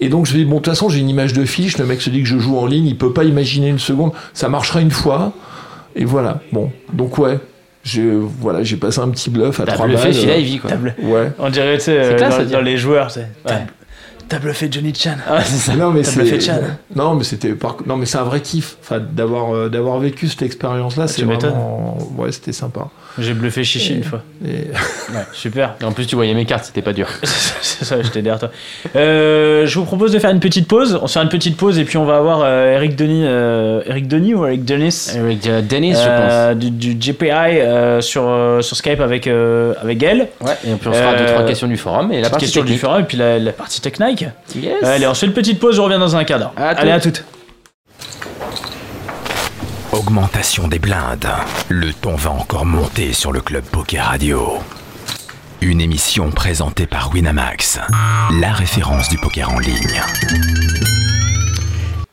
Et 0.00 0.08
donc 0.08 0.26
je 0.26 0.32
lui 0.32 0.40
dis, 0.40 0.44
bon, 0.44 0.56
de 0.56 0.62
toute 0.62 0.72
façon, 0.72 0.88
j'ai 0.88 0.98
une 0.98 1.08
image 1.08 1.32
de 1.32 1.44
fiche. 1.44 1.78
Le 1.78 1.86
mec 1.86 2.00
se 2.00 2.10
dit 2.10 2.22
que 2.22 2.28
je 2.28 2.38
joue 2.38 2.58
en 2.58 2.66
ligne. 2.66 2.86
Il 2.86 2.98
peut 2.98 3.12
pas 3.12 3.24
imaginer 3.24 3.68
une 3.68 3.78
seconde. 3.78 4.12
Ça 4.34 4.48
marchera 4.48 4.80
une 4.80 4.90
fois. 4.90 5.32
Et 5.94 6.04
voilà. 6.04 6.40
Bon. 6.52 6.72
Donc 6.92 7.18
ouais. 7.18 7.38
j'ai 7.84 8.10
voilà, 8.12 8.64
j'ai 8.64 8.76
passé 8.76 9.00
un 9.00 9.08
petit 9.08 9.30
bluff 9.30 9.60
à 9.60 9.64
T'as 9.64 9.72
3 9.74 9.86
bluffé 9.86 10.04
balles. 10.04 10.14
Phil 10.14 10.30
euh, 10.30 10.36
Ivey, 10.38 10.58
quoi. 10.58 10.70
T'as 10.70 10.76
bluffé. 10.76 11.02
Ouais. 11.04 11.32
On 11.38 11.50
dirait, 11.50 11.78
tu 11.78 11.84
sais, 11.84 12.16
dans, 12.16 12.44
dans 12.50 12.60
les 12.60 12.76
joueurs, 12.76 13.10
c'est. 13.12 13.28
T'as 13.44 13.54
Ouais. 13.54 13.66
T'as 14.28 14.38
bluffé 14.38 14.68
Johnny 14.70 14.94
Chan. 14.94 15.16
Ah, 15.28 15.42
c'est 15.42 15.56
ça. 15.56 15.76
Non 15.76 15.90
mais 15.90 16.02
T'as 16.02 16.10
c'est 16.10 16.20
bluffé 16.20 16.40
Chan. 16.40 16.60
non 16.94 17.14
mais 17.14 17.24
c'était 17.24 17.52
par... 17.54 17.76
non 17.86 17.96
mais 17.96 18.06
c'est 18.06 18.18
un 18.18 18.24
vrai 18.24 18.40
kiff 18.40 18.76
enfin 18.80 19.00
d'avoir 19.00 19.54
euh, 19.54 19.68
d'avoir 19.68 19.98
vécu 19.98 20.28
cette 20.28 20.42
expérience 20.42 20.96
là 20.96 21.08
c'est 21.08 21.22
vraiment 21.22 21.96
ouais 22.16 22.30
c'était 22.32 22.52
sympa 22.52 22.88
J'ai 23.18 23.34
bluffé 23.34 23.64
Chichi 23.64 23.94
une 23.94 24.04
fois. 24.04 24.22
Et- 24.44 24.68
Ouais, 25.14 25.22
super. 25.32 25.74
Et 25.80 25.84
en 25.84 25.92
plus, 25.92 26.06
tu 26.06 26.16
voyais 26.16 26.34
mes 26.34 26.44
cartes, 26.44 26.64
c'était 26.66 26.82
pas 26.82 26.92
dur. 26.92 27.08
c'est 27.22 27.84
ça, 27.84 27.96
j'étais 28.02 28.20
derrière 28.20 28.38
toi. 28.38 28.50
Euh, 28.94 29.66
je 29.66 29.78
vous 29.78 29.86
propose 29.86 30.12
de 30.12 30.18
faire 30.18 30.30
une 30.30 30.40
petite 30.40 30.68
pause. 30.68 30.98
On 31.02 31.06
se 31.06 31.18
fait 31.18 31.22
une 31.24 31.30
petite 31.30 31.56
pause 31.56 31.78
et 31.78 31.84
puis 31.84 31.96
on 31.96 32.04
va 32.04 32.16
avoir 32.18 32.42
euh, 32.44 32.74
Eric 32.74 32.94
Denis, 32.94 33.22
euh, 33.24 33.80
Eric 33.86 34.06
Denis 34.06 34.34
ou 34.34 34.44
Eric 34.46 34.64
Denis? 34.66 35.10
Avec 35.18 35.46
euh, 35.46 35.62
Dennis, 35.62 35.94
euh, 35.96 36.54
du, 36.54 36.70
du 36.70 36.94
GPI 36.94 37.30
euh, 37.30 38.00
sur, 38.02 38.24
euh, 38.28 38.60
sur 38.60 38.76
Skype 38.76 39.00
avec, 39.00 39.26
euh, 39.26 39.72
avec 39.82 39.98
je 40.00 40.06
pense. 40.06 40.26
Ouais, 40.42 40.52
et 40.66 40.74
puis 40.74 40.88
on 40.88 40.92
se 40.92 40.98
fera 40.98 41.12
Euh, 41.14 41.18
deux, 41.18 41.32
trois 41.32 41.44
questions 41.46 41.66
du 41.68 41.76
forum 41.78 42.12
et 42.12 42.20
la 42.20 42.28
partie 42.30 42.44
question 42.46 42.64
du 42.64 42.76
forum 42.76 43.00
et 43.00 43.04
puis 43.04 43.16
la, 43.16 43.38
la 43.38 43.52
partie 43.52 43.80
technique. 43.80 44.26
Yes. 44.54 44.82
Allez, 44.82 45.06
on 45.06 45.14
se 45.14 45.20
fait 45.20 45.26
une 45.26 45.32
petite 45.32 45.58
pause, 45.58 45.78
on 45.80 45.84
revient 45.84 45.98
dans 45.98 46.14
un 46.16 46.24
quart 46.24 46.38
d'heure. 46.38 46.52
Allez, 46.56 46.90
à 46.92 47.00
toutes. 47.00 47.24
Augmentation 50.08 50.68
des 50.68 50.78
blindes. 50.78 51.28
Le 51.68 51.92
ton 51.92 52.14
va 52.14 52.30
encore 52.30 52.64
monter 52.64 53.12
sur 53.12 53.30
le 53.30 53.42
Club 53.42 53.62
Poker 53.64 54.06
Radio. 54.06 54.54
Une 55.60 55.82
émission 55.82 56.30
présentée 56.30 56.86
par 56.86 57.12
Winamax, 57.12 57.78
la 58.40 58.54
référence 58.54 59.10
du 59.10 59.18
poker 59.18 59.50
en 59.52 59.58
ligne. 59.58 60.00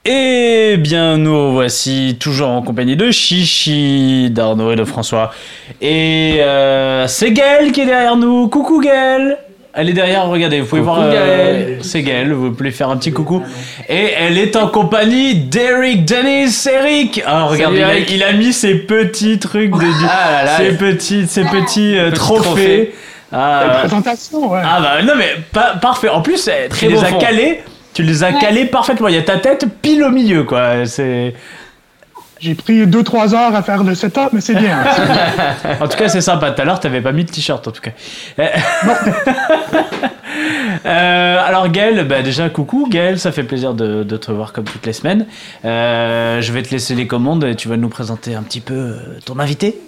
Eh 0.04 0.76
bien, 0.78 1.16
nous 1.16 1.54
voici 1.54 2.18
toujours 2.20 2.50
en 2.50 2.62
compagnie 2.64 2.98
de 2.98 3.12
Chichi, 3.12 4.30
d'Arnaud 4.30 4.74
et 4.74 4.76
de 4.76 4.84
François. 4.84 5.32
Et 5.80 6.40
euh, 6.42 7.08
c'est 7.08 7.32
Gaël 7.32 7.72
qui 7.72 7.80
est 7.80 7.86
derrière 7.86 8.18
nous. 8.18 8.50
Coucou 8.50 8.82
Gaël 8.82 9.38
Elle 9.78 9.90
est 9.90 9.94
derrière, 9.94 10.26
regardez, 10.28 10.62
vous 10.62 10.68
pouvez 10.68 10.82
Coucou, 10.82 10.94
voir. 10.96 11.08
euh, 11.12 11.78
c'est 11.82 12.02
Gaël, 12.02 12.32
vous 12.32 12.52
pouvez 12.52 12.72
faire 12.72 12.90
un 12.90 12.98
petit 12.98 13.12
coucou. 13.12 13.44
Et 13.90 14.12
elle 14.18 14.38
est 14.38 14.56
en 14.56 14.68
compagnie 14.70 15.36
d'Eric 15.36 16.06
Dennis. 16.06 16.66
Eric 16.72 17.22
Ah, 17.26 17.44
regardez, 17.44 17.80
il 17.80 17.84
a, 17.84 17.94
Eric. 17.96 18.12
il 18.12 18.24
a 18.24 18.32
mis 18.32 18.54
ses 18.54 18.76
petits 18.76 19.38
trucs, 19.38 19.72
de, 19.72 19.78
Ah 20.10 20.32
là 20.32 20.46
là. 20.46 20.58
ses 20.58 20.78
petits, 20.78 21.28
ses 21.28 21.44
petits, 21.44 21.98
euh, 21.98 22.12
trophées. 22.12 22.42
trophées. 22.44 22.96
Ah, 23.34 23.80
présentation, 23.82 24.50
ouais. 24.52 24.62
ah 24.64 24.80
bah 24.80 25.04
non 25.04 25.14
mais 25.18 25.32
pa- 25.52 25.76
parfait. 25.82 26.08
En 26.08 26.22
plus, 26.22 26.48
eh, 26.48 26.70
tu 26.74 26.88
les 26.88 26.98
as 27.04 27.08
fond. 27.08 27.18
calés. 27.18 27.62
Tu 27.94 28.04
les 28.04 28.24
as 28.24 28.32
calés 28.34 28.66
parfaitement. 28.66 29.08
Il 29.10 29.16
y 29.16 29.18
a 29.18 29.24
ta 29.24 29.38
tête 29.38 29.66
pile 29.82 30.04
au 30.04 30.10
milieu, 30.10 30.44
quoi. 30.44 30.86
C'est. 30.86 31.34
J'ai 32.40 32.54
pris 32.54 32.86
2-3 32.86 33.34
heures 33.34 33.56
à 33.56 33.64
faire 33.64 33.84
le 33.84 33.96
setup, 33.96 34.30
mais 34.34 34.42
c'est 34.42 34.56
bien. 34.56 34.78
En 35.80 35.88
tout 35.88 35.98
cas, 35.98 36.10
c'est 36.10 36.22
sympa. 36.22 36.52
Tout 36.52 36.62
à 36.62 36.66
l'heure, 36.66 36.80
t'avais 36.80 37.02
pas 37.02 37.12
mis 37.12 37.24
de 37.24 37.32
t-shirt, 37.32 37.68
en 37.68 37.72
tout 37.72 37.82
cas. 37.82 37.92
Euh, 38.40 38.46
euh, 40.86 41.38
alors, 41.46 41.70
Gaël, 41.70 42.06
bah, 42.08 42.22
déjà, 42.22 42.50
coucou. 42.50 42.88
Gaël, 42.90 43.20
ça 43.20 43.32
fait 43.32 43.44
plaisir 43.44 43.74
de, 43.74 44.04
de 44.04 44.18
te 44.18 44.32
voir 44.32 44.54
comme 44.54 44.66
toutes 44.66 44.86
les 44.86 44.94
semaines. 44.94 45.26
Euh, 45.64 46.42
je 46.42 46.52
vais 46.52 46.62
te 46.62 46.72
laisser 46.72 46.96
les 46.96 47.08
commandes 47.08 47.44
et 47.46 47.56
tu 47.56 47.68
vas 47.68 47.78
nous 47.78 47.90
présenter 47.90 48.36
un 48.36 48.44
petit 48.44 48.62
peu 48.62 48.74
euh, 48.74 48.98
ton 49.26 49.40
invité. 49.40 49.80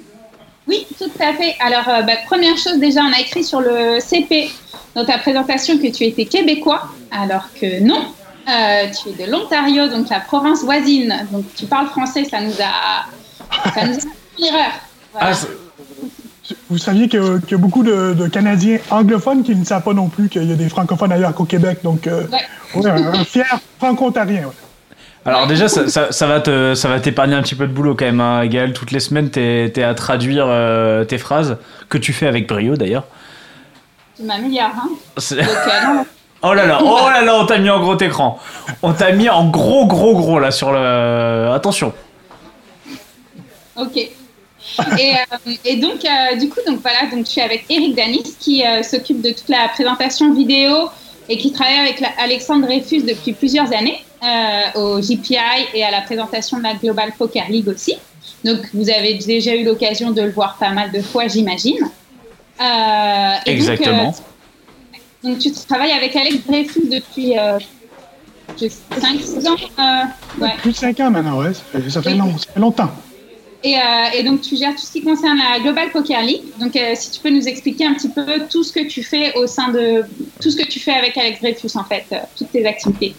Oui, 0.67 0.85
tout 0.97 1.09
à 1.19 1.33
fait. 1.33 1.55
Alors, 1.59 1.87
euh, 1.87 2.01
bah, 2.01 2.13
première 2.25 2.57
chose, 2.57 2.79
déjà, 2.79 3.01
on 3.01 3.13
a 3.13 3.21
écrit 3.21 3.43
sur 3.43 3.61
le 3.61 3.99
CP 3.99 4.49
dans 4.95 5.05
ta 5.05 5.17
présentation 5.17 5.77
que 5.77 5.91
tu 5.91 6.03
étais 6.03 6.25
québécois, 6.25 6.83
alors 7.11 7.47
que 7.59 7.81
non. 7.81 8.01
Euh, 8.47 8.87
tu 8.91 9.09
es 9.09 9.25
de 9.25 9.31
l'Ontario, 9.31 9.87
donc 9.89 10.09
la 10.09 10.19
province 10.21 10.63
voisine. 10.63 11.27
Donc, 11.31 11.45
tu 11.55 11.65
parles 11.65 11.87
français, 11.87 12.23
ça 12.23 12.39
nous 12.41 12.53
a. 12.53 13.05
Ça 13.73 13.85
nous 13.85 13.95
a 13.95 13.99
fait 13.99 14.07
une 14.39 14.45
erreur. 14.45 14.71
Voilà. 15.13 15.31
Ah, 15.31 16.53
Vous 16.69 16.77
saviez 16.77 17.09
qu'il 17.09 17.21
y 17.21 17.23
a- 17.27 17.39
qu'il 17.39 17.51
y 17.51 17.55
a 17.55 17.57
beaucoup 17.57 17.83
de, 17.83 18.13
de 18.13 18.27
Canadiens 18.27 18.77
anglophones 18.89 19.43
qui 19.43 19.53
ne 19.53 19.65
savent 19.65 19.83
pas 19.83 19.93
non 19.93 20.07
plus 20.07 20.29
qu'il 20.29 20.45
y 20.45 20.51
a 20.53 20.55
des 20.55 20.69
francophones 20.69 21.11
ailleurs 21.11 21.33
qu'au 21.33 21.43
Québec. 21.43 21.79
Donc, 21.83 22.07
euh, 22.07 22.23
Ouais. 22.27 22.39
ouais, 22.81 22.89
un, 22.89 23.13
un 23.15 23.23
fier 23.25 23.59
franco-ontarien. 23.79 24.45
ouais. 24.45 24.53
Alors 25.25 25.45
déjà, 25.47 25.67
ça, 25.67 25.89
ça- 25.89 26.13
ça 26.13 26.25
va 26.27 26.39
te, 26.39 26.73
ça 26.73 26.87
va 26.87 27.01
t'épargner 27.01 27.35
un 27.35 27.41
petit 27.41 27.55
peu 27.55 27.67
de 27.67 27.73
boulot 27.73 27.95
quand 27.95 28.05
même, 28.05 28.21
hein, 28.21 28.45
Gaël. 28.47 28.71
Toutes 28.71 28.91
les 28.91 29.01
semaines, 29.01 29.29
t'es, 29.29 29.69
t'es 29.73 29.83
à 29.83 29.93
traduire 29.93 30.45
euh, 30.47 31.03
tes 31.03 31.17
phrases 31.17 31.57
que 31.89 31.97
tu 31.97 32.13
fais 32.13 32.27
avec 32.27 32.47
brio 32.47 32.77
d'ailleurs. 32.77 33.03
Tu 34.15 34.23
m'améliores, 34.23 34.71
hein. 35.17 36.05
Oh 36.43 36.53
là 36.53 36.65
là, 36.67 36.79
oh 36.83 37.09
là 37.09 37.21
là, 37.23 37.35
on 37.35 37.45
t'a 37.45 37.57
mis 37.57 37.69
en 37.69 37.79
gros 37.79 37.97
écran. 37.97 38.37
On 38.83 38.93
t'a 38.93 39.11
mis 39.11 39.27
en 39.29 39.47
gros 39.49 39.85
gros 39.87 40.13
gros 40.15 40.39
là 40.39 40.51
sur 40.51 40.71
le. 40.71 41.49
Attention. 41.53 41.93
Ok. 43.75 43.95
Et, 43.97 44.11
euh, 44.99 45.51
et 45.65 45.77
donc, 45.77 46.03
euh, 46.05 46.35
du 46.35 46.49
coup, 46.49 46.59
donc 46.67 46.81
voilà, 46.81 47.05
donc 47.11 47.25
je 47.25 47.31
suis 47.31 47.41
avec 47.41 47.65
Eric 47.69 47.95
Danis 47.95 48.35
qui 48.39 48.63
euh, 48.65 48.83
s'occupe 48.83 49.21
de 49.21 49.29
toute 49.31 49.49
la 49.49 49.69
présentation 49.69 50.33
vidéo 50.33 50.89
et 51.29 51.37
qui 51.37 51.51
travaille 51.51 51.79
avec 51.79 51.99
la- 51.99 52.11
Alexandre 52.19 52.65
Dreyfus 52.65 53.01
depuis 53.03 53.33
plusieurs 53.33 53.71
années 53.73 54.03
au 54.75 54.99
JPI 55.01 55.37
et 55.73 55.83
à 55.83 55.91
la 55.91 56.01
présentation 56.01 56.57
de 56.57 56.63
la 56.63 56.73
Global 56.73 57.11
Poker 57.17 57.45
League 57.49 57.67
aussi. 57.67 57.95
Donc, 58.43 58.57
vous 58.73 58.89
avez 58.89 59.13
déjà 59.15 59.55
eu 59.55 59.63
l'occasion 59.63 60.11
de 60.11 60.21
le 60.21 60.31
voir 60.31 60.57
pas 60.59 60.69
mal 60.69 60.91
de 60.91 61.01
fois, 61.01 61.27
j'imagine. 61.27 61.77
Donc, 61.79 61.89
Exactement. 63.45 64.13
Donc, 65.23 65.39
tu 65.39 65.51
travailles 65.67 65.91
avec 65.91 66.15
Alex 66.15 66.45
Dreyfus 66.47 66.87
depuis 66.91 67.33
5-6 68.57 69.47
ans. 69.47 69.55
euh, 69.79 70.41
ouais. 70.43 70.51
Plus 70.61 70.71
de 70.71 70.75
5 70.77 70.99
ans 71.01 71.11
maintenant, 71.11 71.37
ouais. 71.39 71.53
Ça 71.53 71.61
fait, 71.81 71.89
ça 71.89 72.01
fait 72.01 72.11
Oui. 72.11 72.17
long- 72.17 72.37
ça 72.37 72.45
fait 72.53 72.59
longtemps. 72.59 72.91
Et, 73.63 73.75
euh, 73.75 73.79
et 74.13 74.23
donc, 74.23 74.41
tu 74.41 74.55
gères 74.55 74.75
tout 74.75 74.81
ce 74.85 74.91
qui 74.91 75.01
concerne 75.01 75.37
la 75.39 75.59
Global 75.59 75.89
Poker 75.91 76.21
League. 76.21 76.43
Donc, 76.59 76.75
euh, 76.75 76.93
si 76.95 77.11
tu 77.11 77.19
peux 77.19 77.29
nous 77.31 77.47
expliquer 77.47 77.85
un 77.87 77.93
petit 77.95 78.09
peu 78.09 78.23
tout 78.49 78.63
ce 78.63 78.71
que 78.71 78.87
tu 78.87 79.03
fais 79.03 79.33
au 79.35 79.47
sein 79.47 79.69
de. 79.69 80.03
Tout 80.41 80.51
ce 80.51 80.55
que 80.57 80.65
tu 80.67 80.79
fais 80.79 80.91
avec 80.93 81.17
Alex 81.17 81.41
Dreyfus, 81.41 81.75
en 81.75 81.83
fait, 81.83 82.05
euh, 82.11 82.17
toutes 82.37 82.51
tes 82.51 82.65
activités. 82.65 83.15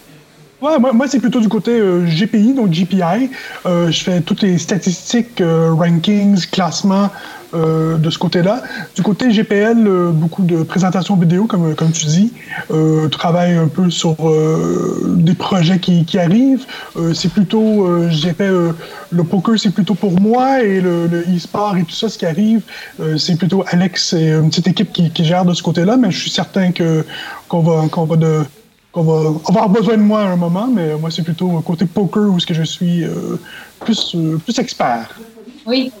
Ouais, 0.61 0.77
moi, 0.79 0.91
moi, 0.93 1.07
c'est 1.07 1.19
plutôt 1.19 1.39
du 1.41 1.47
côté 1.49 1.71
euh, 1.71 2.05
GPI, 2.05 2.53
donc 2.53 2.69
GPI. 2.71 3.29
Euh, 3.65 3.91
je 3.91 4.03
fais 4.03 4.21
toutes 4.21 4.41
les 4.41 4.57
statistiques, 4.57 5.39
euh, 5.41 5.73
rankings, 5.73 6.45
classements 6.51 7.09
euh, 7.53 7.97
de 7.97 8.09
ce 8.09 8.17
côté-là. 8.17 8.61
Du 8.95 9.01
côté 9.01 9.31
GPL, 9.31 9.87
euh, 9.87 10.11
beaucoup 10.11 10.43
de 10.43 10.63
présentations 10.63 11.15
vidéo, 11.15 11.45
comme, 11.45 11.75
comme 11.75 11.91
tu 11.91 12.05
dis. 12.05 12.31
Euh, 12.71 13.07
travaille 13.09 13.53
un 13.53 13.67
peu 13.67 13.89
sur 13.89 14.15
euh, 14.27 15.15
des 15.17 15.33
projets 15.33 15.79
qui, 15.79 16.05
qui 16.05 16.19
arrivent. 16.19 16.65
Euh, 16.95 17.13
c'est 17.13 17.29
plutôt, 17.31 17.87
euh, 17.87 18.09
dirais, 18.09 18.35
euh, 18.41 18.71
le 19.11 19.23
poker, 19.23 19.59
c'est 19.59 19.71
plutôt 19.71 19.95
pour 19.95 20.19
moi 20.19 20.61
et 20.61 20.81
le, 20.81 21.07
e-sport 21.35 21.77
et 21.77 21.83
tout 21.83 21.95
ça, 21.95 22.09
ce 22.09 22.17
qui 22.17 22.25
arrive, 22.25 22.61
euh, 22.99 23.17
c'est 23.17 23.35
plutôt 23.35 23.63
Alex 23.67 24.13
et 24.13 24.31
une 24.31 24.49
petite 24.49 24.67
équipe 24.67 24.91
qui, 24.91 25.09
qui 25.11 25.25
gère 25.25 25.45
de 25.45 25.53
ce 25.53 25.63
côté-là, 25.63 25.97
mais 25.97 26.11
je 26.11 26.19
suis 26.19 26.31
certain 26.31 26.71
que 26.71 27.05
qu'on 27.47 27.61
va, 27.61 27.87
qu'on 27.89 28.05
va 28.05 28.15
de 28.15 28.43
qu'on 28.91 29.03
va 29.03 29.29
on 29.47 29.53
va 29.53 29.61
avoir 29.61 29.69
besoin 29.69 29.97
de 29.97 30.01
moi 30.01 30.21
à 30.21 30.27
un 30.27 30.35
moment, 30.35 30.67
mais 30.67 30.95
moi, 30.95 31.11
c'est 31.11 31.23
plutôt 31.23 31.49
côté 31.61 31.85
poker 31.85 32.29
où 32.29 32.39
ce 32.39 32.45
que 32.45 32.53
je 32.53 32.63
suis 32.63 33.03
euh, 33.03 33.39
plus, 33.79 34.15
euh, 34.15 34.37
plus 34.37 34.57
expert. 34.59 35.17
Oui. 35.65 35.91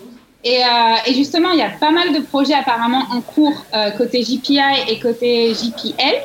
Et, 0.43 0.57
euh, 0.63 0.67
et 1.05 1.13
justement, 1.13 1.51
il 1.51 1.59
y 1.59 1.63
a 1.63 1.69
pas 1.69 1.91
mal 1.91 2.13
de 2.13 2.19
projets 2.19 2.53
apparemment 2.53 3.03
en 3.11 3.19
cours 3.21 3.65
euh, 3.73 3.91
côté 3.91 4.23
JPI 4.23 4.59
et 4.87 4.99
côté 4.99 5.53
JPL. 5.53 6.23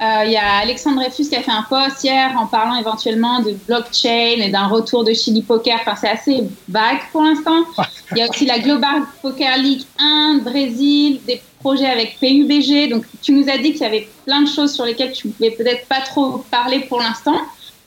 Euh, 0.00 0.24
Il 0.26 0.30
y 0.30 0.36
a 0.36 0.58
Alexandre 0.62 1.00
Dreyfus 1.00 1.28
qui 1.28 1.36
a 1.36 1.40
fait 1.42 1.50
un 1.50 1.64
post 1.68 2.04
hier 2.04 2.30
en 2.38 2.46
parlant 2.46 2.78
éventuellement 2.78 3.40
de 3.40 3.56
blockchain 3.66 4.36
et 4.42 4.50
d'un 4.50 4.66
retour 4.66 5.04
de 5.04 5.12
Chili 5.14 5.42
Poker. 5.42 5.78
Enfin, 5.80 5.96
c'est 5.98 6.10
assez 6.10 6.44
vague 6.68 6.98
pour 7.10 7.22
l'instant. 7.22 7.64
Il 8.12 8.18
y 8.18 8.22
a 8.22 8.28
aussi 8.28 8.44
la 8.46 8.58
Global 8.60 9.02
Poker 9.22 9.56
League 9.58 9.82
1, 9.98 10.40
Brésil, 10.44 11.20
des 11.26 11.40
projets 11.60 11.86
avec 11.86 12.18
PUBG. 12.20 12.88
Donc, 12.90 13.04
tu 13.22 13.32
nous 13.32 13.48
as 13.48 13.58
dit 13.58 13.72
qu'il 13.72 13.82
y 13.82 13.86
avait 13.86 14.08
plein 14.24 14.42
de 14.42 14.48
choses 14.48 14.72
sur 14.74 14.84
lesquelles 14.84 15.12
tu 15.12 15.26
ne 15.28 15.32
pouvais 15.32 15.50
peut-être 15.50 15.88
pas 15.88 16.02
trop 16.02 16.44
parler 16.50 16.80
pour 16.80 17.00
l'instant. 17.00 17.40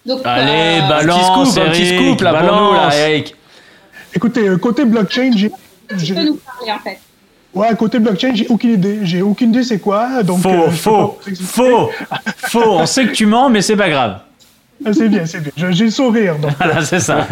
Donc, 0.05 0.21
Allez, 0.25 0.82
euh, 0.82 0.89
balance, 0.89 1.57
un 1.57 1.69
petit 1.69 1.84
Eric, 1.84 1.99
scoop 2.17 2.21
là 2.21 2.34
pour 2.34 2.41
nous 2.41 2.71
balance. 2.71 2.93
là, 2.93 3.09
Eric. 3.09 3.36
Écoutez, 4.13 4.49
côté 4.61 4.84
blockchain, 4.84 5.32
j'ai. 5.36 5.51
Tu 5.97 6.05
j'ai- 6.05 6.15
peux 6.15 6.23
nous 6.25 6.35
parler 6.45 6.71
en 6.71 6.79
fait. 6.79 6.99
Ouais, 7.53 7.67
côté 7.75 7.97
blockchain, 7.99 8.31
j'ai 8.35 8.47
aucune 8.47 8.71
idée. 8.71 8.99
J'ai 9.03 9.21
aucune 9.23 9.49
idée 9.49 9.63
c'est 9.63 9.79
quoi. 9.79 10.21
Donc, 10.23 10.39
Faux, 10.41 10.49
euh, 10.49 10.69
faux, 10.69 11.17
faux, 11.41 11.89
faux. 12.37 12.63
On 12.73 12.85
sait 12.85 13.05
que 13.07 13.11
tu 13.13 13.25
mens, 13.25 13.49
mais 13.49 13.61
c'est 13.61 13.75
pas 13.75 13.89
grave. 13.89 14.19
Ah, 14.85 14.91
C'est 14.93 15.09
bien, 15.09 15.26
c'est 15.26 15.41
bien. 15.41 15.51
Je- 15.57 15.72
J'ai 15.72 15.85
le 15.85 15.91
sourire. 15.91 16.38
Donc, 16.38 16.51
Voilà, 16.59 16.84
c'est 16.85 16.99
ça. 16.99 17.27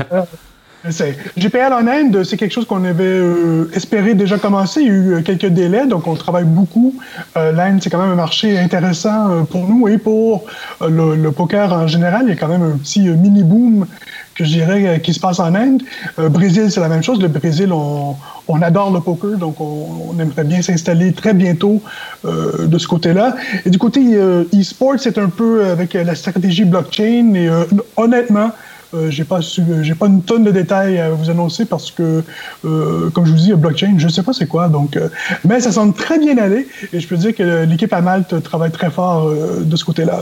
c'est- 0.90 1.18
GPL 1.38 1.72
en 1.72 1.86
Inde, 1.88 2.24
c'est 2.24 2.36
quelque 2.36 2.52
chose 2.54 2.66
qu'on 2.66 2.84
avait 2.84 3.04
euh, 3.06 3.70
espéré 3.74 4.16
déjà 4.16 4.38
commencer. 4.38 4.82
Il 4.82 4.88
y 4.88 4.90
a 4.90 4.94
eu 4.94 5.14
euh, 5.14 5.22
quelques 5.22 5.46
délais, 5.48 5.86
donc 5.86 6.08
on 6.08 6.16
travaille 6.16 6.46
beaucoup. 6.46 6.96
Euh, 7.38 7.52
L'Inde, 7.52 7.80
c'est 7.82 7.90
quand 7.90 8.00
même 8.02 8.12
un 8.12 8.16
marché 8.16 8.58
intéressant 8.58 9.30
euh, 9.30 9.42
pour 9.44 9.68
nous 9.68 9.88
et 9.88 9.98
pour 9.98 10.46
euh, 10.82 10.90
le, 10.90 11.16
le 11.16 11.32
poker 11.32 11.72
en 11.74 11.88
général. 11.88 12.24
Il 12.24 12.30
y 12.30 12.32
a 12.32 12.36
quand 12.36 12.48
même 12.48 12.64
un 12.64 12.78
petit 12.78 13.08
euh, 13.08 13.14
mini-boom 13.14 13.86
que 14.38 14.44
je 14.46 14.50
dirais 14.52 14.84
euh, 14.88 14.98
qui 15.00 15.14
se 15.14 15.20
passe 15.20 15.40
en 15.40 15.54
Inde. 15.56 15.82
Euh, 16.20 16.30
Brésil, 16.30 16.72
c'est 16.72 16.80
la 16.80 16.90
même 16.90 17.04
chose. 17.04 17.20
Le 17.22 17.28
Brésil, 17.28 17.72
on, 17.74 18.16
on 18.48 18.62
adore 18.62 18.92
le 18.92 19.02
poker, 19.02 19.38
donc 19.38 19.60
on, 19.60 20.12
on 20.12 20.20
aimerait 20.20 20.44
bien 20.44 20.62
s'installer 20.62 21.12
très 21.14 21.34
bientôt 21.34 21.82
euh, 22.26 22.68
de 22.68 22.78
ce 22.78 22.88
côté-là. 22.88 23.36
Et 23.66 23.70
du 23.70 23.78
côté 23.80 24.02
euh, 24.14 24.44
e-sport, 24.54 24.96
c'est 24.98 25.18
un 25.18 25.30
peu 25.30 25.66
avec 25.66 25.96
euh, 25.96 26.04
la 26.04 26.16
stratégie 26.16 26.66
blockchain. 26.66 27.34
Et 27.36 27.50
honnêtement, 27.96 28.52
Euh, 28.94 29.12
j'ai 29.12 29.26
pas 29.26 29.42
su- 29.42 29.84
j'ai 29.86 29.96
pas 29.96 30.08
une 30.08 30.22
tonne 30.24 30.46
de 30.46 30.52
détails 30.62 30.98
à 30.98 31.10
vous 31.10 31.30
annoncer 31.30 31.66
parce 31.66 31.92
que, 31.92 32.24
euh, 32.64 33.10
comme 33.14 33.26
je 33.26 33.32
vous 33.32 33.38
dis, 33.48 33.54
blockchain, 33.54 33.96
je 33.98 34.08
sais 34.08 34.24
pas 34.24 34.32
c'est 34.32 34.48
quoi. 34.48 34.70
Donc, 34.70 34.96
euh, 34.96 35.10
mais 35.44 35.60
ça 35.60 35.74
semble 35.74 35.94
très 35.94 36.18
bien 36.18 36.38
aller 36.38 36.64
et 36.94 36.98
je 37.02 37.06
peux 37.10 37.18
dire 37.18 37.36
que 37.36 37.66
l'équipe 37.66 37.92
à 37.92 38.00
Malte 38.00 38.42
travaille 38.50 38.72
très 38.72 38.90
fort 38.90 39.30
de 39.72 39.76
ce 39.76 39.84
côté-là. 39.84 40.20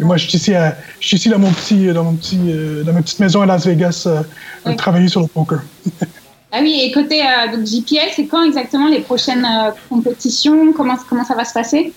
Et 0.00 0.04
moi, 0.04 0.16
je 0.16 0.28
suis 0.28 0.36
ici, 0.36 0.54
à- 0.54 0.76
je 1.00 1.06
suis 1.06 1.16
ici 1.16 1.28
dans 1.28 1.38
mon 1.38 1.50
petit, 1.50 1.86
dans 1.92 2.04
mon 2.04 2.14
petit, 2.14 2.38
euh, 2.48 2.82
dans 2.84 2.92
ma 2.92 3.02
petite 3.02 3.18
maison 3.20 3.42
à 3.42 3.46
Las 3.46 3.66
Vegas, 3.66 4.04
euh, 4.06 4.22
à 4.64 4.74
travailler 4.74 5.08
sur 5.08 5.20
le 5.20 5.26
poker. 5.26 5.62
Ah 6.52 6.60
oui, 6.62 6.80
et 6.82 6.92
côté 6.92 7.20
euh, 7.22 7.54
donc 7.54 7.66
JPL, 7.66 8.10
c'est 8.14 8.26
quand 8.26 8.42
exactement 8.44 8.88
les 8.88 9.00
prochaines 9.00 9.44
euh, 9.44 9.72
compétitions? 9.90 10.72
Comment, 10.72 10.96
comment 11.08 11.24
ça 11.24 11.34
va 11.34 11.44
se 11.44 11.52
passer? 11.52 11.92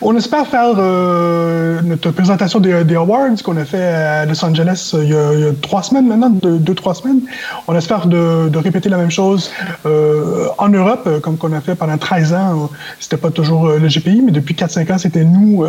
On 0.00 0.16
espère 0.16 0.46
faire 0.46 0.74
euh, 0.78 1.80
notre 1.82 2.10
présentation 2.10 2.60
des, 2.60 2.94
awards 2.94 3.42
qu'on 3.44 3.56
a 3.56 3.64
fait 3.64 3.82
à 3.82 4.24
Los 4.24 4.44
Angeles 4.44 4.92
euh, 4.94 5.02
il 5.02 5.10
y 5.10 5.48
a, 5.48 5.52
trois 5.60 5.82
semaines 5.82 6.06
maintenant, 6.06 6.30
deux, 6.30 6.74
trois 6.74 6.94
semaines. 6.94 7.20
On 7.66 7.76
espère 7.76 8.06
de, 8.06 8.56
répéter 8.56 8.88
la 8.88 8.96
même 8.96 9.10
chose 9.10 9.50
euh, 9.84 10.48
en 10.58 10.68
Europe, 10.68 11.08
comme 11.22 11.36
qu'on 11.36 11.52
a 11.52 11.60
fait 11.60 11.74
pendant 11.74 11.98
13 11.98 12.32
ans. 12.34 12.70
C'était 13.00 13.16
pas 13.16 13.30
toujours 13.30 13.68
le 13.68 13.88
GPI, 13.88 14.22
mais 14.22 14.32
depuis 14.32 14.54
4-5 14.54 14.92
ans, 14.92 14.98
c'était 14.98 15.24
nous 15.24 15.64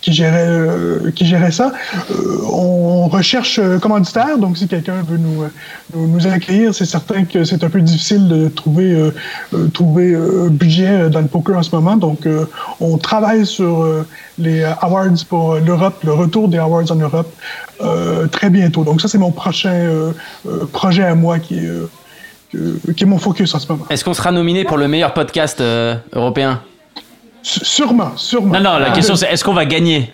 qui 0.00 0.12
gérait 0.12 1.12
qui 1.14 1.26
gérait 1.26 1.50
ça. 1.50 1.72
On 2.50 3.08
recherche 3.08 3.60
commanditaire, 3.80 4.38
donc 4.38 4.56
si 4.56 4.68
quelqu'un 4.68 5.02
veut 5.06 5.18
nous, 5.18 5.44
nous, 5.94 6.06
nous 6.06 6.26
accueillir, 6.26 6.74
c'est 6.74 6.86
certain 6.86 7.24
que 7.24 7.44
c'est 7.44 7.62
un 7.64 7.68
peu 7.68 7.80
difficile 7.80 8.28
de 8.28 8.48
trouver 8.48 9.10
trouver 9.74 10.16
budget 10.50 11.10
dans 11.10 11.20
le 11.20 11.26
poker 11.26 11.58
en 11.58 11.62
ce 11.62 11.74
moment. 11.74 11.96
Donc, 11.96 12.26
on 12.80 12.96
travaille 12.98 13.46
sur 13.48 13.82
euh, 13.82 14.06
les 14.38 14.62
euh, 14.62 14.72
awards 14.80 15.24
pour 15.28 15.54
euh, 15.54 15.60
l'Europe, 15.60 15.96
le 16.04 16.12
retour 16.12 16.48
des 16.48 16.58
awards 16.58 16.90
en 16.90 16.94
Europe 16.94 17.32
euh, 17.80 18.26
très 18.28 18.50
bientôt. 18.50 18.84
Donc, 18.84 19.00
ça, 19.00 19.08
c'est 19.08 19.18
mon 19.18 19.32
prochain 19.32 19.72
euh, 19.72 20.12
euh, 20.46 20.66
projet 20.72 21.04
à 21.04 21.14
moi 21.14 21.38
qui 21.40 21.58
est, 21.58 21.66
euh, 21.66 21.90
que- 22.52 22.92
qui 22.92 23.04
est 23.04 23.06
mon 23.06 23.18
focus 23.18 23.54
en 23.54 23.58
ce 23.58 23.66
moment. 23.72 23.84
Est-ce 23.90 24.04
qu'on 24.04 24.14
sera 24.14 24.30
nominé 24.32 24.64
pour 24.64 24.76
le 24.78 24.86
meilleur 24.88 25.12
podcast 25.14 25.60
euh, 25.60 25.96
européen? 26.12 26.62
S- 27.44 27.60
Sûrement, 27.64 28.16
sûrement. 28.16 28.54
Non, 28.54 28.60
non, 28.60 28.78
la 28.78 28.88
Ah, 28.90 28.92
question 28.92 29.16
c'est 29.16 29.26
est-ce 29.26 29.42
qu'on 29.44 29.54
va 29.54 29.64
gagner? 29.64 30.12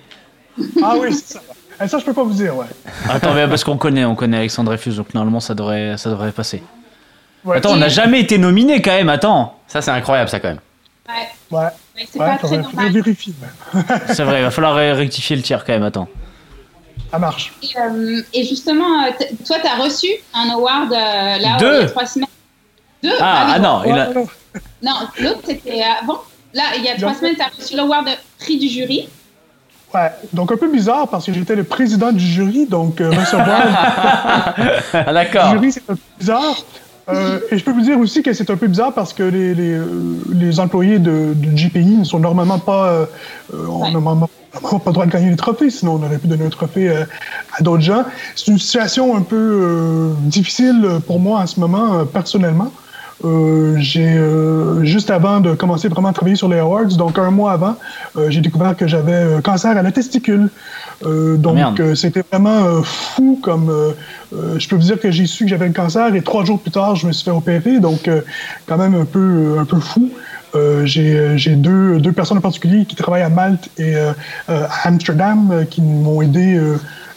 Ah 0.83 0.95
oui, 0.99 1.13
c'est 1.13 1.35
ça. 1.35 1.41
Ah, 1.81 1.89
Ça, 1.89 1.99
je 1.99 2.05
peux 2.05 2.13
pas 2.13 2.23
vous 2.23 2.33
dire, 2.35 2.57
ouais. 2.57 2.67
Attends, 3.11 3.35
mais 3.35 3.49
parce 3.49 3.65
qu'on 3.65 3.77
connaît, 3.77 4.05
on 4.05 4.15
connaît 4.15 4.37
Alexandre 4.39 4.69
Dreyfus, 4.71 4.93
donc 4.93 5.13
normalement 5.15 5.41
ça 5.41 5.55
devrait, 5.55 5.97
ça 5.97 6.09
devrait 6.11 6.31
passer. 6.33 6.63
Ouais. 7.45 7.57
Attends, 7.59 7.73
on 7.73 7.77
n'a 7.77 7.89
jamais 7.89 8.21
été 8.21 8.39
nominé 8.39 8.81
quand 8.81 8.93
même, 8.93 9.09
attends. 9.09 9.59
Ça, 9.67 9.83
c'est 9.83 9.91
incroyable, 9.91 10.31
ça, 10.31 10.39
quand 10.41 10.49
même. 10.49 10.61
Ouais, 11.09 11.59
Ouais, 11.59 11.67
ouais, 11.97 12.07
c'est 12.11 12.19
ouais, 12.19 12.27
pas 12.27 12.39
très 12.39 12.59
normal. 12.59 12.93
vérifier. 12.93 13.35
C'est 14.09 14.23
vrai, 14.25 14.41
il 14.41 14.45
va 14.45 14.51
falloir 14.51 14.75
rectifier 14.75 15.37
le 15.37 15.43
tir 15.43 15.65
quand 15.65 15.73
même, 15.73 15.83
attends. 15.83 16.09
Ça 17.11 17.19
marche. 17.19 17.53
Et, 17.63 17.69
euh, 17.79 18.23
et 18.33 18.45
justement, 18.45 19.05
euh, 19.05 19.11
toi, 19.47 19.57
tu 19.61 19.67
as 19.69 19.77
reçu 19.83 20.09
un 20.33 20.51
award 20.51 20.93
euh, 20.93 20.97
là 20.97 21.57
Deux. 21.59 21.75
il 21.77 21.81
y 21.81 21.85
a 21.85 21.89
trois 21.89 22.07
semaines? 22.07 22.29
Deux? 23.03 23.11
Ah, 23.21 23.47
ah 23.55 23.59
bon. 23.59 23.63
non, 23.63 23.83
il 23.87 23.93
a-. 23.93 24.09
Non, 24.83 25.09
l'autre, 25.21 25.41
c'était 25.47 25.83
avant. 25.83 26.23
Là, 26.55 26.65
il 26.77 26.85
y 26.85 26.89
a 26.89 26.97
trois 26.97 27.11
Donc- 27.11 27.19
semaines, 27.19 27.35
tu 27.37 27.43
as 27.43 27.49
reçu 27.57 27.77
l'award 27.77 28.09
prix 28.39 28.59
du 28.59 28.69
jury. 28.69 29.09
Ouais, 29.93 30.11
donc 30.33 30.51
un 30.51 30.57
peu 30.57 30.69
bizarre 30.73 31.07
parce 31.09 31.25
que 31.27 31.33
j'étais 31.33 31.55
le 31.55 31.63
président 31.63 32.11
du 32.11 32.25
jury, 32.27 32.67
donc 32.67 33.01
euh, 33.01 33.11
recevoir 33.11 33.63
Ah, 34.93 35.05
le 35.07 35.13
d'accord. 35.13 35.53
jury, 35.53 35.71
c'est 35.71 35.83
un 35.89 35.95
peu 35.95 36.01
bizarre. 36.19 36.57
Euh, 37.09 37.39
et 37.51 37.59
je 37.59 37.65
peux 37.65 37.73
vous 37.73 37.83
dire 37.83 37.99
aussi 37.99 38.23
que 38.23 38.33
c'est 38.33 38.49
un 38.51 38.57
peu 38.57 38.67
bizarre 38.67 38.93
parce 38.95 39.13
que 39.13 39.23
les, 39.23 39.55
les, 39.55 39.73
euh, 39.75 39.85
les 40.33 40.59
employés 40.59 40.99
de, 40.99 41.35
de 41.35 41.51
GPI 41.55 41.99
ne 41.99 42.05
sont 42.05 42.19
normalement 42.19 42.59
pas. 42.59 42.87
euh, 42.89 43.07
euh, 43.53 43.67
on 43.69 43.81
Ouais. 43.81 43.89
n'a 43.89 43.93
normalement, 43.93 44.31
pas 44.53 44.81
le 44.87 44.93
droit 44.93 45.05
de 45.07 45.11
gagner 45.11 45.31
les 45.31 45.37
trophées, 45.37 45.69
sinon 45.69 45.95
on 46.01 46.03
aurait 46.07 46.19
pu 46.19 46.29
donner 46.29 46.47
un 46.47 46.51
trophée 46.51 46.89
euh, 46.89 47.05
à 47.59 47.63
d'autres 47.63 47.83
gens. 47.83 48.05
C'est 48.37 48.51
une 48.51 48.59
situation 48.59 49.17
un 49.17 49.23
peu 49.23 49.37
euh, 49.37 50.13
difficile 50.21 51.01
pour 51.07 51.21
moi 51.21 51.41
en 51.41 51.47
ce 51.47 51.61
moment, 51.61 51.95
euh, 51.95 52.05
personnellement. 52.05 52.73
Euh, 53.25 53.77
j'ai 53.79 54.17
euh, 54.17 54.85
juste 54.85 55.11
avant 55.11 55.41
de 55.41 55.55
commencer 55.55 55.89
vraiment 55.89 56.09
à 56.09 56.13
travailler 56.13 56.37
sur 56.37 56.49
les 56.49 56.59
awards, 56.59 56.87
donc 56.99 57.19
un 57.19 57.31
mois 57.31 57.53
avant, 57.53 57.77
euh, 58.17 58.29
j'ai 58.29 58.41
découvert 58.41 58.77
que 58.77 58.87
j'avais 58.87 59.41
cancer 59.43 59.77
à 59.77 59.83
la 59.83 59.93
testicule. 59.93 60.51
Donc 61.03 61.83
c'était 61.97 62.23
vraiment 62.31 62.83
fou 62.83 63.39
comme 63.43 63.71
je 64.33 64.69
peux 64.69 64.77
vous 64.77 64.83
dire 64.83 64.99
que 64.99 65.11
j'ai 65.11 65.27
su 65.27 65.45
que 65.45 65.51
j'avais 65.51 65.67
le 65.67 65.75
cancer 65.75 66.15
et 66.15 66.23
trois 66.23 66.45
jours 66.45 66.59
plus 66.59 66.71
tard 66.71 66.97
je 66.97 67.07
me 67.07 67.13
suis 67.13 67.25
fait 67.25 67.31
opérer 67.31 67.79
donc 67.79 68.09
quand 68.67 68.79
même 68.79 68.95
un 68.95 69.05
peu 69.05 69.57
un 69.59 69.65
peu 69.65 69.81
fou. 69.81 70.11
Euh, 70.55 70.87
j'ai 70.87 71.37
j'ai 71.37 71.57
deux, 71.57 71.99
deux 71.99 72.13
personnes 72.13 72.39
en 72.39 72.43
particulier 72.43 72.85
qui 72.85 72.95
travaillent 72.95 73.23
à 73.23 73.29
Malte 73.29 73.69
et 73.77 73.97
euh, 73.97 74.13
à 74.49 74.89
Amsterdam 74.89 75.65
qui 75.69 75.83
m'ont 75.83 76.23
aidé 76.23 76.61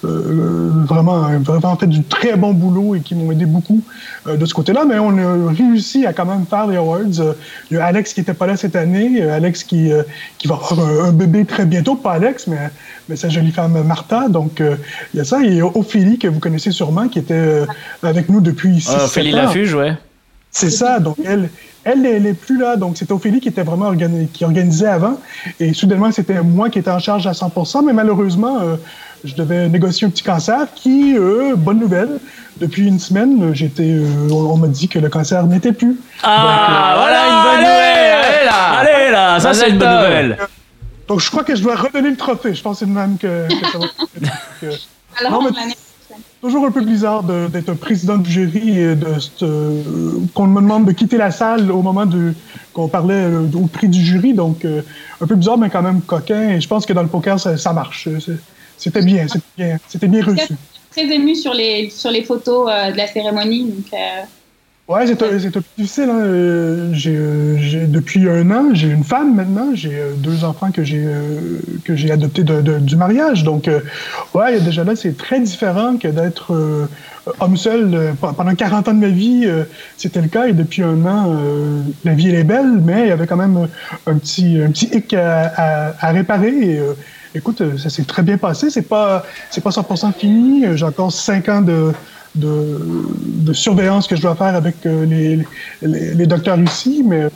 vraiment, 0.03 1.21
vraiment 1.39 1.75
fait 1.75 1.87
du 1.87 2.03
très 2.03 2.35
bon 2.35 2.53
boulot 2.53 2.95
et 2.95 2.99
qui 3.01 3.15
m'ont 3.15 3.31
aidé 3.31 3.45
beaucoup 3.45 3.81
euh, 4.27 4.37
de 4.37 4.45
ce 4.45 4.53
côté-là. 4.53 4.85
Mais 4.85 4.99
on 4.99 5.17
a 5.17 5.51
réussi 5.51 6.05
à 6.05 6.13
quand 6.13 6.25
même 6.25 6.45
faire 6.45 6.67
les 6.67 6.77
awards. 6.77 7.19
Euh, 7.19 7.33
Il 7.71 7.77
y 7.77 7.79
a 7.79 7.85
Alex 7.85 8.13
qui 8.13 8.21
n'était 8.21 8.33
pas 8.33 8.47
là 8.47 8.57
cette 8.57 8.75
année, 8.75 9.21
euh, 9.21 9.35
Alex 9.35 9.63
qui, 9.63 9.91
euh, 9.91 10.03
qui 10.37 10.47
va 10.47 10.55
avoir 10.55 10.79
un, 11.05 11.11
bébé 11.11 11.45
très 11.45 11.65
bientôt, 11.65 11.95
pas 11.95 12.13
Alex, 12.13 12.47
mais, 12.47 12.69
mais 13.09 13.15
sa 13.15 13.29
jolie 13.29 13.51
femme 13.51 13.81
Martha. 13.83 14.29
Donc 14.29 14.61
euh, 14.61 14.75
il 15.13 15.17
y 15.17 15.21
a 15.21 15.23
ça. 15.23 15.43
Et 15.43 15.61
Ophélie, 15.61 16.19
que 16.19 16.27
vous 16.27 16.39
connaissez 16.39 16.71
sûrement, 16.71 17.07
qui 17.07 17.19
était 17.19 17.33
euh, 17.33 17.65
avec 18.03 18.29
nous 18.29 18.41
depuis 18.41 18.79
six 18.81 18.89
Euh, 18.89 18.99
sept 18.99 19.05
Ophélie 19.05 19.33
ans. 19.33 19.37
Lafuge, 19.43 19.73
ouais. 19.73 19.93
C'est 20.49 20.69
ça. 20.71 20.99
Donc, 20.99 21.17
elle, 21.23 21.49
elle, 21.83 22.05
elle 22.05 22.25
est 22.25 22.33
plus 22.33 22.57
là. 22.57 22.77
Donc, 22.77 22.97
c'était 22.97 23.11
Ophélie 23.11 23.39
qui 23.39 23.49
était 23.49 23.63
vraiment 23.63 23.91
organi- 23.93 24.27
qui 24.31 24.43
organisait 24.43 24.87
avant. 24.87 25.19
Et 25.59 25.73
soudainement, 25.73 26.11
c'était 26.11 26.41
moi 26.41 26.69
qui 26.69 26.79
étais 26.79 26.89
en 26.89 26.97
charge 26.99 27.27
à 27.27 27.33
100 27.33 27.83
Mais 27.85 27.93
malheureusement, 27.93 28.59
euh, 28.61 28.75
je 29.23 29.33
devais 29.35 29.67
négocier 29.69 30.07
un 30.07 30.09
petit 30.09 30.23
cancer 30.23 30.67
qui, 30.75 31.15
euh, 31.17 31.55
bonne 31.55 31.79
nouvelle, 31.79 32.19
depuis 32.59 32.87
une 32.87 32.99
semaine, 32.99 33.43
euh, 33.43 33.53
j'étais, 33.53 33.83
euh, 33.89 34.05
on, 34.31 34.51
on 34.53 34.57
m'a 34.57 34.67
dit 34.67 34.87
que 34.87 34.99
le 34.99 35.09
cancer 35.09 35.45
n'était 35.45 35.73
plus. 35.73 35.97
Ah, 36.23 36.93
voilà 36.97 37.27
une 37.27 37.43
bonne 37.43 37.65
allez, 37.65 37.65
nouvelle 37.65 38.23
allez 38.23 38.45
là. 38.45 38.79
Allez 38.79 39.11
là, 39.11 39.39
ça 39.39 39.53
c'est 39.53 39.69
une 39.69 39.77
bonne 39.77 39.95
nouvelle 39.95 40.37
Donc, 41.07 41.19
je 41.21 41.29
crois 41.29 41.43
que 41.43 41.55
je 41.55 41.61
dois 41.63 41.75
redonner 41.75 42.09
le 42.09 42.17
trophée. 42.17 42.53
Je 42.53 42.61
pense 42.61 42.79
que 42.79 42.85
c'est 42.85 42.91
de 42.91 42.95
même 42.95 43.17
que, 43.17 43.47
que 43.47 43.65
ça 43.71 43.77
va. 43.79 43.85
que- 44.61 44.65
Alors, 45.25 45.41
Non, 45.43 45.49
mais- 45.49 45.73
toujours 46.41 46.65
un 46.65 46.71
peu 46.71 46.81
bizarre 46.81 47.23
d'être 47.23 47.73
président 47.73 48.17
du 48.17 48.29
jury 48.31 48.79
et 48.79 48.95
de 48.95 49.07
euh, 49.41 49.81
qu'on 50.35 50.47
me 50.47 50.61
demande 50.61 50.85
de 50.85 50.91
quitter 50.91 51.17
la 51.17 51.31
salle 51.31 51.71
au 51.71 51.81
moment 51.81 52.05
de 52.05 52.33
qu'on 52.73 52.87
parlait 52.87 53.15
euh, 53.15 53.41
au 53.55 53.65
prix 53.67 53.87
du 53.89 54.03
jury. 54.03 54.33
Donc, 54.33 54.63
euh, 54.63 54.81
un 55.19 55.25
peu 55.27 55.35
bizarre, 55.35 55.57
mais 55.57 55.69
quand 55.69 55.81
même 55.81 56.01
coquin. 56.01 56.49
Et 56.49 56.61
je 56.61 56.67
pense 56.67 56.85
que 56.85 56.93
dans 56.93 57.01
le 57.01 57.07
poker, 57.07 57.39
ça, 57.39 57.57
ça 57.57 57.73
marche. 57.73 58.07
C'était 58.77 59.01
bien, 59.01 59.27
c'était 59.27 59.45
bien, 59.57 59.77
c'était 59.87 60.07
bien 60.07 60.23
reçu. 60.23 60.53
Très 60.91 61.03
ému 61.13 61.35
sur 61.35 61.53
les, 61.53 61.89
sur 61.89 62.11
les 62.11 62.23
photos 62.23 62.69
euh, 62.71 62.91
de 62.91 62.97
la 62.97 63.07
cérémonie. 63.07 63.65
Donc, 63.65 63.93
euh, 63.93 63.97
Ouais, 64.87 65.05
c'est 65.05 65.21
un, 65.21 65.61
difficile. 65.77 66.05
Hein. 66.09 66.19
Euh, 66.21 66.93
J'ai, 66.93 67.87
depuis 67.87 68.29
un 68.29 68.49
an, 68.51 68.69
j'ai 68.73 68.87
une 68.87 69.03
femme 69.03 69.35
maintenant. 69.35 69.71
J'ai 69.73 69.91
deux 70.15 70.45
enfants 70.45 70.71
que 70.71 70.81
j'ai 70.85 71.03
que 71.83 71.93
j'ai 71.97 72.09
adoptés 72.09 72.43
de- 72.45 72.61
de- 72.61 72.79
du 72.79 72.95
mariage. 72.95 73.43
Donc, 73.43 73.69
ouais, 74.33 74.61
déjà 74.61 74.85
là, 74.85 74.95
c'est 74.95 75.17
très 75.17 75.41
différent 75.41 75.97
que 75.97 76.07
d'être 76.07 76.53
euh, 76.53 76.85
homme 77.41 77.57
seul. 77.57 78.13
Pe- 78.21 78.33
Pendant 78.33 78.55
40 78.55 78.87
ans 78.87 78.93
de 78.93 79.01
ma 79.01 79.09
vie, 79.09 79.41
euh, 79.45 79.65
c'était 79.97 80.21
le 80.21 80.29
cas. 80.29 80.47
Et 80.47 80.53
depuis 80.53 80.83
un 80.83 81.05
an, 81.05 81.33
euh, 81.35 81.81
la 82.05 82.13
vie 82.13 82.29
elle 82.29 82.35
est 82.35 82.43
belle, 82.45 82.79
mais 82.81 83.01
il 83.01 83.07
y 83.09 83.11
avait 83.11 83.27
quand 83.27 83.35
même 83.35 83.67
un 84.05 84.15
petit 84.17 84.57
un 84.65 84.71
petit 84.71 84.85
hic 84.93 85.13
à, 85.13 85.51
à- 85.57 86.07
à 86.07 86.11
réparer. 86.13 86.57
Et, 86.75 86.79
écoute, 87.37 87.61
euh, 87.61 87.77
ça 87.77 87.89
s'est 87.89 88.03
très 88.03 88.23
bien 88.23 88.37
passé. 88.37 88.69
C'est 88.69 88.81
pas 88.95 89.23
c'est 89.51 89.61
pas 89.63 89.69
100% 89.71 90.13
fini. 90.13 90.65
Euh, 90.65 90.75
J'ai 90.75 90.85
encore 90.85 91.11
cinq 91.11 91.49
ans 91.49 91.61
de 91.61 91.93
de, 92.35 92.79
de 93.47 93.53
surveillance 93.53 94.05
que 94.07 94.15
je 94.15 94.21
dois 94.21 94.35
faire 94.35 94.53
avec 94.55 94.75
euh, 94.85 95.05
les, 95.05 95.39
les, 95.81 96.13
les 96.13 96.25
docteurs 96.27 96.59
ici. 96.59 97.03
Mais 97.03 97.23
euh, 97.23 97.29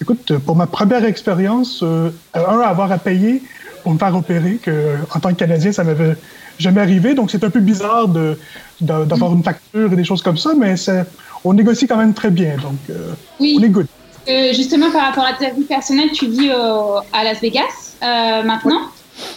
écoute, 0.00 0.32
pour 0.46 0.56
ma 0.56 0.66
première 0.66 1.04
expérience, 1.04 1.80
euh, 1.82 2.10
un, 2.32 2.60
avoir 2.60 2.90
à 2.92 2.98
payer 2.98 3.42
pour 3.82 3.92
me 3.92 3.98
faire 3.98 4.14
opérer, 4.16 4.54
que 4.62 4.94
en 5.14 5.20
tant 5.20 5.30
que 5.30 5.34
Canadien, 5.34 5.70
ça 5.72 5.84
m'avait 5.84 6.16
jamais 6.58 6.80
arrivé. 6.80 7.14
Donc 7.14 7.30
c'est 7.30 7.44
un 7.44 7.50
peu 7.50 7.60
bizarre 7.60 8.08
de, 8.08 8.38
d'avoir 8.80 9.32
une 9.34 9.42
facture 9.44 9.92
et 9.92 9.96
des 9.96 10.04
choses 10.04 10.22
comme 10.22 10.38
ça, 10.38 10.50
mais 10.56 10.76
c'est- 10.76 11.04
on 11.44 11.52
négocie 11.52 11.86
quand 11.86 11.96
même 11.98 12.14
très 12.14 12.30
bien. 12.30 12.56
Donc 12.56 12.78
euh, 12.90 13.12
oui, 13.40 13.56
on 13.60 13.62
est 13.64 13.68
good. 13.68 13.86
Euh, 14.28 14.52
justement, 14.54 14.90
par 14.90 15.02
rapport 15.06 15.24
à 15.24 15.34
ta 15.34 15.50
vie 15.50 15.64
personnelle, 15.64 16.10
tu 16.12 16.26
vis 16.26 16.50
à 16.50 17.24
Las 17.24 17.40
Vegas 17.40 17.76
maintenant? 18.00 18.80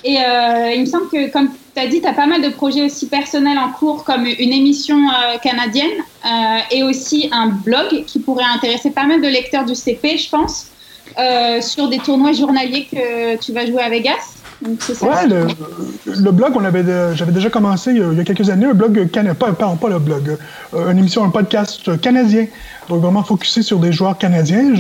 Et 0.03 0.17
euh, 0.17 0.71
il 0.75 0.81
me 0.81 0.85
semble 0.85 1.09
que, 1.09 1.31
comme 1.31 1.49
tu 1.75 1.81
as 1.81 1.87
dit, 1.87 2.01
tu 2.01 2.07
as 2.07 2.13
pas 2.13 2.25
mal 2.25 2.41
de 2.41 2.49
projets 2.49 2.83
aussi 2.83 3.07
personnels 3.07 3.57
en 3.57 3.71
cours, 3.71 4.03
comme 4.03 4.25
une 4.25 4.53
émission 4.53 4.97
euh, 4.97 5.37
canadienne 5.37 5.89
euh, 6.25 6.59
et 6.71 6.83
aussi 6.83 7.29
un 7.31 7.47
blog 7.47 8.03
qui 8.05 8.19
pourrait 8.19 8.45
intéresser 8.55 8.91
pas 8.91 9.05
mal 9.05 9.21
de 9.21 9.27
lecteurs 9.27 9.65
du 9.65 9.75
CP, 9.75 10.17
je 10.17 10.29
pense, 10.29 10.67
sur 11.61 11.89
des 11.89 11.99
tournois 11.99 12.31
journaliers 12.33 12.87
que 12.89 13.37
tu 13.37 13.51
vas 13.51 13.65
jouer 13.65 13.81
à 13.81 13.89
Vegas. 13.89 14.37
Donc, 14.61 14.81
ça. 14.81 15.05
Ouais, 15.07 15.27
le, 15.27 16.31
blog, 16.31 16.51
on 16.55 16.63
avait, 16.63 16.83
j'avais 17.15 17.31
déjà 17.31 17.49
commencé 17.49 17.91
il 17.91 17.97
y 17.97 18.21
a- 18.21 18.23
quelques 18.23 18.49
années, 18.49 18.67
un 18.67 18.75
blog 18.75 19.09
canadien, 19.09 19.33
pas, 19.33 19.51
pas 19.51 19.89
le 19.89 19.99
blog, 19.99 20.37
une 20.73 20.99
émission, 20.99 21.23
un 21.23 21.31
podcast 21.31 21.99
canadien. 21.99 22.45
Donc 22.91 23.01
vraiment 23.01 23.23
focusé 23.23 23.61
sur 23.61 23.79
des 23.79 23.93
joueurs 23.93 24.17
canadiens. 24.17 24.73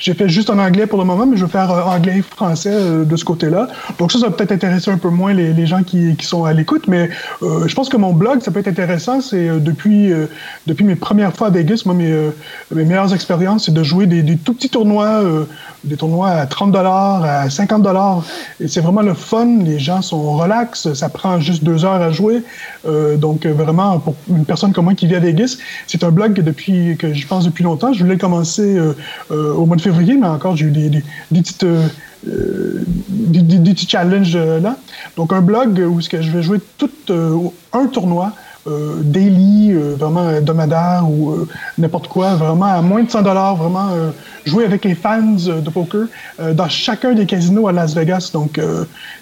J'ai 0.00 0.14
fait 0.14 0.28
juste 0.28 0.50
en 0.50 0.58
anglais 0.58 0.88
pour 0.88 0.98
le 0.98 1.04
moment, 1.04 1.24
mais 1.24 1.36
je 1.36 1.44
vais 1.44 1.50
faire 1.52 1.70
euh, 1.70 1.82
anglais 1.82 2.20
français 2.20 2.72
euh, 2.72 3.04
de 3.04 3.14
ce 3.14 3.24
côté-là. 3.24 3.68
Donc 3.96 4.10
ça, 4.10 4.18
ça 4.18 4.26
va 4.26 4.32
peut-être 4.32 4.50
intéresser 4.50 4.90
un 4.90 4.98
peu 4.98 5.08
moins 5.08 5.32
les, 5.32 5.52
les 5.52 5.64
gens 5.64 5.84
qui, 5.84 6.16
qui 6.16 6.26
sont 6.26 6.44
à 6.44 6.52
l'écoute, 6.52 6.88
mais 6.88 7.10
euh, 7.44 7.68
je 7.68 7.74
pense 7.76 7.88
que 7.88 7.96
mon 7.96 8.12
blog, 8.12 8.42
ça 8.42 8.50
peut 8.50 8.58
être 8.58 8.66
intéressant. 8.66 9.20
C'est 9.20 9.60
depuis, 9.60 10.12
depuis 10.66 10.84
mes 10.84 10.96
premières 10.96 11.32
fois 11.32 11.46
à 11.46 11.50
Vegas, 11.50 11.82
moi, 11.86 11.94
mes, 11.94 12.12
mes 12.74 12.84
meilleures 12.84 13.14
expériences, 13.14 13.66
c'est 13.66 13.74
de 13.74 13.84
jouer 13.84 14.06
des, 14.06 14.24
des 14.24 14.36
tout 14.36 14.54
petits 14.54 14.68
tournois, 14.68 15.22
des 15.84 15.96
tournois 15.96 16.30
à 16.30 16.46
30 16.46 16.74
à 16.74 17.48
50 17.48 17.86
Et 18.58 18.66
c'est 18.66 18.80
vraiment 18.80 19.02
le 19.02 19.14
fun. 19.14 19.60
Les 19.62 19.78
gens 19.78 20.02
sont 20.02 20.32
relax. 20.32 20.92
Ça 20.94 21.08
prend 21.08 21.38
juste 21.38 21.62
deux 21.62 21.84
heures 21.84 22.02
à 22.02 22.10
jouer. 22.10 22.42
Euh, 22.86 23.16
donc, 23.16 23.46
euh, 23.46 23.52
vraiment, 23.52 23.98
pour 23.98 24.14
une 24.28 24.44
personne 24.44 24.72
comme 24.72 24.84
moi 24.84 24.94
qui 24.94 25.06
vit 25.06 25.16
à 25.16 25.20
Vegas, 25.20 25.56
c'est 25.86 26.04
un 26.04 26.10
blog 26.10 26.34
que, 26.34 26.42
depuis, 26.42 26.96
que 26.96 27.12
j'y 27.12 27.24
pense 27.24 27.44
depuis 27.44 27.64
longtemps. 27.64 27.92
Je 27.92 28.02
voulais 28.02 28.18
commencer 28.18 28.76
euh, 28.76 29.54
au 29.54 29.66
mois 29.66 29.76
de 29.76 29.82
février, 29.82 30.16
mais 30.16 30.26
encore, 30.26 30.56
j'ai 30.56 30.66
eu 30.66 30.70
des, 30.70 31.02
petites... 31.30 31.66
des, 32.24 33.72
petits 33.72 33.88
challenges 33.88 34.36
là. 34.36 34.76
Donc, 35.16 35.32
un 35.32 35.40
blog 35.40 35.78
où 35.78 36.00
ce 36.00 36.08
que 36.08 36.22
je 36.22 36.30
vais 36.30 36.42
jouer 36.42 36.58
tout 36.78 36.90
un 37.72 37.86
tournoi 37.86 38.32
daily, 39.02 39.74
vraiment 39.74 40.30
hebdomadaire 40.30 41.04
ou 41.06 41.46
n'importe 41.76 42.08
quoi, 42.08 42.34
vraiment 42.34 42.64
à 42.64 42.80
moins 42.80 43.02
de 43.02 43.10
100 43.10 43.20
dollars, 43.20 43.56
vraiment 43.56 43.90
jouer 44.46 44.64
avec 44.64 44.86
les 44.86 44.94
fans 44.94 45.20
de 45.20 45.68
poker 45.68 46.06
dans 46.52 46.68
chacun 46.70 47.12
des 47.12 47.26
casinos 47.26 47.68
à 47.68 47.72
Las 47.72 47.94
Vegas. 47.94 48.30
Donc, 48.32 48.58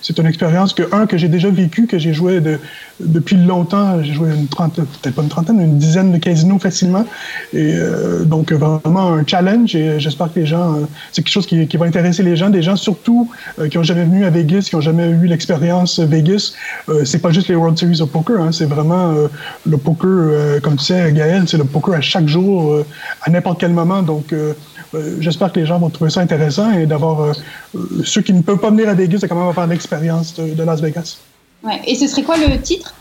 c'est 0.01 0.17
une 0.19 0.27
expérience 0.27 0.73
que, 0.73 0.85
un, 0.95 1.07
que 1.07 1.17
j'ai 1.17 1.29
déjà 1.29 1.51
vécu, 1.51 1.89
que 1.89 1.99
j'ai 1.99 2.13
joué 2.13 2.41
de, 2.41 2.61
depuis 3.05 3.37
longtemps. 3.37 4.03
J'ai 4.03 4.13
joué 4.13 4.31
une 4.31 4.49
trentaine, 4.49 4.87
peut-être 4.87 5.15
pas 5.15 5.23
une 5.23 5.29
trentaine, 5.29 5.61
une 5.61 5.79
dizaine 5.79 6.13
de 6.13 6.19
casinos 6.19 6.59
facilement. 6.59 7.05
Et 7.53 7.75
euh, 7.75 8.25
donc, 8.25 8.53
vraiment 8.53 9.13
un 9.13 9.27
challenge 9.27 9.75
et 9.75 10.01
j'espère 10.01 10.33
que 10.33 10.41
les 10.41 10.47
gens, 10.47 10.75
euh, 10.75 10.87
c'est 11.13 11.23
quelque 11.23 11.33
chose 11.33 11.47
qui, 11.47 11.77
va 11.77 11.87
intéresser 11.87 12.23
les 12.23 12.37
gens, 12.37 12.51
des 12.51 12.63
gens 12.63 12.77
surtout 12.77 13.31
euh, 13.59 13.69
qui 13.69 13.79
ont 13.79 13.83
jamais 13.83 14.05
venu 14.05 14.25
à 14.25 14.31
Vegas, 14.31 14.67
qui 14.69 14.77
ont 14.77 14.81
jamais 14.81 15.09
eu 15.09 15.27
l'expérience 15.27 15.99
Vegas. 16.01 16.53
Euh, 16.89 17.05
c'est 17.05 17.19
pas 17.19 17.31
juste 17.31 17.49
les 17.49 17.55
World 17.55 17.79
Series 17.79 18.01
of 18.01 18.11
Poker, 18.11 18.41
hein, 18.41 18.53
c'est 18.53 18.67
vraiment 18.67 19.13
euh, 19.13 19.29
le 19.67 19.77
poker, 19.77 20.11
euh, 20.11 20.61
comme 20.61 20.77
tu 20.77 20.85
sais, 20.85 21.13
Gaël, 21.13 21.45
c'est 21.47 21.59
le 21.59 21.65
poker 21.65 21.95
à 21.95 22.01
chaque 22.01 22.29
jour, 22.29 22.73
euh, 22.73 22.87
à 23.23 23.31
n'importe 23.31 23.61
quel 23.61 23.73
moment. 23.73 24.03
Donc, 24.03 24.33
euh, 24.33 24.55
euh, 24.95 25.17
j'espère 25.21 25.53
que 25.53 25.61
les 25.61 25.67
gens 25.67 25.79
vont 25.79 25.91
trouver 25.91 26.11
ça 26.11 26.21
intéressant 26.21 26.73
et 26.73 26.87
d'avoir 26.87 27.21
euh, 27.21 27.33
euh, 27.77 28.03
ceux 28.05 28.21
qui 28.21 28.33
ne 28.33 28.43
peuvent 28.43 28.59
pas 28.59 28.71
venir 28.71 28.89
à 28.89 28.95
Vegas, 28.95 29.19
de 29.19 29.27
quand 29.27 29.35
même 29.35 29.49
avoir 29.49 29.67
l'expérience 29.67 30.35
de, 30.35 30.55
de 30.55 30.63
Las 30.63 30.81
Vegas. 30.81 31.19
Ouais. 31.63 31.81
Et 31.87 31.95
ce 31.95 32.07
serait 32.07 32.23
quoi 32.23 32.37
le 32.37 32.61
titre 32.61 32.95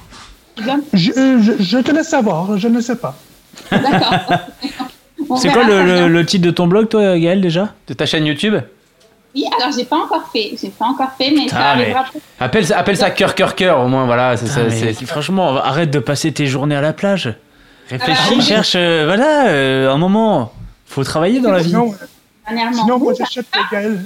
Je, 0.93 1.11
euh, 1.17 1.41
je- 1.41 1.63
je 1.63 1.77
te 1.79 1.91
laisse 1.91 2.09
savoir, 2.09 2.57
je 2.57 2.67
ne 2.67 2.79
sais 2.81 2.95
pas. 2.95 3.15
D'accord. 3.71 4.39
C'est 5.38 5.49
quoi 5.49 5.63
le, 5.63 6.07
le- 6.09 6.25
titre 6.25 6.45
de 6.45 6.51
ton 6.51 6.67
blog, 6.67 6.89
toi, 6.89 7.17
Gaël, 7.17 7.39
déjà? 7.41 7.73
De 7.88 7.93
ta 7.93 8.05
chaîne 8.05 8.25
YouTube? 8.25 8.55
Oui, 9.33 9.45
alors 9.57 9.71
j'ai 9.75 9.85
pas 9.85 9.95
encore 9.97 10.29
fait. 10.33 10.51
J'ai 10.61 10.69
pas 10.69 10.85
encore 10.85 11.11
fait, 11.17 11.31
mais 11.31 11.47
ça 11.47 11.55
mais- 11.77 11.83
arrivera. 11.83 12.05
Appelle 12.39 12.65
ça, 12.65 12.77
appelle 12.77 12.97
ça 12.97 13.11
cœur, 13.11 13.33
cœur, 13.33 13.55
cœur, 13.55 13.79
au 13.79 13.88
moins, 13.88 14.05
voilà. 14.05 14.35
c'est 14.35 14.47
ça, 14.47 14.61
Putain, 14.65 14.75
mais 14.85 14.93
c'est- 14.93 15.05
Franchement, 15.05 15.55
arrête 15.57 15.89
de 15.89 15.99
passer 15.99 16.33
tes 16.33 16.47
journées 16.47 16.75
à 16.75 16.81
la 16.81 16.91
plage. 16.91 17.33
Réfléchis, 17.89 18.41
cherche, 18.41 18.73
euh, 18.75 19.03
voilà, 19.05 19.47
euh, 19.47 19.91
un 19.93 19.97
moment. 19.97 20.51
Faut 20.85 21.03
travailler 21.03 21.39
dans 21.39 21.51
la 21.51 21.59
vie. 21.59 21.69
Sinon, 21.69 21.93
sinon 22.73 22.99
moi, 22.99 23.13
j'achète 23.17 23.45
Gaël. 23.71 24.01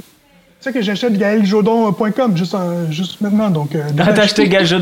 Sais 0.66 0.74
que 0.74 0.82
j'achète 0.82 1.16
gaëljodon.com 1.16 2.36
juste, 2.36 2.56
en- 2.56 2.90
juste 2.92 3.22
maintenant. 3.22 3.52
Donc, 3.52 3.76
euh, 3.76 3.84
Ah, 4.00 4.14
t'as 4.14 4.24
acheté 4.24 4.50
Gage 4.50 4.76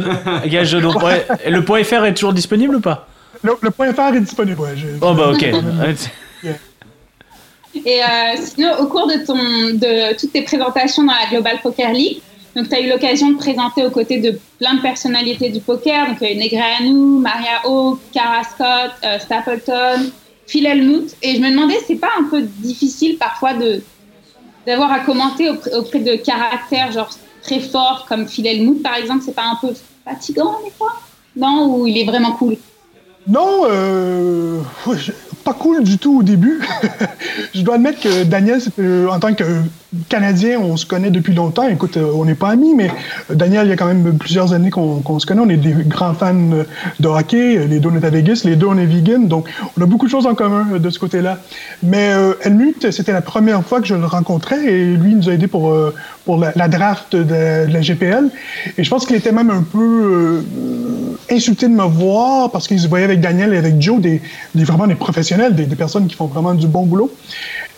Gage 0.45 0.69
Jodon. 0.69 0.97
Ouais. 1.03 1.25
Le 1.45 1.61
point 1.65 1.83
.fr 1.83 2.05
est 2.05 2.13
toujours 2.13 2.31
disponible 2.31 2.77
ou 2.77 2.79
pas? 2.79 3.05
Le, 3.43 3.51
le 3.61 3.69
point 3.69 3.91
.fr 3.91 4.15
est 4.15 4.21
disponible. 4.21 4.61
Ouais, 4.61 4.69
Oh 5.01 5.13
bah 5.13 5.31
ok. 5.33 5.43
Et 7.85 8.01
euh, 8.01 8.07
sinon, 8.37 8.69
au 8.79 8.85
cours 8.85 9.07
de, 9.07 9.25
ton, 9.25 9.35
de 9.35 10.17
toutes 10.17 10.31
tes 10.31 10.43
présentations 10.43 11.03
dans 11.03 11.11
la 11.21 11.29
Global 11.29 11.57
Poker 11.61 11.91
League, 11.91 12.19
donc 12.55 12.69
tu 12.69 12.75
as 12.75 12.79
eu 12.79 12.87
l'occasion 12.87 13.31
de 13.31 13.37
présenter 13.37 13.83
aux 13.85 13.89
côtés 13.91 14.19
de 14.21 14.39
plein 14.59 14.75
de 14.75 14.81
personnalités 14.81 15.49
du 15.49 15.59
poker. 15.59 16.07
Donc 16.07 16.15
il 16.21 16.27
y 16.29 16.31
a 16.31 16.33
eu 16.33 16.37
Negreanu, 16.37 17.19
Maria 17.19 17.59
Hawke, 17.65 17.99
Cara 18.13 18.43
Scott, 18.45 18.91
euh, 19.03 19.19
Stapleton, 19.19 20.11
Phil 20.47 20.65
Hellmuth. 20.65 21.17
Et 21.21 21.35
je 21.35 21.41
me 21.41 21.49
demandais, 21.49 21.75
c'est 21.85 21.95
pas 21.99 22.11
un 22.21 22.29
peu 22.29 22.41
difficile 22.43 23.17
parfois 23.17 23.53
de 23.55 23.81
d'avoir 24.65 24.91
à 24.91 24.99
commenter 24.99 25.49
auprès, 25.49 25.99
de 25.99 26.15
caractères 26.15 26.91
genre 26.91 27.09
très 27.41 27.59
forts 27.59 28.05
comme 28.07 28.27
Phil 28.27 28.47
Hellmuth 28.47 28.81
par 28.81 28.95
exemple, 28.95 29.23
c'est 29.25 29.35
pas 29.35 29.45
un 29.45 29.55
peu 29.55 29.73
fatigant 30.05 30.57
des 30.63 30.71
fois? 30.71 30.93
Non, 31.35 31.75
ou 31.75 31.87
il 31.87 31.97
est 31.97 32.05
vraiment 32.05 32.33
cool? 32.33 32.57
Non, 33.27 33.63
euh, 33.69 34.61
pas 35.43 35.53
cool 35.53 35.83
du 35.83 35.97
tout 35.97 36.19
au 36.19 36.23
début. 36.23 36.61
je 37.53 37.61
dois 37.61 37.75
admettre 37.75 38.01
que 38.01 38.23
Daniel, 38.23 38.61
euh, 38.79 39.07
en 39.07 39.19
tant 39.19 39.33
que 39.33 39.43
Canadien, 40.09 40.59
on 40.59 40.75
se 40.75 40.85
connaît 40.85 41.11
depuis 41.11 41.33
longtemps. 41.33 41.67
Écoute, 41.67 41.97
euh, 41.97 42.11
on 42.15 42.25
n'est 42.25 42.35
pas 42.35 42.49
amis, 42.49 42.73
mais 42.75 42.89
euh, 43.29 43.35
Daniel, 43.35 43.67
il 43.67 43.69
y 43.69 43.73
a 43.73 43.75
quand 43.75 43.85
même 43.85 44.17
plusieurs 44.17 44.53
années 44.53 44.71
qu'on, 44.71 45.19
se 45.19 45.25
connaît. 45.25 45.41
On 45.41 45.49
est 45.49 45.57
des 45.57 45.75
grands 45.85 46.13
fans 46.13 46.33
euh, 46.33 46.63
de 46.99 47.07
hockey. 47.07 47.67
Les 47.67 47.79
deux, 47.79 47.89
on 47.89 47.95
est 47.95 48.05
à 48.05 48.09
Vegas. 48.09 48.41
Les 48.43 48.55
deux, 48.55 48.65
on 48.65 48.77
est 48.77 48.85
vegan. 48.85 49.27
Donc, 49.27 49.47
on 49.77 49.81
a 49.81 49.85
beaucoup 49.85 50.07
de 50.07 50.11
choses 50.11 50.25
en 50.25 50.33
commun 50.33 50.79
de 50.79 50.89
ce 50.89 50.97
côté-là. 50.97 51.37
Mais 51.83 52.11
euh, 52.13 52.33
Helmut, 52.41 52.89
c'était 52.91 53.13
la 53.13 53.21
première 53.21 53.63
fois 53.63 53.81
que 53.81 53.87
je 53.87 53.93
le 53.93 54.05
rencontrais 54.05 54.65
et 54.65 54.85
lui, 54.85 55.11
il 55.11 55.17
nous 55.17 55.29
a 55.29 55.33
aidé 55.33 55.47
pour, 55.47 55.75
pour 56.25 56.37
la, 56.37 56.67
draft 56.67 57.15
de, 57.15 57.71
la 57.71 57.81
GPL. 57.81 58.29
Et 58.77 58.83
je 58.83 58.89
pense 58.89 59.05
qu'il 59.05 59.15
était 59.15 59.31
même 59.31 59.51
un 59.51 59.61
peu 59.61 60.43
insulté 61.29 61.67
de 61.67 61.73
me 61.73 61.83
voir 61.83 62.51
parce 62.51 62.67
qu'il 62.67 62.79
se 62.79 62.87
voyait 62.87 63.05
avec 63.05 63.21
Daniel 63.21 63.53
et 63.53 63.57
avec 63.57 63.81
Joe, 63.81 64.01
des, 64.01 64.21
vraiment 64.55 64.87
des 64.87 64.95
professionnels, 64.95 65.53
des 65.55 65.65
personnes 65.75 66.07
qui 66.07 66.15
font 66.15 66.27
vraiment 66.27 66.53
du 66.53 66.67
bon 66.67 66.83
boulot. 66.83 67.11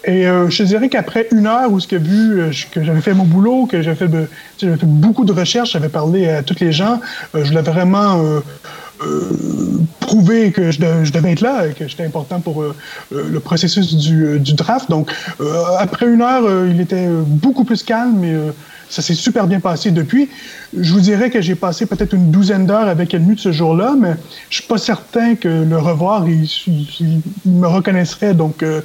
Et 0.06 0.28
euh, 0.28 0.50
je 0.50 0.64
dirais 0.64 0.88
qu'après 0.88 1.28
une 1.32 1.48
heure 1.48 1.72
où 1.72 1.80
ce 1.80 1.88
que 1.88 1.96
vu 1.96 2.40
euh, 2.40 2.52
que 2.72 2.84
j'avais 2.84 3.02
fait 3.02 3.14
mon 3.14 3.26
boulot, 3.26 3.66
que 3.66 3.82
j'avais 3.82 3.96
fait, 3.96 4.10
fait 4.60 4.86
beaucoup 4.86 5.26
de 5.26 5.34
recherches, 5.34 5.72
j'avais 5.72 5.90
parlé 5.90 6.30
à 6.30 6.44
tous 6.44 6.60
les 6.60 6.72
gens, 6.72 7.02
euh, 7.34 7.44
je 7.44 7.54
l'avais 7.54 7.72
vraiment 7.72 8.22
euh, 8.22 8.42
prouvé 10.00 10.52
que 10.52 10.70
je, 10.70 10.80
je 11.04 11.12
devais 11.12 11.32
être 11.32 11.42
là, 11.42 11.70
que 11.70 11.88
j'étais 11.88 12.06
important 12.06 12.40
pour 12.40 12.64
le 13.12 13.40
processus 13.42 13.96
du, 13.96 14.40
du 14.40 14.54
draft. 14.54 14.90
Donc 14.90 15.12
après 15.80 16.08
une 16.08 16.22
heure, 16.22 16.44
il 16.66 16.80
était 16.80 17.10
beaucoup 17.26 17.66
plus 17.66 17.84
calme 17.84 18.24
et 18.24 18.38
ça 18.90 19.02
s'est 19.02 19.14
super 19.14 19.48
bien 19.48 19.60
passé 19.60 19.92
depuis. 19.92 20.30
Je 20.78 20.94
vous 20.94 21.00
dirais 21.00 21.30
que 21.30 21.42
j'ai 21.42 21.56
passé 21.56 21.86
peut-être 21.86 22.14
une 22.14 22.32
douzaine 22.32 22.66
d'heures 22.66 22.88
avec 22.88 23.14
Helmut 23.14 23.40
ce 23.40 23.52
jour-là, 23.52 23.96
mais 24.00 24.16
je 24.50 24.58
suis 24.58 24.68
pas 24.68 24.78
certain 24.78 25.36
que 25.36 25.48
le 25.48 25.78
revoir, 25.78 26.26
il, 26.28 27.22
me 27.46 27.68
reconnaîtrait. 27.68 28.34
Donc, 28.34 28.64
euh, 28.64 28.82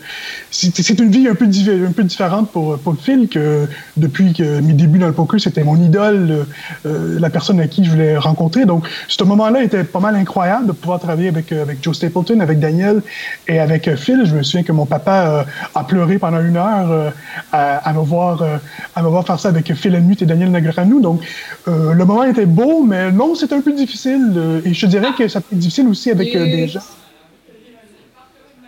c'est 0.51 0.99
une 0.99 1.11
vie 1.11 1.29
un 1.29 1.35
peu, 1.35 1.47
différente 1.47 2.51
pour, 2.51 2.79
pour 2.79 2.97
Phil, 2.97 3.29
que 3.29 3.67
depuis 3.97 4.33
que 4.33 4.61
mes 4.61 4.73
débuts 4.73 4.99
dans 4.99 5.09
le 5.09 5.13
poker, 5.13 5.41
c'était 5.41 5.65
mon 5.65 5.77
idole, 5.77 6.47
euh, 6.87 7.19
la 7.19 7.31
personne 7.31 7.61
à 7.61 7.67
qui 7.67 7.85
je 7.85 7.91
voulais 7.91 8.17
rencontrer. 8.17 8.67
Donc, 8.67 8.87
ce 9.09 9.25
moment-là 9.25 9.63
était 9.63 9.85
pas 9.85 10.01
mal 10.01 10.15
incroyable 10.17 10.67
de 10.69 10.73
pouvoir 10.73 11.01
travailler 11.01 11.29
avec, 11.29 11.53
euh, 11.53 11.63
avec 11.63 11.83
Joe 11.83 11.97
Stapleton, 11.97 12.41
avec 12.41 12.59
Daniel 12.59 13.03
et 13.49 13.59
avec 13.59 13.89
euh, 13.89 13.97
Phil. 13.97 14.23
Je 14.25 14.35
me 14.35 14.43
souviens 14.43 14.63
que 14.63 14.73
mon 14.73 14.87
papa 14.87 15.27
euh, 15.27 15.45
a 15.75 15.85
pleuré 15.85 16.19
pendant 16.19 16.41
une 16.41 16.57
heure 16.57 16.91
euh, 16.91 17.11
à, 17.53 17.93
me 17.93 18.01
voir, 18.01 18.43
euh, 18.43 18.57
à 18.95 19.03
me 19.03 19.09
voir 19.09 19.27
faire 19.27 19.39
ça 19.39 19.49
avec 19.49 19.73
Phil 19.75 19.90
Helmut 19.95 20.21
et 20.23 20.27
Daniel 20.27 20.51
Negreanu. 20.51 21.01
Donc, 21.01 21.23
euh, 21.69 21.93
le 21.93 22.05
moment 22.05 22.25
était 22.25 22.47
beau, 22.47 22.83
mais 22.83 23.11
non, 23.13 23.35
c'était 23.35 23.55
un 23.55 23.61
peu 23.61 23.73
difficile. 23.73 24.33
euh, 24.37 24.61
et 24.65 24.75
je 24.75 24.87
dirais 24.87 25.11
que 25.17 25.29
ça 25.29 25.41
peut 25.41 25.49
être 25.53 25.59
difficile 25.59 25.89
aussi 25.89 26.11
avec 26.11 26.35
euh, 26.35 26.45
des 26.45 26.69
gens. 26.69 26.81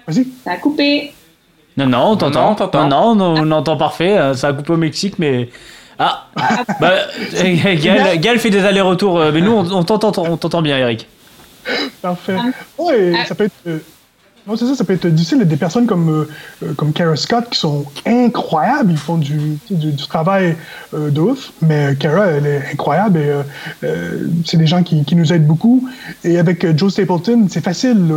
Vas-y. 0.07 0.27
Ça 0.45 0.53
a 0.53 0.57
coupé. 0.57 1.13
Non, 1.77 1.87
non, 1.87 1.99
on 2.13 2.17
t'entend. 2.17 2.57
Non. 2.75 2.89
Non, 2.89 3.15
non, 3.15 3.35
on 3.39 3.51
entend 3.53 3.77
parfait. 3.77 4.17
euh, 4.19 4.35
Ça 4.35 4.49
a 4.49 4.53
coupé 4.53 4.73
au 4.73 4.77
Mexique, 4.77 5.19
mais. 5.19 5.49
Ah 5.99 6.27
bah, 6.81 6.93
euh, 7.35 7.77
Gaël, 7.81 8.19
Gaël 8.19 8.39
fait 8.41 8.51
des 8.51 8.65
allers-retours, 8.65 9.23
mais 9.33 9.41
nous, 9.41 9.53
on, 9.53 9.71
on 9.73 9.83
t'entend 9.85 10.13
on 10.23 10.37
t'entend 10.37 10.63
bien, 10.63 10.77
Eric. 10.79 11.07
Parfait. 12.01 12.37
Ouais, 12.77 13.13
ça 13.27 13.35
peut 13.35 13.45
être. 13.45 13.81
Euh, 14.47 14.51
non, 14.51 14.57
c'est 14.57 14.67
ça, 14.67 14.75
ça 14.75 14.85
peut 14.85 14.93
être 14.93 15.07
difficile. 15.07 15.39
Il 15.39 15.41
y 15.41 15.43
a 15.43 15.47
des 15.47 15.57
personnes 15.57 15.87
comme, 15.87 16.09
euh, 16.09 16.29
euh, 16.63 16.75
comme 16.75 16.93
Kara 16.93 17.17
Scott 17.17 17.49
qui 17.51 17.59
sont 17.59 17.85
incroyables. 18.07 18.91
Ils 18.91 18.97
font 18.97 19.17
du, 19.17 19.59
du, 19.71 19.93
du 19.93 20.07
travail 20.07 20.57
euh, 20.95 21.11
de 21.11 21.21
ouf. 21.21 21.53
Mais 21.63 21.97
Kara, 21.99 22.27
elle 22.27 22.47
est 22.47 22.63
incroyable 22.73 23.19
et 23.19 23.29
euh, 23.29 23.43
euh, 23.85 24.29
c'est 24.45 24.57
des 24.57 24.67
gens 24.67 24.83
qui, 24.83 25.05
qui 25.05 25.17
nous 25.17 25.33
aident 25.33 25.47
beaucoup. 25.47 25.89
Et 26.25 26.39
avec 26.39 26.65
euh, 26.65 26.73
Joe 26.77 26.93
Stapleton, 26.93 27.47
c'est 27.49 27.63
facile. 27.63 28.13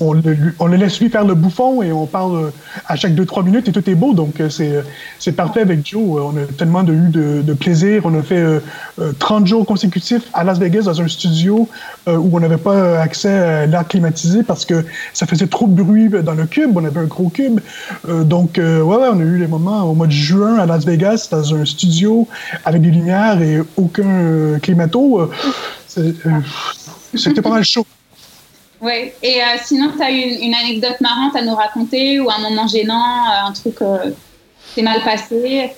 On, 0.00 0.12
le, 0.12 0.76
laisse 0.76 1.00
lui 1.00 1.08
faire 1.08 1.24
le 1.24 1.34
bouffon 1.34 1.82
et 1.82 1.92
on 1.92 2.06
parle 2.06 2.36
euh, 2.36 2.50
à 2.86 2.96
chaque 2.96 3.12
2-3 3.12 3.44
minutes 3.44 3.68
et 3.68 3.72
tout 3.72 3.88
est 3.88 3.94
beau. 3.94 4.14
Donc, 4.14 4.40
euh, 4.40 4.48
c'est 4.48 4.72
euh, 4.72 4.82
c'est 5.18 5.32
parfait 5.32 5.60
avec 5.60 5.86
Joe. 5.86 6.02
On 6.02 6.36
a 6.36 6.44
tellement 6.58 6.82
de, 6.82 6.92
eu 6.92 7.08
de, 7.08 7.54
plaisir. 7.54 8.02
On 8.04 8.18
a 8.18 8.22
fait 8.22 8.38
euh, 8.38 8.60
euh, 9.00 9.12
30 9.18 9.46
jours 9.46 9.66
consécutifs 9.66 10.24
à 10.32 10.42
Las 10.44 10.58
Vegas 10.58 10.82
dans 10.82 11.00
un 11.00 11.08
studio 11.08 11.68
où 12.08 12.36
on 12.36 12.40
n'avait 12.40 12.56
pas 12.56 13.00
accès 13.00 13.30
à 13.30 13.66
l'air 13.66 13.86
climatisé 13.86 14.42
parce 14.42 14.64
que 14.64 14.84
ça 15.12 15.26
faisait 15.26 15.46
trop 15.46 15.68
de 15.68 15.80
bruit 15.80 16.08
dans 16.08 16.34
le 16.34 16.46
cube. 16.46 16.72
On 16.74 16.84
avait 16.84 17.00
un 17.00 17.04
gros 17.04 17.28
cube. 17.28 17.60
Donc, 18.08 18.54
ouais, 18.56 18.82
on 18.84 19.20
a 19.20 19.22
eu 19.22 19.38
les 19.38 19.46
moments 19.46 19.84
au 19.84 19.94
mois 19.94 20.08
de 20.08 20.12
juin 20.12 20.58
à 20.58 20.66
Las 20.66 20.84
Vegas 20.84 21.28
dans 21.30 21.54
un 21.54 21.64
studio 21.64 22.26
avec 22.64 22.82
des 22.82 22.90
lumières 22.90 23.40
et 23.40 23.60
aucun 23.76 24.58
climato. 24.60 25.30
C'était 25.86 27.42
pas 27.42 27.50
mal 27.50 27.64
chaud. 27.64 27.86
Ouais. 28.82 29.14
Et 29.22 29.40
euh, 29.40 29.44
sinon, 29.62 29.92
tu 29.96 30.02
as 30.02 30.10
une, 30.10 30.42
une 30.42 30.54
anecdote 30.54 31.00
marrante 31.00 31.36
à 31.36 31.42
nous 31.42 31.54
raconter 31.54 32.18
ou 32.18 32.28
un 32.28 32.40
moment 32.40 32.66
gênant, 32.66 32.94
euh, 32.96 33.48
un 33.48 33.52
truc 33.52 33.76
euh, 33.80 34.10
qui 34.66 34.74
s'est 34.74 34.82
mal 34.82 35.00
passé? 35.04 35.70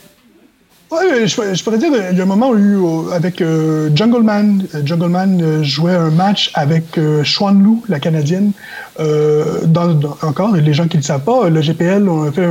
Ouais, 0.91 1.27
je, 1.27 1.65
pourrais 1.65 1.79
dire, 1.79 1.91
il 2.13 2.17
y 2.17 2.21
a 2.21 2.23
un 2.23 2.27
moment 2.27 2.51
où 2.51 3.09
avec 3.13 3.43
euh, 3.43 3.91
Jungle 3.95 4.23
Man. 4.23 4.65
Jungle 4.85 5.09
Man 5.09 5.65
jouait 5.65 5.95
un 5.95 6.11
match 6.11 6.51
avec 6.55 6.97
euh, 6.97 7.23
Lu, 7.53 7.79
la 7.89 8.01
Canadienne. 8.01 8.53
Dans, 8.99 10.01
encore, 10.23 10.55
les 10.55 10.73
gens 10.73 10.87
qui 10.87 10.97
ne 10.97 11.03
le 11.03 11.07
savent 11.07 11.25
pas, 11.25 11.51
le 11.51 11.61
GPL, 11.61 12.09
a 12.09 12.33
fait 12.33 12.49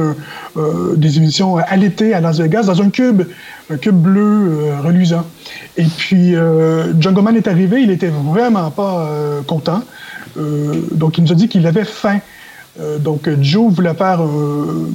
des 0.97 1.17
émissions 1.17 1.55
à 1.57 1.75
l'été 1.77 2.13
à 2.13 2.19
Las 2.19 2.39
Vegas 2.39 2.63
dans 2.63 2.81
un 2.81 2.89
cube, 2.89 3.23
un 3.71 3.77
cube 3.77 3.95
bleu 3.95 4.73
reluisant. 4.83 5.25
Et 5.77 5.85
puis, 5.85 6.35
Jungle 6.99 7.21
Man 7.21 7.37
est 7.37 7.47
arrivé, 7.47 7.81
il 7.81 7.91
était 7.91 8.11
vraiment 8.11 8.69
pas 8.71 9.09
content. 9.47 9.83
Euh, 10.37 10.81
donc, 10.91 11.17
il 11.17 11.23
nous 11.23 11.31
a 11.31 11.35
dit 11.35 11.47
qu'il 11.47 11.65
avait 11.67 11.85
faim. 11.85 12.19
Euh, 12.79 12.97
donc, 12.97 13.27
euh, 13.27 13.37
Joe 13.41 13.71
voulait 13.71 13.93
faire. 13.93 14.23
euh, 14.23 14.89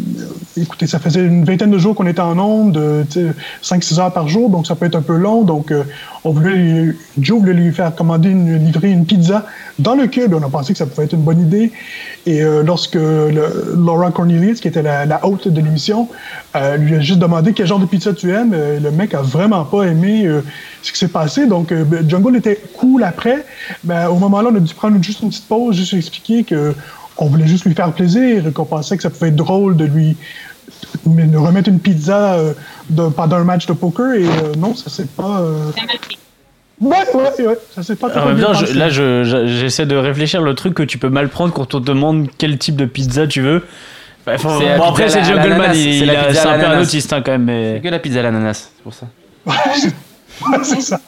écoutez, 0.56 0.86
ça 0.88 0.98
faisait 0.98 1.24
une 1.24 1.44
vingtaine 1.44 1.70
de 1.70 1.78
jours 1.78 1.94
qu'on 1.94 2.06
était 2.06 2.20
en 2.20 2.38
onde, 2.38 2.76
euh, 2.76 3.04
tu 3.08 3.28
sais, 3.62 3.76
5-6 3.76 4.00
heures 4.00 4.12
par 4.12 4.28
jour, 4.28 4.50
donc 4.50 4.66
ça 4.66 4.74
peut 4.74 4.86
être 4.86 4.96
un 4.96 5.02
peu 5.02 5.16
long. 5.16 5.42
Donc, 5.42 5.70
euh, 5.70 5.84
on 6.24 6.32
voulait 6.32 6.94
Joe 7.18 7.38
voulait 7.40 7.52
lui 7.52 7.72
faire 7.72 7.94
commander, 7.94 8.30
une, 8.30 8.64
livrer 8.64 8.90
une 8.90 9.06
pizza 9.06 9.46
dans 9.78 9.94
le 9.94 10.08
cube. 10.08 10.34
On 10.34 10.42
a 10.42 10.48
pensé 10.48 10.72
que 10.72 10.78
ça 10.78 10.86
pouvait 10.86 11.04
être 11.04 11.12
une 11.12 11.22
bonne 11.22 11.40
idée. 11.40 11.70
Et 12.26 12.42
euh, 12.42 12.62
lorsque 12.62 12.98
Laura 13.76 14.10
Cornelius, 14.10 14.60
qui 14.60 14.68
était 14.68 14.82
la, 14.82 15.24
hôte 15.24 15.48
de 15.48 15.60
l'émission, 15.60 16.08
euh, 16.56 16.76
lui 16.76 16.96
a 16.96 17.00
juste 17.00 17.20
demandé 17.20 17.52
quel 17.52 17.66
genre 17.66 17.78
de 17.78 17.86
pizza 17.86 18.12
tu 18.12 18.32
aimes, 18.32 18.52
euh, 18.54 18.80
le 18.80 18.90
mec 18.90 19.14
a 19.14 19.22
vraiment 19.22 19.64
pas 19.64 19.84
aimé 19.84 20.26
euh, 20.26 20.42
ce 20.82 20.92
qui 20.92 20.98
s'est 20.98 21.08
passé. 21.08 21.46
Donc, 21.46 21.70
euh, 21.70 21.84
ben, 21.84 22.08
Jungle 22.08 22.36
était 22.36 22.60
cool 22.76 23.04
après. 23.04 23.44
Mais 23.84 24.06
au 24.06 24.16
moment-là, 24.16 24.50
on 24.52 24.56
a 24.56 24.60
dû 24.60 24.74
prendre 24.74 25.00
juste 25.02 25.22
une 25.22 25.28
petite 25.28 25.46
pause, 25.46 25.76
juste 25.76 25.94
expliquer 25.94 26.42
que 26.44 26.74
on 27.18 27.26
voulait 27.26 27.46
juste 27.46 27.64
lui 27.64 27.74
faire 27.74 27.92
plaisir, 27.92 28.46
et 28.46 28.52
qu'on 28.52 28.64
pensait 28.64 28.96
que 28.96 29.02
ça 29.02 29.10
pouvait 29.10 29.28
être 29.28 29.36
drôle 29.36 29.76
de 29.76 29.84
lui 29.84 30.16
de 31.06 31.36
remettre 31.36 31.68
une 31.68 31.80
pizza 31.80 32.34
euh, 32.34 32.52
de- 32.90 33.08
pendant 33.08 33.36
un 33.36 33.44
match 33.44 33.66
de 33.66 33.72
poker. 33.72 34.12
Et 34.14 34.24
euh, 34.24 34.54
non, 34.58 34.74
ça 34.74 34.90
s'est 34.90 35.06
pas. 35.06 35.40
euh. 35.40 35.70
Ouais, 36.80 36.96
ouais, 37.14 37.46
ouais, 37.46 37.58
ça 37.74 37.82
s'est 37.82 37.96
pas 37.96 38.06
En 38.06 38.10
trop 38.10 38.28
même 38.28 38.36
bien 38.36 38.46
temps, 38.46 38.54
je- 38.54 38.60
passé. 38.66 38.74
là, 38.74 38.88
je- 38.88 39.24
je- 39.24 39.46
j'essaie 39.48 39.86
de 39.86 39.96
réfléchir 39.96 40.40
le 40.42 40.54
truc 40.54 40.74
que 40.74 40.84
tu 40.84 40.96
peux 40.98 41.08
mal 41.08 41.28
prendre 41.28 41.52
quand 41.52 41.74
on 41.74 41.80
te 41.80 41.84
demande 41.86 42.28
quel 42.38 42.56
type 42.58 42.76
de 42.76 42.84
pizza 42.84 43.26
tu 43.26 43.40
veux. 43.40 43.64
Bah, 44.24 44.38
faut- 44.38 44.50
C'est 44.60 44.76
bon, 44.76 44.84
après, 44.84 45.08
c'est 45.08 45.24
Jungleman, 45.24 45.72
il, 45.74 45.76
c'est 45.82 45.98
il 46.04 46.10
a- 46.10 46.24
pizza 46.26 46.42
c'est 46.42 46.48
un 46.48 46.58
peu 46.58 46.66
un 46.66 46.80
autiste 46.80 47.12
hein, 47.12 47.22
quand 47.24 47.32
même. 47.32 47.44
Mais... 47.44 47.74
C'est 47.76 47.80
que 47.82 47.88
la 47.88 47.98
pizza 47.98 48.20
à 48.20 48.22
l'ananas, 48.22 48.70
c'est 48.76 48.82
pour 48.84 48.94
ça. 48.94 49.06
Ouais, 50.46 50.58
c'est 50.62 50.80
ça. 50.80 51.00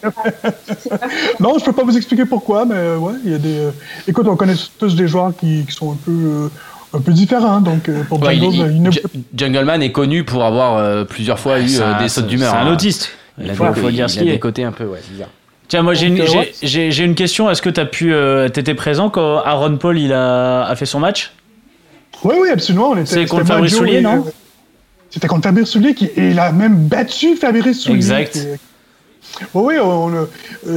non, 1.39 1.57
je 1.59 1.65
peux 1.65 1.73
pas 1.73 1.85
vous 1.85 1.97
expliquer 1.97 2.25
pourquoi, 2.25 2.65
mais 2.65 2.75
euh, 2.77 2.97
ouais, 2.99 3.15
il 3.25 3.33
y 3.33 3.35
a 3.35 3.39
des. 3.39 3.59
euh, 3.59 3.71
Écoute, 4.09 4.27
on 4.29 4.37
connaît 4.37 4.55
tous 4.79 4.95
des 4.97 5.07
joueurs 5.09 5.33
qui, 5.39 5.65
qui 5.67 5.73
sont 5.75 5.93
un 5.93 5.97
peu, 6.05 6.11
euh, 6.13 6.49
un 6.95 7.01
peu 7.01 7.13
différents, 7.13 7.61
donc 7.61 7.89
pour 8.09 8.21
Ouais, 8.23 8.37
il- 8.37 8.43
Jungle, 8.43 8.73
il- 8.73 9.01
il 9.15 9.23
Jungleman 9.39 9.83
est 9.83 9.93
connu 9.93 10.25
pour 10.25 10.45
avoir 10.45 10.77
euh, 10.79 11.05
plusieurs 11.05 11.39
fois 11.39 11.61
eu 11.61 11.69
euh, 11.81 11.99
des 11.99 12.09
sautes 12.09 12.27
d'humeur. 12.27 12.51
C'est 12.53 12.59
un 12.59 12.67
hein. 12.67 12.73
autiste. 12.73 13.11
Il 13.39 13.45
Il 13.47 13.51
a 13.51 13.55
faut, 13.55 13.69
des- 13.69 13.81
faut 13.81 13.91
dire 13.91 14.11
ce 14.11 14.19
qu'il 14.19 14.27
des 14.29 14.35
est. 14.35 14.39
côtés 14.39 14.65
un 14.65 14.73
peu, 14.73 14.85
ouais, 14.85 15.01
bizarre. 15.11 15.29
Tiens, 15.69 15.83
moi 15.83 15.95
j'ai 15.95 16.07
une, 16.09 16.21
j'ai- 16.63 17.05
une 17.05 17.15
question. 17.15 17.49
Est-ce 17.49 17.63
que 17.63 17.71
tu 17.71 17.79
as 17.81 17.87
pu. 17.87 18.13
euh, 18.13 18.49
T'étais 18.49 18.75
présent 18.75 19.09
quand 19.09 19.39
Aaron 19.45 19.77
Paul 19.77 19.99
il 19.99 20.13
a, 20.13 20.65
a 20.67 20.75
fait 20.75 20.85
son 20.87 20.99
match? 20.99 21.33
Oui, 22.25 22.35
oui, 22.43 22.49
absolument. 22.53 22.91
on 22.91 22.95
était- 22.97 23.07
C'est 23.07 23.15
c'était 23.15 23.27
contre 23.27 23.47
Fabrice 23.47 23.77
Soulier, 23.77 24.01
non? 24.01 24.25
C'était 25.11 25.29
contre 25.29 25.45
Fabrice 25.45 25.69
Soulier 25.69 25.95
qui 25.95 26.07
et 26.07 26.31
il 26.31 26.39
a 26.41 26.51
même 26.53 26.75
battu 26.77 27.37
Fabrice 27.37 27.81
Soulier. 27.81 27.97
Exact. 27.97 28.33
qui- 28.33 28.47
Oui, 29.55 29.75
euh, 29.79 30.27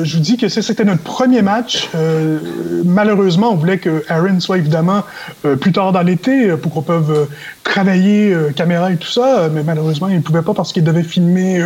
je 0.03 0.15
vous 0.15 0.21
dis 0.21 0.37
que 0.37 0.47
c'était 0.47 0.85
notre 0.85 1.03
premier 1.03 1.41
match. 1.41 1.89
Euh, 1.95 2.39
malheureusement, 2.85 3.51
on 3.51 3.55
voulait 3.55 3.77
que 3.77 4.03
Aaron 4.09 4.39
soit 4.39 4.57
évidemment 4.57 5.03
euh, 5.45 5.55
plus 5.55 5.71
tard 5.71 5.91
dans 5.91 6.01
l'été 6.01 6.55
pour 6.57 6.71
qu'on 6.71 6.81
puisse 6.81 7.17
travailler 7.63 8.35
caméra 8.55 8.91
et 8.91 8.97
tout 8.97 9.09
ça, 9.09 9.49
mais 9.51 9.63
malheureusement, 9.63 10.07
il 10.07 10.17
ne 10.17 10.21
pouvait 10.21 10.41
pas 10.41 10.53
parce 10.53 10.71
qu'il 10.71 10.83
devait 10.83 11.03
filmer. 11.03 11.63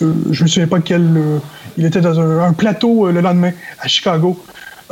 je 0.00 0.42
me 0.42 0.48
souviens 0.48 0.66
pas 0.66 0.80
quel. 0.80 1.08
il 1.76 1.84
était 1.84 2.00
dans 2.00 2.20
un, 2.20 2.52
plateau 2.52 3.10
le 3.10 3.20
lendemain 3.20 3.52
à 3.80 3.88
Chicago. 3.88 4.40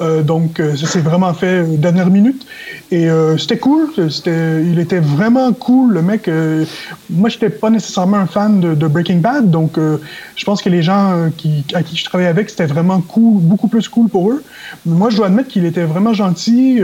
Euh, 0.01 0.23
donc, 0.23 0.59
euh, 0.59 0.77
ça 0.77 0.87
s'est 0.87 1.01
vraiment 1.01 1.33
fait 1.35 1.63
euh, 1.63 1.77
dernière 1.77 2.11
minute. 2.11 2.47
Et 2.91 3.09
euh, 3.09 3.39
c'était 3.39 3.59
cool. 3.59 3.89
C'était, 4.11 4.63
il 4.65 4.79
était 4.79 5.01
vraiment 5.01 5.53
cool, 5.53 5.93
le 5.95 6.03
mec. 6.03 6.29
euh, 6.29 6.65
moi, 7.11 7.29
j'étais 7.29 7.51
pas 7.51 7.71
nécessairement 7.71 8.17
un 8.17 8.27
fan 8.27 8.61
de, 8.61 8.87
Breaking 8.89 9.19
Bad, 9.19 9.51
donc 9.51 9.79
je 9.79 10.45
pense 10.45 10.63
que 10.63 10.69
les 10.69 10.83
gens 10.83 11.31
qui, 11.37 11.65
à 11.75 11.83
qui 11.83 11.97
je 11.97 12.05
travaillais 12.05 12.29
avec, 12.29 12.51
c'était 12.51 12.67
vraiment 12.67 13.01
cool, 13.01 13.41
beaucoup 13.41 13.67
plus 13.67 13.89
cool 13.89 14.09
pour 14.09 14.31
eux. 14.31 14.43
Moi, 14.87 15.11
je 15.11 15.17
dois 15.17 15.27
admettre 15.27 15.49
qu'il 15.49 15.65
était 15.65 15.85
vraiment 15.85 16.13
gentil. 16.13 16.81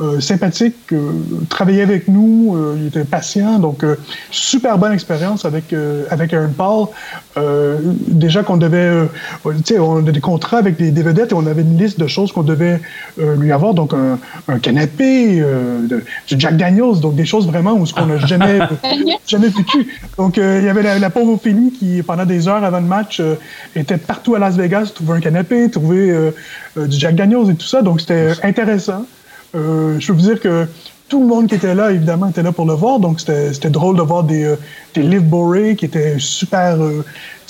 Euh, 0.00 0.20
sympathique, 0.20 0.76
euh, 0.92 1.12
travaillait 1.48 1.82
avec 1.82 2.08
nous, 2.08 2.54
euh, 2.56 2.76
il 2.78 2.86
était 2.86 3.04
patient, 3.04 3.58
donc 3.58 3.84
super 4.30 4.78
bonne 4.78 4.92
expérience 4.92 5.44
avec 5.44 5.74
avec 6.10 6.32
Aaron 6.32 6.52
Paul. 6.56 6.86
Déjà 8.08 8.42
qu'on 8.42 8.56
devait, 8.56 9.06
tu 9.44 9.50
sais, 9.64 9.78
on 9.78 9.98
a 9.98 10.10
des 10.10 10.20
contrats 10.20 10.58
avec 10.58 10.76
des, 10.76 10.90
des 10.90 11.02
vedettes 11.02 11.30
et 11.30 11.34
on 11.34 11.46
avait 11.46 11.62
une 11.62 11.78
liste 11.78 12.00
de 12.00 12.08
choses 12.08 12.32
qu'on 12.32 12.42
devait 12.42 12.80
lui 13.16 13.52
avoir, 13.52 13.74
donc 13.74 13.94
un, 13.94 14.18
un 14.48 14.58
canapé, 14.58 15.40
de, 15.40 16.04
du 16.26 16.34
Jack 16.36 16.56
Daniels, 16.56 16.98
donc 17.00 17.14
des 17.14 17.24
choses 17.24 17.46
vraiment 17.46 17.74
où 17.74 17.86
ce 17.86 17.94
qu'on 17.94 18.06
n'a 18.06 18.18
jamais 18.18 18.58
jamais 19.26 19.48
vécu. 19.48 19.98
Donc 20.16 20.36
il 20.36 20.64
y 20.64 20.68
avait 20.68 20.82
la, 20.82 20.98
la 20.98 21.10
pauvre 21.10 21.34
Ophélie 21.34 21.72
qui 21.72 22.02
pendant 22.02 22.26
des 22.26 22.48
heures 22.48 22.64
avant 22.64 22.80
le 22.80 22.86
match 22.86 23.22
était 23.76 23.98
partout 23.98 24.34
à 24.34 24.38
Las 24.38 24.56
Vegas, 24.56 24.92
trouvait 24.94 25.14
un 25.14 25.20
canapé, 25.20 25.70
trouvait 25.70 26.10
euh, 26.10 26.30
euh, 26.76 26.86
du 26.86 26.98
Jack 26.98 27.14
Daniels 27.14 27.50
et 27.50 27.54
tout 27.54 27.66
ça, 27.66 27.82
donc 27.82 28.00
c'était 28.00 28.32
intéressant. 28.42 29.06
Euh, 29.54 29.98
je 29.98 30.06
peux 30.06 30.12
vous 30.12 30.20
dire 30.20 30.40
que 30.40 30.66
tout 31.08 31.20
le 31.20 31.26
monde 31.26 31.48
qui 31.48 31.54
était 31.54 31.74
là, 31.74 31.90
évidemment, 31.90 32.28
était 32.28 32.42
là 32.42 32.52
pour 32.52 32.66
le 32.66 32.74
voir. 32.74 33.00
Donc, 33.00 33.20
c'était 33.20 33.70
drôle 33.70 33.96
de 33.96 34.02
voir 34.02 34.24
des, 34.24 34.44
euh, 34.44 34.56
Liv 34.96 35.22
Boré 35.22 35.76
qui 35.76 35.86
étaient 35.86 36.18
super 36.18 36.76
euh, 36.82 37.04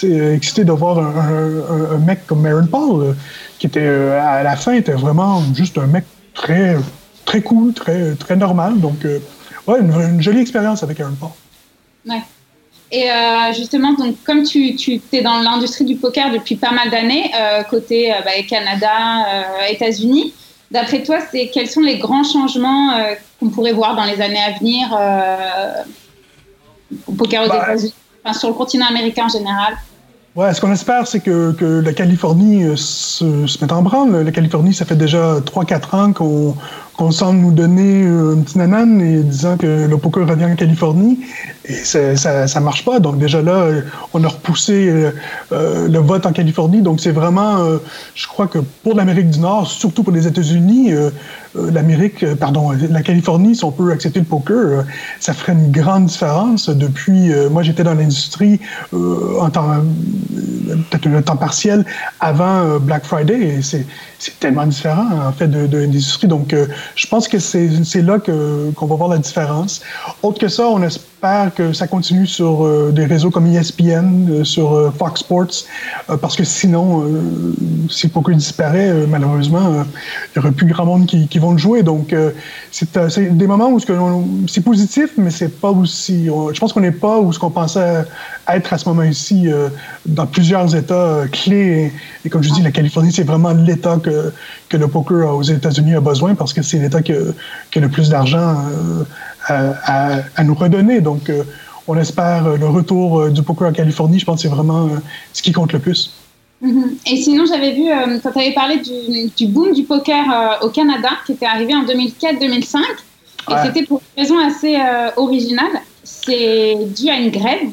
euh, 0.05 0.35
excités 0.35 0.65
de 0.65 0.73
voir 0.73 0.99
un, 0.99 1.99
mec 1.99 2.27
comme 2.27 2.47
Aaron 2.47 2.67
Paul, 2.67 3.03
euh, 3.03 3.13
qui 3.59 3.67
était, 3.67 3.87
à 3.87 4.43
la 4.43 4.57
fin, 4.57 4.73
était 4.73 4.93
vraiment 4.93 5.43
juste 5.55 5.79
un 5.79 5.87
mec 5.87 6.05
très, 6.35 6.77
très 7.25 7.41
cool, 7.41 7.73
très, 7.73 8.15
très 8.15 8.37
normal. 8.37 8.79
Donc, 8.79 9.05
ouais, 9.67 9.81
une, 9.81 10.23
jolie 10.23 10.41
expérience 10.41 10.83
avec 10.83 11.01
Aaron 11.01 11.17
Paul. 11.19 11.31
Ouais. 12.07 12.23
Et 12.91 13.09
justement, 13.55 13.93
donc, 13.93 14.17
comme 14.25 14.45
tu, 14.45 14.75
tu 14.77 15.01
es 15.13 15.21
dans 15.21 15.41
l'industrie 15.41 15.85
du 15.85 15.97
poker 15.97 16.33
depuis 16.33 16.57
pas 16.57 16.71
mal 16.71 16.91
d'années, 16.91 17.31
côté 17.69 18.15
bah, 18.25 18.31
Canada, 18.49 19.27
États-Unis, 19.69 20.33
d'après 20.71 21.03
toi, 21.03 21.19
c'est 21.31 21.49
quels 21.53 21.69
sont 21.69 21.81
les 21.81 21.99
grands 21.99 22.25
changements 22.25 22.93
euh, 22.93 23.15
qu'on 23.41 23.49
pourrait 23.49 23.73
voir 23.73 23.97
dans 23.97 24.05
les 24.05 24.21
années 24.21 24.43
à 24.43 24.59
venir 24.59 24.89
euh, 24.99 25.83
au 27.07 27.13
poker 27.13 27.45
aux 27.45 27.49
Bah, 27.49 27.63
États-Unis, 27.65 27.95
enfin, 28.25 28.39
sur 28.39 28.49
le 28.49 28.55
continent 28.55 28.87
américain 28.87 29.25
en 29.27 29.29
général? 29.29 29.75
Ouais, 30.37 30.55
ce 30.55 30.61
qu'on 30.61 30.71
espère, 30.73 31.07
c'est 31.07 31.21
que, 31.21 31.53
que 31.53 31.81
la 31.81 31.93
Californie 31.93 32.63
euh, 32.65 32.77
se, 32.77 33.47
se 33.47 33.59
mette 33.61 33.73
en 33.73 33.83
branle. 33.83 34.23
La 34.23 34.31
Californie, 34.31 34.73
ça 34.73 34.85
fait 34.85 34.95
déjà 34.97 35.41
3-4 35.41 35.97
ans 35.97 36.13
qu'on 36.13 36.55
qu'on 36.99 37.13
semble 37.13 37.39
nous 37.39 37.53
donner 37.53 38.03
euh, 38.05 38.35
un 38.37 38.41
petit 38.43 38.59
nanan 38.59 39.01
et 39.01 39.23
disant 39.23 39.57
que 39.57 39.87
le 39.87 39.99
poker 39.99 40.29
revient 40.29 40.47
en 40.47 40.57
Californie. 40.57 41.21
Et 41.69 41.85
ça, 41.85 42.47
ça 42.47 42.61
marche 42.61 42.85
pas. 42.85 42.99
Donc 42.99 43.19
déjà 43.19 43.43
là, 43.43 43.53
euh, 43.53 43.83
on 44.15 44.25
a 44.25 44.29
repoussé 44.29 44.89
euh, 44.89 45.11
euh, 45.53 45.87
le 45.87 45.99
vote 45.99 46.25
en 46.25 46.33
Californie. 46.33 46.81
Donc 46.81 47.01
c'est 47.01 47.11
vraiment, 47.11 47.59
je 48.15 48.27
crois 48.27 48.47
que 48.47 48.59
pour 48.83 48.95
l'Amérique 48.95 49.31
du 49.31 49.41
Nord, 49.41 49.67
surtout 49.67 50.03
pour 50.03 50.13
les 50.13 50.27
États-Unis, 50.27 50.93
l'Amérique, 51.55 52.25
pardon, 52.37 52.71
la 52.73 53.03
Californie, 53.03 53.55
si 53.55 53.65
on 53.65 53.73
peut 53.73 53.91
accepter 53.93 54.21
le 54.21 54.25
poker, 54.25 54.85
ça 55.21 55.35
ferait 55.35 55.53
une 55.53 55.71
grande 55.71 56.07
différence. 56.07 56.69
Depuis, 56.71 57.31
moi 57.51 57.63
j'étais 57.63 57.85
dans 57.85 57.95
l'industrie 57.95 58.61
en 58.93 59.51
temps, 59.51 59.83
peut-être 60.91 61.07
un 61.09 61.23
temps 61.23 61.37
partiel 61.37 61.85
avant 62.21 62.79
Black 62.79 63.05
Friday 63.05 63.61
c'est 63.63 63.87
tellement 64.41 64.67
différent 64.67 65.07
en 65.29 65.33
fait 65.33 65.49
de, 65.49 65.67
de 65.67 65.79
l'industrie. 65.79 66.29
Donc 66.29 66.55
je 66.95 67.07
pense 67.07 67.29
que 67.29 67.39
c'est 67.39 68.03
là 68.03 68.19
qu'on 68.19 68.87
va 68.87 68.95
voir 68.95 69.09
la 69.09 69.19
différence. 69.19 69.83
Autre 70.23 70.39
que 70.39 70.49
ça, 70.49 70.67
on 70.67 70.83
espère 70.83 71.18
que 71.57 71.73
ça 71.73 71.87
continue 71.89 72.27
sur 72.27 72.65
euh, 72.65 72.93
des 72.93 73.05
réseaux 73.05 73.31
comme 73.31 73.47
ESPN, 73.47 74.29
euh, 74.31 74.45
sur 74.45 74.73
euh, 74.73 74.91
Fox 74.97 75.21
Sports, 75.21 75.65
parce 76.21 76.37
que 76.37 76.45
sinon, 76.45 77.05
si 77.91 78.09
poker 78.09 78.37
disparaît, 78.37 78.93
malheureusement, 79.09 79.85
il 79.85 80.41
n'y 80.41 80.45
aurait 80.47 80.53
plus 80.55 80.67
grand 80.67 80.87
monde 80.87 81.07
qui, 81.07 81.27
qui 81.29 81.39
vont 81.39 81.53
le 81.53 81.59
jouer. 81.59 81.83
Donc 81.83 82.15
c'est 82.71 83.37
des 83.37 83.47
moments 83.47 83.71
où 83.71 83.79
c'est 84.49 84.61
positif, 84.61 85.11
mais 85.17 85.31
c'est 85.31 85.61
pas 85.61 85.71
aussi. 85.71 86.27
je 86.27 86.59
pense 86.61 86.73
qu'on 86.73 86.81
n'est 86.81 86.93
pas 86.93 87.19
où 87.19 87.33
ce 87.33 87.39
qu'on 87.39 87.51
pensait 87.51 88.05
être 88.49 88.73
à 88.73 88.79
ce 88.79 88.89
moment-ci 88.89 89.49
dans 90.07 90.27
plusieurs 90.27 90.75
États 90.75 91.23
clés. 91.33 91.93
Et, 92.25 92.31
comme 92.31 92.43
je 92.43 92.51
dis, 92.53 92.63
la 92.63 92.71
Californie, 92.71 93.13
c'est 93.13 93.25
vraiment 93.25 93.53
l'État 93.53 93.99
que, 94.03 94.33
que 94.69 94.77
le 94.77 94.89
poker 94.89 95.35
aux 95.37 95.43
États-Unis 95.43 95.95
a 95.97 96.01
besoin 96.01 96.35
parce 96.35 96.53
que 96.53 96.63
c'est 96.63 96.79
l'État 96.79 97.03
qui, 97.03 97.13
a- 97.13 97.81
le 97.81 97.89
plus 97.89 98.09
d'argent 98.09 98.57
à, 99.49 100.45
nous 100.45 100.55
redonner. 100.55 101.01
Donc, 101.01 101.31
euh, 101.31 101.43
on 101.87 101.97
espère 101.97 102.47
euh, 102.47 102.57
le 102.57 102.67
retour 102.69 103.21
euh, 103.21 103.31
du 103.31 103.43
poker 103.43 103.69
en 103.69 103.73
Californie. 103.73 104.19
Je 104.19 104.25
pense 104.25 104.37
que 104.37 104.43
c'est 104.43 104.55
vraiment 104.55 104.89
ce 105.33 105.43
qui 105.43 105.53
compte 105.53 105.73
le 105.73 105.79
plus. 105.79 106.13
Mhm. 106.61 106.97
Et 107.07 107.17
sinon, 107.17 107.45
j'avais 107.47 107.73
vu, 107.73 107.89
euh, 107.91 108.19
quand 108.23 108.33
tu 108.33 108.39
avais 108.39 108.53
parlé 108.53 108.79
du, 108.79 109.31
du 109.37 109.47
boom 109.47 109.73
du 109.73 109.85
poker 109.85 110.25
euh, 110.31 110.67
au 110.67 110.71
Canada, 110.71 111.11
qui 111.25 111.33
était 111.33 111.47
arrivé 111.47 111.75
en 111.75 111.85
2004-2005, 111.85 112.79
et 113.51 113.53
Ouais. 113.53 113.61
c'était 113.65 113.85
pour 113.85 114.03
une 114.17 114.23
raison 114.23 114.39
assez 114.39 114.77
euh, 114.77 115.11
originale. 115.17 115.81
C'est 116.05 116.77
dû 116.97 117.09
à 117.09 117.15
une 117.19 117.31
grève. 117.31 117.69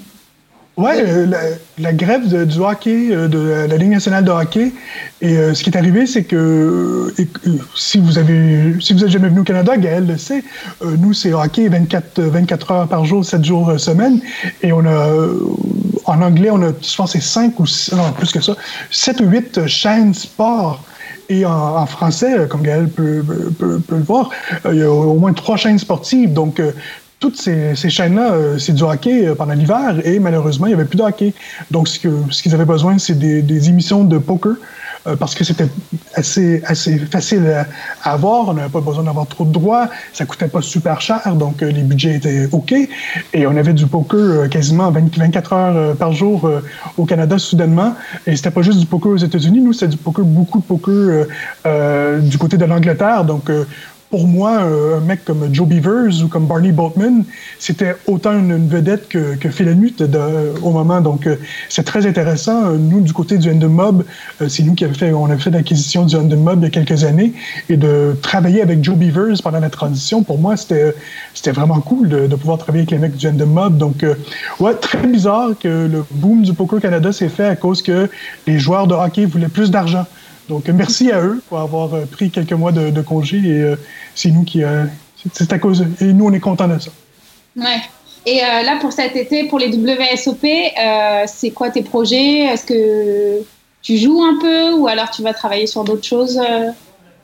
Ouais, 0.77 1.01
euh, 1.01 1.25
la, 1.25 1.39
la 1.79 1.93
grève 1.93 2.27
de- 2.27 2.43
du 2.43 2.59
hockey, 2.59 3.07
euh, 3.11 3.29
de 3.29 3.39
la, 3.39 3.67
la 3.67 3.77
Ligue 3.77 3.91
nationale 3.91 4.25
de 4.25 4.31
hockey. 4.31 4.73
Et 5.21 5.37
euh, 5.37 5.53
ce 5.53 5.63
qui 5.63 5.69
est 5.69 5.77
arrivé, 5.77 6.05
c'est 6.05 6.23
que 6.25 7.13
et- 7.17 7.27
si 7.75 7.97
vous 7.97 8.17
avez 8.17 8.75
si 8.81 8.91
vous 8.93 9.03
êtes 9.05 9.09
jamais 9.09 9.29
venu 9.29 9.39
au 9.39 9.43
Canada, 9.45 9.77
Gaël 9.77 10.05
le 10.05 10.17
sait, 10.17 10.43
nous 10.83 11.13
c'est 11.13 11.31
hockey 11.31 11.69
24, 11.69 12.19
euh, 12.19 12.29
24 12.29 12.71
heures 12.71 12.87
par 12.89 13.05
jour, 13.05 13.23
7 13.23 13.45
jours 13.45 13.79
semaine. 13.79 14.19
Et 14.63 14.73
on 14.73 14.85
a 14.85 15.07
en 16.07 16.21
anglais, 16.21 16.49
on 16.51 16.61
a 16.61 16.71
je 16.81 16.95
pense 16.97 17.13
c'est 17.13 17.21
5 17.21 17.57
ou 17.61 17.65
six- 17.65 17.93
non 17.93 18.11
plus 18.11 18.31
que 18.33 18.41
ça, 18.41 18.55
7 18.91 19.21
ou 19.21 19.27
8 19.29 19.67
chaînes 19.67 20.13
sport. 20.13 20.83
Et 21.29 21.43
en, 21.45 21.51
en 21.77 21.85
français, 21.87 22.47
comme 22.49 22.61
Gaël 22.61 22.87
peut, 22.87 23.23
peut, 23.57 23.79
peut 23.79 23.95
le 23.95 24.03
voir, 24.03 24.29
euh, 24.65 24.73
il 24.73 24.79
y 24.79 24.83
a 24.83 24.91
au 24.91 25.15
moins 25.15 25.33
trois 25.33 25.57
chaînes 25.57 25.79
sportives. 25.79 26.33
Donc, 26.33 26.59
euh, 26.59 26.71
toutes 27.25 27.37
ces, 27.37 27.89
chaînes-là, 27.89 28.33
euh, 28.33 28.59
c'est 28.59 28.73
du 28.73 28.83
hockey 28.83 29.25
euh, 29.25 29.33
pendant 29.33 29.53
l'hiver 29.53 29.95
et 30.03 30.19
malheureusement, 30.19 30.67
il 30.67 30.69
n'y 30.69 30.75
avait 30.75 30.85
plus 30.85 30.97
de 30.97 31.01
hockey. 31.01 31.33
Donc, 31.71 31.87
ce 31.87 31.97
qu'ils 32.43 32.53
avaient 32.53 32.65
besoin, 32.65 32.99
c'est 32.99 33.17
des, 33.17 33.69
émissions 33.69 34.03
de 34.03 34.19
poker 34.19 34.57
euh, 35.07 35.15
parce 35.15 35.33
que 35.33 35.43
c'était 35.43 35.67
assez, 36.13 36.61
facile 37.11 37.65
à, 38.03 38.11
avoir. 38.11 38.49
On 38.49 38.53
n'avait 38.53 38.69
pas 38.69 38.81
besoin 38.81 39.05
d'avoir 39.05 39.25
trop 39.25 39.43
de 39.43 39.51
droits. 39.51 39.89
Ça 40.13 40.25
coûtait 40.25 40.47
pas 40.47 40.61
super 40.61 41.01
cher, 41.01 41.35
donc 41.35 41.61
les 41.61 41.81
budgets 41.81 42.15
étaient 42.17 42.47
OK. 42.51 42.75
Et 43.33 43.47
on 43.47 43.57
avait 43.57 43.73
du 43.73 43.87
poker 43.87 44.47
quasiment 44.47 44.91
20 44.91 45.17
24 45.17 45.53
heures 45.53 45.95
par 45.95 46.11
jour 46.11 46.47
au 46.95 47.05
Canada 47.05 47.39
soudainement. 47.39 47.95
Et 48.27 48.35
c'était 48.35 48.51
pas 48.51 48.61
juste 48.61 48.77
du 48.77 48.85
poker 48.85 49.13
aux 49.13 49.17
États-Unis. 49.17 49.61
Nous, 49.61 49.73
c'était 49.73 49.87
du 49.87 49.97
poker, 49.97 50.25
beaucoup 50.25 50.59
de 50.59 50.63
poker 50.63 51.25
du 52.21 52.37
côté 52.37 52.57
de 52.57 52.65
l'Angleterre. 52.65 53.23
Donc, 53.23 53.49
pour 54.15 54.27
moi, 54.27 54.61
euh, 54.61 54.99
un 54.99 55.01
mec 55.01 55.25
comme 55.25 55.53
Joe 55.53 55.67
Beavers 55.67 56.23
ou 56.23 56.29
comme 56.29 56.45
Barney 56.45 56.71
Boatman, 56.71 57.25
c'était 57.59 57.97
autant 58.07 58.31
une, 58.31 58.65
vedette 58.65 59.09
que, 59.09 59.35
que 59.35 59.49
Phil 59.49 59.67
de- 59.99 60.53
au 60.63 60.71
moment. 60.71 61.01
Donc, 61.01 61.27
euh, 61.27 61.35
c'est 61.67 61.83
très 61.83 62.07
intéressant. 62.07 62.67
Euh, 62.67 62.77
Nous, 62.77 63.01
du 63.01 63.11
côté 63.11 63.37
du 63.37 63.51
Endem 63.51 63.73
Mob, 63.73 64.05
c'est 64.47 64.63
nous 64.63 64.73
qui 64.73 64.85
avons 64.85 64.93
fait, 65.37 65.51
l'acquisition 65.51 66.05
du 66.05 66.15
Endem 66.15 66.39
Mob 66.39 66.59
il 66.61 66.63
y 66.63 66.67
a 66.67 66.69
quelques 66.69 67.03
années 67.03 67.33
et 67.67 67.75
de 67.75 68.15
travailler 68.21 68.61
avec 68.61 68.81
Joe 68.81 68.95
Beavers 68.95 69.41
pendant 69.43 69.59
la 69.59 69.69
transition, 69.69 70.23
pour 70.23 70.39
moi, 70.39 70.55
c'était, 70.55 71.51
vraiment 71.51 71.81
cool 71.81 72.07
de, 72.07 72.35
pouvoir 72.37 72.57
travailler 72.57 72.83
avec 72.83 72.91
les 72.91 72.99
mecs 72.99 73.17
du 73.17 73.27
Endem 73.27 73.49
Mob. 73.49 73.77
Donc, 73.77 74.05
ouais, 74.61 74.75
très 74.75 75.05
bizarre 75.05 75.49
que 75.59 75.89
le 75.91 76.05
boom 76.11 76.41
du 76.43 76.53
Poker 76.53 76.79
Canada 76.79 77.11
s'est 77.11 77.27
fait 77.27 77.47
à 77.47 77.57
cause 77.57 77.81
que 77.81 78.09
les 78.47 78.59
joueurs 78.59 78.87
de 78.87 78.93
hockey 78.93 79.25
voulaient 79.25 79.49
plus 79.49 79.71
d'argent. 79.71 80.05
Donc, 80.49 80.67
merci 80.69 81.11
à 81.11 81.21
eux 81.21 81.41
pour 81.49 81.59
avoir 81.59 81.93
euh, 81.93 82.05
pris 82.05 82.29
quelques 82.29 82.53
mois 82.53 82.71
de, 82.71 82.89
de 82.91 83.01
congé 83.01 83.37
et 83.37 83.61
euh, 83.61 83.75
c'est 84.13 84.29
nous 84.29 84.43
qui. 84.43 84.63
euh, 84.63 84.85
c'est- 85.33 85.51
à 85.51 85.57
cause. 85.59 85.85
Et 86.01 86.05
nous, 86.13 86.25
on 86.27 86.33
est 86.33 86.39
contents 86.39 86.67
de 86.67 86.77
ça. 86.79 86.91
Ouais. 87.57 87.81
Et 88.27 88.41
euh, 88.43 88.63
là, 88.63 88.77
pour 88.79 88.91
cet 88.93 89.15
été, 89.15 89.45
pour 89.45 89.59
les 89.59 89.69
WSOP, 89.69 90.45
c'est 91.27 91.51
quoi 91.51 91.69
tes 91.69 91.81
projets? 91.83 92.39
Est-ce 92.45 92.65
que 92.65 93.43
tu 93.81 93.97
joues 93.97 94.21
un 94.23 94.37
peu 94.41 94.73
ou 94.79 94.87
alors 94.87 95.09
tu 95.11 95.21
vas 95.23 95.33
travailler 95.33 95.67
sur 95.67 95.83
d'autres 95.83 96.05
choses 96.05 96.39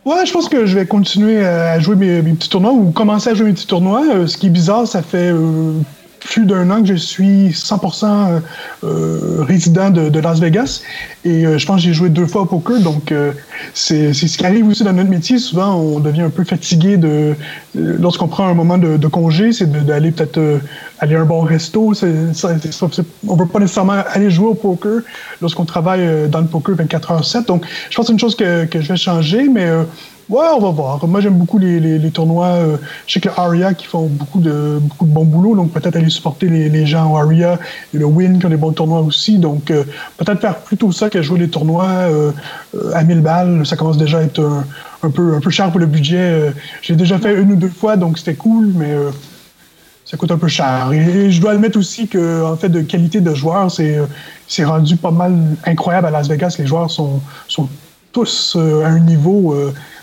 Ouais, 0.05 0.25
je 0.25 0.31
pense 0.31 0.49
que 0.49 0.65
je 0.65 0.77
vais 0.79 0.85
continuer 0.87 1.45
à 1.45 1.79
jouer 1.79 1.95
mes, 1.95 2.21
mes 2.23 2.33
petits 2.33 2.49
tournois 2.49 2.71
ou 2.71 2.91
commencer 2.91 3.29
à 3.29 3.33
jouer 3.35 3.47
mes 3.47 3.53
petits 3.53 3.67
tournois. 3.67 4.27
Ce 4.27 4.35
qui 4.37 4.47
est 4.47 4.51
bizarre, 4.51 4.87
ça 4.87 5.01
fait 5.03 5.31
plus 6.21 6.45
d'un 6.45 6.69
an 6.69 6.81
que 6.81 6.87
je 6.87 6.95
suis 6.95 7.49
100% 7.49 8.05
euh, 8.05 8.39
euh, 8.83 9.43
résident 9.43 9.89
de, 9.89 10.19
Las 10.19 10.39
Vegas 10.39 10.81
et 11.25 11.45
euh, 11.45 11.57
je 11.57 11.65
pense 11.65 11.77
que 11.77 11.81
j'ai 11.81 11.93
joué 11.93 12.09
deux 12.09 12.27
fois 12.27 12.43
au 12.43 12.45
poker. 12.45 12.79
Donc, 12.79 13.13
c'est 13.73 14.13
ce 14.13 14.37
qui 14.37 14.45
arrive 14.45 14.67
aussi 14.67 14.83
dans 14.83 14.93
notre 14.93 15.09
métier. 15.09 15.37
Souvent, 15.37 15.75
on 15.75 15.99
devient 15.99 16.21
un 16.21 16.29
peu 16.29 16.43
fatigué 16.43 16.97
de 16.97 17.35
lorsqu'on 17.75 18.27
prend 18.27 18.47
un 18.47 18.53
moment 18.53 18.77
de, 18.77 19.07
congé, 19.07 19.51
c'est 19.51 19.69
d'aller 19.85 20.11
peut-être 20.11 20.39
aller 20.99 21.15
à 21.15 21.21
un 21.21 21.25
bon 21.25 21.41
resto. 21.41 21.93
On 22.01 22.05
ne 22.05 23.39
veut 23.39 23.47
pas 23.47 23.59
nécessairement 23.59 24.03
aller 24.13 24.29
jouer 24.29 24.47
au 24.47 24.55
poker 24.55 25.01
lorsqu'on 25.41 25.65
travaille 25.65 26.29
dans 26.29 26.39
le 26.41 26.47
poker 26.47 26.75
24 26.75 27.11
heures 27.11 27.25
7. 27.25 27.47
Donc, 27.47 27.65
je 27.89 27.95
pense 27.95 28.05
que 28.05 28.07
c'est 28.07 28.13
une 28.13 28.19
chose 28.19 28.35
que, 28.35 28.65
que 28.65 28.81
je 28.81 28.87
vais 28.87 28.97
changer, 28.97 29.47
mais 29.49 29.67
ouais, 30.31 30.47
on 30.55 30.59
va 30.59 30.69
voir. 30.71 31.07
Moi, 31.07 31.21
j'aime 31.21 31.37
beaucoup 31.37 31.57
les, 31.59 31.79
les- 31.79 32.11
tournois. 32.11 32.47
euh, 32.47 32.77
je 33.05 33.13
sais 33.13 33.19
que 33.19 33.29
Aria 33.37 33.73
qui 33.73 33.85
font 33.85 34.07
beaucoup 34.07 34.39
de, 34.39 34.79
beaucoup 34.81 35.05
de 35.05 35.55
donc 35.55 35.71
peut-être 35.71 35.95
aller 35.95 36.09
supporter 36.09 36.47
les, 36.49 36.69
les 36.69 36.85
gens 36.85 37.11
au 37.13 37.17
Aria 37.17 37.59
et 37.93 37.97
le 37.97 38.05
Win 38.05 38.39
qui 38.39 38.45
ont 38.45 38.49
des 38.49 38.57
bons 38.57 38.71
tournois 38.71 39.01
aussi. 39.01 39.37
Donc, 39.37 39.69
euh, 39.69 39.83
peut-être 40.17 40.39
faire 40.41 40.57
plutôt 40.59 40.91
ça 40.91 41.09
que 41.09 41.21
jouer 41.21 41.39
les 41.39 41.49
tournois 41.49 41.85
euh, 41.87 42.31
à 42.93 43.03
1000 43.03 43.21
balles. 43.21 43.65
Ça 43.65 43.75
commence 43.75 43.97
déjà 43.97 44.19
à 44.19 44.21
être 44.23 44.39
un, 44.41 44.65
un 45.03 45.09
peu, 45.11 45.35
un 45.35 45.39
peu 45.39 45.49
cher 45.49 45.69
pour 45.71 45.79
le 45.79 45.85
budget. 45.85 46.53
J'ai 46.81 46.95
déjà 46.95 47.19
fait 47.19 47.33
une 47.39 47.51
ou 47.51 47.55
deux 47.55 47.69
fois, 47.69 47.97
donc 47.97 48.17
c'était 48.17 48.35
cool, 48.35 48.71
mais 48.75 48.91
ça 50.05 50.17
coûte 50.17 50.31
un 50.31 50.37
peu 50.37 50.47
cher. 50.47 50.91
Et 50.93 51.31
je 51.31 51.39
dois 51.41 51.51
admettre 51.51 51.77
aussi 51.77 52.07
que, 52.07 52.43
en 52.43 52.55
fait, 52.57 52.69
de 52.69 52.81
qualité 52.81 53.21
de 53.21 53.33
joueurs, 53.33 53.71
c'est 53.71 53.97
c'est 54.47 54.65
rendu 54.65 54.97
pas 54.97 55.11
mal 55.11 55.33
incroyable 55.65 56.07
à 56.07 56.11
Las 56.11 56.27
Vegas. 56.27 56.55
Les 56.59 56.67
joueurs 56.67 56.91
sont, 56.91 57.21
sont 57.47 57.69
tous 58.11 58.57
à 58.59 58.87
un 58.87 58.99
niveau 58.99 59.55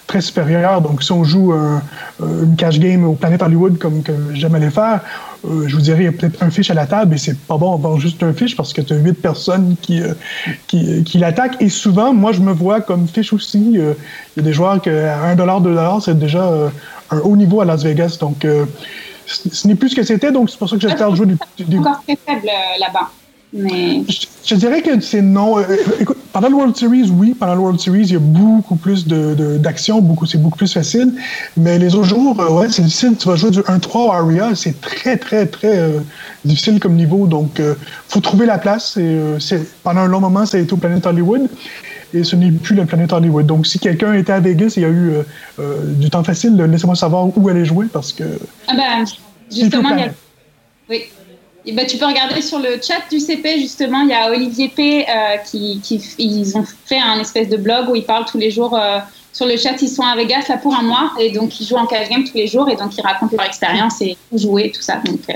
très 0.09 0.21
supérieur. 0.21 0.81
Donc, 0.81 1.03
si 1.05 1.13
on 1.13 1.23
joue 1.23 1.53
un- 1.53 1.81
euh, 2.23 2.43
une 2.45 2.57
cash 2.57 2.81
game 2.81 3.05
au 3.05 3.13
Planet 3.13 3.41
Hollywood 3.43 3.79
comme 3.79 4.03
que 4.03 4.13
j'aime 4.35 4.57
aller 4.57 4.71
faire, 4.71 5.01
euh, 5.47 5.69
je 5.69 5.77
vous 5.77 5.83
dirais, 5.83 5.99
il 6.01 6.05
y 6.07 6.09
a 6.09 6.13
peut-être 6.13 6.43
un 6.43 6.51
fiche 6.51 6.71
à 6.73 6.75
la 6.75 6.87
table 6.87 7.15
et 7.15 7.19
c'est 7.19 7.39
pas 7.39 7.57
bon 7.57 7.77
d'avoir 7.77 8.01
juste 8.01 8.21
un 8.25 8.33
fiche 8.33 8.57
parce 8.57 8.73
que 8.73 8.81
tu 8.81 8.93
as 8.95 8.97
huit 8.97 9.13
personnes 9.13 9.77
qui, 9.81 10.01
euh, 10.03 10.15
qui, 10.67 11.05
qui 11.05 11.19
l'attaquent. 11.19 11.59
Et 11.61 11.69
souvent, 11.69 12.13
moi, 12.13 12.33
je 12.33 12.41
me 12.41 12.51
vois 12.53 12.81
comme 12.81 13.07
fiche 13.07 13.33
aussi. 13.33 13.75
Euh, 13.77 13.93
Il 14.37 14.41
y 14.41 14.45
a 14.45 14.49
des 14.49 14.53
joueurs 14.53 14.81
que 14.83 14.91
à 15.07 15.19
1 15.29 15.37
2 15.37 15.45
c'est 16.03 16.19
déjà 16.19 16.43
euh, 16.43 16.69
un 17.11 17.19
haut 17.21 17.37
niveau 17.37 17.61
à 17.61 17.65
Las 17.65 17.85
Vegas. 17.85 18.17
Donc, 18.21 18.45
euh, 18.45 18.65
ce 19.27 19.69
n'est 19.69 19.75
plus 19.75 19.91
ce 19.91 19.97
que 19.97 20.03
c'était. 20.03 20.33
Donc, 20.33 20.49
c'est 20.51 20.59
pour 20.59 20.69
ça 20.71 20.77
que 20.77 20.83
j'espère 20.83 21.15
jouer 21.15 21.27
des, 21.27 21.65
des- 21.65 21.79
Encore 21.79 22.03
très 22.03 22.17
faible 22.27 22.47
euh, 22.49 22.81
là-bas. 22.81 23.11
Mais 23.53 24.03
je, 24.09 24.27
je 24.45 24.55
dirais 24.57 24.83
que 24.83 25.01
c'est 25.01 25.23
non. 25.23 25.59
Euh, 25.59 25.63
écoute, 26.01 26.19
pendant 26.33 26.49
le 26.49 26.55
World 26.55 26.77
Series, 26.77 27.11
oui, 27.11 27.35
pendant 27.39 27.55
le 27.55 27.61
World 27.61 27.81
Series, 27.81 28.03
il 28.03 28.13
y 28.13 28.17
a 28.17 28.19
beaucoup 28.19 28.77
plus 28.77 29.07
de, 29.07 29.35
de- 29.35 29.57
d'action, 29.57 30.01
beaucoup, 30.03 30.27
c'est 30.27 30.37
beaucoup 30.37 30.59
plus 30.59 30.73
facile. 30.73 31.15
Mais 31.57 31.79
les 31.79 31.95
autres 31.95 32.09
jours, 32.09 32.39
euh, 32.41 32.51
ouais, 32.51 32.67
c'est 32.71 32.83
difficile. 32.83 33.17
Tu 33.19 33.27
vas 33.27 33.37
jouer 33.37 33.51
du 33.51 33.61
1-3 33.61 34.09
au 34.09 34.13
Aria, 34.13 34.55
c'est 34.55 34.79
très, 34.81 35.17
très, 35.17 35.47
très 35.47 35.79
euh, 35.79 36.01
difficile 36.45 36.79
comme 36.79 36.95
niveau. 36.95 37.27
Donc, 37.27 37.53
il 37.59 37.75
faut 38.09 38.21
trouver 38.21 38.45
la 38.45 38.59
place. 38.59 38.97
Et, 38.99 39.01
euh, 39.03 39.39
pendant 39.83 40.01
un 40.03 40.09
long 40.09 40.21
moment, 40.21 40.45
ça 40.45 40.59
a 40.59 40.61
été 40.61 40.73
au 40.75 40.77
Planet 40.77 41.07
Hollywood. 41.07 41.49
Et 42.15 42.25
ce 42.25 42.37
n'est 42.37 42.51
plus 42.53 42.75
le 42.75 42.85
Planet 42.87 43.13
Hollywood. 43.13 43.47
Donc, 43.47 43.67
si 43.67 43.79
quelqu'un 43.79 44.13
était 44.15 44.33
à 44.33 44.41
Vegas 44.41 44.75
et 44.77 44.81
il 44.81 44.83
y 44.83 44.87
a 44.87 44.89
eu 44.89 45.11
euh, 45.11 45.23
euh, 45.59 45.93
du 45.95 46.09
temps 46.11 46.25
facile, 46.25 46.55
laissez-moi 46.57 46.97
savoir 46.97 47.27
où 47.37 47.49
aller 47.49 47.65
jouer 47.65 47.87
parce 47.93 48.13
que. 48.13 48.25
ah 48.67 48.73
ben, 48.77 49.05
justement, 49.51 49.91
il 49.97 49.99
y 50.01 50.03
a... 50.03 50.11
Oui. 50.91 51.05
Et 51.67 51.73
ben, 51.73 51.87
tu 51.87 51.99
peux 51.99 52.07
regarder 52.07 52.41
sur 52.41 52.59
le 52.59 52.81
chat 52.81 53.03
du 53.11 53.21
CP, 53.21 53.59
justement, 53.61 54.01
il 54.03 54.09
y 54.09 54.15
a 54.15 54.31
Olivier 54.31 54.69
P. 54.69 55.05
euh, 55.09 55.37
qui, 55.39 55.81
qui 55.83 56.01
ils 56.19 56.57
ont 56.57 56.65
fait 56.87 56.99
un 56.99 57.19
espèce 57.21 57.49
de 57.49 57.57
blog 57.57 57.89
où 57.91 57.97
ils 57.97 58.05
parlent 58.05 58.25
tous 58.25 58.39
les 58.39 58.51
jours. 58.51 58.75
euh, 58.79 58.99
sur 59.33 59.47
le 59.47 59.57
chat, 59.57 59.81
ils 59.83 59.89
sont 59.89 60.03
à 60.03 60.17
Vegas 60.17 60.47
là 60.49 60.57
pour 60.57 60.75
un 60.75 60.83
mois 60.83 61.13
et 61.21 61.31
donc 61.31 61.61
ils 61.61 61.67
jouent 61.67 61.77
en 61.77 61.87
cash 61.87 62.09
game 62.09 62.25
tous 62.25 62.37
les 62.37 62.47
jours 62.49 62.69
et 62.71 62.77
donc 62.77 62.97
ils 62.97 63.03
racontent 63.03 63.37
leur 63.37 63.47
expérience 63.47 64.01
et 64.01 64.17
où 64.33 64.39
jouer, 64.39 64.73
tout 64.75 64.81
ça. 64.83 64.97
Donc, 65.05 65.21
euh, 65.29 65.35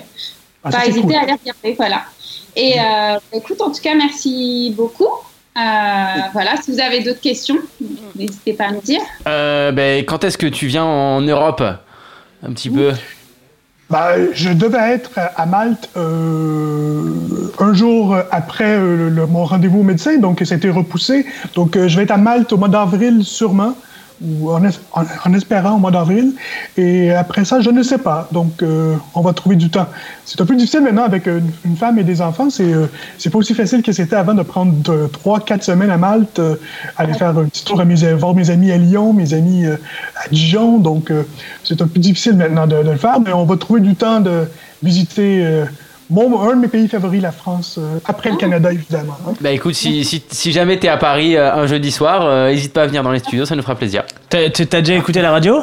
Ah, 0.64 0.70
pas 0.70 0.86
hésiter 0.86 1.02
cool. 1.02 1.14
à 1.14 1.26
les 1.26 1.32
regarder, 1.32 1.74
voilà. 1.76 2.02
Et 2.56 2.74
euh, 2.80 3.18
écoute, 3.32 3.60
en 3.60 3.70
tout 3.70 3.80
cas, 3.82 3.94
merci 3.94 4.72
beaucoup. 4.76 5.04
Euh, 5.04 5.60
voilà, 6.32 6.56
si 6.62 6.72
vous 6.72 6.80
avez 6.80 7.00
d'autres 7.00 7.20
questions, 7.20 7.58
n'hésitez 8.16 8.54
pas 8.54 8.66
à 8.68 8.72
me 8.72 8.80
dire. 8.80 9.00
Euh, 9.28 9.70
ben, 9.70 10.04
quand 10.04 10.24
est-ce 10.24 10.38
que 10.38 10.46
tu 10.46 10.66
viens 10.66 10.84
en 10.84 11.20
Europe 11.20 11.62
Un 12.42 12.52
petit 12.52 12.70
peu? 12.70 12.92
Bah, 13.92 14.14
je 14.32 14.48
devais 14.48 14.94
être 14.94 15.10
à 15.36 15.44
Malte 15.44 15.90
euh, 15.98 17.12
un 17.58 17.74
jour 17.74 18.16
après 18.30 18.78
euh, 18.78 19.26
mon 19.28 19.44
rendez-vous 19.44 19.80
au 19.80 19.82
médecin, 19.82 20.16
donc 20.16 20.40
été 20.40 20.70
repoussé. 20.70 21.26
Donc 21.54 21.76
euh, 21.76 21.88
je 21.88 21.98
vais 21.98 22.04
être 22.04 22.10
à 22.10 22.16
Malte 22.16 22.50
au 22.54 22.56
mois 22.56 22.70
d'avril 22.70 23.22
sûrement, 23.22 23.74
en, 24.46 24.64
es- 24.64 24.78
en- 24.92 25.04
en 25.24 25.34
espérant 25.34 25.72
au 25.76 25.78
mois 25.78 25.90
d'avril. 25.90 26.32
Et 26.76 27.10
après 27.12 27.44
ça, 27.44 27.60
je 27.60 27.70
ne 27.70 27.82
sais 27.82 27.98
pas. 27.98 28.28
Donc 28.32 28.62
euh, 28.62 28.94
on 29.14 29.20
va 29.20 29.32
trouver 29.32 29.56
du 29.56 29.68
temps. 29.70 29.86
C'est 30.24 30.40
un 30.40 30.46
peu 30.46 30.54
difficile 30.56 30.80
maintenant 30.82 31.04
avec 31.04 31.26
une, 31.26 31.50
une 31.64 31.76
femme 31.76 31.98
et 31.98 32.04
des 32.04 32.20
enfants. 32.22 32.50
C'est 32.50 32.72
euh, 32.72 32.86
c'est 33.18 33.30
pas 33.30 33.38
aussi 33.38 33.54
facile 33.54 33.82
que 33.82 33.92
c'était 33.92 34.16
avant 34.16 34.34
de 34.34 34.42
prendre 34.42 34.72
de- 34.72 35.06
trois, 35.12 35.40
quatre 35.40 35.64
semaines 35.64 35.90
à 35.90 35.96
Malte, 35.98 36.38
euh, 36.38 36.56
aller 36.96 37.14
faire 37.14 37.36
un 37.36 37.44
petit 37.44 37.64
tour 37.64 37.80
à 37.80 37.84
mes, 37.84 38.12
voir 38.14 38.34
mes 38.34 38.50
amis 38.50 38.70
à 38.72 38.76
Lyon, 38.78 39.12
mes 39.12 39.34
amis 39.34 39.66
euh, 39.66 39.76
à 40.16 40.28
Dijon. 40.28 40.78
Donc 40.78 41.10
euh, 41.10 41.22
c'est 41.64 41.80
un 41.82 41.86
peu 41.86 41.98
difficile 42.00 42.34
maintenant 42.36 42.66
de 42.66 42.76
le 42.76 42.96
faire, 42.96 43.20
mais 43.20 43.32
on 43.32 43.44
va 43.44 43.56
trouver 43.56 43.80
du 43.80 43.94
temps 43.94 44.20
de 44.20 44.44
visiter 44.82 45.44
euh, 46.20 46.28
mon, 46.28 46.40
un 46.42 46.56
de 46.56 46.60
mes 46.60 46.68
pays 46.68 46.88
favoris, 46.88 47.22
la 47.22 47.32
France, 47.32 47.76
euh, 47.78 47.98
après 48.04 48.30
le 48.30 48.36
Canada 48.36 48.72
évidemment. 48.72 49.16
hein. 49.28 49.32
Bah 49.40 49.50
écoute, 49.50 49.74
si, 49.74 50.04
si, 50.04 50.22
si 50.30 50.52
jamais 50.52 50.78
t'es 50.78 50.88
à 50.88 50.96
Paris 50.96 51.36
euh, 51.36 51.52
un 51.54 51.66
jeudi 51.66 51.90
soir, 51.90 52.24
euh, 52.24 52.48
hésite 52.48 52.72
pas 52.72 52.82
à 52.82 52.86
venir 52.86 53.02
dans 53.02 53.12
les 53.12 53.18
studios, 53.20 53.44
ça 53.44 53.54
nous 53.56 53.62
fera 53.62 53.74
plaisir. 53.74 54.04
T'as 54.28 54.50
t'as 54.50 54.80
déjà 54.80 54.94
écouté 54.96 55.20
la 55.22 55.30
radio? 55.30 55.58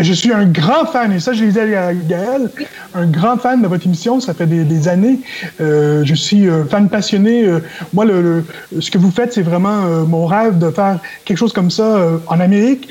Je 0.00 0.12
suis 0.12 0.32
un 0.32 0.44
grand 0.44 0.84
fan, 0.86 1.12
et 1.12 1.18
ça, 1.18 1.32
je 1.32 1.42
l'ai 1.44 1.50
dit 1.50 1.58
à 1.58 1.92
Gaël, 1.92 2.50
un 2.94 3.06
grand 3.06 3.36
fan 3.36 3.60
de 3.62 3.66
votre 3.66 3.84
émission. 3.86 4.20
Ça 4.20 4.32
fait 4.32 4.46
des, 4.46 4.62
des 4.62 4.86
années. 4.86 5.18
Euh, 5.60 6.02
je 6.04 6.14
suis 6.14 6.46
euh, 6.48 6.64
fan 6.66 6.88
passionné. 6.88 7.44
Euh, 7.44 7.60
moi, 7.92 8.04
le, 8.04 8.44
le- 8.70 8.80
ce 8.80 8.92
que 8.92 8.98
vous 8.98 9.10
faites, 9.10 9.32
c'est 9.32 9.42
vraiment 9.42 9.86
euh, 9.86 10.04
mon 10.04 10.24
rêve 10.26 10.58
de 10.58 10.70
faire 10.70 11.00
quelque 11.24 11.38
chose 11.38 11.52
comme 11.52 11.70
ça 11.72 11.96
euh, 11.96 12.18
en 12.28 12.38
Amérique. 12.38 12.88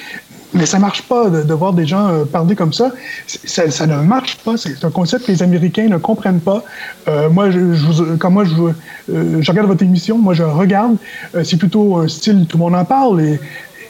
Mais 0.53 0.65
ça 0.65 0.79
marche 0.79 1.01
pas 1.03 1.29
de, 1.29 1.43
de 1.43 1.53
voir 1.53 1.73
des 1.73 1.85
gens 1.85 2.07
euh, 2.07 2.23
parler 2.23 2.55
comme 2.55 2.71
ça. 2.71 2.91
Ça, 3.27 3.69
ça 3.69 3.85
ne 3.85 3.97
marche 3.97 4.37
pas. 4.37 4.55
C'est 4.55 4.83
un 4.83 4.89
concept 4.91 5.25
que 5.25 5.31
les 5.31 5.43
Américains 5.43 5.87
ne 5.87 5.97
comprennent 5.97 6.39
pas. 6.39 6.63
Euh, 7.07 7.29
moi, 7.29 7.51
je, 7.51 7.73
je 7.73 8.15
quand 8.15 8.31
moi 8.31 8.45
je, 8.45 8.53
euh, 9.13 9.41
je 9.41 9.51
regarde 9.51 9.67
votre 9.67 9.83
émission, 9.83 10.17
moi 10.17 10.33
je 10.33 10.43
regarde. 10.43 10.95
Euh, 11.35 11.43
c'est 11.43 11.57
plutôt 11.57 11.97
un 11.97 12.07
style 12.07 12.45
tout 12.47 12.57
le 12.57 12.63
monde 12.63 12.75
en 12.75 12.85
parle 12.85 13.21
et, 13.21 13.39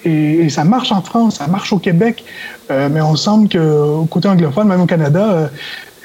et, 0.04 0.46
et 0.46 0.50
ça 0.50 0.64
marche 0.64 0.92
en 0.92 1.02
France, 1.02 1.36
ça 1.38 1.48
marche 1.48 1.72
au 1.74 1.80
Québec. 1.80 2.26
Euh, 2.72 2.90
mais 2.92 3.02
on 3.02 3.16
semble 3.16 3.50
qu'au 3.50 4.06
côté 4.10 4.28
anglophone, 4.28 4.68
même 4.68 4.82
au 4.82 4.88
Canada, 4.88 5.50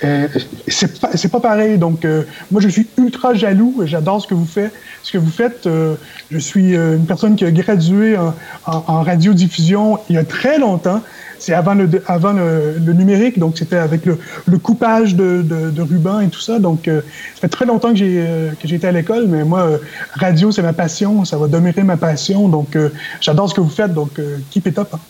euh, 0.05 0.29
c'est 0.69 1.01
pas, 1.01 1.11
c'est 1.15 1.29
pas 1.31 1.41
pareil. 1.41 1.79
Donc, 1.79 2.05
euh, 2.05 2.23
moi, 2.51 2.61
je 2.61 2.69
suis 2.69 2.87
ultra 2.99 3.35
jaloux. 3.35 3.83
J'adore 3.85 4.21
ce 4.23 4.27
que 4.27 4.35
vous 4.35 4.47
faites. 4.47 4.73
Ce 5.03 5.11
que 5.13 5.19
vous 5.19 5.31
faites, 5.31 5.67
euh, 5.67 5.95
je 6.31 6.39
suis 6.39 6.77
euh, 6.77 6.97
une 6.97 7.07
personne 7.07 7.35
qui 7.37 7.45
a 7.45 7.51
gradué 7.51 8.17
en, 8.17 8.35
en- 8.67 8.85
en 8.87 9.03
radiodiffusion 9.03 9.99
il 10.09 10.17
y 10.17 10.19
a 10.19 10.25
très 10.25 10.59
longtemps. 10.59 11.01
C'est 11.39 11.55
avant 11.55 11.75
le, 11.75 11.89
avant 12.07 12.33
le, 12.33 12.77
le 12.85 12.93
numérique, 12.93 13.37
donc 13.37 13.59
c'était 13.59 13.75
avec 13.77 14.07
le, 14.07 14.17
le 14.47 14.59
coupage 14.59 15.17
de, 15.17 15.43
de, 15.43 15.71
de 15.71 15.83
ruban 15.83 16.21
et 16.21 16.29
tout 16.29 16.41
ça. 16.41 16.61
Donc, 16.61 16.87
euh, 16.87 17.01
ça 17.35 17.41
fait 17.41 17.49
très 17.49 17.67
longtemps 17.67 17.91
que 17.91 17.97
j'ai 17.97 18.15
euh, 18.25 18.51
que 18.61 18.69
j'ai 18.69 18.77
été 18.77 18.87
à 18.87 18.93
l'école, 18.93 19.27
mais 19.27 19.43
moi, 19.43 19.63
euh, 19.63 19.79
radio, 20.15 20.53
c'est 20.53 20.63
ma 20.63 20.73
passion. 20.73 21.25
Ça 21.25 21.37
va 21.37 21.49
demeurer 21.49 21.83
ma 21.83 21.97
passion. 21.97 22.49
Donc, 22.49 22.77
euh, 22.77 22.91
j'adore 23.21 23.49
ce 23.51 23.55
que 23.55 23.61
vous 23.61 23.71
faites. 23.71 23.93
Donc, 23.93 24.19
euh, 24.21 24.39
keep 24.51 24.67
it 24.69 24.79
up. 24.79 24.89
hein. 24.93 25.01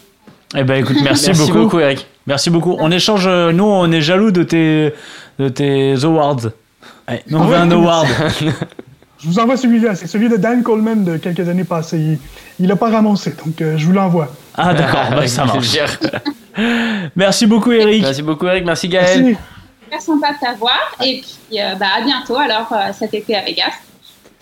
Eh 0.56 0.64
ben 0.64 0.77
écoute, 0.82 0.97
merci, 1.02 1.27
Merci 1.28 1.47
beaucoup. 1.51 1.59
beaucoup, 1.64 1.81
Eric. 1.81 2.06
Merci 2.27 2.51
beaucoup. 2.51 2.77
On 2.78 2.90
échange, 2.90 3.27
euh, 3.27 3.53
nous 3.53 3.65
on 3.65 3.90
est 3.90 4.01
jaloux 4.01 4.31
de 4.31 4.43
tes, 4.43 4.94
de 5.39 5.49
tes 5.49 6.05
awards. 6.05 6.51
Ouais, 7.09 7.23
nous 7.28 7.39
on 7.39 7.44
veut 7.44 7.57
un 7.57 7.70
award. 7.70 8.09
Je 9.23 9.28
vous 9.28 9.39
envoie 9.39 9.57
celui-là. 9.57 9.94
C'est 9.94 10.09
celui 10.09 10.28
de 10.28 10.36
Dan 10.36 10.65
Coleman 10.65 11.05
de 11.05 11.16
quelques 11.16 11.49
années 11.49 11.65
passées. 11.65 12.19
Il 12.59 12.66
n'a 12.66 12.74
pas 12.74 12.90
ramassé, 12.90 13.32
donc 13.44 13.61
euh, 13.61 13.78
je 13.78 13.86
vous 13.86 13.93
l'envoie. 13.93 14.28
Ah 14.57 14.74
d'accord, 14.74 15.11
bah, 15.11 15.27
ça 15.28 15.44
marche. 15.47 15.78
Merci 17.16 17.47
beaucoup 17.47 17.70
Eric. 17.70 18.03
Merci 18.03 18.23
beaucoup, 18.23 18.47
Eric. 18.47 18.65
Merci, 18.65 18.89
Gaël. 18.89 19.23
Merci. 19.23 19.39
Très 19.89 20.01
sympa 20.01 20.32
de 20.32 20.39
t'avoir. 20.40 20.97
Et 21.05 21.23
puis, 21.23 21.61
euh, 21.61 21.77
bah, 21.77 21.86
à 21.99 22.03
bientôt 22.03 22.36
alors 22.36 22.66
euh, 22.73 22.93
cet 22.99 23.15
été 23.15 23.36
à 23.36 23.44
Vegas. 23.44 23.73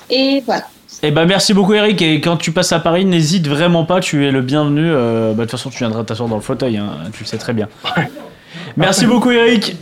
Et 0.08 0.42
voilà. 0.46 0.64
Eh 1.02 1.10
ben 1.10 1.24
merci 1.24 1.54
beaucoup 1.54 1.72
Eric 1.72 2.02
et 2.02 2.20
quand 2.20 2.36
tu 2.36 2.52
passes 2.52 2.72
à 2.72 2.78
Paris 2.78 3.06
n'hésite 3.06 3.48
vraiment 3.48 3.84
pas, 3.84 4.00
tu 4.00 4.26
es 4.26 4.30
le 4.30 4.42
bienvenu. 4.42 4.82
Euh, 4.84 5.32
bah, 5.32 5.36
de 5.36 5.40
toute 5.42 5.52
façon 5.52 5.70
tu 5.70 5.78
viendras 5.78 6.04
t'asseoir 6.04 6.28
dans 6.28 6.36
le 6.36 6.42
fauteuil, 6.42 6.76
hein, 6.76 6.90
tu 7.14 7.24
le 7.24 7.28
sais 7.28 7.38
très 7.38 7.54
bien. 7.54 7.68
Merci 8.76 9.06
beaucoup 9.06 9.30
Eric. 9.30 9.76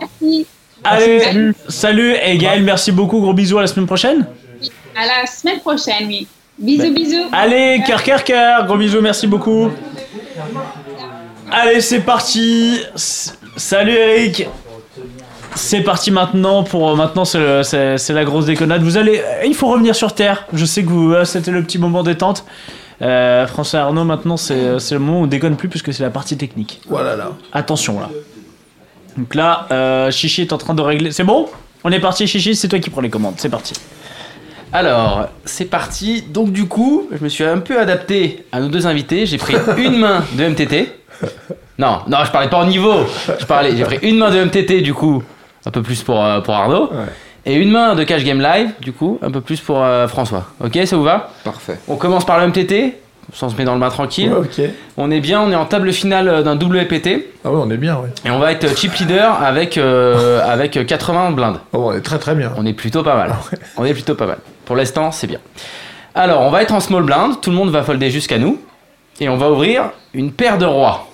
Merci. 0.00 0.46
Allez, 0.82 1.20
salut. 1.20 1.54
salut 1.68 2.14
et 2.22 2.36
Gaël, 2.38 2.62
merci 2.62 2.90
beaucoup, 2.90 3.20
gros 3.20 3.32
bisous 3.32 3.58
à 3.58 3.62
la 3.62 3.66
semaine 3.68 3.86
prochaine. 3.86 4.26
À 4.96 5.06
la 5.06 5.26
semaine 5.26 5.60
prochaine, 5.60 6.06
oui. 6.08 6.26
Bisous, 6.58 6.92
bisous. 6.92 7.24
Allez, 7.32 7.82
cœur, 7.86 8.02
cœur, 8.02 8.22
cœur, 8.22 8.66
gros 8.66 8.76
bisous, 8.76 9.00
merci 9.00 9.26
beaucoup. 9.26 9.70
Allez, 11.50 11.80
c'est 11.80 12.00
parti. 12.00 12.80
Salut 13.56 13.92
Eric. 13.92 14.48
C'est 15.56 15.82
parti 15.82 16.10
maintenant 16.10 16.62
pour 16.64 16.90
euh, 16.90 16.96
maintenant 16.96 17.24
c'est 17.24 18.08
la 18.10 18.24
grosse 18.24 18.46
déconnade. 18.46 18.82
Vous 18.82 18.96
allez, 18.96 19.18
euh, 19.18 19.44
il 19.46 19.54
faut 19.54 19.68
revenir 19.68 19.94
sur 19.94 20.14
terre. 20.14 20.46
Je 20.52 20.64
sais 20.64 20.82
que 20.82 20.88
vous 20.88 21.12
euh, 21.12 21.24
c'était 21.24 21.50
le 21.50 21.62
petit 21.62 21.78
moment 21.78 22.02
détente. 22.02 22.44
Euh, 23.02 23.46
François 23.46 23.80
Arnaud 23.80 24.04
maintenant 24.04 24.36
c'est 24.36 24.54
le 24.54 24.98
moment 24.98 25.20
où 25.20 25.24
on 25.24 25.26
déconne 25.26 25.56
plus 25.56 25.68
puisque 25.68 25.92
c'est 25.92 26.02
la 26.02 26.10
partie 26.10 26.36
technique. 26.36 26.80
Voilà 26.88 27.16
là. 27.16 27.32
Attention 27.52 28.00
là. 28.00 28.10
Donc 29.16 29.34
là, 29.34 29.66
euh, 29.70 30.10
Chichi 30.10 30.42
est 30.42 30.52
en 30.52 30.58
train 30.58 30.74
de 30.74 30.82
régler. 30.82 31.12
C'est 31.12 31.24
bon? 31.24 31.48
On 31.84 31.92
est 31.92 32.00
parti 32.00 32.26
Chichi, 32.26 32.54
c'est 32.54 32.68
toi 32.68 32.78
qui 32.78 32.90
prends 32.90 33.00
les 33.00 33.10
commandes. 33.10 33.34
C'est 33.36 33.48
parti. 33.48 33.74
Alors, 34.72 35.28
c'est 35.44 35.66
parti. 35.66 36.22
Donc, 36.22 36.50
du 36.50 36.66
coup, 36.66 37.08
je 37.12 37.22
me 37.22 37.28
suis 37.28 37.44
un 37.44 37.58
peu 37.58 37.78
adapté 37.78 38.44
à 38.50 38.58
nos 38.58 38.68
deux 38.68 38.86
invités. 38.86 39.24
J'ai 39.26 39.38
pris 39.38 39.54
une 39.76 39.98
main 39.98 40.24
de 40.32 40.48
MTT. 40.48 40.92
Non, 41.78 42.00
non, 42.08 42.24
je 42.24 42.32
parlais 42.32 42.48
pas 42.48 42.58
en 42.58 42.66
niveau. 42.66 43.06
Je 43.38 43.44
parlais, 43.46 43.76
j'ai 43.76 43.84
pris 43.84 43.98
une 44.02 44.18
main 44.18 44.30
de 44.30 44.44
MTT, 44.44 44.80
du 44.80 44.92
coup, 44.94 45.22
un 45.66 45.70
peu 45.70 45.82
plus 45.82 46.02
pour, 46.02 46.22
euh, 46.24 46.40
pour 46.40 46.54
Arnaud. 46.54 46.90
Et 47.46 47.54
une 47.54 47.70
main 47.70 47.94
de 47.94 48.04
Cash 48.04 48.24
Game 48.24 48.40
Live, 48.40 48.70
du 48.80 48.92
coup, 48.92 49.18
un 49.20 49.30
peu 49.30 49.42
plus 49.42 49.60
pour 49.60 49.82
euh, 49.82 50.08
François. 50.08 50.46
Ok, 50.64 50.78
ça 50.86 50.96
vous 50.96 51.02
va? 51.02 51.30
Parfait. 51.44 51.78
On 51.88 51.96
commence 51.96 52.24
par 52.24 52.38
le 52.38 52.46
MTT. 52.48 52.94
On 53.42 53.48
se 53.48 53.56
met 53.56 53.64
dans 53.64 53.74
le 53.74 53.80
bain 53.80 53.88
tranquille. 53.90 54.32
Ouais, 54.32 54.38
ok. 54.38 54.70
On 54.96 55.10
est 55.10 55.20
bien, 55.20 55.40
on 55.40 55.50
est 55.50 55.54
en 55.54 55.64
table 55.66 55.92
finale 55.92 56.28
euh, 56.28 56.42
d'un 56.42 56.56
double 56.56 56.78
EPT. 56.78 57.26
Ah 57.44 57.50
ouais, 57.50 57.60
on 57.62 57.70
est 57.70 57.76
bien, 57.76 57.96
ouais. 57.96 58.08
Et 58.24 58.30
on 58.30 58.38
va 58.38 58.52
être 58.52 58.76
chip 58.78 58.94
leader 58.94 59.42
avec, 59.42 59.76
euh, 59.76 60.40
avec 60.46 60.86
80 60.86 61.32
blindes. 61.32 61.58
Oh, 61.72 61.90
on 61.90 61.92
est 61.92 62.00
très 62.00 62.18
très 62.18 62.34
bien. 62.34 62.52
On 62.56 62.64
est 62.64 62.72
plutôt 62.72 63.02
pas 63.02 63.16
mal. 63.16 63.34
On 63.76 63.84
est 63.84 63.94
plutôt 63.94 64.14
pas 64.14 64.26
mal. 64.26 64.38
Pour 64.64 64.76
l'instant, 64.76 65.10
c'est 65.10 65.26
bien. 65.26 65.40
Alors, 66.14 66.42
on 66.42 66.50
va 66.50 66.62
être 66.62 66.72
en 66.72 66.80
small 66.80 67.02
blind. 67.02 67.40
Tout 67.42 67.50
le 67.50 67.56
monde 67.56 67.70
va 67.70 67.82
folder 67.82 68.10
jusqu'à 68.10 68.38
nous. 68.38 68.58
Et 69.20 69.28
on 69.28 69.36
va 69.36 69.50
ouvrir 69.50 69.90
une 70.14 70.32
paire 70.32 70.56
de 70.58 70.66
rois. 70.66 71.08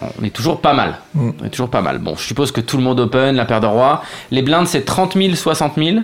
On 0.00 0.24
est 0.24 0.30
toujours 0.30 0.60
pas 0.60 0.74
mal. 0.74 0.98
Mm. 1.14 1.30
On 1.40 1.44
est 1.44 1.50
toujours 1.50 1.70
pas 1.70 1.82
mal. 1.82 1.98
Bon, 1.98 2.16
je 2.16 2.22
suppose 2.22 2.52
que 2.52 2.60
tout 2.60 2.76
le 2.76 2.82
monde 2.82 3.00
open, 3.00 3.36
la 3.36 3.44
paire 3.44 3.60
de 3.60 3.66
rois. 3.66 4.02
Les 4.30 4.42
blindes, 4.42 4.66
c'est 4.66 4.84
30 4.84 5.14
000, 5.14 5.34
60 5.34 5.74
000. 5.76 5.98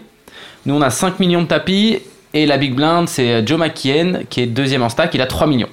Nous, 0.66 0.74
on 0.74 0.82
a 0.82 0.90
5 0.90 1.20
millions 1.20 1.42
de 1.42 1.46
tapis. 1.48 2.00
Et 2.34 2.46
la 2.46 2.56
big 2.56 2.74
blind, 2.74 3.08
c'est 3.08 3.46
Joe 3.46 3.58
McKeon, 3.58 4.22
qui 4.30 4.40
est 4.40 4.46
deuxième 4.46 4.82
en 4.82 4.88
stack. 4.88 5.14
Il 5.14 5.20
a 5.20 5.26
3 5.26 5.46
millions. 5.46 5.68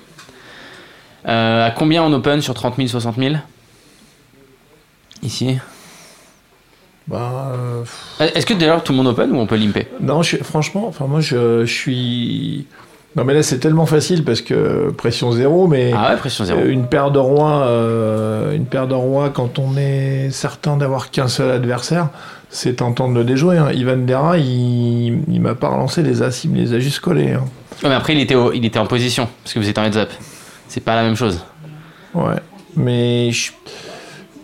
Euh, 1.27 1.67
à 1.67 1.71
combien 1.71 2.03
on 2.03 2.11
open 2.13 2.41
sur 2.41 2.53
30 2.53 2.75
000, 2.75 2.87
60 2.87 3.15
000 3.17 3.35
Ici. 5.21 5.57
Bah, 7.07 7.51
euh, 7.53 7.83
Est-ce 8.19 8.45
que 8.45 8.53
d'ailleurs 8.53 8.83
tout 8.83 8.93
le 8.93 8.97
monde 8.97 9.07
open 9.07 9.31
ou 9.31 9.37
on 9.37 9.47
peut 9.47 9.55
limper? 9.55 9.87
Non, 9.99 10.21
je, 10.21 10.37
franchement, 10.37 10.85
enfin 10.87 11.07
moi 11.07 11.21
je, 11.21 11.65
je 11.65 11.73
suis. 11.73 12.67
Non 13.15 13.23
mais 13.23 13.33
là 13.33 13.41
c'est 13.43 13.57
tellement 13.57 13.87
facile 13.87 14.23
parce 14.23 14.41
que 14.41 14.91
pression 14.91 15.31
zéro, 15.31 15.67
mais 15.67 15.91
Ah 15.95 16.11
ouais, 16.11 16.17
pression 16.17 16.45
zéro. 16.45 16.61
une 16.63 16.85
paire 16.87 17.09
de 17.11 17.17
rois, 17.19 17.63
euh, 17.67 18.53
une 18.55 18.65
paire 18.65 18.87
de 18.87 18.93
rois 18.93 19.29
quand 19.31 19.57
on 19.57 19.75
est 19.77 20.29
certain 20.31 20.77
d'avoir 20.77 21.09
qu'un 21.09 21.27
seul 21.27 21.49
adversaire, 21.51 22.09
c'est 22.51 22.75
tentant 22.77 23.09
de 23.09 23.15
le 23.15 23.23
déjouer. 23.23 23.57
hein. 23.57 23.71
Ivan 23.73 23.97
Dera, 23.97 24.37
il, 24.37 25.23
il 25.27 25.41
m'a 25.41 25.55
pas 25.55 25.69
relancé 25.69 26.03
les 26.03 26.21
as, 26.21 26.43
il 26.43 26.51
me 26.51 26.57
les 26.57 26.73
a 26.73 26.79
juste 26.79 26.99
collés. 26.99 27.31
hein. 27.33 27.43
Ouais, 27.83 27.89
mais 27.89 27.95
après, 27.95 28.13
il 28.13 28.19
était, 28.19 28.35
au- 28.35 28.53
il 28.53 28.63
était 28.65 28.79
en 28.79 28.85
position, 28.85 29.27
parce 29.43 29.53
que 29.53 29.59
vous 29.59 29.67
êtes 29.69 29.77
en 29.79 29.83
heads 29.85 29.97
up. 29.97 30.09
C'est 30.67 30.81
pas 30.83 30.95
la 30.95 31.01
même 31.03 31.15
chose. 31.15 31.39
Ouais, 32.13 32.35
mais 32.75 33.31
je- 33.31 33.51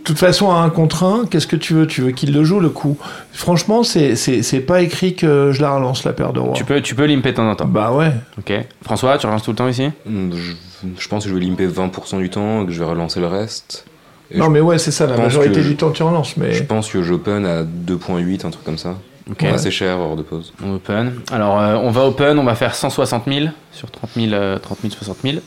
toute 0.06 0.18
façon, 0.20 0.52
à 0.52 0.56
un 0.56 0.70
contre 0.70 1.04
un, 1.04 1.26
qu'est-ce 1.26 1.48
que 1.48 1.56
tu 1.56 1.74
veux? 1.74 1.88
Tu 1.88 2.02
veux 2.02 2.12
qu'il 2.12 2.34
le 2.34 2.44
joue 2.44 2.60
le 2.60 2.70
coup? 2.70 2.98
Franchement, 3.34 3.84
c'est 3.84 4.16
c'est- 4.16 4.42
c'est 4.44 4.60
pas 4.62 4.82
écrit 4.82 5.16
que 5.16 5.52
je 5.52 5.62
la 5.62 5.74
relance 5.76 6.04
la 6.04 6.14
paire 6.14 6.34
de 6.34 6.40
rois. 6.40 6.54
Tu 6.54 6.64
peux, 6.66 6.82
tu 6.82 6.96
peux 6.96 7.06
limper 7.06 7.32
de 7.32 7.38
temps 7.38 7.50
en 7.50 7.56
temps. 7.56 7.66
Bah 7.66 7.92
ouais. 7.92 8.12
Ok. 8.38 8.54
François, 8.84 9.18
tu 9.18 9.26
relances 9.28 9.44
tout 9.44 9.52
le 9.52 9.58
temps 9.58 9.68
ici? 9.68 9.90
Hmm, 10.06 10.32
Je, 10.34 10.54
je 11.00 11.08
pense 11.08 11.24
que 11.24 11.30
je 11.30 11.36
vais 11.36 11.42
limper 11.42 11.68
20% 11.68 12.18
du 12.20 12.30
temps 12.30 12.64
et 12.64 12.66
que 12.66 12.72
je 12.72 12.80
vais 12.80 12.90
relancer 12.90 13.20
le 13.20 13.28
reste. 13.28 13.86
Et 14.32 14.38
non 14.40 14.46
je, 14.46 14.50
mais 14.52 14.60
ouais, 14.62 14.78
c'est 14.80 14.92
ça, 14.92 15.06
la 15.08 15.18
majorité 15.18 15.62
du 15.62 15.76
temps 15.76 15.92
tu 15.92 16.02
relances, 16.04 16.36
mais... 16.38 16.52
je 16.54 16.64
pense 16.64 16.90
que 16.90 17.04
j'open 17.04 17.46
à 17.46 17.64
2.8, 17.64 18.46
un 18.46 18.50
truc 18.50 18.64
comme 18.64 18.78
ça. 18.80 18.96
Ok. 19.30 19.42
Ouais. 19.42 19.50
Assez 19.50 19.72
cher 19.72 20.00
hors 20.00 20.16
de 20.16 20.22
pause. 20.22 20.54
On 20.64 20.76
open. 20.76 21.14
Alors, 21.32 21.60
euh, 21.60 21.76
on 21.76 21.90
va 21.92 22.06
open, 22.06 22.38
on 22.38 22.44
va 22.44 22.54
faire 22.56 22.76
160 22.76 23.24
000 23.28 23.48
sur 23.72 23.90
30 23.90 24.10
000, 24.16 24.34
euh, 24.34 24.58
30 24.60 24.78
000 24.82 24.94
60 24.94 25.18
000. 25.24 25.38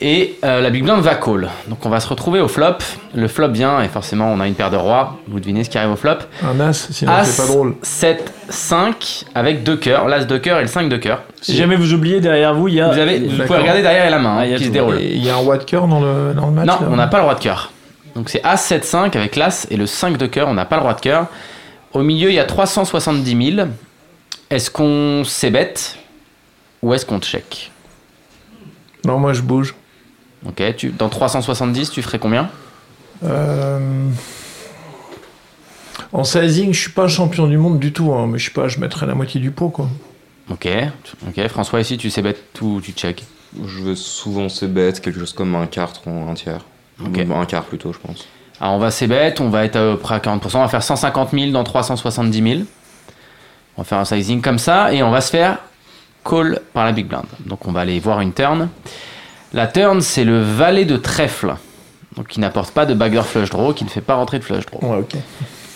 Et 0.00 0.38
euh, 0.44 0.60
la 0.60 0.70
big 0.70 0.84
blind 0.84 1.00
va 1.00 1.16
call. 1.16 1.48
Donc, 1.66 1.84
on 1.84 1.88
va 1.88 1.98
se 1.98 2.08
retrouver 2.08 2.40
au 2.40 2.46
flop. 2.46 2.76
Le 3.14 3.26
flop 3.26 3.48
vient, 3.48 3.80
et 3.82 3.88
forcément, 3.88 4.30
on 4.32 4.38
a 4.38 4.46
une 4.46 4.54
paire 4.54 4.70
de 4.70 4.76
rois. 4.76 5.18
Vous 5.26 5.40
devinez 5.40 5.64
ce 5.64 5.70
qui 5.70 5.78
arrive 5.78 5.90
au 5.90 5.96
flop 5.96 6.18
Un 6.44 6.60
as, 6.60 6.88
sinon 6.92 7.12
As, 7.12 7.24
c'est 7.24 7.42
pas 7.42 7.48
drôle. 7.48 7.74
7, 7.82 8.32
5, 8.48 9.24
avec 9.34 9.64
deux 9.64 9.76
cœurs. 9.76 10.06
L'as 10.06 10.24
de 10.24 10.38
cœur 10.38 10.58
et 10.58 10.62
le 10.62 10.68
5 10.68 10.88
de 10.88 10.96
cœur. 10.96 11.22
Si 11.40 11.56
jamais 11.56 11.74
vous 11.76 11.94
oubliez 11.94 12.20
derrière 12.20 12.54
vous, 12.54 12.68
il 12.68 12.74
y 12.74 12.80
a. 12.80 12.90
Vous, 12.92 12.98
avez, 12.98 13.18
vous 13.18 13.42
pouvez 13.42 13.58
regarder 13.58 13.82
derrière 13.82 14.08
la 14.08 14.18
main 14.18 14.36
hein, 14.36 14.38
Ah, 14.40 14.46
il 14.46 14.52
y 14.52 14.54
a 14.54 14.58
qui 14.58 14.66
se 14.66 14.70
déroule. 14.70 15.00
Il 15.00 15.24
y 15.24 15.30
a 15.30 15.34
un 15.34 15.38
roi 15.38 15.58
de 15.58 15.64
cœur 15.64 15.88
dans 15.88 16.00
le, 16.00 16.32
dans 16.34 16.46
le 16.46 16.52
match 16.52 16.66
Non, 16.66 16.74
là 16.74 16.88
on 16.90 16.96
n'a 16.96 17.08
pas 17.08 17.18
le 17.18 17.24
roi 17.24 17.34
de 17.34 17.40
cœur. 17.40 17.72
Donc 18.14 18.28
c'est 18.30 18.40
As 18.44 18.56
7 18.58 18.84
5 18.84 19.16
avec 19.16 19.36
l'As 19.36 19.66
et 19.70 19.76
le 19.76 19.86
5 19.86 20.16
de 20.16 20.26
cœur, 20.26 20.48
on 20.48 20.54
n'a 20.54 20.64
pas 20.64 20.76
le 20.76 20.82
roi 20.82 20.94
de 20.94 21.00
cœur. 21.00 21.26
Au 21.92 22.02
milieu, 22.02 22.28
il 22.30 22.34
y 22.34 22.40
a 22.40 22.44
370 22.44 23.54
000. 23.56 23.68
Est-ce 24.50 24.70
qu'on 24.70 25.24
s'ébête 25.24 25.96
ou 26.82 26.94
est-ce 26.94 27.04
qu'on 27.04 27.18
check? 27.18 27.72
Non, 29.04 29.18
moi 29.18 29.32
je 29.32 29.42
bouge. 29.42 29.74
Ok, 30.46 30.62
tu, 30.76 30.90
dans 30.90 31.08
370, 31.08 31.90
tu 31.90 32.02
ferais 32.02 32.18
combien? 32.18 32.48
Euh, 33.24 34.08
En 36.12 36.24
sizing, 36.24 36.72
je 36.72 36.80
suis 36.80 36.90
pas 36.92 37.08
champion 37.08 37.46
du 37.46 37.58
monde 37.58 37.78
du 37.78 37.92
tout, 37.92 38.12
hein, 38.12 38.26
mais 38.28 38.38
je 38.38 38.46
sais 38.46 38.52
pas, 38.52 38.68
je 38.68 38.78
mettrais 38.78 39.06
la 39.06 39.14
moitié 39.14 39.40
du 39.40 39.50
pot 39.50 39.68
quoi. 39.68 39.88
Ok, 40.50 40.66
ok. 41.26 41.48
François, 41.48 41.80
ici, 41.80 41.98
tu 41.98 42.08
s'ébêtes 42.08 42.58
ou 42.62 42.80
tu 42.80 42.92
check? 42.92 43.24
Je 43.66 43.82
vais 43.82 43.94
souvent 43.96 44.48
se 44.48 44.64
bête, 44.64 45.00
quelque 45.00 45.18
chose 45.18 45.32
comme 45.32 45.54
un 45.54 45.66
quart 45.66 45.92
ou 46.06 46.30
un 46.30 46.34
tiers. 46.34 46.64
Ok. 47.04 47.18
Un 47.18 47.44
quart 47.46 47.64
plutôt, 47.64 47.92
je 47.92 47.98
pense. 47.98 48.26
Alors 48.60 48.74
on 48.74 48.78
va 48.78 48.90
s'ébête, 48.90 49.40
on 49.40 49.50
va 49.50 49.64
être 49.64 49.76
à 49.76 49.92
peu 49.92 49.98
près 49.98 50.14
à 50.16 50.18
40%, 50.18 50.56
on 50.56 50.60
va 50.60 50.68
faire 50.68 50.82
150 50.82 51.30
000 51.32 51.50
dans 51.50 51.64
370 51.64 52.42
000. 52.42 52.60
On 53.76 53.82
va 53.82 53.84
faire 53.84 53.98
un 53.98 54.04
sizing 54.04 54.40
comme 54.40 54.58
ça 54.58 54.92
et 54.92 55.02
on 55.02 55.10
va 55.10 55.20
se 55.20 55.30
faire 55.30 55.58
call 56.24 56.60
par 56.72 56.84
la 56.84 56.92
big 56.92 57.06
blind. 57.06 57.24
Donc 57.46 57.66
on 57.68 57.72
va 57.72 57.80
aller 57.80 58.00
voir 58.00 58.20
une 58.20 58.32
turn. 58.32 58.68
La 59.52 59.66
turn, 59.66 60.00
c'est 60.00 60.24
le 60.24 60.42
valet 60.42 60.84
de 60.84 60.96
trèfle. 60.96 61.54
Donc 62.16 62.28
qui 62.28 62.40
n'apporte 62.40 62.72
pas 62.72 62.86
de 62.86 62.94
backdoor 62.94 63.26
flush 63.26 63.50
draw, 63.50 63.72
qui 63.72 63.84
ne 63.84 63.88
fait 63.88 64.00
pas 64.00 64.14
rentrer 64.14 64.38
de 64.38 64.44
flush 64.44 64.66
draw. 64.66 64.80
Ouais, 64.82 64.98
ok. 64.98 65.16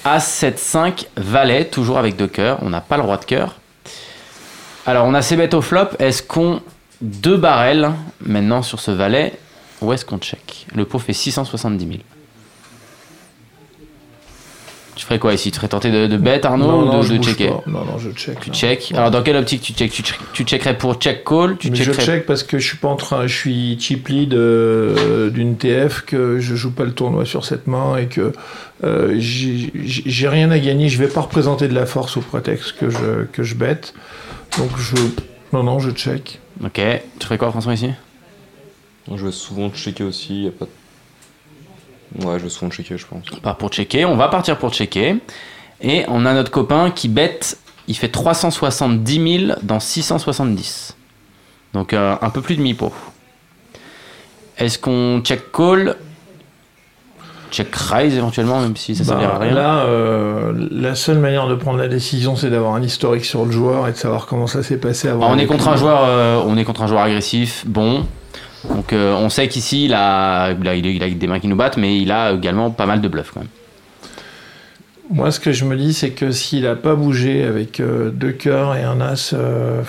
As 0.05 0.20
7 0.20 0.59
5 0.59 1.07
valet, 1.16 1.66
toujours 1.66 1.99
avec 1.99 2.16
deux 2.16 2.27
cœurs. 2.27 2.59
On 2.62 2.70
n'a 2.70 2.81
pas 2.81 2.97
le 2.97 3.03
roi 3.03 3.16
de 3.16 3.24
cœur. 3.24 3.57
Alors 4.85 5.07
on 5.07 5.15
a 5.15 5.23
ces 5.23 5.36
bêtes 5.36 5.55
au 5.55 5.62
flop. 5.62 5.89
Est-ce 5.99 6.23
qu'on 6.23 6.61
deux 7.01 7.36
barrels 7.36 7.93
maintenant 8.20 8.62
sur 8.62 8.81
ce 8.81 8.90
valet? 8.90 9.32
Ou 9.81 9.93
est-ce 9.93 10.05
qu'on 10.05 10.19
check? 10.19 10.66
Le 10.74 10.85
pot 10.85 10.99
fait 10.99 11.12
670 11.12 11.86
000. 11.86 11.99
Tu 14.94 15.05
ferais 15.06 15.19
quoi 15.19 15.32
ici? 15.32 15.51
Tu 15.51 15.56
serais 15.56 15.69
tenté 15.69 15.90
de, 15.90 16.06
de 16.06 16.16
bet 16.19 16.44
Arnaud 16.44 16.66
non, 16.66 16.85
non, 16.85 17.01
ou 17.01 17.05
de, 17.09 17.23
checker? 17.23 17.48
pas. 17.48 17.62
Non, 17.66 17.85
non, 17.85 17.98
je 17.98 18.10
check. 18.10 18.39
Tu 18.40 18.51
check? 18.51 18.93
Alors 18.94 19.10
dans 19.10 19.23
quelle 19.23 19.36
optique 19.36 19.62
tu 19.62 19.73
check? 19.73 19.90
Tu, 19.90 20.02
check- 20.02 20.20
tu 20.32 20.44
checkerais 20.44 20.77
pour 20.77 20.94
check 20.97 21.24
call? 21.24 21.56
Tu 21.56 21.70
Mais 21.70 21.77
je 21.77 21.93
check 21.93 22.27
parce 22.27 22.43
que 22.43 22.59
je 22.59 22.66
suis 22.66 22.77
pas 22.77 22.89
en 22.89 22.97
train, 22.97 23.27
je 23.27 23.35
suis 23.35 23.78
chip 23.81 24.09
lead 24.09 24.35
euh, 24.35 25.31
d'une 25.31 25.56
TF 25.56 26.02
que 26.02 26.40
je 26.40 26.55
joue 26.55 26.73
pas 26.73 26.85
le 26.85 26.93
tournoi 26.93 27.24
sur 27.24 27.44
cette 27.47 27.66
main 27.66 27.97
et 27.97 28.06
que 28.06 28.32
euh, 28.85 29.14
j'ai 29.19 29.70
j'ai 29.74 30.28
rien 30.28 30.51
à 30.51 30.59
gagner. 30.59 30.89
Je 30.90 30.98
vais 30.98 31.09
pas 31.09 31.23
représenter 31.23 31.69
de 31.69 31.74
la 31.74 31.86
force 31.86 32.16
au 32.19 32.20
prétexte 32.20 32.77
que 32.78 32.90
je 32.90 33.24
que 33.32 33.43
je 33.43 33.55
bête. 33.55 33.94
Donc 34.59 34.70
je 34.78 34.97
non 35.55 35.62
non 35.62 35.78
je 35.78 35.90
check. 35.90 36.39
Ok. 36.62 36.81
Tu 37.19 37.27
ferais 37.27 37.39
quoi 37.39 37.51
François 37.51 37.73
ici? 37.73 37.89
Je 39.10 39.24
vais 39.27 39.32
souvent 39.32 39.70
checker 39.70 40.05
aussi, 40.05 40.44
y 40.44 40.48
a 40.48 40.51
pas 40.52 40.66
de... 40.66 40.70
Ouais, 42.20 42.39
je 42.39 42.44
vais 42.44 42.51
souvent 42.51 42.70
checker, 42.70 42.98
je 42.98 43.06
pense. 43.06 43.24
On 43.34 43.40
part 43.40 43.56
pour 43.56 43.70
checker. 43.70 44.05
On 44.05 44.16
va 44.16 44.28
partir 44.28 44.59
pour 44.59 44.72
checker. 44.72 45.16
Et 45.80 46.05
on 46.09 46.26
a 46.26 46.34
notre 46.34 46.51
copain 46.51 46.90
qui 46.90 47.09
bête. 47.09 47.59
Il 47.89 47.97
fait 47.97 48.09
370 48.09 49.47
000 49.47 49.59
dans 49.62 49.80
670. 49.80 50.97
Donc 51.74 51.93
euh, 51.93 52.14
un 52.20 52.30
peu 52.30 52.40
plus 52.40 52.56
de 52.56 52.62
mi-pot. 52.62 52.93
Est-ce 54.59 54.78
qu'on 54.78 55.20
check 55.24 55.51
call? 55.52 55.97
Check 57.51 57.74
raise 57.74 58.16
éventuellement, 58.16 58.60
même 58.60 58.76
si 58.76 58.94
ça 58.97 59.02
Bah, 59.05 59.09
servira 59.20 59.34
à 59.36 59.39
rien. 59.39 59.52
là, 59.55 59.78
euh, 59.84 60.52
la 60.70 60.94
seule 60.94 61.18
manière 61.18 61.48
de 61.48 61.55
prendre 61.55 61.78
la 61.78 61.89
décision, 61.89 62.34
c'est 62.36 62.48
d'avoir 62.48 62.74
un 62.74 62.82
historique 62.82 63.24
sur 63.26 63.44
le 63.44 63.51
joueur 63.51 63.89
et 63.89 63.93
de 63.93 63.97
savoir 63.97 64.26
comment 64.26 64.47
ça 64.47 64.62
s'est 64.62 64.78
passé 64.78 65.09
avant. 65.09 65.20
Bah, 65.20 65.26
on 65.30 65.39
est 65.39 65.47
contre 65.47 65.68
un 65.68 65.76
joueur, 65.76 66.02
euh, 66.05 66.43
on 66.47 66.56
est 66.56 66.64
contre 66.64 66.82
un 66.82 66.86
joueur 66.86 67.02
agressif, 67.02 67.64
bon. 67.66 68.06
Donc 68.68 68.93
euh, 68.93 69.14
on 69.14 69.28
sait 69.28 69.48
qu'ici 69.48 69.86
il 69.86 69.94
a, 69.94 70.55
des 70.55 71.26
mains 71.26 71.40
qui 71.40 71.48
nous 71.48 71.56
battent, 71.56 71.76
mais 71.76 72.01
il 72.01 72.12
a 72.12 72.32
également 72.32 72.70
pas 72.70 72.86
mal 72.86 73.01
de 73.01 73.09
bluffs 73.09 73.32
quand 73.32 73.40
même. 73.40 73.48
Moi, 75.10 75.30
ce 75.30 75.40
que 75.40 75.52
je 75.52 75.64
me 75.64 75.76
dis, 75.76 75.93
c'est 75.93 76.10
que 76.10 76.30
s'il 76.30 76.66
a 76.66 76.74
pas 76.74 76.94
bougé 76.94 77.44
avec 77.44 77.80
euh, 77.80 78.10
deux 78.10 78.32
cœurs 78.32 78.76
et 78.76 78.82
un 78.82 79.01
as. 79.01 79.34
euh. 79.34 79.82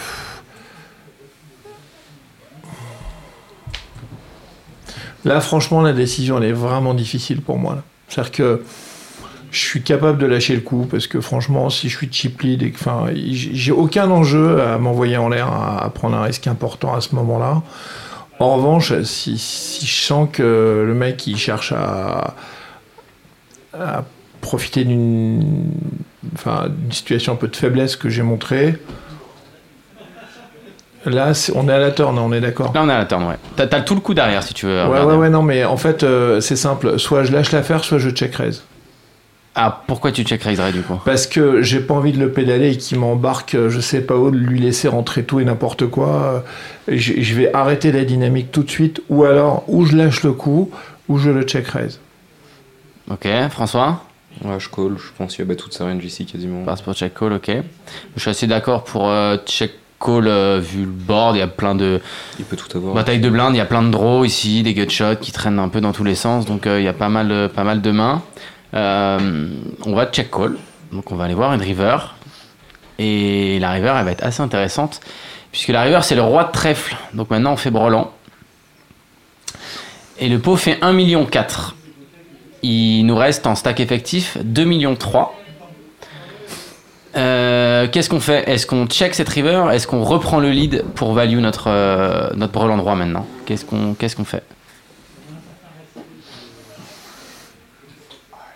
Là, 5.24 5.40
franchement, 5.40 5.82
la 5.82 5.94
décision, 5.94 6.38
elle 6.40 6.50
est 6.50 6.52
vraiment 6.52 6.94
difficile 6.94 7.42
pour 7.42 7.58
moi. 7.58 7.84
C'est-à-dire 8.10 8.32
que 8.32 8.64
je 9.52 9.60
suis 9.60 9.82
capable 9.82 10.18
de 10.18 10.26
lâcher 10.26 10.56
le 10.56 10.62
coup 10.62 10.86
parce 10.90 11.08
que 11.08 11.22
franchement, 11.22 11.70
si 11.70 11.88
je 11.88 11.96
suis 11.96 12.12
chip 12.12 12.42
lead 12.42 12.74
j'ai 13.32 13.72
aucun 13.72 14.10
enjeu 14.10 14.62
à 14.62 14.78
m'envoyer 14.78 15.16
en 15.16 15.30
l'air, 15.30 15.48
à 15.54 15.90
prendre 15.94 16.18
un 16.18 16.24
risque 16.24 16.48
important 16.48 16.94
à 16.94 17.02
ce 17.02 17.16
moment-là. 17.16 17.62
En 18.40 18.56
revanche, 18.56 18.94
si, 19.04 19.38
si 19.38 19.86
je 19.86 20.02
sens 20.02 20.28
que 20.32 20.84
le 20.86 20.94
mec 20.94 21.28
il 21.28 21.38
cherche 21.38 21.72
à, 21.72 22.34
à 23.74 24.04
profiter 24.42 24.84
d'une 24.84 25.72
enfin, 26.34 26.66
situation 26.90 27.34
un 27.34 27.36
peu 27.38 27.48
de 27.48 27.56
faiblesse 27.56 27.96
que 27.96 28.10
j'ai 28.10 28.24
montrée, 28.24 28.78
là, 31.06 31.32
on 31.56 31.70
est 31.70 31.74
à 31.74 31.80
la 31.80 31.92
turn, 31.92 32.18
on 32.18 32.34
est 32.34 32.42
d'accord. 32.42 32.74
Là 32.74 32.82
on 32.84 32.90
est 32.90 32.94
à 32.94 32.98
la 33.00 33.06
turn, 33.06 33.24
ouais. 33.24 33.38
T'as 33.56 33.68
t'as 33.68 33.82
tout 33.82 33.96
le 33.96 34.02
coup 34.02 34.14
derrière 34.14 34.44
si 34.44 34.54
tu 34.54 34.66
veux. 34.66 34.76
Ouais, 34.76 34.84
regarder. 34.88 35.14
ouais, 35.14 35.18
ouais, 35.20 35.30
non, 35.30 35.42
mais 35.44 35.64
en 35.64 35.78
fait, 35.78 36.04
euh, 36.04 36.42
c'est 36.42 36.56
simple. 36.56 37.00
Soit 37.00 37.24
je 37.24 37.32
lâche 37.32 37.52
l'affaire, 37.52 37.84
soit 37.84 38.00
je 38.00 38.10
check 38.10 38.36
raise. 38.36 38.64
Ah, 39.56 39.84
pourquoi 39.88 40.12
tu 40.12 40.24
check 40.24 40.42
raiserais 40.42 40.72
du 40.72 40.82
coup 40.82 41.00
Parce 41.06 41.28
que 41.28 41.62
j'ai 41.62 41.80
pas 41.80 41.94
envie 41.94 42.12
de 42.12 42.20
le 42.20 42.32
pédaler 42.32 42.72
et 42.72 42.78
qu'il 42.78 42.98
m'embarque, 43.00 43.54
euh, 43.54 43.70
je 43.70 43.80
sais 43.80 44.02
pas 44.02 44.16
où, 44.18 44.32
de 44.32 44.38
lui 44.38 44.60
laisser 44.60 44.88
rentrer 44.88 45.24
tout 45.24 45.40
et 45.40 45.46
n'importe 45.46 45.86
quoi. 45.88 46.44
Euh, 46.90 46.96
Je, 46.98 47.14
je 47.22 47.36
vais 47.36 47.54
arrêter 47.54 47.92
la 47.92 48.04
dynamique 48.04 48.52
tout 48.52 48.64
de 48.64 48.70
suite, 48.72 49.02
ou 49.10 49.26
alors, 49.26 49.64
ou 49.68 49.86
je 49.86 49.96
lâche 49.96 50.24
le 50.24 50.34
coup, 50.34 50.72
ou 51.08 51.20
je 51.20 51.30
le 51.30 51.44
check 51.44 51.68
raise. 51.68 52.00
Ok, 53.12 53.28
François 53.52 54.04
Ouais, 54.44 54.60
je 54.60 54.68
call, 54.70 54.96
je 54.98 55.12
pense 55.16 55.36
qu'il 55.36 55.48
y 55.48 55.52
a 55.52 55.56
toute 55.56 55.74
sa 55.74 55.84
range 55.86 56.04
ici 56.04 56.26
quasiment. 56.26 56.64
Passe 56.64 56.82
pour 56.82 56.96
check 56.96 57.14
call, 57.14 57.34
ok. 57.34 57.52
Je 58.16 58.20
suis 58.22 58.30
assez 58.32 58.48
d'accord 58.48 58.84
pour 58.84 59.08
euh, 59.10 59.38
check 59.46 59.72
call 60.04 60.28
euh, 60.28 60.60
vu 60.60 60.80
le 60.82 60.88
board, 60.88 61.36
il 61.36 61.40
y 61.40 61.42
a 61.44 61.48
plein 61.48 61.76
de 61.76 62.02
Il 62.40 62.46
peut 62.46 62.56
tout 62.58 62.76
avoir. 62.76 62.96
batailles 62.96 63.20
de 63.20 63.30
blindes, 63.30 63.54
il 63.54 63.58
y 63.60 63.62
a 63.62 63.66
plein 63.66 63.84
de 63.84 63.92
draws 63.92 64.26
ici, 64.26 64.64
des 64.64 64.74
gutshots 64.74 65.18
qui 65.22 65.32
traînent 65.32 65.60
un 65.60 65.70
peu 65.70 65.80
dans 65.80 65.92
tous 65.92 66.04
les 66.04 66.16
sens, 66.16 66.46
donc 66.48 66.66
euh, 66.66 66.80
il 66.80 66.84
y 66.84 66.88
a 66.88 66.94
pas 66.94 67.10
mal, 67.10 67.50
pas 67.54 67.64
mal 67.64 67.82
de 67.84 67.92
mains. 67.92 68.24
Euh, 68.74 69.50
on 69.86 69.94
va 69.94 70.06
check 70.08 70.32
call, 70.32 70.58
donc 70.92 71.12
on 71.12 71.16
va 71.16 71.26
aller 71.26 71.34
voir 71.34 71.54
une 71.54 71.62
river. 71.62 71.98
Et 73.00 73.60
la 73.60 73.72
river, 73.72 73.94
elle 73.98 74.06
va 74.06 74.12
être 74.12 74.24
assez 74.24 74.42
intéressante, 74.42 75.00
puisque 75.52 75.70
la 75.70 75.82
river, 75.82 76.00
c'est 76.04 76.16
le 76.16 76.22
roi 76.22 76.44
de 76.46 76.52
trèfle. 76.52 76.96
Donc 77.14 77.30
maintenant, 77.30 77.54
on 77.54 77.58
fait 77.58 77.72
brelan. 77.72 78.12
Et 80.20 80.30
le 80.30 80.40
pot 80.40 80.56
fait 80.56 80.76
1,4 80.82 80.94
million. 80.94 81.28
Il 82.62 83.06
nous 83.06 83.16
reste 83.16 83.46
en 83.46 83.56
stack 83.56 83.80
effectif 83.80 84.38
2,3 84.38 84.66
millions. 84.66 84.98
Euh, 87.16 87.88
Qu'est-ce 87.92 88.10
qu'on 88.10 88.20
fait? 88.20 88.50
Est-ce 88.50 88.66
qu'on 88.66 88.88
check 88.88 89.14
cette 89.14 89.30
river? 89.30 89.66
Est-ce 89.72 89.86
qu'on 89.86 90.04
reprend 90.04 90.40
le 90.40 90.50
lead 90.50 90.84
pour 90.96 91.14
value 91.14 91.40
notre, 91.40 91.70
euh, 91.70 92.30
notre 92.36 92.54
brelan 92.54 92.78
droit 92.78 92.96
maintenant? 92.96 93.28
Qu'est-ce 93.46 93.66
qu'on 93.66 94.24
fait? 94.24 94.44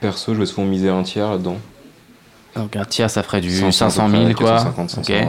Perso, 0.02 0.34
je 0.34 0.40
vais 0.40 0.46
souvent 0.46 0.68
miser 0.68 0.90
un 0.90 1.04
tiers 1.04 1.30
là-dedans. 1.32 1.58
Donc 2.56 2.76
un 2.76 2.86
tiers, 2.86 3.10
ça 3.10 3.24
ferait 3.24 3.42
du 3.42 3.52
100, 3.52 3.72
500 3.72 4.10
000 4.10 4.24
quoi. 4.34 4.52
450, 4.52 4.90
500, 4.90 5.02
Ok. 5.02 5.20
ouais. 5.20 5.28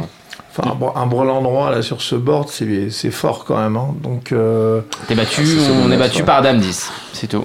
Enfin, 0.51 0.71
un, 0.73 0.75
bro- 0.75 0.93
un 0.97 1.07
brelan 1.07 1.43
droit 1.43 1.71
là 1.71 1.83
sur 1.83 2.01
ce 2.03 2.15
board, 2.17 2.49
c'est 2.49 3.11
fort 3.11 3.45
quand 3.45 3.57
même. 3.59 3.77
hein. 3.77 3.95
Donc, 4.03 4.33
euh, 4.33 4.81
T'es 5.07 5.15
battu, 5.15 5.43
Ah, 5.59 5.71
on 5.87 5.91
est 5.93 5.97
battu 5.97 6.25
par 6.25 6.43
Dame 6.43 6.59
10, 6.59 6.91
c'est 7.13 7.27
tout. 7.29 7.45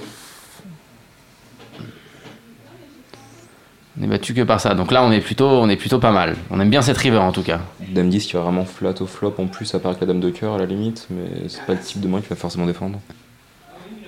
On 4.00 4.02
est 4.02 4.08
battu 4.08 4.34
que 4.34 4.40
par 4.42 4.60
ça. 4.60 4.74
Donc 4.74 4.90
là, 4.90 5.04
on 5.04 5.12
est 5.12 5.20
plutôt, 5.20 5.46
on 5.46 5.68
est 5.68 5.76
plutôt 5.76 6.00
pas 6.00 6.10
mal. 6.10 6.34
On 6.50 6.58
aime 6.60 6.70
bien 6.70 6.82
cette 6.82 6.96
river 6.98 7.18
en 7.18 7.30
tout 7.30 7.42
cas. 7.44 7.60
Dame 7.88 8.08
10 8.10 8.26
qui 8.26 8.36
est 8.36 8.40
vraiment 8.40 8.64
flat 8.64 8.94
au 9.00 9.06
flop 9.06 9.34
en 9.38 9.46
plus, 9.46 9.72
à 9.74 9.78
part 9.78 9.94
que 9.94 10.00
la 10.00 10.08
dame 10.08 10.20
de 10.20 10.30
cœur 10.30 10.54
à 10.54 10.58
la 10.58 10.66
limite, 10.66 11.06
mais 11.10 11.48
c'est 11.48 11.62
pas 11.64 11.74
le 11.74 11.78
type 11.78 12.00
de 12.00 12.08
main 12.08 12.20
qui 12.20 12.28
va 12.28 12.36
forcément 12.36 12.66
défendre 12.66 12.98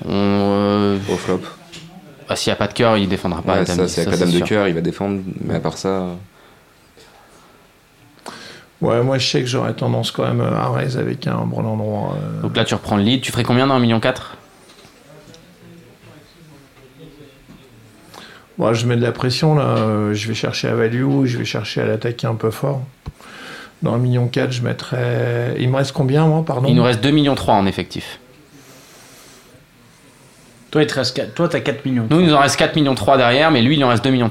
On, 0.05 0.09
euh, 0.11 0.99
au 1.09 1.17
flop. 1.17 1.41
Bah, 2.29 2.37
S'il 2.37 2.51
n'y 2.51 2.55
a 2.55 2.57
pas 2.57 2.67
de 2.69 2.73
cœur, 2.75 2.97
il 2.97 3.09
défendra 3.09 3.43
pas 3.43 3.53
Ouais, 3.55 3.59
la 3.61 3.65
Dame 3.65 3.77
ça, 3.77 3.85
10. 3.85 3.93
c'est 3.93 4.01
avec 4.07 4.19
la 4.21 4.27
dame 4.27 4.35
de 4.35 4.45
cœur, 4.45 4.69
il 4.69 4.75
va 4.75 4.81
défendre, 4.81 5.21
mais 5.45 5.55
à 5.55 5.61
part 5.61 5.79
ça. 5.79 6.07
ouais, 8.81 9.03
moi 9.03 9.19
je 9.19 9.27
sais 9.29 9.41
que 9.41 9.47
j'aurais 9.47 9.75
tendance 9.75 10.11
quand 10.11 10.25
même 10.25 10.41
à 10.41 10.71
raise 10.71 10.97
avec 10.99 11.27
un 11.27 11.45
brelan 11.47 11.77
droit. 11.77 12.17
euh. 12.21 12.43
Donc 12.43 12.57
là, 12.57 12.65
tu 12.65 12.75
reprends 12.75 12.97
le 12.97 13.03
lead. 13.03 13.21
Tu 13.23 13.33
ferais 13.33 13.45
combien 13.45 13.67
dans 13.67 13.79
1,4 13.79 13.83
million 13.83 14.01
Moi, 18.59 18.73
je 18.73 18.87
mets 18.87 18.97
de 18.97 19.03
la 19.03 19.13
pression 19.13 19.55
là. 19.55 19.65
euh, 19.65 20.15
Je 20.15 20.29
vais 20.29 20.35
chercher 20.35 20.69
à 20.69 20.75
value, 20.75 21.27
je 21.27 21.37
vais 21.39 21.45
chercher 21.45 21.83
à 21.83 21.87
l'attaquer 21.87 22.27
un 22.27 22.35
peu 22.35 22.51
fort. 22.51 22.83
Dans 23.83 23.93
un 23.95 23.99
million 23.99 24.27
4, 24.29 24.51
je 24.53 24.63
mettrais. 24.63 25.55
Il 25.59 25.69
me 25.69 25.77
reste 25.77 25.93
combien, 25.93 26.27
moi, 26.27 26.43
pardon? 26.45 26.67
Il 26.69 26.75
nous 26.75 26.83
reste 26.83 27.05
2,3 27.05 27.13
millions 27.13 27.35
en 27.49 27.67
effectif. 27.67 28.19
Toi, 30.77 30.83
il 30.83 30.87
te 30.89 30.95
reste 30.95 31.17
quatre- 31.17 31.33
toi, 31.33 31.49
t'as 31.49 31.61
4 31.61 31.87
millions. 31.87 32.07
Nous, 32.11 32.21
il 32.21 32.27
nous 32.27 32.35
en 32.35 32.39
reste 32.39 32.59
4,3 32.59 32.75
millions 32.77 33.17
derrière, 33.17 33.51
mais 33.51 33.63
lui, 33.63 33.77
il 33.79 33.83
en 33.83 33.89
reste 33.89 34.05
2,3 34.05 34.13
millions. 34.13 34.29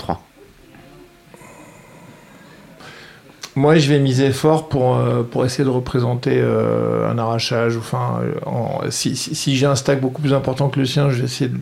Moi, 3.56 3.78
je 3.78 3.90
vais 3.90 3.98
miser 3.98 4.30
fort 4.30 4.70
pour, 4.70 4.96
euh, 4.96 5.24
pour 5.24 5.44
essayer 5.44 5.64
de 5.64 5.70
représenter 5.72 6.38
euh, 6.40 7.10
un 7.10 7.18
arrachage. 7.18 7.78
ou 7.78 7.80
Enfin, 7.80 8.20
euh, 8.22 8.34
en- 8.46 8.82
si, 8.92 9.16
si, 9.16 9.34
si 9.34 9.56
j'ai 9.56 9.66
un 9.66 9.74
stack 9.74 10.00
beaucoup 10.02 10.22
plus 10.22 10.36
important 10.36 10.70
que 10.70 10.80
le 10.80 10.86
sien, 10.86 11.10
je 11.10 11.16
vais 11.16 11.24
essayer 11.24 11.50
de 11.50 11.58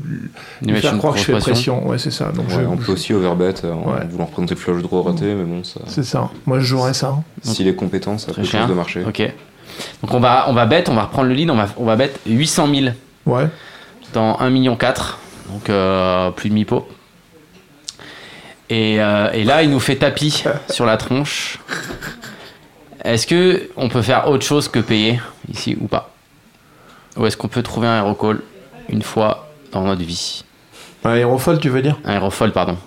lui 0.73 0.81
faire 0.81 0.97
croire 0.97 1.13
que 1.13 1.19
je 1.19 1.23
fais 1.23 1.31
pression. 1.37 1.87
Ouais, 1.87 1.97
c'est 1.97 2.11
ça. 2.11 2.33
Donc, 2.33 2.47
je- 2.49 2.57
Ouais, 2.57 2.65
on 2.69 2.75
peut 2.75 2.91
aussi 2.91 3.13
overbet 3.13 3.53
en 3.63 3.89
Ouais. 3.89 4.05
voulant 4.09 4.25
représenter 4.25 4.55
le 4.55 4.59
flush 4.59 4.81
draw 4.83 5.01
raté, 5.03 5.33
mais 5.33 5.45
bon, 5.45 5.63
ça. 5.63 5.79
c'est 5.87 6.03
ça. 6.03 6.29
Moi, 6.45 6.59
je 6.59 6.65
jouerais 6.65 6.93
ça. 6.93 7.15
S'il 7.41 7.69
est 7.69 7.75
compétent, 7.75 8.17
ça 8.17 8.33
Très 8.33 8.41
peut 8.41 8.67
de 8.67 8.73
marcher. 8.73 9.05
Ok. 9.07 9.21
Donc 10.01 10.13
on 10.13 10.19
va, 10.19 10.47
on 10.49 10.53
va 10.53 10.65
bet, 10.65 10.83
on 10.89 10.93
va 10.93 11.03
reprendre 11.03 11.29
le 11.29 11.35
lead, 11.35 11.49
on 11.49 11.55
va, 11.55 11.67
on 11.77 11.85
va 11.85 11.95
bet 11.95 12.11
800 12.27 12.67
000 12.67 12.87
Ouais. 13.25 13.47
Dans 14.13 14.37
1,4 14.37 14.49
million. 14.49 14.77
Donc 15.49 15.69
euh, 15.69 16.31
plus 16.31 16.49
de 16.49 16.53
mi-pot. 16.53 16.87
Et, 18.69 19.01
euh, 19.01 19.29
et 19.33 19.43
là, 19.43 19.63
il 19.63 19.69
nous 19.69 19.79
fait 19.79 19.97
tapis 19.97 20.43
sur 20.69 20.85
la 20.85 20.97
tronche. 20.97 21.59
Est-ce 23.03 23.27
que 23.27 23.69
on 23.75 23.89
peut 23.89 24.01
faire 24.01 24.29
autre 24.29 24.45
chose 24.45 24.69
que 24.69 24.79
payer 24.79 25.19
ici 25.51 25.77
ou 25.79 25.87
pas? 25.87 26.11
Ou 27.17 27.25
est-ce 27.25 27.37
qu'on 27.37 27.49
peut 27.49 27.61
trouver 27.61 27.87
un 27.87 27.99
hero 27.99 28.15
call 28.15 28.41
une 28.89 29.01
fois 29.03 29.49
dans 29.71 29.83
notre 29.83 30.03
vie? 30.03 30.43
Un 31.03 31.11
aérofold, 31.11 31.59
tu 31.59 31.69
veux 31.69 31.81
dire? 31.81 31.97
Un 32.05 32.15
hero 32.15 32.29
fold, 32.29 32.53
pardon. 32.53 32.77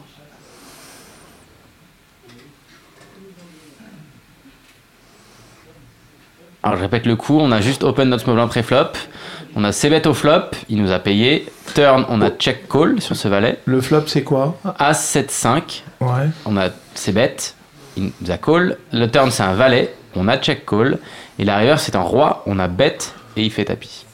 Alors 6.63 6.77
je 6.77 6.83
répète 6.83 7.07
le 7.07 7.15
coup, 7.17 7.39
on 7.41 7.53
a 7.53 7.61
juste 7.61 7.85
open 7.85 8.09
notre 8.09 8.25
small 8.25 8.37
blind 8.37 8.49
pré-flop. 8.49 8.93
On 9.55 9.65
a 9.65 9.73
c-bet 9.73 10.07
au 10.07 10.15
flop, 10.15 10.51
il 10.69 10.83
nous 10.83 10.91
a 10.93 10.99
payé. 10.99 11.47
Turn, 11.75 12.05
on 12.09 12.21
a 12.21 12.31
check 12.31 12.69
call 12.69 13.01
sur 13.01 13.17
ce 13.17 13.29
valet. 13.29 13.59
Le 13.65 13.81
flop, 13.81 14.03
c'est 14.07 14.23
quoi 14.23 14.57
As 14.79 14.95
7 14.95 15.31
5, 15.31 15.85
Ouais. 16.01 16.09
on 16.45 16.57
a 16.57 16.69
c-bet, 16.95 17.37
il 17.97 18.11
nous 18.21 18.31
a 18.31 18.37
call. 18.37 18.77
Le 18.93 19.07
turn 19.09 19.31
c'est 19.31 19.43
un 19.45 19.55
valet, 19.55 19.95
on 20.15 20.29
a 20.29 20.37
check 20.39 20.67
call. 20.67 20.99
Et 21.39 21.45
la 21.45 21.57
river 21.59 21.77
c'est 21.79 21.95
un 21.97 22.01
roi, 22.01 22.43
on 22.47 22.59
a 22.59 22.69
bet 22.69 22.99
et 23.37 23.43
il 23.45 23.51
fait 23.51 23.65
tapis. 23.67 24.05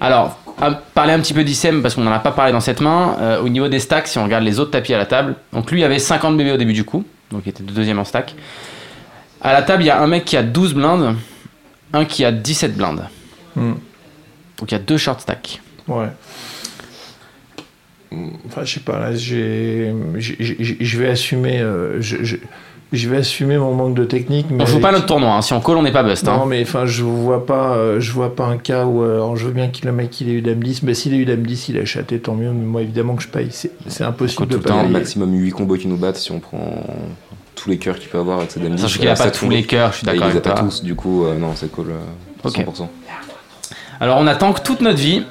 Alors, 0.00 0.38
à 0.60 0.70
parler 0.72 1.12
un 1.12 1.20
petit 1.20 1.34
peu 1.34 1.42
d'ICM 1.44 1.82
parce 1.82 1.94
qu'on 1.96 2.02
n'en 2.02 2.12
a 2.12 2.18
pas 2.20 2.30
parlé 2.32 2.52
dans 2.52 2.60
cette 2.60 2.80
main. 2.80 3.16
euh, 3.20 3.40
au 3.42 3.48
niveau 3.48 3.68
des 3.68 3.80
stacks, 3.80 4.06
si 4.06 4.18
on 4.18 4.24
regarde 4.24 4.44
les 4.44 4.58
autres 4.60 4.70
tapis 4.70 4.94
à 4.94 4.98
la 4.98 5.06
table, 5.06 5.34
donc 5.52 5.70
lui 5.70 5.80
il 5.80 5.84
avait 5.84 5.98
50 5.98 6.36
bébés 6.36 6.52
au 6.52 6.56
début 6.56 6.72
du 6.72 6.84
coup, 6.84 7.04
donc 7.32 7.42
il 7.46 7.48
était 7.50 7.62
deuxième 7.64 7.98
en 7.98 8.04
stack. 8.04 8.34
À 9.40 9.52
la 9.52 9.62
table, 9.62 9.82
il 9.82 9.86
y 9.86 9.90
a 9.90 10.00
un 10.00 10.06
mec 10.06 10.24
qui 10.24 10.36
a 10.36 10.42
12 10.42 10.74
blindes, 10.74 11.14
un 11.92 12.04
qui 12.04 12.24
a 12.24 12.32
17 12.32 12.76
blindes. 12.76 13.04
Hmm. 13.56 13.72
Donc 14.58 14.70
il 14.70 14.72
y 14.72 14.76
a 14.76 14.80
deux 14.80 14.96
short 14.96 15.20
stacks. 15.20 15.60
Ouais. 15.86 16.08
Enfin, 18.46 18.64
je 18.64 18.74
sais 18.74 18.80
pas, 18.80 18.98
là, 18.98 19.14
j'ai, 19.14 19.92
je 20.18 20.98
vais 20.98 21.08
assumer, 21.10 21.60
euh, 21.60 22.00
je, 22.00 23.08
vais 23.08 23.18
assumer 23.18 23.58
mon 23.58 23.74
manque 23.74 23.94
de 23.94 24.04
technique. 24.06 24.46
Mais 24.50 24.62
On 24.62 24.66
joue 24.66 24.72
avec- 24.72 24.82
pas 24.82 24.92
notre 24.92 25.04
tournoi, 25.06 25.34
hein. 25.34 25.42
si 25.42 25.52
on 25.52 25.60
call, 25.60 25.76
on 25.76 25.82
n'est 25.82 25.92
pas 25.92 26.02
bust. 26.02 26.26
hein. 26.26 26.38
Non, 26.38 26.46
mais 26.46 26.62
enfin, 26.62 26.86
je 26.86 27.02
vois 27.04 27.44
pas, 27.44 27.76
euh, 27.76 28.00
je 28.00 28.10
vois 28.12 28.34
pas 28.34 28.46
un 28.46 28.56
cas 28.56 28.86
où, 28.86 29.02
euh, 29.02 29.16
alors, 29.16 29.36
je 29.36 29.44
veux 29.46 29.52
bien 29.52 29.68
que 29.68 29.84
le 29.84 29.92
mec 29.92 30.18
il 30.22 30.30
ait 30.30 30.34
eu 30.34 30.40
dame 30.40 30.62
10, 30.62 30.84
mais 30.84 30.94
s'il 30.94 31.12
a 31.12 31.18
eu 31.18 31.26
dame 31.26 31.42
10, 31.46 31.68
il 31.68 31.78
a 31.78 31.84
chaté, 31.84 32.18
tant 32.18 32.34
mieux. 32.34 32.50
Mais 32.50 32.64
moi, 32.64 32.80
évidemment 32.80 33.14
que 33.14 33.22
je 33.22 33.28
paye. 33.28 33.48
C'est, 33.50 33.72
c'est 33.88 34.04
impossible 34.04 34.44
Tout 34.44 34.48
de 34.48 34.54
le 34.56 34.60
pas 34.62 34.70
temps, 34.70 34.88
maximum 34.88 35.34
8 35.34 35.50
combos 35.50 35.76
qui 35.76 35.86
nous 35.86 35.98
battent 35.98 36.16
si 36.16 36.32
on 36.32 36.40
prend 36.40 36.82
tous 37.60 37.68
les 37.70 37.78
cœurs 37.78 37.98
qu'il 37.98 38.08
peut 38.08 38.18
avoir 38.18 38.38
avec 38.38 38.50
ses 38.50 38.60
dames 38.60 38.74
10. 38.74 38.82
Sachant 38.82 38.98
qu'il 39.00 39.08
a 39.08 39.12
Euh, 39.12 39.16
pas 39.16 39.30
tous 39.30 39.48
les 39.50 39.62
cœurs, 39.64 39.92
je 39.92 39.96
suis 39.98 40.06
Bah, 40.06 40.12
d'accord 40.12 40.28
Il 40.28 40.32
les 40.32 40.38
a 40.38 40.40
pas 40.40 40.52
tous, 40.60 40.82
du 40.82 40.94
coup, 40.94 41.24
euh, 41.26 41.36
non, 41.36 41.52
c'est 41.56 41.70
cool. 41.70 41.90
euh, 41.90 41.98
Ok. 42.44 42.56
100%. 42.56 42.88
Alors 44.00 44.18
on 44.18 44.26
a 44.26 44.34
tank 44.36 44.62
toute 44.62 44.80
notre 44.80 44.98
vie. 44.98 45.24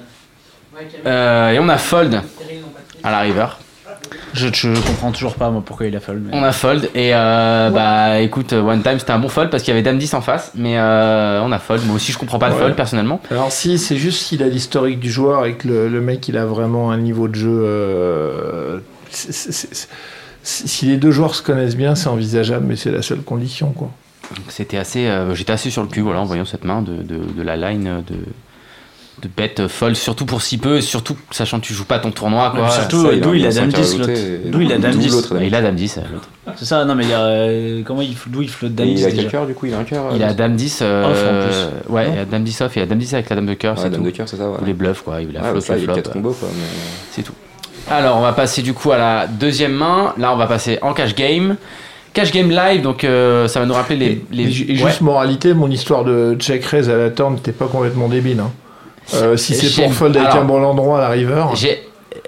Euh, 1.06 1.52
et 1.52 1.60
on 1.60 1.70
a 1.70 1.78
fold 1.78 2.22
à 3.04 3.12
la 3.12 3.20
river. 3.22 3.48
Je, 4.34 4.48
je 4.54 4.70
comprends 4.86 5.12
toujours 5.12 5.34
pas 5.36 5.50
moi 5.50 5.64
pourquoi 5.66 5.88
il 5.88 5.96
a 5.96 6.00
fold. 6.00 6.22
mais- 6.24 6.38
On 6.38 6.44
a 6.44 6.52
fold 6.52 6.90
et 6.94 7.16
euh, 7.16 7.70
bah 7.72 8.20
écoute, 8.20 8.54
one 8.54 8.84
time 8.84 9.00
c'était 9.00 9.12
un 9.12 9.20
bon 9.20 9.30
fold 9.30 9.50
parce 9.50 9.64
qu'il 9.64 9.72
y 9.72 9.76
avait 9.76 9.82
dame 9.84 9.98
10 9.98 10.14
en 10.14 10.22
face. 10.22 10.52
Mais 10.54 10.78
euh, 10.78 11.42
on 11.44 11.52
a 11.52 11.60
fold. 11.60 11.84
Moi 11.86 11.96
aussi 11.96 12.12
je 12.12 12.18
comprends 12.18 12.38
pas 12.40 12.50
le 12.50 12.56
Ouais. 12.56 12.60
fold 12.62 12.76
personnellement. 12.76 13.20
Alors 13.32 13.52
si, 13.52 13.78
c'est 13.80 13.96
juste 13.98 14.22
s'il 14.22 14.44
a 14.44 14.48
l'historique 14.48 15.00
du 15.00 15.10
joueur 15.10 15.46
et 15.46 15.54
que 15.56 15.68
le, 15.68 15.88
le 15.88 16.02
mec 16.02 16.28
il 16.28 16.38
a 16.38 16.46
vraiment 16.46 16.92
un 16.92 16.98
niveau 16.98 17.28
de 17.28 17.36
jeu. 17.36 17.50
euh, 17.66 18.80
si 20.48 20.86
les 20.86 20.98
deux 20.98 21.12
joueurs 21.12 21.36
se 21.36 21.42
connaissent 21.42 21.76
bien, 21.78 21.96
c'est 21.96 22.08
envisageable, 22.10 22.66
mais 22.68 22.76
c'est 22.76 22.92
la 22.92 23.02
seule 23.02 23.22
condition 23.22 23.72
quoi. 23.72 23.92
C'était 24.50 24.78
assez, 24.78 25.08
euh, 25.08 25.34
j'étais 25.36 25.54
assez 25.54 25.70
sur 25.70 25.82
le 25.84 25.88
cul 25.88 26.02
voilà 26.02 26.20
en 26.22 26.26
voyant 26.26 26.44
cette 26.46 26.66
main 26.66 26.82
de, 26.82 26.98
de, 27.02 27.20
de 27.38 27.42
la 27.44 27.56
line 27.56 27.88
euh, 27.88 28.00
de 28.02 28.16
de 29.24 29.28
bet 29.36 29.56
euh, 29.60 29.68
fold 29.68 29.96
surtout 29.96 30.26
pour 30.28 30.44
si 30.44 30.60
peu 30.60 30.78
et 30.78 30.82
surtout 30.82 31.18
sachant 31.32 31.60
que 31.60 31.66
tu 31.66 31.74
joues 31.74 31.86
pas 31.86 31.98
ton 31.98 32.12
tournoi 32.12 32.52
Ouais, 32.54 32.60
quoi. 32.60 32.70
surtout, 32.70 33.02
ça, 33.02 33.08
euh, 33.08 33.14
il 33.16 33.20
a 33.24 33.26
d'où 33.26 33.34
il 33.34 33.46
a 33.48 33.52
dame 33.52 33.72
cinq 33.72 33.80
à 33.80 33.82
10 33.82 33.98
l'autre. 33.98 34.10
rajouter, 34.12 34.34
et 34.46 34.50
D'où 34.52 34.62
il 34.62 34.72
a 34.74 34.78
dame 34.78 34.92
d'où 34.92 35.00
10. 35.00 35.12
l'autre, 35.12 35.42
Et 35.42 35.48
il 35.48 35.56
a 35.56 35.62
dame 35.64 35.76
10 35.76 35.98
euh, 35.98 36.02
l'autre. 36.14 36.30
C'est 36.56 36.66
ça, 36.66 36.86
non 36.86 36.94
mais 36.94 37.04
il 37.06 37.10
y 37.10 37.14
a, 37.14 37.22
euh, 37.22 37.82
comment 37.84 38.02
il, 38.04 38.16
d'où 38.28 38.44
il 38.44 38.50
flotte 38.50 38.76
dame 38.76 38.90
Et 38.90 38.94
10 38.94 39.02
il 39.02 39.06
a 39.08 39.12
quel 39.12 39.28
cœur 39.30 39.48
du 39.48 39.56
coup 39.56 39.66
Il 39.66 39.74
a 39.74 39.80
un 39.80 39.84
cœur 39.86 40.04
Il 40.16 40.22
a 40.22 40.30
euh, 40.30 40.34
dame 40.36 40.56
10 40.56 40.80
euh, 40.84 41.10
Off, 41.10 41.18
en 41.18 41.48
plus. 41.88 41.94
ouais, 41.96 42.10
il 42.14 42.20
a 42.20 42.26
dame 42.26 42.44
10 42.44 42.62
off, 42.62 42.76
il 42.76 42.82
a 42.84 42.86
dame 42.86 43.00
10 43.00 43.14
avec 43.16 43.30
la 43.32 43.36
dame 43.38 43.46
de 43.48 43.54
cœur, 43.56 43.76
Ouais, 43.76 43.82
c'est 43.82 43.90
dame 43.90 44.02
tout. 44.02 44.06
de 44.06 44.12
cœur, 44.12 44.30
c'est 44.30 44.38
ça, 44.38 44.50
ouais. 44.52 44.58
Ou 44.62 44.66
les 44.66 44.74
bluffs 44.74 45.02
quoi, 45.02 45.20
il 45.20 45.36
a 45.36 45.42
flop, 45.42 45.62
ça, 45.62 45.78
il 45.78 45.80
y 45.80 45.82
a 45.82 45.86
flop, 45.86 45.96
4 45.96 46.08
euh, 46.10 46.14
combos 46.14 46.34
quoi. 46.34 46.50
mais- 46.54 46.62
C'est 47.12 47.24
tout. 47.24 47.34
Alors, 47.90 48.18
on 48.18 48.22
va 48.22 48.34
passer 48.34 48.62
du 48.62 48.74
coup 48.74 48.92
à 48.92 48.98
la 48.98 49.28
deuxième 49.28 49.74
main. 49.74 50.14
Là, 50.18 50.34
on 50.34 50.38
va 50.38 50.48
passer 50.48 50.78
en 50.82 50.94
cash 50.94 51.16
game. 51.16 51.56
Cash 52.14 52.32
game 52.32 52.50
live, 52.50 52.82
donc 52.82 53.04
euh, 53.04 53.48
ça 53.48 53.60
va 53.60 53.66
nous 53.66 53.74
rappeler 53.74 53.96
les. 53.96 54.26
les... 54.32 54.62
Et, 54.62 54.72
Ouais. 54.72 54.76
juste 54.90 55.02
moralité, 55.02 55.54
mon 55.54 55.70
histoire 55.70 56.04
de 56.04 56.36
check 56.40 56.66
raise 56.66 56.90
à 56.90 56.96
la 56.98 57.10
turn 57.12 57.36
n'était 57.36 57.52
pas 57.52 57.68
complètement 57.68 58.08
débile. 58.08 58.40
hein. 58.40 58.52
Euh, 59.14 59.38
si 59.38 59.54
c'est 59.56 59.82
pour 59.84 59.94
fold 59.94 60.18
avec 60.18 60.30
alors, 60.32 60.42
un 60.44 60.46
bon 60.46 60.64
endroit 60.64 60.98
à 60.98 61.02
la 61.02 61.10
river. 61.10 61.46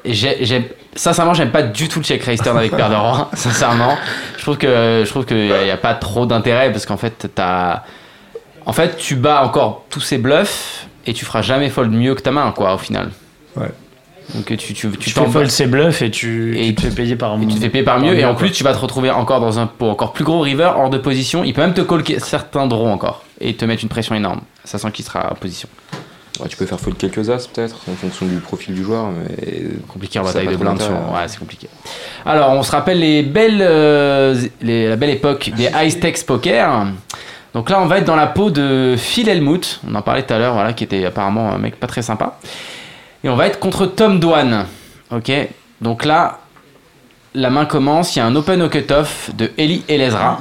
J'ai, 0.06 0.72
sincèrement, 0.96 1.34
j'aime 1.34 1.52
pas 1.52 1.64
du 1.64 1.90
tout 1.90 2.00
le 2.00 2.06
check 2.06 2.24
raise 2.24 2.40
turn 2.42 2.58
avec 2.58 2.72
paire 2.76 2.90
de 2.90 2.96
roi. 2.96 3.30
sincèrement, 3.34 3.98
je 4.38 4.42
trouve 4.44 4.58
que 4.58 5.04
je 5.06 5.10
trouve 5.10 5.26
qu'il 5.26 5.48
y, 5.48 5.72
a- 5.72 5.78
pas 5.78 5.96
trop 5.96 6.26
d'intérêt 6.26 6.72
parce 6.72 6.86
qu'en 6.86 6.98
fait, 6.98 7.28
t'as, 7.36 7.84
en 8.66 8.74
fait, 8.74 8.96
tu 8.98 9.16
bats 9.16 9.44
encore 9.44 9.86
tous 9.90 10.00
ces 10.02 10.20
bluffs 10.20 10.88
et 11.06 11.14
tu 11.14 11.26
feras 11.26 11.42
jamais 11.42 11.70
fold 11.70 11.92
mieux 11.92 12.16
que 12.16 12.22
ta 12.22 12.32
main, 12.32 12.52
quoi, 12.56 12.76
au 12.76 12.78
final. 12.78 13.10
Ouais. 13.58 13.68
Donc 14.36 14.46
tu 14.46 14.58
tu 14.58 14.90
tu, 14.92 15.10
fais 15.10 15.26
fold 15.26 15.50
ses 15.50 15.66
bluffs 15.66 16.02
et 16.02 16.12
tu, 16.12 16.58
Et 16.58 16.68
tu 16.68 16.76
te 16.76 16.82
fais 16.82 16.92
payer 16.92 17.16
par 17.16 17.36
Et 17.42 17.48
tu 17.48 17.56
te 17.56 17.60
fais 17.60 17.70
payer 17.70 17.84
par 17.84 18.00
mieux, 18.00 18.18
et 18.18 18.26
en 18.26 18.36
plus 18.36 18.52
tu 18.52 18.64
vas 18.64 18.74
te 18.74 18.80
retrouver 18.80 19.10
encore 19.10 19.40
dans 19.40 19.58
un 19.60 19.66
pot 19.68 19.90
encore 19.90 20.14
plus 20.14 20.24
gros 20.24 20.40
river 20.40 20.72
hors 20.76 20.90
de 20.90 20.98
position. 20.98 21.44
Il 21.44 21.54
peut 21.54 21.62
même 21.62 21.74
te 21.74 21.82
call 21.82 22.04
certains 22.20 22.68
draws 22.68 22.90
encore 22.90 23.24
et 23.42 23.56
te 23.56 23.66
mettre 23.66 23.84
une 23.84 23.90
pression 23.90 24.16
énorme. 24.16 24.42
Ça 24.64 24.78
sent 24.78 24.92
qu'il 24.92 25.04
sera 25.06 25.32
en 25.32 25.36
position. 25.36 25.68
Ouais, 26.40 26.48
tu 26.48 26.56
peux 26.56 26.66
faire 26.66 26.80
fold 26.80 26.96
quelques 26.98 27.30
as 27.30 27.48
peut-être 27.48 27.76
en 27.92 27.96
fonction 27.96 28.26
du 28.26 28.36
profil 28.38 28.74
du 28.74 28.84
joueur, 28.84 29.08
mais 29.12 29.64
Compliqué 29.88 30.20
en 30.20 30.24
bataille 30.24 30.48
de 30.48 30.56
blindes. 30.56 30.80
Ouais, 30.82 31.28
c'est 31.28 31.40
compliqué. 31.40 31.68
Alors 32.26 32.52
on 32.52 32.64
se 32.64 32.72
rappelle 32.72 33.00
les 33.00 33.24
belles, 33.24 33.62
euh, 33.62 34.40
les- 34.62 34.88
la 34.88 34.96
belle 34.96 35.10
époque 35.10 35.52
des 35.58 35.70
high 35.74 35.90
stakes 35.90 36.24
poker. 36.26 36.86
Donc 37.54 37.70
là 37.70 37.82
on 37.82 37.88
va 37.88 37.98
être 37.98 38.06
dans 38.06 38.16
la 38.16 38.28
peau 38.28 38.52
de 38.52 38.96
Phil 38.98 39.28
Helmut. 39.28 39.82
On 39.90 39.96
en 39.96 40.02
parlait 40.02 40.24
tout 40.24 40.34
à 40.34 40.38
l'heure, 40.38 40.54
voilà, 40.54 40.74
qui 40.74 40.84
était 40.84 41.04
apparemment 41.06 41.52
un 41.52 41.58
mec 41.58 41.78
pas 41.80 41.88
très 41.88 42.04
sympa. 42.04 42.38
Et 43.24 43.30
on 43.30 43.36
va 43.36 43.48
être 43.48 43.60
contre 43.60 43.86
Tom 43.86 44.20
Dwan. 44.20 44.66
Ok. 45.12 45.32
Donc 45.82 46.06
là, 46.06 46.40
la 47.34 47.50
main 47.50 47.66
commence. 47.66 48.16
Il 48.16 48.20
y 48.20 48.22
a 48.22 48.26
un 48.26 48.36
open 48.36 48.62
au 48.62 48.70
cutoff 48.70 49.32
de 49.36 49.52
Eli 49.58 49.84
Elezra. 49.88 50.40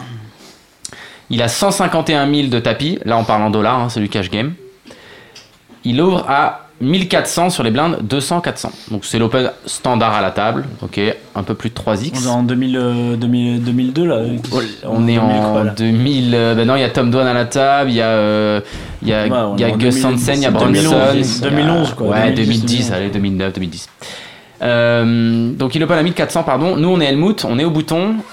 Il 1.31 1.43
a 1.43 1.49
151 1.49 2.33
000 2.33 2.49
de 2.49 2.59
tapis. 2.59 2.99
Là, 3.05 3.19
on 3.19 3.25
parle 3.25 3.43
en 3.43 3.51
dollars, 3.51 3.81
hein, 3.81 3.89
c'est 3.89 4.01
du 4.01 4.09
cash 4.09 4.31
game. 4.31 4.55
Il 5.85 6.01
ouvre 6.01 6.25
à 6.29 6.68
1400 6.81 7.51
sur 7.51 7.63
les 7.65 7.71
blindes, 7.71 7.99
200, 8.03 8.41
400. 8.41 8.71
Donc 8.91 9.05
c'est 9.05 9.19
l'open 9.19 9.51
standard 9.67 10.15
à 10.15 10.21
la 10.23 10.31
table. 10.31 10.65
Ok, 10.83 11.01
un 11.35 11.43
peu 11.43 11.55
plus 11.55 11.71
de 11.71 11.75
3x. 11.75 12.13
On 12.15 12.27
est 12.27 12.31
en 12.31 12.43
2000, 12.45 12.77
euh, 12.77 13.17
2000 13.17 13.65
2002 13.65 14.07
là. 14.07 14.17
On 14.85 15.03
est 15.09 15.15
2000, 15.17 15.19
en 15.21 15.53
quoi, 15.53 15.65
là. 15.65 15.75
2000. 15.77 16.35
euh, 16.35 16.55
ben 16.55 16.67
non, 16.67 16.77
il 16.77 16.81
y 16.81 16.85
a 16.85 16.91
Tom 16.91 17.11
Dwan 17.11 17.27
à 17.27 17.35
la 17.35 17.47
table, 17.47 17.91
il 17.91 17.97
y 17.97 18.01
a, 18.03 18.07
euh, 18.07 18.61
y 19.03 19.13
a, 19.13 19.27
y 19.27 19.31
Gus 19.73 19.95
2000, 20.03 20.07
Hansen, 20.07 20.37
il 20.37 20.43
y 20.43 20.47
a 20.47 20.49
c'est 20.49 20.51
Bronson. 20.51 20.73
2011, 20.73 21.15
il 21.15 21.45
y 21.45 21.47
a- 21.47 21.51
2011, 21.51 21.95
quoi, 21.95 22.07
Ouais, 22.09 22.31
2010, 22.33 22.61
2010, 22.61 22.93
allez, 22.93 23.09
2009, 23.11 23.53
2010. 23.55 23.89
Euh, 24.63 25.53
donc 25.53 25.75
il 25.75 25.83
open 25.85 25.99
à 25.99 26.03
1400, 26.03 26.43
pardon. 26.43 26.77
Nous, 26.77 26.89
on 26.89 27.01
est 27.01 27.07
Helmut, 27.07 27.45
on 27.45 27.59
est 27.59 27.65
au 27.65 27.71
bouton. 27.71 28.17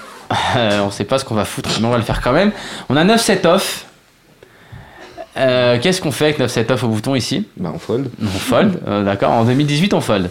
Euh, 0.56 0.80
on 0.84 0.90
sait 0.90 1.04
pas 1.04 1.18
ce 1.20 1.24
qu'on 1.24 1.36
va 1.36 1.44
foutre, 1.44 1.70
mais 1.80 1.86
on 1.86 1.90
va 1.90 1.98
le 1.98 2.02
faire 2.02 2.20
quand 2.20 2.32
même. 2.32 2.50
On 2.88 2.96
a 2.96 3.04
9-7 3.04 3.46
off. 3.46 3.85
Euh, 5.36 5.78
Qu'est-ce 5.80 6.00
qu'on 6.00 6.10
fait 6.12 6.26
avec 6.26 6.38
9-7 6.40 6.72
off 6.72 6.84
au 6.84 6.88
bouton 6.88 7.14
ici 7.14 7.46
bah 7.56 7.70
on 7.74 7.78
fold. 7.78 8.08
On 8.22 8.26
fold, 8.26 8.80
euh, 8.88 9.04
d'accord. 9.04 9.30
En 9.32 9.44
2018, 9.44 9.92
on 9.94 10.00
fold. 10.00 10.30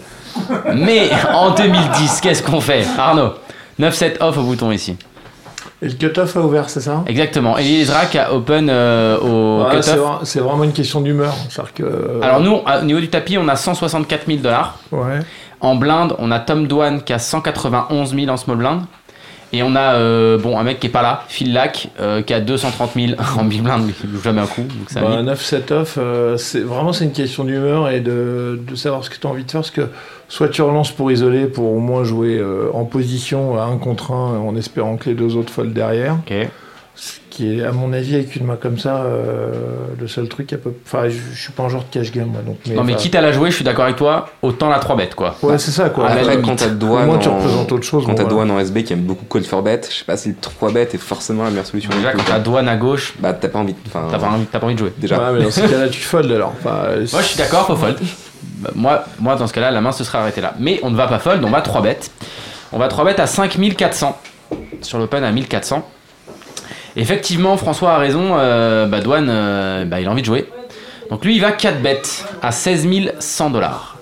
Mais 0.76 1.10
en 1.34 1.52
2010, 1.52 2.22
qu'est-ce 2.22 2.44
qu'on 2.44 2.60
fait 2.61 2.86
Arnaud 2.98 3.34
9-7 3.80 4.18
off 4.22 4.38
au 4.38 4.41
bouton 4.44 4.72
ici. 4.72 4.98
Et 5.82 5.88
le 5.90 5.94
cutoff 5.94 6.36
a 6.38 6.40
ouvert, 6.41 6.69
c'est 6.69 6.80
ça 6.82 7.03
Exactement. 7.06 7.57
Ezra 7.57 8.06
qui 8.06 8.18
a 8.18 8.34
open 8.34 8.69
euh, 8.69 9.18
au 9.19 9.69
cutoff. 9.69 9.95
vra- 9.98 10.19
c'est 10.23 10.40
vraiment 10.40 10.64
une 10.64 10.72
question 10.72 11.02
d'humeur. 11.02 11.36
Que, 11.76 12.19
Alors 12.23 12.40
nous, 12.40 12.53
au 12.65 12.84
niveau 12.86 12.99
du 12.99 13.10
tapis, 13.10 13.38
on 13.38 13.48
a 13.48 13.56
164 13.56 14.26
000 14.26 14.40
dollars. 14.40 14.80
Ouais. 14.91 15.19
En 15.61 15.76
blinde, 15.76 16.15
on 16.19 16.32
a 16.32 16.40
Tom 16.40 16.68
Dwan 16.68 17.02
qui 17.03 17.14
a 17.14 17.19
191 17.19 18.15
000 18.15 18.30
en 18.30 18.38
small 18.38 18.57
blind. 18.57 18.82
Et 19.56 19.64
on 19.64 19.73
a 19.73 19.94
euh, 19.94 20.38
bon 20.38 20.60
un 20.60 20.64
mec 20.64 20.82
qui 20.82 20.88
est 20.88 20.90
pas 20.90 21.02
là, 21.02 21.23
Phil 21.30 21.53
Lack, 21.53 21.88
euh, 22.02 22.22
qui 22.22 22.34
a 22.34 22.41
230 22.41 22.91
000 22.94 23.14
en 23.40 23.45
big 23.45 23.61
blind, 23.61 23.86
mais 23.86 23.94
qui 23.94 24.06
joue 24.06 24.22
jamais 24.22 24.41
un 24.41 24.48
coup. 24.48 24.64
Donc 24.64 24.90
ça 24.90 24.99
Bah, 24.99 25.22
9 25.22 25.41
set 25.41 25.72
off, 25.72 25.98
euh, 25.98 26.36
c'est 26.36 26.60
vraiment 26.60 26.91
c'est 26.91 27.06
une 27.06 27.14
question 27.14 27.45
d'humeur 27.45 27.90
et 27.90 28.02
de, 28.02 28.60
de 28.68 28.76
savoir 28.76 29.06
ce 29.06 29.10
que 29.10 29.15
tu 29.15 29.26
as 29.26 29.30
envie 29.30 29.45
de 29.45 29.52
faire. 29.52 29.61
Parce 29.61 29.72
que 29.72 29.88
soit 30.27 30.49
tu 30.49 30.61
relances 30.61 30.91
pour 30.91 31.10
isoler, 31.10 31.45
pour 31.45 31.72
au 31.72 31.80
moins 31.80 32.03
jouer 32.03 32.44
en 32.73 32.84
position 32.84 33.57
à 33.57 33.64
1 33.64 33.77
contre 33.77 34.11
1 34.11 34.40
en 34.40 34.57
espérant 34.57 34.98
que 34.98 35.10
les 35.10 35.15
deux 35.15 35.38
autres 35.38 35.53
foldent 35.53 35.72
derrière. 35.72 36.18
Ce 37.36 37.44
qui 37.44 37.60
est, 37.60 37.66
à 37.66 37.74
mon 37.74 37.91
avis, 37.91 38.16
avec 38.16 38.34
une 38.38 38.45
main 38.45 38.56
comme 38.56 38.80
ça, 38.80 39.02
euh, 39.03 39.52
le 39.99 40.07
seul 40.07 40.30
truc 40.30 40.53
à 40.53 40.57
peu. 40.57 40.72
Enfin, 40.86 41.10
je, 41.10 41.18
je 41.34 41.41
suis 41.41 41.52
pas 41.52 41.64
un 41.64 41.68
joueur 41.70 41.84
de 41.84 41.90
cash 41.91 42.10
game, 42.14 42.28
moi. 42.28 42.40
Donc, 42.41 42.60
non 42.66 42.84
mais 42.86 42.94
enfin, 42.94 43.02
quitte 43.02 43.16
à 43.16 43.20
la 43.20 43.34
jouer, 43.34 43.49
je 43.52 43.56
suis 43.56 43.66
d'accord 43.66 43.84
avec 43.84 43.98
toi, 43.98 44.30
autant 44.41 44.70
la 44.70 44.80
3 44.80 44.95
bêtes 44.95 45.16
quoi. 45.16 45.36
Ouais, 45.44 45.57
c'est 45.57 45.72
ça 45.72 45.90
quoi. 45.90 46.07
Après, 46.07 46.40
quand 46.41 46.56
t'as 46.56 46.70
Douane 46.70 47.20
tu 47.20 47.28
en- 47.28 47.36
représentes 47.36 47.70
autre 47.74 47.84
chose. 47.84 48.03
Quand 48.06 48.14
bon, 48.14 48.18
t'as. 48.18 48.24
Douane 48.24 48.52
en 48.52 48.60
SB 48.60 48.84
qui 48.86 48.94
aime 48.94 49.02
beaucoup 49.02 49.26
call 49.26 49.44
for 49.44 49.62
bet, 49.64 49.82
je 49.90 49.94
sais 49.98 50.06
pas 50.06 50.16
si 50.16 50.30
le 50.30 50.36
3 50.40 50.72
bet 50.72 50.84
est 50.94 50.98
forcément 50.98 51.44
la 51.44 51.49
meilleure 51.49 51.66
solution. 51.66 51.90
Déjà 51.94 52.14
quand 52.14 52.24
t'as. 52.26 52.40
Douane 52.40 52.70
à 52.70 52.78
gauche, 52.78 53.16
Bah 53.20 53.34
t'as 53.34 53.49
pas 53.49 53.60
envie. 53.60 53.76
T'as 53.91 53.99
pas, 54.18 54.28
envie- 54.28 54.45
t'as 54.45 54.60
pas 54.60 54.66
envie 54.68 54.76
de 54.76 54.80
jouer. 54.80 54.94
déjà. 54.98 55.18
Ouais, 55.18 55.38
mais 55.38 55.44
dans 55.44 55.52
ces 55.52 55.64
cas-là, 55.64 55.90
tu 55.90 55.99
fold 55.99 56.32
alors. 56.32 56.53
Enfin, 56.57 56.84
Moi 57.12 57.22
je 57.22 57.26
suis 57.28 57.38
d'accord, 57.38 57.68
faut 57.68 57.76
fold. 57.76 57.98
Bah, 58.60 58.70
moi, 58.76 59.03
moi 59.20 59.36
dans 59.36 59.48
ce 59.48 59.52
cas-là, 59.53 59.72
la 59.72 59.82
main 59.82 59.91
se 59.91 60.06
serait 60.06 60.20
arrêtée 60.20 60.40
là. 60.40 60.53
Mais 60.57 60.80
on 60.84 60.90
ne 60.90 60.95
va 60.95 61.07
pas 61.07 61.20
fold, 61.20 61.44
on 61.44 61.49
va 61.49 61.60
3 61.62 61.82
bêtes. 61.82 62.12
On 62.72 62.80
va 62.80 62.88
3 62.88 63.03
bêtes 63.03 63.20
à 63.20 63.28
5400. 63.28 64.18
Sur 64.82 64.99
l'open 64.99 65.22
à 65.26 65.32
1400. 65.34 65.86
Effectivement, 66.97 67.57
François 67.57 67.93
a 67.93 67.97
raison, 67.97 68.38
euh, 68.38 68.85
bah, 68.85 69.01
Douane, 69.01 69.30
euh, 69.30 69.85
bah, 69.85 69.99
il 69.99 70.07
a 70.07 70.11
envie 70.11 70.22
de 70.22 70.26
jouer. 70.26 70.49
Donc 71.09 71.26
lui, 71.26 71.35
il 71.35 71.41
va 71.41 71.51
4 71.51 71.81
bêtes 71.81 72.26
à 72.41 72.51
16 72.51 72.88
100 73.19 73.49
dollars. 73.49 73.97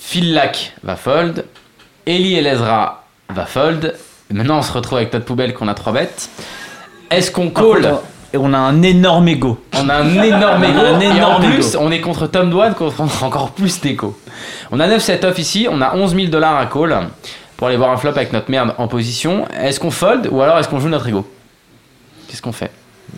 Phil 0.00 0.34
Lack 0.34 0.74
va 0.82 0.96
fold. 0.96 1.44
Eli 2.06 2.34
Elezra 2.36 3.04
va 3.30 3.46
fold. 3.46 3.94
Maintenant, 4.30 4.58
on 4.58 4.62
se 4.62 4.72
retrouve 4.72 4.98
avec 4.98 5.12
notre 5.12 5.24
poubelle 5.24 5.54
qu'on 5.54 5.68
a 5.68 5.74
3 5.74 5.92
bêtes. 5.92 6.30
Est-ce 7.10 7.30
qu'on 7.30 7.50
call 7.50 7.98
et 8.32 8.36
on 8.36 8.52
a 8.52 8.58
un 8.58 8.82
énorme 8.82 9.28
ego. 9.28 9.58
On 9.74 9.88
a 9.88 9.94
un 9.94 10.22
énorme 10.22 10.64
ego. 10.64 10.80
un 10.80 11.00
et 11.00 11.06
en 11.08 11.14
énorme 11.16 11.44
plus, 11.44 11.76
on 11.76 11.90
est 11.90 12.00
contre 12.02 12.26
Tom 12.26 12.50
Dwan, 12.50 12.74
contre 12.74 13.02
encore 13.22 13.52
plus 13.52 13.80
d'égo. 13.80 14.18
On 14.70 14.80
a 14.80 14.86
9 14.86 15.02
set-off 15.02 15.38
ici, 15.38 15.66
on 15.70 15.80
a 15.80 15.94
11 15.94 16.14
000 16.14 16.26
dollars 16.28 16.58
à 16.58 16.66
call 16.66 17.08
pour 17.58 17.66
aller 17.66 17.76
voir 17.76 17.90
un 17.90 17.96
flop 17.98 18.10
avec 18.10 18.32
notre 18.32 18.50
merde 18.50 18.74
en 18.78 18.86
position. 18.88 19.46
Est-ce 19.48 19.80
qu'on 19.80 19.90
fold 19.90 20.28
ou 20.30 20.40
alors 20.40 20.58
est-ce 20.58 20.68
qu'on 20.68 20.78
joue 20.78 20.88
notre 20.88 21.08
ego? 21.08 21.28
Qu'est-ce 22.28 22.40
qu'on 22.40 22.52
fait? 22.52 22.70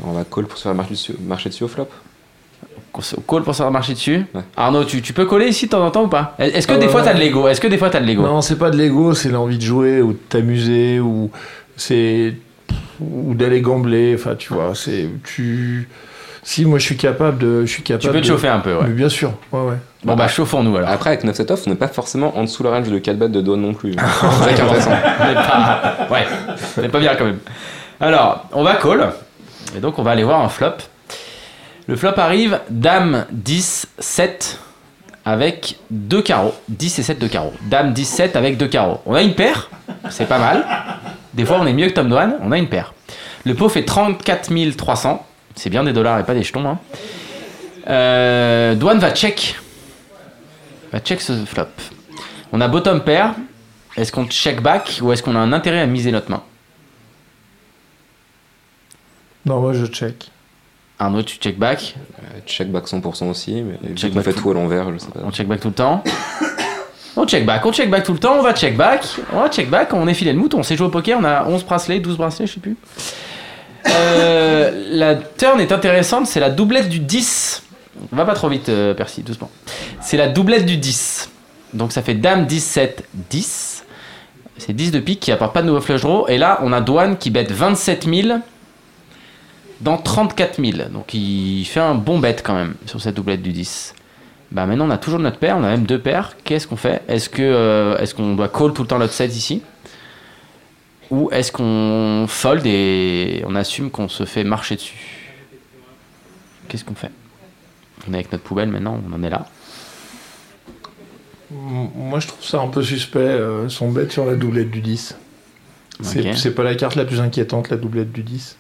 On 0.02 0.12
va 0.12 0.24
call 0.24 0.46
pour 0.46 0.56
se 0.56 0.62
faire 0.64 0.74
marcher 0.74 0.94
dessus, 0.94 1.14
marcher 1.20 1.50
dessus 1.50 1.62
au 1.62 1.68
flop. 1.68 1.88
Se 3.00 3.16
call 3.16 3.42
pour 3.42 3.54
se 3.54 3.62
faire 3.62 3.70
marcher 3.70 3.92
dessus 3.92 4.24
Ouais. 4.34 4.40
Arnaud, 4.56 4.84
tu, 4.84 5.02
tu 5.02 5.12
peux 5.12 5.26
coller 5.26 5.48
ici 5.48 5.66
de 5.66 5.70
temps 5.70 5.84
en 5.84 5.90
temps 5.90 6.04
ou 6.04 6.08
pas? 6.08 6.34
Est-ce 6.38 6.66
que 6.66 6.72
des 6.72 6.88
fois 6.88 7.02
t'as 7.02 7.12
de 7.14 7.18
l'ego? 7.20 7.48
Est-ce 7.48 7.60
que 7.60 7.68
des 7.68 7.78
fois 7.78 7.90
t'as 7.90 8.00
de 8.00 8.06
l'ego? 8.06 8.22
Non, 8.22 8.40
c'est 8.40 8.56
pas 8.58 8.70
de 8.70 8.76
l'ego, 8.78 9.14
c'est 9.14 9.28
l'envie 9.28 9.58
de 9.58 9.62
jouer 9.62 10.00
ou 10.00 10.12
de 10.12 10.18
t'amuser 10.28 11.00
ou 11.00 11.30
c'est 11.76 12.34
ou 12.98 13.34
d'aller 13.34 13.60
gambler. 13.60 14.14
Enfin, 14.18 14.36
tu 14.36 14.54
vois, 14.54 14.74
c'est 14.74 15.08
tu. 15.22 15.88
Si 16.42 16.64
moi 16.64 16.78
je 16.78 16.84
suis 16.84 16.96
capable 16.96 17.38
de, 17.38 17.66
je 17.66 17.70
suis 17.70 17.82
capable. 17.82 18.02
Tu 18.02 18.08
peux 18.08 18.14
te 18.20 18.22
de- 18.22 18.26
chauffer 18.28 18.48
un 18.48 18.60
peu, 18.60 18.74
ouais. 18.74 18.84
Mais 18.86 18.92
bien 18.94 19.08
sûr, 19.08 19.32
ouais, 19.52 19.60
ouais. 19.60 19.76
Bon 20.04 20.16
bah 20.16 20.28
chauffons-nous 20.28 20.76
alors. 20.76 20.88
Après, 20.88 21.10
avec 21.10 21.24
9 21.24 21.36
set 21.36 21.50
off, 21.50 21.62
on 21.66 21.70
n'est 21.70 21.76
pas 21.76 21.88
forcément 21.88 22.36
en 22.38 22.44
dessous 22.44 22.62
le 22.62 22.70
range 22.70 22.88
de 22.88 22.98
4 22.98 23.18
bêtes 23.18 23.32
de 23.32 23.42
Dawn 23.42 23.60
non 23.60 23.74
plus. 23.74 23.92
c'est 23.94 24.44
ça 24.44 24.52
qui 24.54 24.60
est 24.60 24.64
intéressant. 24.64 24.90
On 25.20 25.34
pas... 25.34 25.96
Ouais, 26.10 26.26
on 26.78 26.82
est 26.82 26.88
pas 26.88 26.98
bien 27.00 27.14
quand 27.16 27.24
même. 27.26 27.38
Alors, 28.00 28.46
on 28.52 28.62
va 28.62 28.76
call. 28.76 29.12
Et 29.76 29.80
donc, 29.80 29.98
on 29.98 30.02
va 30.02 30.12
aller 30.12 30.24
voir 30.24 30.40
un 30.40 30.48
flop. 30.48 30.72
Le 31.86 31.96
flop 31.96 32.12
arrive 32.16 32.60
Dame 32.70 33.26
10, 33.30 33.88
7 33.98 34.58
avec 35.26 35.76
deux 35.90 36.22
carreaux. 36.22 36.54
10 36.68 36.98
et 36.98 37.02
7 37.02 37.18
de 37.18 37.26
carreaux. 37.26 37.52
Dame 37.62 37.92
10, 37.92 38.04
7 38.06 38.36
avec 38.36 38.56
deux 38.56 38.68
carreaux. 38.68 39.00
On 39.04 39.14
a 39.14 39.20
une 39.22 39.34
paire, 39.34 39.68
c'est 40.08 40.26
pas 40.26 40.38
mal. 40.38 40.64
Des 41.34 41.44
fois, 41.44 41.58
on 41.60 41.66
est 41.66 41.74
mieux 41.74 41.88
que 41.88 41.92
Tom 41.92 42.08
Dwan, 42.08 42.36
on 42.42 42.52
a 42.52 42.58
une 42.58 42.68
paire. 42.68 42.94
Le 43.44 43.54
pot 43.54 43.68
fait 43.68 43.84
34 43.84 44.76
300. 44.76 45.26
C'est 45.54 45.70
bien 45.70 45.84
des 45.84 45.92
dollars 45.92 46.18
et 46.20 46.24
pas 46.24 46.34
des 46.34 46.42
jetons. 46.42 46.66
Hein. 46.66 46.78
Euh, 47.88 48.74
Dwan 48.74 48.98
va 48.98 49.10
check. 49.12 49.56
Va 50.92 51.00
check 51.00 51.20
ce 51.20 51.32
flop. 51.44 51.66
On 52.52 52.60
a 52.60 52.68
bottom 52.68 53.00
pair. 53.02 53.34
Est-ce 53.96 54.12
qu'on 54.12 54.26
check 54.26 54.62
back 54.62 55.00
ou 55.02 55.12
est-ce 55.12 55.22
qu'on 55.22 55.34
a 55.36 55.38
un 55.38 55.52
intérêt 55.52 55.80
à 55.80 55.86
miser 55.86 56.12
notre 56.12 56.30
main? 56.30 56.42
Non, 59.46 59.60
moi 59.60 59.72
je 59.72 59.86
check. 59.86 60.30
Arnaud, 60.98 61.22
tu 61.22 61.36
check 61.38 61.58
back? 61.58 61.94
Euh, 62.18 62.40
check 62.46 62.70
back 62.70 62.84
100% 62.84 63.30
aussi, 63.30 63.62
mais 63.62 63.94
Check 63.94 64.12
back 64.12 64.24
fait 64.24 64.32
tout. 64.34 64.42
tout 64.42 64.50
à 64.50 64.54
l'envers, 64.54 64.92
je 64.92 64.98
sais 64.98 65.10
pas. 65.10 65.20
On 65.24 65.30
check 65.30 65.48
back 65.48 65.60
tout 65.60 65.68
le 65.68 65.74
temps. 65.74 66.04
On 67.16 67.26
check 67.26 67.44
back, 67.44 67.64
on 67.66 67.72
check 67.72 67.90
back 67.90 68.04
tout 68.04 68.12
le 68.12 68.18
temps, 68.18 68.34
on 68.38 68.42
va 68.42 68.54
check 68.54 68.76
back, 68.76 69.04
on 69.32 69.40
va 69.40 69.48
check 69.50 69.68
back, 69.68 69.92
on 69.92 70.06
est 70.06 70.14
filé 70.14 70.32
le 70.32 70.38
mouton, 70.38 70.58
on 70.60 70.62
sait 70.62 70.76
jouer 70.76 70.86
au 70.86 70.90
poker, 70.90 71.18
on 71.20 71.24
a 71.24 71.44
11 71.44 71.64
bracelets, 71.64 71.98
12 71.98 72.16
bracelets, 72.16 72.46
je 72.46 72.54
sais 72.54 72.60
plus. 72.60 72.76
Euh, 73.88 74.88
la 74.90 75.14
turn 75.14 75.60
est 75.60 75.72
intéressante, 75.72 76.26
c'est 76.26 76.40
la 76.40 76.50
doublette 76.50 76.88
du 76.88 77.00
10. 77.00 77.62
Va 78.12 78.24
pas 78.24 78.34
trop 78.34 78.48
vite, 78.48 78.68
euh, 78.68 78.94
Percy, 78.94 79.22
doucement. 79.22 79.50
C'est 80.00 80.16
la 80.16 80.28
doublette 80.28 80.66
du 80.66 80.76
10. 80.76 81.30
Donc 81.74 81.92
ça 81.92 82.02
fait 82.02 82.14
Dame 82.14 82.46
17, 82.46 83.04
10. 83.30 83.84
C'est 84.58 84.72
10 84.72 84.90
de 84.90 85.00
pique 85.00 85.20
qui 85.20 85.32
apporte 85.32 85.54
pas 85.54 85.62
de 85.62 85.66
nouveau 85.66 85.80
flush 85.80 86.02
draw. 86.02 86.28
Et 86.28 86.38
là, 86.38 86.58
on 86.62 86.72
a 86.72 86.80
Douane 86.80 87.16
qui 87.16 87.30
bête 87.30 87.50
27 87.50 88.04
000 88.04 88.38
dans 89.80 89.96
34 89.96 90.62
000. 90.62 90.88
Donc 90.90 91.14
il 91.14 91.64
fait 91.64 91.80
un 91.80 91.94
bon 91.94 92.18
bet 92.18 92.36
quand 92.42 92.54
même 92.54 92.74
sur 92.86 93.00
cette 93.00 93.14
doublette 93.16 93.42
du 93.42 93.52
10. 93.52 93.94
Bah 94.52 94.66
maintenant 94.66 94.88
on 94.88 94.90
a 94.90 94.98
toujours 94.98 95.20
notre 95.20 95.38
paire, 95.38 95.56
on 95.56 95.64
a 95.64 95.68
même 95.68 95.84
deux 95.84 95.98
paires. 95.98 96.36
Qu'est-ce 96.42 96.66
qu'on 96.66 96.76
fait? 96.76 97.02
Est-ce 97.08 97.30
euh, 97.38 97.96
est-ce 97.98 98.14
qu'on 98.14 98.34
doit 98.34 98.48
call 98.48 98.72
tout 98.72 98.82
le 98.82 98.88
temps 98.88 98.98
notre 98.98 99.12
set 99.12 99.34
ici? 99.36 99.62
Ou 101.10 101.28
est-ce 101.32 101.50
qu'on 101.50 102.26
fold 102.28 102.62
et 102.66 103.42
on 103.46 103.54
assume 103.56 103.90
qu'on 103.90 104.08
se 104.08 104.24
fait 104.24 104.44
marcher 104.44 104.76
dessus 104.76 105.16
Qu'est-ce 106.68 106.84
qu'on 106.84 106.94
fait 106.94 107.10
On 108.08 108.12
est 108.12 108.16
avec 108.16 108.30
notre 108.32 108.44
poubelle 108.44 108.68
maintenant, 108.68 109.00
on 109.08 109.12
en 109.12 109.22
est 109.24 109.30
là. 109.30 109.46
Moi 111.50 112.20
je 112.20 112.28
trouve 112.28 112.44
ça 112.44 112.60
un 112.60 112.68
peu 112.68 112.82
suspect, 112.82 113.18
euh, 113.18 113.68
son 113.68 113.90
bet 113.90 114.08
sur 114.08 114.24
la 114.24 114.36
doublette 114.36 114.70
du 114.70 114.80
10. 114.80 115.16
C'est 116.00 116.54
pas 116.54 116.62
la 116.62 116.76
carte 116.76 116.94
la 116.94 117.04
plus 117.04 117.20
inquiétante, 117.20 117.70
la 117.70 117.76
doublette 117.76 118.12
du 118.12 118.22
10. 118.22 118.56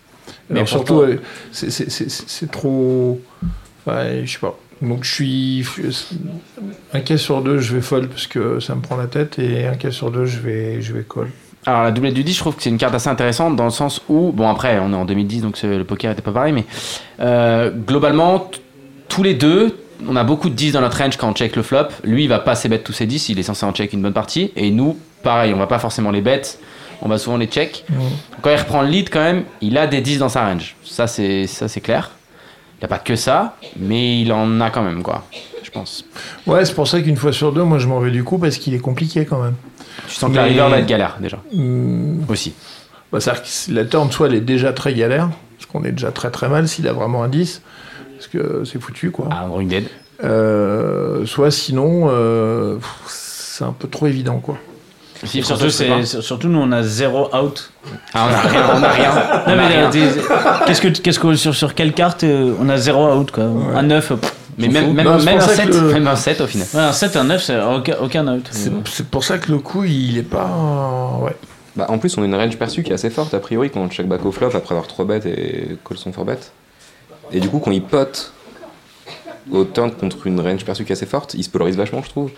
Mais 0.50 0.56
Alors 0.58 0.68
surtout, 0.68 1.02
c'est- 1.52 2.50
trop. 2.50 3.20
Ouais, 3.86 4.22
je 4.24 4.32
sais 4.32 4.38
pas. 4.38 4.58
Donc 4.82 5.04
je 5.04 5.12
suis. 5.12 5.64
Un 6.92 7.00
cas 7.00 7.16
sur 7.16 7.42
deux, 7.42 7.58
je 7.58 7.74
vais 7.76 7.80
fold 7.80 8.08
parce 8.08 8.26
que 8.26 8.58
ça 8.60 8.74
me 8.74 8.80
prend 8.80 8.96
la 8.96 9.06
tête, 9.06 9.38
et 9.38 9.66
un 9.66 9.76
cas 9.76 9.90
sur 9.90 10.10
deux, 10.10 10.26
je 10.26 10.38
vais, 10.40 10.82
je 10.82 10.92
vais 10.92 11.04
call. 11.08 11.30
Alors 11.66 11.82
la 11.82 11.90
doublette 11.90 12.14
du 12.14 12.24
10, 12.24 12.34
je 12.34 12.38
trouve 12.40 12.56
que 12.56 12.62
c'est 12.62 12.70
une 12.70 12.78
carte 12.78 12.94
assez 12.94 13.08
intéressante 13.08 13.54
dans 13.54 13.64
le 13.64 13.70
sens 13.70 14.00
où, 14.08 14.32
bon 14.32 14.48
après 14.48 14.78
on 14.78 14.92
est 14.92 14.96
en 14.96 15.04
2010 15.04 15.42
donc 15.42 15.62
le 15.62 15.84
poker 15.84 16.12
était 16.12 16.22
pas 16.22 16.32
pareil, 16.32 16.52
mais 16.52 16.64
euh, 17.20 17.70
globalement 17.70 18.50
tous 19.08 19.22
les 19.22 19.34
deux, 19.34 19.78
on 20.08 20.16
a 20.16 20.24
beaucoup 20.24 20.48
de 20.48 20.54
10 20.54 20.72
dans 20.72 20.80
notre 20.80 20.96
range 20.96 21.16
quand 21.18 21.28
on 21.28 21.34
check 21.34 21.56
le 21.56 21.62
flop. 21.62 21.88
Lui 22.04 22.24
il 22.24 22.28
va 22.28 22.38
pas 22.38 22.54
ses 22.54 22.68
bêtes 22.68 22.84
tous 22.84 22.92
ses 22.94 23.06
10, 23.06 23.28
il 23.28 23.38
est 23.38 23.42
censé 23.42 23.66
en 23.66 23.72
check 23.72 23.92
une 23.92 24.00
bonne 24.00 24.14
partie. 24.14 24.52
Et 24.56 24.70
nous, 24.70 24.96
pareil, 25.22 25.52
on 25.52 25.58
va 25.58 25.66
pas 25.66 25.78
forcément 25.78 26.10
les 26.10 26.22
bêtes, 26.22 26.58
on 27.02 27.08
va 27.08 27.18
souvent 27.18 27.36
les 27.36 27.46
check. 27.46 27.84
Quand 28.40 28.50
il 28.50 28.56
reprend 28.56 28.80
le 28.82 28.88
lead 28.88 29.10
quand 29.10 29.20
même, 29.20 29.44
il 29.60 29.76
a 29.76 29.86
des 29.86 30.00
10 30.00 30.18
dans 30.18 30.28
sa 30.30 30.46
range. 30.46 30.76
Ça 30.84 31.06
c'est 31.06 31.46
ça 31.46 31.68
c'est 31.68 31.82
clair. 31.82 32.12
Il 32.76 32.84
n'y 32.84 32.86
a 32.86 32.88
pas 32.88 32.98
que 32.98 33.16
ça, 33.16 33.56
mais 33.78 34.22
il 34.22 34.32
en 34.32 34.58
a 34.62 34.70
quand 34.70 34.82
même 34.82 35.02
quoi, 35.02 35.26
je 35.62 35.70
pense. 35.70 36.06
Ouais, 36.46 36.64
c'est 36.64 36.72
pour 36.72 36.88
ça 36.88 37.02
qu'une 37.02 37.16
fois 37.16 37.30
sur 37.30 37.52
deux, 37.52 37.64
moi 37.64 37.78
je 37.78 37.86
m'en 37.86 38.00
vais 38.00 38.10
du 38.10 38.24
coup 38.24 38.38
parce 38.38 38.56
qu'il 38.56 38.72
est 38.72 38.78
compliqué 38.78 39.26
quand 39.26 39.42
même. 39.42 39.56
Tu 40.08 40.14
sens 40.14 40.30
que 40.30 40.34
Mais- 40.36 40.42
la 40.42 40.44
river 40.44 40.68
va 40.70 40.78
être 40.78 40.86
galère 40.86 41.16
déjà, 41.20 41.38
Hum, 41.56 42.24
aussi. 42.28 42.54
bah, 43.12 43.20
C'est-à-dire 43.20 43.42
que 43.42 43.72
la 43.74 43.84
turn, 43.84 44.10
soit 44.10 44.26
elle 44.28 44.34
est 44.34 44.40
déjà 44.40 44.72
très 44.72 44.94
galère, 44.94 45.28
parce 45.58 45.66
qu'on 45.70 45.84
est 45.84 45.92
déjà 45.92 46.10
très 46.10 46.30
très 46.30 46.48
mal 46.48 46.66
s'il 46.68 46.86
a 46.88 46.92
vraiment 46.92 47.22
un 47.22 47.28
10, 47.28 47.62
parce 48.16 48.26
que 48.28 48.62
c'est 48.64 48.80
foutu 48.80 49.10
quoi. 49.10 49.28
Ah, 49.30 49.44
Drawing 49.46 49.68
Dead. 49.68 49.84
Euh, 50.22 51.24
soit 51.26 51.50
sinon, 51.50 52.08
euh, 52.10 52.76
c'est 53.08 53.64
un 53.64 53.72
peu 53.72 53.88
trop 53.88 54.06
évident 54.06 54.38
quoi. 54.38 54.56
Si, 55.24 55.42
Surtout, 55.42 55.68
c'est, 55.68 56.06
surtout, 56.06 56.48
nous, 56.48 56.58
on 56.60 56.72
a 56.72 56.82
zéro 56.82 57.28
out. 57.36 57.70
Ah, 58.14 58.26
on 58.30 58.34
a 58.34 58.40
rien, 58.40 58.64
on 58.78 58.82
a 58.82 58.88
rien. 58.88 59.12
Euh, 59.48 59.90
qu'est-ce 60.66 60.80
que, 60.80 60.88
qu'est-ce 60.88 61.18
que, 61.18 61.34
sur, 61.34 61.54
sur 61.54 61.74
quelle 61.74 61.92
carte 61.92 62.24
euh, 62.24 62.54
on 62.58 62.70
a 62.70 62.78
zéro 62.78 63.06
out, 63.14 63.30
quoi 63.30 63.44
Un 63.44 63.82
9, 63.82 64.14
pff, 64.18 64.34
Mais 64.58 64.68
même, 64.68 64.92
même, 64.92 65.06
Non, 65.06 65.12
un 65.12 65.18
pour 65.18 65.42
ça 65.42 65.54
7, 65.54 65.70
que 65.70 65.76
le- 65.76 65.92
même 65.92 66.06
un 66.06 66.16
7 66.16 66.40
au 66.40 66.46
final. 66.46 66.66
Ouais, 66.74 66.80
un 66.80 66.92
7, 66.92 67.16
un 67.16 67.24
9, 67.24 67.42
c'est 67.42 67.60
aucun, 67.62 67.96
aucun 68.00 68.28
out. 68.28 68.46
C'est 68.50 68.70
c'est 68.86 69.06
pour 69.06 69.24
ça 69.24 69.38
que 69.38 69.50
le 69.50 69.58
coup, 69.58 69.84
il 69.84 70.18
est 70.18 70.22
pas. 70.22 70.50
euh, 70.50 71.24
Ouais. 71.24 71.36
Bah, 71.76 71.86
en 71.88 71.98
plus, 71.98 72.16
on 72.18 72.22
a 72.22 72.26
une 72.26 72.34
range 72.34 72.56
perçue 72.58 72.82
qui 72.82 72.90
est 72.90 72.94
assez 72.94 73.10
forte 73.10 73.32
a 73.32 73.38
priori 73.38 73.70
quand 73.70 73.80
on 73.80 73.88
check 73.88 74.06
back 74.06 74.24
au 74.26 74.32
flop 74.32 74.48
après 74.54 74.74
avoir 74.74 74.86
3 74.86 75.04
bêtes 75.04 75.26
et 75.26 75.76
call 75.88 75.96
son 75.98 76.10
4 76.10 76.24
bet. 76.24 76.38
Et 77.32 77.40
du 77.40 77.48
coup, 77.48 77.60
quand 77.60 77.70
il 77.70 77.82
pote 77.82 78.32
au 79.50 79.64
turn 79.64 79.90
contre 79.92 80.26
une 80.26 80.40
range 80.40 80.64
perçue 80.64 80.84
qui 80.84 80.90
est 80.92 80.96
assez 80.96 81.06
forte, 81.06 81.34
il 81.34 81.44
se 81.44 81.48
polarise 81.48 81.76
vachement, 81.76 82.02
je 82.02 82.08
trouve. 82.10 82.30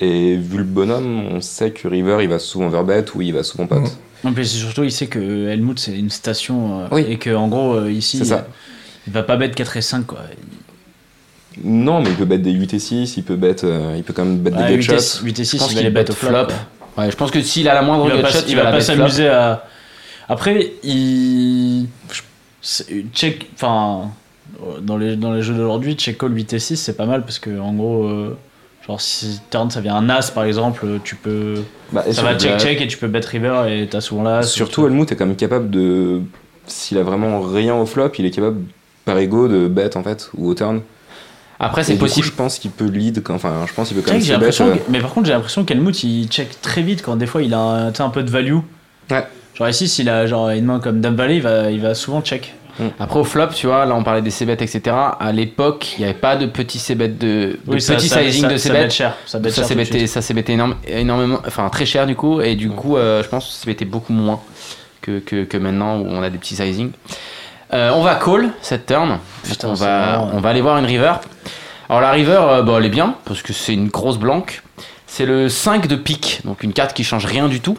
Et 0.00 0.36
vu 0.36 0.58
le 0.58 0.64
bonhomme, 0.64 1.26
on 1.32 1.40
sait 1.40 1.70
que 1.70 1.88
River 1.88 2.18
il 2.22 2.28
va 2.28 2.38
souvent 2.38 2.68
verbet 2.68 3.04
ou 3.14 3.22
il 3.22 3.32
va 3.32 3.42
souvent 3.42 3.66
pot. 3.66 3.82
En 4.24 4.32
plus, 4.32 4.44
c'est 4.44 4.58
surtout, 4.58 4.82
il 4.82 4.92
sait 4.92 5.06
que 5.06 5.48
Helmut, 5.48 5.78
c'est 5.78 5.96
une 5.96 6.10
station. 6.10 6.80
euh, 6.82 6.86
Oui. 6.90 7.06
Et 7.08 7.16
que, 7.18 7.30
en 7.34 7.48
gros, 7.48 7.74
euh, 7.74 7.90
ici, 7.92 8.18
C'est 8.18 8.24
ça. 8.26 8.34
euh, 8.34 8.40
il 9.06 9.12
va 9.12 9.22
pas 9.22 9.36
mettre 9.36 9.54
4 9.54 9.76
et 9.76 9.82
5, 9.82 10.06
quoi. 10.06 10.18
Non, 11.64 12.00
mais 12.00 12.10
il 12.10 12.16
peut 12.16 12.24
bet 12.24 12.38
des 12.38 12.52
8 12.52 12.74
et 12.74 12.78
6, 12.78 13.16
il 13.16 13.22
peut, 13.24 13.36
bet, 13.36 13.56
euh, 13.64 13.94
il 13.96 14.02
peut 14.02 14.12
quand 14.12 14.24
même 14.24 14.38
bet 14.38 14.50
Ah, 14.56 14.68
des 14.68 14.74
8, 14.74 14.74
et, 14.74 14.78
gutshot. 14.96 15.24
8 15.24 15.38
et 15.40 15.44
6, 15.44 15.56
Je 15.56 15.62
pense 15.62 15.72
il 15.72 15.74
va 15.74 15.80
qu'il 15.80 15.88
les 15.88 15.94
bet 16.04 16.12
flop. 16.12 16.28
flop. 16.28 16.46
Ouais, 16.98 17.10
je 17.10 17.16
pense 17.16 17.30
que 17.30 17.40
s'il 17.42 17.68
a 17.68 17.74
la 17.74 17.82
moindre 17.82 18.06
Il 18.08 18.16
va 18.16 18.22
pas, 18.22 18.28
gutshot, 18.30 18.44
il 18.48 18.56
va 18.56 18.70
pas 18.70 18.80
s'amuser 18.80 19.28
à. 19.28 19.64
Après, 20.28 20.72
il. 20.82 21.86
Check. 23.12 23.48
Enfin. 23.54 24.10
Dans 24.80 24.96
les, 24.96 25.16
dans 25.16 25.32
les 25.34 25.42
jeux 25.42 25.54
d'aujourd'hui, 25.54 25.94
check 25.94 26.16
call 26.18 26.34
8 26.34 26.52
et 26.54 26.58
6, 26.58 26.76
c'est 26.76 26.96
pas 26.96 27.04
mal 27.04 27.22
parce 27.22 27.38
que, 27.38 27.58
en 27.58 27.74
gros. 27.74 28.04
euh, 28.04 28.36
Genre, 28.86 29.00
si 29.00 29.40
turn 29.50 29.68
ça 29.68 29.80
vient 29.80 29.96
un 29.96 30.08
as 30.10 30.30
par 30.32 30.44
exemple, 30.44 30.86
tu 31.02 31.16
peux. 31.16 31.54
Bah, 31.92 32.04
Ça 32.12 32.22
va 32.22 32.38
check 32.38 32.58
check 32.60 32.80
et 32.80 32.86
tu 32.86 32.96
peux 32.98 33.08
bet 33.08 33.20
river 33.26 33.64
et 33.68 33.88
t'as 33.88 34.00
souvent 34.00 34.22
l'as. 34.22 34.42
Surtout, 34.44 34.86
Helmut 34.86 35.10
est 35.10 35.16
quand 35.16 35.26
même 35.26 35.34
capable 35.36 35.70
de. 35.70 36.20
S'il 36.68 36.96
a 36.98 37.02
vraiment 37.02 37.40
rien 37.40 37.74
au 37.74 37.84
flop, 37.84 38.10
il 38.18 38.26
est 38.26 38.30
capable 38.30 38.60
par 39.04 39.18
ego 39.18 39.48
de 39.48 39.66
bet 39.66 39.96
en 39.96 40.04
fait, 40.04 40.30
ou 40.36 40.48
au 40.50 40.54
turn. 40.54 40.82
Après, 41.58 41.84
c'est 41.84 41.92
du 41.94 41.98
coup, 41.98 42.04
possible. 42.04 42.26
je 42.26 42.32
pense 42.32 42.58
qu'il 42.58 42.70
peut 42.70 42.84
lead, 42.86 43.22
quand- 43.22 43.34
enfin, 43.34 43.64
je 43.66 43.72
pense 43.72 43.88
qu'il 43.88 43.96
peut 43.96 44.02
quand 44.04 44.12
même 44.12 44.22
l'impression 44.22 44.66
euh, 44.68 44.74
que- 44.74 44.80
Mais 44.90 45.00
par 45.00 45.10
contre, 45.14 45.26
j'ai 45.26 45.32
l'impression 45.32 45.64
qu'Helmut 45.64 46.02
il 46.04 46.28
check 46.28 46.60
très 46.60 46.82
vite 46.82 47.02
quand 47.02 47.16
des 47.16 47.26
fois 47.26 47.42
il 47.42 47.54
a 47.54 47.58
un, 47.58 47.86
un 47.88 48.10
peu 48.10 48.22
de 48.22 48.30
value. 48.30 48.56
Ouais. 49.10 49.24
Genre 49.54 49.68
ici, 49.68 49.88
s'il 49.88 50.08
a 50.10 50.26
genre 50.26 50.50
une 50.50 50.66
main 50.66 50.80
comme 50.80 51.00
Dame 51.00 51.16
Valley, 51.16 51.36
il 51.36 51.42
va, 51.42 51.70
il 51.70 51.80
va 51.80 51.94
souvent 51.94 52.20
check. 52.20 52.54
Après, 53.00 53.18
au 53.18 53.24
flop, 53.24 53.46
tu 53.54 53.66
vois, 53.68 53.86
là 53.86 53.94
on 53.94 54.04
parlait 54.04 54.20
des 54.20 54.28
c 54.30 54.44
etc. 54.46 54.94
À 55.18 55.32
l'époque, 55.32 55.94
il 55.96 56.00
n'y 56.02 56.04
avait 56.04 56.18
pas 56.18 56.36
de 56.36 56.44
petits 56.44 56.78
c-bet 56.78 57.08
de, 57.08 57.16
de 57.16 57.58
Oui, 57.66 57.80
ça- 57.80 57.94
petits 57.94 58.08
ça- 58.10 58.22
sizing 58.22 58.42
ça- 58.42 58.48
de 58.48 58.56
cher, 58.90 59.14
ça 59.24 59.38
bet 59.38 59.48
Ça 59.50 59.62
de 59.62 60.34
bêté 60.34 60.52
énorme- 60.52 60.76
énormément, 60.86 61.38
enfin 61.46 61.70
très 61.70 61.86
cher 61.86 62.06
du 62.06 62.14
coup, 62.16 62.42
et 62.42 62.54
du 62.54 62.68
coup, 62.68 62.98
euh, 62.98 63.22
je 63.22 63.28
pense 63.30 63.46
que 63.46 63.52
ça 63.52 63.60
s'est 63.60 63.66
bêté 63.70 63.86
beaucoup 63.86 64.12
moins 64.12 64.40
que, 65.00 65.20
que, 65.20 65.44
que 65.44 65.56
maintenant 65.56 66.00
où 66.00 66.06
on 66.06 66.22
a 66.22 66.28
des 66.28 66.36
petits 66.36 66.54
sizing. 66.54 66.90
Euh, 67.72 67.92
on 67.94 68.02
va 68.02 68.16
call 68.16 68.50
cette 68.60 68.84
turn. 68.84 69.18
Putain, 69.42 69.68
on, 69.70 69.74
va, 69.74 69.86
marrant. 69.86 70.30
on 70.34 70.40
va 70.40 70.50
aller 70.50 70.60
voir 70.60 70.76
une 70.76 70.84
river. 70.84 71.14
Alors 71.88 72.00
la 72.00 72.10
river, 72.10 72.40
euh, 72.40 72.62
bon, 72.62 72.78
elle 72.78 72.86
est 72.86 72.90
bien 72.90 73.16
parce 73.24 73.42
que 73.42 73.52
c'est 73.52 73.74
une 73.74 73.88
grosse 73.88 74.18
blanque. 74.18 74.62
C'est 75.06 75.26
le 75.26 75.48
5 75.48 75.86
de 75.86 75.96
pique, 75.96 76.40
donc 76.44 76.62
une 76.62 76.72
carte 76.72 76.94
qui 76.94 77.04
change 77.04 77.24
rien 77.24 77.48
du 77.48 77.60
tout. 77.60 77.78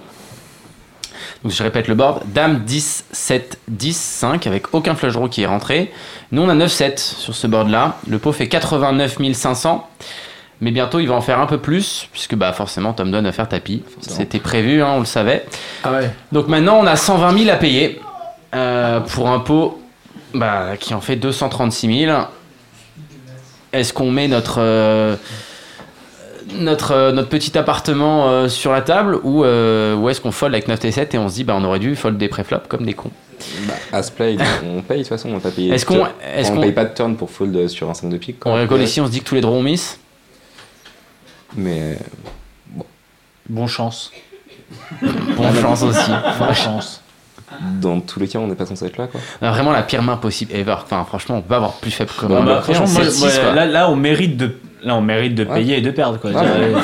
Donc 1.43 1.51
je 1.51 1.61
répète 1.61 1.87
le 1.87 1.95
board. 1.95 2.23
Dame 2.27 2.59
10, 2.65 3.05
7, 3.11 3.59
10, 3.67 3.97
5 3.97 4.47
avec 4.47 4.73
aucun 4.73 4.95
flush 4.95 5.13
draw 5.13 5.27
qui 5.27 5.43
est 5.43 5.45
rentré. 5.45 5.91
Nous 6.31 6.41
on 6.41 6.49
a 6.49 6.55
9, 6.55 6.71
7 6.71 6.99
sur 6.99 7.35
ce 7.35 7.47
board 7.47 7.69
là. 7.69 7.97
Le 8.07 8.17
pot 8.17 8.31
fait 8.31 8.47
89 8.47 9.17
500. 9.33 9.87
Mais 10.59 10.71
bientôt 10.71 10.99
il 10.99 11.07
va 11.07 11.13
en 11.13 11.21
faire 11.21 11.39
un 11.39 11.45
peu 11.45 11.59
plus 11.59 12.07
puisque 12.11 12.35
bah 12.35 12.51
forcément 12.53 12.93
Tom 12.93 13.11
Dunn 13.11 13.23
va 13.23 13.31
faire 13.31 13.47
tapis. 13.47 13.83
C'était 14.01 14.39
prévu, 14.39 14.81
hein, 14.81 14.93
on 14.95 14.99
le 14.99 15.05
savait. 15.05 15.45
Ah 15.83 15.91
ouais. 15.91 16.09
Donc 16.31 16.47
maintenant 16.47 16.79
on 16.79 16.87
a 16.87 16.95
120 16.95 17.37
000 17.37 17.49
à 17.51 17.57
payer 17.57 18.01
euh, 18.55 18.99
pour 19.01 19.29
un 19.29 19.39
pot 19.39 19.79
bah, 20.33 20.77
qui 20.79 20.93
en 20.93 21.01
fait 21.01 21.17
236 21.17 22.05
000. 22.05 22.17
Est-ce 23.73 23.93
qu'on 23.93 24.11
met 24.11 24.27
notre, 24.27 24.57
euh, 24.59 25.15
notre, 26.53 26.91
euh, 26.93 27.11
notre 27.11 27.29
petit 27.29 27.57
appartement 27.57 28.29
euh, 28.29 28.47
sur 28.49 28.71
la 28.71 28.81
table 28.81 29.19
ou, 29.23 29.43
euh, 29.43 29.95
ou 29.95 30.09
est-ce 30.09 30.21
qu'on 30.21 30.31
fold 30.31 30.53
avec 30.53 30.67
9 30.67 30.79
T7 30.79 31.13
et 31.15 31.17
on 31.17 31.27
se 31.29 31.35
dit 31.35 31.43
bah, 31.43 31.53
on 31.57 31.63
aurait 31.63 31.79
dû 31.79 31.95
fold 31.95 32.17
des 32.17 32.29
préflops 32.29 32.67
comme 32.67 32.85
des 32.85 32.93
cons 32.93 33.11
Bah, 33.67 33.73
As 33.91 34.09
play, 34.09 34.37
on 34.65 34.81
paye 34.87 34.99
de 34.99 35.03
toute 35.03 35.09
façon, 35.09 35.29
on 35.29 35.33
va 35.33 35.39
pas 35.41 35.51
payer. 35.51 35.73
Est-ce 35.73 35.85
qu'on- 35.85 35.95
turn. 35.95 36.09
est-ce 36.35 36.51
on 36.51 36.55
qu'on- 36.55 36.61
paye 36.61 36.71
pas 36.71 36.85
de 36.85 36.93
turn 36.93 37.15
pour 37.17 37.29
fold 37.29 37.67
sur 37.67 37.89
un 37.89 37.93
5 37.93 38.09
de 38.09 38.17
pique 38.17 38.37
On 38.45 38.53
rigole 38.53 38.81
ici, 38.81 39.01
on 39.01 39.05
se 39.05 39.11
dit 39.11 39.19
que 39.19 39.25
tous 39.25 39.35
les 39.35 39.41
draws 39.41 39.55
on 39.57 39.63
miss. 39.63 39.99
Mais 41.55 41.97
Bon 43.49 43.67
chance. 43.67 44.11
Bonne 45.01 45.55
chance 45.61 45.81
aussi. 45.83 46.11
Bonne 46.39 46.53
chance. 46.53 47.01
Dans 47.81 47.99
tous 48.01 48.19
les 48.19 48.27
cas, 48.27 48.39
on 48.39 48.47
n'est 48.47 48.55
pas 48.55 48.65
censé 48.65 48.85
être 48.85 48.97
là 48.97 49.07
quoi. 49.07 49.19
Vraiment 49.41 49.71
la 49.71 49.83
pire 49.83 50.01
main 50.03 50.17
possible 50.17 50.53
ever. 50.55 50.75
Enfin, 50.83 51.03
franchement, 51.07 51.37
on 51.37 51.41
peut 51.41 51.49
pas 51.49 51.55
avoir 51.57 51.73
plus 51.73 51.91
faible 51.91 52.11
que 52.19 52.25
bah, 52.25 52.61
franchement, 52.61 52.85
moi, 52.87 53.29
quoi. 53.41 53.53
là, 53.53 53.65
là, 53.65 53.89
on 53.89 53.95
mérite 53.95 54.35
de, 54.37 54.55
là, 54.83 54.95
on 54.95 55.01
mérite 55.01 55.33
de 55.35 55.45
Ouais. 55.45 55.53
payer 55.55 55.77
et 55.77 55.81
de 55.81 55.91
perdre. 55.91 56.19
Quoi. 56.19 56.31
Ouais. 56.31 56.37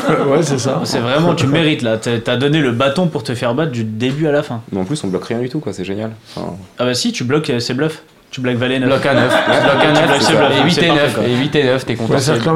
C'est- 0.07 0.23
Ouais, 0.30 0.41
c'est 0.44 0.57
ça. 0.60 0.81
C'est 0.85 0.99
vraiment, 0.99 1.35
tu 1.35 1.48
mérites 1.48 1.81
là. 1.81 1.98
T'as 1.98 2.38
donné 2.38 2.60
le 2.60 2.72
bâton 2.72 3.07
pour 3.07 3.23
te 3.23 3.35
faire 3.35 3.53
battre 3.56 3.72
du 3.72 3.84
début 3.84 4.27
à 4.27 4.31
la 4.31 4.41
fin. 4.44 4.61
Mais 4.72 4.80
en 4.80 4.85
plus, 4.85 5.03
on 5.03 5.07
bloque 5.07 5.26
rien 5.26 5.40
du 5.40 5.49
tout 5.49 5.60
quoi, 5.60 5.73
c'est 5.73 5.85
génial. 5.85 6.11
Enfin, 6.35 6.53
Ah 6.80 6.85
bah 6.85 6.94
si, 6.94 7.11
tu 7.11 7.23
bloques 7.23 7.49
euh, 7.49 7.60
ces 7.60 7.73
bluffs. 7.73 8.02
Tu 8.31 8.41
bloques 8.41 8.56
Valet 8.56 8.80
9. 8.80 8.90
Bloc 8.90 9.06
à 9.06 9.14
9. 9.14 9.27
Bloc 9.27 9.40
à 9.48 9.85
Tu 9.85 9.94
9. 9.94 10.07
bloques 10.07 10.22
ses 10.23 10.34
bluffs, 10.34 10.52
Et 10.60 10.64
8 10.64 10.72
c'est 10.72 10.81
et 10.85 10.88
parfait, 10.88 11.03
9. 11.03 11.14
quoi. 11.15 11.23
Et 11.26 11.35
8 11.35 11.56
et 11.56 11.64
9, 11.65 11.85
t'es 11.85 11.95
content. 11.95 12.15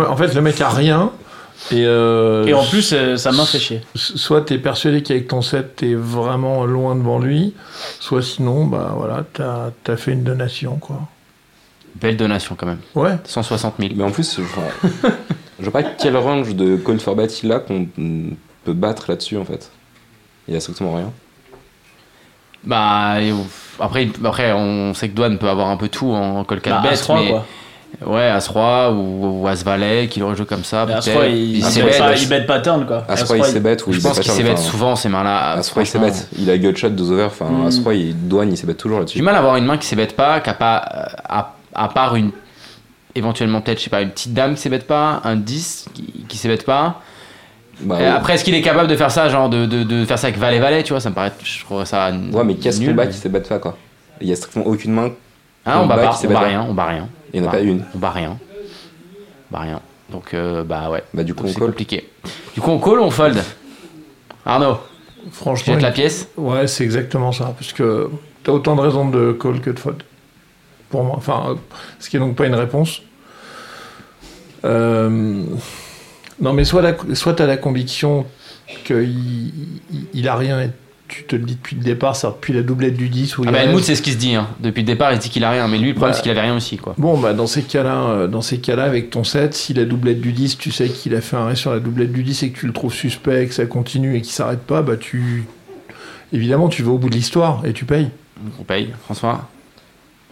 En 0.10 0.16
fait, 0.18 0.34
le 0.34 0.42
mec 0.42 0.60
a 0.62 0.70
rien. 0.70 1.12
Et, 1.72 1.86
euh, 1.86 2.46
Et 2.46 2.54
en 2.54 2.64
plus, 2.64 2.94
euh, 2.94 3.18
sa 3.18 3.32
main 3.32 3.46
fait 3.46 3.60
chier. 3.60 3.82
soit 3.96 4.42
t'es 4.42 4.58
persuadé 4.58 5.02
qu'avec 5.04 5.28
ton 5.28 5.42
set, 5.42 5.76
t'es 5.78 5.94
vraiment 5.96 6.66
loin 6.66 6.96
devant 6.96 7.20
lui, 7.20 7.54
soit 8.00 8.22
sinon, 8.22 8.66
bah 8.66 8.94
voilà, 8.96 9.26
t'as 9.34 9.72
as 9.92 9.98
fait 9.98 10.12
une 10.12 10.24
donation, 10.24 10.78
quoi. 10.78 11.02
Belle 11.96 12.16
donation 12.16 12.56
quand 12.56 12.68
même. 12.68 12.80
Ouais. 12.96 13.18
160 13.24 13.76
000. 13.80 13.94
Mais 13.96 14.04
en 14.04 14.12
plus, 14.12 14.38
je 14.38 14.42
vois, 14.44 15.12
je 15.60 15.70
vois 15.70 15.82
pas 15.82 15.84
quel 15.84 16.16
range 16.16 16.56
de 16.56 16.78
call 16.78 17.00
for 17.00 17.16
bet 17.16 17.26
il 17.26 17.52
a 17.52 17.60
qu'on 17.60 17.88
peut 18.64 18.74
battre 18.74 19.06
là-dessus 19.10 19.38
en 19.38 19.46
fait. 19.46 19.72
Il 20.48 20.54
y 20.54 20.58
a 20.58 20.60
strictement 20.60 20.94
rien. 20.96 21.12
Bah, 22.64 23.16
après, 23.80 24.10
après, 24.24 24.52
on 24.54 24.94
sait 24.94 25.10
que 25.10 25.16
Douane 25.16 25.38
peut 25.38 25.50
avoir 25.50 25.70
un 25.70 25.78
peu 25.78 25.90
tout 25.90 26.12
en 26.12 26.44
call 26.44 26.62
4 26.62 26.84
Bah, 26.84 26.90
bet, 26.90 26.94
As-3, 26.96 27.24
mais 27.24 27.30
quoi. 27.32 27.46
Ouais, 28.06 28.24
As-Roi 28.28 28.92
ou, 28.92 29.42
ou 29.44 29.48
As-Valet, 29.48 30.08
qu'il 30.08 30.24
aurait 30.24 30.36
joué 30.36 30.46
comme 30.46 30.64
ça. 30.64 30.86
As-3, 30.86 31.30
il, 31.30 32.28
bet 32.30 32.42
pattern 32.46 32.86
quoi. 32.86 33.04
As-Roi, 33.08 33.38
il 33.38 33.42
As-3, 33.44 33.52
s'est 33.52 33.60
bet 33.60 33.78
ou 33.88 33.92
Je 33.94 34.00
pense 34.02 34.20
qu'il 34.20 34.44
bet 34.44 34.52
enfin, 34.52 34.62
souvent 34.62 34.96
ces 34.96 35.10
mains-là. 35.10 35.54
As-Roi, 35.54 35.84
il. 35.84 36.44
Il 36.44 36.50
a 36.50 36.58
gutshot, 36.58 36.90
deux 36.90 37.12
over. 37.12 37.24
Enfin, 37.26 37.46
Mm. 37.50 37.66
As-Roi, 37.68 37.94
il 37.96 38.28
douane, 38.28 38.52
il 38.52 38.58
s'est 38.58 38.68
bet 38.68 38.74
toujours 38.74 38.98
J'ai 38.98 39.02
là-dessus. 39.02 39.18
du 39.20 39.24
mal 39.24 39.36
à 39.36 39.40
avoir 39.40 39.58
une 39.58 39.66
main 39.66 39.78
qui 39.78 39.88
s'ébête 39.88 40.16
pas, 40.16 40.40
qui 40.42 40.50
a 40.50 40.54
pas, 40.54 40.84
euh, 40.96 41.06
à, 41.28 41.56
à 41.74 41.88
part 41.90 42.16
une, 42.16 42.32
éventuellement 43.16 43.62
peut-être, 43.62 43.80
je 43.80 43.86
sais 43.86 43.90
pas, 43.90 44.02
une 44.02 44.12
petite 44.12 44.34
dame 44.34 44.56
qui 44.56 44.62
s'ébête 44.62 44.86
pas, 44.88 45.22
un 45.24 45.36
10 45.36 45.88
qui, 45.94 46.26
qui 46.28 46.38
s'ébête 46.38 46.66
pas. 46.66 47.02
Bah, 47.82 48.16
après, 48.16 48.34
est-ce 48.34 48.44
qu'il 48.44 48.56
est 48.56 48.62
capable 48.62 48.88
de 48.90 48.96
faire 48.96 49.12
ça, 49.12 49.30
genre 49.30 49.50
de, 49.50 50.06
faire 50.06 50.18
ça 50.18 50.28
avec 50.28 50.40
Valet 50.40 50.60
Valet, 50.60 50.84
tu 50.84 50.94
vois, 50.94 51.00
ça 51.00 51.10
me 51.10 51.16
paraît, 51.16 51.32
je 51.44 51.64
trouverais 51.64 51.86
ça. 51.86 52.10
ouais, 52.10 52.44
mais 52.44 52.56
qu'est-ce 52.56 52.84
qu'on 52.84 52.94
bat 52.94 53.06
qui 53.08 53.18
s'est 53.18 53.30
bet 53.30 53.40
pas 53.42 53.60
quoi? 53.60 53.78
Il 54.20 54.28
y 54.28 54.32
a 54.32 54.36
strictement 54.36 54.66
aucune 54.66 54.94
main. 54.94 55.12
Ah, 55.68 55.80
on 55.80 55.84
on 55.84 55.88
bat 55.88 56.12
on 56.24 56.28
rien, 56.40 56.66
on 56.70 56.74
bat 56.74 56.86
rien. 56.86 57.10
Il 57.34 57.42
y 57.42 57.44
en 57.44 57.48
a 57.48 57.52
pas 57.52 57.60
une. 57.60 57.84
On 57.94 57.98
bat 57.98 58.12
rien. 58.12 58.38
On 59.52 59.54
bat 59.54 59.60
rien. 59.60 59.82
Donc, 60.10 60.34
euh, 60.34 60.64
bah 60.64 60.90
ouais. 60.90 61.04
Bah, 61.14 61.24
du 61.24 61.34
coup, 61.34 61.42
Donc, 61.44 61.50
on 61.50 61.54
c'est 61.54 61.60
call. 61.60 61.68
compliqué. 61.70 62.10
Du 62.54 62.62
coup, 62.62 62.72
on 62.72 62.80
call 62.80 63.00
ou 63.00 63.04
on 63.04 63.12
fold? 63.12 63.38
Arnaud, 64.46 64.78
tu 65.26 65.32
Franchement, 65.32 65.74
jettes 65.74 65.84
la 65.84 65.92
pièce? 65.92 66.30
Ouais, 66.38 66.68
c'est 66.68 66.84
exactement 66.86 67.34
ça, 67.34 67.54
parce 67.58 67.74
que 67.74 68.10
t'as 68.44 68.54
autant 68.54 68.76
de 68.78 68.82
raisons 68.82 69.10
de 69.10 69.34
call 69.34 69.60
que 69.60 69.70
de 69.72 69.80
fold. 69.80 70.02
Pour 70.90 71.04
moi, 71.04 71.16
enfin, 71.18 71.44
euh, 71.50 71.56
ce 72.00 72.10
qui 72.10 72.16
est 72.16 72.20
donc 72.20 72.36
pas 72.38 72.46
une 72.46 72.56
réponse. 72.56 73.02
Euh, 74.64 75.44
Non, 76.40 76.54
mais 76.54 76.64
soit, 76.64 76.82
la, 76.82 76.96
soit 77.14 77.34
t'as 77.34 77.46
la 77.46 77.58
conviction 77.58 78.26
qu'il 78.86 79.02
il, 79.92 80.08
il 80.14 80.28
a 80.30 80.36
rien 80.36 80.62
et 80.62 80.70
tu 81.08 81.24
te 81.24 81.36
le 81.36 81.44
dis 81.44 81.56
depuis 81.56 81.76
le 81.76 81.84
départ, 81.84 82.16
c'est 82.16 82.28
depuis 82.28 82.54
la 82.54 82.62
doublette 82.64 82.96
du 82.98 83.10
10 83.10 83.38
où 83.38 83.44
Ah 83.48 83.52
bah. 83.52 83.60
Helmut, 83.64 83.84
c'est 83.84 83.96
ce 83.96 84.02
qu'il 84.02 84.14
se 84.14 84.18
dit. 84.18 84.36
Hein. 84.36 84.48
Depuis 84.60 84.82
le 84.82 84.88
départ, 84.88 85.12
il 85.14 85.18
se 85.18 85.22
dit 85.22 85.30
qu'il 85.30 85.44
a 85.44 85.50
rien. 85.52 85.68
Mais 85.68 85.78
lui, 85.78 85.90
le 85.90 85.94
problème, 85.94 86.12
Bah. 86.12 86.16
c'est 86.18 86.22
qu'il 86.22 86.32
avait 86.32 86.42
rien 86.42 86.56
aussi, 86.56 86.78
quoi. 86.78 86.96
Bon, 86.98 87.18
bah, 87.18 87.34
dans 87.34 87.48
ces 87.48 87.64
cas-là, 87.64 87.96
euh, 88.10 88.28
dans 88.28 88.42
ces 88.42 88.60
cas-là, 88.60 88.84
avec 88.84 89.10
ton 89.10 89.24
set, 89.24 89.54
si 89.54 89.74
la 89.74 89.86
doublette 89.86 90.20
du 90.22 90.34
10, 90.34 90.58
tu 90.58 90.72
sais 90.72 90.90
qu'il 90.90 91.16
a 91.16 91.22
fait 91.22 91.38
un 91.38 91.46
reste 91.46 91.62
sur 91.62 91.72
la 91.72 91.80
doublette 91.80 92.12
du 92.12 92.24
10 92.24 92.44
et 92.44 92.50
que 92.52 92.60
tu 92.60 92.68
le 92.68 92.74
trouves 92.74 92.94
suspect, 92.94 93.48
que 93.48 93.54
ça 93.54 93.66
continue 93.66 94.16
et 94.16 94.22
qu'il 94.22 94.34
s'arrête 94.34 94.62
pas, 94.62 94.82
bah, 94.82 94.98
tu. 94.98 95.46
Évidemment, 96.34 96.68
tu 96.70 96.84
vas 96.84 96.92
au 96.92 96.98
bout 96.98 97.10
de 97.10 97.16
l'histoire 97.16 97.62
et 97.66 97.74
tu 97.74 97.86
payes. 97.86 98.10
On 98.60 98.64
paye. 98.64 98.90
François? 99.06 99.50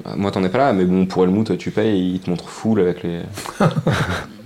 Bah, 0.04 0.14
Moi, 0.18 0.30
t'en 0.32 0.44
es 0.44 0.50
pas 0.50 0.58
là, 0.58 0.74
mais 0.74 0.84
bon, 0.84 1.06
pour 1.06 1.24
Helmut, 1.24 1.58
tu 1.58 1.72
payes 1.72 1.88
et 1.98 2.04
il 2.16 2.20
te 2.20 2.30
montre 2.30 2.50
full 2.50 2.82
avec 2.82 3.02
les. 3.04 3.22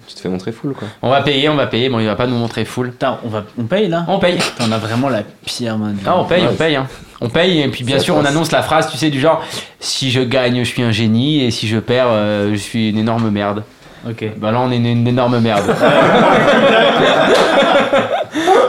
tu 0.10 0.16
te 0.16 0.22
fais 0.22 0.30
montrer 0.30 0.52
full 0.52 0.74
quoi. 0.74 0.88
On 1.04 1.10
va 1.10 1.22
payer, 1.22 1.48
on 1.50 1.56
va 1.56 1.68
payer. 1.68 1.90
Bon, 1.90 2.00
il 2.00 2.08
va 2.08 2.16
pas 2.16 2.26
nous 2.26 2.36
montrer 2.36 2.66
full. 2.66 2.90
Putain, 2.90 3.20
on, 3.24 3.30
va, 3.30 3.44
on 3.60 3.66
paye 3.66 3.88
là? 3.88 4.06
On 4.08 4.18
paye. 4.18 4.40
T'en 4.58 4.72
as 4.72 4.78
vraiment 4.80 5.08
la 5.08 5.22
pire 5.46 5.78
main 5.78 5.94
Ah, 6.06 6.18
on 6.18 6.26
paye, 6.26 6.42
Ouais, 6.42 6.50
on 6.52 6.56
paye. 6.56 6.76
Hein. 6.76 6.88
On 7.22 7.30
paye, 7.30 7.62
et 7.62 7.68
puis 7.68 7.84
bien 7.84 8.00
sûr, 8.00 8.16
on 8.16 8.26
annonce 8.26 8.52
la 8.52 8.64
phrase, 8.64 8.90
tu 8.90 8.98
sais, 8.98 9.10
du 9.10 9.20
genre 9.20 9.44
si 9.80 10.10
je 10.10 10.22
gagne, 10.22 10.60
je 10.64 10.70
suis 10.70 10.82
un 10.82 10.92
génie, 10.92 11.44
et 11.44 11.52
si 11.52 11.68
je 11.68 11.78
perds, 11.78 12.08
euh, 12.10 12.50
je 12.52 12.58
suis 12.58 12.90
une 12.90 12.98
énorme 12.98 13.30
merde. 13.30 13.64
Ok. 14.10 14.26
Bah 14.38 14.52
là, 14.52 14.60
on 14.62 14.72
est 14.72 14.78
une, 14.78 14.86
une 14.86 15.08
énorme 15.08 15.40
merde. 15.40 15.66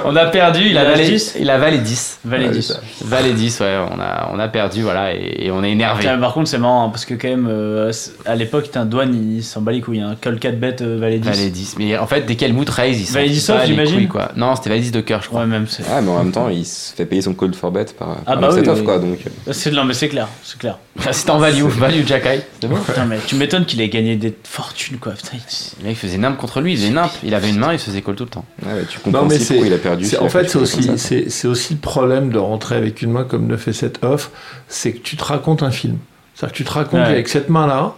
on 0.05 0.17
a 0.17 0.27
perdu, 0.27 0.61
il, 0.63 0.71
Il 0.73 0.79
a 0.79 0.85
valé 0.85 1.05
10. 1.09 1.37
il 1.41 1.51
a 1.51 1.59
valé 1.59 1.79
10. 1.79 2.19
Valet 2.25 2.47
Ouais, 2.49 2.53
10. 2.53 2.63
ça. 2.63 2.81
Valet 3.05 3.33
10, 3.33 3.61
ouais, 3.61 3.79
on 3.91 4.01
a, 4.01 4.31
on 4.33 4.39
a 4.39 4.49
perdu, 4.49 4.83
voilà, 4.83 5.15
et, 5.15 5.47
et 5.47 5.51
on 5.51 5.63
est 5.65 5.71
énervé. 5.71 6.03
Tiens, 6.03 6.19
par 6.19 6.33
contre, 6.35 6.49
c'est 6.49 6.59
marrant 6.59 6.87
hein, 6.87 6.91
parce 6.91 7.05
que, 7.05 7.15
quand 7.15 7.29
même, 7.29 7.47
euh, 7.49 7.93
c'est- 7.93 8.13
à 8.27 8.35
l'époque, 8.37 8.69
un 8.75 8.85
douane, 8.85 9.15
il 9.15 9.43
s'en 9.43 9.61
bat 9.61 9.73
les 9.73 9.81
couilles. 9.81 10.01
Hein. 10.01 10.17
Call 10.21 10.39
4 10.39 10.59
bet, 10.59 10.77
euh, 10.83 10.99
Valet 11.01 11.19
10. 11.19 11.29
Valet 11.29 11.51
10. 11.51 11.75
Mais 11.79 11.97
en 11.99 12.07
fait, 12.07 12.23
dès 12.23 12.37
qu'elle 12.37 12.53
mood 12.53 12.69
raise, 12.69 13.01
il 13.01 13.07
s'en 13.07 13.15
Valet 13.15 13.29
10 13.31 13.47
bat 13.49 13.55
off, 13.55 13.61
les 13.63 13.67
j'imagine 13.69 13.95
couilles, 13.97 14.09
quoi. 14.09 14.33
Non, 14.37 14.55
c'était 14.57 14.71
Valet 14.71 14.83
10 14.83 14.93
de 14.93 15.01
cœur, 15.01 15.23
je 15.23 15.29
crois. 15.29 15.41
Ouais, 15.41 15.47
même. 15.47 15.67
C'est 15.69 15.83
Ah, 15.91 16.01
mais 16.01 16.11
en 16.11 16.23
même 16.23 16.33
temps, 16.33 16.49
il 16.49 16.65
se 16.67 16.95
fait 16.95 17.07
payer 17.07 17.23
son 17.23 17.35
call 17.35 17.55
for 17.55 17.71
bet 17.71 17.87
par, 17.99 18.17
Ah, 18.27 18.33
par 18.33 18.39
bah 18.41 18.49
oui, 18.51 18.57
set-off 18.61 18.79
oui. 18.81 18.85
quoi. 18.85 18.99
Donc, 18.99 19.19
c'est- 19.51 19.71
non, 19.71 19.85
mais 19.85 19.95
c'est 19.95 20.09
clair. 20.09 20.29
C'est 20.43 20.59
clair. 20.59 20.79
C'est 21.13 21.31
en 21.31 21.39
value, 21.39 21.63
value 21.65 22.05
Jacky. 22.07 22.43
C'est 22.61 22.69
bon. 22.69 22.77
Putain, 22.77 23.07
mais 23.07 23.19
tu 23.27 23.35
m'étonnes 23.37 23.65
qu'il 23.65 23.81
ait 23.81 23.89
gagné 23.89 24.17
des 24.17 24.35
fortunes, 24.45 24.99
quoi. 24.99 25.13
Putain, 25.13 25.37
il- 25.37 25.83
Le 25.83 25.89
mec 25.89 25.97
faisait 25.97 26.19
nimp 26.19 26.37
contre 26.37 26.61
lui, 26.61 26.73
il 26.73 26.77
faisait 26.77 26.91
nimp. 26.91 27.11
Il 27.25 27.35
avait 27.35 27.49
une 27.49 27.59
main, 27.59 27.73
il 27.73 27.79
faisait 27.79 28.03
call 28.03 28.17
tout 28.17 28.25
le 28.25 28.31
temps. 28.31 28.45
ouais, 28.67 28.73
ouais, 28.75 28.85
tu 28.89 28.99
comprends 28.99 29.23
Non, 29.23 29.29
mais 29.29 29.39
c'est- 29.39 29.55
pourquoi 29.55 29.67
il 29.69 29.73
a 29.75 29.79
perdu. 29.79 29.90
En 30.21 30.29
fait, 30.29 30.49
c'est 30.51 30.59
aussi, 30.59 30.83
c'est, 30.99 31.45
le 31.45 31.77
problème 31.81 32.31
de 32.31 32.39
rentrer 32.39 32.77
avec 32.77 33.03
une 33.03 33.13
main 33.13 33.25
comme 33.25 33.47
9 33.47 33.69
et 33.69 33.73
7 33.73 33.99
off, 34.05 34.31
c'est 34.69 34.93
que 34.93 34.99
tu 34.99 35.17
te 35.17 35.25
racontes 35.25 35.63
un 35.63 35.71
film. 35.71 35.99
C'est-à-dire 36.35 36.53
que 36.53 36.57
tu 36.59 36.65
te 36.65 36.73
racontes 36.73 37.01
Ouais. 37.01 37.07
qu'avec 37.07 37.29
cette 37.29 37.49
main-là, 37.49 37.95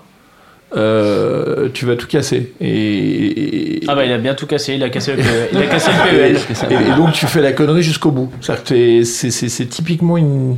euh, 0.76 1.68
tu 1.72 1.84
vas 1.86 1.96
tout 1.96 2.06
casser. 2.06 2.52
Et, 2.60 3.76
et- 3.76 3.84
Ah 3.88 3.94
bah, 3.94 4.04
il 4.06 4.12
a 4.12 4.18
bien 4.18 4.34
tout 4.34 4.46
cassé. 4.46 4.74
Il 4.74 4.82
a 4.82 4.88
cassé 4.90 5.12
le, 5.14 5.18
PE 5.22 5.24
il 5.52 5.58
a 5.58 5.66
cassé 5.66 5.90
le 5.90 6.10
PEL. 6.10 6.36
et- 6.70 6.90
et 6.92 6.96
donc 6.96 7.12
tu 7.12 7.26
fais 7.26 7.42
la 7.42 7.52
connerie 7.52 7.82
jusqu'au 7.82 8.10
bout. 8.10 8.32
C'est 8.40 9.68
typiquement 9.68 10.16
une, 10.16 10.56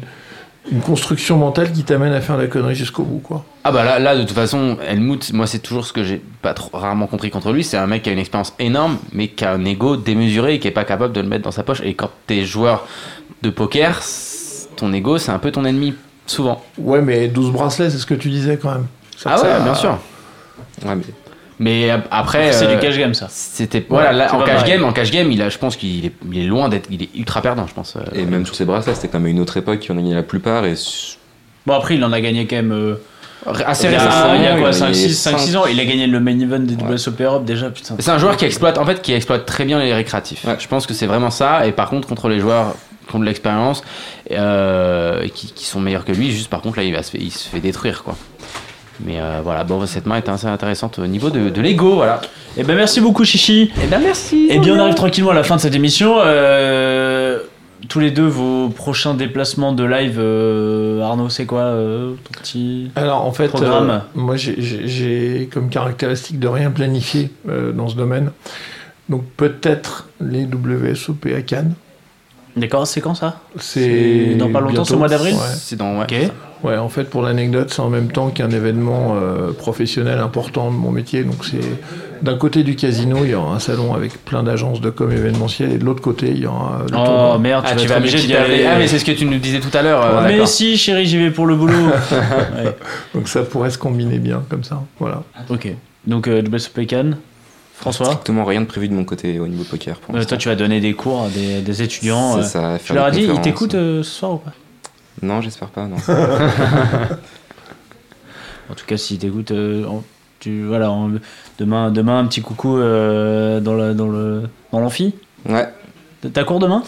une 0.70 0.80
construction 0.80 1.36
mentale 1.36 1.72
qui 1.72 1.84
t'amène 1.84 2.12
à 2.12 2.20
faire 2.20 2.36
la 2.36 2.46
connerie 2.46 2.74
jusqu'au 2.74 3.02
bout. 3.02 3.18
Quoi. 3.18 3.44
Ah 3.64 3.72
bah 3.72 3.84
là, 3.84 3.98
là 3.98 4.16
de 4.16 4.22
toute 4.22 4.32
façon, 4.32 4.78
Helmut, 4.86 5.32
moi 5.32 5.46
c'est 5.46 5.58
toujours 5.58 5.84
ce 5.86 5.92
que 5.92 6.04
j'ai 6.04 6.22
pas 6.42 6.54
trop 6.54 6.76
rarement 6.76 7.06
compris 7.06 7.30
contre 7.30 7.52
lui. 7.52 7.64
C'est 7.64 7.76
un 7.76 7.86
mec 7.86 8.02
qui 8.02 8.08
a 8.10 8.12
une 8.12 8.18
expérience 8.18 8.54
énorme, 8.58 8.98
mais 9.12 9.28
qui 9.28 9.44
a 9.44 9.52
un 9.52 9.64
ego 9.64 9.96
démesuré 9.96 10.54
et 10.54 10.58
qui 10.58 10.68
est 10.68 10.72
pas 10.72 10.84
capable 10.84 11.12
de 11.12 11.20
le 11.20 11.28
mettre 11.28 11.44
dans 11.44 11.50
sa 11.50 11.62
poche. 11.64 11.80
Et 11.84 11.94
quand 11.94 12.10
t'es 12.26 12.44
joueur 12.44 12.86
de 13.42 13.50
poker, 13.50 14.00
ton 14.76 14.92
ego 14.92 15.18
c'est 15.18 15.32
un 15.32 15.38
peu 15.38 15.50
ton 15.52 15.64
ennemi, 15.64 15.94
souvent. 16.26 16.62
Ouais, 16.78 17.02
mais 17.02 17.28
12 17.28 17.50
bracelets, 17.52 17.90
c'est 17.90 17.98
ce 17.98 18.06
que 18.06 18.14
tu 18.14 18.30
disais 18.30 18.56
quand 18.56 18.70
même. 18.72 18.86
Ah 19.26 19.36
ouais, 19.36 19.42
Ça- 19.42 19.60
bien 19.60 19.74
sûr. 19.74 19.98
Ouais, 20.84 20.94
mais 20.96 21.04
Mais 21.60 21.88
ap- 21.90 22.08
après, 22.10 22.52
C'est 22.52 22.66
euh, 22.66 22.74
du 22.74 22.80
cash 22.80 22.98
game, 22.98 23.14
ça. 23.14 23.28
C'était 23.30 23.84
voilà, 23.88 24.12
là, 24.12 24.34
en 24.34 24.40
cash 24.42 24.56
pareil. 24.56 24.72
game, 24.72 24.84
en 24.84 24.92
cash 24.92 25.10
game, 25.12 25.30
il 25.30 25.40
a, 25.40 25.48
je 25.48 25.58
pense 25.58 25.76
qu'il 25.76 26.06
est, 26.06 26.12
il 26.32 26.38
est 26.40 26.46
loin 26.46 26.68
d'être, 26.68 26.88
il 26.90 27.02
est 27.02 27.08
ultra 27.14 27.40
perdant, 27.42 27.66
je 27.68 27.74
pense. 27.74 27.94
euh. 27.96 28.00
Et 28.12 28.24
même 28.24 28.44
sur 28.44 28.54
ses 28.56 28.64
bracelets, 28.64 28.94
c'était 28.94 29.08
quand 29.08 29.20
même 29.20 29.30
une 29.30 29.40
autre 29.40 29.56
époque 29.56 29.78
qui 29.78 29.92
en 29.92 29.94
a 29.96 30.00
gagné 30.00 30.14
la 30.14 30.22
plupart. 30.24 30.64
Et 30.64 30.74
Bon, 31.66 31.74
après, 31.74 31.94
il 31.94 32.04
en 32.04 32.12
a 32.12 32.20
gagné 32.20 32.46
quand 32.46 32.56
même. 32.56 32.72
euh, 32.72 32.94
assez 33.66 33.86
il 33.86 33.92
y 33.92 33.94
a, 33.94 33.98
récemment. 34.04 34.34
il 34.34 34.42
y 34.42 34.46
a 34.46 34.54
il 34.54 34.58
quoi 34.60 34.68
a 34.70 34.72
5, 34.72 34.86
gagné 34.86 34.94
6, 35.08 35.14
5, 35.14 35.38
6 35.38 35.56
ans 35.56 35.66
Il 35.66 35.78
a 35.78 35.84
gagné 35.84 36.06
le 36.06 36.18
main 36.18 36.38
event 36.40 36.58
des 36.60 36.74
WSOP 36.74 37.20
Europe 37.20 37.44
déjà, 37.44 37.70
putain. 37.70 37.94
C'est 37.98 38.10
un 38.10 38.18
joueur 38.18 38.36
qui 38.36 38.44
exploite, 38.46 38.76
en 38.78 38.84
fait, 38.84 39.00
qui 39.00 39.12
exploite 39.12 39.46
très 39.46 39.64
bien 39.64 39.78
les 39.78 39.94
récréatifs. 39.94 40.44
Ouais. 40.44 40.56
Je 40.58 40.66
pense 40.66 40.86
que 40.86 40.94
c'est 40.94 41.06
vraiment 41.06 41.30
ça. 41.30 41.66
Et 41.66 41.72
par 41.72 41.88
contre, 41.88 42.08
contre 42.08 42.28
les 42.28 42.40
joueurs 42.40 42.74
qui 43.08 43.14
ont 43.14 43.18
de 43.20 43.24
l'expérience, 43.26 43.82
euh, 44.32 45.28
qui, 45.28 45.52
qui 45.52 45.66
sont 45.66 45.78
meilleurs 45.80 46.04
que 46.04 46.12
lui, 46.12 46.32
juste 46.32 46.48
par 46.50 46.62
contre 46.62 46.78
là, 46.78 46.84
il, 46.84 46.92
va 46.94 47.02
se, 47.02 47.10
fait, 47.10 47.18
il 47.18 47.30
se 47.30 47.48
fait 47.48 47.60
détruire, 47.60 48.02
quoi. 48.02 48.16
Mais 49.04 49.20
euh, 49.20 49.40
voilà, 49.42 49.64
bon, 49.64 49.84
cette 49.86 50.06
main 50.06 50.16
est 50.16 50.28
assez 50.28 50.46
intéressante 50.46 50.98
au 50.98 51.06
niveau 51.06 51.30
de, 51.30 51.48
de 51.50 51.60
l'ego, 51.60 51.96
voilà. 51.96 52.20
Eh 52.56 52.62
ben, 52.62 52.76
merci 52.76 53.00
beaucoup, 53.00 53.24
Chichi. 53.24 53.70
Et 53.82 53.86
ben 53.88 54.00
merci. 54.00 54.46
Eh 54.50 54.58
bien, 54.60 54.76
on 54.76 54.78
arrive 54.80 54.94
tranquillement 54.94 55.30
à 55.30 55.34
la 55.34 55.42
fin 55.42 55.56
de 55.56 55.60
cette 55.60 55.74
émission. 55.74 56.14
Euh, 56.18 57.40
tous 57.88 57.98
les 58.00 58.10
deux, 58.12 58.26
vos 58.26 58.68
prochains 58.68 59.14
déplacements 59.14 59.72
de 59.72 59.84
live, 59.84 60.18
euh, 60.18 61.02
Arnaud, 61.02 61.28
c'est 61.28 61.44
quoi 61.46 61.62
euh, 61.62 62.14
ton 62.24 62.40
petit 62.40 62.90
Alors 62.96 63.26
en 63.26 63.32
fait, 63.32 63.48
programme 63.48 63.90
euh, 63.90 63.98
moi 64.14 64.36
j'ai- 64.36 65.50
comme 65.52 65.68
caractéristique 65.68 66.38
de 66.38 66.48
rien 66.48 66.70
planifier 66.70 67.30
euh, 67.48 67.72
dans 67.72 67.88
ce 67.88 67.96
domaine. 67.96 68.30
Donc 69.10 69.24
peut-être 69.36 70.08
les 70.20 70.46
WSOP 70.46 71.26
à 71.36 71.42
Cannes. 71.42 71.74
D'accord, 72.56 72.86
c'est 72.86 73.00
quand 73.00 73.14
ça? 73.14 73.40
C'est 73.58 74.36
dans 74.36 74.50
pas 74.50 74.60
longtemps, 74.60 74.84
au 74.84 74.96
mois 74.96 75.08
d'avril? 75.08 75.34
Ouais. 75.34 75.40
C'est 75.56 75.76
dans. 75.76 75.98
Ouais, 75.98 76.04
Ok. 76.04 76.30
Ouais, 76.62 76.78
en 76.78 76.88
fait, 76.88 77.04
pour 77.04 77.20
l'anecdote, 77.20 77.70
c'est 77.74 77.82
en 77.82 77.90
même 77.90 78.10
temps 78.10 78.30
qu'un 78.30 78.48
événement 78.50 79.16
euh, 79.16 79.52
professionnel 79.52 80.18
important 80.18 80.70
de 80.70 80.76
mon 80.76 80.90
métier. 80.92 81.22
Donc, 81.22 81.44
c'est 81.44 81.58
d'un 82.22 82.36
côté 82.38 82.62
du 82.62 82.74
casino, 82.74 83.18
il 83.24 83.30
y 83.30 83.34
aura 83.34 83.54
un 83.54 83.58
salon 83.58 83.92
avec 83.92 84.24
plein 84.24 84.42
d'agences 84.42 84.80
de 84.80 84.88
com 84.88 85.12
événementielles, 85.12 85.72
et 85.72 85.78
de 85.78 85.84
l'autre 85.84 86.00
côté, 86.00 86.28
il 86.30 86.38
y 86.38 86.46
aura 86.46 86.76
euh, 86.80 86.88
le 86.90 86.96
Oh 86.98 87.04
tournoi. 87.04 87.38
merde, 87.38 87.64
tu 87.66 87.70
Ah, 87.70 87.74
vas 87.74 87.80
tu 87.82 87.88
vas 87.88 87.96
obligé 87.98 88.16
obligé 88.16 88.28
d'y 88.28 88.36
aller. 88.36 88.64
Ah, 88.66 88.78
mais 88.78 88.86
c'est 88.88 88.98
ce 88.98 89.04
que 89.04 89.12
tu 89.12 89.26
nous 89.26 89.38
disais 89.38 89.60
tout 89.60 89.76
à 89.76 89.82
l'heure. 89.82 90.00
euh, 90.02 90.22
mais 90.22 90.32
d'accord. 90.32 90.48
si, 90.48 90.78
chérie, 90.78 91.04
j'y 91.04 91.18
vais 91.18 91.30
pour 91.30 91.46
le 91.46 91.56
boulot. 91.56 91.74
Ouais. 92.56 92.74
Donc, 93.14 93.28
ça 93.28 93.42
pourrait 93.42 93.70
se 93.70 93.76
combiner 93.78 94.18
bien 94.18 94.42
comme 94.48 94.64
ça. 94.64 94.80
Voilà. 94.98 95.22
Ok. 95.50 95.68
Donc, 96.06 96.28
euh, 96.28 96.40
WSOP 96.42 96.86
Cannes. 96.86 97.18
François 97.76 98.06
Strictement 98.06 98.44
rien 98.44 98.60
de 98.60 98.66
prévu 98.66 98.88
de 98.88 98.94
mon 98.94 99.04
côté 99.04 99.38
au 99.40 99.48
niveau 99.48 99.64
poker. 99.64 99.96
Pour 99.98 100.14
Euh. 100.16 100.22
Toi, 100.24 100.36
tu 100.38 100.48
vas 100.48 100.54
donner 100.54 100.80
des 100.80 100.94
cours 100.94 101.24
à 101.24 101.28
des, 101.28 101.60
des 101.60 101.82
étudiants. 101.82 102.34
C'est 102.34 102.56
euh, 102.56 102.76
ça, 102.76 102.78
Tu 102.78 102.84
faire 102.86 102.96
leur 102.96 103.04
as 103.06 103.10
dit, 103.10 103.24
ils 103.24 103.40
t'écoutent 103.40 103.74
euh, 103.74 104.02
ce 104.02 104.10
soir 104.10 104.32
ou 104.34 104.36
pas? 104.38 104.52
Non, 105.24 105.40
j'espère 105.40 105.68
pas. 105.68 105.86
Non. 105.86 105.96
En 108.70 108.74
tout 108.74 108.86
cas, 108.86 108.96
s'ils 108.96 109.18
t'écoutent, 109.18 109.50
euh, 109.50 109.84
tu, 110.40 110.64
voilà, 110.64 110.90
demain, 111.58 111.90
demain, 111.90 112.18
un 112.18 112.24
petit 112.24 112.40
coucou 112.40 112.78
euh, 112.78 113.60
dans 113.60 113.74
le 113.74 113.92
dans 113.92 114.08
le 114.08 114.44
dans 114.72 114.80
l'amphi. 114.80 115.14
ouais. 115.46 115.68
T'as 116.32 116.44
cours 116.44 116.58
demain? 116.58 116.82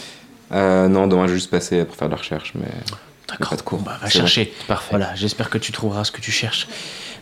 Euh, 0.53 0.89
non, 0.89 1.07
demain, 1.07 1.27
je 1.27 1.33
vais 1.33 1.39
juste 1.39 1.51
passer 1.51 1.85
pour 1.85 1.95
faire 1.95 2.09
de 2.09 2.13
la 2.13 2.19
recherche, 2.19 2.55
mais 2.55 2.69
D'accord. 3.29 3.51
pas 3.51 3.57
de 3.57 3.61
cours. 3.63 3.81
Bah, 3.81 3.99
va 4.01 4.09
chercher. 4.09 4.55
Voilà, 4.91 5.15
j'espère 5.15 5.51
que 5.51 5.59
tu 5.59 5.73
trouveras 5.73 6.05
ce 6.05 6.11
que 6.13 6.23
tu 6.23 6.31
cherches. 6.31 6.67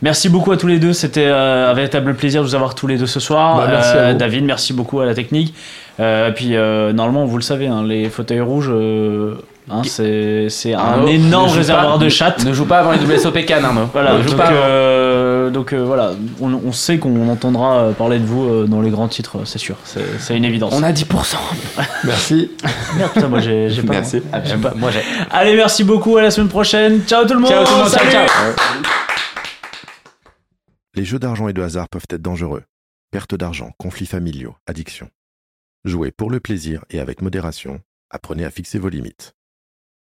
Merci 0.00 0.28
beaucoup 0.28 0.52
à 0.52 0.56
tous 0.56 0.68
les 0.68 0.78
deux. 0.78 0.92
C'était 0.92 1.26
euh, 1.26 1.70
un 1.70 1.74
véritable 1.74 2.14
plaisir 2.14 2.42
de 2.42 2.46
vous 2.46 2.54
avoir 2.54 2.76
tous 2.76 2.86
les 2.86 2.98
deux 2.98 3.06
ce 3.08 3.18
soir. 3.18 3.56
Bah, 3.56 3.66
merci 3.68 3.96
à 3.96 4.12
vous. 4.12 4.18
David, 4.18 4.44
merci 4.44 4.72
beaucoup 4.72 5.00
à 5.00 5.06
la 5.06 5.14
technique. 5.14 5.54
Euh, 5.98 6.30
puis 6.30 6.54
euh, 6.54 6.92
normalement, 6.92 7.24
vous 7.24 7.36
le 7.36 7.42
savez, 7.42 7.66
hein, 7.66 7.82
les 7.82 8.08
fauteuils 8.10 8.40
rouges, 8.40 8.70
euh, 8.70 9.34
hein, 9.70 9.82
c'est 9.84 10.74
un 10.74 10.78
Arnaud, 10.78 11.08
énorme 11.08 11.50
réservoir 11.50 11.98
pas- 11.98 12.04
de 12.04 12.08
chattes. 12.08 12.44
Ne 12.44 12.52
joue 12.52 12.64
pas 12.66 12.80
avant 12.80 12.92
les 12.92 12.98
WSOP 12.98 13.44
Cannes, 13.44 13.64
Arnaud. 13.64 13.88
Voilà, 13.92 14.18
donc, 14.18 14.40
euh, 14.40 15.50
donc 15.50 15.72
euh, 15.72 15.84
voilà, 15.84 16.12
on, 16.40 16.52
on 16.52 16.72
sait 16.72 16.98
qu'on 16.98 17.28
entendra 17.28 17.78
euh, 17.78 17.92
parler 17.92 18.18
de 18.18 18.24
vous 18.24 18.44
euh, 18.48 18.66
dans 18.66 18.80
les 18.80 18.90
grands 18.90 19.08
titres, 19.08 19.44
c'est 19.44 19.58
sûr, 19.58 19.76
c'est 19.84 20.36
une 20.36 20.44
évidence. 20.44 20.72
On 20.76 20.82
a 20.82 20.92
10%. 20.92 21.36
Merci. 22.04 22.50
Merde, 22.96 23.12
putain, 23.12 23.28
moi 23.28 23.40
j'ai 23.40 23.68
pas. 23.82 23.92
Merci. 23.94 24.22
Ah, 24.32 24.40
pas. 24.40 24.74
Moi. 24.74 24.90
Allez, 25.30 25.56
merci 25.56 25.84
beaucoup, 25.84 26.16
à 26.16 26.22
la 26.22 26.30
semaine 26.30 26.48
prochaine. 26.48 27.02
Ciao 27.06 27.24
tout 27.26 27.34
le 27.34 27.40
monde. 27.40 27.50
Ciao 27.50 27.64
tout 27.64 27.72
le 27.72 27.78
monde, 27.78 27.88
Salut 27.88 28.10
ciao. 28.10 28.26
Les 30.94 31.04
jeux 31.04 31.18
d'argent 31.18 31.48
et 31.48 31.52
de 31.52 31.62
hasard 31.62 31.88
peuvent 31.88 32.06
être 32.10 32.22
dangereux. 32.22 32.62
Perte 33.10 33.34
d'argent, 33.34 33.70
conflits 33.78 34.06
familiaux, 34.06 34.54
addiction. 34.66 35.08
Jouez 35.84 36.10
pour 36.10 36.30
le 36.30 36.40
plaisir 36.40 36.84
et 36.90 37.00
avec 37.00 37.20
modération. 37.20 37.80
Apprenez 38.10 38.44
à 38.44 38.50
fixer 38.50 38.78
vos 38.78 38.88
limites. 38.88 39.34